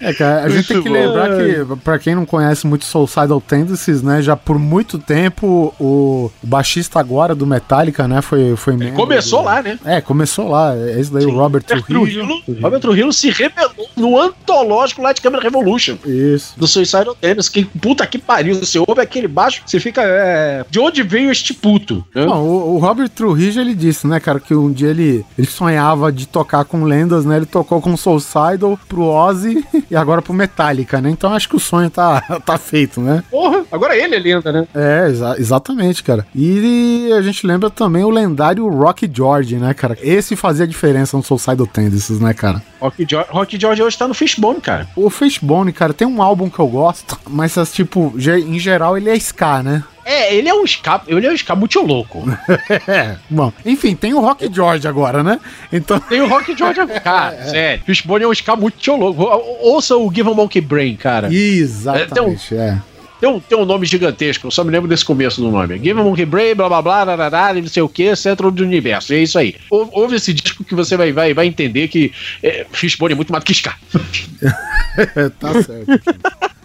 É, 0.00 0.12
cara, 0.14 0.44
a 0.44 0.48
gente 0.48 0.68
tem 0.68 0.76
Muito 0.76 0.88
que 0.88 0.88
bom. 0.88 1.06
lembrar 1.06 1.28
que, 1.76 1.76
pra 1.82 1.98
quem 1.98 2.14
não 2.14 2.24
conhece 2.24 2.66
muito 2.66 2.84
Soulcidal 2.84 3.40
Tendencies, 3.40 4.02
né, 4.02 4.22
já 4.22 4.36
por 4.36 4.58
muito 4.58 4.98
tempo 4.98 5.74
o, 5.78 6.30
o 6.42 6.46
baixista 6.46 7.00
agora 7.00 7.34
do 7.34 7.46
Metallica, 7.46 8.06
né, 8.06 8.20
foi, 8.22 8.54
foi 8.56 8.76
membro 8.76 8.94
Começou 8.96 9.40
do- 9.40 9.44
lá, 9.46 9.62
né? 9.62 9.78
É, 9.84 10.00
começou 10.00 10.48
lá. 10.48 10.74
É 10.76 11.00
esse 11.00 11.12
daí, 11.12 11.24
o 11.26 11.34
Robert 11.36 11.62
Trujillo. 11.64 12.42
Robert 12.60 12.80
Trujillo 12.80 13.12
se 13.12 13.30
revelou 13.30 13.88
no 13.96 14.18
antológico 14.18 15.02
Light 15.02 15.20
Camera 15.20 15.42
Revolution. 15.42 15.96
Isso. 16.04 16.54
Do 16.56 16.66
Suicidal 16.66 17.14
Tennis, 17.14 17.48
que 17.48 17.64
puta 17.64 18.06
que 18.06 18.18
pariu, 18.18 18.54
você 18.56 18.78
ouve 18.78 19.00
aquele 19.00 19.28
baixo, 19.28 19.62
você 19.66 19.80
fica, 19.80 20.02
é, 20.04 20.64
de 20.70 20.78
onde 20.78 21.02
veio 21.02 21.30
este 21.30 21.52
puto? 21.54 22.04
né? 22.14 22.24
Não, 22.26 22.42
o, 22.46 22.74
o 22.74 22.78
Robert 22.78 23.08
Trujillo, 23.08 23.60
ele 23.60 23.74
disse, 23.74 24.06
né, 24.06 24.20
cara, 24.20 24.38
que 24.40 24.54
um 24.54 24.70
dia 24.72 24.90
ele, 24.90 25.24
ele 25.38 25.46
sonhava 25.46 26.12
de 26.12 26.26
tocar 26.26 26.64
com 26.64 26.84
lendas, 26.84 27.24
né, 27.24 27.36
ele 27.36 27.46
tocou 27.46 27.80
com 27.80 27.96
Soulcidal 27.96 28.78
pro 28.88 29.02
Ozzy 29.24 29.64
e 29.90 29.96
agora 29.96 30.22
pro 30.22 30.32
Metallica, 30.34 31.00
né, 31.00 31.10
então 31.10 31.32
acho 31.32 31.48
que 31.48 31.56
o 31.56 31.60
sonho 31.60 31.90
tá, 31.90 32.20
tá 32.44 32.58
feito, 32.58 33.00
né. 33.00 33.22
Porra, 33.30 33.64
agora 33.70 33.96
ele 33.96 34.14
é 34.14 34.18
lenda, 34.18 34.52
né? 34.52 34.66
É, 34.74 35.06
exa- 35.08 35.36
exatamente, 35.38 36.02
cara. 36.02 36.26
E 36.34 37.10
a 37.16 37.22
gente 37.22 37.46
lembra 37.46 37.70
também 37.70 38.04
o 38.04 38.10
lendário 38.10 38.68
Rock 38.68 39.10
George, 39.12 39.56
né, 39.56 39.74
cara? 39.74 39.96
Esse 40.02 40.34
fazia 40.36 40.66
diferença 40.66 41.16
no 41.16 41.22
Soulcidal 41.22 41.66
Tendencies, 41.66 42.20
né, 42.20 42.32
cara? 42.34 42.62
Rock 42.80 43.06
George, 43.08 43.28
Rock 43.30 43.60
George 43.60 43.82
hoje 43.82 43.98
tá 43.98 44.08
no 44.08 44.14
Fishbone, 44.14 44.60
cara. 44.60 44.88
O 44.96 45.08
Fishbone, 45.10 45.72
cara, 45.72 45.92
tem 45.92 46.06
um 46.06 46.20
álbum 46.22 46.48
que 46.50 46.58
eu 46.58 46.66
gosto, 46.66 47.18
mas, 47.28 47.56
as, 47.58 47.72
tipo, 47.72 48.12
em 48.18 48.58
geral 48.58 48.96
ele 48.96 49.10
é 49.10 49.14
ska, 49.16 49.62
né? 49.62 49.84
É, 50.04 50.34
ele 50.34 50.48
é 50.48 50.54
um 50.54 50.64
ska, 50.64 51.00
ele 51.06 51.26
é 51.26 51.30
um 51.30 51.34
ska 51.34 51.54
muito 51.54 51.80
louco. 51.80 52.24
É, 52.88 53.16
bom, 53.30 53.52
enfim, 53.64 53.94
tem 53.94 54.12
o 54.14 54.20
Rock 54.20 54.48
George 54.52 54.86
agora, 54.88 55.22
né? 55.22 55.38
Então, 55.72 55.98
Tem 56.00 56.20
o 56.20 56.28
Rock 56.28 56.56
George, 56.56 56.80
cara, 57.02 57.42
sério. 57.48 57.82
Fishbone 57.84 58.24
é 58.24 58.28
um 58.28 58.32
ska 58.32 58.56
muito 58.56 58.96
louco. 58.96 59.22
Ou- 59.22 59.74
Ouça 59.74 59.96
o 59.96 60.12
Give 60.12 60.28
a 60.30 60.34
Monkey 60.34 60.60
Brain, 60.60 60.96
cara. 60.96 61.32
exatamente, 61.32 62.54
é. 62.56 62.78
Tem 63.20 63.30
um, 63.30 63.38
tem 63.38 63.56
um 63.56 63.64
nome 63.64 63.86
gigantesco, 63.86 64.48
eu 64.48 64.50
só 64.50 64.64
me 64.64 64.72
lembro 64.72 64.88
desse 64.88 65.04
começo 65.04 65.40
do 65.40 65.48
nome. 65.48 65.78
Give 65.78 65.92
a 66.00 66.02
Monkey 66.02 66.24
Brain, 66.26 66.56
blá 66.56 66.68
blá 66.68 66.82
blá, 66.82 67.04
rarará, 67.04 67.54
não 67.54 67.68
sei 67.68 67.80
o 67.82 67.88
que, 67.88 68.16
centro 68.16 68.50
do 68.50 68.64
universo. 68.64 69.12
É 69.12 69.18
isso 69.18 69.38
aí. 69.38 69.54
Ou- 69.70 69.88
Ouve 69.92 70.16
esse 70.16 70.32
disco 70.34 70.64
que 70.64 70.74
você 70.74 70.96
vai, 70.96 71.12
vai, 71.12 71.32
vai 71.32 71.46
entender 71.46 71.86
que 71.86 72.10
é, 72.42 72.66
Fishbone 72.72 73.12
é 73.12 73.16
muito 73.16 73.30
mais 73.30 73.44
do 73.44 73.46
que 73.46 73.52
ska. 73.52 73.74
tá 75.38 75.52
certo. 75.62 75.86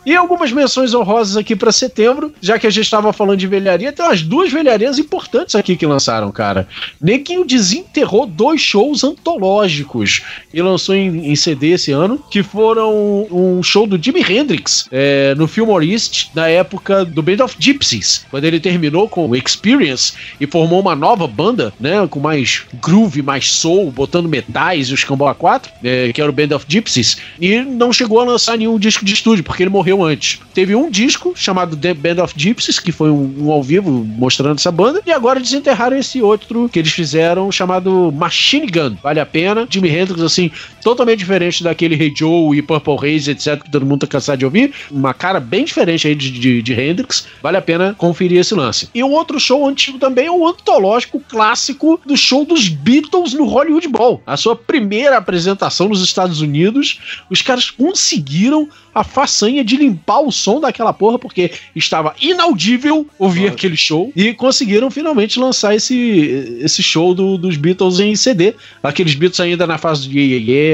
E 0.08 0.16
algumas 0.16 0.54
menções 0.54 0.94
honrosas 0.94 1.36
aqui 1.36 1.54
pra 1.54 1.70
setembro, 1.70 2.34
já 2.40 2.58
que 2.58 2.66
a 2.66 2.70
gente 2.70 2.86
estava 2.86 3.12
falando 3.12 3.40
de 3.40 3.46
velharia, 3.46 3.92
tem 3.92 4.06
umas 4.06 4.22
duas 4.22 4.50
velharias 4.50 4.98
importantes 4.98 5.54
aqui 5.54 5.76
que 5.76 5.86
lançaram, 5.86 6.32
cara. 6.32 6.66
Neguinho 7.02 7.44
desenterrou 7.44 8.26
dois 8.26 8.62
shows 8.62 9.04
antológicos 9.04 10.22
e 10.54 10.62
lançou 10.62 10.96
em, 10.96 11.30
em 11.30 11.36
CD 11.36 11.72
esse 11.72 11.92
ano, 11.92 12.24
que 12.32 12.42
foram 12.42 13.28
um 13.30 13.62
show 13.62 13.86
do 13.86 14.02
Jimi 14.02 14.22
Hendrix 14.22 14.88
é, 14.94 15.36
no 15.36 15.46
Fillmore 15.46 15.92
East, 15.92 16.30
na 16.34 16.48
época 16.48 17.04
do 17.04 17.22
Band 17.22 17.44
of 17.44 17.58
Gypsies, 17.60 18.26
quando 18.32 18.46
ele 18.46 18.62
terminou 18.62 19.10
com 19.10 19.28
o 19.28 19.36
Experience 19.36 20.14
e 20.40 20.48
formou 20.48 20.80
uma 20.80 20.96
nova 20.96 21.28
banda, 21.28 21.74
né, 21.78 22.08
com 22.10 22.22
mais 22.22 22.64
groove, 22.82 23.22
mais 23.22 23.52
soul, 23.52 23.92
botando 23.92 24.30
metais 24.30 24.88
e 24.88 24.94
os 24.94 25.04
Cambau 25.04 25.36
A4, 25.36 25.64
é, 25.84 26.14
que 26.14 26.22
era 26.22 26.30
o 26.30 26.34
Band 26.34 26.56
of 26.56 26.66
Gypsies, 26.66 27.18
e 27.42 27.60
não 27.60 27.92
chegou 27.92 28.22
a 28.22 28.24
lançar 28.24 28.58
nenhum 28.58 28.80
disco 28.80 29.04
de 29.04 29.12
estúdio, 29.14 29.44
porque 29.44 29.64
ele 29.64 29.70
morreu 29.70 29.97
antes. 30.04 30.40
Teve 30.54 30.76
um 30.76 30.90
disco 30.90 31.34
chamado 31.36 31.76
The 31.76 31.94
Band 31.94 32.24
of 32.24 32.34
Gypsies, 32.36 32.80
que 32.80 32.92
foi 32.92 33.10
um, 33.10 33.36
um 33.40 33.52
ao 33.52 33.62
vivo 33.62 33.92
mostrando 33.92 34.58
essa 34.58 34.72
banda, 34.72 35.02
e 35.06 35.12
agora 35.12 35.40
desenterraram 35.40 35.98
esse 35.98 36.22
outro 36.22 36.70
que 36.70 36.80
eles 36.80 36.92
fizeram 36.92 37.52
chamado 37.52 38.12
Machine 38.12 38.68
Gun. 38.68 38.96
Vale 39.02 39.20
a 39.20 39.26
pena. 39.26 39.68
Jimi 39.70 39.90
Hendrix, 39.90 40.22
assim, 40.22 40.52
totalmente 40.88 41.20
diferente 41.20 41.64
daquele 41.64 42.02
Hey 42.02 42.14
Joe 42.16 42.58
e 42.58 42.62
Purple 42.62 42.96
Haze, 42.96 43.32
etc., 43.32 43.62
que 43.62 43.70
todo 43.70 43.86
mundo 43.86 44.00
tá 44.02 44.08
cansado 44.08 44.40
de 44.40 44.46
ouvir. 44.46 44.72
Uma 44.90 45.14
cara 45.14 45.38
bem 45.38 45.66
diferente 45.66 46.08
aí 46.08 46.16
de, 46.16 46.32
de, 46.32 46.62
de 46.62 46.74
Hendrix. 46.74 47.28
Vale 47.44 47.58
a 47.58 47.62
pena 47.62 47.94
conferir 47.98 48.40
esse 48.40 48.56
lance. 48.56 48.88
E 48.96 49.04
um 49.04 49.12
outro 49.12 49.38
show 49.38 49.68
antigo 49.68 50.00
também 50.00 50.28
é 50.28 50.32
o 50.32 50.48
antológico 50.48 51.20
clássico 51.20 52.00
do 52.06 52.16
show 52.16 52.46
dos 52.46 52.70
Beatles 52.70 53.34
no 53.34 53.44
Hollywood 53.46 53.86
Bowl. 53.90 54.22
A 54.26 54.38
sua 54.38 54.56
primeira 54.56 55.18
apresentação 55.18 55.90
nos 55.90 56.02
Estados 56.02 56.40
Unidos, 56.40 57.00
os 57.30 57.42
caras 57.42 57.70
conseguiram 57.70 58.70
a 58.96 59.04
façanha 59.04 59.64
de 59.64 59.76
limpar 59.76 60.22
o 60.22 60.32
som 60.32 60.60
daquela 60.60 60.92
porra, 60.94 61.20
porque 61.20 61.52
estava 61.76 62.16
inaudível 62.20 63.06
ouvir 63.20 63.48
aquele 63.48 63.78
show, 63.78 64.12
e 64.16 64.34
conseguiram 64.34 64.90
finalmente 64.90 65.38
lançar 65.38 65.76
esse, 65.76 66.58
esse 66.62 66.82
show 66.82 67.14
do- 67.14 67.38
dos 67.38 67.58
Beatles 67.58 68.00
em 68.00 68.16
CD. 68.16 68.56
Aqueles 68.82 69.14
Beatles 69.14 69.40
ainda 69.40 69.68
na 69.68 69.78
fase 69.78 70.08
de 70.08 70.20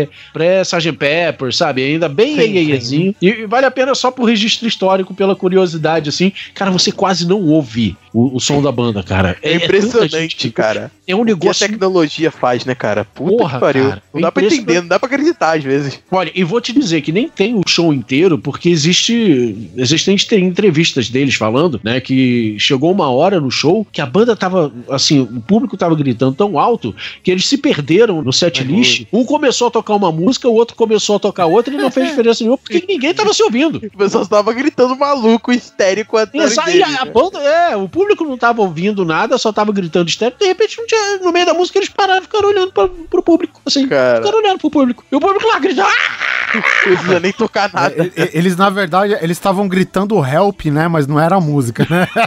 Yeye, 0.03 0.09
pré-Sgt. 0.33 0.91
Pepper, 0.97 1.53
sabe? 1.53 1.83
Ainda 1.83 2.07
bem 2.09 2.35
Sim, 2.35 2.53
Yeyezinho. 2.53 3.15
E, 3.21 3.27
e 3.29 3.45
vale 3.45 3.65
a 3.65 3.71
pena 3.71 3.93
só 3.95 4.11
por 4.11 4.25
registro 4.25 4.67
histórico, 4.67 5.13
pela 5.13 5.35
curiosidade, 5.35 6.09
assim. 6.09 6.31
Cara, 6.53 6.71
você 6.71 6.91
quase 6.91 7.27
não 7.27 7.41
ouve 7.41 7.95
o, 8.13 8.35
o 8.37 8.39
som 8.39 8.61
da 8.61 8.71
banda, 8.71 9.01
cara. 9.03 9.37
É 9.41 9.53
tanta 9.53 9.65
impressionante, 9.65 10.11
gente. 10.17 10.49
cara. 10.51 10.91
É 11.07 11.15
um 11.15 11.21
O 11.21 11.25
que 11.25 11.31
a 11.31 11.35
negócio 11.35 11.67
tecnologia 11.67 12.31
faz, 12.31 12.63
né, 12.65 12.73
cara? 12.75 13.03
Puta 13.05 13.37
Porra, 13.37 13.53
que 13.55 13.59
pariu. 13.59 13.89
cara. 13.89 14.03
não 14.13 14.21
dá 14.21 14.31
pra 14.31 14.41
Impressionante. 14.43 14.63
entender, 14.71 14.81
não 14.81 14.87
dá 14.87 14.99
pra 14.99 15.07
acreditar 15.07 15.57
às 15.57 15.63
vezes. 15.63 15.99
Olha, 16.11 16.31
e 16.33 16.43
vou 16.43 16.61
te 16.61 16.71
dizer 16.71 17.01
que 17.01 17.11
nem 17.11 17.27
tem 17.27 17.55
o 17.55 17.61
show 17.67 17.93
inteiro, 17.93 18.37
porque 18.37 18.69
existe. 18.69 19.69
Existem 19.75 20.13
entre- 20.15 20.39
entrevistas 20.39 21.09
deles 21.09 21.35
falando, 21.35 21.79
né? 21.83 21.99
Que 21.99 22.55
chegou 22.59 22.91
uma 22.91 23.09
hora 23.09 23.39
no 23.41 23.51
show 23.51 23.85
que 23.91 23.99
a 24.01 24.05
banda 24.05 24.35
tava. 24.35 24.71
Assim, 24.89 25.19
o 25.19 25.41
público 25.41 25.75
tava 25.75 25.95
gritando 25.95 26.33
tão 26.35 26.57
alto 26.57 26.95
que 27.23 27.31
eles 27.31 27.45
se 27.45 27.57
perderam 27.57 28.21
no 28.21 28.31
set 28.31 28.63
list. 28.63 29.05
Um 29.11 29.25
começou 29.25 29.67
a 29.67 29.71
tocar 29.71 29.92
uma 29.95 30.11
música, 30.11 30.47
o 30.47 30.53
outro 30.53 30.75
começou 30.75 31.15
a 31.15 31.19
tocar 31.19 31.45
outra 31.45 31.73
e 31.73 31.77
não 31.77 31.91
fez 31.91 32.09
diferença 32.09 32.43
nenhuma, 32.43 32.57
porque 32.57 32.83
ninguém 32.87 33.13
tava 33.13 33.33
se 33.33 33.41
ouvindo. 33.43 33.77
O 33.93 33.97
pessoal 33.97 34.25
tava 34.25 34.53
gritando 34.53 34.95
maluco, 34.95 35.51
histérico 35.51 36.17
atrás 36.17 36.55
e 36.67 36.83
a, 36.83 36.87
a 37.01 37.05
né? 37.05 37.11
banda, 37.11 37.39
é, 37.39 37.75
o 37.75 37.87
público 37.87 38.23
não 38.23 38.37
tava 38.37 38.61
ouvindo 38.61 39.05
nada, 39.05 39.37
só 39.37 39.51
tava 39.51 39.71
gritando 39.71 40.07
estéreo. 40.09 40.37
De 40.39 40.45
repente, 40.45 40.77
não 40.77 40.85
tinha- 40.87 41.17
no 41.19 41.31
meio 41.31 41.45
da 41.45 41.53
música, 41.53 41.79
eles 41.79 41.89
pararam 41.89 42.19
e 42.19 42.23
ficaram 42.23 42.49
olhando 42.49 42.71
pra, 42.71 42.87
pro 43.09 43.21
público. 43.23 43.61
Assim, 43.65 43.87
Cara. 43.87 44.17
ficaram 44.21 44.39
olhando 44.39 44.59
pro 44.59 44.69
público. 44.71 45.03
E 45.11 45.15
o 45.15 45.19
público 45.19 45.47
lá 45.47 45.59
gritando. 45.59 45.87
"Ah!" 45.87 46.53
Não 47.11 47.19
nem 47.19 47.31
tocar 47.31 47.71
nada. 47.73 47.95
E- 47.97 48.21
e- 48.21 48.29
Eles, 48.37 48.55
na 48.55 48.69
verdade, 48.69 49.13
eles 49.21 49.37
estavam 49.37 49.67
gritando 49.67 50.23
help, 50.23 50.65
né? 50.65 50.87
Mas 50.87 51.07
não 51.07 51.19
era 51.19 51.35
a 51.35 51.41
música, 51.41 51.85
né? 51.89 52.07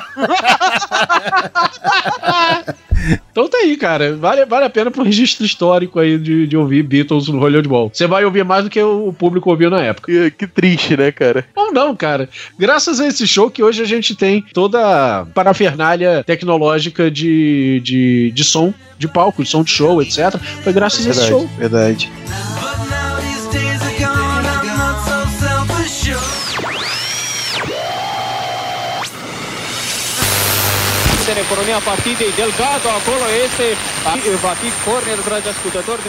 Então 3.31 3.49
tá 3.49 3.59
aí, 3.59 3.77
cara. 3.77 4.17
Vale, 4.17 4.45
vale 4.47 4.65
a 4.65 4.71
pena 4.71 4.91
pro 4.91 5.05
registro 5.05 5.45
histórico 5.45 5.99
aí 6.01 6.19
de, 6.19 6.47
de 6.47 6.57
ouvir 6.57 6.83
Beatles 6.83 7.29
no 7.29 7.39
Hollywood 7.47 7.69
Bowl. 7.69 7.91
Você 7.93 8.07
vai 8.07 8.25
ouvir 8.25 8.45
mais 8.45 8.65
do 8.65 8.71
que 8.71 8.83
o 8.83 9.13
público 9.13 9.51
ouviu 9.51 9.71
na 9.71 9.83
época. 9.83 10.13
Que, 10.13 10.31
que 10.31 10.47
triste, 10.47 10.97
né, 10.97 11.11
cara? 11.11 11.45
Ou 11.55 11.73
não, 11.73 11.95
cara. 11.97 12.29
Graças 12.59 13.01
a 13.01 13.07
esse 13.07 13.27
show 13.27 13.51
que 13.51 13.63
hoje 13.63 13.83
a 13.83 13.87
gente 13.87 14.15
tem 14.15 14.45
toda 14.53 14.79
a 15.21 15.27
parafernália 15.27 16.23
tecnológica 16.25 17.11
de, 17.11 17.81
de, 17.85 18.33
de 18.33 18.45
som 18.45 18.73
de 18.99 19.09
palco, 19.09 19.43
de 19.43 19.49
som 19.49 19.63
de 19.63 19.71
show, 19.71 20.01
etc. 20.01 20.41
Foi 20.63 20.73
graças 20.73 21.07
a 21.07 21.11
esse 21.11 21.27
show. 21.27 21.49
verdade. 21.59 22.11
În 31.31 31.43
economia 31.43 31.79
partidei 31.85 32.33
Delgado, 32.37 32.89
acolo 32.99 33.27
este, 33.45 33.67
va 34.45 34.55
fi 34.61 34.69
corner, 34.85 35.19
dragi 35.27 35.49
ascultători. 35.49 36.03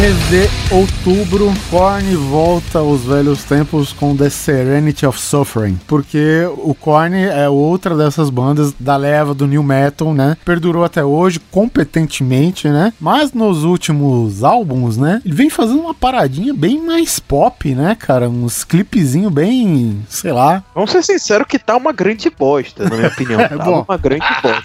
Mês 0.00 0.16
de 0.28 0.48
outubro, 0.72 1.52
Korn 1.70 2.14
volta 2.16 2.78
aos 2.78 3.02
velhos 3.02 3.42
tempos 3.42 3.92
com 3.92 4.16
The 4.16 4.30
Serenity 4.30 5.04
of 5.04 5.20
Suffering, 5.20 5.76
porque 5.88 6.44
o 6.58 6.72
Korn 6.72 7.16
é 7.16 7.48
outra 7.48 7.96
dessas 7.96 8.30
bandas 8.30 8.72
da 8.78 8.96
leva 8.96 9.34
do 9.34 9.44
new 9.46 9.62
metal, 9.62 10.14
né? 10.14 10.36
Perdurou 10.44 10.84
até 10.84 11.04
hoje 11.04 11.40
competentemente, 11.50 12.68
né? 12.68 12.92
Mas 13.00 13.32
nos 13.32 13.64
últimos 13.64 14.44
álbuns, 14.44 14.96
né? 14.96 15.20
Ele 15.24 15.34
vem 15.34 15.50
fazendo 15.50 15.80
uma 15.80 15.94
paradinha 15.94 16.54
bem 16.54 16.80
mais 16.80 17.18
pop, 17.18 17.74
né, 17.74 17.96
cara? 17.98 18.28
Uns 18.30 18.62
clipezinho 18.62 19.30
bem, 19.30 20.04
sei 20.08 20.30
lá. 20.32 20.62
Vamos 20.76 20.92
ser 20.92 21.02
sinceros 21.02 21.46
que 21.48 21.58
tá 21.58 21.76
uma 21.76 21.92
grande 21.92 22.30
bosta, 22.30 22.88
na 22.88 22.94
minha 22.96 23.08
opinião. 23.08 23.38
Tá 23.48 23.64
bom. 23.64 23.84
uma 23.88 23.96
grande 23.96 24.26
bosta. 24.42 24.62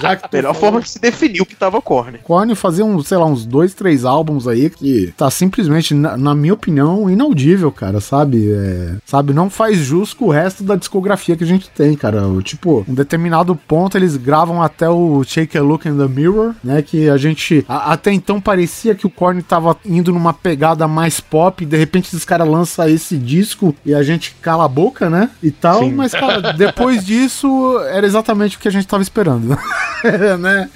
Já 0.00 0.16
que 0.16 0.28
Melhor 0.32 0.54
falou- 0.54 0.60
forma 0.72 0.82
que 0.82 0.90
se 0.90 1.00
definiu 1.00 1.46
que 1.46 1.54
tava 1.54 1.80
Korn. 1.80 2.18
Korn 2.24 2.54
fazia, 2.54 2.84
um, 2.84 3.02
sei 3.02 3.16
lá, 3.16 3.24
uns 3.26 3.46
dois, 3.46 3.72
três 3.74 4.04
álbuns 4.04 4.46
aí 4.48 4.73
que 4.76 5.12
tá 5.16 5.30
simplesmente, 5.30 5.94
na, 5.94 6.16
na 6.16 6.34
minha 6.34 6.54
opinião, 6.54 7.08
inaudível, 7.08 7.70
cara, 7.72 8.00
sabe? 8.00 8.50
É, 8.52 8.94
sabe, 9.06 9.32
não 9.32 9.48
faz 9.50 9.78
jus 9.78 10.12
com 10.12 10.26
o 10.26 10.30
resto 10.30 10.62
da 10.62 10.76
discografia 10.76 11.36
que 11.36 11.44
a 11.44 11.46
gente 11.46 11.68
tem, 11.70 11.94
cara. 11.96 12.22
Tipo, 12.42 12.84
um 12.88 12.94
determinado 12.94 13.54
ponto 13.56 13.96
eles 13.96 14.16
gravam 14.16 14.62
até 14.62 14.88
o 14.88 15.22
Take 15.24 15.56
a 15.58 15.62
Look 15.62 15.86
in 15.88 15.96
the 15.96 16.08
Mirror, 16.08 16.54
né? 16.62 16.82
Que 16.82 17.08
a 17.08 17.16
gente, 17.16 17.64
a- 17.68 17.92
até 17.92 18.12
então 18.12 18.40
parecia 18.40 18.94
que 18.94 19.06
o 19.06 19.10
Korn 19.10 19.42
tava 19.42 19.76
indo 19.84 20.12
numa 20.12 20.32
pegada 20.32 20.86
mais 20.88 21.20
pop, 21.20 21.62
e 21.62 21.66
de 21.66 21.76
repente 21.76 22.14
os 22.14 22.24
caras 22.24 22.48
lançam 22.48 22.88
esse 22.88 23.16
disco 23.16 23.74
e 23.84 23.94
a 23.94 24.02
gente 24.02 24.34
cala 24.42 24.64
a 24.64 24.68
boca, 24.68 25.08
né? 25.08 25.30
E 25.42 25.50
tal, 25.50 25.80
Sim. 25.80 25.92
mas, 25.92 26.12
cara, 26.12 26.52
depois 26.54 27.04
disso 27.04 27.78
era 27.90 28.06
exatamente 28.06 28.56
o 28.56 28.60
que 28.60 28.68
a 28.68 28.70
gente 28.70 28.86
tava 28.86 29.02
esperando, 29.02 29.48
né? 30.40 30.68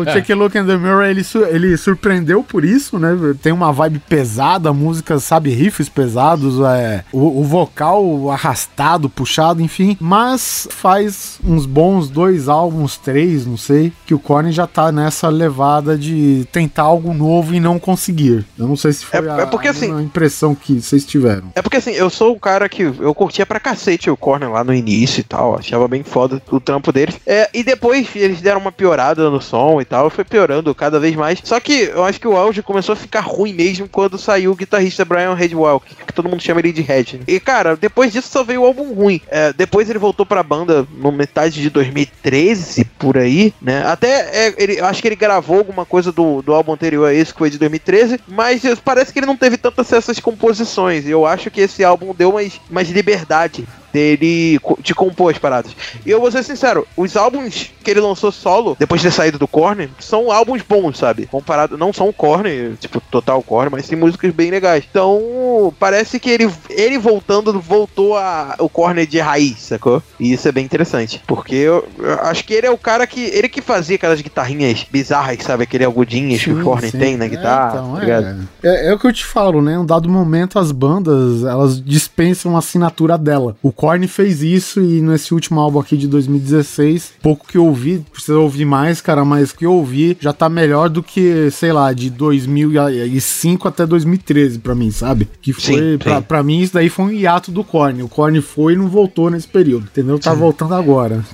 O 0.00 0.04
Take 0.04 0.32
a 0.32 0.36
Look 0.36 0.56
in 0.56 0.64
the 0.66 0.76
Mirror, 0.76 1.04
ele, 1.04 1.22
ele 1.50 1.76
surpreendeu 1.76 2.42
por 2.42 2.64
isso, 2.64 2.98
né? 2.98 3.14
Tem 3.42 3.52
uma 3.52 3.72
vibe 3.72 3.98
pesada, 4.00 4.72
música, 4.72 5.18
sabe, 5.18 5.50
riffs 5.50 5.88
pesados, 5.88 6.60
é, 6.60 7.04
o, 7.12 7.40
o 7.40 7.44
vocal 7.44 8.30
arrastado, 8.30 9.08
puxado, 9.08 9.62
enfim. 9.62 9.96
Mas 10.00 10.66
faz 10.70 11.38
uns 11.44 11.66
bons 11.66 12.08
dois 12.08 12.48
álbuns, 12.48 12.96
três, 12.96 13.46
não 13.46 13.56
sei, 13.56 13.92
que 14.06 14.14
o 14.14 14.18
Korn 14.18 14.50
já 14.52 14.66
tá 14.66 14.90
nessa 14.92 15.28
levada 15.28 15.96
de 15.96 16.46
tentar 16.52 16.82
algo 16.82 17.12
novo 17.14 17.54
e 17.54 17.60
não 17.60 17.78
conseguir. 17.78 18.44
Eu 18.58 18.66
não 18.68 18.76
sei 18.76 18.92
se 18.92 19.04
foi 19.04 19.20
É- 19.26 19.30
a, 19.30 19.36
é 19.40 19.46
porque, 19.46 19.68
a 19.68 19.70
assim- 19.70 19.90
impressão 20.02 20.54
que 20.54 20.80
vocês 20.80 21.04
tiveram. 21.04 21.48
É 21.54 21.62
porque 21.62 21.76
assim, 21.76 21.92
eu 21.92 22.08
sou 22.10 22.32
o 22.34 22.40
cara 22.40 22.68
que 22.68 22.82
eu 22.82 23.14
curtia 23.14 23.44
pra 23.46 23.60
cacete 23.60 24.10
o 24.10 24.16
Corner 24.16 24.50
lá 24.50 24.64
no 24.64 24.74
início 24.74 25.20
e 25.20 25.24
tal, 25.24 25.58
achava 25.58 25.86
bem 25.88 26.02
foda 26.02 26.40
o 26.50 26.60
trampo 26.60 26.92
deles. 26.92 27.16
É, 27.26 27.48
e 27.52 27.62
depois 27.62 28.08
eles 28.14 28.40
deram 28.40 28.60
uma 28.60 28.72
piorada 28.72 29.28
no 29.30 29.40
som 29.40 29.80
e 29.80 29.84
tal, 29.84 30.10
foi 30.10 30.24
piorando 30.24 30.74
cada 30.74 30.98
vez 31.00 31.14
mais. 31.16 31.40
Só 31.42 31.58
que 31.60 31.90
eu 31.94 32.04
acho 32.04 32.20
que 32.20 32.28
o 32.28 32.36
auge 32.36 32.62
começou 32.62 32.92
a 32.92 32.96
ficar 32.96 33.09
ruim 33.18 33.52
mesmo 33.52 33.88
quando 33.88 34.16
saiu 34.18 34.52
o 34.52 34.56
guitarrista 34.56 35.04
Brian 35.04 35.34
Redwell, 35.34 35.80
que, 35.80 36.12
todo 36.12 36.28
mundo 36.28 36.42
chama 36.42 36.60
ele 36.60 36.72
de 36.72 36.82
Red. 36.82 37.20
E 37.26 37.40
cara, 37.40 37.76
depois 37.76 38.12
disso 38.12 38.28
só 38.28 38.44
veio 38.44 38.62
o 38.62 38.66
álbum 38.66 38.92
ruim. 38.92 39.20
É, 39.28 39.52
depois 39.52 39.90
ele 39.90 39.98
voltou 39.98 40.24
pra 40.24 40.42
banda 40.42 40.86
no 40.96 41.10
metade 41.10 41.60
de 41.60 41.70
2013, 41.70 42.84
por 42.98 43.18
aí, 43.18 43.52
né? 43.60 43.84
Até 43.86 44.46
é, 44.46 44.54
ele, 44.56 44.80
acho 44.80 45.02
que 45.02 45.08
ele 45.08 45.16
gravou 45.16 45.58
alguma 45.58 45.84
coisa 45.84 46.12
do, 46.12 46.42
do 46.42 46.54
álbum 46.54 46.72
anterior 46.72 47.06
a 47.06 47.14
esse, 47.14 47.32
que 47.32 47.38
foi 47.38 47.50
de 47.50 47.58
2013, 47.58 48.20
mas 48.28 48.62
parece 48.84 49.12
que 49.12 49.18
ele 49.18 49.26
não 49.26 49.36
teve 49.36 49.56
tanto 49.56 49.80
acesso 49.80 50.10
às 50.10 50.20
composições. 50.20 51.06
Eu 51.06 51.26
acho 51.26 51.50
que 51.50 51.60
esse 51.60 51.82
álbum 51.82 52.14
deu 52.14 52.32
mais, 52.32 52.60
mais 52.70 52.90
liberdade 52.90 53.66
dele 53.92 54.58
de 54.80 54.94
compor 54.94 55.32
as 55.32 55.38
paradas. 55.38 55.72
E 56.04 56.10
eu 56.10 56.20
vou 56.20 56.30
ser 56.30 56.42
sincero, 56.42 56.86
os 56.96 57.16
álbuns 57.16 57.70
que 57.82 57.90
ele 57.90 58.00
lançou 58.00 58.30
solo, 58.30 58.76
depois 58.78 59.00
de 59.00 59.08
ter 59.08 59.14
saído 59.14 59.38
do 59.38 59.48
Korn, 59.48 59.88
são 59.98 60.30
álbuns 60.30 60.62
bons, 60.62 60.98
sabe? 60.98 61.26
Comparado, 61.26 61.76
não 61.78 61.92
são 61.92 62.12
Korn, 62.12 62.74
tipo, 62.78 63.00
total 63.10 63.42
Korn, 63.42 63.70
mas 63.70 63.88
tem 63.88 63.98
músicas 63.98 64.32
bem 64.32 64.50
legais. 64.50 64.84
Então, 64.90 65.72
parece 65.78 66.18
que 66.20 66.30
ele, 66.30 66.50
ele 66.68 66.98
voltando, 66.98 67.58
voltou 67.60 68.16
a, 68.16 68.54
o 68.58 68.68
Korn 68.68 69.04
de 69.06 69.18
raiz, 69.18 69.58
sacou? 69.60 70.02
E 70.18 70.32
isso 70.32 70.46
é 70.48 70.52
bem 70.52 70.64
interessante, 70.64 71.22
porque 71.26 71.54
eu, 71.54 71.86
eu 71.98 72.14
acho 72.20 72.44
que 72.44 72.54
ele 72.54 72.66
é 72.66 72.70
o 72.70 72.78
cara 72.78 73.06
que, 73.06 73.20
ele 73.20 73.48
que 73.48 73.60
fazia 73.60 73.96
aquelas 73.96 74.20
guitarrinhas 74.20 74.86
bizarras, 74.90 75.38
sabe? 75.42 75.64
Aquele 75.64 75.84
agudinhas 75.84 76.42
que 76.42 76.50
o 76.52 76.58
Sim, 76.58 76.64
Korn 76.64 76.90
sim. 76.90 76.98
tem 76.98 77.16
na 77.16 77.24
É, 77.24 77.28
guitarra, 77.28 77.78
então, 77.78 77.94
tá 77.94 78.00
ligado? 78.00 78.48
É, 78.62 78.88
é 78.90 78.94
o 78.94 78.98
que 78.98 79.06
eu 79.06 79.12
te 79.12 79.24
falo, 79.24 79.62
né? 79.62 79.78
Um 79.78 79.86
dado 79.86 80.08
momento 80.08 80.58
as 80.58 80.72
bandas, 80.72 81.44
elas 81.44 81.82
dispensam 81.82 82.54
a 82.56 82.58
assinatura 82.58 83.16
dela. 83.16 83.56
O 83.62 83.72
Korn 83.80 84.06
fez 84.06 84.42
isso 84.42 84.78
e 84.82 85.00
nesse 85.00 85.32
último 85.32 85.58
álbum 85.58 85.80
aqui 85.80 85.96
de 85.96 86.06
2016, 86.06 87.14
pouco 87.22 87.46
que 87.48 87.56
eu 87.56 87.64
ouvi, 87.64 88.04
precisa 88.12 88.38
ouvir 88.38 88.66
mais, 88.66 89.00
cara, 89.00 89.24
mas 89.24 89.52
que 89.52 89.64
eu 89.64 89.72
ouvi 89.72 90.18
já 90.20 90.34
tá 90.34 90.50
melhor 90.50 90.90
do 90.90 91.02
que, 91.02 91.50
sei 91.50 91.72
lá, 91.72 91.90
de 91.94 92.10
2005 92.10 93.66
até 93.66 93.86
2013 93.86 94.58
pra 94.58 94.74
mim, 94.74 94.90
sabe? 94.90 95.26
Que 95.40 95.54
foi, 95.54 95.62
Sim, 95.62 95.98
pra, 95.98 96.16
sim. 96.16 96.22
pra 96.22 96.42
mim 96.42 96.60
isso 96.60 96.74
daí 96.74 96.90
foi 96.90 97.06
um 97.06 97.10
hiato 97.10 97.50
do 97.50 97.64
Korn. 97.64 98.02
O 98.02 98.08
Korn 98.08 98.38
foi 98.42 98.74
e 98.74 98.76
não 98.76 98.86
voltou 98.86 99.30
nesse 99.30 99.48
período, 99.48 99.84
entendeu? 99.90 100.18
Tá 100.18 100.34
voltando 100.34 100.74
agora. 100.74 101.24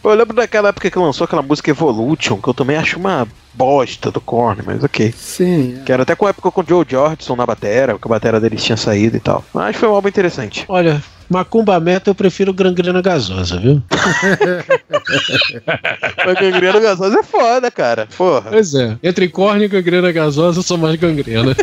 Pô, 0.00 0.12
eu 0.12 0.14
lembro 0.16 0.36
daquela 0.36 0.68
época 0.68 0.88
que 0.88 0.98
lançou 1.00 1.24
aquela 1.24 1.42
música 1.42 1.70
Evolution, 1.72 2.36
que 2.36 2.46
eu 2.48 2.54
também 2.54 2.76
acho 2.76 3.00
uma 3.00 3.26
bosta 3.52 4.12
do 4.12 4.20
Korn, 4.20 4.62
mas 4.64 4.84
ok. 4.84 5.12
Sim. 5.16 5.78
Que 5.84 5.90
era 5.90 6.04
até 6.04 6.14
com 6.14 6.26
a 6.26 6.30
época 6.30 6.52
com 6.52 6.60
o 6.60 6.64
Joe 6.64 6.86
Jordison 6.88 7.34
na 7.34 7.44
batera, 7.46 7.98
que 7.98 8.06
a 8.06 8.08
batera 8.08 8.38
deles 8.40 8.62
tinha 8.62 8.76
saído 8.76 9.16
e 9.16 9.20
tal. 9.20 9.44
Mas 9.52 9.74
foi 9.74 9.88
um 9.88 9.92
álbum 9.92 10.06
interessante. 10.08 10.64
Olha, 10.68 11.02
Macumba 11.28 11.78
Meta 11.80 12.10
eu 12.10 12.14
prefiro 12.14 12.52
gangrena 12.52 13.02
gasosa, 13.02 13.58
viu? 13.58 13.82
Mas 16.24 16.34
gangrena 16.40 16.80
gasosa 16.80 17.18
é 17.18 17.22
foda, 17.22 17.70
cara. 17.70 18.06
Porra. 18.16 18.50
Pois 18.50 18.74
é. 18.74 18.96
Entre 19.02 19.28
corne 19.28 19.64
e 19.64 19.68
gangrena 19.68 20.12
gasosa, 20.12 20.60
eu 20.60 20.62
sou 20.62 20.78
mais 20.78 20.96
gangrena. 20.96 21.56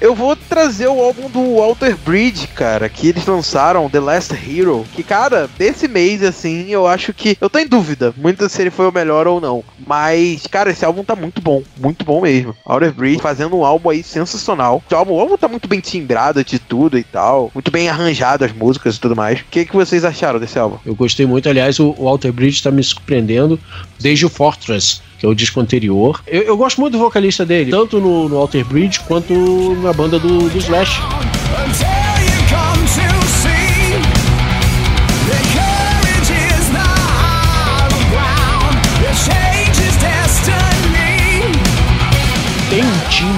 Eu 0.00 0.14
vou 0.14 0.34
trazer 0.34 0.88
o 0.88 0.98
álbum 0.98 1.28
do 1.28 1.56
Walter 1.56 1.94
Bridge, 1.94 2.46
cara, 2.46 2.88
que 2.88 3.08
eles 3.08 3.26
lançaram, 3.26 3.90
The 3.90 4.00
Last 4.00 4.32
Hero. 4.32 4.86
Que, 4.94 5.02
cara, 5.02 5.46
desse 5.58 5.86
mês, 5.86 6.22
assim, 6.22 6.70
eu 6.70 6.86
acho 6.86 7.12
que. 7.12 7.36
Eu 7.38 7.50
tô 7.50 7.58
em 7.58 7.66
dúvida 7.66 8.14
muito 8.16 8.48
se 8.48 8.62
ele 8.62 8.70
foi 8.70 8.88
o 8.88 8.92
melhor 8.92 9.26
ou 9.26 9.42
não. 9.42 9.62
Mas, 9.86 10.46
cara, 10.46 10.70
esse 10.70 10.86
álbum 10.86 11.04
tá 11.04 11.14
muito 11.14 11.42
bom. 11.42 11.62
Muito 11.78 12.02
bom 12.02 12.22
mesmo. 12.22 12.56
Walter 12.64 12.92
Bridge 12.92 13.20
fazendo 13.20 13.54
um 13.56 13.64
álbum 13.64 13.90
aí 13.90 14.02
sensacional. 14.02 14.82
O 14.90 14.94
álbum, 14.94 15.12
o 15.12 15.20
álbum 15.20 15.36
tá 15.36 15.48
muito 15.48 15.68
bem 15.68 15.80
timbrado 15.80 16.42
de 16.42 16.58
tudo 16.58 16.96
e 16.96 17.04
tal. 17.04 17.50
Muito 17.52 17.70
bem 17.70 17.90
arranjado 17.90 18.42
as 18.42 18.52
músicas 18.52 18.96
e 18.96 19.00
tudo 19.00 19.14
mais. 19.14 19.40
O 19.40 19.44
que, 19.50 19.66
que 19.66 19.76
vocês 19.76 20.02
acharam 20.02 20.40
desse 20.40 20.58
álbum? 20.58 20.78
Eu 20.86 20.94
gostei 20.94 21.26
muito, 21.26 21.46
aliás, 21.46 21.78
o 21.78 21.92
Walter 21.92 22.32
Bridge 22.32 22.62
tá 22.62 22.70
me 22.70 22.82
surpreendendo 22.82 23.60
desde 23.98 24.24
o 24.24 24.30
Fortress, 24.30 25.02
que 25.20 25.26
é 25.26 25.28
o 25.28 25.34
disco 25.34 25.60
anterior. 25.60 26.22
Eu, 26.26 26.42
eu 26.42 26.56
gosto 26.56 26.80
muito 26.80 26.94
do 26.94 26.98
vocalista 26.98 27.44
dele, 27.44 27.70
tanto 27.70 28.00
no, 28.00 28.26
no 28.26 28.36
Walter 28.36 28.64
Bridge 28.64 29.00
quanto 29.00 29.76
na 29.82 29.92
banda 29.92 30.18
do, 30.18 30.48
do 30.48 30.58
Slash. 30.58 30.98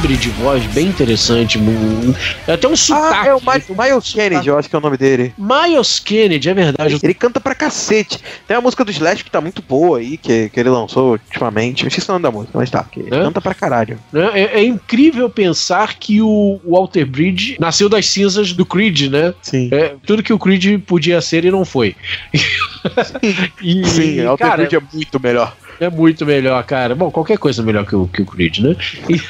Timbre 0.03 0.17
de 0.17 0.31
voz 0.31 0.65
bem 0.67 0.89
interessante, 0.89 1.59
mu- 1.59 2.15
até 2.49 2.67
um 2.67 2.75
sotaque. 2.75 3.15
Ah, 3.17 3.27
é 3.29 3.35
o 3.35 3.39
Mi- 3.41 3.77
Miles 3.89 4.13
Kennedy, 4.13 4.49
eu 4.49 4.59
acho 4.59 4.69
que 4.69 4.75
é 4.75 4.79
o 4.79 4.83
nome 4.83 4.97
dele. 4.97 5.33
Miles 5.39 6.01
Kennedy, 6.01 6.49
é 6.51 6.55
verdade. 6.55 6.99
Ele 7.01 7.15
canta 7.15 7.39
pra 7.41 7.55
cacete. 7.55 8.19
Tem 8.49 8.57
a 8.57 8.61
música 8.61 8.85
do 8.85 8.91
Slash 8.91 9.23
que 9.23 9.31
tá 9.31 9.41
muito 9.41 9.63
boa 9.63 9.99
aí, 9.99 10.17
que, 10.17 10.49
que 10.49 10.59
ele 10.59 10.71
lançou 10.71 11.13
ultimamente. 11.13 11.85
Eu 11.85 11.89
esqueci 11.89 12.09
o 12.09 12.13
nome 12.15 12.23
da 12.25 12.31
música, 12.33 12.53
mas 12.59 12.69
tá. 12.71 12.83
Que 12.85 13.01
ele 13.01 13.15
É? 13.15 13.21
canta 13.23 13.41
pra 13.41 13.55
caralho. 13.55 13.97
né? 14.13 14.31
É, 14.35 14.61
é 14.61 14.65
incrível 14.65 15.31
pensar 15.31 15.95
que 15.95 16.21
o 16.21 16.61
Walter 16.67 17.07
Bridge 17.07 17.57
nasceu 17.61 17.89
das 17.89 18.07
cinzas 18.07 18.53
do 18.53 18.67
Creed, 18.67 19.03
né? 19.09 19.33
Sim. 19.41 19.69
É, 19.71 19.95
tudo 20.05 20.23
que 20.23 20.33
o 20.33 20.39
Creed 20.39 20.81
podia 20.85 21.21
ser 21.21 21.45
e 21.45 21.51
não 21.51 21.65
foi. 21.65 21.95
e, 23.63 23.85
Sim, 23.87 24.21
o 24.23 24.25
Walter 24.25 24.45
cara, 24.45 24.57
Bridge 24.63 24.77
é 24.77 24.81
muito 24.93 25.21
melhor. 25.21 25.57
É 25.81 25.89
muito 25.91 26.25
melhor, 26.27 26.63
cara. 26.65 26.95
Bom, 26.95 27.11
qualquer 27.11 27.39
coisa 27.39 27.63
é 27.63 27.65
melhor 27.65 27.85
que 27.87 27.95
o, 27.97 28.07
que 28.09 28.23
o 28.23 28.27
Creed, 28.27 28.59
né? 28.59 28.77
E- 29.09 29.21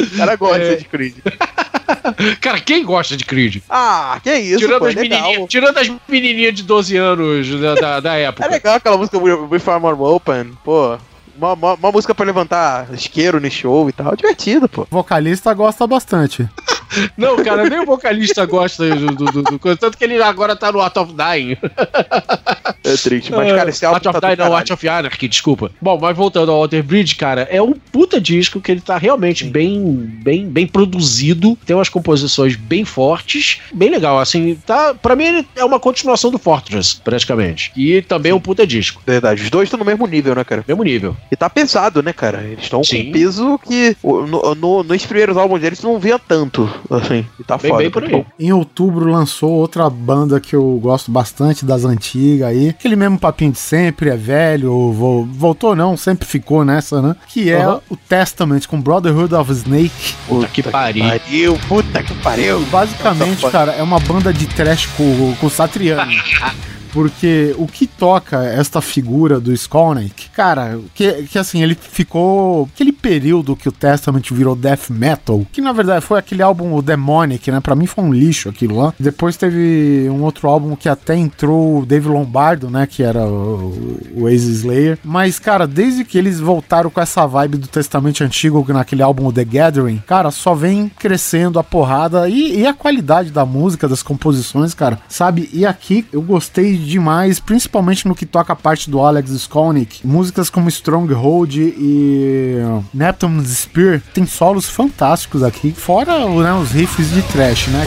O 0.00 0.16
cara 0.16 0.36
gosta 0.36 0.62
É. 0.62 0.74
de 0.76 0.84
Creed. 0.84 1.14
cara, 2.40 2.60
quem 2.60 2.84
gosta 2.84 3.16
de 3.16 3.24
Creed? 3.24 3.62
Ah, 3.68 4.20
que 4.22 4.32
isso, 4.34 4.58
tirando, 4.60 4.78
pô, 4.80 4.86
é 4.86 4.90
as 4.90 4.94
legal. 4.94 5.20
menininhas, 5.22 5.48
tirando 5.50 5.78
as 5.78 5.92
menininhas 6.08 6.54
de 6.54 6.62
12 6.62 6.96
anos 6.96 7.60
da, 7.60 7.74
da, 7.74 8.00
da 8.00 8.16
É 8.16 8.22
época. 8.24 8.48
legal 8.48 8.74
aquela 8.76 8.96
música 8.96 9.18
We 9.18 9.32
We 9.34 9.58
Far 9.58 9.80
More 9.80 9.96
Open, 9.98 10.52
pô. 10.64 10.96
Uma, 11.36 11.52
uma, 11.52 11.74
uma 11.74 11.92
música 11.92 12.14
pra 12.14 12.24
levantar 12.26 12.92
isqueiro 12.92 13.38
no 13.40 13.48
show 13.50 13.88
e 13.88 13.92
tal. 13.92 14.14
Divertido, 14.16 14.68
pô. 14.68 14.82
O 14.82 14.86
vocalista 14.90 15.52
gosta 15.54 15.86
bastante. 15.86 16.48
Não, 17.16 17.36
cara, 17.42 17.68
nem 17.68 17.80
o 17.80 17.86
vocalista 17.86 18.44
gosta 18.46 18.88
do, 18.94 19.06
do, 19.06 19.24
do, 19.26 19.42
do 19.42 19.58
coisa, 19.58 19.76
tanto 19.76 19.96
que 19.96 20.04
ele 20.04 20.20
agora 20.22 20.54
tá 20.56 20.70
no 20.72 20.80
Art 20.80 20.96
of 20.96 21.12
Dying. 21.12 21.56
É 22.84 22.96
triste. 22.96 23.32
Mas, 23.32 23.52
cara, 23.52 23.70
esse 23.70 23.84
álbum 23.84 23.96
Art 23.96 24.06
of 24.06 24.20
tá 24.20 24.28
Dying, 24.34 24.38
não. 24.48 24.54
Art 24.56 24.70
of 24.70 24.88
Anarchy, 24.88 25.28
desculpa. 25.28 25.70
Bom, 25.80 25.98
mas 26.00 26.16
voltando 26.16 26.50
ao 26.52 26.58
Walter 26.60 26.82
Bridge, 26.82 27.14
cara, 27.16 27.42
é 27.50 27.60
um 27.60 27.72
puta 27.72 28.20
disco 28.20 28.60
que 28.60 28.70
ele 28.72 28.80
tá 28.80 28.96
realmente 28.98 29.44
bem, 29.44 29.82
bem, 30.22 30.46
bem 30.48 30.66
produzido, 30.66 31.56
tem 31.66 31.76
umas 31.76 31.88
composições 31.88 32.56
bem 32.56 32.84
fortes, 32.84 33.60
bem 33.72 33.90
legal, 33.90 34.18
assim, 34.18 34.54
tá, 34.66 34.94
pra 34.94 35.14
mim 35.16 35.24
ele 35.24 35.48
é 35.56 35.64
uma 35.64 35.78
continuação 35.80 36.30
do 36.30 36.38
Fortress, 36.38 37.00
praticamente. 37.02 37.72
E 37.76 38.02
também 38.02 38.32
é 38.32 38.34
um 38.34 38.40
puta 38.40 38.66
disco. 38.66 39.02
Verdade, 39.06 39.42
os 39.42 39.50
dois 39.50 39.66
estão 39.66 39.78
no 39.78 39.84
mesmo 39.84 40.06
nível, 40.06 40.34
né, 40.34 40.44
cara? 40.44 40.64
Mesmo 40.66 40.82
nível. 40.82 41.16
E 41.30 41.36
tá 41.36 41.48
pesado, 41.50 42.02
né, 42.02 42.12
cara? 42.12 42.42
Eles 42.42 42.64
estão 42.64 42.80
com 42.80 42.96
um 42.96 43.12
peso 43.12 43.58
que 43.66 43.96
no, 44.02 44.54
no- 44.54 44.82
nos 44.82 45.06
primeiros 45.06 45.36
álbuns 45.36 45.60
deles 45.60 45.82
não 45.82 45.98
via 45.98 46.18
tanto, 46.18 46.68
assim. 46.96 47.24
E 47.38 47.44
tá 47.44 47.56
Bem, 47.58 47.70
foda. 47.70 47.82
bem 47.82 47.90
por 47.90 48.04
aí. 48.04 48.10
Bom, 48.10 48.24
Em 48.38 48.52
outubro 48.52 49.10
lançou 49.10 49.50
outra 49.50 49.88
banda 49.90 50.40
que 50.40 50.54
eu 50.56 50.78
gosto 50.82 51.10
bastante 51.10 51.64
das 51.64 51.84
antigas 51.84 52.48
aí. 52.48 52.68
Aquele 52.70 52.96
mesmo 52.96 53.18
papinho 53.18 53.52
de 53.52 53.58
sempre, 53.58 54.10
é 54.10 54.16
velho, 54.16 54.92
vo- 54.92 55.24
voltou 55.30 55.74
não, 55.76 55.96
sempre 55.96 56.26
ficou 56.26 56.64
nessa, 56.64 57.00
né? 57.02 57.16
Que 57.28 57.50
é 57.50 57.62
Aham. 57.62 57.80
o 57.90 57.96
Testament 57.96 58.66
com 58.66 58.80
Brotherhood 58.80 59.34
of 59.34 59.52
Snake. 59.52 60.14
Puta 60.26 60.48
que 60.48 60.62
pariu. 60.62 61.04
Pariu, 61.04 61.58
puta 61.68 62.02
que 62.02 62.14
pariu. 62.22 62.60
Basicamente, 62.66 63.48
cara, 63.50 63.72
é 63.72 63.82
uma 63.82 63.98
banda 64.00 64.32
de 64.32 64.46
trash 64.46 64.86
com, 64.96 65.34
com 65.40 65.48
Satriani. 65.48 66.16
Porque 66.98 67.54
o 67.56 67.68
que 67.68 67.86
toca 67.86 68.42
esta 68.42 68.80
figura 68.80 69.38
do 69.38 69.52
Skolnick, 69.52 70.30
cara, 70.30 70.80
que, 70.96 71.22
que 71.22 71.38
assim, 71.38 71.62
ele 71.62 71.76
ficou. 71.76 72.68
Aquele 72.74 72.90
período 72.90 73.54
que 73.54 73.68
o 73.68 73.72
Testament 73.72 74.32
virou 74.32 74.56
death 74.56 74.90
metal, 74.90 75.46
que 75.52 75.60
na 75.60 75.72
verdade 75.72 76.04
foi 76.04 76.18
aquele 76.18 76.42
álbum 76.42 76.74
o 76.74 76.82
Demonic, 76.82 77.52
né? 77.52 77.60
Pra 77.60 77.76
mim 77.76 77.86
foi 77.86 78.02
um 78.02 78.12
lixo 78.12 78.48
aquilo 78.48 78.78
lá. 78.78 78.92
Depois 78.98 79.36
teve 79.36 80.08
um 80.10 80.24
outro 80.24 80.48
álbum 80.48 80.74
que 80.74 80.88
até 80.88 81.14
entrou 81.14 81.78
o 81.78 81.86
Dave 81.86 82.08
Lombardo, 82.08 82.68
né? 82.68 82.84
Que 82.84 83.04
era 83.04 83.24
o, 83.24 84.00
o 84.16 84.28
Ace 84.28 84.50
Slayer. 84.50 84.98
Mas, 85.04 85.38
cara, 85.38 85.68
desde 85.68 86.04
que 86.04 86.18
eles 86.18 86.40
voltaram 86.40 86.90
com 86.90 87.00
essa 87.00 87.24
vibe 87.28 87.58
do 87.58 87.68
Testamento 87.68 88.24
Antigo 88.24 88.66
naquele 88.72 89.02
álbum 89.02 89.30
The 89.30 89.44
Gathering, 89.44 90.02
cara, 90.04 90.32
só 90.32 90.52
vem 90.52 90.88
crescendo 90.98 91.60
a 91.60 91.62
porrada 91.62 92.28
e, 92.28 92.58
e 92.58 92.66
a 92.66 92.74
qualidade 92.74 93.30
da 93.30 93.46
música, 93.46 93.86
das 93.86 94.02
composições, 94.02 94.74
cara, 94.74 94.98
sabe? 95.08 95.48
E 95.52 95.64
aqui 95.64 96.04
eu 96.12 96.22
gostei 96.22 96.87
demais, 96.88 97.38
principalmente 97.38 98.08
no 98.08 98.14
que 98.14 98.26
toca 98.26 98.52
a 98.52 98.56
parte 98.56 98.90
do 98.90 99.00
Alex 99.00 99.30
Skolnick. 99.30 100.06
Músicas 100.06 100.50
como 100.50 100.68
Stronghold 100.68 101.56
e 101.56 102.56
Neptune's 102.92 103.58
Spear 103.58 104.02
tem 104.12 104.26
solos 104.26 104.68
fantásticos 104.68 105.42
aqui, 105.42 105.72
fora 105.72 106.18
né, 106.28 106.52
os 106.54 106.72
riffs 106.72 107.10
de 107.10 107.22
trash, 107.22 107.68
né? 107.68 107.84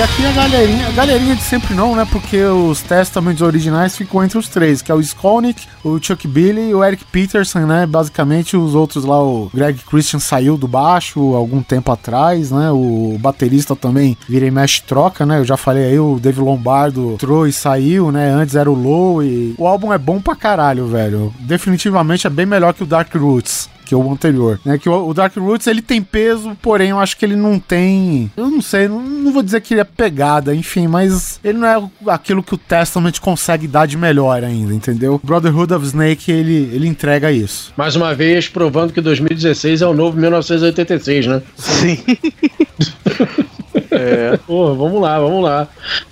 E 0.00 0.02
aqui 0.02 0.24
a 0.24 0.32
galerinha, 0.32 0.88
a 0.88 0.92
galerinha 0.92 1.36
de 1.36 1.42
sempre 1.42 1.74
não, 1.74 1.94
né? 1.94 2.08
Porque 2.10 2.42
os 2.42 2.80
Testaments 2.80 3.42
originais 3.42 3.94
ficam 3.94 4.24
entre 4.24 4.38
os 4.38 4.48
três, 4.48 4.80
que 4.80 4.90
é 4.90 4.94
o 4.94 5.00
Skolnick, 5.00 5.66
o 5.84 6.02
Chuck 6.02 6.26
Billy 6.26 6.70
e 6.70 6.74
o 6.74 6.82
Eric 6.82 7.04
Peterson, 7.04 7.66
né? 7.66 7.84
Basicamente 7.84 8.56
os 8.56 8.74
outros 8.74 9.04
lá, 9.04 9.22
o 9.22 9.50
Greg 9.52 9.78
Christian 9.80 10.18
saiu 10.18 10.56
do 10.56 10.66
baixo 10.66 11.20
algum 11.34 11.62
tempo 11.62 11.92
atrás, 11.92 12.50
né? 12.50 12.70
O 12.70 13.18
baterista 13.20 13.76
também 13.76 14.16
vira 14.26 14.46
e 14.46 14.50
mexe 14.50 14.80
troca, 14.80 15.26
né? 15.26 15.38
Eu 15.38 15.44
já 15.44 15.58
falei 15.58 15.84
aí, 15.84 15.98
o 15.98 16.18
Dave 16.18 16.40
Lombardo 16.40 17.12
entrou 17.12 17.46
e 17.46 17.52
saiu, 17.52 18.10
né? 18.10 18.30
Antes 18.30 18.54
era 18.54 18.70
o 18.70 18.74
Low 18.74 19.22
e 19.22 19.54
o 19.58 19.66
álbum 19.66 19.92
é 19.92 19.98
bom 19.98 20.18
pra 20.18 20.34
caralho, 20.34 20.86
velho. 20.86 21.30
Definitivamente 21.40 22.26
é 22.26 22.30
bem 22.30 22.46
melhor 22.46 22.72
que 22.72 22.84
o 22.84 22.86
Dark 22.86 23.14
Roots 23.14 23.68
que 23.90 23.94
o 23.96 24.12
anterior, 24.12 24.60
né? 24.64 24.78
Que 24.78 24.88
o, 24.88 25.08
o 25.08 25.12
Dark 25.12 25.36
Roots 25.36 25.66
ele 25.66 25.82
tem 25.82 26.00
peso, 26.00 26.56
porém 26.62 26.90
eu 26.90 27.00
acho 27.00 27.16
que 27.16 27.24
ele 27.24 27.34
não 27.34 27.58
tem, 27.58 28.30
eu 28.36 28.48
não 28.48 28.62
sei, 28.62 28.86
não, 28.86 29.02
não 29.02 29.32
vou 29.32 29.42
dizer 29.42 29.60
que 29.60 29.74
ele 29.74 29.80
é 29.80 29.84
pegada, 29.84 30.54
enfim, 30.54 30.86
mas 30.86 31.40
ele 31.42 31.58
não 31.58 31.66
é 31.66 31.90
aquilo 32.06 32.40
que 32.40 32.54
o 32.54 32.58
Testament 32.58 33.18
consegue 33.20 33.66
dar 33.66 33.86
de 33.86 33.96
melhor 33.96 34.44
ainda, 34.44 34.72
entendeu? 34.72 35.20
Brotherhood 35.24 35.74
of 35.74 35.84
Snake 35.84 36.30
ele, 36.30 36.70
ele 36.72 36.86
entrega 36.86 37.32
isso. 37.32 37.72
Mais 37.76 37.96
uma 37.96 38.14
vez, 38.14 38.46
provando 38.46 38.92
que 38.92 39.00
2016 39.00 39.82
é 39.82 39.86
o 39.88 39.92
novo 39.92 40.16
1986, 40.16 41.26
né? 41.26 41.42
Sim. 41.56 41.98
É. 43.90 44.36
Porra, 44.46 44.74
vamos 44.74 45.00
lá, 45.00 45.18
vamos 45.18 45.42
lá. 45.42 45.68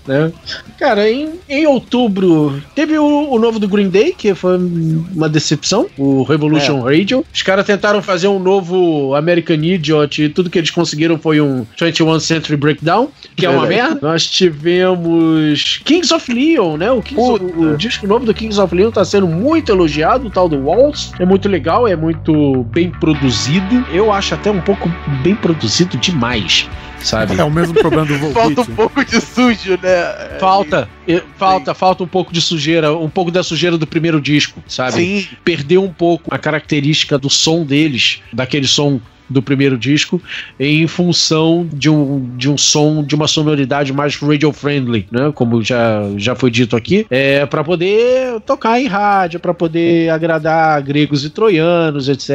Né? 0.06 0.32
Cara, 0.78 1.10
em, 1.10 1.30
em 1.48 1.66
outubro 1.66 2.62
teve 2.74 2.98
o, 2.98 3.30
o 3.30 3.38
novo 3.38 3.58
do 3.58 3.68
Green 3.68 3.88
Day, 3.90 4.12
que 4.16 4.34
foi 4.34 4.56
uma 4.56 5.28
decepção, 5.28 5.86
o 5.98 6.22
Revolution 6.22 6.80
Radio. 6.82 7.24
Os 7.32 7.42
caras 7.42 7.66
tentaram 7.66 8.00
fazer 8.02 8.26
um 8.28 8.38
novo 8.38 9.14
American 9.14 9.56
Idiot 9.56 10.22
e 10.22 10.28
tudo 10.28 10.48
que 10.50 10.58
eles 10.58 10.70
conseguiram 10.70 11.18
foi 11.18 11.40
um 11.40 11.66
21 11.78 12.18
Century 12.20 12.56
Breakdown, 12.56 13.08
que 13.36 13.44
é 13.44 13.50
uma 13.50 13.66
Verdade. 13.66 13.90
merda. 13.94 14.08
Nós 14.08 14.26
tivemos 14.26 15.80
Kings 15.84 16.12
of 16.12 16.32
Leon, 16.32 16.76
né? 16.76 16.90
O, 16.90 17.02
Kings 17.02 17.20
of- 17.30 17.44
o 17.44 17.76
disco 17.76 18.06
novo 18.06 18.24
do 18.24 18.34
Kings 18.34 18.60
of 18.60 18.74
Leon 18.74 18.90
tá 18.90 19.04
sendo 19.04 19.26
muito 19.26 19.70
elogiado, 19.70 20.26
o 20.26 20.30
tal 20.30 20.48
do 20.48 20.58
Waltz. 20.64 21.12
É 21.18 21.24
muito 21.24 21.48
legal, 21.48 21.86
é 21.86 21.96
muito 21.96 22.64
bem 22.72 22.90
produzido. 22.90 23.84
Eu 23.92 24.12
acho 24.12 24.34
até 24.34 24.50
um 24.50 24.60
pouco 24.60 24.90
bem 25.22 25.34
produzido 25.34 25.96
demais, 25.98 26.68
sabe? 27.02 27.38
É 27.38 27.44
o 27.44 27.50
mesmo 27.50 27.74
problema 27.74 28.06
do 28.06 28.18
Falta 28.32 28.62
Volbeat. 28.62 28.70
um 28.70 28.74
pouco 28.74 29.04
de 29.04 29.20
sujo, 29.20 29.78
né? 29.82 30.38
Falta, 30.38 30.88
eh, 31.06 31.22
falta, 31.36 31.74
falta 31.74 32.04
um 32.04 32.08
pouco 32.08 32.32
de 32.32 32.40
sujeira, 32.40 32.94
um 32.96 33.08
pouco 33.08 33.30
da 33.30 33.42
sujeira 33.42 33.76
do 33.76 33.86
primeiro 33.86 34.20
disco, 34.20 34.62
sabe? 34.66 34.92
Sim. 34.92 35.28
Perdeu 35.44 35.82
um 35.82 35.92
pouco 35.92 36.32
a 36.32 36.38
característica 36.38 37.18
do 37.18 37.30
som 37.30 37.64
deles, 37.64 38.20
daquele 38.32 38.66
som 38.66 39.00
do 39.28 39.42
primeiro 39.42 39.76
disco, 39.76 40.20
em 40.58 40.86
função 40.86 41.68
de 41.72 41.90
um, 41.90 42.28
de 42.36 42.50
um 42.50 42.56
som, 42.56 43.02
de 43.02 43.14
uma 43.14 43.28
sonoridade 43.28 43.92
mais 43.92 44.16
radio-friendly, 44.16 45.06
né? 45.10 45.32
Como 45.34 45.62
já, 45.62 46.02
já 46.16 46.34
foi 46.34 46.50
dito 46.50 46.76
aqui, 46.76 47.06
é 47.10 47.44
para 47.46 47.62
poder 47.62 48.40
tocar 48.40 48.80
em 48.80 48.86
rádio, 48.86 49.40
para 49.40 49.54
poder 49.54 50.10
agradar 50.10 50.80
gregos 50.82 51.24
e 51.24 51.30
troianos, 51.30 52.08
etc. 52.08 52.28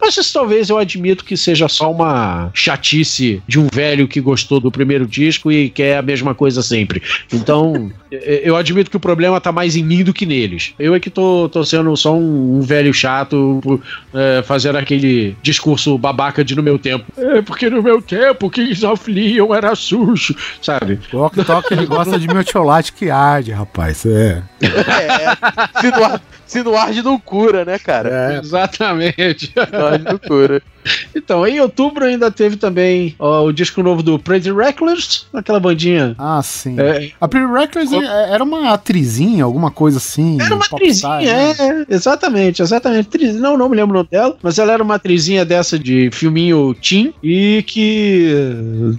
Mas 0.00 0.16
isso 0.16 0.32
talvez 0.32 0.70
eu 0.70 0.78
admito 0.78 1.24
que 1.24 1.36
seja 1.36 1.68
só 1.68 1.90
uma 1.90 2.50
chatice 2.54 3.42
de 3.46 3.58
um 3.58 3.66
velho 3.72 4.08
que 4.08 4.20
gostou 4.20 4.60
do 4.60 4.70
primeiro 4.70 5.06
disco 5.06 5.50
e 5.50 5.70
quer 5.70 5.98
a 5.98 6.02
mesma 6.02 6.34
coisa 6.34 6.62
sempre. 6.62 7.02
Então, 7.32 7.90
eh, 8.10 8.42
eu 8.44 8.56
admito 8.56 8.90
que 8.90 8.96
o 8.96 9.00
problema 9.00 9.40
tá 9.40 9.52
mais 9.52 9.76
em 9.76 9.82
mim 9.82 10.02
do 10.04 10.12
que 10.12 10.26
neles. 10.26 10.74
Eu 10.78 10.94
é 10.94 11.00
que 11.00 11.10
tô, 11.10 11.48
tô 11.48 11.64
sendo 11.64 11.96
só 11.96 12.14
um, 12.14 12.58
um 12.58 12.60
velho 12.60 12.92
chato 12.92 13.80
eh, 14.14 14.42
fazendo 14.44 14.76
aquele 14.76 15.36
discurso 15.42 15.96
babaca 16.02 16.44
de 16.44 16.56
no 16.56 16.62
meu 16.62 16.78
tempo. 16.78 17.06
É, 17.16 17.40
porque 17.40 17.70
no 17.70 17.80
meu 17.80 18.02
tempo 18.02 18.50
of 18.82 19.08
Leon 19.10 19.54
era 19.54 19.74
sujo, 19.76 20.36
sabe? 20.60 20.98
O 21.12 21.18
Ok 21.18 21.44
Tok 21.44 21.72
ele 21.72 21.86
gosta 21.86 22.18
de 22.18 22.26
chocolate 22.50 22.92
que 22.92 23.08
arde, 23.08 23.52
rapaz. 23.52 24.04
É. 24.04 24.42
É. 24.60 25.80
Se 25.80 25.90
no, 25.90 26.04
ar, 26.04 26.20
se 26.52 26.62
no 26.62 26.76
arde 26.76 27.02
não 27.02 27.18
cura, 27.18 27.64
né, 27.64 27.78
cara? 27.78 28.34
É. 28.34 28.38
Exatamente. 28.38 29.46
Se 29.46 29.72
no 29.72 29.86
arde 29.86 30.04
não 30.04 30.18
cura. 30.18 30.62
Então, 31.14 31.46
em 31.46 31.60
outubro 31.60 32.04
ainda 32.04 32.28
teve 32.28 32.56
também 32.56 33.14
ó, 33.16 33.44
o 33.44 33.52
disco 33.52 33.80
novo 33.84 34.02
do 34.02 34.18
Pretty 34.18 34.50
Reckless, 34.50 35.26
aquela 35.32 35.60
bandinha. 35.60 36.16
Ah, 36.18 36.40
sim. 36.42 36.74
É, 36.78 37.10
A 37.20 37.28
Pretty 37.28 37.46
Reckless 37.52 37.94
é- 37.94 38.32
era 38.34 38.42
uma 38.42 38.72
atrizinha, 38.72 39.44
alguma 39.44 39.70
coisa 39.70 39.98
assim. 39.98 40.40
Era 40.42 40.54
uma 40.56 40.64
atrizinha, 40.64 41.20
né? 41.20 41.54
é, 41.88 41.94
exatamente, 41.94 42.60
exatamente. 42.62 43.06
Atriz- 43.06 43.36
não, 43.36 43.56
não 43.56 43.68
me 43.68 43.76
lembro 43.76 43.92
o 43.92 43.98
nome 43.98 44.08
dela, 44.10 44.36
mas 44.42 44.58
ela 44.58 44.72
era 44.72 44.82
uma 44.82 44.96
atrizinha 44.96 45.44
dessa 45.44 45.78
de 45.78 46.10
filminho 46.12 46.74
teen 46.74 47.14
e 47.22 47.62
que 47.64 48.34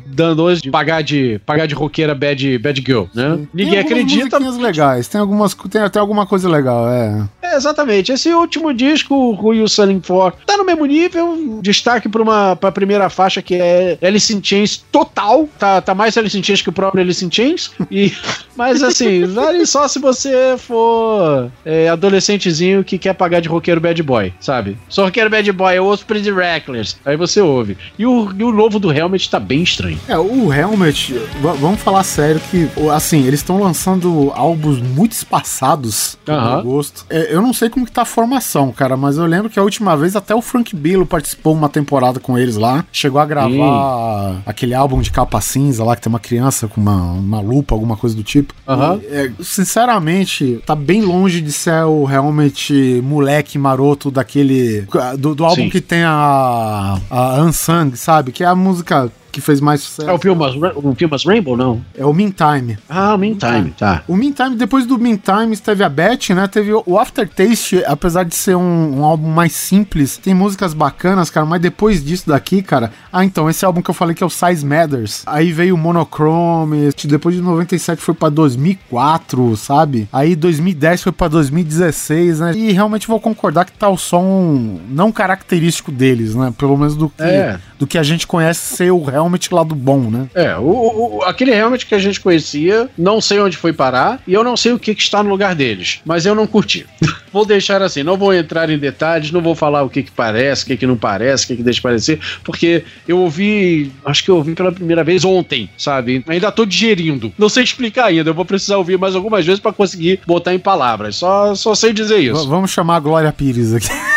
dando 0.07 0.53
de 0.55 0.69
pagar 0.71 1.01
de 1.03 1.39
pagar 1.45 1.65
de 1.67 1.75
roqueira 1.75 2.15
bad, 2.15 2.57
bad 2.59 2.81
girl, 2.85 3.03
né? 3.13 3.35
Tem 3.35 3.47
Ninguém 3.53 3.79
algumas 3.79 3.91
acredita. 3.91 4.39
musiquinhas 4.39 4.57
legais, 4.57 5.07
tem 5.09 5.19
algumas, 5.19 5.53
tem 5.69 5.81
até 5.81 5.99
alguma 5.99 6.25
coisa 6.25 6.47
legal, 6.49 6.87
é. 6.89 7.27
Exatamente. 7.55 8.11
Esse 8.11 8.29
último 8.33 8.73
disco, 8.73 9.37
o 9.41 9.53
You 9.53 9.67
Selling 9.67 10.01
For, 10.01 10.33
tá 10.45 10.57
no 10.57 10.65
mesmo 10.65 10.85
nível. 10.85 11.59
Destaque 11.61 12.09
pra 12.09 12.21
uma 12.21 12.55
pra 12.55 12.71
primeira 12.71 13.09
faixa 13.09 13.41
que 13.41 13.55
é 13.55 13.97
Alice 14.01 14.33
in 14.33 14.43
Chains 14.43 14.83
total. 14.91 15.47
Tá, 15.57 15.81
tá 15.81 15.93
mais 15.93 16.17
Alice 16.17 16.37
in 16.37 16.43
Chains 16.43 16.61
que 16.61 16.69
o 16.69 16.73
próprio 16.73 17.01
Alice 17.01 17.23
in 17.23 17.31
Chains. 17.31 17.71
E, 17.89 18.11
mas 18.55 18.81
assim, 18.83 19.25
vale 19.25 19.65
só 19.65 19.87
se 19.87 19.99
você 19.99 20.55
for 20.57 21.51
é, 21.65 21.89
adolescentezinho 21.89 22.83
que 22.83 22.97
quer 22.97 23.13
pagar 23.13 23.39
de 23.39 23.49
roqueiro 23.49 23.81
bad 23.81 24.01
boy, 24.03 24.33
sabe? 24.39 24.77
Sou 24.89 25.05
roqueiro 25.05 25.29
bad 25.29 25.51
boy, 25.51 25.77
eu 25.77 25.85
ouço 25.85 26.05
Pretty 26.05 26.31
Reckless. 26.31 26.95
Aí 27.05 27.15
você 27.15 27.41
ouve. 27.41 27.77
E 27.97 28.05
o, 28.05 28.31
e 28.37 28.43
o 28.43 28.51
novo 28.51 28.79
do 28.79 28.91
Helmet 28.91 29.29
tá 29.29 29.39
bem 29.39 29.63
estranho. 29.63 29.99
É, 30.07 30.17
o 30.17 30.51
Helmet, 30.53 31.13
vamos 31.41 31.81
falar 31.81 32.03
sério 32.03 32.41
que, 32.51 32.69
assim, 32.91 33.25
eles 33.25 33.39
estão 33.39 33.61
lançando 33.61 34.31
álbuns 34.35 34.79
muito 34.79 35.11
espaçados, 35.13 36.17
no 36.25 36.33
Aham. 36.33 36.55
meu 36.55 36.63
gosto. 36.63 37.05
É, 37.09 37.33
eu 37.33 37.41
não 37.43 37.53
sei 37.53 37.69
como 37.69 37.85
que 37.85 37.91
tá 37.91 38.01
a 38.01 38.05
formação, 38.05 38.71
cara, 38.71 38.97
mas 38.97 39.17
eu 39.17 39.25
lembro 39.25 39.49
que 39.49 39.59
a 39.59 39.63
última 39.63 39.95
vez 39.95 40.15
até 40.15 40.33
o 40.33 40.41
Frank 40.41 40.75
Billo 40.75 41.05
participou 41.05 41.53
uma 41.53 41.69
temporada 41.69 42.19
com 42.19 42.37
eles 42.37 42.55
lá. 42.55 42.85
Chegou 42.91 43.19
a 43.19 43.25
gravar 43.25 44.41
aquele 44.45 44.73
álbum 44.73 45.01
de 45.01 45.11
capa 45.11 45.39
cinza 45.41 45.83
lá, 45.83 45.95
que 45.95 46.01
tem 46.01 46.09
uma 46.09 46.19
criança 46.19 46.67
com 46.67 46.81
uma, 46.81 47.13
uma 47.13 47.39
lupa, 47.39 47.75
alguma 47.75 47.97
coisa 47.97 48.15
do 48.15 48.23
tipo. 48.23 48.53
E, 49.01 49.05
é, 49.07 49.31
sinceramente, 49.41 50.61
tá 50.65 50.75
bem 50.75 51.01
longe 51.01 51.41
de 51.41 51.51
ser 51.51 51.83
o 51.83 52.03
realmente 52.05 53.01
moleque 53.03 53.57
maroto 53.57 54.09
daquele. 54.09 54.87
Do, 55.17 55.35
do 55.35 55.45
álbum 55.45 55.63
Sim. 55.63 55.69
que 55.69 55.81
tem 55.81 56.03
a. 56.03 56.99
A 57.09 57.41
Unsung, 57.41 57.95
sabe? 57.95 58.31
Que 58.31 58.43
é 58.43 58.47
a 58.47 58.55
música 58.55 59.11
que 59.33 59.41
fez 59.41 59.59
mais 59.59 59.81
sucesso. 59.81 60.07
É 60.09 60.13
o 60.13 60.19
Filmas, 60.19 60.53
o 60.75 60.93
Filmas 60.95 61.25
Rainbow, 61.25 61.57
não? 61.57 61.81
É 61.97 62.05
o 62.05 62.13
Meantime. 62.13 62.77
Ah, 62.87 63.15
o 63.15 63.17
Meantime, 63.17 63.71
tá. 63.77 64.03
O 64.07 64.15
Meantime, 64.15 64.55
depois 64.55 64.85
do 64.85 64.97
Meantime, 64.99 65.57
teve 65.57 65.83
a 65.83 65.89
Beth, 65.89 66.29
né? 66.35 66.47
Teve 66.47 66.71
o 66.73 66.99
Aftertaste, 66.99 67.83
apesar 67.85 68.23
de 68.23 68.35
ser 68.35 68.55
um, 68.55 68.99
um 68.99 69.03
álbum 69.03 69.27
mais 69.29 69.53
simples, 69.53 70.17
tem 70.17 70.33
músicas 70.35 70.73
bacanas, 70.75 71.31
cara, 71.31 71.45
mas 71.45 71.59
depois 71.59 72.03
disso 72.05 72.27
daqui, 72.27 72.61
cara. 72.61 72.91
Ah, 73.11 73.25
então, 73.25 73.49
esse 73.49 73.65
álbum 73.65 73.81
que 73.81 73.89
eu 73.89 73.93
falei 73.95 74.15
que 74.15 74.23
é 74.23 74.25
o 74.25 74.29
Size 74.29 74.63
Matters. 74.65 75.23
Aí 75.25 75.51
veio 75.51 75.73
o 75.73 75.77
Monochrome, 75.77 76.91
depois 77.05 77.35
de 77.35 77.41
97 77.41 78.01
foi 78.01 78.13
pra 78.13 78.29
2004, 78.29 79.57
sabe? 79.57 80.07
Aí 80.13 80.35
2010 80.35 81.03
foi 81.03 81.11
pra 81.11 81.27
2016, 81.27 82.39
né? 82.39 82.53
E 82.55 82.71
realmente 82.71 83.07
vou 83.07 83.19
concordar 83.19 83.65
que 83.65 83.71
tá 83.73 83.89
o 83.89 83.97
som 83.97 84.79
não 84.89 85.11
característico 85.11 85.91
deles, 85.91 86.35
né? 86.35 86.53
Pelo 86.57 86.77
menos 86.77 86.95
do 86.95 87.09
que, 87.09 87.23
É. 87.23 87.59
do 87.79 87.87
que 87.87 87.97
a 87.97 88.03
gente 88.03 88.27
conhece 88.27 88.75
ser 88.75 88.91
o 88.91 89.01
realmente 89.23 89.53
lado 89.53 89.73
bom, 89.75 90.09
né? 90.09 90.27
É, 90.35 90.55
o, 90.57 91.17
o- 91.17 91.23
aquele 91.23 91.51
Helmet 91.51 91.85
que 91.85 91.95
a 91.95 91.99
gente 91.99 92.19
conhecia, 92.19 92.89
não 92.97 93.19
sei 93.21 93.39
onde 93.39 93.57
foi 93.57 93.73
parar 93.73 94.21
e 94.27 94.33
eu 94.33 94.43
não 94.43 94.55
sei 94.57 94.71
o 94.73 94.79
que, 94.79 94.93
que 94.95 95.01
está 95.01 95.23
no 95.23 95.29
lugar 95.29 95.55
deles, 95.55 96.01
mas 96.05 96.25
eu 96.25 96.35
não 96.35 96.45
curti. 96.47 96.85
vou 97.31 97.45
deixar 97.45 97.81
assim, 97.81 98.03
não 98.03 98.15
vou 98.17 98.33
entrar 98.33 98.69
em 98.69 98.77
detalhes, 98.77 99.31
não 99.31 99.41
vou 99.41 99.55
falar 99.55 99.81
o 99.83 99.89
que 99.89 100.03
que 100.03 100.11
parece, 100.11 100.63
o 100.63 100.67
que 100.67 100.77
que 100.77 100.85
não 100.87 100.95
parece, 100.97 101.45
o 101.45 101.47
que 101.47 101.55
que 101.57 101.63
deixa 101.63 101.77
de 101.77 101.81
parecer, 101.81 102.19
porque 102.43 102.83
eu 103.07 103.17
ouvi, 103.19 103.91
acho 104.05 104.23
que 104.23 104.29
eu 104.29 104.35
ouvi 104.35 104.53
pela 104.53 104.71
primeira 104.71 105.03
vez 105.03 105.25
ontem, 105.25 105.69
sabe? 105.77 106.23
Ainda 106.27 106.51
tô 106.51 106.65
digerindo. 106.65 107.33
Não 107.37 107.49
sei 107.49 107.63
explicar 107.63 108.05
ainda, 108.05 108.29
eu 108.29 108.33
vou 108.33 108.45
precisar 108.45 108.77
ouvir 108.77 108.97
mais 108.99 109.15
algumas 109.15 109.45
vezes 109.45 109.59
para 109.59 109.73
conseguir 109.73 110.19
botar 110.27 110.53
em 110.53 110.59
palavras. 110.59 111.15
Só, 111.15 111.55
só 111.55 111.73
sei 111.73 111.91
dizer 111.93 112.17
V- 112.17 112.31
isso. 112.31 112.47
vamos 112.47 112.71
chamar 112.71 112.97
a 112.97 112.99
Glória 112.99 113.31
Pires 113.31 113.73
aqui. 113.73 113.87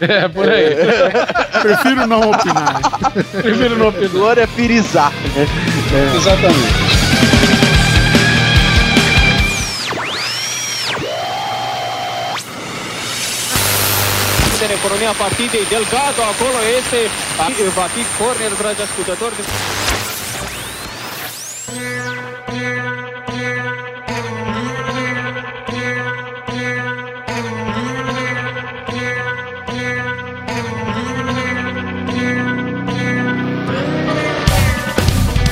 É, 0.00 0.28
por 0.28 0.48
aí. 0.48 0.76
Prefiro 1.62 2.06
não 2.06 2.20
opinar. 2.20 2.80
Prefiro 3.42 3.76
não 3.76 3.88
opinar. 3.88 4.10
Glória 4.10 4.48
Pirizar, 4.48 5.12
né? 5.34 5.46
Exatamente. 6.16 7.00
în 14.70 14.76
economia 14.76 15.12
partidei 15.24 15.64
Delgado, 15.74 16.20
acolo 16.32 16.58
este, 16.78 16.98
va 17.78 17.86
fi 17.94 18.02
corner, 18.18 18.52
dragi 18.60 18.82
ascultători. 18.88 19.34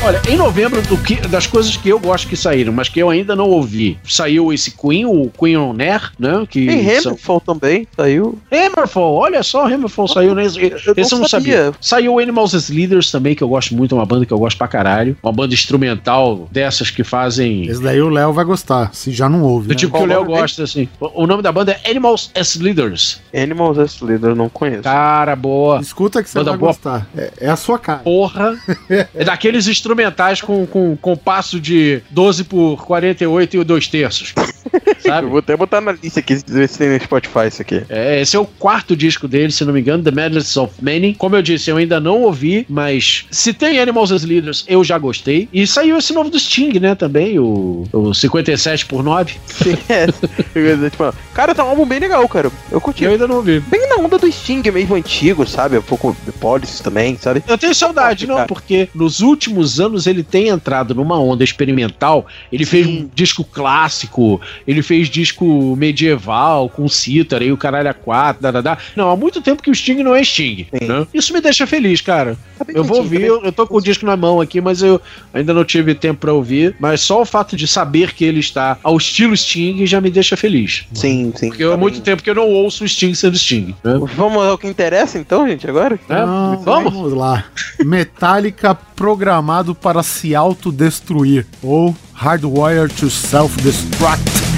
Olha, 0.08 0.22
em 0.26 0.38
novembro, 0.38 0.80
do 0.80 0.96
que, 0.96 1.16
das 1.28 1.46
coisas 1.46 1.76
que 1.76 1.90
eu 1.90 1.98
gosto 1.98 2.26
que 2.28 2.34
saíram, 2.34 2.72
mas 2.72 2.88
que 2.88 2.98
eu 2.98 3.10
ainda 3.10 3.36
não 3.36 3.46
ouvi, 3.50 3.98
saiu 4.08 4.50
esse 4.50 4.70
Queen, 4.70 5.04
o 5.04 5.28
Queen 5.28 5.58
on 5.58 5.76
Air, 5.78 6.12
né? 6.18 6.46
Que 6.48 6.64
Tem 6.64 6.98
são- 6.98 7.12
Hammerfall 7.12 7.40
também, 7.42 7.86
saiu. 7.94 8.38
Hammerfall, 8.50 9.16
olha 9.16 9.42
só, 9.42 9.66
Hammerfall 9.66 10.08
saiu 10.08 10.34
nesse. 10.34 10.58
Esse 10.96 11.12
eu 11.12 11.18
não 11.18 11.28
sabia. 11.28 11.74
Saiu 11.78 12.18
Animals 12.18 12.54
as 12.54 12.70
Leaders 12.70 13.10
também, 13.10 13.34
que 13.34 13.44
eu 13.44 13.48
gosto 13.50 13.76
muito, 13.76 13.94
é 13.94 13.98
uma 13.98 14.06
banda 14.06 14.24
que 14.24 14.32
eu 14.32 14.38
gosto 14.38 14.56
pra 14.56 14.66
caralho. 14.66 15.14
Uma 15.22 15.30
banda 15.30 15.52
instrumental 15.52 16.48
dessas 16.50 16.90
que 16.90 17.04
fazem. 17.04 17.66
Esse 17.66 17.82
daí 17.82 18.00
o 18.00 18.08
Léo 18.08 18.32
vai 18.32 18.46
gostar, 18.46 18.94
se 18.94 19.12
já 19.12 19.28
não 19.28 19.42
ouve. 19.42 19.68
Do 19.68 19.74
né? 19.74 19.76
tipo 19.76 19.94
que 19.94 20.02
o 20.02 20.06
Léo 20.06 20.24
gosta, 20.24 20.62
assim. 20.62 20.88
O 20.98 21.26
nome 21.26 21.42
da 21.42 21.52
banda 21.52 21.78
é 21.84 21.90
Animals 21.90 22.30
as 22.34 22.56
Leaders. 22.56 23.20
Animals 23.34 23.78
as 23.78 24.00
Leader, 24.00 24.34
não 24.34 24.48
conheço. 24.48 24.84
Cara, 24.84 25.36
boa. 25.36 25.80
Escuta 25.80 26.22
que 26.22 26.30
você 26.30 26.38
Banda 26.38 26.52
vai 26.52 26.58
boa. 26.60 26.72
gostar. 26.72 27.06
É, 27.14 27.30
é 27.42 27.50
a 27.50 27.56
sua 27.56 27.78
cara. 27.78 27.98
Porra. 27.98 28.56
É 29.14 29.24
daqueles 29.24 29.66
instrumentais 29.98 30.40
com, 30.40 30.66
com 30.66 30.96
compasso 30.96 31.60
de 31.60 32.00
12 32.10 32.44
por 32.44 32.84
48 32.84 33.56
e 33.56 33.64
2 33.64 33.88
terços. 33.88 34.34
Sabe? 35.00 35.26
Eu 35.26 35.30
vou 35.30 35.38
até 35.38 35.56
botar 35.56 35.80
na 35.80 35.92
lista 35.92 36.20
aqui, 36.20 36.38
ver 36.46 36.68
se 36.68 36.78
tem 36.78 36.88
no 36.88 37.00
Spotify 37.00 37.48
isso 37.48 37.62
aqui. 37.62 37.82
É, 37.88 38.20
esse 38.20 38.36
é 38.36 38.38
o 38.38 38.44
quarto 38.44 38.96
disco 38.96 39.26
dele, 39.26 39.50
se 39.50 39.64
não 39.64 39.72
me 39.72 39.80
engano, 39.80 40.02
The 40.02 40.10
Madness 40.10 40.56
of 40.56 40.74
Many. 40.82 41.14
Como 41.14 41.34
eu 41.36 41.42
disse, 41.42 41.70
eu 41.70 41.76
ainda 41.76 41.98
não 42.00 42.22
ouvi, 42.22 42.66
mas 42.68 43.26
se 43.30 43.52
tem 43.52 43.80
Animals 43.80 44.12
as 44.12 44.24
Leaders, 44.24 44.64
eu 44.68 44.84
já 44.84 44.98
gostei. 44.98 45.48
E 45.52 45.66
saiu 45.66 45.96
esse 45.96 46.12
novo 46.12 46.30
do 46.30 46.38
Sting, 46.38 46.78
né, 46.78 46.94
também, 46.94 47.38
o, 47.38 47.86
o 47.92 48.14
57 48.14 48.86
por 48.86 49.02
9. 49.02 49.36
É, 49.88 50.06
eu 50.54 50.66
ia 50.66 50.74
dizer, 50.74 50.90
tipo, 50.90 51.14
cara, 51.32 51.54
tá 51.54 51.64
um 51.64 51.68
álbum 51.68 51.86
bem 51.86 52.00
legal, 52.00 52.28
cara. 52.28 52.50
Eu 52.70 52.80
curti. 52.80 53.04
Eu 53.04 53.12
ainda 53.12 53.26
não 53.26 53.36
ouvi. 53.36 53.60
Bem 53.60 53.88
na 53.88 53.96
onda 53.96 54.18
do 54.18 54.30
Sting 54.30 54.62
mesmo 54.70 54.94
antigo, 54.94 55.46
sabe? 55.46 55.78
Um 55.78 55.82
pouco 55.82 56.14
de 56.24 56.32
Policy 56.32 56.82
também, 56.82 57.16
sabe? 57.16 57.42
Eu 57.46 57.56
tenho 57.56 57.74
saudade, 57.74 58.26
não, 58.26 58.46
porque 58.46 58.88
nos 58.94 59.20
últimos 59.20 59.77
anos 59.80 60.06
ele 60.06 60.22
tem 60.22 60.48
entrado 60.48 60.94
numa 60.94 61.18
onda 61.18 61.42
experimental. 61.44 62.26
Ele 62.52 62.64
fez 62.64 62.86
um 62.86 63.08
disco 63.14 63.44
clássico, 63.44 64.40
ele 64.66 64.82
fez 64.82 65.08
disco 65.08 65.74
medieval, 65.76 66.68
com 66.68 66.88
cítara 66.88 67.44
e 67.44 67.52
o 67.52 67.56
caralho 67.56 67.90
a 67.90 67.94
quatro, 67.94 68.42
da, 68.42 68.50
da, 68.50 68.60
da. 68.60 68.78
Não, 68.96 69.10
há 69.10 69.16
muito 69.16 69.40
tempo 69.40 69.62
que 69.62 69.70
o 69.70 69.74
Sting 69.74 70.02
não 70.02 70.14
é 70.14 70.22
Sting. 70.24 70.66
né? 70.72 71.06
Isso 71.12 71.32
me 71.32 71.40
deixa 71.40 71.66
feliz, 71.66 72.00
cara. 72.00 72.36
Tá 72.58 72.64
Eu 72.68 72.84
vou 72.84 72.98
ouvir, 72.98 73.22
eu, 73.22 73.42
eu 73.44 73.52
tô 73.52 73.66
com 73.66 73.76
o 73.76 73.80
disco 73.80 74.04
na 74.06 74.16
mão 74.16 74.40
aqui, 74.40 74.60
mas 74.60 74.82
eu 74.82 75.00
ainda 75.32 75.52
não 75.54 75.64
tive 75.64 75.94
tempo 75.94 76.20
pra 76.20 76.32
ouvir. 76.32 76.74
Mas 76.78 77.00
só 77.00 77.20
o 77.22 77.24
fato 77.24 77.56
de 77.56 77.66
saber 77.66 78.12
que 78.12 78.24
ele 78.24 78.40
está 78.40 78.78
ao 78.82 78.96
estilo 78.96 79.36
Sting 79.36 79.86
já 79.86 80.00
me 80.00 80.10
deixa 80.10 80.36
feliz. 80.36 80.84
Sim, 80.92 81.32
sim. 81.36 81.48
Porque 81.48 81.64
há 81.64 81.70
tá 81.70 81.76
muito 81.76 81.94
bem. 81.94 82.02
tempo 82.02 82.22
que 82.22 82.30
eu 82.30 82.34
não 82.34 82.48
ouço 82.48 82.84
o 82.84 82.88
Sting 82.88 83.14
sendo 83.14 83.36
Sting. 83.38 83.74
né? 83.84 83.98
Vamos 84.16 84.42
ao 84.44 84.58
que 84.58 84.66
interessa 84.66 85.18
então, 85.18 85.46
gente, 85.48 85.68
agora? 85.68 85.98
É, 86.08 86.14
Não, 86.24 86.58
vamos? 86.58 86.92
vamos 86.92 87.12
lá. 87.12 87.44
Metallica 87.84 88.74
programado 88.74 89.67
para 89.74 90.02
se 90.02 90.34
autodestruir. 90.34 91.46
Ou 91.62 91.94
Hardwire 92.12 92.92
to 92.92 93.10
Self-Destruct. 93.10 94.48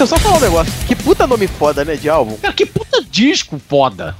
Deixa 0.00 0.14
eu 0.14 0.18
só 0.18 0.24
falar 0.24 0.38
um 0.38 0.40
negócio. 0.40 0.72
Que 0.88 0.96
puta 0.96 1.26
nome 1.26 1.46
foda, 1.46 1.84
né, 1.84 1.94
de 1.94 2.08
álbum? 2.08 2.34
Cara, 2.38 2.54
que 2.54 2.64
puta 2.64 2.89
disco 3.10 3.58
foda. 3.68 4.14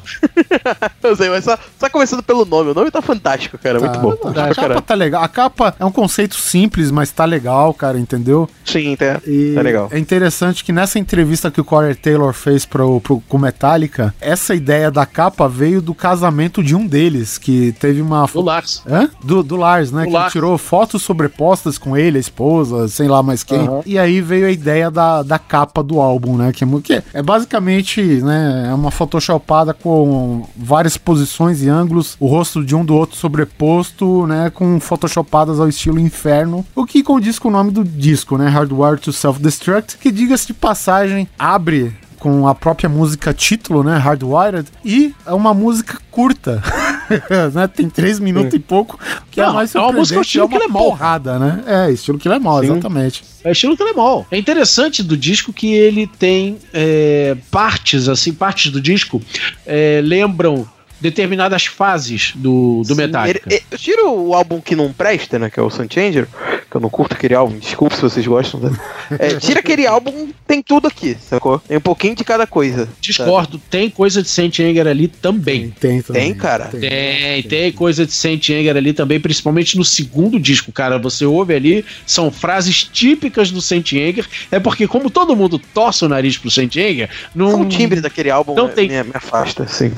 Eu 1.02 1.16
sei, 1.16 1.28
mas 1.28 1.44
só, 1.44 1.58
só 1.78 1.88
começando 1.88 2.22
pelo 2.22 2.44
nome. 2.44 2.70
O 2.70 2.74
nome 2.74 2.90
tá 2.90 3.02
fantástico, 3.02 3.58
cara. 3.58 3.80
Muito 3.80 3.98
bom. 3.98 4.14
A 4.28 4.54
capa 4.54 4.80
tá 4.80 4.94
legal. 4.94 5.22
A 5.22 5.28
capa 5.28 5.74
é 5.78 5.84
um 5.84 5.90
conceito 5.92 6.36
simples, 6.36 6.90
mas 6.90 7.10
tá 7.10 7.24
legal, 7.24 7.72
cara, 7.74 7.98
entendeu? 7.98 8.48
Sim, 8.64 8.96
tá, 8.96 9.20
E 9.26 9.52
tá 9.54 9.62
legal. 9.62 9.88
é 9.90 9.98
interessante 9.98 10.64
que 10.64 10.72
nessa 10.72 10.98
entrevista 10.98 11.50
que 11.50 11.60
o 11.60 11.64
Corey 11.64 11.94
Taylor 11.94 12.32
fez 12.32 12.64
pro, 12.64 13.00
pro, 13.00 13.20
com 13.28 13.38
Metallica, 13.38 14.14
essa 14.20 14.54
ideia 14.54 14.90
da 14.90 15.04
capa 15.06 15.48
veio 15.48 15.80
do 15.80 15.94
casamento 15.94 16.62
de 16.62 16.74
um 16.76 16.86
deles, 16.86 17.38
que 17.38 17.72
teve 17.72 18.00
uma. 18.00 18.26
Do 18.26 18.40
Lars. 18.40 18.82
Hã? 18.88 19.08
Do, 19.22 19.42
do 19.42 19.56
Lars, 19.56 19.90
né? 19.90 20.02
Do 20.02 20.08
que 20.08 20.12
Lars. 20.14 20.32
tirou 20.32 20.56
fotos 20.58 21.02
sobrepostas 21.02 21.78
com 21.78 21.96
ele, 21.96 22.18
a 22.18 22.20
esposa, 22.20 22.88
sei 22.88 23.08
lá 23.08 23.22
mais 23.22 23.42
quem. 23.42 23.58
Aham. 23.58 23.82
E 23.86 23.98
aí 23.98 24.20
veio 24.20 24.46
a 24.46 24.50
ideia 24.50 24.90
da, 24.90 25.22
da 25.22 25.38
capa 25.38 25.82
do 25.82 26.00
álbum, 26.00 26.36
né? 26.36 26.52
Que 26.52 26.64
é, 26.64 26.66
que 26.82 27.02
é 27.14 27.22
basicamente, 27.22 28.00
né? 28.22 28.59
É 28.68 28.74
uma 28.74 28.90
photoshopada 28.90 29.72
com 29.72 30.46
várias 30.56 30.96
posições 30.96 31.62
e 31.62 31.68
ângulos, 31.68 32.16
o 32.20 32.26
rosto 32.26 32.64
de 32.64 32.74
um 32.74 32.84
do 32.84 32.94
outro 32.94 33.16
sobreposto, 33.16 34.26
né? 34.26 34.50
Com 34.50 34.78
photoshopadas 34.80 35.60
ao 35.60 35.68
estilo 35.68 35.98
inferno. 35.98 36.64
O 36.74 36.84
que 36.84 37.02
condiz 37.02 37.38
com 37.38 37.48
o 37.48 37.52
nome 37.52 37.70
do 37.70 37.84
disco, 37.84 38.36
né? 38.36 38.48
Hardware 38.48 38.98
to 38.98 39.12
Self-Destruct, 39.12 39.98
que 39.98 40.10
diga-se 40.10 40.48
de 40.48 40.54
passagem, 40.54 41.28
abre 41.38 41.92
com 42.20 42.46
a 42.46 42.54
própria 42.54 42.88
música 42.88 43.32
título, 43.32 43.82
né, 43.82 43.96
Hardwired, 43.96 44.68
e 44.84 45.14
é 45.26 45.32
uma 45.32 45.52
música 45.52 45.98
curta, 46.10 46.62
né, 47.52 47.66
tem 47.66 47.88
três 47.88 48.20
minutos 48.20 48.54
e 48.54 48.58
pouco, 48.58 49.00
que 49.30 49.40
é 49.40 49.46
Não, 49.46 49.54
mais 49.54 49.74
é 49.74 49.80
uma 49.80 49.90
música 49.90 50.22
surpreendente, 50.22 50.38
é 50.38 50.58
estilo 50.58 50.70
uma 50.70 50.90
porrada, 50.90 51.38
né, 51.38 51.64
é, 51.66 51.90
estilo 51.90 52.18
Killemall, 52.18 52.60
Sim. 52.60 52.72
exatamente. 52.72 53.24
É 53.42 53.52
estilo 53.52 53.76
Telemol. 53.76 54.26
É 54.30 54.36
interessante 54.36 55.02
do 55.02 55.16
disco 55.16 55.52
que 55.52 55.72
ele 55.72 56.06
tem 56.06 56.58
é, 56.74 57.36
partes, 57.50 58.06
assim, 58.06 58.32
partes 58.32 58.70
do 58.70 58.80
disco 58.80 59.20
é, 59.66 60.00
lembram 60.04 60.68
determinadas 61.00 61.66
fases 61.66 62.32
do, 62.34 62.82
do 62.86 62.94
Metallica. 62.96 63.40
Ele- 63.48 63.62
ele- 63.70 63.78
tira 63.78 64.06
o 64.08 64.34
álbum 64.34 64.60
que 64.60 64.76
não 64.76 64.92
presta, 64.92 65.38
né? 65.38 65.48
Que 65.50 65.58
é 65.58 65.62
o 65.62 65.70
Sun 65.70 65.86
Changer. 65.90 66.26
que 66.70 66.76
eu 66.76 66.80
não 66.80 66.88
curto 66.90 67.14
aquele 67.14 67.34
álbum, 67.34 67.58
desculpa 67.58 67.96
se 67.96 68.02
vocês 68.02 68.24
gostam. 68.26 68.60
Né? 68.60 68.70
É, 69.18 69.34
tira 69.40 69.58
aquele 69.58 69.86
álbum, 69.88 70.28
tem 70.46 70.62
tudo 70.62 70.86
aqui, 70.86 71.16
sacou? 71.20 71.58
Tem 71.58 71.76
um 71.76 71.80
pouquinho 71.80 72.14
de 72.14 72.22
cada 72.22 72.46
coisa. 72.46 72.88
Discordo, 73.00 73.60
tem 73.68 73.90
coisa 73.90 74.22
de 74.22 74.28
Saint 74.28 74.56
Anger 74.60 74.86
ali 74.86 75.08
também. 75.08 75.70
Tem, 75.80 76.00
também. 76.00 76.22
Tem, 76.22 76.34
cara. 76.34 76.66
Tem, 76.66 77.42
tem 77.42 77.72
coisa 77.72 78.06
de 78.06 78.12
Saint 78.12 78.48
Anger 78.50 78.76
ali 78.76 78.92
também, 78.92 79.18
principalmente 79.18 79.76
no 79.76 79.84
segundo 79.84 80.38
disco, 80.38 80.70
cara. 80.70 80.96
Você 80.98 81.24
ouve 81.26 81.54
ali, 81.54 81.84
são 82.06 82.30
frases 82.30 82.84
típicas 82.84 83.50
do 83.50 83.60
Saint 83.60 83.92
Anger. 83.92 84.28
É 84.52 84.60
porque, 84.60 84.86
como 84.86 85.10
todo 85.10 85.34
mundo 85.34 85.58
torce 85.74 86.04
o 86.04 86.08
nariz 86.08 86.38
pro 86.38 86.50
Saint 86.52 86.76
Anger, 86.76 87.10
não. 87.34 87.62
O 87.62 87.68
timbre 87.68 88.00
daquele 88.00 88.30
álbum 88.30 88.54
Não 88.54 88.68
me, 88.68 88.72
tem- 88.74 88.88
me, 88.88 89.02
me 89.02 89.10
afasta, 89.14 89.64
assim. 89.64 89.90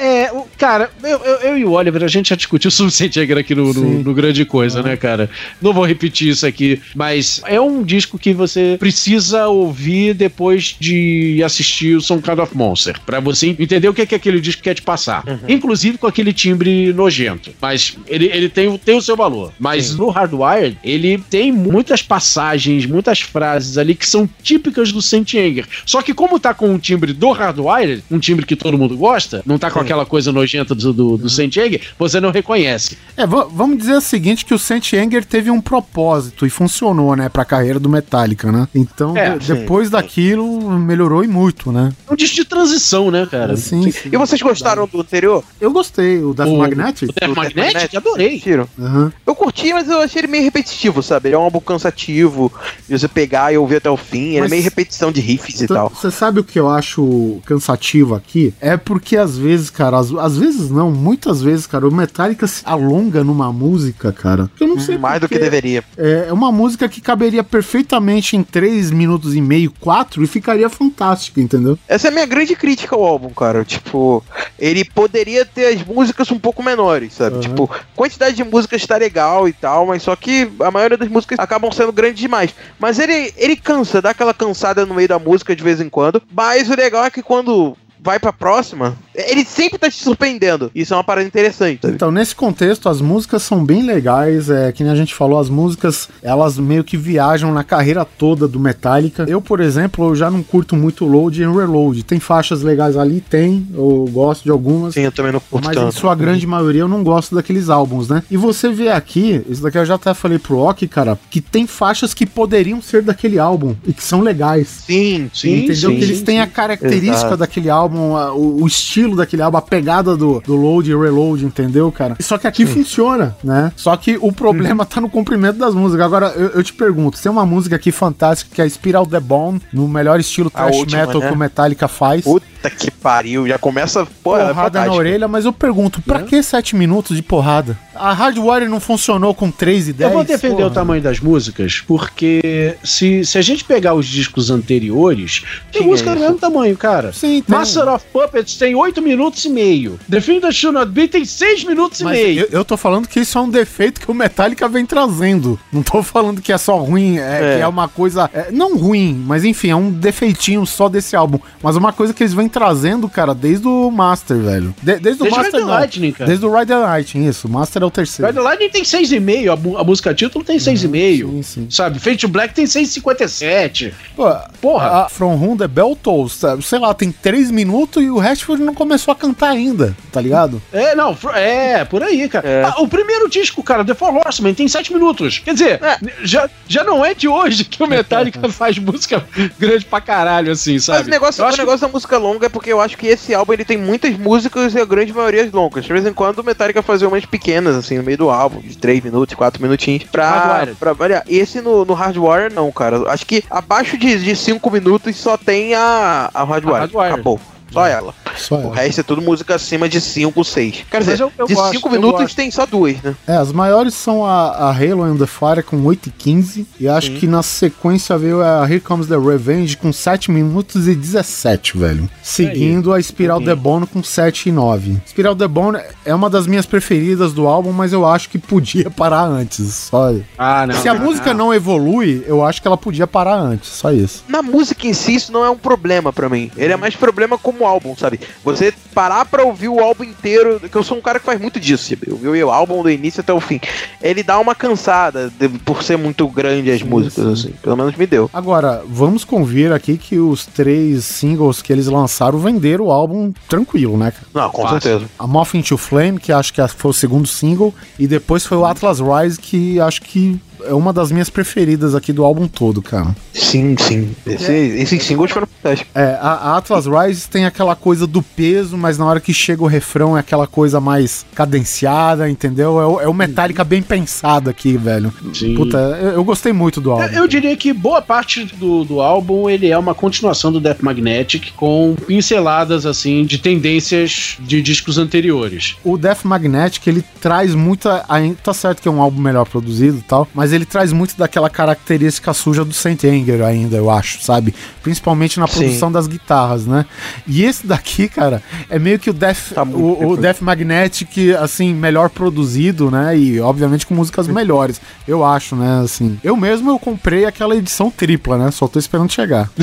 É, 0.00 0.30
o- 0.32 0.47
cara, 0.58 0.90
eu, 1.02 1.18
eu, 1.24 1.34
eu 1.50 1.58
e 1.58 1.64
o 1.64 1.70
Oliver, 1.72 2.02
a 2.04 2.08
gente 2.08 2.30
já 2.30 2.36
discutiu 2.36 2.70
sobre 2.70 2.92
o 2.92 3.22
Anger 3.22 3.38
aqui 3.38 3.54
no, 3.54 3.66
no, 3.68 3.74
Sim. 3.74 4.02
no 4.02 4.12
Grande 4.14 4.44
Coisa, 4.44 4.82
né, 4.82 4.96
cara? 4.96 5.30
Não 5.62 5.72
vou 5.72 5.84
repetir 5.86 6.28
isso 6.28 6.46
aqui, 6.46 6.80
mas 6.94 7.40
é 7.46 7.60
um 7.60 7.82
disco 7.82 8.18
que 8.18 8.32
você 8.34 8.76
precisa 8.78 9.46
ouvir 9.48 10.14
depois 10.14 10.76
de 10.78 11.42
assistir 11.44 11.96
o 11.96 12.00
Some 12.00 12.20
Kind 12.22 12.38
of 12.38 12.56
Monster, 12.56 12.98
pra 13.06 13.20
você 13.20 13.48
entender 13.48 13.88
o 13.88 13.94
que, 13.94 14.02
é 14.02 14.06
que 14.06 14.14
aquele 14.14 14.40
disco 14.40 14.62
quer 14.62 14.74
te 14.74 14.82
passar. 14.82 15.24
Inclusive 15.48 15.98
com 15.98 16.06
aquele 16.06 16.32
timbre 16.32 16.92
nojento. 16.92 17.50
Mas 17.60 17.96
ele, 18.06 18.26
ele 18.26 18.48
tem, 18.48 18.68
o- 18.68 18.78
tem 18.78 18.96
o 18.96 19.02
seu 19.02 19.16
valor. 19.16 19.52
Mas 19.58 19.94
no 19.94 20.08
Hardwired, 20.10 20.78
ele 20.82 21.18
tem 21.30 21.52
muitas 21.52 22.02
passagens, 22.02 22.84
muitas 22.86 23.20
frases 23.20 23.78
ali 23.78 23.94
que 23.94 24.06
são 24.06 24.28
típicas 24.42 24.92
do 24.92 25.00
Saint 25.00 25.32
Anger. 25.34 25.66
Só 25.86 26.02
que 26.02 26.12
como 26.14 26.38
tá 26.40 26.52
com 26.54 26.74
o 26.74 26.78
timbre 26.78 27.12
do 27.12 27.30
Hardwired, 27.30 28.02
um 28.10 28.18
timbre 28.18 28.44
que 28.46 28.56
todo 28.56 28.76
mundo 28.78 28.96
gosta, 28.96 29.42
não 29.46 29.58
tá 29.58 29.70
com 29.70 29.78
aquela 29.80 30.04
coisa 30.06 30.32
nojenta 30.48 30.74
do, 30.74 30.92
do, 30.92 31.16
do 31.18 31.28
Saint 31.28 31.54
Anger, 31.58 31.80
você 31.98 32.20
não 32.20 32.30
reconhece. 32.30 32.96
É, 33.16 33.26
va- 33.26 33.46
vamos 33.50 33.78
dizer 33.78 33.94
o 33.96 34.00
seguinte, 34.00 34.44
que 34.44 34.54
o 34.54 34.58
Saint 34.58 34.92
Anger 34.94 35.24
teve 35.24 35.50
um 35.50 35.60
propósito 35.60 36.46
e 36.46 36.50
funcionou, 36.50 37.14
né, 37.14 37.28
pra 37.28 37.44
carreira 37.44 37.78
do 37.78 37.88
Metallica, 37.88 38.50
né? 38.50 38.66
Então, 38.74 39.16
É, 39.16 39.36
de- 39.36 39.46
sim, 39.46 39.54
depois 39.54 39.90
daquilo, 39.90 40.70
melhorou 40.78 41.22
e 41.22 41.28
muito, 41.28 41.70
né? 41.70 41.92
É 42.08 42.12
um 42.12 42.16
disco 42.16 42.36
de 42.36 42.44
transição, 42.44 43.10
né, 43.10 43.26
cara? 43.30 43.56
Sim, 43.56 43.90
sim. 43.90 44.08
E 44.12 44.16
vocês 44.16 44.40
gostaram 44.40 44.86
do 44.86 45.00
anterior? 45.00 45.44
Eu 45.60 45.70
gostei, 45.72 46.22
o 46.22 46.32
Death 46.32 46.48
O- 46.48 46.56
Magnetic. 46.58 47.10
O 47.10 47.12
Death 47.12 47.14
Do 47.14 47.34
Death 47.34 47.36
Magnetic? 47.36 47.74
Magnetic? 47.74 47.96
Adorei. 47.96 48.42
Aham. 48.78 49.12
Eu 49.26 49.34
curti, 49.34 49.72
mas 49.74 49.88
eu 49.88 50.00
achei 50.00 50.20
ele 50.20 50.28
meio 50.28 50.44
repetitivo, 50.44 51.02
sabe? 51.02 51.28
Ele 51.28 51.34
é 51.34 51.38
um 51.38 51.42
álbum 51.42 51.60
cansativo, 51.60 52.52
de 52.88 52.98
você 52.98 53.08
pegar 53.08 53.52
e 53.52 53.58
ouvir 53.58 53.76
até 53.76 53.90
o 53.90 53.96
fim. 53.96 54.30
Ele 54.30 54.40
Mas- 54.40 54.48
é 54.52 54.54
meio 54.54 54.62
repetição 54.62 55.12
de 55.12 55.20
riffs 55.20 55.60
e 55.60 55.64
Então, 55.64 55.76
tal. 55.76 55.90
Você 55.90 56.10
sabe 56.10 56.40
o 56.40 56.44
que 56.44 56.58
eu 56.58 56.68
acho 56.68 57.40
cansativo 57.44 58.14
aqui? 58.14 58.54
É 58.60 58.76
porque 58.76 59.16
às 59.16 59.36
vezes, 59.36 59.70
cara, 59.70 59.98
às, 59.98 60.12
às 60.12 60.36
vezes 60.38 60.70
não, 60.70 60.90
muitas 60.90 61.42
vezes, 61.42 61.66
cara, 61.66 61.86
o 61.88 61.92
Metallica 61.92 62.46
se 62.46 62.62
alonga 62.64 63.24
numa 63.24 63.52
música, 63.52 64.12
cara. 64.12 64.50
Eu 64.60 64.68
não 64.68 64.78
sei 64.78 64.98
Mais 64.98 65.20
do 65.20 65.28
que 65.28 65.38
deveria. 65.38 65.82
É 65.96 66.18
é 66.28 66.32
uma 66.32 66.52
música 66.52 66.88
que 66.88 67.00
caberia 67.00 67.42
perfeitamente 67.42 68.36
em 68.36 68.42
3 68.42 68.90
minutos 68.90 69.34
e 69.34 69.40
meio, 69.40 69.72
4 69.80 70.22
e 70.22 70.26
ficaria 70.26 70.68
fantástica, 70.68 71.40
entendeu? 71.40 71.78
Essa 71.88 72.08
é 72.08 72.10
a 72.10 72.12
minha 72.12 72.26
grande 72.26 72.54
crítica 72.54 72.94
ao 72.94 73.04
álbum, 73.04 73.30
cara. 73.30 73.64
Tipo, 73.64 74.22
ele 74.58 74.84
poderia 74.84 75.44
ter 75.44 75.74
as 75.74 75.84
músicas 75.84 76.30
um 76.30 76.38
pouco 76.38 76.62
menores, 76.62 77.14
sabe? 77.14 77.36
Uhum. 77.36 77.40
Tipo, 77.40 77.70
quantidade 77.96 78.36
de 78.36 78.44
músicas 78.44 78.86
tá 78.86 78.96
legal 78.96 79.48
e 79.48 79.52
tal, 79.52 79.86
mas 79.86 80.02
só 80.02 80.14
que 80.14 80.50
a 80.60 80.70
maioria 80.70 80.96
das 80.96 81.08
músicas 81.08 81.38
acabam 81.38 81.72
sendo 81.72 81.92
grandes 81.92 82.20
demais. 82.20 82.54
Mas 82.78 82.98
ele, 82.98 83.32
ele 83.36 83.56
cansa, 83.56 84.02
dá 84.02 84.10
aquela 84.10 84.34
cansada 84.34 84.84
no 84.84 84.94
meio 84.94 85.08
da 85.08 85.18
música 85.18 85.56
de 85.56 85.62
vez 85.62 85.80
em 85.80 85.88
quando. 85.88 86.22
Mas 86.32 86.68
o 86.68 86.76
legal 86.76 87.04
é 87.04 87.10
que 87.10 87.22
quando 87.22 87.76
vai 88.00 88.18
pra 88.18 88.32
próxima, 88.32 88.96
ele 89.14 89.44
sempre 89.44 89.78
tá 89.78 89.90
te 89.90 90.02
surpreendendo. 90.02 90.70
Isso 90.74 90.94
é 90.94 90.96
uma 90.96 91.04
parada 91.04 91.26
interessante, 91.26 91.80
sabe? 91.82 91.94
Então, 91.94 92.10
nesse 92.10 92.34
contexto, 92.34 92.88
as 92.88 93.00
músicas 93.00 93.42
são 93.42 93.64
bem 93.64 93.82
legais. 93.82 94.50
É, 94.50 94.72
que 94.72 94.82
nem 94.82 94.92
a 94.92 94.96
gente 94.96 95.14
falou, 95.14 95.38
as 95.38 95.48
músicas, 95.48 96.08
elas 96.22 96.58
meio 96.58 96.84
que 96.84 96.96
viajam 96.96 97.52
na 97.52 97.64
carreira 97.64 98.04
toda 98.04 98.46
do 98.46 98.60
Metallica. 98.60 99.24
Eu, 99.28 99.40
por 99.40 99.60
exemplo, 99.60 100.08
eu 100.08 100.16
já 100.16 100.30
não 100.30 100.42
curto 100.42 100.76
muito 100.76 101.04
Load 101.04 101.42
e 101.42 101.46
Reload. 101.46 102.02
Tem 102.02 102.20
faixas 102.20 102.62
legais 102.62 102.96
ali? 102.96 103.20
Tem. 103.20 103.66
Eu 103.74 104.08
gosto 104.12 104.44
de 104.44 104.50
algumas. 104.50 104.94
Sim, 104.94 105.02
eu 105.02 105.12
também 105.12 105.32
não 105.32 105.40
curto 105.40 105.66
Mas 105.66 105.76
em 105.76 105.80
tanto. 105.80 105.94
sua 105.94 106.14
grande 106.14 106.46
maioria 106.46 106.82
eu 106.82 106.88
não 106.88 107.02
gosto 107.02 107.34
daqueles 107.34 107.68
álbuns, 107.68 108.08
né? 108.08 108.22
E 108.30 108.36
você 108.36 108.68
vê 108.70 108.88
aqui, 108.90 109.42
isso 109.48 109.62
daqui 109.62 109.78
eu 109.78 109.84
já 109.86 109.94
até 109.94 110.12
falei 110.14 110.38
pro 110.38 110.58
Ok, 110.58 110.86
cara, 110.88 111.18
que 111.30 111.40
tem 111.40 111.66
faixas 111.66 112.12
que 112.12 112.26
poderiam 112.26 112.80
ser 112.82 113.02
daquele 113.02 113.38
álbum 113.38 113.74
e 113.86 113.92
que 113.92 114.02
são 114.02 114.20
legais. 114.20 114.82
Sim, 114.86 115.30
sim, 115.32 115.64
Entendeu? 115.64 115.90
sim, 115.90 115.96
que 115.96 116.04
eles 116.04 116.18
sim, 116.18 116.24
têm 116.24 116.36
sim. 116.36 116.42
a 116.42 116.46
característica 116.46 117.10
Exato. 117.10 117.36
daquele 117.36 117.70
álbum, 117.70 117.87
a- 117.96 118.32
o, 118.34 118.62
o 118.62 118.66
estilo 118.66 119.16
daquele 119.16 119.42
álbum, 119.42 119.56
a 119.58 119.62
pegada 119.62 120.16
do, 120.16 120.40
do 120.40 120.54
load 120.56 120.90
e 120.90 120.94
reload, 120.96 121.44
entendeu, 121.44 121.90
cara? 121.90 122.16
Só 122.20 122.36
que 122.38 122.46
aqui 122.46 122.64
funciona, 122.66 123.36
né? 123.42 123.72
Só 123.76 123.96
que 123.96 124.18
o 124.20 124.32
problema 124.32 124.84
tá 124.84 125.00
no 125.00 125.08
comprimento 125.08 125.58
das 125.58 125.74
músicas. 125.74 126.04
Agora, 126.04 126.26
eu, 126.36 126.48
eu 126.48 126.62
te 126.62 126.72
pergunto, 126.72 127.20
tem 127.20 127.30
uma 127.32 127.46
música 127.46 127.76
aqui 127.76 127.90
fantástica 127.92 128.54
que 128.54 128.62
é 128.62 128.68
Spiral 128.68 129.06
the 129.06 129.20
Bone, 129.20 129.60
no 129.72 129.88
melhor 129.88 130.20
estilo 130.20 130.50
thrash 130.50 130.76
última, 130.76 131.06
metal 131.06 131.20
né? 131.20 131.28
que 131.28 131.34
o 131.34 131.38
Metallica 131.38 131.88
faz. 131.88 132.24
Puta 132.24 132.46
que 132.70 132.90
pariu, 132.90 133.46
já 133.46 133.58
começa. 133.58 134.06
Pô, 134.22 134.36
é 134.36 134.40
porrada 134.40 134.54
na 134.54 134.62
fantástico. 134.64 134.96
orelha, 134.96 135.28
mas 135.28 135.44
eu 135.44 135.52
pergunto, 135.52 136.00
pra 136.02 136.22
que 136.22 136.42
sete 136.42 136.74
minutos 136.76 137.16
de 137.16 137.22
porrada? 137.22 137.78
A 137.94 138.12
Hardwire 138.12 138.68
não 138.68 138.78
funcionou 138.78 139.34
com 139.34 139.50
3 139.50 139.88
e 139.88 139.92
10? 139.92 140.10
Eu 140.10 140.14
vou 140.16 140.24
defender 140.24 140.54
Porra. 140.56 140.68
o 140.68 140.70
tamanho 140.70 141.02
das 141.02 141.18
músicas, 141.18 141.82
porque 141.86 142.76
se, 142.84 143.24
se 143.24 143.36
a 143.38 143.42
gente 143.42 143.64
pegar 143.64 143.94
os 143.94 144.06
discos 144.06 144.50
anteriores, 144.50 145.42
tem 145.72 145.82
música 145.82 146.10
do 146.10 146.16
isso. 146.16 146.24
mesmo 146.24 146.38
tamanho, 146.38 146.76
cara. 146.76 147.12
Sim, 147.12 147.42
tem. 147.42 147.56
Master 147.58 147.88
of 147.88 148.04
Puppets 148.12 148.56
tem 148.56 148.74
8 148.74 149.02
minutos 149.02 149.44
e 149.44 149.48
meio. 149.50 149.98
The 150.08 150.20
Film 150.20 150.40
That 150.40 150.54
Should 150.54 150.78
Not 150.78 150.92
Be 150.92 151.08
tem 151.08 151.24
6 151.24 151.64
minutos 151.64 152.00
Mas 152.02 152.18
e 152.18 152.22
meio. 152.22 152.40
eu, 152.42 152.48
eu 152.58 152.64
tô 152.64 152.76
falando 152.76 153.08
que 153.08 153.20
isso 153.20 153.36
é 153.36 153.40
um 153.40 153.50
defeito 153.50 154.00
que 154.00 154.10
o 154.10 154.14
Metallica 154.14 154.68
vem 154.68 154.86
trazendo. 154.86 155.58
Não 155.72 155.82
tô 155.82 156.02
falando 156.02 156.40
que 156.40 156.52
é 156.52 156.58
só 156.58 156.76
ruim, 156.78 157.18
é, 157.18 157.54
É. 157.54 157.56
que 157.56 157.62
é 157.62 157.66
uma 157.68 157.88
coisa. 157.88 158.30
é, 158.32 158.50
não 158.52 158.76
ruim, 158.78 159.22
mas 159.26 159.44
enfim, 159.44 159.70
é 159.70 159.76
um 159.76 159.90
defeitinho 159.90 160.64
só 160.66 160.88
desse 160.88 161.16
álbum. 161.16 161.38
Mas 161.62 161.74
uma 161.76 161.92
coisa 161.92 162.14
que 162.14 162.22
eles 162.22 162.32
vêm 162.32 162.47
trazendo, 162.48 163.08
cara, 163.08 163.34
desde 163.34 163.66
o 163.68 163.90
Master, 163.90 164.36
velho. 164.38 164.74
De- 164.82 164.98
desde 164.98 165.22
o 165.22 165.24
Desde 165.24 165.30
Master. 165.30 165.44
Ride 165.44 165.50
the 165.52 165.60
não. 165.60 165.68
Lightning, 165.68 166.12
cara. 166.12 166.28
Desde 166.28 166.46
o 166.46 166.54
Rider 166.58 166.78
Lightning, 166.78 167.28
isso. 167.28 167.46
O 167.46 167.50
Master 167.50 167.82
é 167.82 167.86
o 167.86 167.90
terceiro. 167.90 168.26
Ride 168.30 168.38
the 168.38 168.44
Lightning 168.44 168.70
tem 168.70 168.82
6,5, 168.82 169.76
a, 169.76 169.80
a 169.80 169.84
música 169.84 170.14
título 170.14 170.44
tem 170.44 170.58
6,5. 170.58 170.88
Sim, 171.30 171.42
sim. 171.42 171.66
Sabe, 171.70 171.98
Fate 171.98 172.18
to 172.18 172.28
Black 172.28 172.54
tem 172.54 172.66
6,57. 173.12 173.92
Pô, 174.16 174.24
Porra. 174.60 175.04
a 175.04 175.08
From 175.08 175.34
Whom 175.36 175.56
the 175.56 175.68
Bell 175.68 175.96
Tolls, 176.00 176.38
sei 176.62 176.78
lá, 176.78 176.92
tem 176.94 177.10
três 177.12 177.50
minutos 177.50 178.02
e 178.02 178.10
o 178.10 178.18
Rashford 178.18 178.62
não 178.62 178.74
começou 178.74 179.12
a 179.12 179.14
cantar 179.14 179.50
ainda, 179.50 179.96
tá 180.12 180.20
ligado? 180.20 180.60
É, 180.72 180.94
não, 180.94 181.16
é, 181.34 181.84
por 181.84 182.02
aí, 182.02 182.28
cara. 182.28 182.48
É. 182.48 182.64
Ah, 182.64 182.74
o 182.80 182.88
primeiro 182.88 183.28
disco, 183.28 183.62
cara, 183.62 183.84
The 183.84 183.94
Four 183.94 184.14
Horsemen, 184.16 184.54
tem 184.54 184.68
7 184.68 184.92
minutos. 184.92 185.38
Quer 185.38 185.54
dizer, 185.54 185.80
É. 185.82 185.98
já, 186.22 186.48
já 186.66 186.84
não 186.84 187.04
é 187.04 187.14
de 187.14 187.28
hoje 187.28 187.64
que 187.64 187.82
o 187.82 187.86
Metallica 187.88 188.48
faz 188.48 188.78
música 188.78 189.24
grande 189.58 189.84
pra 189.84 190.00
caralho, 190.00 190.52
assim, 190.52 190.78
sabe? 190.78 190.98
Mas 190.98 191.06
o 191.06 191.10
negócio, 191.10 191.44
o 191.44 191.46
acho 191.46 191.56
que- 191.56 191.62
negócio 191.62 191.86
da 191.86 191.92
música 191.92 192.18
longa 192.18 192.37
é 192.44 192.48
porque 192.48 192.72
eu 192.72 192.80
acho 192.80 192.96
que 192.96 193.06
esse 193.06 193.34
álbum 193.34 193.52
ele 193.52 193.64
tem 193.64 193.76
muitas 193.76 194.16
músicas 194.16 194.74
e 194.74 194.80
a 194.80 194.84
grande 194.84 195.12
maioria 195.12 195.48
longas. 195.52 195.84
De 195.84 195.92
vez 195.92 196.06
em 196.06 196.12
quando 196.12 196.38
o 196.38 196.44
Metallica 196.44 196.82
fazia 196.82 197.08
umas 197.08 197.24
pequenas, 197.24 197.76
assim, 197.76 197.98
no 197.98 198.04
meio 198.04 198.18
do 198.18 198.30
álbum, 198.30 198.60
de 198.60 198.76
3 198.76 199.02
minutos, 199.02 199.34
4 199.34 199.62
minutinhos, 199.62 200.04
pra, 200.04 200.66
pra 200.78 200.92
variar. 200.92 201.24
Esse 201.28 201.60
no, 201.60 201.84
no 201.84 201.94
Hardwire, 201.94 202.52
não, 202.52 202.70
cara. 202.70 203.10
Acho 203.10 203.26
que 203.26 203.44
abaixo 203.50 203.96
de 203.96 204.36
5 204.36 204.70
minutos 204.70 205.16
só 205.16 205.36
tem 205.36 205.74
a, 205.74 206.30
a 206.32 206.44
Hardwire. 206.44 206.76
A 206.76 206.80
Hardwire. 206.80 207.12
Acabou. 207.12 207.40
Só 207.72 207.86
ela. 207.86 208.14
Só 208.36 208.56
O 208.56 208.70
resto 208.70 209.00
é 209.00 209.02
tudo 209.02 209.20
música 209.20 209.54
acima 209.56 209.88
de 209.88 210.00
5, 210.00 210.44
6. 210.44 210.84
Quer 210.90 211.00
dizer, 211.00 211.20
eu- 211.20 211.32
eu 211.36 211.46
de 211.46 211.54
gosto, 211.54 211.72
5 211.74 211.88
eu 211.88 211.92
minutos 211.92 212.20
gosto. 212.22 212.36
tem 212.36 212.50
só 212.50 212.64
duas, 212.66 213.00
né? 213.02 213.14
É, 213.26 213.36
as 213.36 213.50
maiores 213.52 213.94
são 213.94 214.24
a, 214.24 214.50
a 214.50 214.70
Halo 214.70 215.02
and 215.02 215.16
the 215.16 215.26
Fire 215.26 215.62
com 215.62 215.82
8 215.84 216.08
e 216.08 216.12
15. 216.12 216.66
E 216.78 216.88
acho 216.88 217.12
que 217.12 217.26
na 217.26 217.42
sequência 217.42 218.16
veio 218.16 218.42
a 218.42 218.64
Here 218.64 218.80
Comes 218.80 219.06
the 219.08 219.16
Revenge 219.18 219.76
com 219.76 219.92
7 219.92 220.30
minutos 220.30 220.86
e 220.86 220.94
17, 220.94 221.76
velho. 221.76 222.08
Seguindo 222.22 222.92
a 222.92 223.02
Spiral 223.02 223.40
the 223.42 223.54
Bone 223.54 223.86
com 223.86 224.02
7 224.02 224.48
e 224.48 224.52
9. 224.52 224.98
Spiral 225.06 225.34
the 225.34 225.48
Bone 225.48 225.78
é 226.04 226.14
uma 226.14 226.30
das 226.30 226.46
minhas 226.46 226.66
preferidas 226.66 227.32
do 227.32 227.46
álbum, 227.46 227.72
mas 227.72 227.92
eu 227.92 228.06
acho 228.06 228.28
que 228.28 228.38
podia 228.38 228.90
parar 228.90 229.24
antes. 229.24 229.74
Só. 229.74 230.14
Ah, 230.38 230.66
não. 230.66 230.74
Se 230.74 230.88
a 230.88 230.94
música 230.94 231.34
não 231.34 231.52
evolui, 231.52 232.22
eu 232.26 232.44
acho 232.44 232.62
que 232.62 232.68
ela 232.68 232.76
podia 232.76 233.06
parar 233.06 233.36
antes. 233.36 233.68
Só 233.70 233.90
isso. 233.90 234.24
Na 234.28 234.42
música 234.42 234.86
em 234.86 234.92
si, 234.92 235.14
isso 235.14 235.32
não 235.32 235.44
é 235.44 235.50
um 235.50 235.56
problema 235.56 236.12
pra 236.12 236.28
mim. 236.28 236.50
Ele 236.56 236.72
é 236.72 236.76
mais 236.76 236.94
problema 236.94 237.36
como 237.36 237.57
álbum, 237.66 237.96
sabe? 237.96 238.20
Você 238.44 238.72
parar 238.94 239.24
pra 239.24 239.44
ouvir 239.44 239.68
o 239.68 239.80
álbum 239.80 240.04
inteiro, 240.04 240.60
que 240.60 240.76
eu 240.76 240.82
sou 240.82 240.98
um 240.98 241.00
cara 241.00 241.18
que 241.20 241.26
faz 241.26 241.40
muito 241.40 241.58
disso, 241.60 241.88
sabe? 241.88 242.10
Ouvir 242.10 242.44
o 242.44 242.50
álbum 242.50 242.82
do 242.82 242.90
início 242.90 243.20
até 243.20 243.32
o 243.32 243.40
fim. 243.40 243.60
Ele 244.02 244.22
dá 244.22 244.38
uma 244.38 244.54
cansada 244.54 245.30
de- 245.38 245.48
por 245.60 245.82
ser 245.82 245.96
muito 245.96 246.26
grande 246.28 246.70
as 246.70 246.82
músicas, 246.82 247.24
assim. 247.26 247.50
Pelo 247.62 247.76
menos 247.76 247.94
me 247.96 248.06
deu. 248.06 248.28
Agora, 248.32 248.82
vamos 248.88 249.24
convir 249.24 249.72
aqui 249.72 249.96
que 249.96 250.18
os 250.18 250.46
três 250.46 251.04
singles 251.04 251.62
que 251.62 251.72
eles 251.72 251.86
lançaram 251.86 252.38
venderam 252.38 252.86
o 252.86 252.90
álbum 252.92 253.32
tranquilo, 253.48 253.96
né? 253.96 254.10
cara? 254.10 254.26
Não, 254.34 254.50
com 254.50 254.62
Fácil. 254.62 254.80
certeza. 254.80 255.10
A 255.18 255.26
Moth 255.26 255.54
into 255.54 255.76
Flame, 255.76 256.18
que 256.18 256.32
acho 256.32 256.52
que 256.52 256.66
foi 256.68 256.90
o 256.90 256.94
segundo 256.94 257.26
single, 257.26 257.74
e 257.98 258.06
depois 258.06 258.44
foi 258.44 258.56
o 258.56 258.64
Atlas 258.64 258.98
Rise, 259.00 259.38
que 259.38 259.78
acho 259.80 260.02
que 260.02 260.40
é 260.64 260.74
uma 260.74 260.92
das 260.92 261.10
minhas 261.12 261.28
preferidas 261.30 261.94
aqui 261.94 262.12
do 262.12 262.24
álbum 262.24 262.46
todo, 262.48 262.80
cara. 262.82 263.14
Sim, 263.32 263.76
sim. 263.78 264.14
Esse, 264.26 264.52
esses 264.52 265.02
singles 265.04 265.30
foram 265.30 265.46
fantásticos. 265.46 265.90
É, 265.94 266.18
a, 266.20 266.56
Atlas 266.56 266.86
Rise 266.86 267.28
tem 267.28 267.44
aquela 267.46 267.74
coisa 267.76 268.06
do 268.06 268.22
peso, 268.22 268.76
mas 268.76 268.98
na 268.98 269.06
hora 269.06 269.20
que 269.20 269.32
chega 269.32 269.62
o 269.62 269.66
refrão 269.66 270.16
é 270.16 270.20
aquela 270.20 270.46
coisa 270.46 270.80
mais 270.80 271.24
cadenciada, 271.34 272.28
entendeu? 272.28 272.80
É, 272.80 272.86
o- 272.86 273.00
é 273.00 273.08
o 273.08 273.14
Metallica 273.14 273.64
bem 273.64 273.82
pensado 273.82 274.48
aqui, 274.50 274.76
velho. 274.76 275.12
Sim. 275.34 275.54
Puta, 275.54 275.76
eu, 276.00 276.08
eu 276.10 276.24
gostei 276.24 276.52
muito 276.52 276.80
do 276.80 276.90
álbum. 276.90 277.04
Eu, 277.04 277.22
eu 277.22 277.28
diria 277.28 277.56
que 277.56 277.72
boa 277.72 278.00
parte 278.02 278.44
do, 278.44 278.84
do 278.84 279.00
álbum 279.00 279.48
ele 279.48 279.68
é 279.68 279.78
uma 279.78 279.94
continuação 279.94 280.52
do 280.52 280.60
Death 280.60 280.80
Magnetic 280.82 281.52
com 281.56 281.94
pinceladas 282.06 282.86
assim 282.86 283.24
de 283.24 283.38
tendências 283.38 284.36
de 284.40 284.60
discos 284.62 284.98
anteriores. 284.98 285.76
O 285.84 285.96
Death 285.96 286.24
Magnetic, 286.24 286.86
ele 286.86 287.04
traz 287.20 287.54
muita. 287.54 288.04
Tá 288.42 288.52
certo 288.54 288.80
que 288.82 288.88
é 288.88 288.90
um 288.90 289.00
álbum 289.00 289.20
melhor 289.20 289.44
produzido 289.46 289.98
e 289.98 290.02
tal, 290.02 290.26
mas 290.34 290.47
ele 290.52 290.64
traz 290.64 290.92
muito 290.92 291.16
daquela 291.16 291.50
característica 291.50 292.32
suja 292.32 292.64
do 292.64 292.72
Saint 292.72 293.02
Anger 293.04 293.42
ainda, 293.42 293.76
eu 293.76 293.90
acho, 293.90 294.22
sabe? 294.22 294.54
Principalmente 294.82 295.38
na 295.40 295.46
Sim. 295.46 295.58
produção 295.60 295.92
das 295.92 296.06
guitarras, 296.06 296.66
né? 296.66 296.86
E 297.26 297.44
esse 297.44 297.66
daqui, 297.66 298.08
cara, 298.08 298.42
é 298.68 298.78
meio 298.78 298.98
que 298.98 299.10
o 299.10 299.12
Death, 299.12 299.52
Tá 299.54 299.62
o, 299.62 300.12
o. 300.12 300.16
Death 300.16 300.40
Magnetic, 300.40 301.34
assim, 301.40 301.74
melhor 301.74 302.10
produzido, 302.10 302.90
né? 302.90 303.16
E 303.16 303.40
obviamente 303.40 303.86
com 303.86 303.94
músicas 303.94 304.28
melhores, 304.28 304.80
eu 305.06 305.24
acho, 305.24 305.56
né? 305.56 305.80
Assim, 305.82 306.18
eu 306.22 306.36
mesmo 306.36 306.70
eu 306.70 306.78
comprei 306.78 307.24
aquela 307.24 307.56
edição 307.56 307.90
tripla, 307.90 308.38
né? 308.38 308.50
Só 308.50 308.68
tô 308.68 308.78
esperando 308.78 309.12
chegar. 309.12 309.50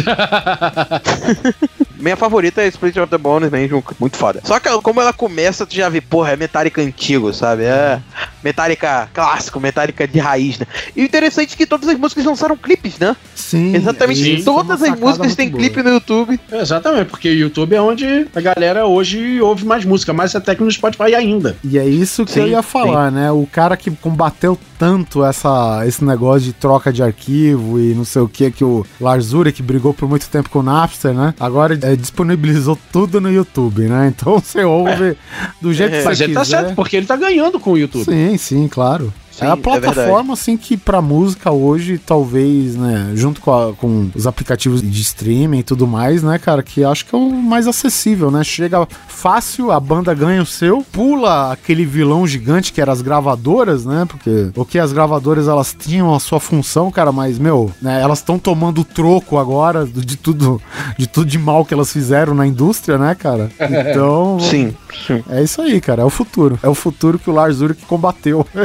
Minha 1.98 2.16
favorita 2.16 2.62
é 2.62 2.68
Split 2.68 2.98
of 2.98 3.10
the 3.10 3.18
Bones 3.18 3.50
mesmo, 3.50 3.84
muito 4.00 4.18
foda. 4.18 4.42
Só 4.44 4.60
que 4.60 4.70
como 4.82 5.02
ela 5.02 5.14
começa, 5.14 5.66
tu 5.66 5.74
já 5.74 5.90
vê, 5.90 6.02
porra, 6.02 6.34
é 6.34 6.36
Metallica 6.36 6.82
antigo, 6.82 7.34
sabe? 7.34 7.64
É 7.64 8.00
Metallica 8.44 9.10
clássico, 9.14 9.60
Metallica 9.60 10.08
de 10.08 10.20
raiz, 10.20 10.60
né? 10.60 10.68
E 10.96 11.02
o 11.02 11.06
interessante 11.06 11.54
é 11.54 11.58
que 11.58 11.66
todas 11.66 11.88
as 11.88 11.98
músicas 11.98 12.26
lançaram 12.26 12.58
clipes, 12.58 12.98
né? 13.00 13.16
Sim. 13.34 13.76
Exatamente, 13.76 14.34
uma 14.34 14.44
todas 14.44 14.82
as 14.82 15.00
músicas 15.00 15.36
têm 15.36 15.50
boa. 15.50 15.62
clipe 15.62 15.84
no 15.84 15.90
YouTube. 15.92 16.40
Exatamente, 16.52 17.10
porque 17.10 17.30
o 17.30 17.34
YouTube 17.34 17.76
é 17.76 17.82
onde 17.82 18.28
a 18.36 18.42
galera 18.42 18.86
hoje 18.86 19.42
ouve 19.42 19.66
mais 19.66 19.86
música, 19.86 20.14
mais 20.14 20.36
até 20.36 20.56
que 20.56 20.64
no 20.64 20.72
Spotify 20.72 21.16
ainda. 21.16 21.56
E 21.64 21.78
é 21.78 21.86
isso 21.86 22.26
que 22.26 22.34
Sim, 22.34 22.42
eu 22.42 22.48
ia 22.48 22.62
falar, 22.62 23.12
né? 23.12 23.32
O 23.32 23.48
cara 23.52 23.78
que 23.78 23.92
combateu 23.92 24.58
tanto 24.78 25.24
essa, 25.24 25.84
esse 25.88 26.04
negócio 26.04 26.42
de 26.42 26.54
troca 26.54 26.92
de 26.92 27.02
arquivo 27.02 27.80
e 27.80 27.94
não 27.94 28.06
sei 28.06 28.22
o 28.22 28.28
que, 28.28 28.52
que 28.52 28.64
o 28.64 28.86
Lars 29.00 29.34
Ulrich 29.34 29.62
brigou 29.64 29.94
por 29.94 30.08
muito 30.08 30.28
tempo 30.30 30.50
com 30.50 30.60
o 30.60 30.64
Napster, 30.64 31.14
né? 31.14 31.34
Agora 31.40 31.78
é, 31.82 31.96
disponibilizou 31.96 32.78
tudo 32.92 33.22
no 33.22 33.32
YouTube, 33.32 33.84
né? 33.84 34.14
Então 34.16 34.40
você 34.40 34.64
ouve 34.64 35.18
do 35.62 35.74
jeito 35.74 35.92
que 35.92 36.04
Mas 36.04 36.18
você 36.18 36.24
ele 36.26 36.36
quiser. 36.36 36.58
tá 36.58 36.64
certo, 36.64 36.76
porque 36.76 36.98
ele 36.98 37.06
tá 37.06 37.16
ganhando 37.16 37.60
com 37.60 37.72
o 37.72 37.78
YouTube. 37.78 38.06
Sim, 38.06 38.38
sim, 38.38 38.68
claro. 38.68 39.14
Sim, 39.38 39.46
é 39.46 39.50
a 39.50 39.54
é 39.54 39.56
plataforma, 39.56 40.34
assim, 40.34 40.56
que 40.56 40.78
pra 40.78 41.02
música 41.02 41.52
hoje, 41.52 41.98
talvez, 41.98 42.76
né, 42.76 43.12
junto 43.16 43.42
com, 43.42 43.52
a- 43.54 43.74
com 43.74 44.10
os 44.16 44.26
aplicativos 44.26 44.82
de 44.82 45.02
streaming 45.02 45.60
e 45.60 45.64
tudo 45.64 45.86
mais, 45.86 46.24
né, 46.24 46.38
cara, 46.40 46.64
que 46.64 46.84
acho 46.84 47.06
que 47.06 47.14
é 47.14 47.18
o 47.18 47.30
mais 47.32 47.68
acessível, 47.68 48.32
né? 48.32 48.44
Chega 48.44 48.88
fácil, 49.08 49.72
a 49.72 49.80
banda 49.80 50.14
ganha 50.14 50.42
o 50.42 50.46
seu, 50.46 50.84
pula 50.92 51.52
aquele 51.52 51.86
vilão 51.86 52.26
gigante 52.26 52.72
que 52.72 52.80
eram 52.80 52.94
as 52.94 53.02
gravadoras, 53.02 53.86
né? 53.86 54.06
Porque 54.08 54.52
o 54.56 54.64
que 54.66 54.80
as 54.80 54.94
gravadoras 54.94 55.48
elas 55.48 55.76
tinham 55.78 56.14
a 56.16 56.20
sua 56.20 56.40
função, 56.40 56.90
cara, 56.92 57.12
mas, 57.12 57.38
meu, 57.38 57.72
né, 57.82 58.02
elas 58.02 58.20
estão 58.20 58.40
tomando 58.40 58.82
o 58.82 58.86
troco 58.86 59.38
agora 59.38 59.86
de 59.86 60.16
tudo, 60.18 60.62
de 60.98 61.08
tudo 61.08 61.26
de 61.30 61.38
mal 61.38 61.66
que 61.66 61.74
elas 61.74 61.92
fizeram 61.92 62.34
na 62.34 62.48
indústria, 62.48 62.98
né, 62.98 63.14
cara? 63.16 63.50
Então, 63.96 64.40
Sim, 64.40 64.74
sim. 65.06 65.24
é 65.30 65.44
isso 65.44 65.62
aí, 65.62 65.80
cara. 65.82 66.02
É 66.02 66.06
o 66.06 66.10
futuro. 66.10 66.58
É 66.64 66.68
o 66.70 66.74
futuro 66.76 67.20
que 67.20 67.30
o 67.30 67.34
Lars 67.34 67.62
Ulrich 67.62 67.86
combateu. 67.86 68.46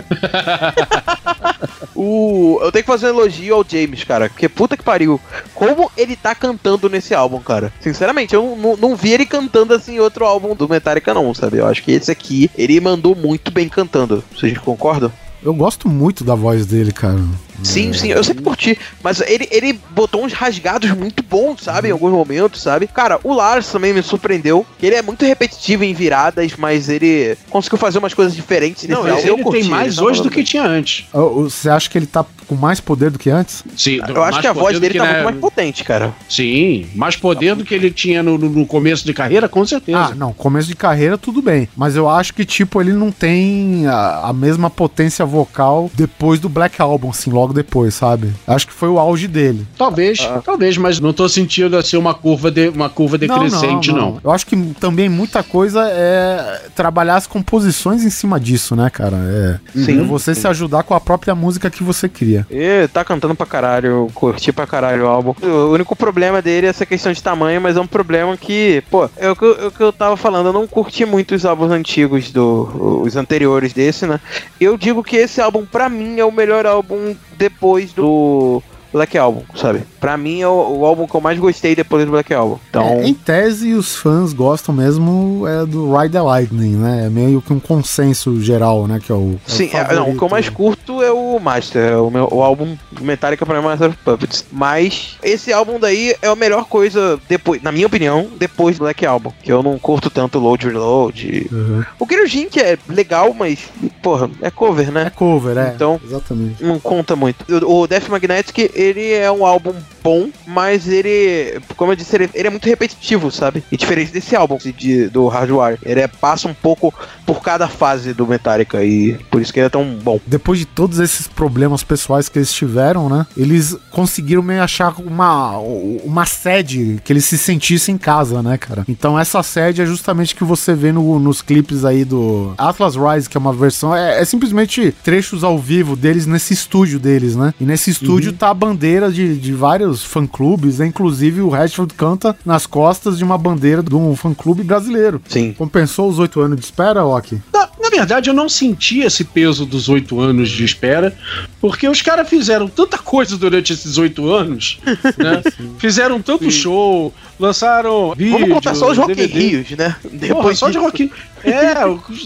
O, 1.95 2.59
eu 2.63 2.73
tenho 2.73 2.83
que 2.83 2.91
fazer 2.91 3.07
um 3.07 3.11
elogio 3.11 3.55
ao 3.55 3.65
James, 3.69 4.05
cara, 4.05 4.31
porque 4.31 4.49
puta 4.49 4.77
que 4.77 4.83
pariu. 4.83 5.21
Como 5.55 5.91
ele 5.97 6.17
tá 6.17 6.35
cantando 6.35 6.89
nesse 6.89 7.15
álbum, 7.15 7.41
cara. 7.41 7.73
Sinceramente, 7.81 8.35
eu 8.35 8.57
não, 8.57 8.77
não 8.77 8.97
vi 8.97 9.13
ele 9.13 9.27
cantando 9.27 9.75
assim 9.75 9.97
em 9.97 10.01
outro 10.01 10.25
álbum 10.25 10.55
do 10.55 10.69
Metallica, 10.69 11.13
não, 11.13 11.35
sabe? 11.35 11.59
Eu 11.59 11.67
acho 11.67 11.83
que 11.83 11.93
esse 11.93 12.11
aqui, 12.11 12.51
ele 12.57 12.81
mandou 12.81 13.15
muito 13.15 13.51
bem 13.51 13.69
cantando. 13.69 14.25
Vocês 14.35 14.57
concordam? 14.57 15.13
Eu 15.43 15.55
gosto 15.55 15.89
muito 15.89 16.23
da 16.23 16.35
voz 16.35 16.67
dele, 16.67 16.93
cara. 16.93 17.19
Sim, 17.63 17.93
sim, 17.93 18.09
eu 18.09 18.23
sempre 18.25 18.43
curti. 18.43 18.79
Mas 19.03 19.21
ele, 19.21 19.49
ele 19.51 19.79
botou 19.91 20.25
uns 20.25 20.33
rasgados 20.33 20.91
muito 20.93 21.23
bons, 21.23 21.63
sabe? 21.63 21.89
Em 21.89 21.93
alguns 21.93 22.13
momentos, 22.13 22.63
sabe? 22.63 22.87
Cara, 22.87 23.19
o 23.23 23.35
Lars 23.35 23.71
também 23.71 23.93
me 23.93 24.03
surpreendeu. 24.03 24.67
Ele 24.83 24.95
é 24.95 25.03
muito 25.03 25.25
repetitivo 25.25 25.85
em 25.85 25.95
viradas, 25.95 26.53
mas 26.57 26.89
ele 26.89 27.37
conseguiu 27.49 27.79
fazer 27.79 27.99
umas 27.99 28.15
coisas 28.15 28.35
diferentes 28.35 28.87
Não, 28.89 29.03
nesse 29.03 29.11
álbum. 29.11 29.23
ele 29.23 29.31
Eu 29.31 29.45
curti, 29.45 29.61
tem 29.61 29.71
mais 29.71 29.99
hoje 29.99 30.23
do 30.23 30.31
que 30.31 30.43
tinha 30.43 30.65
antes. 30.65 31.07
Você 31.13 31.69
acha 31.69 31.89
que 31.89 31.99
ele 31.99 32.07
tá 32.07 32.25
com 32.51 32.57
mais 32.57 32.81
poder 32.81 33.13
do 33.13 33.19
que 33.19 33.31
antes? 33.31 33.63
Sim, 33.77 34.01
Eu 34.09 34.25
acho 34.25 34.41
que 34.41 34.47
a 34.49 34.53
voz 34.53 34.81
dele 34.81 34.99
tá 34.99 35.05
muito 35.05 35.25
mais 35.25 35.37
potente, 35.37 35.85
cara. 35.85 36.13
Sim, 36.29 36.85
mais 36.97 37.15
poder 37.15 37.55
do 37.55 37.65
que 37.65 37.73
ele 37.73 37.93
tinha 37.93 38.25
no, 38.25 38.37
no- 38.37 38.67
começo 38.67 39.05
de 39.05 39.15
carreira, 39.15 39.49
com 39.49 39.65
certeza. 39.65 39.99
Ah, 39.99 40.15
não, 40.17 40.33
começo 40.33 40.67
de 40.67 40.75
carreira 40.75 41.17
tudo 41.17 41.41
bem. 41.41 41.69
Mas 41.77 41.95
eu 41.95 42.09
acho 42.09 42.35
que, 42.35 42.45
tipo, 42.45 42.81
ele 42.81 42.93
não 42.93 43.13
tem 43.13 43.87
a, 43.87 44.31
a 44.31 44.33
mesma 44.33 44.69
potência 44.69 45.25
vocal 45.25 45.89
depois 45.95 46.41
do 46.41 46.49
Black 46.49 46.83
Album, 46.83 47.11
assim, 47.11 47.31
logo 47.31 47.53
depois, 47.53 47.95
sabe? 47.95 48.33
Acho 48.49 48.67
que 48.67 48.73
foi 48.73 48.89
o 48.89 48.99
auge 48.99 49.29
dele. 49.29 49.65
Talvez, 49.79 50.19
talvez, 50.45 50.77
mas 50.77 50.99
não 50.99 51.13
tô 51.13 51.29
sentindo 51.29 51.77
assim 51.77 51.97
uma 51.97 52.15
curva, 52.15 52.51
de, 52.51 52.69
uma 52.71 52.89
curva 52.89 53.17
decrescente, 53.17 53.93
não. 53.93 54.19
Eu 54.25 54.33
acho 54.33 54.45
que 54.45 54.57
também 54.81 55.09
muita 55.09 55.45
coisa 55.45 55.89
é 55.89 56.63
trabalhar 56.75 57.15
as 57.15 57.29
composições 57.29 58.03
em 58.03 58.11
cima 58.11 58.41
disso, 58.41 58.75
né, 58.75 58.91
cara? 58.91 59.17
É, 59.17 59.79
Sim. 59.85 60.01
é 60.01 60.03
você 60.03 60.35
se 60.35 60.49
ajudar 60.49 60.83
com 60.83 60.95
a 60.95 61.01
própria 61.01 61.33
música 61.33 61.71
que 61.71 61.85
você 61.85 62.09
cria. 62.09 62.40
E 62.51 62.87
tá 62.89 63.05
cantando 63.05 63.35
pra 63.35 63.47
caralho, 63.47 64.09
curti 64.15 64.53
pra 64.53 64.67
caralho 64.67 65.05
o 65.05 65.09
álbum. 65.09 65.35
O 65.43 65.73
único 65.73 65.97
problema 65.97 66.41
dele 66.41 66.67
é 66.67 66.71
essa 66.71 66.87
questão 66.87 67.13
de 67.13 67.23
tamanho, 67.23 67.61
mas 67.61 67.77
é 67.77 67.81
um 67.81 67.87
problema 67.87 68.37
que, 68.37 68.83
pô, 68.91 69.09
é 69.17 69.31
o 69.31 69.37
que, 69.37 69.45
eu- 69.45 69.61
é 69.63 69.67
o 69.67 69.71
que 69.73 69.83
eu 69.83 69.93
tava 69.93 70.17
falando, 70.17 70.47
eu 70.47 70.53
não 70.53 70.67
curti 70.67 71.05
muito 71.05 71.35
os 71.35 71.45
álbuns 71.45 71.71
antigos, 71.71 72.31
do, 72.31 73.01
os 73.05 73.17
anteriores 73.17 73.73
desse, 73.73 74.07
né? 74.07 74.21
Eu 74.61 74.77
digo 74.77 75.03
que 75.03 75.17
esse 75.17 75.41
álbum, 75.41 75.65
pra 75.67 75.89
mim, 75.89 76.19
é 76.19 76.25
o 76.25 76.33
melhor 76.33 76.67
álbum 76.67 77.15
depois 77.37 77.93
do 77.93 78.63
Black 78.93 79.17
Album, 79.17 79.43
sabe? 79.55 79.83
Pra 80.01 80.17
mim 80.17 80.41
é 80.41 80.49
o, 80.49 80.79
o 80.79 80.87
álbum 80.87 81.07
que 81.07 81.15
eu 81.15 81.21
mais 81.21 81.39
gostei 81.39 81.75
depois 81.75 82.05
do 82.05 82.11
Black 82.11 82.33
Album. 82.35 82.59
Então, 82.69 82.83
É, 82.85 83.07
em 83.07 83.15
tese, 83.15 83.73
os 83.75 83.97
fãs 83.97 84.33
gostam 84.33 84.75
mesmo 84.75 85.47
é 85.47 85.65
do 85.65 85.97
Ride 85.97 86.13
the 86.13 86.21
Lightning, 86.21 86.77
né? 86.77 87.07
É 87.07 87.09
meio 87.09 87.41
que 87.41 87.53
um 87.53 87.61
consenso 87.61 88.41
geral, 88.41 88.87
né? 88.87 89.01
Que 89.05 89.13
é 89.13 89.15
o. 89.15 89.39
é 89.47 89.51
Sim, 89.51 89.71
é, 89.73 89.95
não, 89.95 90.11
o 90.11 90.17
que 90.17 90.23
eu 90.23 90.29
mais 90.29 90.49
curto 90.49 91.03
é 91.03 91.11
o 91.11 91.39
Master, 91.39 91.93
é 91.93 91.97
o, 91.97 92.11
meu, 92.11 92.29
o 92.31 92.43
álbum 92.43 92.77
Metallica 93.01 93.45
é 93.45 93.61
Master 93.61 93.89
of 93.89 93.99
Puppets. 94.05 94.45
Mas 94.53 95.17
esse 95.23 95.53
álbum 95.53 95.79
daí 95.81 96.15
é 96.23 96.29
a 96.29 96.37
melhor 96.37 96.67
coisa, 96.67 97.19
depois, 97.29 97.63
na 97.63 97.73
minha 97.73 97.87
opinião, 97.87 98.29
depois 98.39 98.77
do 98.79 98.85
Black 98.85 99.05
Album. 99.05 99.33
Que 99.43 99.51
eu 99.53 99.63
não 99.63 99.79
curto 99.79 100.09
tanto 100.11 100.39
Load 100.39 100.67
Reload. 100.69 101.49
Uhum. 101.51 101.85
O 101.99 102.07
Kirujin, 102.07 102.49
que 102.49 102.61
é 102.61 102.79
legal, 102.89 103.35
mas, 103.35 103.59
porra, 104.03 104.31
é 104.41 104.51
cover, 104.51 104.89
É 104.89 104.91
né? 104.91 105.13
cover, 105.15 105.57
é. 105.59 105.73
Então- 105.75 106.01
Exatamente. 106.05 106.63
Não 106.63 106.79
conta 106.79 107.17
muito. 107.17 107.45
O 107.67 107.81
o 107.81 107.87
Death 107.87 108.09
Magnetic, 108.09 108.71
ele 108.75 109.11
é 109.13 109.31
um 109.33 109.45
álbum 109.47 109.73
bom, 110.03 110.29
mas 110.47 110.87
ele, 110.87 111.61
como 111.77 111.93
eu 111.93 111.97
disse, 111.97 112.15
ele, 112.15 112.29
ele 112.35 112.47
é 112.49 112.51
muito 112.51 112.67
repetitivo, 112.69 113.31
sabe? 113.31 113.63
E 113.73 113.77
diferente 113.77 114.13
desse 114.13 114.37
álbum 114.37 114.59
de, 114.59 115.09
do 115.09 115.27
Hardwire. 115.29 115.79
Ele 115.83 116.01
é, 116.01 116.07
passa 116.09 116.47
um 116.49 116.53
pouco 116.55 116.93
por 117.25 117.41
cada 117.43 117.69
fase 117.69 118.13
do 118.13 118.27
Metallica 118.27 118.85
e 118.85 119.15
por 119.31 119.41
isso 119.41 119.53
que 119.53 119.61
ele 119.61 119.67
é 119.67 119.71
tão 119.71 119.85
bom. 120.03 120.21
Depois 120.27 120.59
de 120.59 120.67
todos 120.67 120.99
esses 120.99 121.27
problemas 121.27 121.83
pessoais 121.83 122.29
que 122.29 122.39
eles 122.39 122.53
tiveram, 122.53 122.90
né? 122.99 123.27
Eles 123.37 123.77
conseguiram 123.91 124.43
meio 124.43 124.63
achar 124.63 124.95
uma, 124.99 125.57
uma 125.59 126.27
sede 126.27 127.01
que 127.05 127.13
eles 127.13 127.25
se 127.25 127.37
sentissem 127.39 127.95
em 127.95 127.99
casa, 127.99 128.43
né, 128.43 128.57
cara? 128.59 128.85
Então 128.89 129.19
essa 129.19 129.43
sede 129.43 129.83
é 129.83 129.87
justamente 129.87 130.35
que 130.35 130.45
você 130.45 130.75
vê 130.75 130.91
no- 130.93 131.19
nos 131.19 131.43
clipes 131.43 131.85
aí 131.85 132.05
do 132.05 132.55
Atlas 132.59 132.95
Rise, 132.97 133.29
que 133.29 133.37
é 133.37 133.41
uma 133.41 133.53
versão. 133.53 133.95
É, 133.95 134.21
é 134.21 134.25
simplesmente 134.25 134.95
trechos 135.05 135.45
ao 135.45 135.59
vivo 135.59 135.95
deles 135.97 136.27
nesse 136.27 136.53
estúdio 136.55 136.99
deles, 136.99 137.37
né? 137.37 137.53
E 137.61 137.65
nesse 137.65 137.91
estúdio 137.91 138.33
tá 138.33 138.51
a 138.51 138.55
bandeira 138.55 139.11
de, 139.11 139.37
de 139.37 139.53
vários 139.53 140.03
fã-clubes, 140.05 140.79
né? 140.79 140.87
Inclusive 140.87 141.41
o 141.41 141.49
Rashford 141.49 141.95
canta 141.95 142.37
nas 142.45 142.67
costas 142.67 143.19
de 143.19 143.25
uma 143.25 143.37
bandeira 143.39 143.83
de 143.83 143.95
um 143.95 144.15
fã-clube 144.17 144.63
brasileiro. 144.63 145.21
Sim. 145.29 145.55
Compensou 145.57 146.09
os 146.09 146.19
oito 146.19 146.41
anos 146.41 146.59
de 146.59 146.65
espera, 146.65 147.05
Oki? 147.05 147.41
Na, 147.53 147.69
na 147.81 147.91
verdade, 147.91 148.31
eu 148.31 148.35
não 148.35 148.49
senti 148.49 149.01
esse 149.01 149.25
peso 149.25 149.65
dos 149.67 149.89
oito 149.89 150.21
anos 150.21 150.49
de 150.51 150.65
espera, 150.65 151.15
porque 151.61 151.87
os 151.89 152.01
caras 152.01 152.29
fizeram 152.29 152.67
tanta 152.69 152.97
coisa 152.99 153.37
durante 153.37 153.73
esses 153.73 153.99
oito 153.99 154.33
anos, 154.33 154.79
né? 155.19 155.43
Fizeram 155.79 156.21
tanto 156.21 156.51
show, 156.51 157.13
lançaram 157.41 158.15
vídeo, 158.15 158.39
Vamos 158.39 158.55
contar 158.55 158.75
só 158.75 158.91
os 158.91 158.99
Rock. 158.99 159.15
Rios, 159.27 159.71
né? 159.71 159.97
Porra, 160.29 160.55
só 160.55 160.71
de. 160.71 160.79
Rock 160.79 161.11
É, 161.43 161.75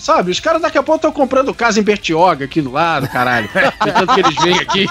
sabe, 0.01 0.33
os 0.33 0.41
caras 0.41 0.60
daqui 0.60 0.76
a 0.76 0.83
pouco 0.83 0.97
estão 0.97 1.12
comprando 1.12 1.55
casa 1.55 1.78
em 1.78 1.83
Bertioga 1.83 2.44
aqui 2.44 2.60
do 2.60 2.73
lado, 2.73 3.09
caralho. 3.09 3.49
De 3.84 3.93
tanto 3.93 4.15
que 4.15 4.20
eles 4.20 4.34
vêm 4.43 4.55
aqui. 4.59 4.86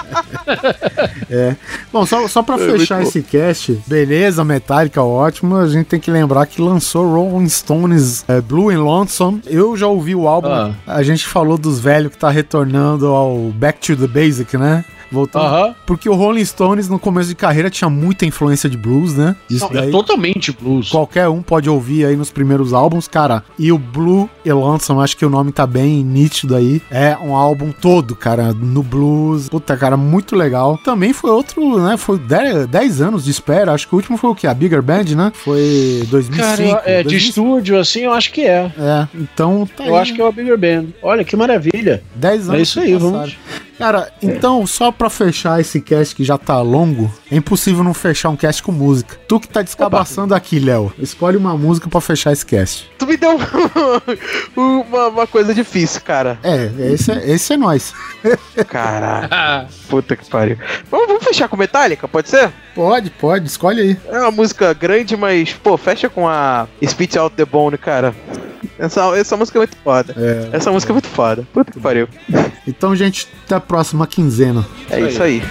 É. 1.30 1.54
Bom, 1.92 2.06
só, 2.06 2.26
só 2.26 2.42
pra 2.42 2.56
É, 2.56 2.58
fechar 2.58 3.02
esse 3.02 3.22
cast, 3.22 3.78
beleza, 3.86 4.42
Metallica, 4.44 5.02
ótimo. 5.02 5.56
A 5.56 5.68
gente 5.68 5.86
tem 5.86 6.00
que 6.00 6.10
lembrar 6.10 6.46
que 6.46 6.60
lançou 6.60 7.06
Rolling 7.06 7.48
Stones 7.48 8.24
é, 8.26 8.40
Blue 8.40 8.70
and 8.70 8.82
Lonesome. 8.82 9.42
Eu 9.46 9.76
já 9.76 9.86
ouvi 9.86 10.14
o 10.14 10.26
álbum. 10.26 10.48
Ah. 10.48 10.72
A 10.86 11.02
gente 11.02 11.26
falou 11.26 11.58
dos 11.58 11.78
velhos 11.80 12.12
que 12.12 12.18
tá 12.18 12.30
retornando 12.30 13.06
ao 13.08 13.36
Back 13.54 13.78
to 13.80 13.96
the 13.96 14.06
Basic, 14.06 14.56
né? 14.56 14.84
Voltando. 15.10 15.44
Aham. 15.46 15.74
Porque 15.86 16.08
o 16.08 16.14
Rolling 16.14 16.44
Stones, 16.44 16.88
no 16.88 16.98
começo 16.98 17.28
de 17.28 17.34
carreira, 17.34 17.70
tinha 17.70 17.88
muita 17.90 18.24
influência 18.26 18.68
de 18.68 18.76
blues, 18.76 19.14
né? 19.14 19.36
Isso 19.48 19.68
Não, 19.72 19.80
é 19.80 19.90
totalmente 19.90 20.52
blues. 20.52 20.90
Qualquer 20.90 21.28
um 21.28 21.42
pode 21.42 21.68
ouvir 21.68 22.04
aí 22.06 22.16
nos 22.16 22.30
primeiros 22.30 22.72
álbuns, 22.72 23.06
cara. 23.08 23.42
E 23.58 23.70
o 23.72 23.78
Blue 23.78 24.28
Elanson, 24.44 25.00
acho 25.00 25.16
que 25.16 25.24
o 25.24 25.30
nome 25.30 25.52
tá 25.52 25.66
bem 25.66 26.02
nítido 26.04 26.54
aí. 26.56 26.80
É 26.90 27.16
um 27.16 27.34
álbum 27.34 27.70
todo, 27.72 28.14
cara, 28.16 28.52
no 28.52 28.82
blues. 28.82 29.48
Puta, 29.48 29.76
cara, 29.76 29.96
muito 29.96 30.34
legal. 30.36 30.78
Também 30.84 31.12
foi 31.12 31.30
outro, 31.30 31.78
né? 31.78 31.96
Foi 31.96 32.18
10 32.18 33.00
anos 33.00 33.24
de 33.24 33.30
espera. 33.30 33.72
Acho 33.72 33.88
que 33.88 33.94
o 33.94 33.96
último 33.96 34.16
foi 34.16 34.30
o 34.30 34.34
quê? 34.34 34.46
A 34.46 34.54
Bigger 34.54 34.82
Band, 34.82 35.04
né? 35.16 35.32
Foi 35.34 36.06
2005. 36.10 36.36
Cara, 36.36 36.62
eu- 36.62 36.78
é, 36.84 36.96
de 36.98 37.02
2005. 37.04 37.28
estúdio, 37.28 37.78
assim, 37.78 38.00
eu 38.00 38.12
acho 38.12 38.32
que 38.32 38.42
é. 38.42 38.72
É, 38.78 39.08
então 39.14 39.68
tá 39.76 39.84
Eu 39.86 39.96
acho 39.96 40.14
que 40.14 40.20
é 40.20 40.24
o 40.24 40.32
Bigger 40.32 40.58
Band. 40.58 40.86
Olha 41.02 41.24
que 41.24 41.36
maravilha. 41.36 42.02
10 42.14 42.48
anos. 42.48 42.58
É 42.58 42.62
isso 42.62 42.80
aí, 42.80 42.92
passaram. 42.94 43.12
vamos. 43.12 43.36
Cara, 43.78 44.10
então, 44.22 44.66
só 44.66 44.92
pra 44.92 45.10
fechar 45.10 45.60
esse 45.60 45.80
cast 45.80 46.14
que 46.14 46.24
já 46.24 46.38
tá 46.38 46.60
longo, 46.60 47.12
é 47.30 47.36
impossível 47.36 47.82
não 47.82 47.92
fechar 47.92 48.30
um 48.30 48.36
cast 48.36 48.62
com 48.62 48.72
música. 48.72 49.16
Tu 49.28 49.40
que 49.40 49.48
tá 49.48 49.62
descabaçando 49.62 50.34
aqui, 50.34 50.58
Léo, 50.58 50.92
escolhe 50.98 51.36
uma 51.36 51.56
música 51.56 51.88
pra 51.88 52.00
fechar 52.00 52.32
esse 52.32 52.46
cast. 52.46 52.90
Tu 52.98 53.06
me 53.06 53.16
deu 53.16 53.36
uma, 54.56 55.08
uma 55.08 55.26
coisa 55.26 55.52
difícil, 55.54 56.00
cara. 56.02 56.38
É, 56.42 56.70
esse 56.92 57.10
é, 57.10 57.30
esse 57.30 57.52
é 57.52 57.56
nós. 57.56 57.92
Caraca. 58.68 59.68
Puta 59.88 60.16
que 60.16 60.28
pariu. 60.28 60.56
Vamos, 60.90 61.08
vamos 61.08 61.24
fechar 61.24 61.48
com 61.48 61.56
Metallica, 61.56 62.06
pode 62.06 62.28
ser? 62.28 62.52
Pode, 62.74 63.10
pode, 63.10 63.46
escolhe 63.46 63.80
aí. 63.80 63.96
É 64.08 64.20
uma 64.20 64.30
música 64.30 64.72
grande, 64.72 65.16
mas, 65.16 65.52
pô, 65.52 65.76
fecha 65.76 66.08
com 66.08 66.28
a 66.28 66.66
Spit 66.84 67.18
Out 67.18 67.36
the 67.36 67.44
Bone, 67.44 67.76
cara. 67.78 68.14
Essa, 68.78 69.16
essa 69.16 69.36
música 69.36 69.58
é 69.58 69.60
muito 69.60 69.76
foda. 69.76 70.14
É. 70.16 70.56
Essa 70.56 70.70
música 70.72 70.92
é 70.92 70.94
muito 70.94 71.08
foda. 71.08 71.46
Puta 71.52 71.72
que 71.72 71.80
pariu. 71.80 72.08
Então, 72.66 72.94
gente, 72.96 73.28
até 73.44 73.54
a 73.54 73.60
próxima 73.60 74.06
quinzena. 74.06 74.64
É 74.90 75.00
isso 75.00 75.22
aí. 75.22 75.42